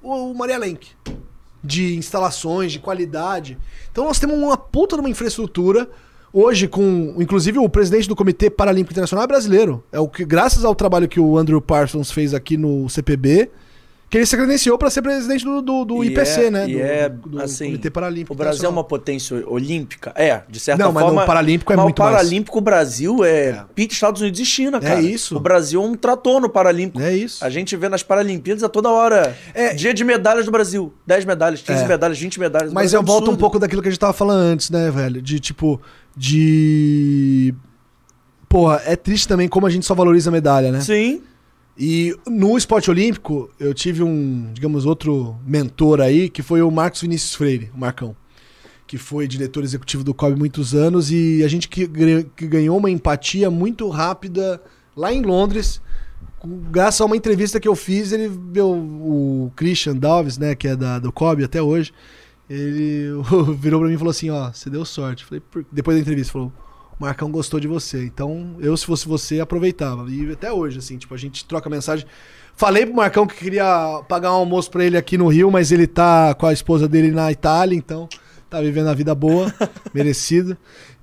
o 0.00 0.32
Maria 0.34 0.58
Lenk. 0.58 0.88
De 1.62 1.96
instalações, 1.96 2.72
de 2.72 2.78
qualidade. 2.78 3.58
Então 3.90 4.04
nós 4.04 4.18
temos 4.18 4.36
uma 4.36 4.56
puta 4.56 4.96
de 4.96 5.00
uma 5.00 5.10
infraestrutura. 5.10 5.88
Hoje, 6.32 6.66
com. 6.66 7.14
Inclusive, 7.18 7.58
o 7.58 7.68
presidente 7.68 8.08
do 8.08 8.16
Comitê 8.16 8.48
Paralímpico 8.48 8.92
Internacional 8.92 9.24
é 9.24 9.28
brasileiro. 9.28 9.84
É 9.92 10.00
o 10.00 10.08
que, 10.08 10.24
graças 10.24 10.64
ao 10.64 10.74
trabalho 10.74 11.08
que 11.08 11.20
o 11.20 11.36
Andrew 11.36 11.60
Parsons 11.60 12.10
fez 12.10 12.32
aqui 12.32 12.56
no 12.56 12.88
CPB, 12.88 13.50
que 14.12 14.18
ele 14.18 14.26
se 14.26 14.36
credenciou 14.36 14.76
para 14.76 14.90
ser 14.90 15.00
presidente 15.00 15.42
do, 15.42 15.62
do, 15.62 15.86
do 15.86 16.04
IPC, 16.04 16.42
é- 16.42 16.50
né? 16.50 16.68
e 16.68 16.74
do, 16.74 16.80
é, 16.82 17.08
do 17.08 17.42
assim, 17.42 17.64
Comitê 17.64 17.88
Paralímpico 17.90 18.34
O 18.34 18.36
Brasil 18.36 18.66
é 18.66 18.68
uma 18.68 18.84
potência 18.84 19.42
olímpica? 19.48 20.12
É, 20.14 20.42
de 20.50 20.60
certa 20.60 20.84
Não, 20.84 20.92
mas 20.92 21.02
forma. 21.02 21.24
Paralímpico 21.24 21.72
é 21.72 21.76
mas 21.76 21.82
muito 21.82 21.98
o 21.98 22.02
mais. 22.02 22.16
Paralímpico, 22.16 22.58
o 22.58 22.60
Brasil 22.60 23.24
é, 23.24 23.48
É. 23.48 23.64
pita 23.74 23.94
Estados 23.94 24.20
Unidos 24.20 24.38
e 24.38 24.44
China, 24.44 24.76
É 24.76 24.80
cara. 24.80 25.00
isso. 25.00 25.34
O 25.34 25.40
Brasil 25.40 25.82
é 25.82 25.86
um 25.86 25.94
trator 25.94 26.42
no 26.42 26.50
Paralímpico. 26.50 27.00
É 27.00 27.16
isso. 27.16 27.42
A 27.42 27.48
gente 27.48 27.74
vê 27.74 27.88
nas 27.88 28.02
Paralimpíadas 28.02 28.62
a 28.62 28.68
toda 28.68 28.90
hora. 28.90 29.34
É. 29.54 29.72
Dia 29.72 29.94
de 29.94 30.04
medalhas 30.04 30.44
do 30.44 30.52
Brasil. 30.52 30.92
10 31.06 31.24
medalhas, 31.24 31.62
15 31.62 31.82
É. 31.82 31.88
medalhas, 31.88 32.18
20 32.18 32.38
medalhas. 32.38 32.70
O 32.70 32.74
Mas 32.74 32.92
é 32.92 32.98
eu 32.98 33.02
volto 33.02 33.30
um 33.30 33.36
pouco 33.36 33.58
daquilo 33.58 33.80
que 33.80 33.88
a 33.88 33.90
gente 33.90 33.98
tava 34.00 34.12
falando 34.12 34.40
antes, 34.40 34.68
né, 34.68 34.90
velho? 34.90 35.22
De 35.22 35.40
tipo. 35.40 35.80
De. 36.14 37.54
Porra, 38.46 38.82
é 38.84 38.94
triste 38.94 39.26
também 39.26 39.48
como 39.48 39.66
a 39.66 39.70
gente 39.70 39.86
só 39.86 39.94
valoriza 39.94 40.28
a 40.28 40.32
medalha, 40.34 40.70
né? 40.70 40.82
Sim. 40.82 41.22
E 41.76 42.14
no 42.26 42.56
esporte 42.56 42.90
olímpico, 42.90 43.50
eu 43.58 43.72
tive 43.72 44.02
um, 44.02 44.52
digamos, 44.52 44.84
outro 44.84 45.36
mentor 45.46 46.00
aí, 46.00 46.28
que 46.28 46.42
foi 46.42 46.60
o 46.60 46.70
Marcos 46.70 47.00
Vinícius 47.00 47.34
Freire, 47.34 47.70
o 47.74 47.78
Marcão. 47.78 48.14
Que 48.86 48.98
foi 48.98 49.26
diretor 49.26 49.64
executivo 49.64 50.04
do 50.04 50.12
COB 50.12 50.36
muitos 50.36 50.74
anos 50.74 51.10
e 51.10 51.42
a 51.42 51.48
gente 51.48 51.68
que, 51.68 51.88
que 52.36 52.46
ganhou 52.46 52.76
uma 52.76 52.90
empatia 52.90 53.50
muito 53.50 53.88
rápida 53.88 54.60
lá 54.94 55.12
em 55.12 55.22
Londres. 55.22 55.80
Graças 56.70 57.00
a 57.00 57.06
uma 57.06 57.16
entrevista 57.16 57.58
que 57.58 57.68
eu 57.68 57.74
fiz, 57.74 58.12
ele, 58.12 58.28
meu, 58.28 58.70
o 58.70 59.52
Christian 59.56 59.96
Dalves, 59.96 60.36
né, 60.36 60.54
que 60.54 60.68
é 60.68 60.76
da, 60.76 60.98
do 60.98 61.10
COB 61.10 61.44
até 61.44 61.62
hoje, 61.62 61.92
ele 62.50 63.08
virou 63.58 63.80
pra 63.80 63.88
mim 63.88 63.94
e 63.94 63.98
falou 63.98 64.10
assim, 64.10 64.28
ó, 64.28 64.52
você 64.52 64.68
deu 64.68 64.84
sorte. 64.84 65.24
Falei, 65.24 65.42
depois 65.70 65.96
da 65.96 66.00
entrevista, 66.02 66.32
falou, 66.32 66.52
Marcão 67.02 67.30
gostou 67.30 67.58
de 67.58 67.66
você. 67.66 68.04
Então, 68.04 68.56
eu, 68.60 68.76
se 68.76 68.86
fosse 68.86 69.08
você, 69.08 69.40
aproveitava. 69.40 70.08
E 70.08 70.30
até 70.30 70.52
hoje, 70.52 70.78
assim, 70.78 70.96
tipo, 70.96 71.12
a 71.12 71.18
gente 71.18 71.44
troca 71.44 71.68
mensagem. 71.68 72.06
Falei 72.54 72.86
pro 72.86 72.94
Marcão 72.94 73.26
que 73.26 73.34
queria 73.34 74.02
pagar 74.08 74.30
um 74.30 74.36
almoço 74.36 74.70
pra 74.70 74.84
ele 74.84 74.96
aqui 74.96 75.18
no 75.18 75.26
Rio, 75.26 75.50
mas 75.50 75.72
ele 75.72 75.86
tá 75.86 76.32
com 76.34 76.46
a 76.46 76.52
esposa 76.52 76.86
dele 76.86 77.10
na 77.10 77.32
Itália, 77.32 77.76
então 77.76 78.08
tá 78.48 78.60
vivendo 78.60 78.88
a 78.88 78.94
vida 78.94 79.14
boa, 79.14 79.52
merecida. 79.92 80.56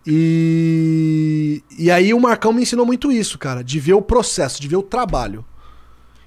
E, 0.08 1.62
e 1.78 1.92
aí 1.92 2.14
o 2.14 2.20
Marcão 2.20 2.54
me 2.54 2.62
ensinou 2.62 2.86
muito 2.86 3.12
isso, 3.12 3.38
cara, 3.38 3.62
de 3.62 3.78
ver 3.80 3.94
o 3.94 4.02
processo, 4.02 4.62
de 4.62 4.68
ver 4.70 4.78
o 4.78 4.84
trabalho. 4.84 5.44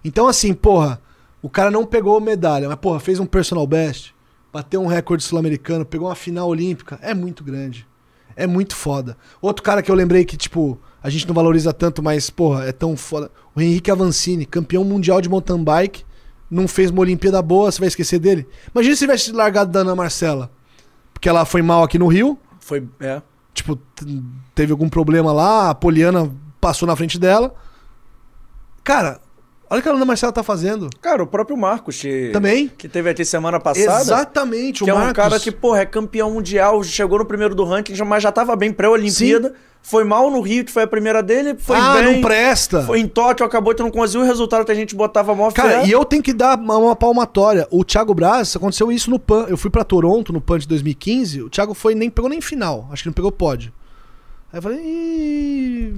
Então, 0.04 0.28
assim, 0.28 0.52
porra, 0.52 1.00
o 1.40 1.48
cara 1.48 1.70
não 1.70 1.86
pegou 1.86 2.20
medalha, 2.20 2.68
mas, 2.68 2.78
porra, 2.78 3.00
fez 3.00 3.18
um 3.18 3.26
personal 3.26 3.66
best, 3.66 4.14
bateu 4.52 4.82
um 4.82 4.86
recorde 4.86 5.22
sul-americano, 5.22 5.86
pegou 5.86 6.08
uma 6.08 6.14
final 6.14 6.48
olímpica, 6.48 6.98
é 7.00 7.14
muito 7.14 7.42
grande. 7.42 7.86
É 8.36 8.46
muito 8.46 8.74
foda. 8.74 9.16
Outro 9.40 9.62
cara 9.62 9.82
que 9.82 9.90
eu 9.90 9.94
lembrei 9.94 10.24
que, 10.24 10.36
tipo, 10.36 10.78
a 11.02 11.10
gente 11.10 11.26
não 11.26 11.34
valoriza 11.34 11.72
tanto, 11.72 12.02
mas, 12.02 12.30
porra, 12.30 12.64
é 12.64 12.72
tão 12.72 12.96
foda. 12.96 13.30
O 13.54 13.60
Henrique 13.60 13.90
Avancini, 13.90 14.46
campeão 14.46 14.84
mundial 14.84 15.20
de 15.20 15.28
mountain 15.28 15.62
bike, 15.62 16.04
não 16.50 16.68
fez 16.68 16.90
uma 16.90 17.00
Olimpíada 17.00 17.40
boa, 17.40 17.70
você 17.70 17.78
vai 17.78 17.88
esquecer 17.88 18.18
dele? 18.18 18.46
Imagina 18.74 18.94
se 18.94 19.00
tivesse 19.00 19.32
largado 19.32 19.72
da 19.72 19.80
Ana 19.80 19.94
Marcela. 19.94 20.50
Porque 21.14 21.28
ela 21.28 21.44
foi 21.44 21.62
mal 21.62 21.82
aqui 21.82 21.98
no 21.98 22.08
Rio, 22.08 22.38
Foi. 22.60 22.86
É. 23.00 23.22
tipo, 23.54 23.78
teve 24.54 24.72
algum 24.72 24.88
problema 24.88 25.32
lá, 25.32 25.70
a 25.70 25.74
Poliana 25.74 26.30
passou 26.60 26.86
na 26.86 26.94
frente 26.96 27.18
dela. 27.18 27.54
Cara, 28.84 29.20
olha 29.72 29.80
o 29.80 29.82
que 29.82 29.88
a 29.88 29.92
Ana 29.92 30.04
Marcela 30.04 30.32
tá 30.32 30.42
fazendo. 30.42 30.88
Cara, 31.00 31.22
o 31.22 31.26
próprio 31.26 31.56
Marcos, 31.56 32.00
que, 32.00 32.30
Também? 32.32 32.68
que 32.68 32.88
teve 32.88 33.08
aqui 33.10 33.24
semana 33.24 33.58
passada. 33.58 34.00
Exatamente, 34.02 34.82
o 34.82 34.84
Que 34.84 34.90
é 34.90 34.94
um 34.94 34.98
Marcos. 34.98 35.14
cara 35.14 35.40
que, 35.40 35.50
porra, 35.50 35.80
é 35.80 35.86
campeão 35.86 36.30
mundial, 36.30 36.82
chegou 36.84 37.18
no 37.18 37.24
primeiro 37.24 37.54
do 37.54 37.64
ranking, 37.64 37.94
já- 37.94 38.04
mas 38.04 38.22
já 38.22 38.30
tava 38.30 38.54
bem 38.54 38.72
pré-Olimpíada. 38.72 39.54
Foi 39.84 40.04
mal 40.04 40.30
no 40.30 40.40
Rio, 40.40 40.64
que 40.64 40.70
foi 40.70 40.84
a 40.84 40.86
primeira 40.86 41.20
dele. 41.24 41.56
Foi 41.58 41.76
ah, 41.76 41.94
bem. 41.94 42.14
não 42.14 42.20
presta. 42.22 42.82
Foi 42.82 43.00
em 43.00 43.08
Tóquio, 43.08 43.44
acabou 43.44 43.74
que 43.74 43.82
não 43.82 43.90
conseguiu 43.90 44.20
o 44.20 44.24
resultado 44.24 44.64
que 44.64 44.70
a 44.70 44.74
gente 44.76 44.94
botava 44.94 45.34
mó 45.34 45.50
Cara, 45.50 45.80
fé. 45.82 45.86
e 45.88 45.90
eu 45.90 46.04
tenho 46.04 46.22
que 46.22 46.32
dar 46.32 46.56
uma, 46.56 46.76
uma 46.76 46.94
palmatória. 46.94 47.66
O 47.68 47.82
Thiago 47.82 48.14
Braz, 48.14 48.54
aconteceu 48.54 48.92
isso 48.92 49.10
no 49.10 49.18
PAN. 49.18 49.46
Eu 49.48 49.56
fui 49.56 49.70
pra 49.70 49.82
Toronto 49.82 50.32
no 50.32 50.40
PAN 50.40 50.60
de 50.60 50.68
2015. 50.68 51.42
O 51.42 51.50
Thiago 51.50 51.74
foi 51.74 51.96
nem 51.96 52.08
pegou 52.08 52.30
nem 52.30 52.40
final. 52.40 52.88
Acho 52.92 53.02
que 53.02 53.08
não 53.08 53.12
pegou 53.12 53.32
pódio. 53.32 53.72
Aí 54.52 54.58
eu 54.58 54.62
falei. 54.62 54.78
"Ih, 54.78 55.94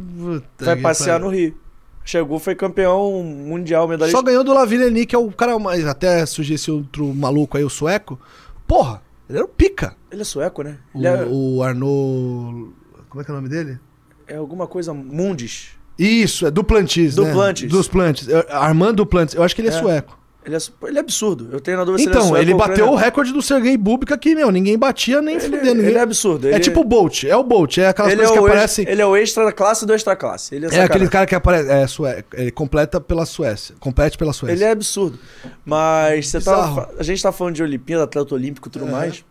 Vai 0.60 0.76
passear 0.76 1.20
pariu." 1.20 1.26
no 1.30 1.36
Rio. 1.36 1.54
Chegou, 2.04 2.38
foi 2.38 2.54
campeão 2.54 3.22
mundial, 3.22 3.88
medalhista. 3.88 4.18
Só 4.18 4.22
ganhou 4.22 4.44
do 4.44 4.52
Lavillenie, 4.52 5.06
que 5.06 5.14
é 5.16 5.18
o 5.18 5.30
cara 5.32 5.58
mais. 5.58 5.86
Até 5.86 6.24
surgiu 6.26 6.54
esse 6.54 6.70
outro 6.70 7.14
maluco 7.14 7.56
aí, 7.56 7.64
o 7.64 7.70
sueco. 7.70 8.20
Porra, 8.66 9.02
ele 9.28 9.38
era 9.38 9.44
o 9.46 9.48
pica. 9.48 9.96
Ele 10.10 10.20
é 10.20 10.24
sueco, 10.24 10.62
né? 10.62 10.76
O, 10.92 11.06
é, 11.06 11.26
o 11.26 11.62
Arnaud. 11.62 12.72
Como 13.08 13.22
é 13.22 13.24
que 13.24 13.30
é 13.30 13.32
o 13.32 13.36
nome 13.36 13.48
dele? 13.48 13.78
é 14.26 14.36
alguma 14.36 14.66
coisa 14.66 14.92
Mundis. 14.94 15.70
Isso, 15.98 16.46
é 16.46 16.50
Duplantis, 16.50 17.16
né? 17.16 17.24
Duplantis. 17.24 17.68
Duplantis. 17.70 18.28
É, 18.28 18.46
Armando 18.50 18.96
Duplantis. 18.96 19.34
Eu 19.34 19.42
acho 19.42 19.54
que 19.54 19.60
ele 19.60 19.68
é, 19.68 19.72
É. 19.72 19.78
sueco. 19.78 20.18
Ele 20.44 20.54
é, 20.56 20.58
ele 20.88 20.98
é 20.98 21.00
absurdo. 21.00 21.48
Eu 21.50 21.60
tenho 21.60 21.78
na 21.78 21.84
dúvida 21.84 22.02
se 22.02 22.08
ele 22.08 22.14
é 22.14 22.18
Então, 22.18 22.28
sueco 22.28 22.42
ele 22.42 22.54
bateu 22.54 22.88
o 22.90 22.94
recorde 22.94 23.32
do 23.32 23.40
Sergei 23.40 23.76
Bubka 23.76 24.18
que, 24.18 24.34
meu, 24.34 24.50
ninguém 24.50 24.76
batia 24.78 25.22
nem 25.22 25.36
Ele, 25.36 25.44
fudendo. 25.44 25.64
Ninguém... 25.76 25.86
ele 25.86 25.98
é 25.98 26.00
absurdo. 26.02 26.48
É 26.48 26.50
ele- 26.52 26.60
tipo 26.60 26.80
o 26.80 26.84
Bolt, 26.84 27.24
é 27.24 27.34
o 27.34 27.42
Bolt, 27.42 27.78
é 27.78 27.88
aquelas 27.88 28.12
ele 28.12 28.20
é, 28.20 28.26
coisas 28.26 28.44
que 28.44 28.50
aparecem. 28.50 28.86
ele 28.88 29.00
é 29.00 29.06
o 29.06 29.16
extra 29.16 29.50
classe 29.52 29.86
do 29.86 29.94
extra 29.94 30.14
classe. 30.14 30.54
Ele 30.54 30.66
é, 30.66 30.74
É 30.74 30.82
aquele 30.82 31.08
cara 31.08 31.26
que 31.26 31.34
aparece. 31.34 31.70
É, 31.70 31.86
Sué... 31.86 32.24
ele 32.34 32.50
completa 32.50 33.00
pela 33.00 33.24
Suécia. 33.24 33.74
Complete 33.80 34.18
pela 34.18 34.32
Suécia. 34.32 34.54
Ele 34.54 34.64
é 34.64 34.70
absurdo. 34.70 35.18
Mas 35.64 36.28
você 36.28 36.40
tava, 36.40 36.90
a 36.98 37.02
gente 37.02 37.22
tá 37.22 37.32
falando 37.32 37.54
de 37.54 37.62
Olimpíada, 37.62 38.04
atleta 38.04 38.34
olímpico 38.34 38.68
e 38.68 38.70
tudo 38.70 38.86
mais. 38.86 39.24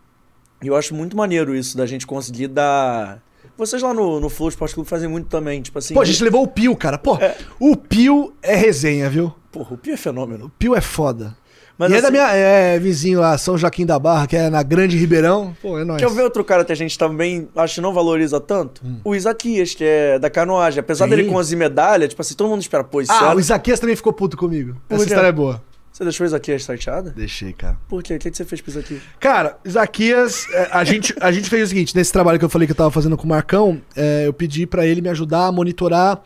E 0.62 0.66
eu 0.66 0.74
acho 0.76 0.94
muito 0.94 1.16
maneiro 1.16 1.54
isso 1.54 1.76
da 1.76 1.86
gente 1.86 2.06
conseguir 2.06 2.48
dar. 2.48 3.22
Vocês 3.56 3.80
lá 3.82 3.94
no, 3.94 4.18
no 4.20 4.28
Flow 4.28 4.48
Esporte 4.48 4.74
Clube 4.74 4.88
fazem 4.88 5.08
muito 5.08 5.28
também. 5.28 5.62
Tipo 5.62 5.78
assim. 5.78 5.94
Pô, 5.94 6.00
a 6.00 6.04
gente 6.04 6.22
levou 6.24 6.42
o 6.42 6.48
Pio, 6.48 6.74
cara. 6.76 6.98
Pô, 6.98 7.16
É. 7.16 7.36
o 7.60 7.76
Pio 7.76 8.32
é 8.42 8.54
resenha, 8.54 9.08
viu? 9.08 9.32
Porra, 9.52 9.74
o 9.74 9.78
Pio 9.78 9.94
é 9.94 9.96
fenômeno. 9.96 10.46
O 10.46 10.50
Pio 10.50 10.74
é 10.74 10.80
foda. 10.80 11.36
Mas 11.76 11.90
e 11.90 11.96
é 11.96 12.00
da 12.00 12.06
assim, 12.08 12.16
minha. 12.16 12.28
É 12.30 12.78
vizinho 12.78 13.18
lá, 13.20 13.36
São 13.36 13.58
Joaquim 13.58 13.84
da 13.84 13.98
Barra, 13.98 14.28
que 14.28 14.36
é 14.36 14.48
na 14.48 14.62
Grande 14.62 14.96
Ribeirão. 14.96 15.56
Pô, 15.60 15.76
é 15.76 15.84
nóis. 15.84 16.00
Quer 16.00 16.08
ver 16.08 16.22
outro 16.22 16.44
cara 16.44 16.64
que 16.64 16.70
a 16.70 16.74
gente 16.76 16.96
também 16.96 17.48
acho 17.56 17.74
que 17.76 17.80
não 17.80 17.92
valoriza 17.92 18.38
tanto? 18.40 18.80
O 19.02 19.12
Isaquias, 19.14 19.74
que 19.74 19.82
é 19.82 20.18
da 20.18 20.30
canoagem. 20.30 20.78
Apesar 20.80 21.06
Hum. 21.06 21.08
Sim. 21.10 21.16
dele 21.16 21.28
com 21.28 21.36
as 21.38 21.52
medalhas, 21.52 22.10
tipo 22.10 22.22
assim, 22.22 22.34
todo 22.34 22.48
mundo 22.48 22.60
espera, 22.62 22.84
pô, 22.84 23.00
esse 23.00 23.10
Ah, 23.10 23.34
o 23.34 23.40
Isaquias 23.40 23.80
também 23.80 23.96
ficou 23.96 24.12
puto 24.12 24.36
comigo. 24.36 24.76
Essa 24.88 25.02
história 25.04 25.26
é 25.28 25.32
boa. 25.32 25.60
Você 25.94 26.02
deixou 26.02 26.24
o 26.24 26.26
Isaquias 26.26 26.62
chateado? 26.62 27.12
Deixei, 27.12 27.52
cara. 27.52 27.78
Por 27.88 28.02
quê? 28.02 28.16
O 28.16 28.18
que 28.18 28.28
que 28.28 28.36
você 28.36 28.44
fez 28.44 28.60
pro 28.60 28.72
Isaquias? 28.72 29.00
Cara, 29.20 29.56
Isaquias, 29.64 30.44
é, 30.52 30.68
a 30.72 30.82
gente, 30.82 31.14
a 31.20 31.30
gente 31.30 31.48
fez 31.48 31.62
o 31.62 31.68
seguinte: 31.68 31.94
nesse 31.94 32.12
trabalho 32.12 32.36
que 32.36 32.44
eu 32.44 32.48
falei 32.48 32.66
que 32.66 32.72
eu 32.72 32.76
tava 32.76 32.90
fazendo 32.90 33.16
com 33.16 33.22
o 33.22 33.28
Marcão, 33.28 33.80
é, 33.94 34.26
eu 34.26 34.32
pedi 34.32 34.66
pra 34.66 34.84
ele 34.84 35.00
me 35.00 35.08
ajudar 35.08 35.46
a 35.46 35.52
monitorar 35.52 36.20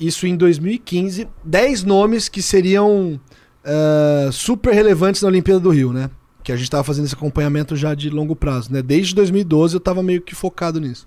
isso 0.00 0.26
em 0.26 0.36
2015. 0.36 1.28
10 1.44 1.84
nomes 1.84 2.28
que 2.28 2.42
seriam 2.42 3.20
é, 3.62 4.30
super 4.32 4.74
relevantes 4.74 5.22
na 5.22 5.28
Olimpíada 5.28 5.60
do 5.60 5.70
Rio, 5.70 5.92
né? 5.92 6.10
Que 6.42 6.50
a 6.50 6.56
gente 6.56 6.68
tava 6.68 6.82
fazendo 6.82 7.04
esse 7.04 7.14
acompanhamento 7.14 7.76
já 7.76 7.94
de 7.94 8.10
longo 8.10 8.34
prazo, 8.34 8.72
né? 8.72 8.82
Desde 8.82 9.14
2012 9.14 9.76
eu 9.76 9.80
tava 9.80 10.02
meio 10.02 10.22
que 10.22 10.34
focado 10.34 10.80
nisso. 10.80 11.06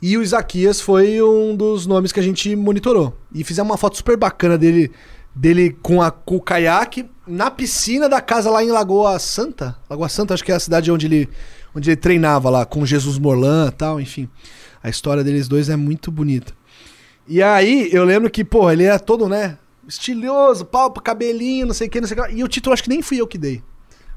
E 0.00 0.16
o 0.16 0.22
Isaquias 0.22 0.80
foi 0.80 1.20
um 1.20 1.56
dos 1.56 1.84
nomes 1.84 2.12
que 2.12 2.20
a 2.20 2.22
gente 2.22 2.54
monitorou. 2.54 3.16
E 3.34 3.42
fizemos 3.42 3.72
uma 3.72 3.76
foto 3.76 3.96
super 3.96 4.16
bacana 4.16 4.56
dele, 4.56 4.92
dele 5.34 5.76
com, 5.82 6.02
a, 6.02 6.10
com 6.10 6.36
o 6.36 6.40
caiaque 6.40 7.08
na 7.26 7.50
piscina 7.50 8.08
da 8.08 8.20
casa 8.20 8.50
lá 8.50 8.62
em 8.62 8.70
Lagoa 8.70 9.18
Santa. 9.18 9.76
Lagoa 9.88 10.08
Santa, 10.08 10.34
acho 10.34 10.44
que 10.44 10.52
é 10.52 10.54
a 10.54 10.60
cidade 10.60 10.90
onde 10.90 11.06
ele, 11.06 11.28
onde 11.74 11.90
ele 11.90 11.96
treinava 11.96 12.50
lá, 12.50 12.66
com 12.66 12.84
Jesus 12.84 13.18
Morlan 13.18 13.68
e 13.68 13.72
tal, 13.72 14.00
enfim. 14.00 14.28
A 14.82 14.88
história 14.88 15.22
deles 15.22 15.48
dois 15.48 15.68
é 15.68 15.76
muito 15.76 16.10
bonita. 16.10 16.52
E 17.26 17.42
aí, 17.42 17.88
eu 17.92 18.04
lembro 18.04 18.30
que, 18.30 18.44
pô, 18.44 18.70
ele 18.70 18.84
era 18.84 18.98
todo, 18.98 19.28
né? 19.28 19.56
Estiloso, 19.86 20.64
pau, 20.64 20.90
cabelinho, 20.92 21.66
não 21.66 21.74
sei 21.74 21.86
o 21.86 21.90
que, 21.90 22.00
não 22.00 22.08
sei 22.08 22.18
o 22.18 22.24
que. 22.24 22.34
E 22.34 22.44
o 22.44 22.48
título 22.48 22.74
acho 22.74 22.82
que 22.82 22.88
nem 22.88 23.02
fui 23.02 23.20
eu 23.20 23.26
que 23.26 23.38
dei. 23.38 23.62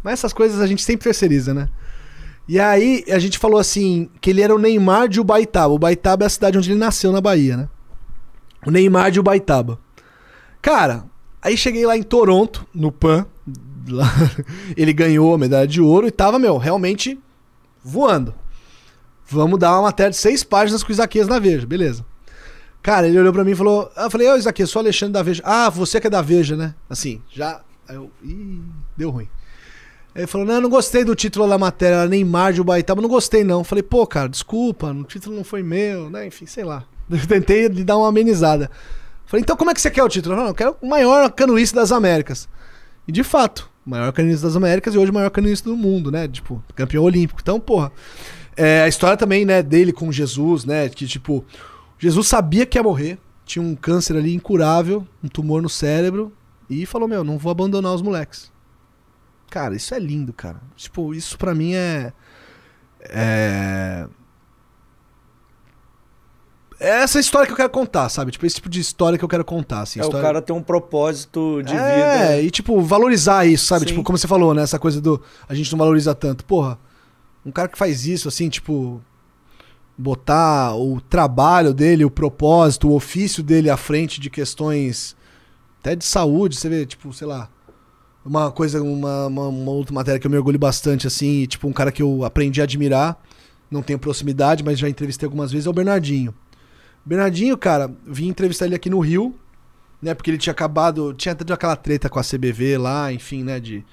Mas 0.03 0.13
essas 0.13 0.33
coisas 0.33 0.59
a 0.59 0.67
gente 0.67 0.83
sempre 0.83 1.03
terceiriza, 1.03 1.53
né? 1.53 1.69
E 2.47 2.59
aí 2.59 3.03
a 3.09 3.17
gente 3.17 3.39
falou 3.39 3.59
assim, 3.59 4.09
que 4.21 4.29
ele 4.29 4.41
era 4.41 4.53
o 4.53 4.59
Neymar 4.59 5.07
de 5.07 5.19
Ubaitaba. 5.19 5.73
Ubaitaba 5.73 6.25
é 6.25 6.27
a 6.27 6.29
cidade 6.29 6.57
onde 6.57 6.71
ele 6.71 6.79
nasceu 6.79 7.11
na 7.11 7.21
Bahia, 7.21 7.57
né? 7.57 7.69
O 8.65 8.71
Neymar 8.71 9.11
de 9.11 9.19
Ubaitaba. 9.19 9.79
Cara, 10.65 11.05
aí 11.43 11.55
cheguei 11.55 11.85
lá 11.85 11.95
em 11.95 12.01
Toronto, 12.01 12.65
no 12.73 12.91
PAN. 12.91 13.27
lá, 13.87 14.11
ele 14.75 14.93
ganhou 14.93 15.31
a 15.31 15.37
medalha 15.37 15.67
de 15.67 15.79
ouro 15.79 16.07
e 16.07 16.11
tava, 16.11 16.39
meu, 16.39 16.57
realmente 16.57 17.19
voando. 17.83 18.33
Vamos 19.27 19.59
dar 19.59 19.73
uma 19.73 19.83
matéria 19.83 20.09
de 20.09 20.17
seis 20.17 20.43
páginas 20.43 20.81
com 20.81 20.89
o 20.89 20.91
Isaquias 20.91 21.27
na 21.27 21.37
Veja, 21.37 21.67
beleza. 21.67 22.03
Cara, 22.81 23.07
ele 23.07 23.19
olhou 23.19 23.31
pra 23.31 23.43
mim 23.43 23.51
e 23.51 23.55
falou. 23.55 23.91
Eu 23.95 24.09
falei, 24.09 24.27
ô 24.27 24.35
Isaquias, 24.35 24.71
sou 24.71 24.79
Alexandre 24.79 25.13
da 25.13 25.21
Veja. 25.21 25.43
Ah, 25.45 25.69
você 25.69 26.01
que 26.01 26.07
é 26.07 26.09
da 26.09 26.23
Veja, 26.23 26.55
né? 26.55 26.73
Assim, 26.89 27.21
já. 27.29 27.61
Eu. 27.87 28.09
Ih, 28.23 28.63
deu 28.97 29.11
ruim. 29.11 29.29
Ele 30.15 30.25
falou, 30.25 30.47
não, 30.47 30.61
não 30.61 30.69
gostei 30.69 31.03
do 31.03 31.13
título 31.13 31.47
da 31.47 31.59
matéria, 31.59 31.97
era 31.97 32.09
Neymar 32.09 32.53
de 32.53 32.61
Ubaitaba, 32.61 33.03
não 33.03 33.09
gostei 33.09 33.43
não. 33.43 33.59
Eu 33.59 33.63
falei, 33.63 33.83
pô, 33.83 34.07
cara, 34.07 34.27
desculpa, 34.27 34.91
o 34.91 35.03
título 35.03 35.35
não 35.35 35.43
foi 35.43 35.61
meu, 35.61 36.09
né? 36.09 36.25
Enfim, 36.25 36.47
sei 36.47 36.63
lá. 36.63 36.85
Eu 37.07 37.27
tentei 37.27 37.67
lhe 37.67 37.83
dar 37.83 37.97
uma 37.97 38.07
amenizada. 38.07 38.71
Falei, 39.36 39.41
então 39.41 39.57
como 39.57 39.70
é 39.70 39.74
que 39.74 39.82
você 39.82 39.91
quer 39.91 40.02
o 40.02 40.07
título? 40.07 40.34
Não, 40.34 40.48
eu 40.48 40.53
quero 40.53 40.78
o 40.82 40.88
maior 40.88 41.30
canoísta 41.30 41.78
das 41.78 41.91
Américas. 41.91 42.48
E 43.06 43.12
de 43.12 43.22
fato, 43.22 43.70
o 43.86 43.90
maior 43.90 44.14
canoísta 44.14 44.48
das 44.48 44.56
Américas 44.56 44.95
e 44.95 44.98
hoje 44.98 45.12
o 45.12 45.14
maior 45.14 45.30
canoísta 45.30 45.70
do 45.70 45.76
mundo, 45.76 46.10
né? 46.10 46.26
Tipo, 46.26 46.64
campeão 46.74 47.03
olímpico. 47.03 47.41
Então, 47.41 47.60
porra. 47.60 47.91
É, 48.56 48.84
a 48.84 48.88
história 48.88 49.18
também, 49.18 49.44
né, 49.44 49.62
dele 49.62 49.91
com 49.91 50.10
Jesus, 50.10 50.64
né? 50.64 50.88
Que, 50.88 51.06
tipo, 51.06 51.44
Jesus 51.99 52.28
sabia 52.28 52.66
que 52.66 52.78
ia 52.78 52.84
morrer. 52.84 53.20
Tinha 53.44 53.62
um 53.62 53.76
câncer 53.76 54.16
ali 54.16 54.34
incurável, 54.34 55.06
um 55.22 55.28
tumor 55.28 55.62
no 55.62 55.68
cérebro. 55.68 56.32
E 56.70 56.86
falou, 56.86 57.06
meu, 57.06 57.22
não 57.22 57.38
vou 57.38 57.52
abandonar 57.52 57.94
os 57.94 58.02
moleques. 58.02 58.49
Cara, 59.49 59.76
isso 59.76 59.94
é 59.94 59.99
lindo, 59.99 60.32
cara. 60.32 60.62
Tipo, 60.78 61.14
isso 61.14 61.38
pra 61.38 61.53
mim 61.53 61.74
é. 61.74 62.14
É. 63.02 64.07
É 66.80 67.02
essa 67.03 67.19
história 67.19 67.45
que 67.47 67.53
eu 67.53 67.57
quero 67.57 67.69
contar, 67.69 68.10
sabe? 68.10 68.31
Tipo, 68.31 68.45
esse 68.45 68.56
tipo 68.56 68.69
de 68.69 68.80
história 68.80 69.18
que 69.18 69.23
eu 69.23 69.30
quero 69.30 69.45
contar. 69.45 69.81
Assim, 69.81 69.99
É, 69.99 70.03
história... 70.03 70.19
o 70.19 70.27
cara 70.27 70.41
tem 70.41 70.56
um 70.56 70.61
propósito 70.61 71.61
de 71.64 71.73
É, 71.73 72.27
vida. 72.27 72.41
e 72.41 72.52
tipo, 72.52 72.81
valorizar 72.81 73.45
isso, 73.45 73.65
sabe? 73.65 73.81
Sim. 73.81 73.88
Tipo, 73.88 74.03
como 74.03 74.18
você 74.18 74.27
falou, 74.27 74.53
né? 74.53 74.64
Essa 74.64 74.77
coisa 74.77 74.99
do. 74.99 75.22
A 75.47 75.56
gente 75.56 75.72
não 75.72 75.80
valoriza 75.80 76.14
tanto. 76.14 76.43
Porra, 76.43 76.77
um 77.45 77.52
cara 77.52 77.68
que 77.68 77.77
faz 77.77 78.06
isso, 78.06 78.27
assim, 78.27 78.49
tipo. 78.49 79.02
Botar 79.97 80.76
o 80.76 80.99
trabalho 80.99 81.73
dele, 81.73 82.03
o 82.03 82.11
propósito, 82.11 82.89
o 82.89 82.95
ofício 82.95 83.41
dele 83.41 83.69
à 83.69 83.77
frente 83.77 84.19
de 84.19 84.30
questões 84.30 85.15
até 85.80 85.95
de 85.95 86.03
saúde, 86.03 86.57
você 86.57 86.68
vê, 86.68 86.85
tipo, 86.85 87.14
sei 87.14 87.27
lá. 87.27 87.47
Uma 88.26 88.52
coisa, 88.52 88.81
uma, 88.81 89.27
uma, 89.27 89.47
uma 89.47 89.72
outra 89.72 89.93
matéria 89.93 90.19
que 90.19 90.26
eu 90.26 90.31
me 90.31 90.35
orgulho 90.35 90.57
bastante, 90.57 91.06
assim, 91.06 91.43
e, 91.43 91.47
tipo, 91.47 91.68
um 91.68 91.72
cara 91.72 91.91
que 91.91 92.02
eu 92.02 92.26
aprendi 92.26 92.60
a 92.60 92.64
admirar, 92.64 93.22
não 93.69 93.84
tenho 93.84 93.99
proximidade, 93.99 94.64
mas 94.64 94.80
já 94.80 94.89
entrevistei 94.89 95.27
algumas 95.27 95.52
vezes, 95.52 95.68
é 95.68 95.69
o 95.69 95.73
Bernardinho. 95.73 96.34
Bernardinho, 97.06 97.57
cara, 97.57 97.94
vim 98.06 98.27
entrevistar 98.27 98.65
ele 98.65 98.76
aqui 98.76 98.90
no 98.90 98.99
Rio, 98.99 99.36
né? 100.02 100.14
Porque 100.14 100.32
ele 100.32 100.38
tinha 100.38 100.52
acabado. 100.52 101.14
Tinha 101.14 101.36
tido 101.36 101.53
aquela 101.53 101.76
treta 101.76 102.10
com 102.10 102.19
a 102.19 102.23
CBV 102.23 102.77
lá, 102.77 103.14
enfim, 103.14 103.44
né? 103.44 103.60
De, 103.60 103.86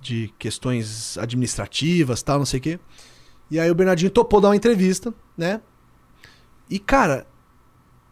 de 0.00 0.32
questões 0.38 1.16
administrativas 1.18 2.22
tal, 2.22 2.38
não 2.38 2.46
sei 2.46 2.58
o 2.60 2.62
quê. 2.62 2.80
E 3.50 3.58
aí 3.58 3.70
o 3.70 3.74
Bernardinho 3.74 4.10
topou 4.10 4.40
dar 4.40 4.48
uma 4.48 4.56
entrevista, 4.56 5.12
né? 5.36 5.60
E, 6.68 6.78
cara, 6.78 7.26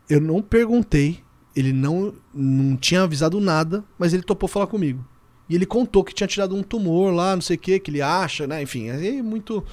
eu 0.08 0.20
não 0.20 0.42
perguntei, 0.42 1.22
ele 1.54 1.72
não, 1.72 2.14
não 2.34 2.76
tinha 2.76 3.02
avisado 3.02 3.40
nada, 3.40 3.84
mas 3.98 4.12
ele 4.12 4.22
topou 4.22 4.48
falar 4.48 4.66
comigo. 4.66 5.06
E 5.48 5.54
ele 5.54 5.64
contou 5.64 6.04
que 6.04 6.14
tinha 6.14 6.26
tirado 6.26 6.54
um 6.54 6.62
tumor 6.62 7.12
lá, 7.12 7.34
não 7.34 7.40
sei 7.42 7.56
o 7.56 7.58
que, 7.58 7.78
que 7.78 7.90
ele 7.90 8.02
acha, 8.02 8.46
né? 8.46 8.62
Enfim, 8.62 8.88
é 8.88 9.22
muito. 9.22 9.64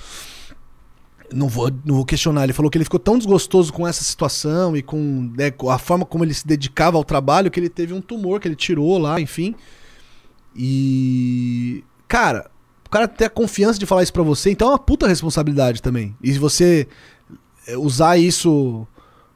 Não 1.33 1.47
vou, 1.47 1.71
não 1.83 1.95
vou 1.95 2.05
questionar. 2.05 2.43
Ele 2.43 2.53
falou 2.53 2.69
que 2.69 2.77
ele 2.77 2.85
ficou 2.85 2.99
tão 2.99 3.17
desgostoso 3.17 3.73
com 3.73 3.87
essa 3.87 4.03
situação 4.03 4.75
e 4.75 4.81
com, 4.81 5.31
né, 5.37 5.51
com 5.51 5.69
a 5.69 5.77
forma 5.77 6.05
como 6.05 6.23
ele 6.23 6.33
se 6.33 6.45
dedicava 6.45 6.97
ao 6.97 7.03
trabalho 7.03 7.49
que 7.49 7.59
ele 7.59 7.69
teve 7.69 7.93
um 7.93 8.01
tumor 8.01 8.39
que 8.39 8.47
ele 8.47 8.55
tirou 8.55 8.97
lá, 8.97 9.19
enfim. 9.19 9.55
E. 10.55 11.83
Cara, 12.07 12.49
o 12.85 12.89
cara 12.89 13.07
ter 13.07 13.25
a 13.25 13.29
confiança 13.29 13.79
de 13.79 13.85
falar 13.85 14.03
isso 14.03 14.13
pra 14.13 14.23
você, 14.23 14.51
então 14.51 14.67
é 14.67 14.71
uma 14.71 14.79
puta 14.79 15.07
responsabilidade 15.07 15.81
também. 15.81 16.15
E 16.21 16.31
se 16.31 16.39
você 16.39 16.87
é, 17.67 17.77
usar 17.77 18.17
isso, 18.17 18.87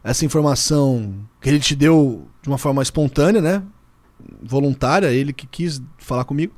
essa 0.04 0.24
informação 0.24 1.16
que 1.42 1.50
ele 1.50 1.60
te 1.60 1.76
deu 1.76 2.28
de 2.42 2.48
uma 2.48 2.58
forma 2.58 2.82
espontânea, 2.82 3.42
né? 3.42 3.64
Voluntária, 4.42 5.08
ele 5.08 5.34
que 5.34 5.48
quis 5.48 5.82
falar 5.98 6.26
comigo. 6.26 6.54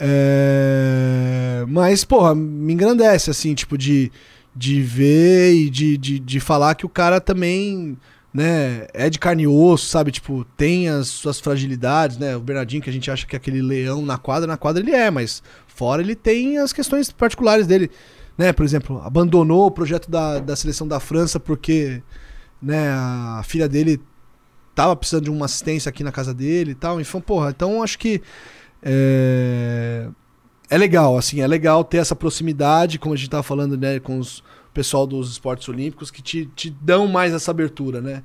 É... 0.00 1.64
Mas, 1.68 2.04
porra, 2.04 2.34
me 2.34 2.72
engrandece, 2.72 3.30
assim, 3.30 3.54
tipo, 3.54 3.76
de, 3.76 4.12
de 4.54 4.80
ver 4.80 5.54
e 5.54 5.70
de, 5.70 5.96
de, 5.96 6.18
de 6.18 6.40
falar 6.40 6.74
que 6.74 6.86
o 6.86 6.88
cara 6.88 7.20
também, 7.20 7.96
né, 8.32 8.86
é 8.94 9.10
de 9.10 9.18
carne 9.18 9.42
e 9.44 9.46
osso, 9.46 9.86
sabe? 9.86 10.10
Tipo, 10.12 10.44
tem 10.56 10.88
as 10.88 11.08
suas 11.08 11.40
fragilidades, 11.40 12.16
né? 12.16 12.36
O 12.36 12.40
Bernardinho, 12.40 12.82
que 12.82 12.90
a 12.90 12.92
gente 12.92 13.10
acha 13.10 13.26
que 13.26 13.36
é 13.36 13.38
aquele 13.38 13.60
leão 13.60 14.02
na 14.02 14.18
quadra, 14.18 14.46
na 14.46 14.56
quadra 14.56 14.82
ele 14.82 14.92
é, 14.92 15.10
mas 15.10 15.42
fora 15.66 16.02
ele 16.02 16.14
tem 16.14 16.58
as 16.58 16.72
questões 16.72 17.10
particulares 17.10 17.66
dele, 17.66 17.90
né? 18.36 18.52
Por 18.52 18.64
exemplo, 18.64 19.00
abandonou 19.04 19.66
o 19.66 19.70
projeto 19.70 20.10
da, 20.10 20.38
da 20.38 20.56
seleção 20.56 20.86
da 20.86 21.00
França 21.00 21.40
porque, 21.40 22.02
né, 22.62 22.90
a 22.90 23.42
filha 23.44 23.68
dele 23.68 24.00
tava 24.74 24.94
precisando 24.94 25.24
de 25.24 25.30
uma 25.30 25.46
assistência 25.46 25.88
aqui 25.90 26.04
na 26.04 26.12
casa 26.12 26.32
dele 26.32 26.70
e 26.70 26.74
tal. 26.74 27.00
Enfim, 27.00 27.20
porra, 27.20 27.50
então 27.50 27.82
acho 27.82 27.98
que 27.98 28.22
é, 28.82 30.08
é 30.70 30.78
legal, 30.78 31.16
assim, 31.16 31.40
é 31.40 31.46
legal 31.46 31.82
ter 31.84 31.98
essa 31.98 32.14
proximidade, 32.16 32.98
como 32.98 33.14
a 33.14 33.16
gente 33.16 33.30
tava 33.30 33.42
falando, 33.42 33.76
né, 33.76 33.98
com 34.00 34.18
os 34.18 34.38
o 34.68 34.70
pessoal 34.78 35.06
dos 35.06 35.32
esportes 35.32 35.66
olímpicos, 35.68 36.10
que 36.10 36.22
te, 36.22 36.46
te 36.54 36.70
dão 36.70 37.08
mais 37.08 37.32
essa 37.32 37.50
abertura, 37.50 38.00
né? 38.00 38.22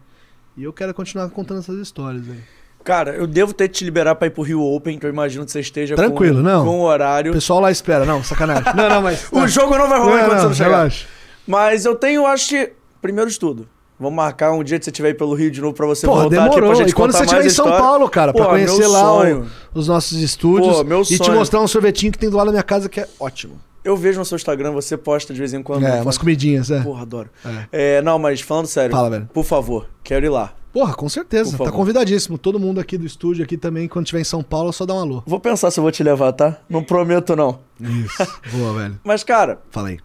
E 0.55 0.63
eu 0.63 0.73
quero 0.73 0.93
continuar 0.93 1.27
contando 1.29 1.61
essas 1.61 1.79
histórias 1.79 2.29
aí. 2.29 2.37
Cara, 2.83 3.15
eu 3.15 3.25
devo 3.25 3.53
ter 3.53 3.69
te 3.69 3.83
liberar 3.85 4.13
pra 4.15 4.27
ir 4.27 4.31
pro 4.31 4.43
Rio 4.43 4.61
Open, 4.61 4.99
que 4.99 5.05
eu 5.05 5.09
imagino 5.09 5.45
que 5.45 5.51
você 5.51 5.61
esteja 5.61 5.95
Tranquilo, 5.95 6.37
com, 6.37 6.43
não. 6.43 6.65
com 6.65 6.71
o 6.71 6.81
O 6.81 6.83
horário. 6.83 7.31
pessoal 7.31 7.59
lá 7.61 7.71
espera, 7.71 8.05
não, 8.05 8.21
sacanagem. 8.23 8.65
Não, 8.75 8.89
não, 8.89 9.01
mas. 9.01 9.25
O 9.31 9.47
jogo 9.47 9.75
não 9.77 9.87
vai 9.87 9.97
rolar 9.99 10.11
não, 10.17 10.25
enquanto 10.25 10.31
você 10.37 10.41
não, 10.41 10.49
não 10.49 10.53
chegar. 10.53 10.69
relaxa. 10.69 11.07
Mas 11.47 11.85
eu 11.85 11.95
tenho, 11.95 12.27
acho 12.27 12.49
que. 12.49 12.73
Primeiro 13.01 13.29
de 13.31 13.39
tudo, 13.39 13.67
vamos 14.03 14.15
marcar 14.17 14.51
um 14.51 14.63
dia 14.63 14.77
que 14.77 14.85
você 14.85 14.91
estiver 14.91 15.07
aí 15.09 15.13
pelo 15.13 15.33
Rio 15.33 15.49
de 15.49 15.59
novo 15.61 15.73
pra 15.73 15.85
você 15.87 16.05
Porra, 16.05 16.21
voltar 16.23 16.35
aqui 16.41 16.49
demorou. 16.55 16.69
pra 16.69 16.79
gente 16.79 16.89
E 16.91 16.93
quando 16.93 17.11
você 17.13 17.23
estiver 17.23 17.45
em 17.45 17.49
São. 17.49 17.65
Paulo, 17.65 18.09
cara, 18.09 18.31
pra 18.33 18.43
Pô, 18.43 18.49
conhecer 18.51 18.77
meu 18.79 18.91
lá 18.91 19.23
o- 19.23 19.45
os 19.73 19.87
nossos 19.87 20.19
estúdios 20.21 20.77
Pô, 20.77 20.83
meu 20.83 21.01
e 21.01 21.05
te 21.05 21.17
sonho. 21.17 21.33
mostrar 21.37 21.61
um 21.61 21.67
sorvetinho 21.67 22.11
que 22.11 22.17
tem 22.19 22.29
do 22.29 22.37
lado 22.37 22.47
da 22.47 22.51
minha 22.51 22.63
casa 22.63 22.87
que 22.89 22.99
é 22.99 23.07
ótimo. 23.19 23.59
Eu 23.83 23.97
vejo 23.97 24.19
no 24.19 24.23
seu 24.25 24.35
Instagram, 24.37 24.71
você 24.71 24.95
posta 24.95 25.33
de 25.33 25.39
vez 25.39 25.53
em 25.53 25.61
quando. 25.61 25.85
É, 25.85 25.91
né? 25.95 26.01
umas 26.01 26.17
comidinhas, 26.17 26.71
é. 26.71 26.81
Porra, 26.81 27.01
adoro. 27.01 27.29
É. 27.71 27.97
É, 27.97 28.01
não, 28.01 28.17
mas 28.19 28.39
falando 28.39 28.67
sério. 28.67 28.91
Fala, 28.95 29.09
velho. 29.09 29.29
Por 29.33 29.43
favor, 29.43 29.87
quero 30.03 30.25
ir 30.25 30.29
lá. 30.29 30.53
Porra, 30.71 30.93
com 30.95 31.07
certeza. 31.09 31.55
Por 31.57 31.65
Tá 31.65 31.71
convidadíssimo. 31.71 32.37
Todo 32.37 32.59
mundo 32.59 32.79
aqui 32.79 32.97
do 32.97 33.05
estúdio 33.05 33.43
aqui 33.43 33.57
também, 33.57 33.87
quando 33.87 34.05
estiver 34.05 34.21
em 34.21 34.23
São 34.23 34.41
Paulo, 34.41 34.71
só 34.73 34.85
dá 34.85 34.93
um 34.95 34.99
alô. 34.99 35.23
Vou 35.25 35.39
pensar 35.39 35.69
se 35.69 35.79
eu 35.79 35.83
vou 35.83 35.91
te 35.91 36.01
levar, 36.01 36.31
tá? 36.31 36.57
Não 36.69 36.81
prometo, 36.83 37.35
não. 37.35 37.59
Isso. 37.79 38.25
Boa, 38.53 38.73
velho. 38.79 38.99
Mas, 39.03 39.23
cara, 39.23 39.59
Fala 39.69 39.89
aí. 39.89 39.99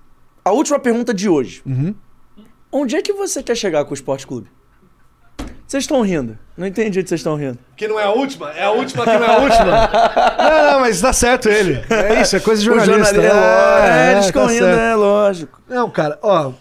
a 0.44 0.50
última 0.52 0.78
pergunta 0.78 1.14
de 1.14 1.28
hoje. 1.28 1.62
Uhum. 1.64 1.94
Onde 2.70 2.96
é 2.96 3.02
que 3.02 3.12
você 3.12 3.42
quer 3.42 3.56
chegar 3.56 3.84
com 3.84 3.92
o 3.92 3.94
Esporte 3.94 4.26
Clube? 4.26 4.48
Vocês 5.66 5.84
estão 5.84 6.00
rindo. 6.00 6.38
Não 6.56 6.66
entendi 6.66 7.02
que 7.02 7.08
vocês 7.08 7.20
estão 7.20 7.36
rindo. 7.36 7.58
Que 7.76 7.86
não 7.86 8.00
é 8.00 8.04
a 8.04 8.10
última? 8.10 8.50
É 8.52 8.64
a 8.64 8.70
última 8.70 9.04
que 9.04 9.12
não 9.12 9.24
é 9.24 9.36
a 9.36 9.38
última? 9.38 9.90
não, 10.38 10.72
não, 10.72 10.80
mas 10.80 11.00
dá 11.00 11.12
certo 11.12 11.48
ele. 11.48 11.82
É 11.90 12.22
isso, 12.22 12.36
é 12.36 12.40
coisa 12.40 12.62
de 12.62 12.70
O 12.70 12.74
jornalista. 12.74 13.14
jornalista, 13.14 13.86
é, 13.86 14.12
eles 14.12 14.20
tá 14.20 14.26
ficam 14.28 14.46
rindo, 14.46 14.64
certo. 14.64 14.80
é 14.80 14.94
lógico. 14.94 15.62
Não, 15.68 15.90
cara, 15.90 16.18
ó. 16.22 16.52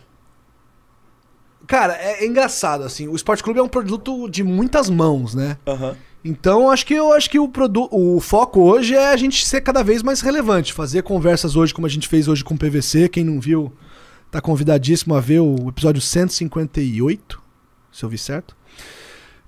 Cara, 1.66 1.94
é, 1.94 2.24
é 2.24 2.28
engraçado, 2.28 2.84
assim. 2.84 3.08
O 3.08 3.16
Esporte 3.16 3.42
Clube 3.44 3.60
é 3.60 3.64
um 3.64 3.68
produto 3.70 4.30
de 4.30 4.44
muitas 4.44 4.90
mãos, 4.90 5.34
né? 5.34 5.58
Aham. 5.66 5.96
Então, 6.24 6.70
acho 6.70 6.86
que 6.86 6.94
eu 6.94 7.14
acho 7.14 7.30
que 7.30 7.40
o, 7.40 7.48
produ 7.48 7.88
o 7.90 8.20
foco 8.20 8.60
hoje 8.62 8.94
é 8.94 9.10
a 9.10 9.16
gente 9.16 9.46
ser 9.46 9.62
cada 9.62 9.84
vez 9.84 10.04
mais 10.04 10.20
relevante. 10.20 10.74
Fazer 10.74 11.02
conversas 11.04 11.56
hoje, 11.56 11.74
como 11.74 11.88
a 11.88 11.90
gente 11.90 12.08
fez 12.10 12.28
hoje 12.28 12.44
com 12.44 12.56
o 12.56 12.58
PVC. 12.58 13.08
Quem 13.08 13.24
não 13.24 13.40
viu, 13.40 13.72
tá 14.38 14.42
convidadíssimo 14.42 15.16
a 15.16 15.20
ver 15.20 15.40
o 15.40 15.70
episódio 15.70 16.00
158, 16.00 17.42
se 17.92 18.04
eu 18.06 18.10
vi 18.10 18.20
certo. 18.20 18.56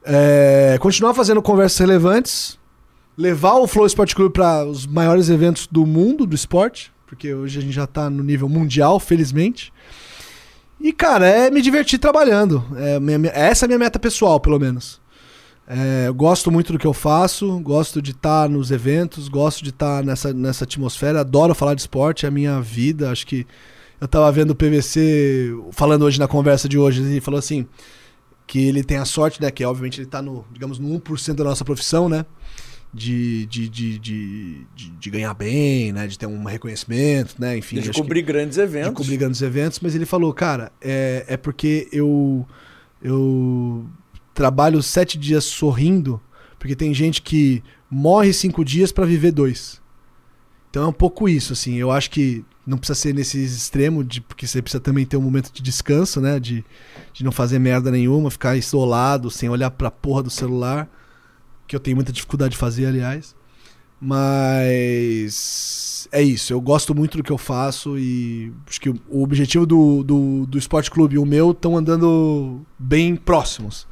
É, 0.03 0.77
continuar 0.81 1.13
fazendo 1.13 1.41
conversas 1.43 1.77
relevantes. 1.77 2.57
Levar 3.15 3.55
o 3.55 3.67
Flow 3.67 3.85
Esporte 3.85 4.15
Clube 4.15 4.33
para 4.33 4.65
os 4.65 4.87
maiores 4.87 5.29
eventos 5.29 5.67
do 5.67 5.85
mundo 5.85 6.25
do 6.25 6.33
esporte. 6.35 6.91
Porque 7.05 7.33
hoje 7.33 7.59
a 7.59 7.61
gente 7.61 7.73
já 7.73 7.85
tá 7.85 8.09
no 8.09 8.23
nível 8.23 8.49
mundial, 8.49 8.99
felizmente. 8.99 9.71
E, 10.79 10.91
cara, 10.93 11.27
é 11.27 11.51
me 11.51 11.61
divertir 11.61 11.99
trabalhando. 11.99 12.63
É, 12.77 12.99
minha- 12.99 13.31
essa 13.33 13.65
é 13.65 13.67
a 13.67 13.67
minha 13.67 13.79
meta 13.79 13.99
pessoal, 13.99 14.39
pelo 14.39 14.57
menos. 14.57 14.99
É, 15.67 16.05
eu 16.07 16.13
gosto 16.15 16.49
muito 16.49 16.73
do 16.73 16.79
que 16.79 16.87
eu 16.87 16.93
faço, 16.93 17.59
gosto 17.59 18.01
de 18.01 18.11
estar 18.11 18.49
nos 18.49 18.71
eventos, 18.71 19.27
gosto 19.27 19.63
de 19.63 19.69
estar 19.69 20.03
nessa, 20.03 20.33
nessa 20.33 20.63
atmosfera, 20.63 21.19
adoro 21.19 21.53
falar 21.53 21.75
de 21.75 21.81
esporte, 21.81 22.25
é 22.25 22.29
a 22.29 22.31
minha 22.31 22.59
vida. 22.61 23.11
Acho 23.11 23.27
que 23.27 23.45
eu 23.99 24.07
tava 24.07 24.31
vendo 24.31 24.51
o 24.51 24.55
PVC 24.55 25.53
falando 25.71 26.03
hoje 26.03 26.19
na 26.19 26.27
conversa 26.27 26.67
de 26.69 26.77
hoje, 26.77 27.01
ele 27.01 27.21
falou 27.21 27.37
assim: 27.37 27.67
que 28.49 28.59
ele 28.59 28.83
tem 28.83 28.97
a 28.97 29.05
sorte, 29.05 29.39
né? 29.39 29.51
Que 29.51 29.63
obviamente 29.63 30.01
ele 30.01 30.07
tá 30.07 30.23
no, 30.23 30.43
digamos, 30.51 30.79
no 30.79 30.99
1% 30.99 31.35
da 31.35 31.43
nossa 31.43 31.63
profissão, 31.63 32.09
né? 32.09 32.25
De, 32.91 33.45
de, 33.45 33.69
de, 33.69 33.99
de, 33.99 34.65
de, 34.75 35.09
ganhar 35.11 35.35
bem, 35.35 35.91
né? 35.91 36.07
De 36.07 36.17
ter 36.17 36.25
um 36.25 36.43
reconhecimento, 36.45 37.35
né? 37.37 37.55
Enfim. 37.57 37.75
De 37.75 37.81
acho 37.81 37.91
que- 37.91 38.01
cobrir 38.01 38.23
grandes 38.23 38.57
eventos. 38.57 38.89
de 38.89 38.95
cobrir 38.95 39.17
grandes 39.17 39.39
eventos, 39.43 39.79
mas 39.79 39.93
ele 39.93 40.05
falou, 40.07 40.33
cara, 40.33 40.71
é, 40.81 41.25
é 41.27 41.37
porque 41.37 41.87
eu, 41.91 42.43
eu 43.03 43.85
trabalho 44.33 44.81
sete 44.81 45.19
dias 45.19 45.43
sorrindo, 45.43 46.19
porque 46.57 46.75
tem 46.75 46.91
gente 46.91 47.21
que 47.21 47.61
morre 47.87 48.33
cinco 48.33 48.65
dias 48.65 48.91
pra 48.91 49.05
viver 49.05 49.31
dois. 49.31 49.79
Então 50.69 50.83
é 50.83 50.87
um 50.87 50.93
pouco 50.93 51.27
isso, 51.27 51.53
assim. 51.53 51.75
Eu 51.75 51.91
acho 51.91 52.11
que 52.11 52.45
não 52.65 52.77
precisa 52.77 52.99
ser 52.99 53.13
nesse 53.13 53.43
extremo, 53.43 54.03
de, 54.03 54.21
porque 54.21 54.45
você 54.45 54.61
precisa 54.61 54.79
também 54.79 55.05
ter 55.05 55.17
um 55.17 55.21
momento 55.21 55.51
de 55.51 55.61
descanso, 55.61 56.21
né? 56.21 56.39
De, 56.39 56.63
de 57.13 57.23
não 57.23 57.31
fazer 57.31 57.57
merda 57.59 57.89
nenhuma, 57.89 58.29
ficar 58.29 58.55
isolado, 58.55 59.31
sem 59.31 59.49
olhar 59.49 59.71
pra 59.71 59.89
porra 59.89 60.23
do 60.23 60.29
celular. 60.29 60.87
Que 61.67 61.75
eu 61.75 61.79
tenho 61.79 61.95
muita 61.95 62.11
dificuldade 62.11 62.51
de 62.51 62.57
fazer, 62.57 62.85
aliás. 62.85 63.35
Mas 64.01 65.89
é 66.11 66.21
isso, 66.21 66.53
eu 66.53 66.61
gosto 66.61 66.95
muito 66.95 67.17
do 67.17 67.23
que 67.23 67.31
eu 67.31 67.37
faço 67.37 67.97
e 67.97 68.53
acho 68.67 68.79
que 68.79 68.89
o 68.89 69.21
objetivo 69.21 69.65
do, 69.65 70.03
do, 70.03 70.45
do 70.45 70.57
Esporte 70.57 70.89
Clube 70.89 71.15
e 71.15 71.17
o 71.19 71.25
meu 71.25 71.51
estão 71.51 71.75
andando 71.75 72.61
bem 72.77 73.15
próximos. 73.15 73.85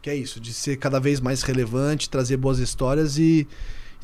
Que 0.00 0.10
é 0.10 0.14
isso, 0.14 0.38
de 0.38 0.52
ser 0.52 0.76
cada 0.76 1.00
vez 1.00 1.20
mais 1.20 1.42
relevante, 1.42 2.08
trazer 2.08 2.36
boas 2.36 2.60
histórias 2.60 3.18
e 3.18 3.48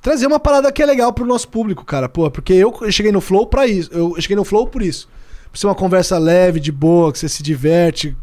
trazer 0.04 0.26
uma 0.26 0.38
parada 0.38 0.70
que 0.70 0.82
é 0.82 0.86
legal 0.86 1.14
pro 1.14 1.24
nosso 1.24 1.48
público, 1.48 1.82
cara. 1.82 2.10
Pô, 2.10 2.30
porque 2.30 2.52
eu 2.52 2.70
cheguei 2.92 3.10
no 3.10 3.22
Flow 3.22 3.46
pra 3.46 3.66
isso. 3.66 3.90
Eu 3.90 4.14
cheguei 4.20 4.36
no 4.36 4.44
Flow 4.44 4.66
por 4.66 4.82
isso. 4.82 5.08
Por 5.50 5.56
ser 5.56 5.66
uma 5.66 5.74
conversa 5.74 6.18
leve, 6.18 6.60
de 6.60 6.70
boa, 6.70 7.10
que 7.10 7.18
você 7.18 7.26
se 7.26 7.42
diverte. 7.42 8.14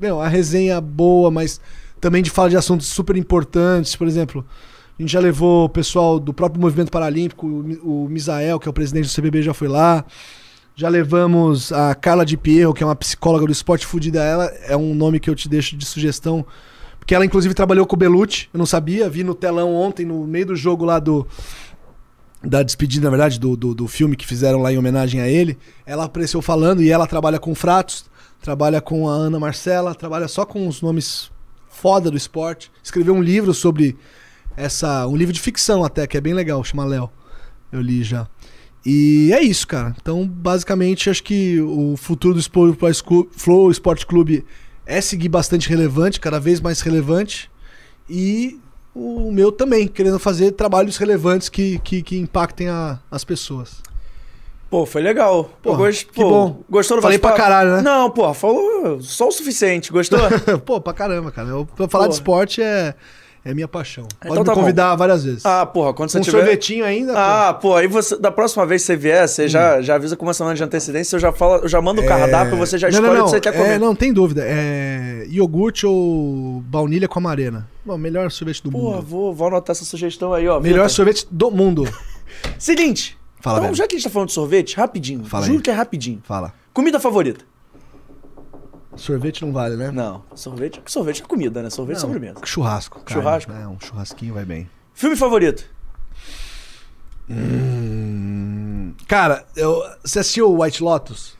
Meu, 0.00 0.20
a 0.20 0.26
resenha 0.26 0.80
boa, 0.80 1.30
mas 1.30 1.60
também 2.00 2.20
de 2.20 2.30
falar 2.30 2.48
de 2.48 2.56
assuntos 2.56 2.88
super 2.88 3.16
importantes. 3.16 3.94
Por 3.94 4.08
exemplo, 4.08 4.44
a 4.98 5.02
gente 5.02 5.12
já 5.12 5.20
levou 5.20 5.66
o 5.66 5.68
pessoal 5.68 6.18
do 6.18 6.34
próprio 6.34 6.60
movimento 6.60 6.90
paralímpico, 6.90 7.46
o 7.46 8.08
Misael, 8.10 8.58
que 8.58 8.66
é 8.66 8.70
o 8.70 8.74
presidente 8.74 9.06
do 9.06 9.14
CBB, 9.14 9.40
já 9.40 9.54
foi 9.54 9.68
lá. 9.68 10.04
Já 10.74 10.88
levamos 10.88 11.72
a 11.72 11.94
Carla 11.94 12.26
de 12.26 12.36
Pierro, 12.36 12.74
que 12.74 12.82
é 12.82 12.86
uma 12.86 12.96
psicóloga 12.96 13.46
do 13.46 13.52
esporte 13.52 13.86
fudida. 13.86 14.20
Ela 14.20 14.46
é 14.66 14.76
um 14.76 14.96
nome 14.96 15.20
que 15.20 15.30
eu 15.30 15.36
te 15.36 15.48
deixo 15.48 15.76
de 15.76 15.86
sugestão. 15.86 16.44
Porque 17.10 17.16
ela, 17.16 17.26
inclusive, 17.26 17.52
trabalhou 17.54 17.84
com 17.86 17.96
o 17.96 17.98
Belucci. 17.98 18.48
Eu 18.54 18.58
não 18.58 18.64
sabia. 18.64 19.10
Vi 19.10 19.24
no 19.24 19.34
telão 19.34 19.74
ontem, 19.74 20.06
no 20.06 20.24
meio 20.28 20.46
do 20.46 20.54
jogo 20.54 20.84
lá 20.84 21.00
do. 21.00 21.26
Da 22.40 22.62
despedida, 22.62 23.02
na 23.02 23.10
verdade, 23.10 23.40
do, 23.40 23.56
do, 23.56 23.74
do 23.74 23.88
filme 23.88 24.14
que 24.14 24.24
fizeram 24.24 24.62
lá 24.62 24.72
em 24.72 24.78
homenagem 24.78 25.20
a 25.20 25.26
ele. 25.26 25.58
Ela 25.84 26.04
apareceu 26.04 26.40
falando 26.40 26.84
e 26.84 26.88
ela 26.88 27.08
trabalha 27.08 27.40
com 27.40 27.52
Fratos, 27.52 28.04
trabalha 28.40 28.80
com 28.80 29.08
a 29.08 29.12
Ana 29.12 29.40
Marcela, 29.40 29.92
trabalha 29.92 30.28
só 30.28 30.46
com 30.46 30.68
os 30.68 30.82
nomes 30.82 31.32
foda 31.68 32.12
do 32.12 32.16
esporte. 32.16 32.70
Escreveu 32.80 33.12
um 33.12 33.22
livro 33.22 33.52
sobre 33.52 33.96
essa. 34.56 35.04
Um 35.08 35.16
livro 35.16 35.34
de 35.34 35.40
ficção 35.40 35.82
até, 35.82 36.06
que 36.06 36.16
é 36.16 36.20
bem 36.20 36.32
legal, 36.32 36.62
chama 36.62 36.84
Léo. 36.84 37.10
Eu 37.72 37.80
li 37.80 38.04
já. 38.04 38.28
E 38.86 39.32
é 39.34 39.42
isso, 39.42 39.66
cara. 39.66 39.96
Então, 40.00 40.28
basicamente, 40.28 41.10
acho 41.10 41.24
que 41.24 41.60
o 41.60 41.96
futuro 41.96 42.36
do 42.36 43.28
Flow 43.32 43.68
Sport 43.72 44.04
Clube 44.04 44.44
é 44.90 45.00
seguir 45.00 45.28
bastante 45.28 45.68
relevante, 45.68 46.18
cada 46.20 46.38
vez 46.40 46.60
mais 46.60 46.80
relevante. 46.80 47.50
E 48.08 48.58
o 48.94 49.30
meu 49.30 49.52
também, 49.52 49.86
querendo 49.86 50.18
fazer 50.18 50.52
trabalhos 50.52 50.96
relevantes 50.96 51.48
que, 51.48 51.78
que, 51.80 52.02
que 52.02 52.18
impactem 52.18 52.68
a- 52.68 52.98
as 53.10 53.22
pessoas. 53.24 53.76
Pô, 54.68 54.86
foi 54.86 55.02
legal. 55.02 55.50
Pô, 55.62 55.76
gost- 55.76 56.06
que 56.08 56.20
pô, 56.22 56.28
bom. 56.30 56.62
Gostou 56.70 56.96
do 56.98 57.02
Falei 57.02 57.18
pra 57.18 57.32
caralho, 57.32 57.76
né? 57.76 57.82
Não, 57.82 58.08
pô, 58.10 58.32
falou 58.34 59.00
só 59.02 59.26
o 59.28 59.32
suficiente. 59.32 59.90
Gostou? 59.90 60.18
Pô, 60.64 60.80
pra 60.80 60.92
caramba, 60.92 61.32
cara. 61.32 61.48
Eu, 61.48 61.66
pra 61.66 61.88
falar 61.88 62.04
Pô. 62.04 62.08
de 62.10 62.14
esporte 62.14 62.62
é, 62.62 62.94
é 63.44 63.54
minha 63.54 63.66
paixão. 63.68 64.04
Pode 64.04 64.32
Então 64.32 64.42
me 64.42 64.44
tá 64.44 64.54
bom. 64.54 64.60
convidar 64.60 64.94
várias 64.96 65.24
vezes. 65.24 65.46
ah, 65.46 65.64
porra, 65.64 65.94
quando 65.94 66.10
você 66.10 66.18
um 66.18 66.20
tiver... 66.20 66.38
sorvetinho 66.38 66.84
ainda? 66.84 67.12
Ah, 67.16 67.54
pô, 67.54 67.74
aí 67.76 67.86
você, 67.86 68.18
da 68.18 68.30
próxima 68.30 68.66
vez 68.66 68.82
que 68.82 68.86
você 68.86 68.96
vier, 68.96 69.26
você 69.28 69.44
Hum. 69.46 69.48
já, 69.48 69.80
já 69.82 69.94
avisa 69.94 70.16
com 70.16 70.24
uma 70.26 70.34
semana 70.34 70.54
de 70.54 70.62
antecedência, 70.62 71.16
eu 71.16 71.20
já 71.20 71.32
falo, 71.32 71.62
eu 71.62 71.68
já 71.68 71.80
mando 71.80 72.00
o 72.00 72.04
pô. 72.04 72.08
cardápio, 72.08 72.56
você 72.56 72.76
já 72.78 72.88
É. 72.88 72.90
Não, 72.90 72.98
escolhe 73.00 73.14
não, 73.18 73.22
o 73.22 73.24
que 73.24 73.30
você 73.30 73.36
não. 73.36 73.40
quer 73.42 73.52
comer. 73.52 73.68
É, 73.74 73.78
não, 73.78 73.94
tem 73.94 74.12
dúvida. 74.12 74.42
É 74.46 75.24
iogurte 75.28 75.86
ou 75.86 76.60
baunilha 76.66 77.08
com 77.08 77.18
amarena. 77.18 77.68
Bom, 77.84 77.96
melhor 77.96 78.30
sorvete 78.30 78.62
do 78.62 78.70
Porra, 78.70 78.96
mundo. 78.96 79.06
vou, 79.06 79.34
vou 79.34 79.48
anotar 79.48 79.72
essa 79.74 79.84
sugestão 79.84 80.32
aí, 80.34 80.46
ó. 80.48 80.60
Melhor 80.60 80.74
Vitor. 80.82 80.90
sorvete 80.90 81.26
do 81.30 81.50
mundo. 81.50 81.88
Seguinte. 82.58 83.18
Fala, 83.40 83.58
então, 83.58 83.68
velho. 83.68 83.76
já 83.76 83.86
que 83.86 83.94
a 83.94 83.98
gente 83.98 84.04
tá 84.04 84.10
falando 84.10 84.28
de 84.28 84.34
sorvete, 84.34 84.76
rapidinho. 84.76 85.24
Fala 85.24 85.46
juro 85.46 85.58
aí. 85.58 85.62
que 85.62 85.70
é 85.70 85.72
rapidinho. 85.72 86.20
Fala. 86.24 86.52
Comida 86.74 87.00
favorita? 87.00 87.44
Sorvete 88.96 89.44
não 89.44 89.52
vale, 89.52 89.76
né? 89.76 89.90
Não, 89.90 90.22
sorvete, 90.34 90.80
sorvete 90.86 91.22
é 91.22 91.24
comida, 91.26 91.62
né? 91.62 91.70
Sorvete 91.70 91.96
é 91.96 92.00
sobremesa. 92.00 92.40
Churrasco. 92.44 93.00
carne, 93.04 93.22
Churrasco? 93.22 93.52
né? 93.52 93.66
Um 93.66 93.78
churrasquinho 93.80 94.34
vai 94.34 94.44
bem. 94.44 94.68
Filme 94.94 95.16
favorito? 95.16 95.64
Hum, 97.28 98.92
cara, 99.06 99.44
eu, 99.56 99.82
você 100.02 100.18
assistiu 100.20 100.58
White 100.60 100.82
Lotus? 100.82 101.34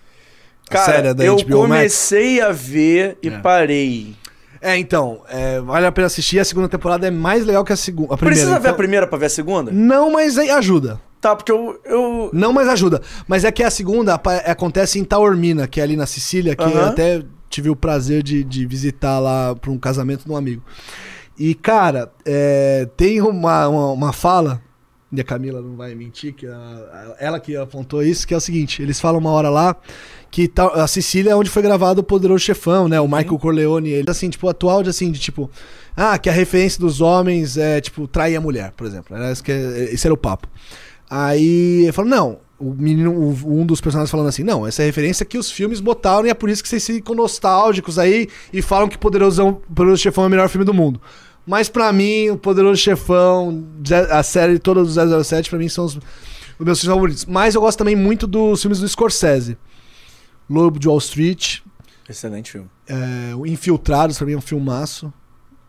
Cara, 0.68 0.84
série 0.92 1.14
da 1.14 1.24
eu 1.24 1.34
HBO 1.36 1.66
Max? 1.66 1.68
comecei 1.70 2.40
a 2.40 2.52
ver 2.52 3.18
e 3.22 3.28
É. 3.28 3.38
parei. 3.40 4.14
É, 4.62 4.76
então, 4.76 5.22
é, 5.28 5.58
vale 5.60 5.86
a 5.86 5.92
pena 5.92 6.06
assistir. 6.06 6.38
A 6.38 6.44
segunda 6.44 6.68
temporada 6.68 7.06
é 7.06 7.10
mais 7.10 7.44
legal 7.46 7.64
que 7.64 7.72
a 7.72 7.76
segunda. 7.76 8.14
A 8.14 8.16
primeira. 8.16 8.36
Precisa 8.36 8.52
ver 8.54 8.60
então- 8.60 8.70
a 8.72 8.76
primeira 8.76 9.06
pra 9.06 9.18
ver 9.18 9.26
a 9.26 9.30
segunda? 9.30 9.72
Não, 9.72 10.12
mas 10.12 10.38
aí 10.38 10.50
ajuda. 10.50 11.00
Tá, 11.20 11.34
porque 11.34 11.50
eu. 11.50 11.80
eu... 11.84 12.30
Não, 12.32 12.52
mas 12.52 12.68
ajuda. 12.68 13.02
Mas 13.26 13.44
é 13.44 13.50
que 13.50 13.62
a 13.64 13.70
segunda 13.70 14.14
acontece 14.46 14.98
em 14.98 15.04
Taormina, 15.04 15.66
que 15.66 15.80
é 15.80 15.82
ali 15.82 15.96
na 15.96 16.06
Sicília, 16.06 16.54
que 16.54 16.62
eu 16.62 16.68
Aham. 16.68 16.88
até 16.90 17.22
tive 17.50 17.68
o 17.68 17.76
prazer 17.76 18.22
de, 18.22 18.42
de 18.42 18.64
visitar 18.64 19.18
lá 19.18 19.54
pra 19.54 19.70
um 19.70 19.78
casamento 19.78 20.24
de 20.24 20.30
um 20.32 20.36
amigo. 20.36 20.62
E, 21.38 21.54
cara, 21.54 22.10
é, 22.24 22.88
tem 22.96 23.20
uma, 23.20 23.68
uma, 23.68 23.92
uma 23.92 24.12
fala, 24.12 24.62
e 25.12 25.20
a 25.20 25.24
Camila 25.24 25.60
não 25.60 25.74
vai 25.76 25.94
mentir, 25.94 26.32
que 26.34 26.46
a- 26.46 27.16
ela 27.18 27.40
que 27.40 27.56
apontou 27.56 28.02
isso, 28.02 28.26
que 28.26 28.32
é 28.32 28.36
o 28.36 28.40
seguinte: 28.40 28.80
eles 28.80 29.00
falam 29.00 29.18
uma 29.20 29.30
hora 29.30 29.50
lá 29.50 29.74
que 30.30 30.46
Ta- 30.46 30.68
a 30.84 30.86
Sicília 30.86 31.32
é 31.32 31.34
onde 31.34 31.50
foi 31.50 31.60
gravado 31.62 32.00
o 32.00 32.04
Poderoso 32.04 32.44
Chefão, 32.44 32.86
né? 32.88 33.00
O 33.00 33.08
Michael 33.08 33.38
Corleone, 33.38 33.90
ele, 33.90 34.08
assim, 34.10 34.30
tipo, 34.30 34.48
atual 34.48 34.82
de 34.82 34.90
assim, 34.90 35.10
de 35.10 35.18
tipo, 35.18 35.50
ah, 35.96 36.16
que 36.18 36.28
a 36.30 36.32
referência 36.32 36.78
dos 36.78 37.00
homens 37.00 37.56
é, 37.56 37.80
tipo, 37.80 38.06
trair 38.06 38.36
a 38.36 38.40
mulher, 38.40 38.72
por 38.76 38.86
exemplo. 38.86 39.16
Era 39.16 39.32
esse, 39.32 39.42
que 39.42 39.50
é- 39.50 39.92
esse 39.92 40.06
era 40.06 40.14
o 40.14 40.16
papo. 40.16 40.46
Aí 41.08 41.82
ele 41.82 41.92
falou, 41.92 42.08
não, 42.10 42.38
o 42.60 42.74
menino, 42.74 43.10
um 43.46 43.64
dos 43.64 43.80
personagens 43.80 44.10
falando 44.10 44.28
assim, 44.28 44.42
não, 44.44 44.66
essa 44.66 44.82
é 44.82 44.84
a 44.84 44.86
referência 44.86 45.24
que 45.24 45.38
os 45.38 45.50
filmes 45.50 45.80
botaram 45.80 46.26
e 46.26 46.30
é 46.30 46.34
por 46.34 46.50
isso 46.50 46.62
que 46.62 46.68
vocês 46.68 46.86
ficam 46.86 47.14
nostálgicos 47.14 47.98
aí 47.98 48.28
e 48.52 48.60
falam 48.60 48.88
que 48.88 48.98
Poderosão, 48.98 49.54
Poderoso 49.74 50.02
Chefão 50.02 50.24
é 50.24 50.26
o 50.26 50.30
melhor 50.30 50.48
filme 50.48 50.64
do 50.64 50.74
mundo. 50.74 51.00
Mas 51.46 51.68
pra 51.68 51.90
mim, 51.92 52.28
o 52.28 52.36
Poderoso 52.36 52.80
Chefão, 52.80 53.64
a 54.10 54.22
série 54.22 54.58
toda 54.58 54.84
do 54.84 55.24
007, 55.24 55.48
pra 55.48 55.58
mim 55.58 55.68
são 55.68 55.86
os, 55.86 55.96
os 55.96 56.00
meus 56.64 56.80
filmes 56.80 56.94
favoritos. 56.94 57.24
Mas 57.26 57.54
eu 57.54 57.60
gosto 57.62 57.78
também 57.78 57.96
muito 57.96 58.26
dos 58.26 58.60
filmes 58.60 58.78
do 58.78 58.86
Scorsese. 58.88 59.56
Lobo 60.48 60.78
de 60.78 60.86
Wall 60.86 60.98
Street, 60.98 61.60
Excelente 62.08 62.50
filme. 62.50 62.68
é, 62.88 63.34
o 63.34 63.46
Infiltrados, 63.46 64.18
pra 64.18 64.26
mim 64.26 64.34
é 64.34 64.36
um 64.36 64.40
filmaço. 64.40 65.12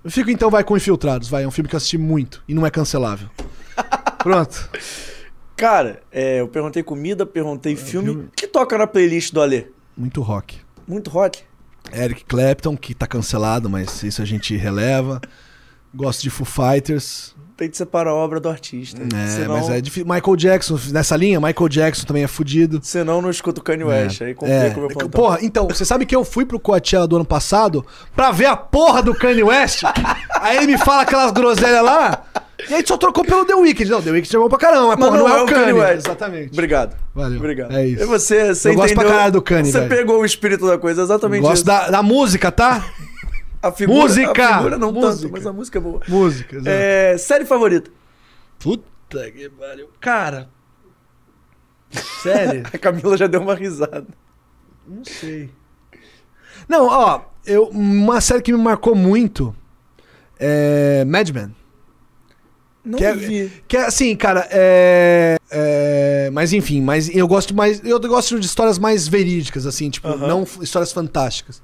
Eu 0.03 0.09
fico 0.09 0.29
então, 0.31 0.49
vai 0.49 0.63
com 0.63 0.75
Infiltrados, 0.75 1.29
vai, 1.29 1.43
é 1.43 1.47
um 1.47 1.51
filme 1.51 1.69
que 1.69 1.75
eu 1.75 1.77
assisti 1.77 1.97
muito 1.97 2.43
e 2.47 2.53
não 2.53 2.65
é 2.65 2.71
cancelável. 2.71 3.29
Pronto. 4.17 4.69
Cara, 5.55 6.01
é, 6.11 6.39
eu 6.39 6.47
perguntei 6.47 6.81
comida, 6.81 7.25
perguntei 7.25 7.75
filme. 7.75 8.07
filme. 8.07 8.23
O 8.25 8.31
que 8.35 8.47
toca 8.47 8.77
na 8.77 8.87
playlist 8.87 9.33
do 9.33 9.41
Alê? 9.41 9.67
Muito 9.95 10.21
rock. 10.21 10.59
Muito 10.87 11.09
rock. 11.09 11.43
Eric 11.93 12.25
Clapton, 12.25 12.77
que 12.77 12.93
tá 12.93 13.05
cancelado, 13.05 13.69
mas 13.69 14.03
isso 14.03 14.21
a 14.21 14.25
gente 14.25 14.55
releva. 14.55 15.21
Gosto 15.93 16.21
de 16.21 16.29
Foo 16.29 16.45
Fighters. 16.45 17.35
Tem 17.61 17.69
que 17.69 17.77
separar 17.77 18.09
a 18.09 18.15
obra 18.15 18.39
do 18.39 18.49
artista. 18.49 18.99
É, 19.03 19.27
senão, 19.27 19.53
mas 19.53 19.69
é 19.69 19.79
difícil. 19.79 20.03
Michael 20.11 20.35
Jackson, 20.35 20.79
nessa 20.91 21.15
linha, 21.15 21.39
Michael 21.39 21.69
Jackson 21.69 22.07
também 22.07 22.23
é 22.23 22.27
fudido. 22.27 22.79
senão 22.81 23.21
não 23.21 23.29
escuta 23.29 23.61
o 23.61 23.63
Kanye 23.63 23.83
West. 23.83 24.19
Aí 24.23 24.33
complica 24.33 24.63
É. 24.65 24.69
o 24.75 24.79
meu 24.79 24.87
plantão. 24.87 25.09
Porra, 25.09 25.37
então, 25.43 25.67
você 25.67 25.85
sabe 25.85 26.07
que 26.07 26.15
eu 26.15 26.25
fui 26.25 26.43
pro 26.43 26.59
Coachella 26.59 27.07
do 27.07 27.17
ano 27.17 27.23
passado 27.25 27.85
pra 28.15 28.31
ver 28.31 28.47
a 28.47 28.55
porra 28.57 29.03
do 29.03 29.13
Kanye 29.13 29.43
West? 29.43 29.83
Aí 30.39 30.57
ele 30.57 30.65
me 30.65 30.77
fala 30.79 31.03
aquelas 31.03 31.31
groselhas 31.31 31.83
lá, 31.83 32.23
e 32.67 32.73
aí 32.73 32.83
só 32.83 32.97
trocou 32.97 33.23
pelo 33.23 33.45
The 33.45 33.53
Weeknd. 33.53 33.91
Não, 33.91 34.01
The 34.01 34.09
Weeknd 34.09 34.35
é 34.35 34.39
bom 34.39 34.49
pra 34.49 34.57
caramba, 34.57 34.87
mas, 34.87 34.97
Mas 34.97 35.07
porra, 35.09 35.19
não, 35.19 35.27
é 35.37 35.43
o 35.43 35.45
Kanye. 35.45 35.73
West. 35.73 36.05
Exatamente. 36.07 36.53
Obrigado. 36.53 36.95
Valeu. 37.13 37.37
Obrigado. 37.37 37.75
É 37.77 37.85
isso. 37.85 38.01
E 38.01 38.05
você, 38.07 38.55
você 38.55 38.69
Eu 38.69 38.73
gosto 38.73 38.87
pra 38.95 39.03
entendeu- 39.03 39.11
caralho 39.11 39.33
do 39.33 39.41
Kanye, 39.43 39.71
Você 39.71 39.79
velho. 39.81 39.89
pegou 39.95 40.19
o 40.21 40.25
espírito 40.25 40.65
da 40.65 40.79
coisa, 40.79 41.03
exatamente 41.03 41.41
Gosto 41.43 41.57
isso. 41.57 41.65
da, 41.65 41.91
da 41.91 42.01
música, 42.01 42.51
tá? 42.51 42.83
A 43.61 43.71
figura, 43.71 43.99
Música! 44.01 44.47
A 44.49 44.57
figura 44.57 44.77
não 44.77 44.91
Música. 44.91 45.21
tanto, 45.23 45.31
mas 45.33 45.45
a 45.45 45.53
música 45.53 45.77
é 45.77 45.81
boa. 45.81 46.01
música, 46.07 46.55
exato. 46.55 46.69
É, 46.69 47.17
série 47.17 47.45
favorita? 47.45 47.91
Puta 48.59 49.31
que 49.31 49.49
pariu. 49.49 49.89
Cara. 49.99 50.49
Sério? 52.23 52.63
A 52.73 52.77
Camila 52.77 53.17
já 53.17 53.27
deu 53.27 53.41
uma 53.41 53.53
risada. 53.55 54.07
Não 54.87 55.03
sei. 55.03 55.49
Não, 56.67 56.87
ó, 56.87 57.21
eu, 57.45 57.65
uma 57.65 58.21
série 58.21 58.41
que 58.41 58.51
me 58.53 58.57
marcou 58.61 58.95
muito 58.95 59.55
é 60.39 61.03
Mad 61.05 61.29
Men. 61.29 61.55
Não 62.83 62.97
Que 62.97 63.05
é- 63.05 63.13
vi. 63.15 63.63
Que 63.67 63.77
é 63.77 63.85
assim, 63.85 64.15
cara, 64.15 64.47
é, 64.49 65.37
é, 65.51 66.29
Mas 66.33 66.51
enfim, 66.53 66.81
mas 66.81 67.13
eu 67.13 67.27
gosto 67.27 67.53
mais. 67.53 67.83
Eu 67.85 67.99
gosto 67.99 68.39
de 68.39 68.45
histórias 68.45 68.79
mais 68.79 69.07
verídicas, 69.07 69.65
assim, 69.67 69.89
tipo, 69.91 70.07
Aham. 70.07 70.27
não 70.27 70.41
f- 70.45 70.63
histórias 70.63 70.91
fantásticas. 70.91 71.61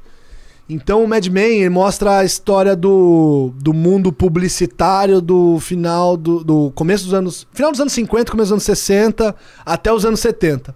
Então 0.69 1.03
o 1.03 1.07
Mad 1.07 1.25
Men 1.27 1.69
mostra 1.69 2.19
a 2.19 2.25
história 2.25 2.75
do, 2.75 3.53
do 3.55 3.73
mundo 3.73 4.11
publicitário 4.11 5.21
do 5.21 5.59
final 5.61 6.17
do, 6.17 6.43
do 6.43 6.71
começo 6.71 7.05
dos 7.05 7.13
anos. 7.13 7.47
Final 7.53 7.71
dos 7.71 7.79
anos 7.79 7.93
50, 7.93 8.31
começo 8.31 8.47
dos 8.47 8.51
anos 8.53 8.63
60, 8.63 9.35
até 9.65 9.93
os 9.93 10.03
anos 10.03 10.19
70. 10.19 10.75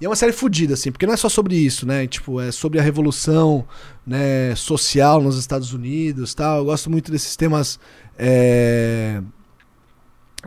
E 0.00 0.04
é 0.04 0.08
uma 0.08 0.16
série 0.16 0.32
fodida, 0.32 0.74
assim, 0.74 0.90
porque 0.90 1.06
não 1.06 1.14
é 1.14 1.16
só 1.16 1.28
sobre 1.28 1.54
isso, 1.54 1.86
né? 1.86 2.06
Tipo, 2.08 2.40
é 2.40 2.50
sobre 2.50 2.80
a 2.80 2.82
revolução 2.82 3.64
né, 4.04 4.54
social 4.56 5.22
nos 5.22 5.38
Estados 5.38 5.72
Unidos 5.72 6.34
tal. 6.34 6.58
Eu 6.58 6.64
gosto 6.64 6.90
muito 6.90 7.12
desses 7.12 7.36
temas, 7.36 7.78
é, 8.18 9.22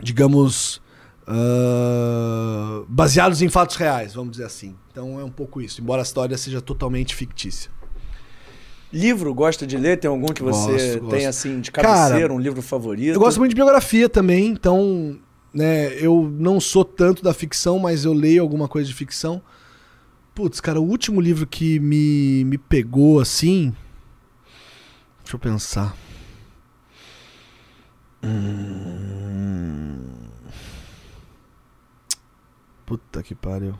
digamos, 0.02 0.82
ah, 1.26 2.84
baseados 2.88 3.42
em 3.42 3.48
fatos 3.48 3.76
reais, 3.76 4.14
vamos 4.14 4.32
dizer 4.32 4.44
assim. 4.44 4.74
Então 4.90 5.20
é 5.20 5.24
um 5.24 5.30
pouco 5.30 5.60
isso, 5.60 5.80
embora 5.80 6.00
a 6.00 6.04
história 6.04 6.36
seja 6.36 6.60
totalmente 6.60 7.14
fictícia. 7.14 7.70
Livro, 8.92 9.34
gosta 9.34 9.66
de 9.66 9.76
ler? 9.76 9.98
Tem 9.98 10.08
algum 10.08 10.28
que 10.28 10.42
você 10.42 10.70
Gosto, 10.70 11.00
tem 11.00 11.00
gosto. 11.00 11.26
assim 11.28 11.60
de 11.60 11.70
cabeceira, 11.70 12.20
Cara, 12.20 12.32
um 12.32 12.38
livro 12.38 12.62
favorito? 12.62 13.14
Eu 13.14 13.20
gosto 13.20 13.38
muito 13.38 13.50
de 13.50 13.56
biografia 13.56 14.08
também, 14.08 14.46
então, 14.46 15.18
né, 15.52 15.92
eu 16.02 16.22
não 16.38 16.58
sou 16.58 16.84
tanto 16.84 17.22
da 17.22 17.34
ficção, 17.34 17.78
mas 17.78 18.04
eu 18.04 18.14
leio 18.14 18.40
alguma 18.40 18.66
coisa 18.66 18.88
de 18.88 18.94
ficção. 18.94 19.42
Putz, 20.34 20.60
cara, 20.60 20.80
o 20.80 20.84
último 20.84 21.20
livro 21.20 21.46
que 21.46 21.78
me, 21.80 22.44
me 22.44 22.56
pegou 22.56 23.20
assim. 23.20 23.74
Deixa 25.22 25.36
eu 25.36 25.40
pensar. 25.40 25.94
Hum... 28.22 29.98
Puta 32.86 33.22
que 33.22 33.34
pariu. 33.34 33.74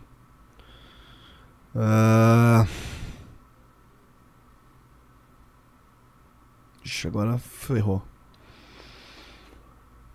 Ah... 1.74 2.66
Ixi, 6.88 7.06
agora 7.06 7.36
ferrou. 7.38 8.02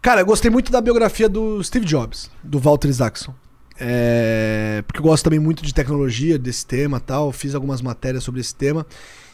Cara, 0.01 0.21
eu 0.21 0.25
gostei 0.25 0.49
muito 0.49 0.71
da 0.71 0.81
biografia 0.81 1.29
do 1.29 1.63
Steve 1.63 1.85
Jobs, 1.85 2.31
do 2.43 2.57
Walter 2.59 2.89
Isaacson. 2.89 3.33
É, 3.79 4.83
porque 4.87 4.99
eu 4.99 5.03
gosto 5.03 5.23
também 5.23 5.39
muito 5.39 5.63
de 5.63 5.71
tecnologia, 5.73 6.37
desse 6.39 6.65
tema 6.65 6.97
e 6.97 7.01
tal. 7.01 7.31
Fiz 7.31 7.53
algumas 7.53 7.79
matérias 7.81 8.23
sobre 8.23 8.41
esse 8.41 8.55
tema. 8.55 8.85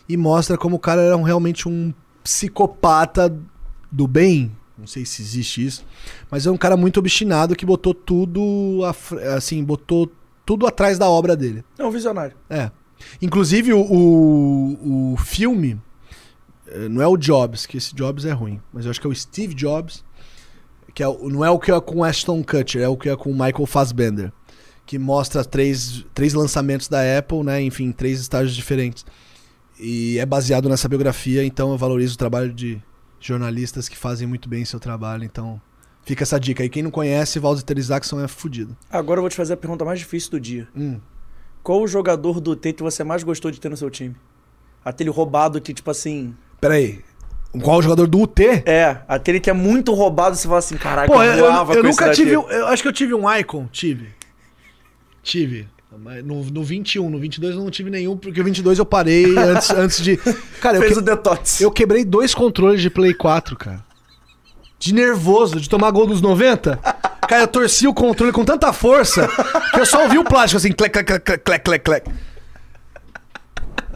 E 0.07 0.17
mostra 0.17 0.57
como 0.57 0.75
o 0.75 0.79
cara 0.79 1.01
era 1.01 1.15
um- 1.17 1.23
realmente 1.23 1.67
um 1.67 1.93
psicopata 2.23 3.33
do 3.89 4.05
bem. 4.05 4.51
Não 4.77 4.85
sei 4.85 5.05
se 5.05 5.21
existe 5.21 5.65
isso. 5.65 5.85
Mas 6.29 6.45
é 6.45 6.51
um 6.51 6.57
cara 6.57 6.75
muito 6.75 6.97
obstinado 6.99 7.55
que 7.55 7.65
botou 7.65 7.93
tudo. 7.93 8.81
Assim, 9.35 9.63
botou 9.63 10.11
tudo 10.45 10.67
atrás 10.67 10.97
da 10.99 11.09
obra 11.09 11.35
dele. 11.37 11.63
É 11.77 11.85
um 11.85 11.91
visionário. 11.91 12.35
É. 12.49 12.69
Inclusive, 13.21 13.71
o, 13.73 13.79
o, 13.81 15.13
o 15.13 15.17
filme. 15.17 15.79
Eh, 16.71 16.89
Não 16.89 17.01
é 17.01 17.07
o 17.07 17.17
Jobs, 17.17 17.65
que 17.65 17.77
esse 17.77 17.93
Jobs 17.93 18.25
é 18.25 18.31
ruim. 18.31 18.59
Mas 18.73 18.85
eu 18.85 18.91
acho 18.91 18.99
que 18.99 19.07
é 19.07 19.09
o 19.09 19.15
Steve 19.15 19.53
Jobs. 19.53 20.03
Que 20.93 21.03
é, 21.03 21.07
não 21.07 21.45
é 21.45 21.49
o 21.49 21.59
que 21.59 21.71
é 21.71 21.79
com 21.79 22.03
Ashton 22.03 22.43
Kutcher, 22.43 22.81
é 22.81 22.87
o 22.87 22.97
que 22.97 23.09
é 23.09 23.15
com 23.15 23.29
o 23.29 23.33
Michael 23.33 23.65
Fassbender. 23.65 24.31
Que 24.85 24.97
mostra 24.97 25.45
três, 25.45 26.03
três 26.13 26.33
lançamentos 26.33 26.87
da 26.87 26.99
Apple, 27.17 27.43
né? 27.43 27.61
Enfim, 27.61 27.91
três 27.91 28.19
estágios 28.19 28.55
diferentes. 28.55 29.05
E 29.79 30.17
é 30.19 30.25
baseado 30.25 30.67
nessa 30.67 30.89
biografia, 30.89 31.43
então 31.45 31.71
eu 31.71 31.77
valorizo 31.77 32.15
o 32.15 32.17
trabalho 32.17 32.51
de 32.51 32.81
jornalistas 33.19 33.87
que 33.87 33.97
fazem 33.97 34.27
muito 34.27 34.49
bem 34.49 34.65
seu 34.65 34.79
trabalho. 34.79 35.23
Então, 35.23 35.61
fica 36.03 36.23
essa 36.23 36.39
dica 36.39 36.63
aí. 36.63 36.69
Quem 36.69 36.83
não 36.83 36.91
conhece, 36.91 37.39
Walter 37.39 37.77
Isaacson 37.77 38.19
é 38.21 38.27
fudido. 38.27 38.75
Agora 38.89 39.19
eu 39.19 39.23
vou 39.23 39.29
te 39.29 39.35
fazer 39.35 39.53
a 39.53 39.57
pergunta 39.57 39.85
mais 39.85 39.99
difícil 39.99 40.31
do 40.31 40.39
dia. 40.39 40.67
Hum. 40.75 40.99
Qual 41.61 41.81
o 41.81 41.87
jogador 41.87 42.39
do 42.39 42.55
Tate 42.55 42.81
você 42.81 43.03
mais 43.03 43.23
gostou 43.23 43.51
de 43.51 43.59
ter 43.59 43.69
no 43.69 43.77
seu 43.77 43.89
time? 43.89 44.15
Aquele 44.83 45.09
roubado 45.09 45.61
que, 45.61 45.73
tipo 45.73 45.91
assim. 45.91 46.35
Pera 46.61 46.75
aí. 46.75 46.99
Qual 47.63 47.79
o 47.79 47.81
jogador 47.81 48.05
do 48.07 48.19
UT? 48.21 48.41
É, 48.65 48.97
aquele 49.07 49.39
que 49.39 49.49
é 49.49 49.53
muito 49.53 49.93
roubado, 49.93 50.35
você 50.35 50.47
fala 50.47 50.59
assim, 50.59 50.77
caraca, 50.77 51.11
Pô, 51.11 51.23
eu, 51.23 51.33
eu- 51.33 51.45
eu 51.45 51.65
com 51.65 51.73
nunca 51.83 52.11
tive. 52.11 52.35
daqui." 52.35 52.47
um- 52.47 52.51
Eu 52.51 52.67
acho 52.67 52.81
que 52.83 52.87
eu 52.89 52.93
tive 52.93 53.13
um 53.13 53.31
Icon. 53.37 53.67
Tive. 53.71 54.09
Tive. 55.23 55.67
No, 56.23 56.43
no 56.45 56.63
21, 56.63 57.09
no 57.09 57.17
22 57.19 57.55
eu 57.55 57.61
não 57.63 57.71
tive 57.71 57.89
nenhum, 57.89 58.15
porque 58.15 58.39
o 58.39 58.43
22 58.43 58.77
eu 58.77 58.85
parei 58.85 59.35
antes, 59.37 59.69
antes 59.71 60.01
de. 60.03 60.15
Cara, 60.61 60.77
eu, 60.77 60.81
Fez 60.81 60.93
que- 60.93 60.99
o 60.99 61.01
detox. 61.01 61.59
eu 61.61 61.71
quebrei 61.71 62.05
dois 62.05 62.35
controles 62.35 62.81
de 62.81 62.89
Play 62.89 63.13
4, 63.13 63.55
cara. 63.57 63.83
De 64.77 64.93
nervoso, 64.93 65.59
de 65.59 65.67
tomar 65.67 65.89
gol 65.91 66.05
dos 66.07 66.21
90. 66.21 66.77
Cara, 67.27 67.41
eu 67.43 67.47
torci 67.47 67.87
o 67.87 67.93
controle 67.93 68.31
com 68.31 68.45
tanta 68.45 68.71
força 68.71 69.27
que 69.73 69.79
eu 69.79 69.85
só 69.85 70.03
ouvi 70.03 70.17
o 70.17 70.23
plástico 70.23 70.57
assim, 70.57 70.71
clec, 70.71 70.93
clec, 70.93 71.19
clec, 71.19 71.43
clec, 71.43 71.63
clec, 71.65 71.83
clec. 71.83 72.09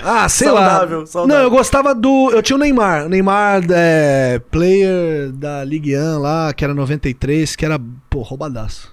Ah, 0.03 0.27
sei 0.30 0.47
Saudável, 0.47 0.99
lá. 1.01 1.05
saudável. 1.05 1.35
Não, 1.38 1.43
eu 1.43 1.49
gostava 1.49 1.95
do. 1.95 2.31
Eu 2.31 2.41
tinha 2.41 2.55
o 2.55 2.59
Neymar. 2.59 3.05
O 3.05 3.09
Neymar, 3.09 3.61
é, 3.71 4.39
player 4.51 5.31
da 5.31 5.63
Ligue 5.63 5.97
1 5.97 6.19
lá, 6.19 6.53
que 6.53 6.63
era 6.63 6.73
93, 6.73 7.55
que 7.55 7.65
era, 7.65 7.80
pô, 8.09 8.21
roubadaço. 8.21 8.91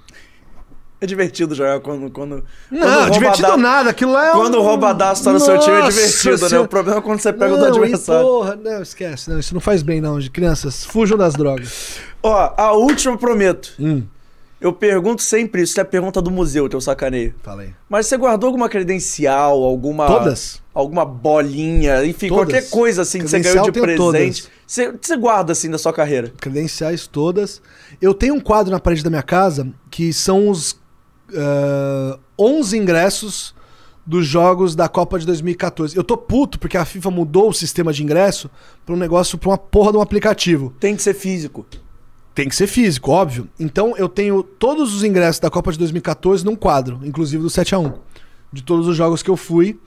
É 1.03 1.07
divertido 1.07 1.55
jogar 1.55 1.81
quando. 1.81 2.11
quando 2.11 2.45
Não, 2.71 2.81
quando 2.81 3.09
o 3.09 3.11
divertido 3.11 3.57
nada. 3.57 3.89
Aquilo 3.89 4.13
lá 4.13 4.29
é 4.29 4.33
Quando 4.33 4.57
o 4.57 4.61
um- 4.61 4.63
roubadaço 4.63 5.25
tá 5.25 5.33
no 5.33 5.41
seu 5.41 5.59
time 5.59 5.77
é 5.77 5.81
Nossa 5.81 5.93
divertido, 5.99 6.49
né? 6.51 6.59
O 6.61 6.69
problema 6.69 6.99
é 6.99 7.03
quando 7.03 7.19
você 7.21 7.33
pega 7.33 7.55
o 7.55 7.57
do 7.57 7.63
Não, 7.63 7.69
adversário. 7.69 8.23
Porra, 8.27 8.57
não, 8.57 8.83
esquece. 8.83 9.31
Não, 9.31 9.39
isso 9.39 9.55
não 9.55 9.63
faz 9.63 9.83
bem, 9.83 9.99
não. 9.99 10.19
De 10.21 10.29
crianças, 10.31 10.85
fujam 10.85 11.17
das 11.17 11.33
drogas. 11.35 11.97
Ó, 12.23 12.53
a 12.55 12.73
última 12.73 13.17
prometo. 13.17 13.73
Hum, 13.81 14.03
Eu 14.61 14.73
pergunto 14.73 15.23
sempre 15.23 15.63
isso, 15.63 15.79
é 15.81 15.83
a 15.83 15.87
pergunta 15.87 16.21
do 16.21 16.31
museu, 16.31 16.69
teu 16.69 16.81
sacaneio. 16.81 17.35
fala 17.43 17.63
aí. 17.63 17.75
Mas 17.89 18.07
você 18.07 18.17
guardou 18.17 18.49
alguma 18.49 18.69
credencial, 18.69 19.65
alguma. 19.65 20.07
Todas? 20.07 20.61
Alguma 20.75 21.05
bolinha, 21.05 22.05
enfim, 22.05 22.29
Todas. 22.29 22.45
qualquer 22.45 22.69
coisa 22.69 23.03
assim 23.03 23.21
que 23.21 23.29
você 23.29 23.41
ganhou 23.41 23.71
de 23.71 23.79
eu 23.79 23.83
presente. 23.83 24.49
Você, 24.67 24.93
você 24.93 25.17
guarda 25.17 25.53
assim 25.53 25.71
da 25.71 25.79
sua 25.79 25.93
carreira. 25.93 26.33
Credenciais 26.39 27.07
todas. 27.07 27.63
Eu 28.01 28.13
tenho 28.13 28.35
um 28.35 28.41
quadro 28.41 28.71
na 28.71 28.79
parede 28.79 29.03
da 29.03 29.11
minha 29.11 29.23
casa 29.23 29.67
que 29.91 30.13
são 30.13 30.49
os 30.49 30.79
ah, 31.35 32.19
11 32.39 32.77
ingressos 32.77 33.55
dos 34.07 34.27
jogos 34.27 34.75
da 34.75 34.89
Copa 34.89 35.19
de 35.19 35.27
2014. 35.27 35.97
Eu 35.97 36.05
tô 36.05 36.17
puto 36.17 36.59
porque 36.59 36.77
a 36.77 36.85
FIFA 36.85 37.11
mudou 37.11 37.49
o 37.49 37.53
sistema 37.53 37.93
de 37.93 38.03
ingresso 38.03 38.51
pra 38.85 38.95
um 38.95 38.99
negócio, 38.99 39.39
pra 39.39 39.51
uma 39.51 39.59
porra 39.59 39.93
de 39.93 39.99
um 39.99 40.01
aplicativo. 40.01 40.75
Tem 40.81 40.97
que 40.97 41.03
ser 41.03 41.15
físico. 41.15 41.67
Tem 42.35 42.49
que 42.49 42.55
ser 42.55 42.67
físico, 42.67 43.11
óbvio. 43.11 43.49
Então 43.59 43.97
eu 43.97 44.09
tenho 44.09 44.43
todos 44.43 44.95
os 44.95 45.03
ingressos 45.03 45.41
da 45.41 45.51
Copa 45.51 45.73
de 45.73 45.79
2014 45.79 46.45
num 46.45 46.57
quadro, 46.57 47.01
inclusive 47.05 47.43
do 47.43 47.49
7x1. 47.49 47.95
De 48.53 48.63
todos 48.63 48.87
os 48.87 48.97
jogos 48.97 49.23
que 49.23 49.31
eu 49.31 49.37
fui. 49.37 49.79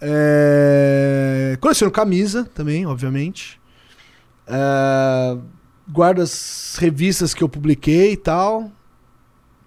É... 0.00 1.56
Coleciono 1.60 1.90
camisa 1.90 2.44
também, 2.54 2.86
obviamente. 2.86 3.60
É... 4.46 5.36
Guardo 5.88 6.20
as 6.20 6.76
revistas 6.78 7.32
que 7.32 7.42
eu 7.42 7.48
publiquei 7.48 8.12
e 8.12 8.16
tal. 8.16 8.70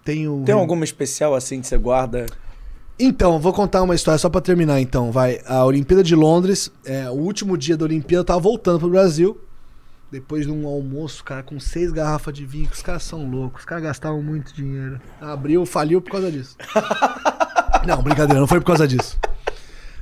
Tenho. 0.04 0.42
Tem 0.44 0.54
alguma 0.54 0.84
especial 0.84 1.34
assim 1.34 1.60
que 1.60 1.66
você 1.66 1.78
guarda? 1.78 2.26
Então, 2.98 3.40
vou 3.40 3.52
contar 3.52 3.82
uma 3.82 3.94
história 3.94 4.18
só 4.18 4.28
pra 4.28 4.42
terminar 4.42 4.78
então, 4.78 5.10
vai. 5.10 5.40
A 5.46 5.64
Olimpíada 5.64 6.02
de 6.02 6.14
Londres, 6.14 6.70
é, 6.84 7.08
o 7.08 7.14
último 7.14 7.56
dia 7.56 7.74
da 7.74 7.86
Olimpíada, 7.86 8.20
eu 8.20 8.24
tava 8.24 8.40
voltando 8.40 8.78
pro 8.78 8.90
Brasil. 8.90 9.40
Depois 10.10 10.44
de 10.44 10.52
um 10.52 10.66
almoço, 10.66 11.22
cara, 11.22 11.42
com 11.42 11.60
seis 11.60 11.92
garrafas 11.92 12.34
de 12.34 12.44
vinho, 12.44 12.66
que 12.66 12.74
os 12.74 12.82
caras 12.82 13.04
são 13.04 13.30
loucos, 13.30 13.60
os 13.60 13.66
caras 13.66 13.84
gastavam 13.84 14.20
muito 14.20 14.52
dinheiro. 14.52 15.00
Abriu, 15.20 15.64
faliu 15.64 16.00
por 16.02 16.10
causa 16.10 16.32
disso. 16.32 16.56
não, 17.86 18.02
brincadeira, 18.02 18.40
não 18.40 18.46
foi 18.46 18.58
por 18.58 18.66
causa 18.66 18.88
disso. 18.88 19.18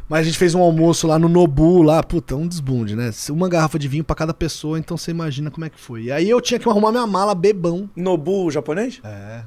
Mas 0.09 0.20
a 0.20 0.22
gente 0.22 0.39
fez 0.39 0.55
um 0.55 0.62
almoço 0.62 1.06
lá 1.06 1.18
no 1.18 1.28
Nobu, 1.28 1.82
lá, 1.82 2.02
puta, 2.02 2.35
um 2.35 2.48
desbunde, 2.48 2.97
né? 2.97 3.10
Uma 3.28 3.47
garrafa 3.51 3.78
de 3.78 3.86
vinho 3.86 4.02
pra 4.02 4.16
cada 4.16 4.32
pessoa, 4.32 4.78
então 4.78 4.97
você 4.97 5.10
imagina 5.10 5.51
como 5.51 5.66
é 5.66 5.68
que 5.68 5.78
foi. 5.78 6.05
E 6.05 6.12
aí 6.12 6.30
eu 6.30 6.40
tinha 6.40 6.59
que 6.59 6.66
arrumar 6.66 6.90
minha 6.90 7.06
mala 7.06 7.35
bebão 7.35 7.90
Nobu 7.94 8.51
japonês? 8.51 9.01
é. 9.05 9.44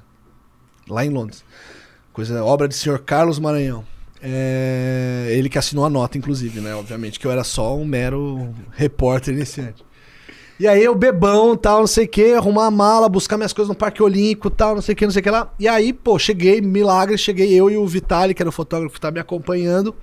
Lá 0.88 1.05
em 1.05 1.09
Londres. 1.09 1.43
Coisa, 2.13 2.43
obra 2.43 2.67
de 2.67 2.75
senhor 2.75 2.99
Carlos 2.99 3.39
Maranhão. 3.39 3.85
É, 4.21 5.29
ele 5.31 5.49
que 5.49 5.57
assinou 5.57 5.85
a 5.85 5.89
nota, 5.89 6.17
inclusive, 6.17 6.59
né? 6.59 6.75
Obviamente, 6.75 7.19
que 7.19 7.25
eu 7.25 7.31
era 7.31 7.43
só 7.43 7.75
um 7.75 7.85
mero 7.85 8.53
repórter 8.71 9.33
iniciante. 9.33 9.83
E 10.61 10.67
aí 10.67 10.83
eu 10.83 10.93
bebão, 10.93 11.57
tal, 11.57 11.79
não 11.79 11.88
sei 11.88 12.05
o 12.05 12.07
que, 12.07 12.33
arrumar 12.33 12.67
a 12.67 12.71
mala, 12.71 13.09
buscar 13.09 13.35
minhas 13.35 13.51
coisas 13.51 13.67
no 13.67 13.73
Parque 13.75 14.03
Olímpico, 14.03 14.47
tal, 14.47 14.75
não 14.75 14.81
sei 14.83 14.93
o 14.93 14.95
que, 14.95 15.05
não 15.05 15.11
sei 15.11 15.19
o 15.19 15.23
que 15.23 15.29
lá. 15.31 15.51
E 15.57 15.67
aí, 15.67 15.91
pô, 15.91 16.19
cheguei, 16.19 16.61
milagre, 16.61 17.17
cheguei 17.17 17.51
eu 17.51 17.67
e 17.71 17.77
o 17.77 17.88
Vitali, 17.88 18.35
que 18.35 18.43
era 18.43 18.49
o 18.49 18.51
fotógrafo 18.51 18.93
que 18.93 19.01
tá 19.01 19.09
me 19.09 19.19
acompanhando. 19.19 19.95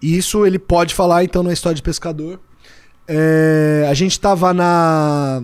Isso 0.00 0.46
ele 0.46 0.58
pode 0.58 0.94
falar, 0.94 1.24
então, 1.24 1.42
na 1.42 1.52
história 1.52 1.76
de 1.76 1.82
pescador. 1.82 2.40
É, 3.06 3.86
a 3.90 3.92
gente 3.92 4.18
tava 4.18 4.54
na 4.54 5.42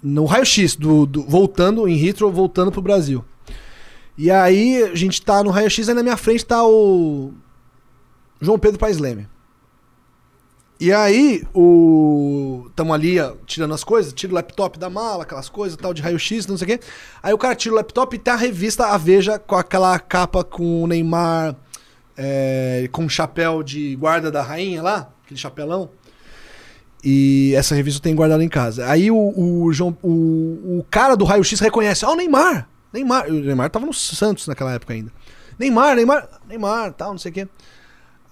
no 0.00 0.24
raio-x, 0.24 0.76
do, 0.76 1.04
do- 1.04 1.24
voltando 1.24 1.88
em 1.88 2.00
Heathrow, 2.06 2.30
voltando 2.30 2.70
pro 2.70 2.80
Brasil. 2.80 3.24
E 4.16 4.30
aí 4.30 4.84
a 4.84 4.94
gente 4.94 5.20
tá 5.20 5.42
no 5.42 5.50
raio-x, 5.50 5.88
aí 5.88 5.94
na 5.96 6.02
minha 6.04 6.16
frente 6.16 6.46
tá 6.46 6.64
o 6.64 7.32
João 8.40 8.56
Pedro 8.56 8.78
Paes 8.78 8.98
Leme. 8.98 9.26
E 10.80 10.90
aí, 10.94 11.42
o. 11.54 12.70
Tamo 12.74 12.94
ali, 12.94 13.20
ó, 13.20 13.34
tirando 13.44 13.74
as 13.74 13.84
coisas, 13.84 14.14
tira 14.14 14.32
o 14.32 14.34
laptop 14.34 14.78
da 14.78 14.88
mala, 14.88 15.24
aquelas 15.24 15.50
coisas 15.50 15.76
tal, 15.76 15.92
de 15.92 16.00
raio-x, 16.00 16.46
não 16.46 16.56
sei 16.56 16.64
o 16.64 16.68
quê. 16.68 16.84
Aí 17.22 17.34
o 17.34 17.38
cara 17.38 17.54
tira 17.54 17.74
o 17.74 17.76
laptop 17.76 18.16
e 18.16 18.18
tem 18.18 18.32
a 18.32 18.36
revista 18.36 18.86
A 18.86 18.96
Veja 18.96 19.38
com 19.38 19.56
aquela 19.56 19.98
capa 19.98 20.42
com 20.42 20.82
o 20.82 20.86
Neymar, 20.86 21.54
é, 22.16 22.88
com 22.90 23.04
o 23.04 23.10
chapéu 23.10 23.62
de 23.62 23.94
guarda 23.96 24.30
da 24.30 24.42
rainha 24.42 24.82
lá, 24.82 25.12
aquele 25.22 25.38
chapelão. 25.38 25.90
E 27.04 27.52
essa 27.54 27.74
revista 27.74 27.98
eu 27.98 28.02
tenho 28.02 28.16
guardada 28.16 28.42
em 28.42 28.48
casa. 28.48 28.90
Aí 28.90 29.10
o, 29.10 29.16
o, 29.16 29.70
João, 29.74 29.94
o, 30.02 30.78
o 30.78 30.86
cara 30.90 31.14
do 31.14 31.26
raio-x 31.26 31.60
reconhece: 31.60 32.06
Ó, 32.06 32.12
o 32.12 32.16
Neymar! 32.16 32.66
Neymar! 32.90 33.28
O 33.28 33.32
Neymar 33.34 33.68
tava 33.68 33.84
no 33.84 33.92
Santos 33.92 34.46
naquela 34.46 34.72
época 34.72 34.94
ainda. 34.94 35.12
Neymar, 35.58 35.94
Neymar, 35.94 36.26
Neymar, 36.48 36.94
tal, 36.94 37.10
não 37.10 37.18
sei 37.18 37.30
o 37.30 37.34
quê. 37.34 37.48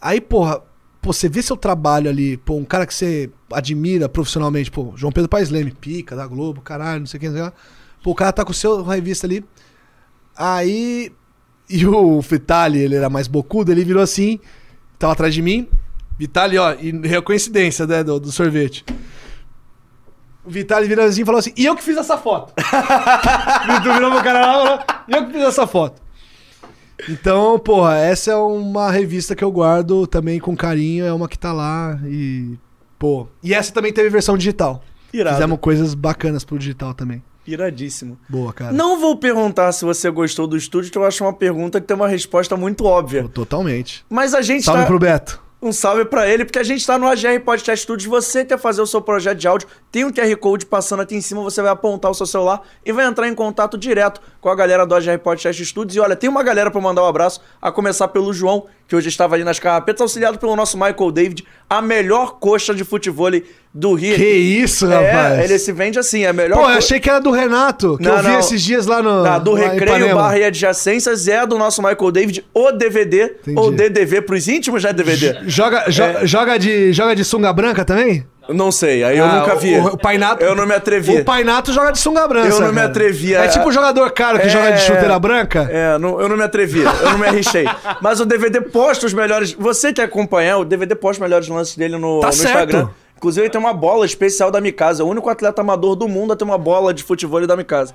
Aí, 0.00 0.18
porra, 0.18 0.62
pô, 1.00 1.12
você 1.12 1.28
vê 1.28 1.42
seu 1.42 1.56
trabalho 1.56 2.10
ali, 2.10 2.36
pô, 2.36 2.54
um 2.54 2.64
cara 2.64 2.86
que 2.86 2.94
você 2.94 3.30
admira 3.52 4.08
profissionalmente, 4.08 4.70
pô, 4.70 4.92
João 4.96 5.12
Pedro 5.12 5.28
Paes 5.28 5.50
Leme, 5.50 5.72
pica 5.72 6.14
da 6.16 6.26
Globo, 6.26 6.60
caralho, 6.60 7.00
não 7.00 7.06
sei 7.06 7.18
o 7.18 7.20
que, 7.20 7.26
não 7.28 7.34
sei 7.34 7.42
lá. 7.42 7.52
Pô, 8.02 8.10
o 8.10 8.14
cara 8.14 8.32
tá 8.32 8.44
com 8.44 8.52
o 8.52 8.54
seu 8.54 8.82
revista 8.82 9.26
ali. 9.26 9.44
Aí. 10.36 11.12
E 11.70 11.84
o 11.84 12.20
Vitali, 12.22 12.78
ele 12.78 12.94
era 12.94 13.10
mais 13.10 13.28
bocudo, 13.28 13.70
ele 13.70 13.84
virou 13.84 14.02
assim, 14.02 14.40
tava 14.98 15.12
atrás 15.12 15.34
de 15.34 15.42
mim. 15.42 15.68
Vitali, 16.18 16.56
ó, 16.56 16.72
e 16.72 17.22
coincidência, 17.22 17.86
né, 17.86 18.02
do, 18.02 18.18
do 18.18 18.32
sorvete. 18.32 18.86
O 20.44 20.50
Vitali 20.50 20.88
virou 20.88 21.04
assim 21.04 21.20
e 21.20 21.24
falou 21.26 21.38
assim: 21.38 21.52
e 21.54 21.66
eu 21.66 21.76
que 21.76 21.82
fiz 21.82 21.98
essa 21.98 22.16
foto. 22.16 22.54
virou 23.82 24.10
pro 24.10 24.24
cara 24.24 24.86
e 25.06 25.12
eu 25.12 25.26
que 25.26 25.32
fiz 25.32 25.42
essa 25.42 25.66
foto. 25.66 26.00
Então, 27.08 27.58
porra, 27.58 27.98
essa 27.98 28.32
é 28.32 28.36
uma 28.36 28.90
revista 28.90 29.36
que 29.36 29.44
eu 29.44 29.52
guardo 29.52 30.06
também 30.06 30.40
com 30.40 30.56
carinho, 30.56 31.04
é 31.04 31.12
uma 31.12 31.28
que 31.28 31.38
tá 31.38 31.52
lá 31.52 31.98
e. 32.04 32.56
Pô. 32.98 33.28
E 33.42 33.54
essa 33.54 33.72
também 33.72 33.92
teve 33.92 34.08
versão 34.08 34.36
digital. 34.36 34.82
Irado. 35.12 35.36
Fizemos 35.36 35.58
coisas 35.60 35.94
bacanas 35.94 36.44
pro 36.44 36.58
digital 36.58 36.92
também. 36.94 37.22
Iradíssimo. 37.46 38.18
Boa, 38.28 38.52
cara. 38.52 38.72
Não 38.72 39.00
vou 39.00 39.16
perguntar 39.16 39.72
se 39.72 39.84
você 39.84 40.10
gostou 40.10 40.46
do 40.46 40.56
estúdio, 40.56 40.90
que 40.92 40.98
eu 40.98 41.04
acho 41.04 41.24
uma 41.24 41.32
pergunta 41.32 41.80
que 41.80 41.86
tem 41.86 41.96
uma 41.96 42.08
resposta 42.08 42.56
muito 42.56 42.84
óbvia. 42.84 43.26
Totalmente. 43.28 44.04
Mas 44.10 44.34
a 44.34 44.42
gente 44.42 44.64
Salve 44.64 44.82
tá... 44.82 44.86
pro 44.86 44.98
Beto. 44.98 45.42
Um 45.60 45.72
salve 45.72 46.04
pra 46.04 46.28
ele, 46.28 46.44
porque 46.44 46.58
a 46.58 46.62
gente 46.62 46.86
tá 46.86 46.96
no 46.96 47.08
AGR 47.08 47.40
Podcast 47.44 47.82
Studios. 47.82 48.08
Você 48.08 48.44
quer 48.44 48.58
fazer 48.58 48.80
o 48.80 48.86
seu 48.86 49.02
projeto 49.02 49.38
de 49.38 49.48
áudio, 49.48 49.66
tem 49.90 50.04
um 50.04 50.12
QR 50.12 50.36
Code 50.36 50.66
passando 50.66 51.00
aqui 51.00 51.14
em 51.16 51.20
cima, 51.20 51.40
você 51.42 51.62
vai 51.62 51.70
apontar 51.70 52.10
o 52.10 52.14
seu 52.14 52.26
celular 52.26 52.60
e 52.84 52.92
vai 52.92 53.06
entrar 53.06 53.26
em 53.28 53.34
contato 53.34 53.78
direto 53.78 54.20
com 54.40 54.48
a 54.50 54.54
galera 54.54 54.84
do 54.86 54.94
AGR 54.94 55.18
Podcast 55.18 55.64
Studios. 55.64 55.96
E 55.96 56.00
olha, 56.00 56.14
tem 56.14 56.28
uma 56.28 56.42
galera 56.42 56.70
pra 56.70 56.80
mandar 56.80 57.02
um 57.02 57.06
abraço, 57.06 57.40
a 57.60 57.72
começar 57.72 58.08
pelo 58.08 58.32
João, 58.32 58.66
que 58.86 58.94
hoje 58.94 59.08
estava 59.08 59.34
ali 59.34 59.44
nas 59.44 59.58
carrapetas, 59.58 60.00
auxiliado 60.02 60.38
pelo 60.38 60.54
nosso 60.56 60.76
Michael 60.76 61.10
David, 61.10 61.44
a 61.70 61.80
melhor 61.82 62.38
coxa 62.38 62.74
de 62.74 62.84
futebol 62.84 63.30
do 63.74 63.94
Rio. 63.94 64.16
Que 64.16 64.24
isso, 64.28 64.86
é, 64.90 65.10
rapaz. 65.10 65.44
ele 65.50 65.58
se 65.58 65.72
vende 65.72 65.98
assim, 65.98 66.22
é 66.24 66.28
a 66.28 66.32
melhor 66.32 66.56
Pô, 66.58 66.64
co- 66.64 66.70
eu 66.70 66.78
achei 66.78 66.98
que 67.00 67.08
era 67.08 67.18
do 67.20 67.30
Renato, 67.30 67.96
que 67.98 68.04
Não, 68.04 68.16
eu 68.16 68.22
vi 68.22 68.28
não. 68.28 68.38
esses 68.40 68.62
dias 68.62 68.86
lá 68.86 69.02
no. 69.02 69.22
Tá, 69.22 69.38
do 69.38 69.52
lá 69.52 69.68
Recreio. 69.70 70.14
Barra 70.14 70.38
e 70.38 70.44
Adjacências 70.44 71.28
é 71.28 71.46
do 71.46 71.58
nosso 71.58 71.82
Michael 71.82 72.10
David, 72.12 72.44
o 72.54 72.72
DVD, 72.72 73.24
Entendi. 73.42 73.58
ou 73.58 73.70
DDV 73.70 74.22
pros 74.22 74.48
íntimos, 74.48 74.82
já 74.82 74.90
é 74.90 74.92
DVD. 74.92 75.38
Joga, 75.46 75.84
jo- 75.90 76.02
É. 76.02 76.26
joga, 76.26 76.58
de, 76.58 76.92
joga 76.92 77.14
de 77.16 77.24
sunga 77.24 77.52
branca 77.52 77.84
também? 77.84 78.26
Não 78.48 78.72
sei, 78.72 79.04
aí 79.04 79.18
eu 79.18 79.24
Ah, 79.26 79.40
nunca 79.40 79.54
vi. 79.56 79.76
O, 79.76 79.88
o 79.88 79.98
Painato, 79.98 80.42
Eu 80.42 80.54
não 80.54 80.66
me 80.66 80.74
atrevi. 80.74 81.20
O 81.20 81.24
Painato 81.24 81.70
joga 81.72 81.92
de 81.92 81.98
sunga 81.98 82.26
branca. 82.26 82.48
Eu 82.48 82.60
não 82.60 82.72
me 82.72 82.80
atrevi 82.80 83.34
É 83.34 83.44
a- 83.44 83.48
tipo 83.48 83.68
o 83.68 83.72
jogador 83.72 84.10
caro 84.12 84.38
que 84.38 84.46
É. 84.46 84.48
joga 84.48 84.72
de 84.72 84.80
chuteira 84.80 85.18
branca. 85.18 85.68
É, 85.70 85.98
não- 85.98 86.18
eu 86.20 86.28
não 86.28 86.36
me 86.36 86.42
atrevi, 86.44 86.80
eu 86.80 87.10
não 87.10 87.18
me 87.18 87.26
arrisquei. 87.26 87.66
Mas 88.00 88.20
o 88.20 88.24
DVD 88.24 88.60
posta 88.62 89.04
os 89.06 89.12
melhores. 89.12 89.52
Você 89.52 89.92
que 89.92 90.00
acompanhar, 90.00 90.56
o 90.58 90.64
DVD 90.64 90.94
posta 90.94 91.18
os 91.22 91.28
melhores 91.28 91.46
lances 91.48 91.76
dele 91.76 91.98
no, 91.98 92.20
Tá 92.20 92.28
no 92.28 92.32
certo. 92.32 92.48
Instagram. 92.54 92.88
Inclusive, 93.18 93.42
ele 93.46 93.50
tem 93.50 93.60
uma 93.60 93.74
bola 93.74 94.06
especial 94.06 94.50
da 94.50 94.60
Mikasa. 94.60 95.02
É 95.02 95.04
o 95.04 95.08
único 95.08 95.28
atleta 95.28 95.60
amador 95.60 95.94
do 95.96 96.06
mundo 96.08 96.32
a 96.32 96.36
ter 96.36 96.44
uma 96.44 96.56
bola 96.56 96.94
de 96.94 97.02
futebol 97.02 97.44
da 97.46 97.56
Mikasa. 97.56 97.92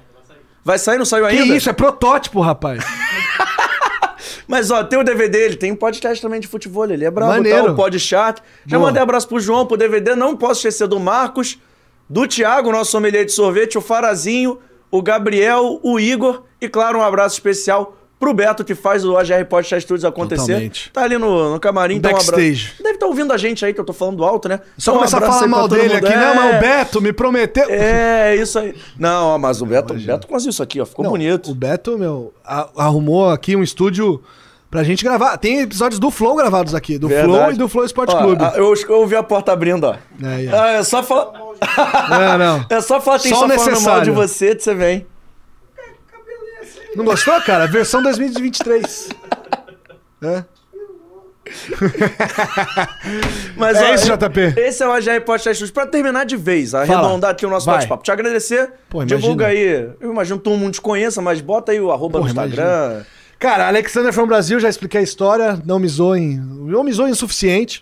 Vai 0.66 0.78
sair, 0.78 0.98
não 0.98 1.06
saiu 1.06 1.26
Que 1.28 1.36
ainda? 1.40 1.56
isso, 1.56 1.70
é 1.70 1.74
protótipo, 1.74 2.40
rapaz. 2.42 2.84
Mas 4.54 4.70
ó, 4.70 4.84
tem 4.84 5.00
o 5.00 5.04
DVD, 5.04 5.38
ele 5.46 5.56
tem 5.56 5.72
um 5.72 5.76
podcast 5.76 6.22
também 6.22 6.40
de 6.40 6.48
futebol, 6.48 6.86
ele 6.86 7.04
é 7.04 7.10
brabo, 7.10 7.32
Maneiro. 7.32 7.66
tá? 7.66 7.72
O 7.72 7.76
Podchat. 7.76 8.40
Já 8.68 8.78
Boa. 8.78 8.90
mandei 8.90 9.02
abraço 9.02 9.28
pro 9.28 9.40
João, 9.40 9.66
pro 9.66 9.76
DVD, 9.76 10.16
não 10.16 10.38
posso 10.38 10.60
esquecer 10.60 10.88
do 10.88 11.00
Marcos, 11.00 11.58
do 12.08 12.28
Thiago, 12.28 12.72
nosso 12.72 12.92
sommelier 12.92 13.26
de 13.26 13.32
sorvete, 13.32 13.80
o 13.80 13.82
Farazinho, 13.82 14.60
o 14.92 15.02
Gabriel, 15.02 15.80
o 15.82 16.00
Igor 16.00 16.44
e, 16.62 16.70
claro, 16.70 17.00
um 17.00 17.02
abraço 17.02 17.34
especial 17.36 17.98
pro 18.20 18.32
Beto, 18.34 18.64
que 18.64 18.76
faz 18.76 19.04
o 19.04 19.18
AGR 19.18 19.44
Podcast 19.50 19.82
Studios 19.86 20.06
acontecer. 20.06 20.46
Totalmente. 20.46 20.92
Tá 20.94 21.02
ali 21.04 21.18
no, 21.18 21.52
no 21.54 21.60
camarim, 21.60 21.96
então 21.96 22.12
um 22.12 22.14
abraço. 22.14 22.32
Backstage. 22.32 22.74
Deve 22.82 22.94
estar 22.96 23.08
ouvindo 23.08 23.34
a 23.34 23.38
gente 23.38 23.66
aí, 23.66 23.74
que 23.74 23.80
eu 23.82 23.84
tô 23.84 23.92
falando 23.92 24.24
alto, 24.24 24.48
né? 24.48 24.60
Só 24.78 24.92
Então, 24.92 24.94
um 24.94 24.98
começar 25.00 25.18
a 25.18 25.20
abraço 25.20 25.40
falar 25.40 25.48
mal 25.50 25.68
dele 25.68 25.96
aqui. 25.96 26.16
Não, 26.16 26.36
mas 26.36 26.54
É, 26.54 26.58
o 26.58 26.62
Beto 26.62 27.02
me 27.02 27.12
prometeu. 27.12 27.66
É, 27.70 28.36
isso 28.36 28.60
aí. 28.60 28.76
Não, 29.00 29.30
ó, 29.30 29.38
mas 29.40 29.62
o 29.62 29.66
Beto, 29.66 29.94
o 29.94 29.98
Beto 30.00 30.28
conseguiu 30.28 30.52
isso 30.52 30.62
aqui, 30.64 30.80
ó, 30.80 30.86
ficou 30.86 31.04
Não, 31.04 31.12
bonito. 31.12 31.52
O 31.52 31.56
Beto, 31.56 31.98
meu, 31.98 32.32
a- 32.46 32.70
arrumou 32.78 33.30
aqui 33.30 33.56
um 33.58 33.64
estúdio 33.64 34.22
pra 34.74 34.82
gente 34.82 35.04
gravar. 35.04 35.38
Tem 35.38 35.62
episódios 35.62 36.00
do 36.00 36.10
Flow 36.10 36.36
gravados 36.36 36.74
aqui, 36.74 36.98
do 36.98 37.08
Verdade. 37.08 37.32
Flow 37.32 37.52
e 37.52 37.56
do 37.56 37.70
Flow 37.70 37.86
Esporte 37.86 38.18
Clube. 38.18 38.44
Eu, 38.56 38.74
eu 38.74 39.00
ouvi 39.02 39.16
a 39.16 39.22
porta 39.22 39.52
abrindo, 39.52 39.84
ó. 39.84 39.96
Aí, 40.24 40.50
ó. 40.50 40.60
Ah, 40.60 40.72
é 40.72 40.84
só 40.84 41.04
falar. 41.04 41.32
Não, 42.10 42.38
não. 42.40 42.66
É 42.72 42.82
só 42.82 43.00
falar 43.00 43.20
que 43.20 43.30
Só 43.30 43.36
só 43.36 43.48
falando 43.48 43.82
mal 43.82 44.02
de 44.02 44.10
você, 44.10 44.56
que 44.56 44.64
você 44.64 44.74
vem. 44.74 45.06
Não 46.96 47.06
gostou, 47.06 47.40
cara? 47.42 47.68
Versão 47.68 48.02
2023. 48.02 49.10
É? 50.24 50.44
Mas, 53.56 53.78
É 53.78 53.92
ó, 53.92 53.94
isso, 53.94 54.08
JP. 54.08 54.60
Esse 54.60 54.82
é 54.82 54.88
o 54.88 54.92
AGR 54.92 55.22
Podcast 55.24 55.58
Studios. 55.58 55.72
Pra 55.72 55.86
terminar 55.86 56.26
de 56.26 56.36
vez, 56.36 56.74
arredondar 56.74 57.30
aqui 57.30 57.46
o 57.46 57.50
nosso 57.50 57.68
bate-papo. 57.68 58.04
Te 58.04 58.12
agradecer. 58.12 58.74
Pô, 58.90 59.06
divulga 59.06 59.48
aí. 59.48 59.92
Eu 60.02 60.12
imagino 60.12 60.40
que 60.40 60.44
todo 60.44 60.58
mundo 60.58 60.74
te 60.74 60.82
conheça, 60.82 61.22
mas 61.22 61.42
bota 61.42 61.72
aí 61.72 61.80
o 61.80 61.92
arroba 61.92 62.20
no 62.20 62.26
Porra, 62.26 62.48
Instagram. 62.48 63.04
Cara, 63.44 63.68
Alexander 63.68 64.14
from 64.14 64.26
Brasil, 64.26 64.58
já 64.58 64.70
expliquei 64.70 65.02
a 65.02 65.04
história, 65.04 65.62
não 65.66 65.78
me 65.78 65.86
zoem, 65.86 66.38
não 66.38 66.82
me 66.82 66.94
zoem 66.94 67.12
o 67.12 67.16
suficiente. 67.16 67.82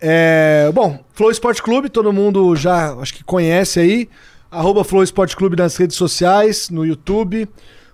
É, 0.00 0.70
bom, 0.72 0.98
Flow 1.12 1.30
Esporte 1.30 1.62
Clube, 1.62 1.90
todo 1.90 2.10
mundo 2.14 2.56
já 2.56 2.94
acho 2.94 3.12
que 3.12 3.22
conhece 3.22 3.78
aí. 3.78 4.08
Arroba 4.50 4.84
Flow 4.84 5.02
Esporte 5.02 5.36
Clube 5.36 5.54
nas 5.54 5.76
redes 5.76 5.98
sociais, 5.98 6.70
no 6.70 6.82
YouTube. 6.82 7.46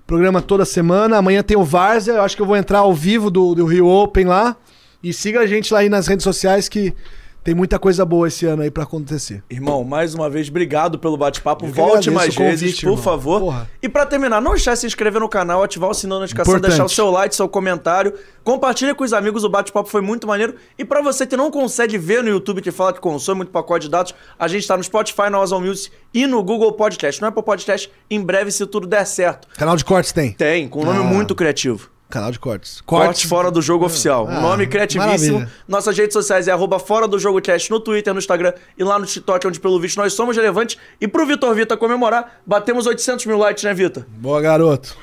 Programa 0.07 0.41
toda 0.41 0.65
semana. 0.65 1.17
Amanhã 1.17 1.43
tem 1.43 1.57
o 1.57 1.65
Várzea, 1.65 2.13
eu 2.13 2.23
acho 2.23 2.37
que 2.37 2.43
eu 2.43 2.47
vou 2.47 2.57
entrar 2.57 2.79
ao 2.79 2.95
vivo 2.95 3.33
do, 3.33 3.53
do 3.53 3.67
Rio 3.67 3.89
Open 3.89 4.27
lá. 4.27 4.57
E 5.03 5.13
siga 5.13 5.41
a 5.41 5.47
gente 5.49 5.75
lá 5.75 5.81
aí 5.81 5.89
nas 5.89 6.07
redes 6.07 6.23
sociais 6.23 6.69
que 6.69 6.95
tem 7.45 7.55
muita 7.55 7.79
coisa 7.79 8.05
boa 8.05 8.29
esse 8.29 8.47
ano 8.47 8.63
aí 8.63 8.71
pra 8.71 8.85
acontecer. 8.85 9.43
Irmão, 9.51 9.83
mais 9.85 10.15
uma 10.15 10.31
vez, 10.31 10.49
obrigado 10.49 10.99
pelo 10.99 11.17
bate-papo. 11.17 11.67
Volte 11.67 12.11
mais 12.11 12.35
convite, 12.37 12.61
vezes, 12.61 12.81
por 12.81 12.91
irmão. 12.91 13.03
favor. 13.03 13.41
Porra. 13.41 13.71
E 13.83 13.89
pra 13.89 14.07
terminar, 14.07 14.41
não 14.41 14.53
deixar 14.53 14.75
de 14.75 14.81
se 14.81 14.87
inscrever 14.87 15.21
no 15.21 15.29
canal, 15.29 15.63
ativar 15.63 15.91
o 15.91 15.95
sininho 15.95 16.17
da 16.17 16.21
notificação, 16.21 16.53
Importante. 16.55 16.71
deixar 16.71 16.85
o 16.85 16.89
seu 16.89 17.11
like, 17.11 17.35
seu 17.35 17.49
comentário. 17.49 18.15
Compartilha 18.45 18.95
com 18.95 19.05
os 19.05 19.13
amigos, 19.13 19.45
o 19.45 19.49
bate-papo 19.49 19.89
foi 19.89 20.01
muito 20.01 20.27
maneiro. 20.27 20.55
E 20.79 20.85
pra 20.85 21.01
você 21.03 21.27
que 21.27 21.37
não 21.37 21.51
consegue 21.51 21.99
ver 21.99 22.23
no 22.23 22.29
YouTube, 22.29 22.61
que 22.63 22.71
fala 22.71 22.93
que 22.93 23.01
consome 23.01 23.39
muito 23.39 23.51
pacote 23.53 23.87
de 23.87 23.91
dados, 23.91 24.15
a 24.39 24.49
gente 24.49 24.67
tá 24.67 24.77
no 24.77 24.83
Spotify, 24.83 25.23
na 25.31 25.39
Amazon 25.39 25.65
Music 25.65 25.91
e 26.15 26.27
no 26.27 26.43
Google 26.43 26.73
Podcast. 26.73 27.21
Não 27.21 27.29
é 27.29 27.31
pro 27.31 27.43
podcast, 27.43 27.91
em 28.11 28.21
breve, 28.21 28.51
se 28.51 28.65
tudo 28.67 28.87
der 28.87 29.05
certo. 29.07 29.49
Canal 29.57 29.77
de 29.77 29.85
cortes 29.85 30.13
tem? 30.13 30.33
Tem, 30.33 30.69
com 30.69 30.83
um 30.83 30.85
nome 30.85 31.01
Ah. 31.01 31.03
muito 31.03 31.35
criativo. 31.35 31.91
Canal 32.13 32.31
de 32.31 32.39
cortes. 32.39 32.83
Cortes 32.83 33.23
fora 33.23 33.51
do 33.51 33.63
jogo 33.63 33.87
oficial. 33.87 34.29
Ah, 34.29 34.39
nome 34.39 34.67
criativíssimo. 34.67 35.39
maravilha. 35.39 35.53
Nossas 35.67 35.97
redes 35.97 36.13
sociais 36.13 36.47
é 36.47 36.53
arroba 36.53 36.79
fora 36.79 37.09
do 37.09 37.19
jogo 37.19 37.41
cast 37.41 37.71
no 37.71 37.81
Twitter, 37.81 38.13
no 38.13 38.19
Instagram 38.19 38.53
e 38.77 38.85
lá 38.85 38.99
no 38.99 39.07
TikTok, 39.07 39.47
onde 39.47 39.59
pelo 39.59 39.81
visto 39.81 39.97
nós 39.97 40.13
somos 40.13 40.37
relevantes. 40.37 40.77
E 41.01 41.09
pro 41.09 41.25
Vitor 41.25 41.55
Vita 41.55 41.75
comemorar, 41.75 42.39
batemos 42.45 42.87
800 42.87 43.25
mil 43.25 43.39
likes, 43.39 43.65
né, 43.65 43.73
Vitor? 43.73 44.05
Boa, 44.19 44.43
garoto. 44.43 44.95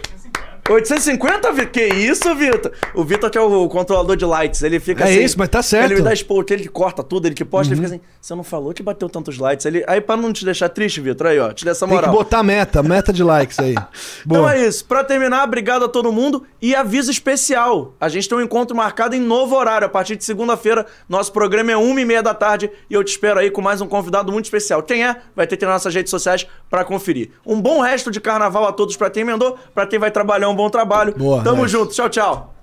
850, 0.69 1.51
Vitor? 1.51 1.71
Que 1.71 1.85
isso, 1.87 2.33
Vitor? 2.35 2.71
O 2.93 3.03
Vitor 3.03 3.29
que 3.29 3.37
é 3.37 3.41
o 3.41 3.67
controlador 3.67 4.15
de 4.15 4.25
lights, 4.25 4.61
ele 4.61 4.79
fica 4.79 5.03
É 5.05 5.11
assim... 5.11 5.23
isso, 5.23 5.35
mas 5.37 5.49
tá 5.49 5.61
certo. 5.63 5.85
Uhum. 5.85 5.91
Ele 5.91 6.01
me 6.01 6.01
dá 6.03 6.13
ele 6.53 6.63
que 6.63 6.69
corta 6.69 7.03
tudo, 7.03 7.27
ele 7.27 7.35
que 7.35 7.43
posta, 7.43 7.73
ele 7.73 7.81
fica 7.81 7.95
assim, 7.95 8.03
você 8.21 8.35
não 8.35 8.43
falou 8.43 8.73
que 8.73 8.83
bateu 8.83 9.09
tantos 9.09 9.37
likes. 9.37 9.65
Ele... 9.65 9.83
Aí 9.87 9.99
pra 9.99 10.15
não 10.15 10.31
te 10.31 10.45
deixar 10.45 10.69
triste, 10.69 11.01
Vitor, 11.01 11.27
aí 11.27 11.39
ó, 11.39 11.51
te 11.51 11.65
dá 11.65 11.71
essa 11.71 11.85
Tem 11.85 11.95
moral. 11.95 12.11
que 12.11 12.17
botar 12.17 12.43
meta, 12.43 12.83
meta 12.83 13.11
de 13.11 13.23
likes 13.23 13.57
aí. 13.59 13.75
Então 14.25 14.47
é 14.47 14.65
isso. 14.67 14.85
Pra 14.85 15.03
terminar, 15.03 15.43
obrigado 15.43 15.85
a 15.85 15.89
todo 15.89 16.11
mundo 16.11 16.45
e 16.61 16.75
aviso 16.75 17.09
especial. 17.09 17.93
A 17.99 18.09
gente 18.09 18.29
tem 18.29 18.37
um 18.37 18.41
encontro 18.41 18.75
marcado 18.75 19.15
em 19.15 19.19
novo 19.19 19.55
horário. 19.55 19.85
A 19.87 19.89
partir 19.89 20.15
de 20.15 20.23
segunda-feira, 20.23 20.85
nosso 21.07 21.31
programa 21.31 21.71
é 21.71 21.77
uma 21.77 21.99
e 21.99 22.05
meia 22.05 22.21
da 22.21 22.33
tarde 22.33 22.69
e 22.89 22.93
eu 22.93 23.03
te 23.03 23.09
espero 23.09 23.39
aí 23.39 23.49
com 23.49 23.61
mais 23.61 23.81
um 23.81 23.87
convidado 23.87 24.31
muito 24.31 24.45
especial. 24.45 24.83
Quem 24.83 25.05
é? 25.05 25.17
Vai 25.35 25.47
ter 25.47 25.55
que 25.55 25.61
ter 25.61 25.65
nas 25.65 25.75
nossas 25.75 25.95
redes 25.95 26.11
sociais 26.11 26.45
pra 26.69 26.83
conferir. 26.83 27.31
Um 27.45 27.59
bom 27.59 27.81
resto 27.81 28.11
de 28.11 28.19
carnaval 28.21 28.65
a 28.65 28.71
todos 28.71 28.95
pra 28.95 29.09
quem 29.09 29.21
emendou, 29.21 29.57
pra 29.73 29.87
quem 29.87 29.97
vai 29.97 30.11
trabalhar 30.11 30.49
um 30.49 30.55
bom 30.59 30.69
trabalho. 30.69 31.13
Boa, 31.17 31.41
Tamo 31.43 31.63
nice. 31.63 31.71
junto. 31.71 31.93
Tchau, 31.93 32.09
tchau. 32.09 32.53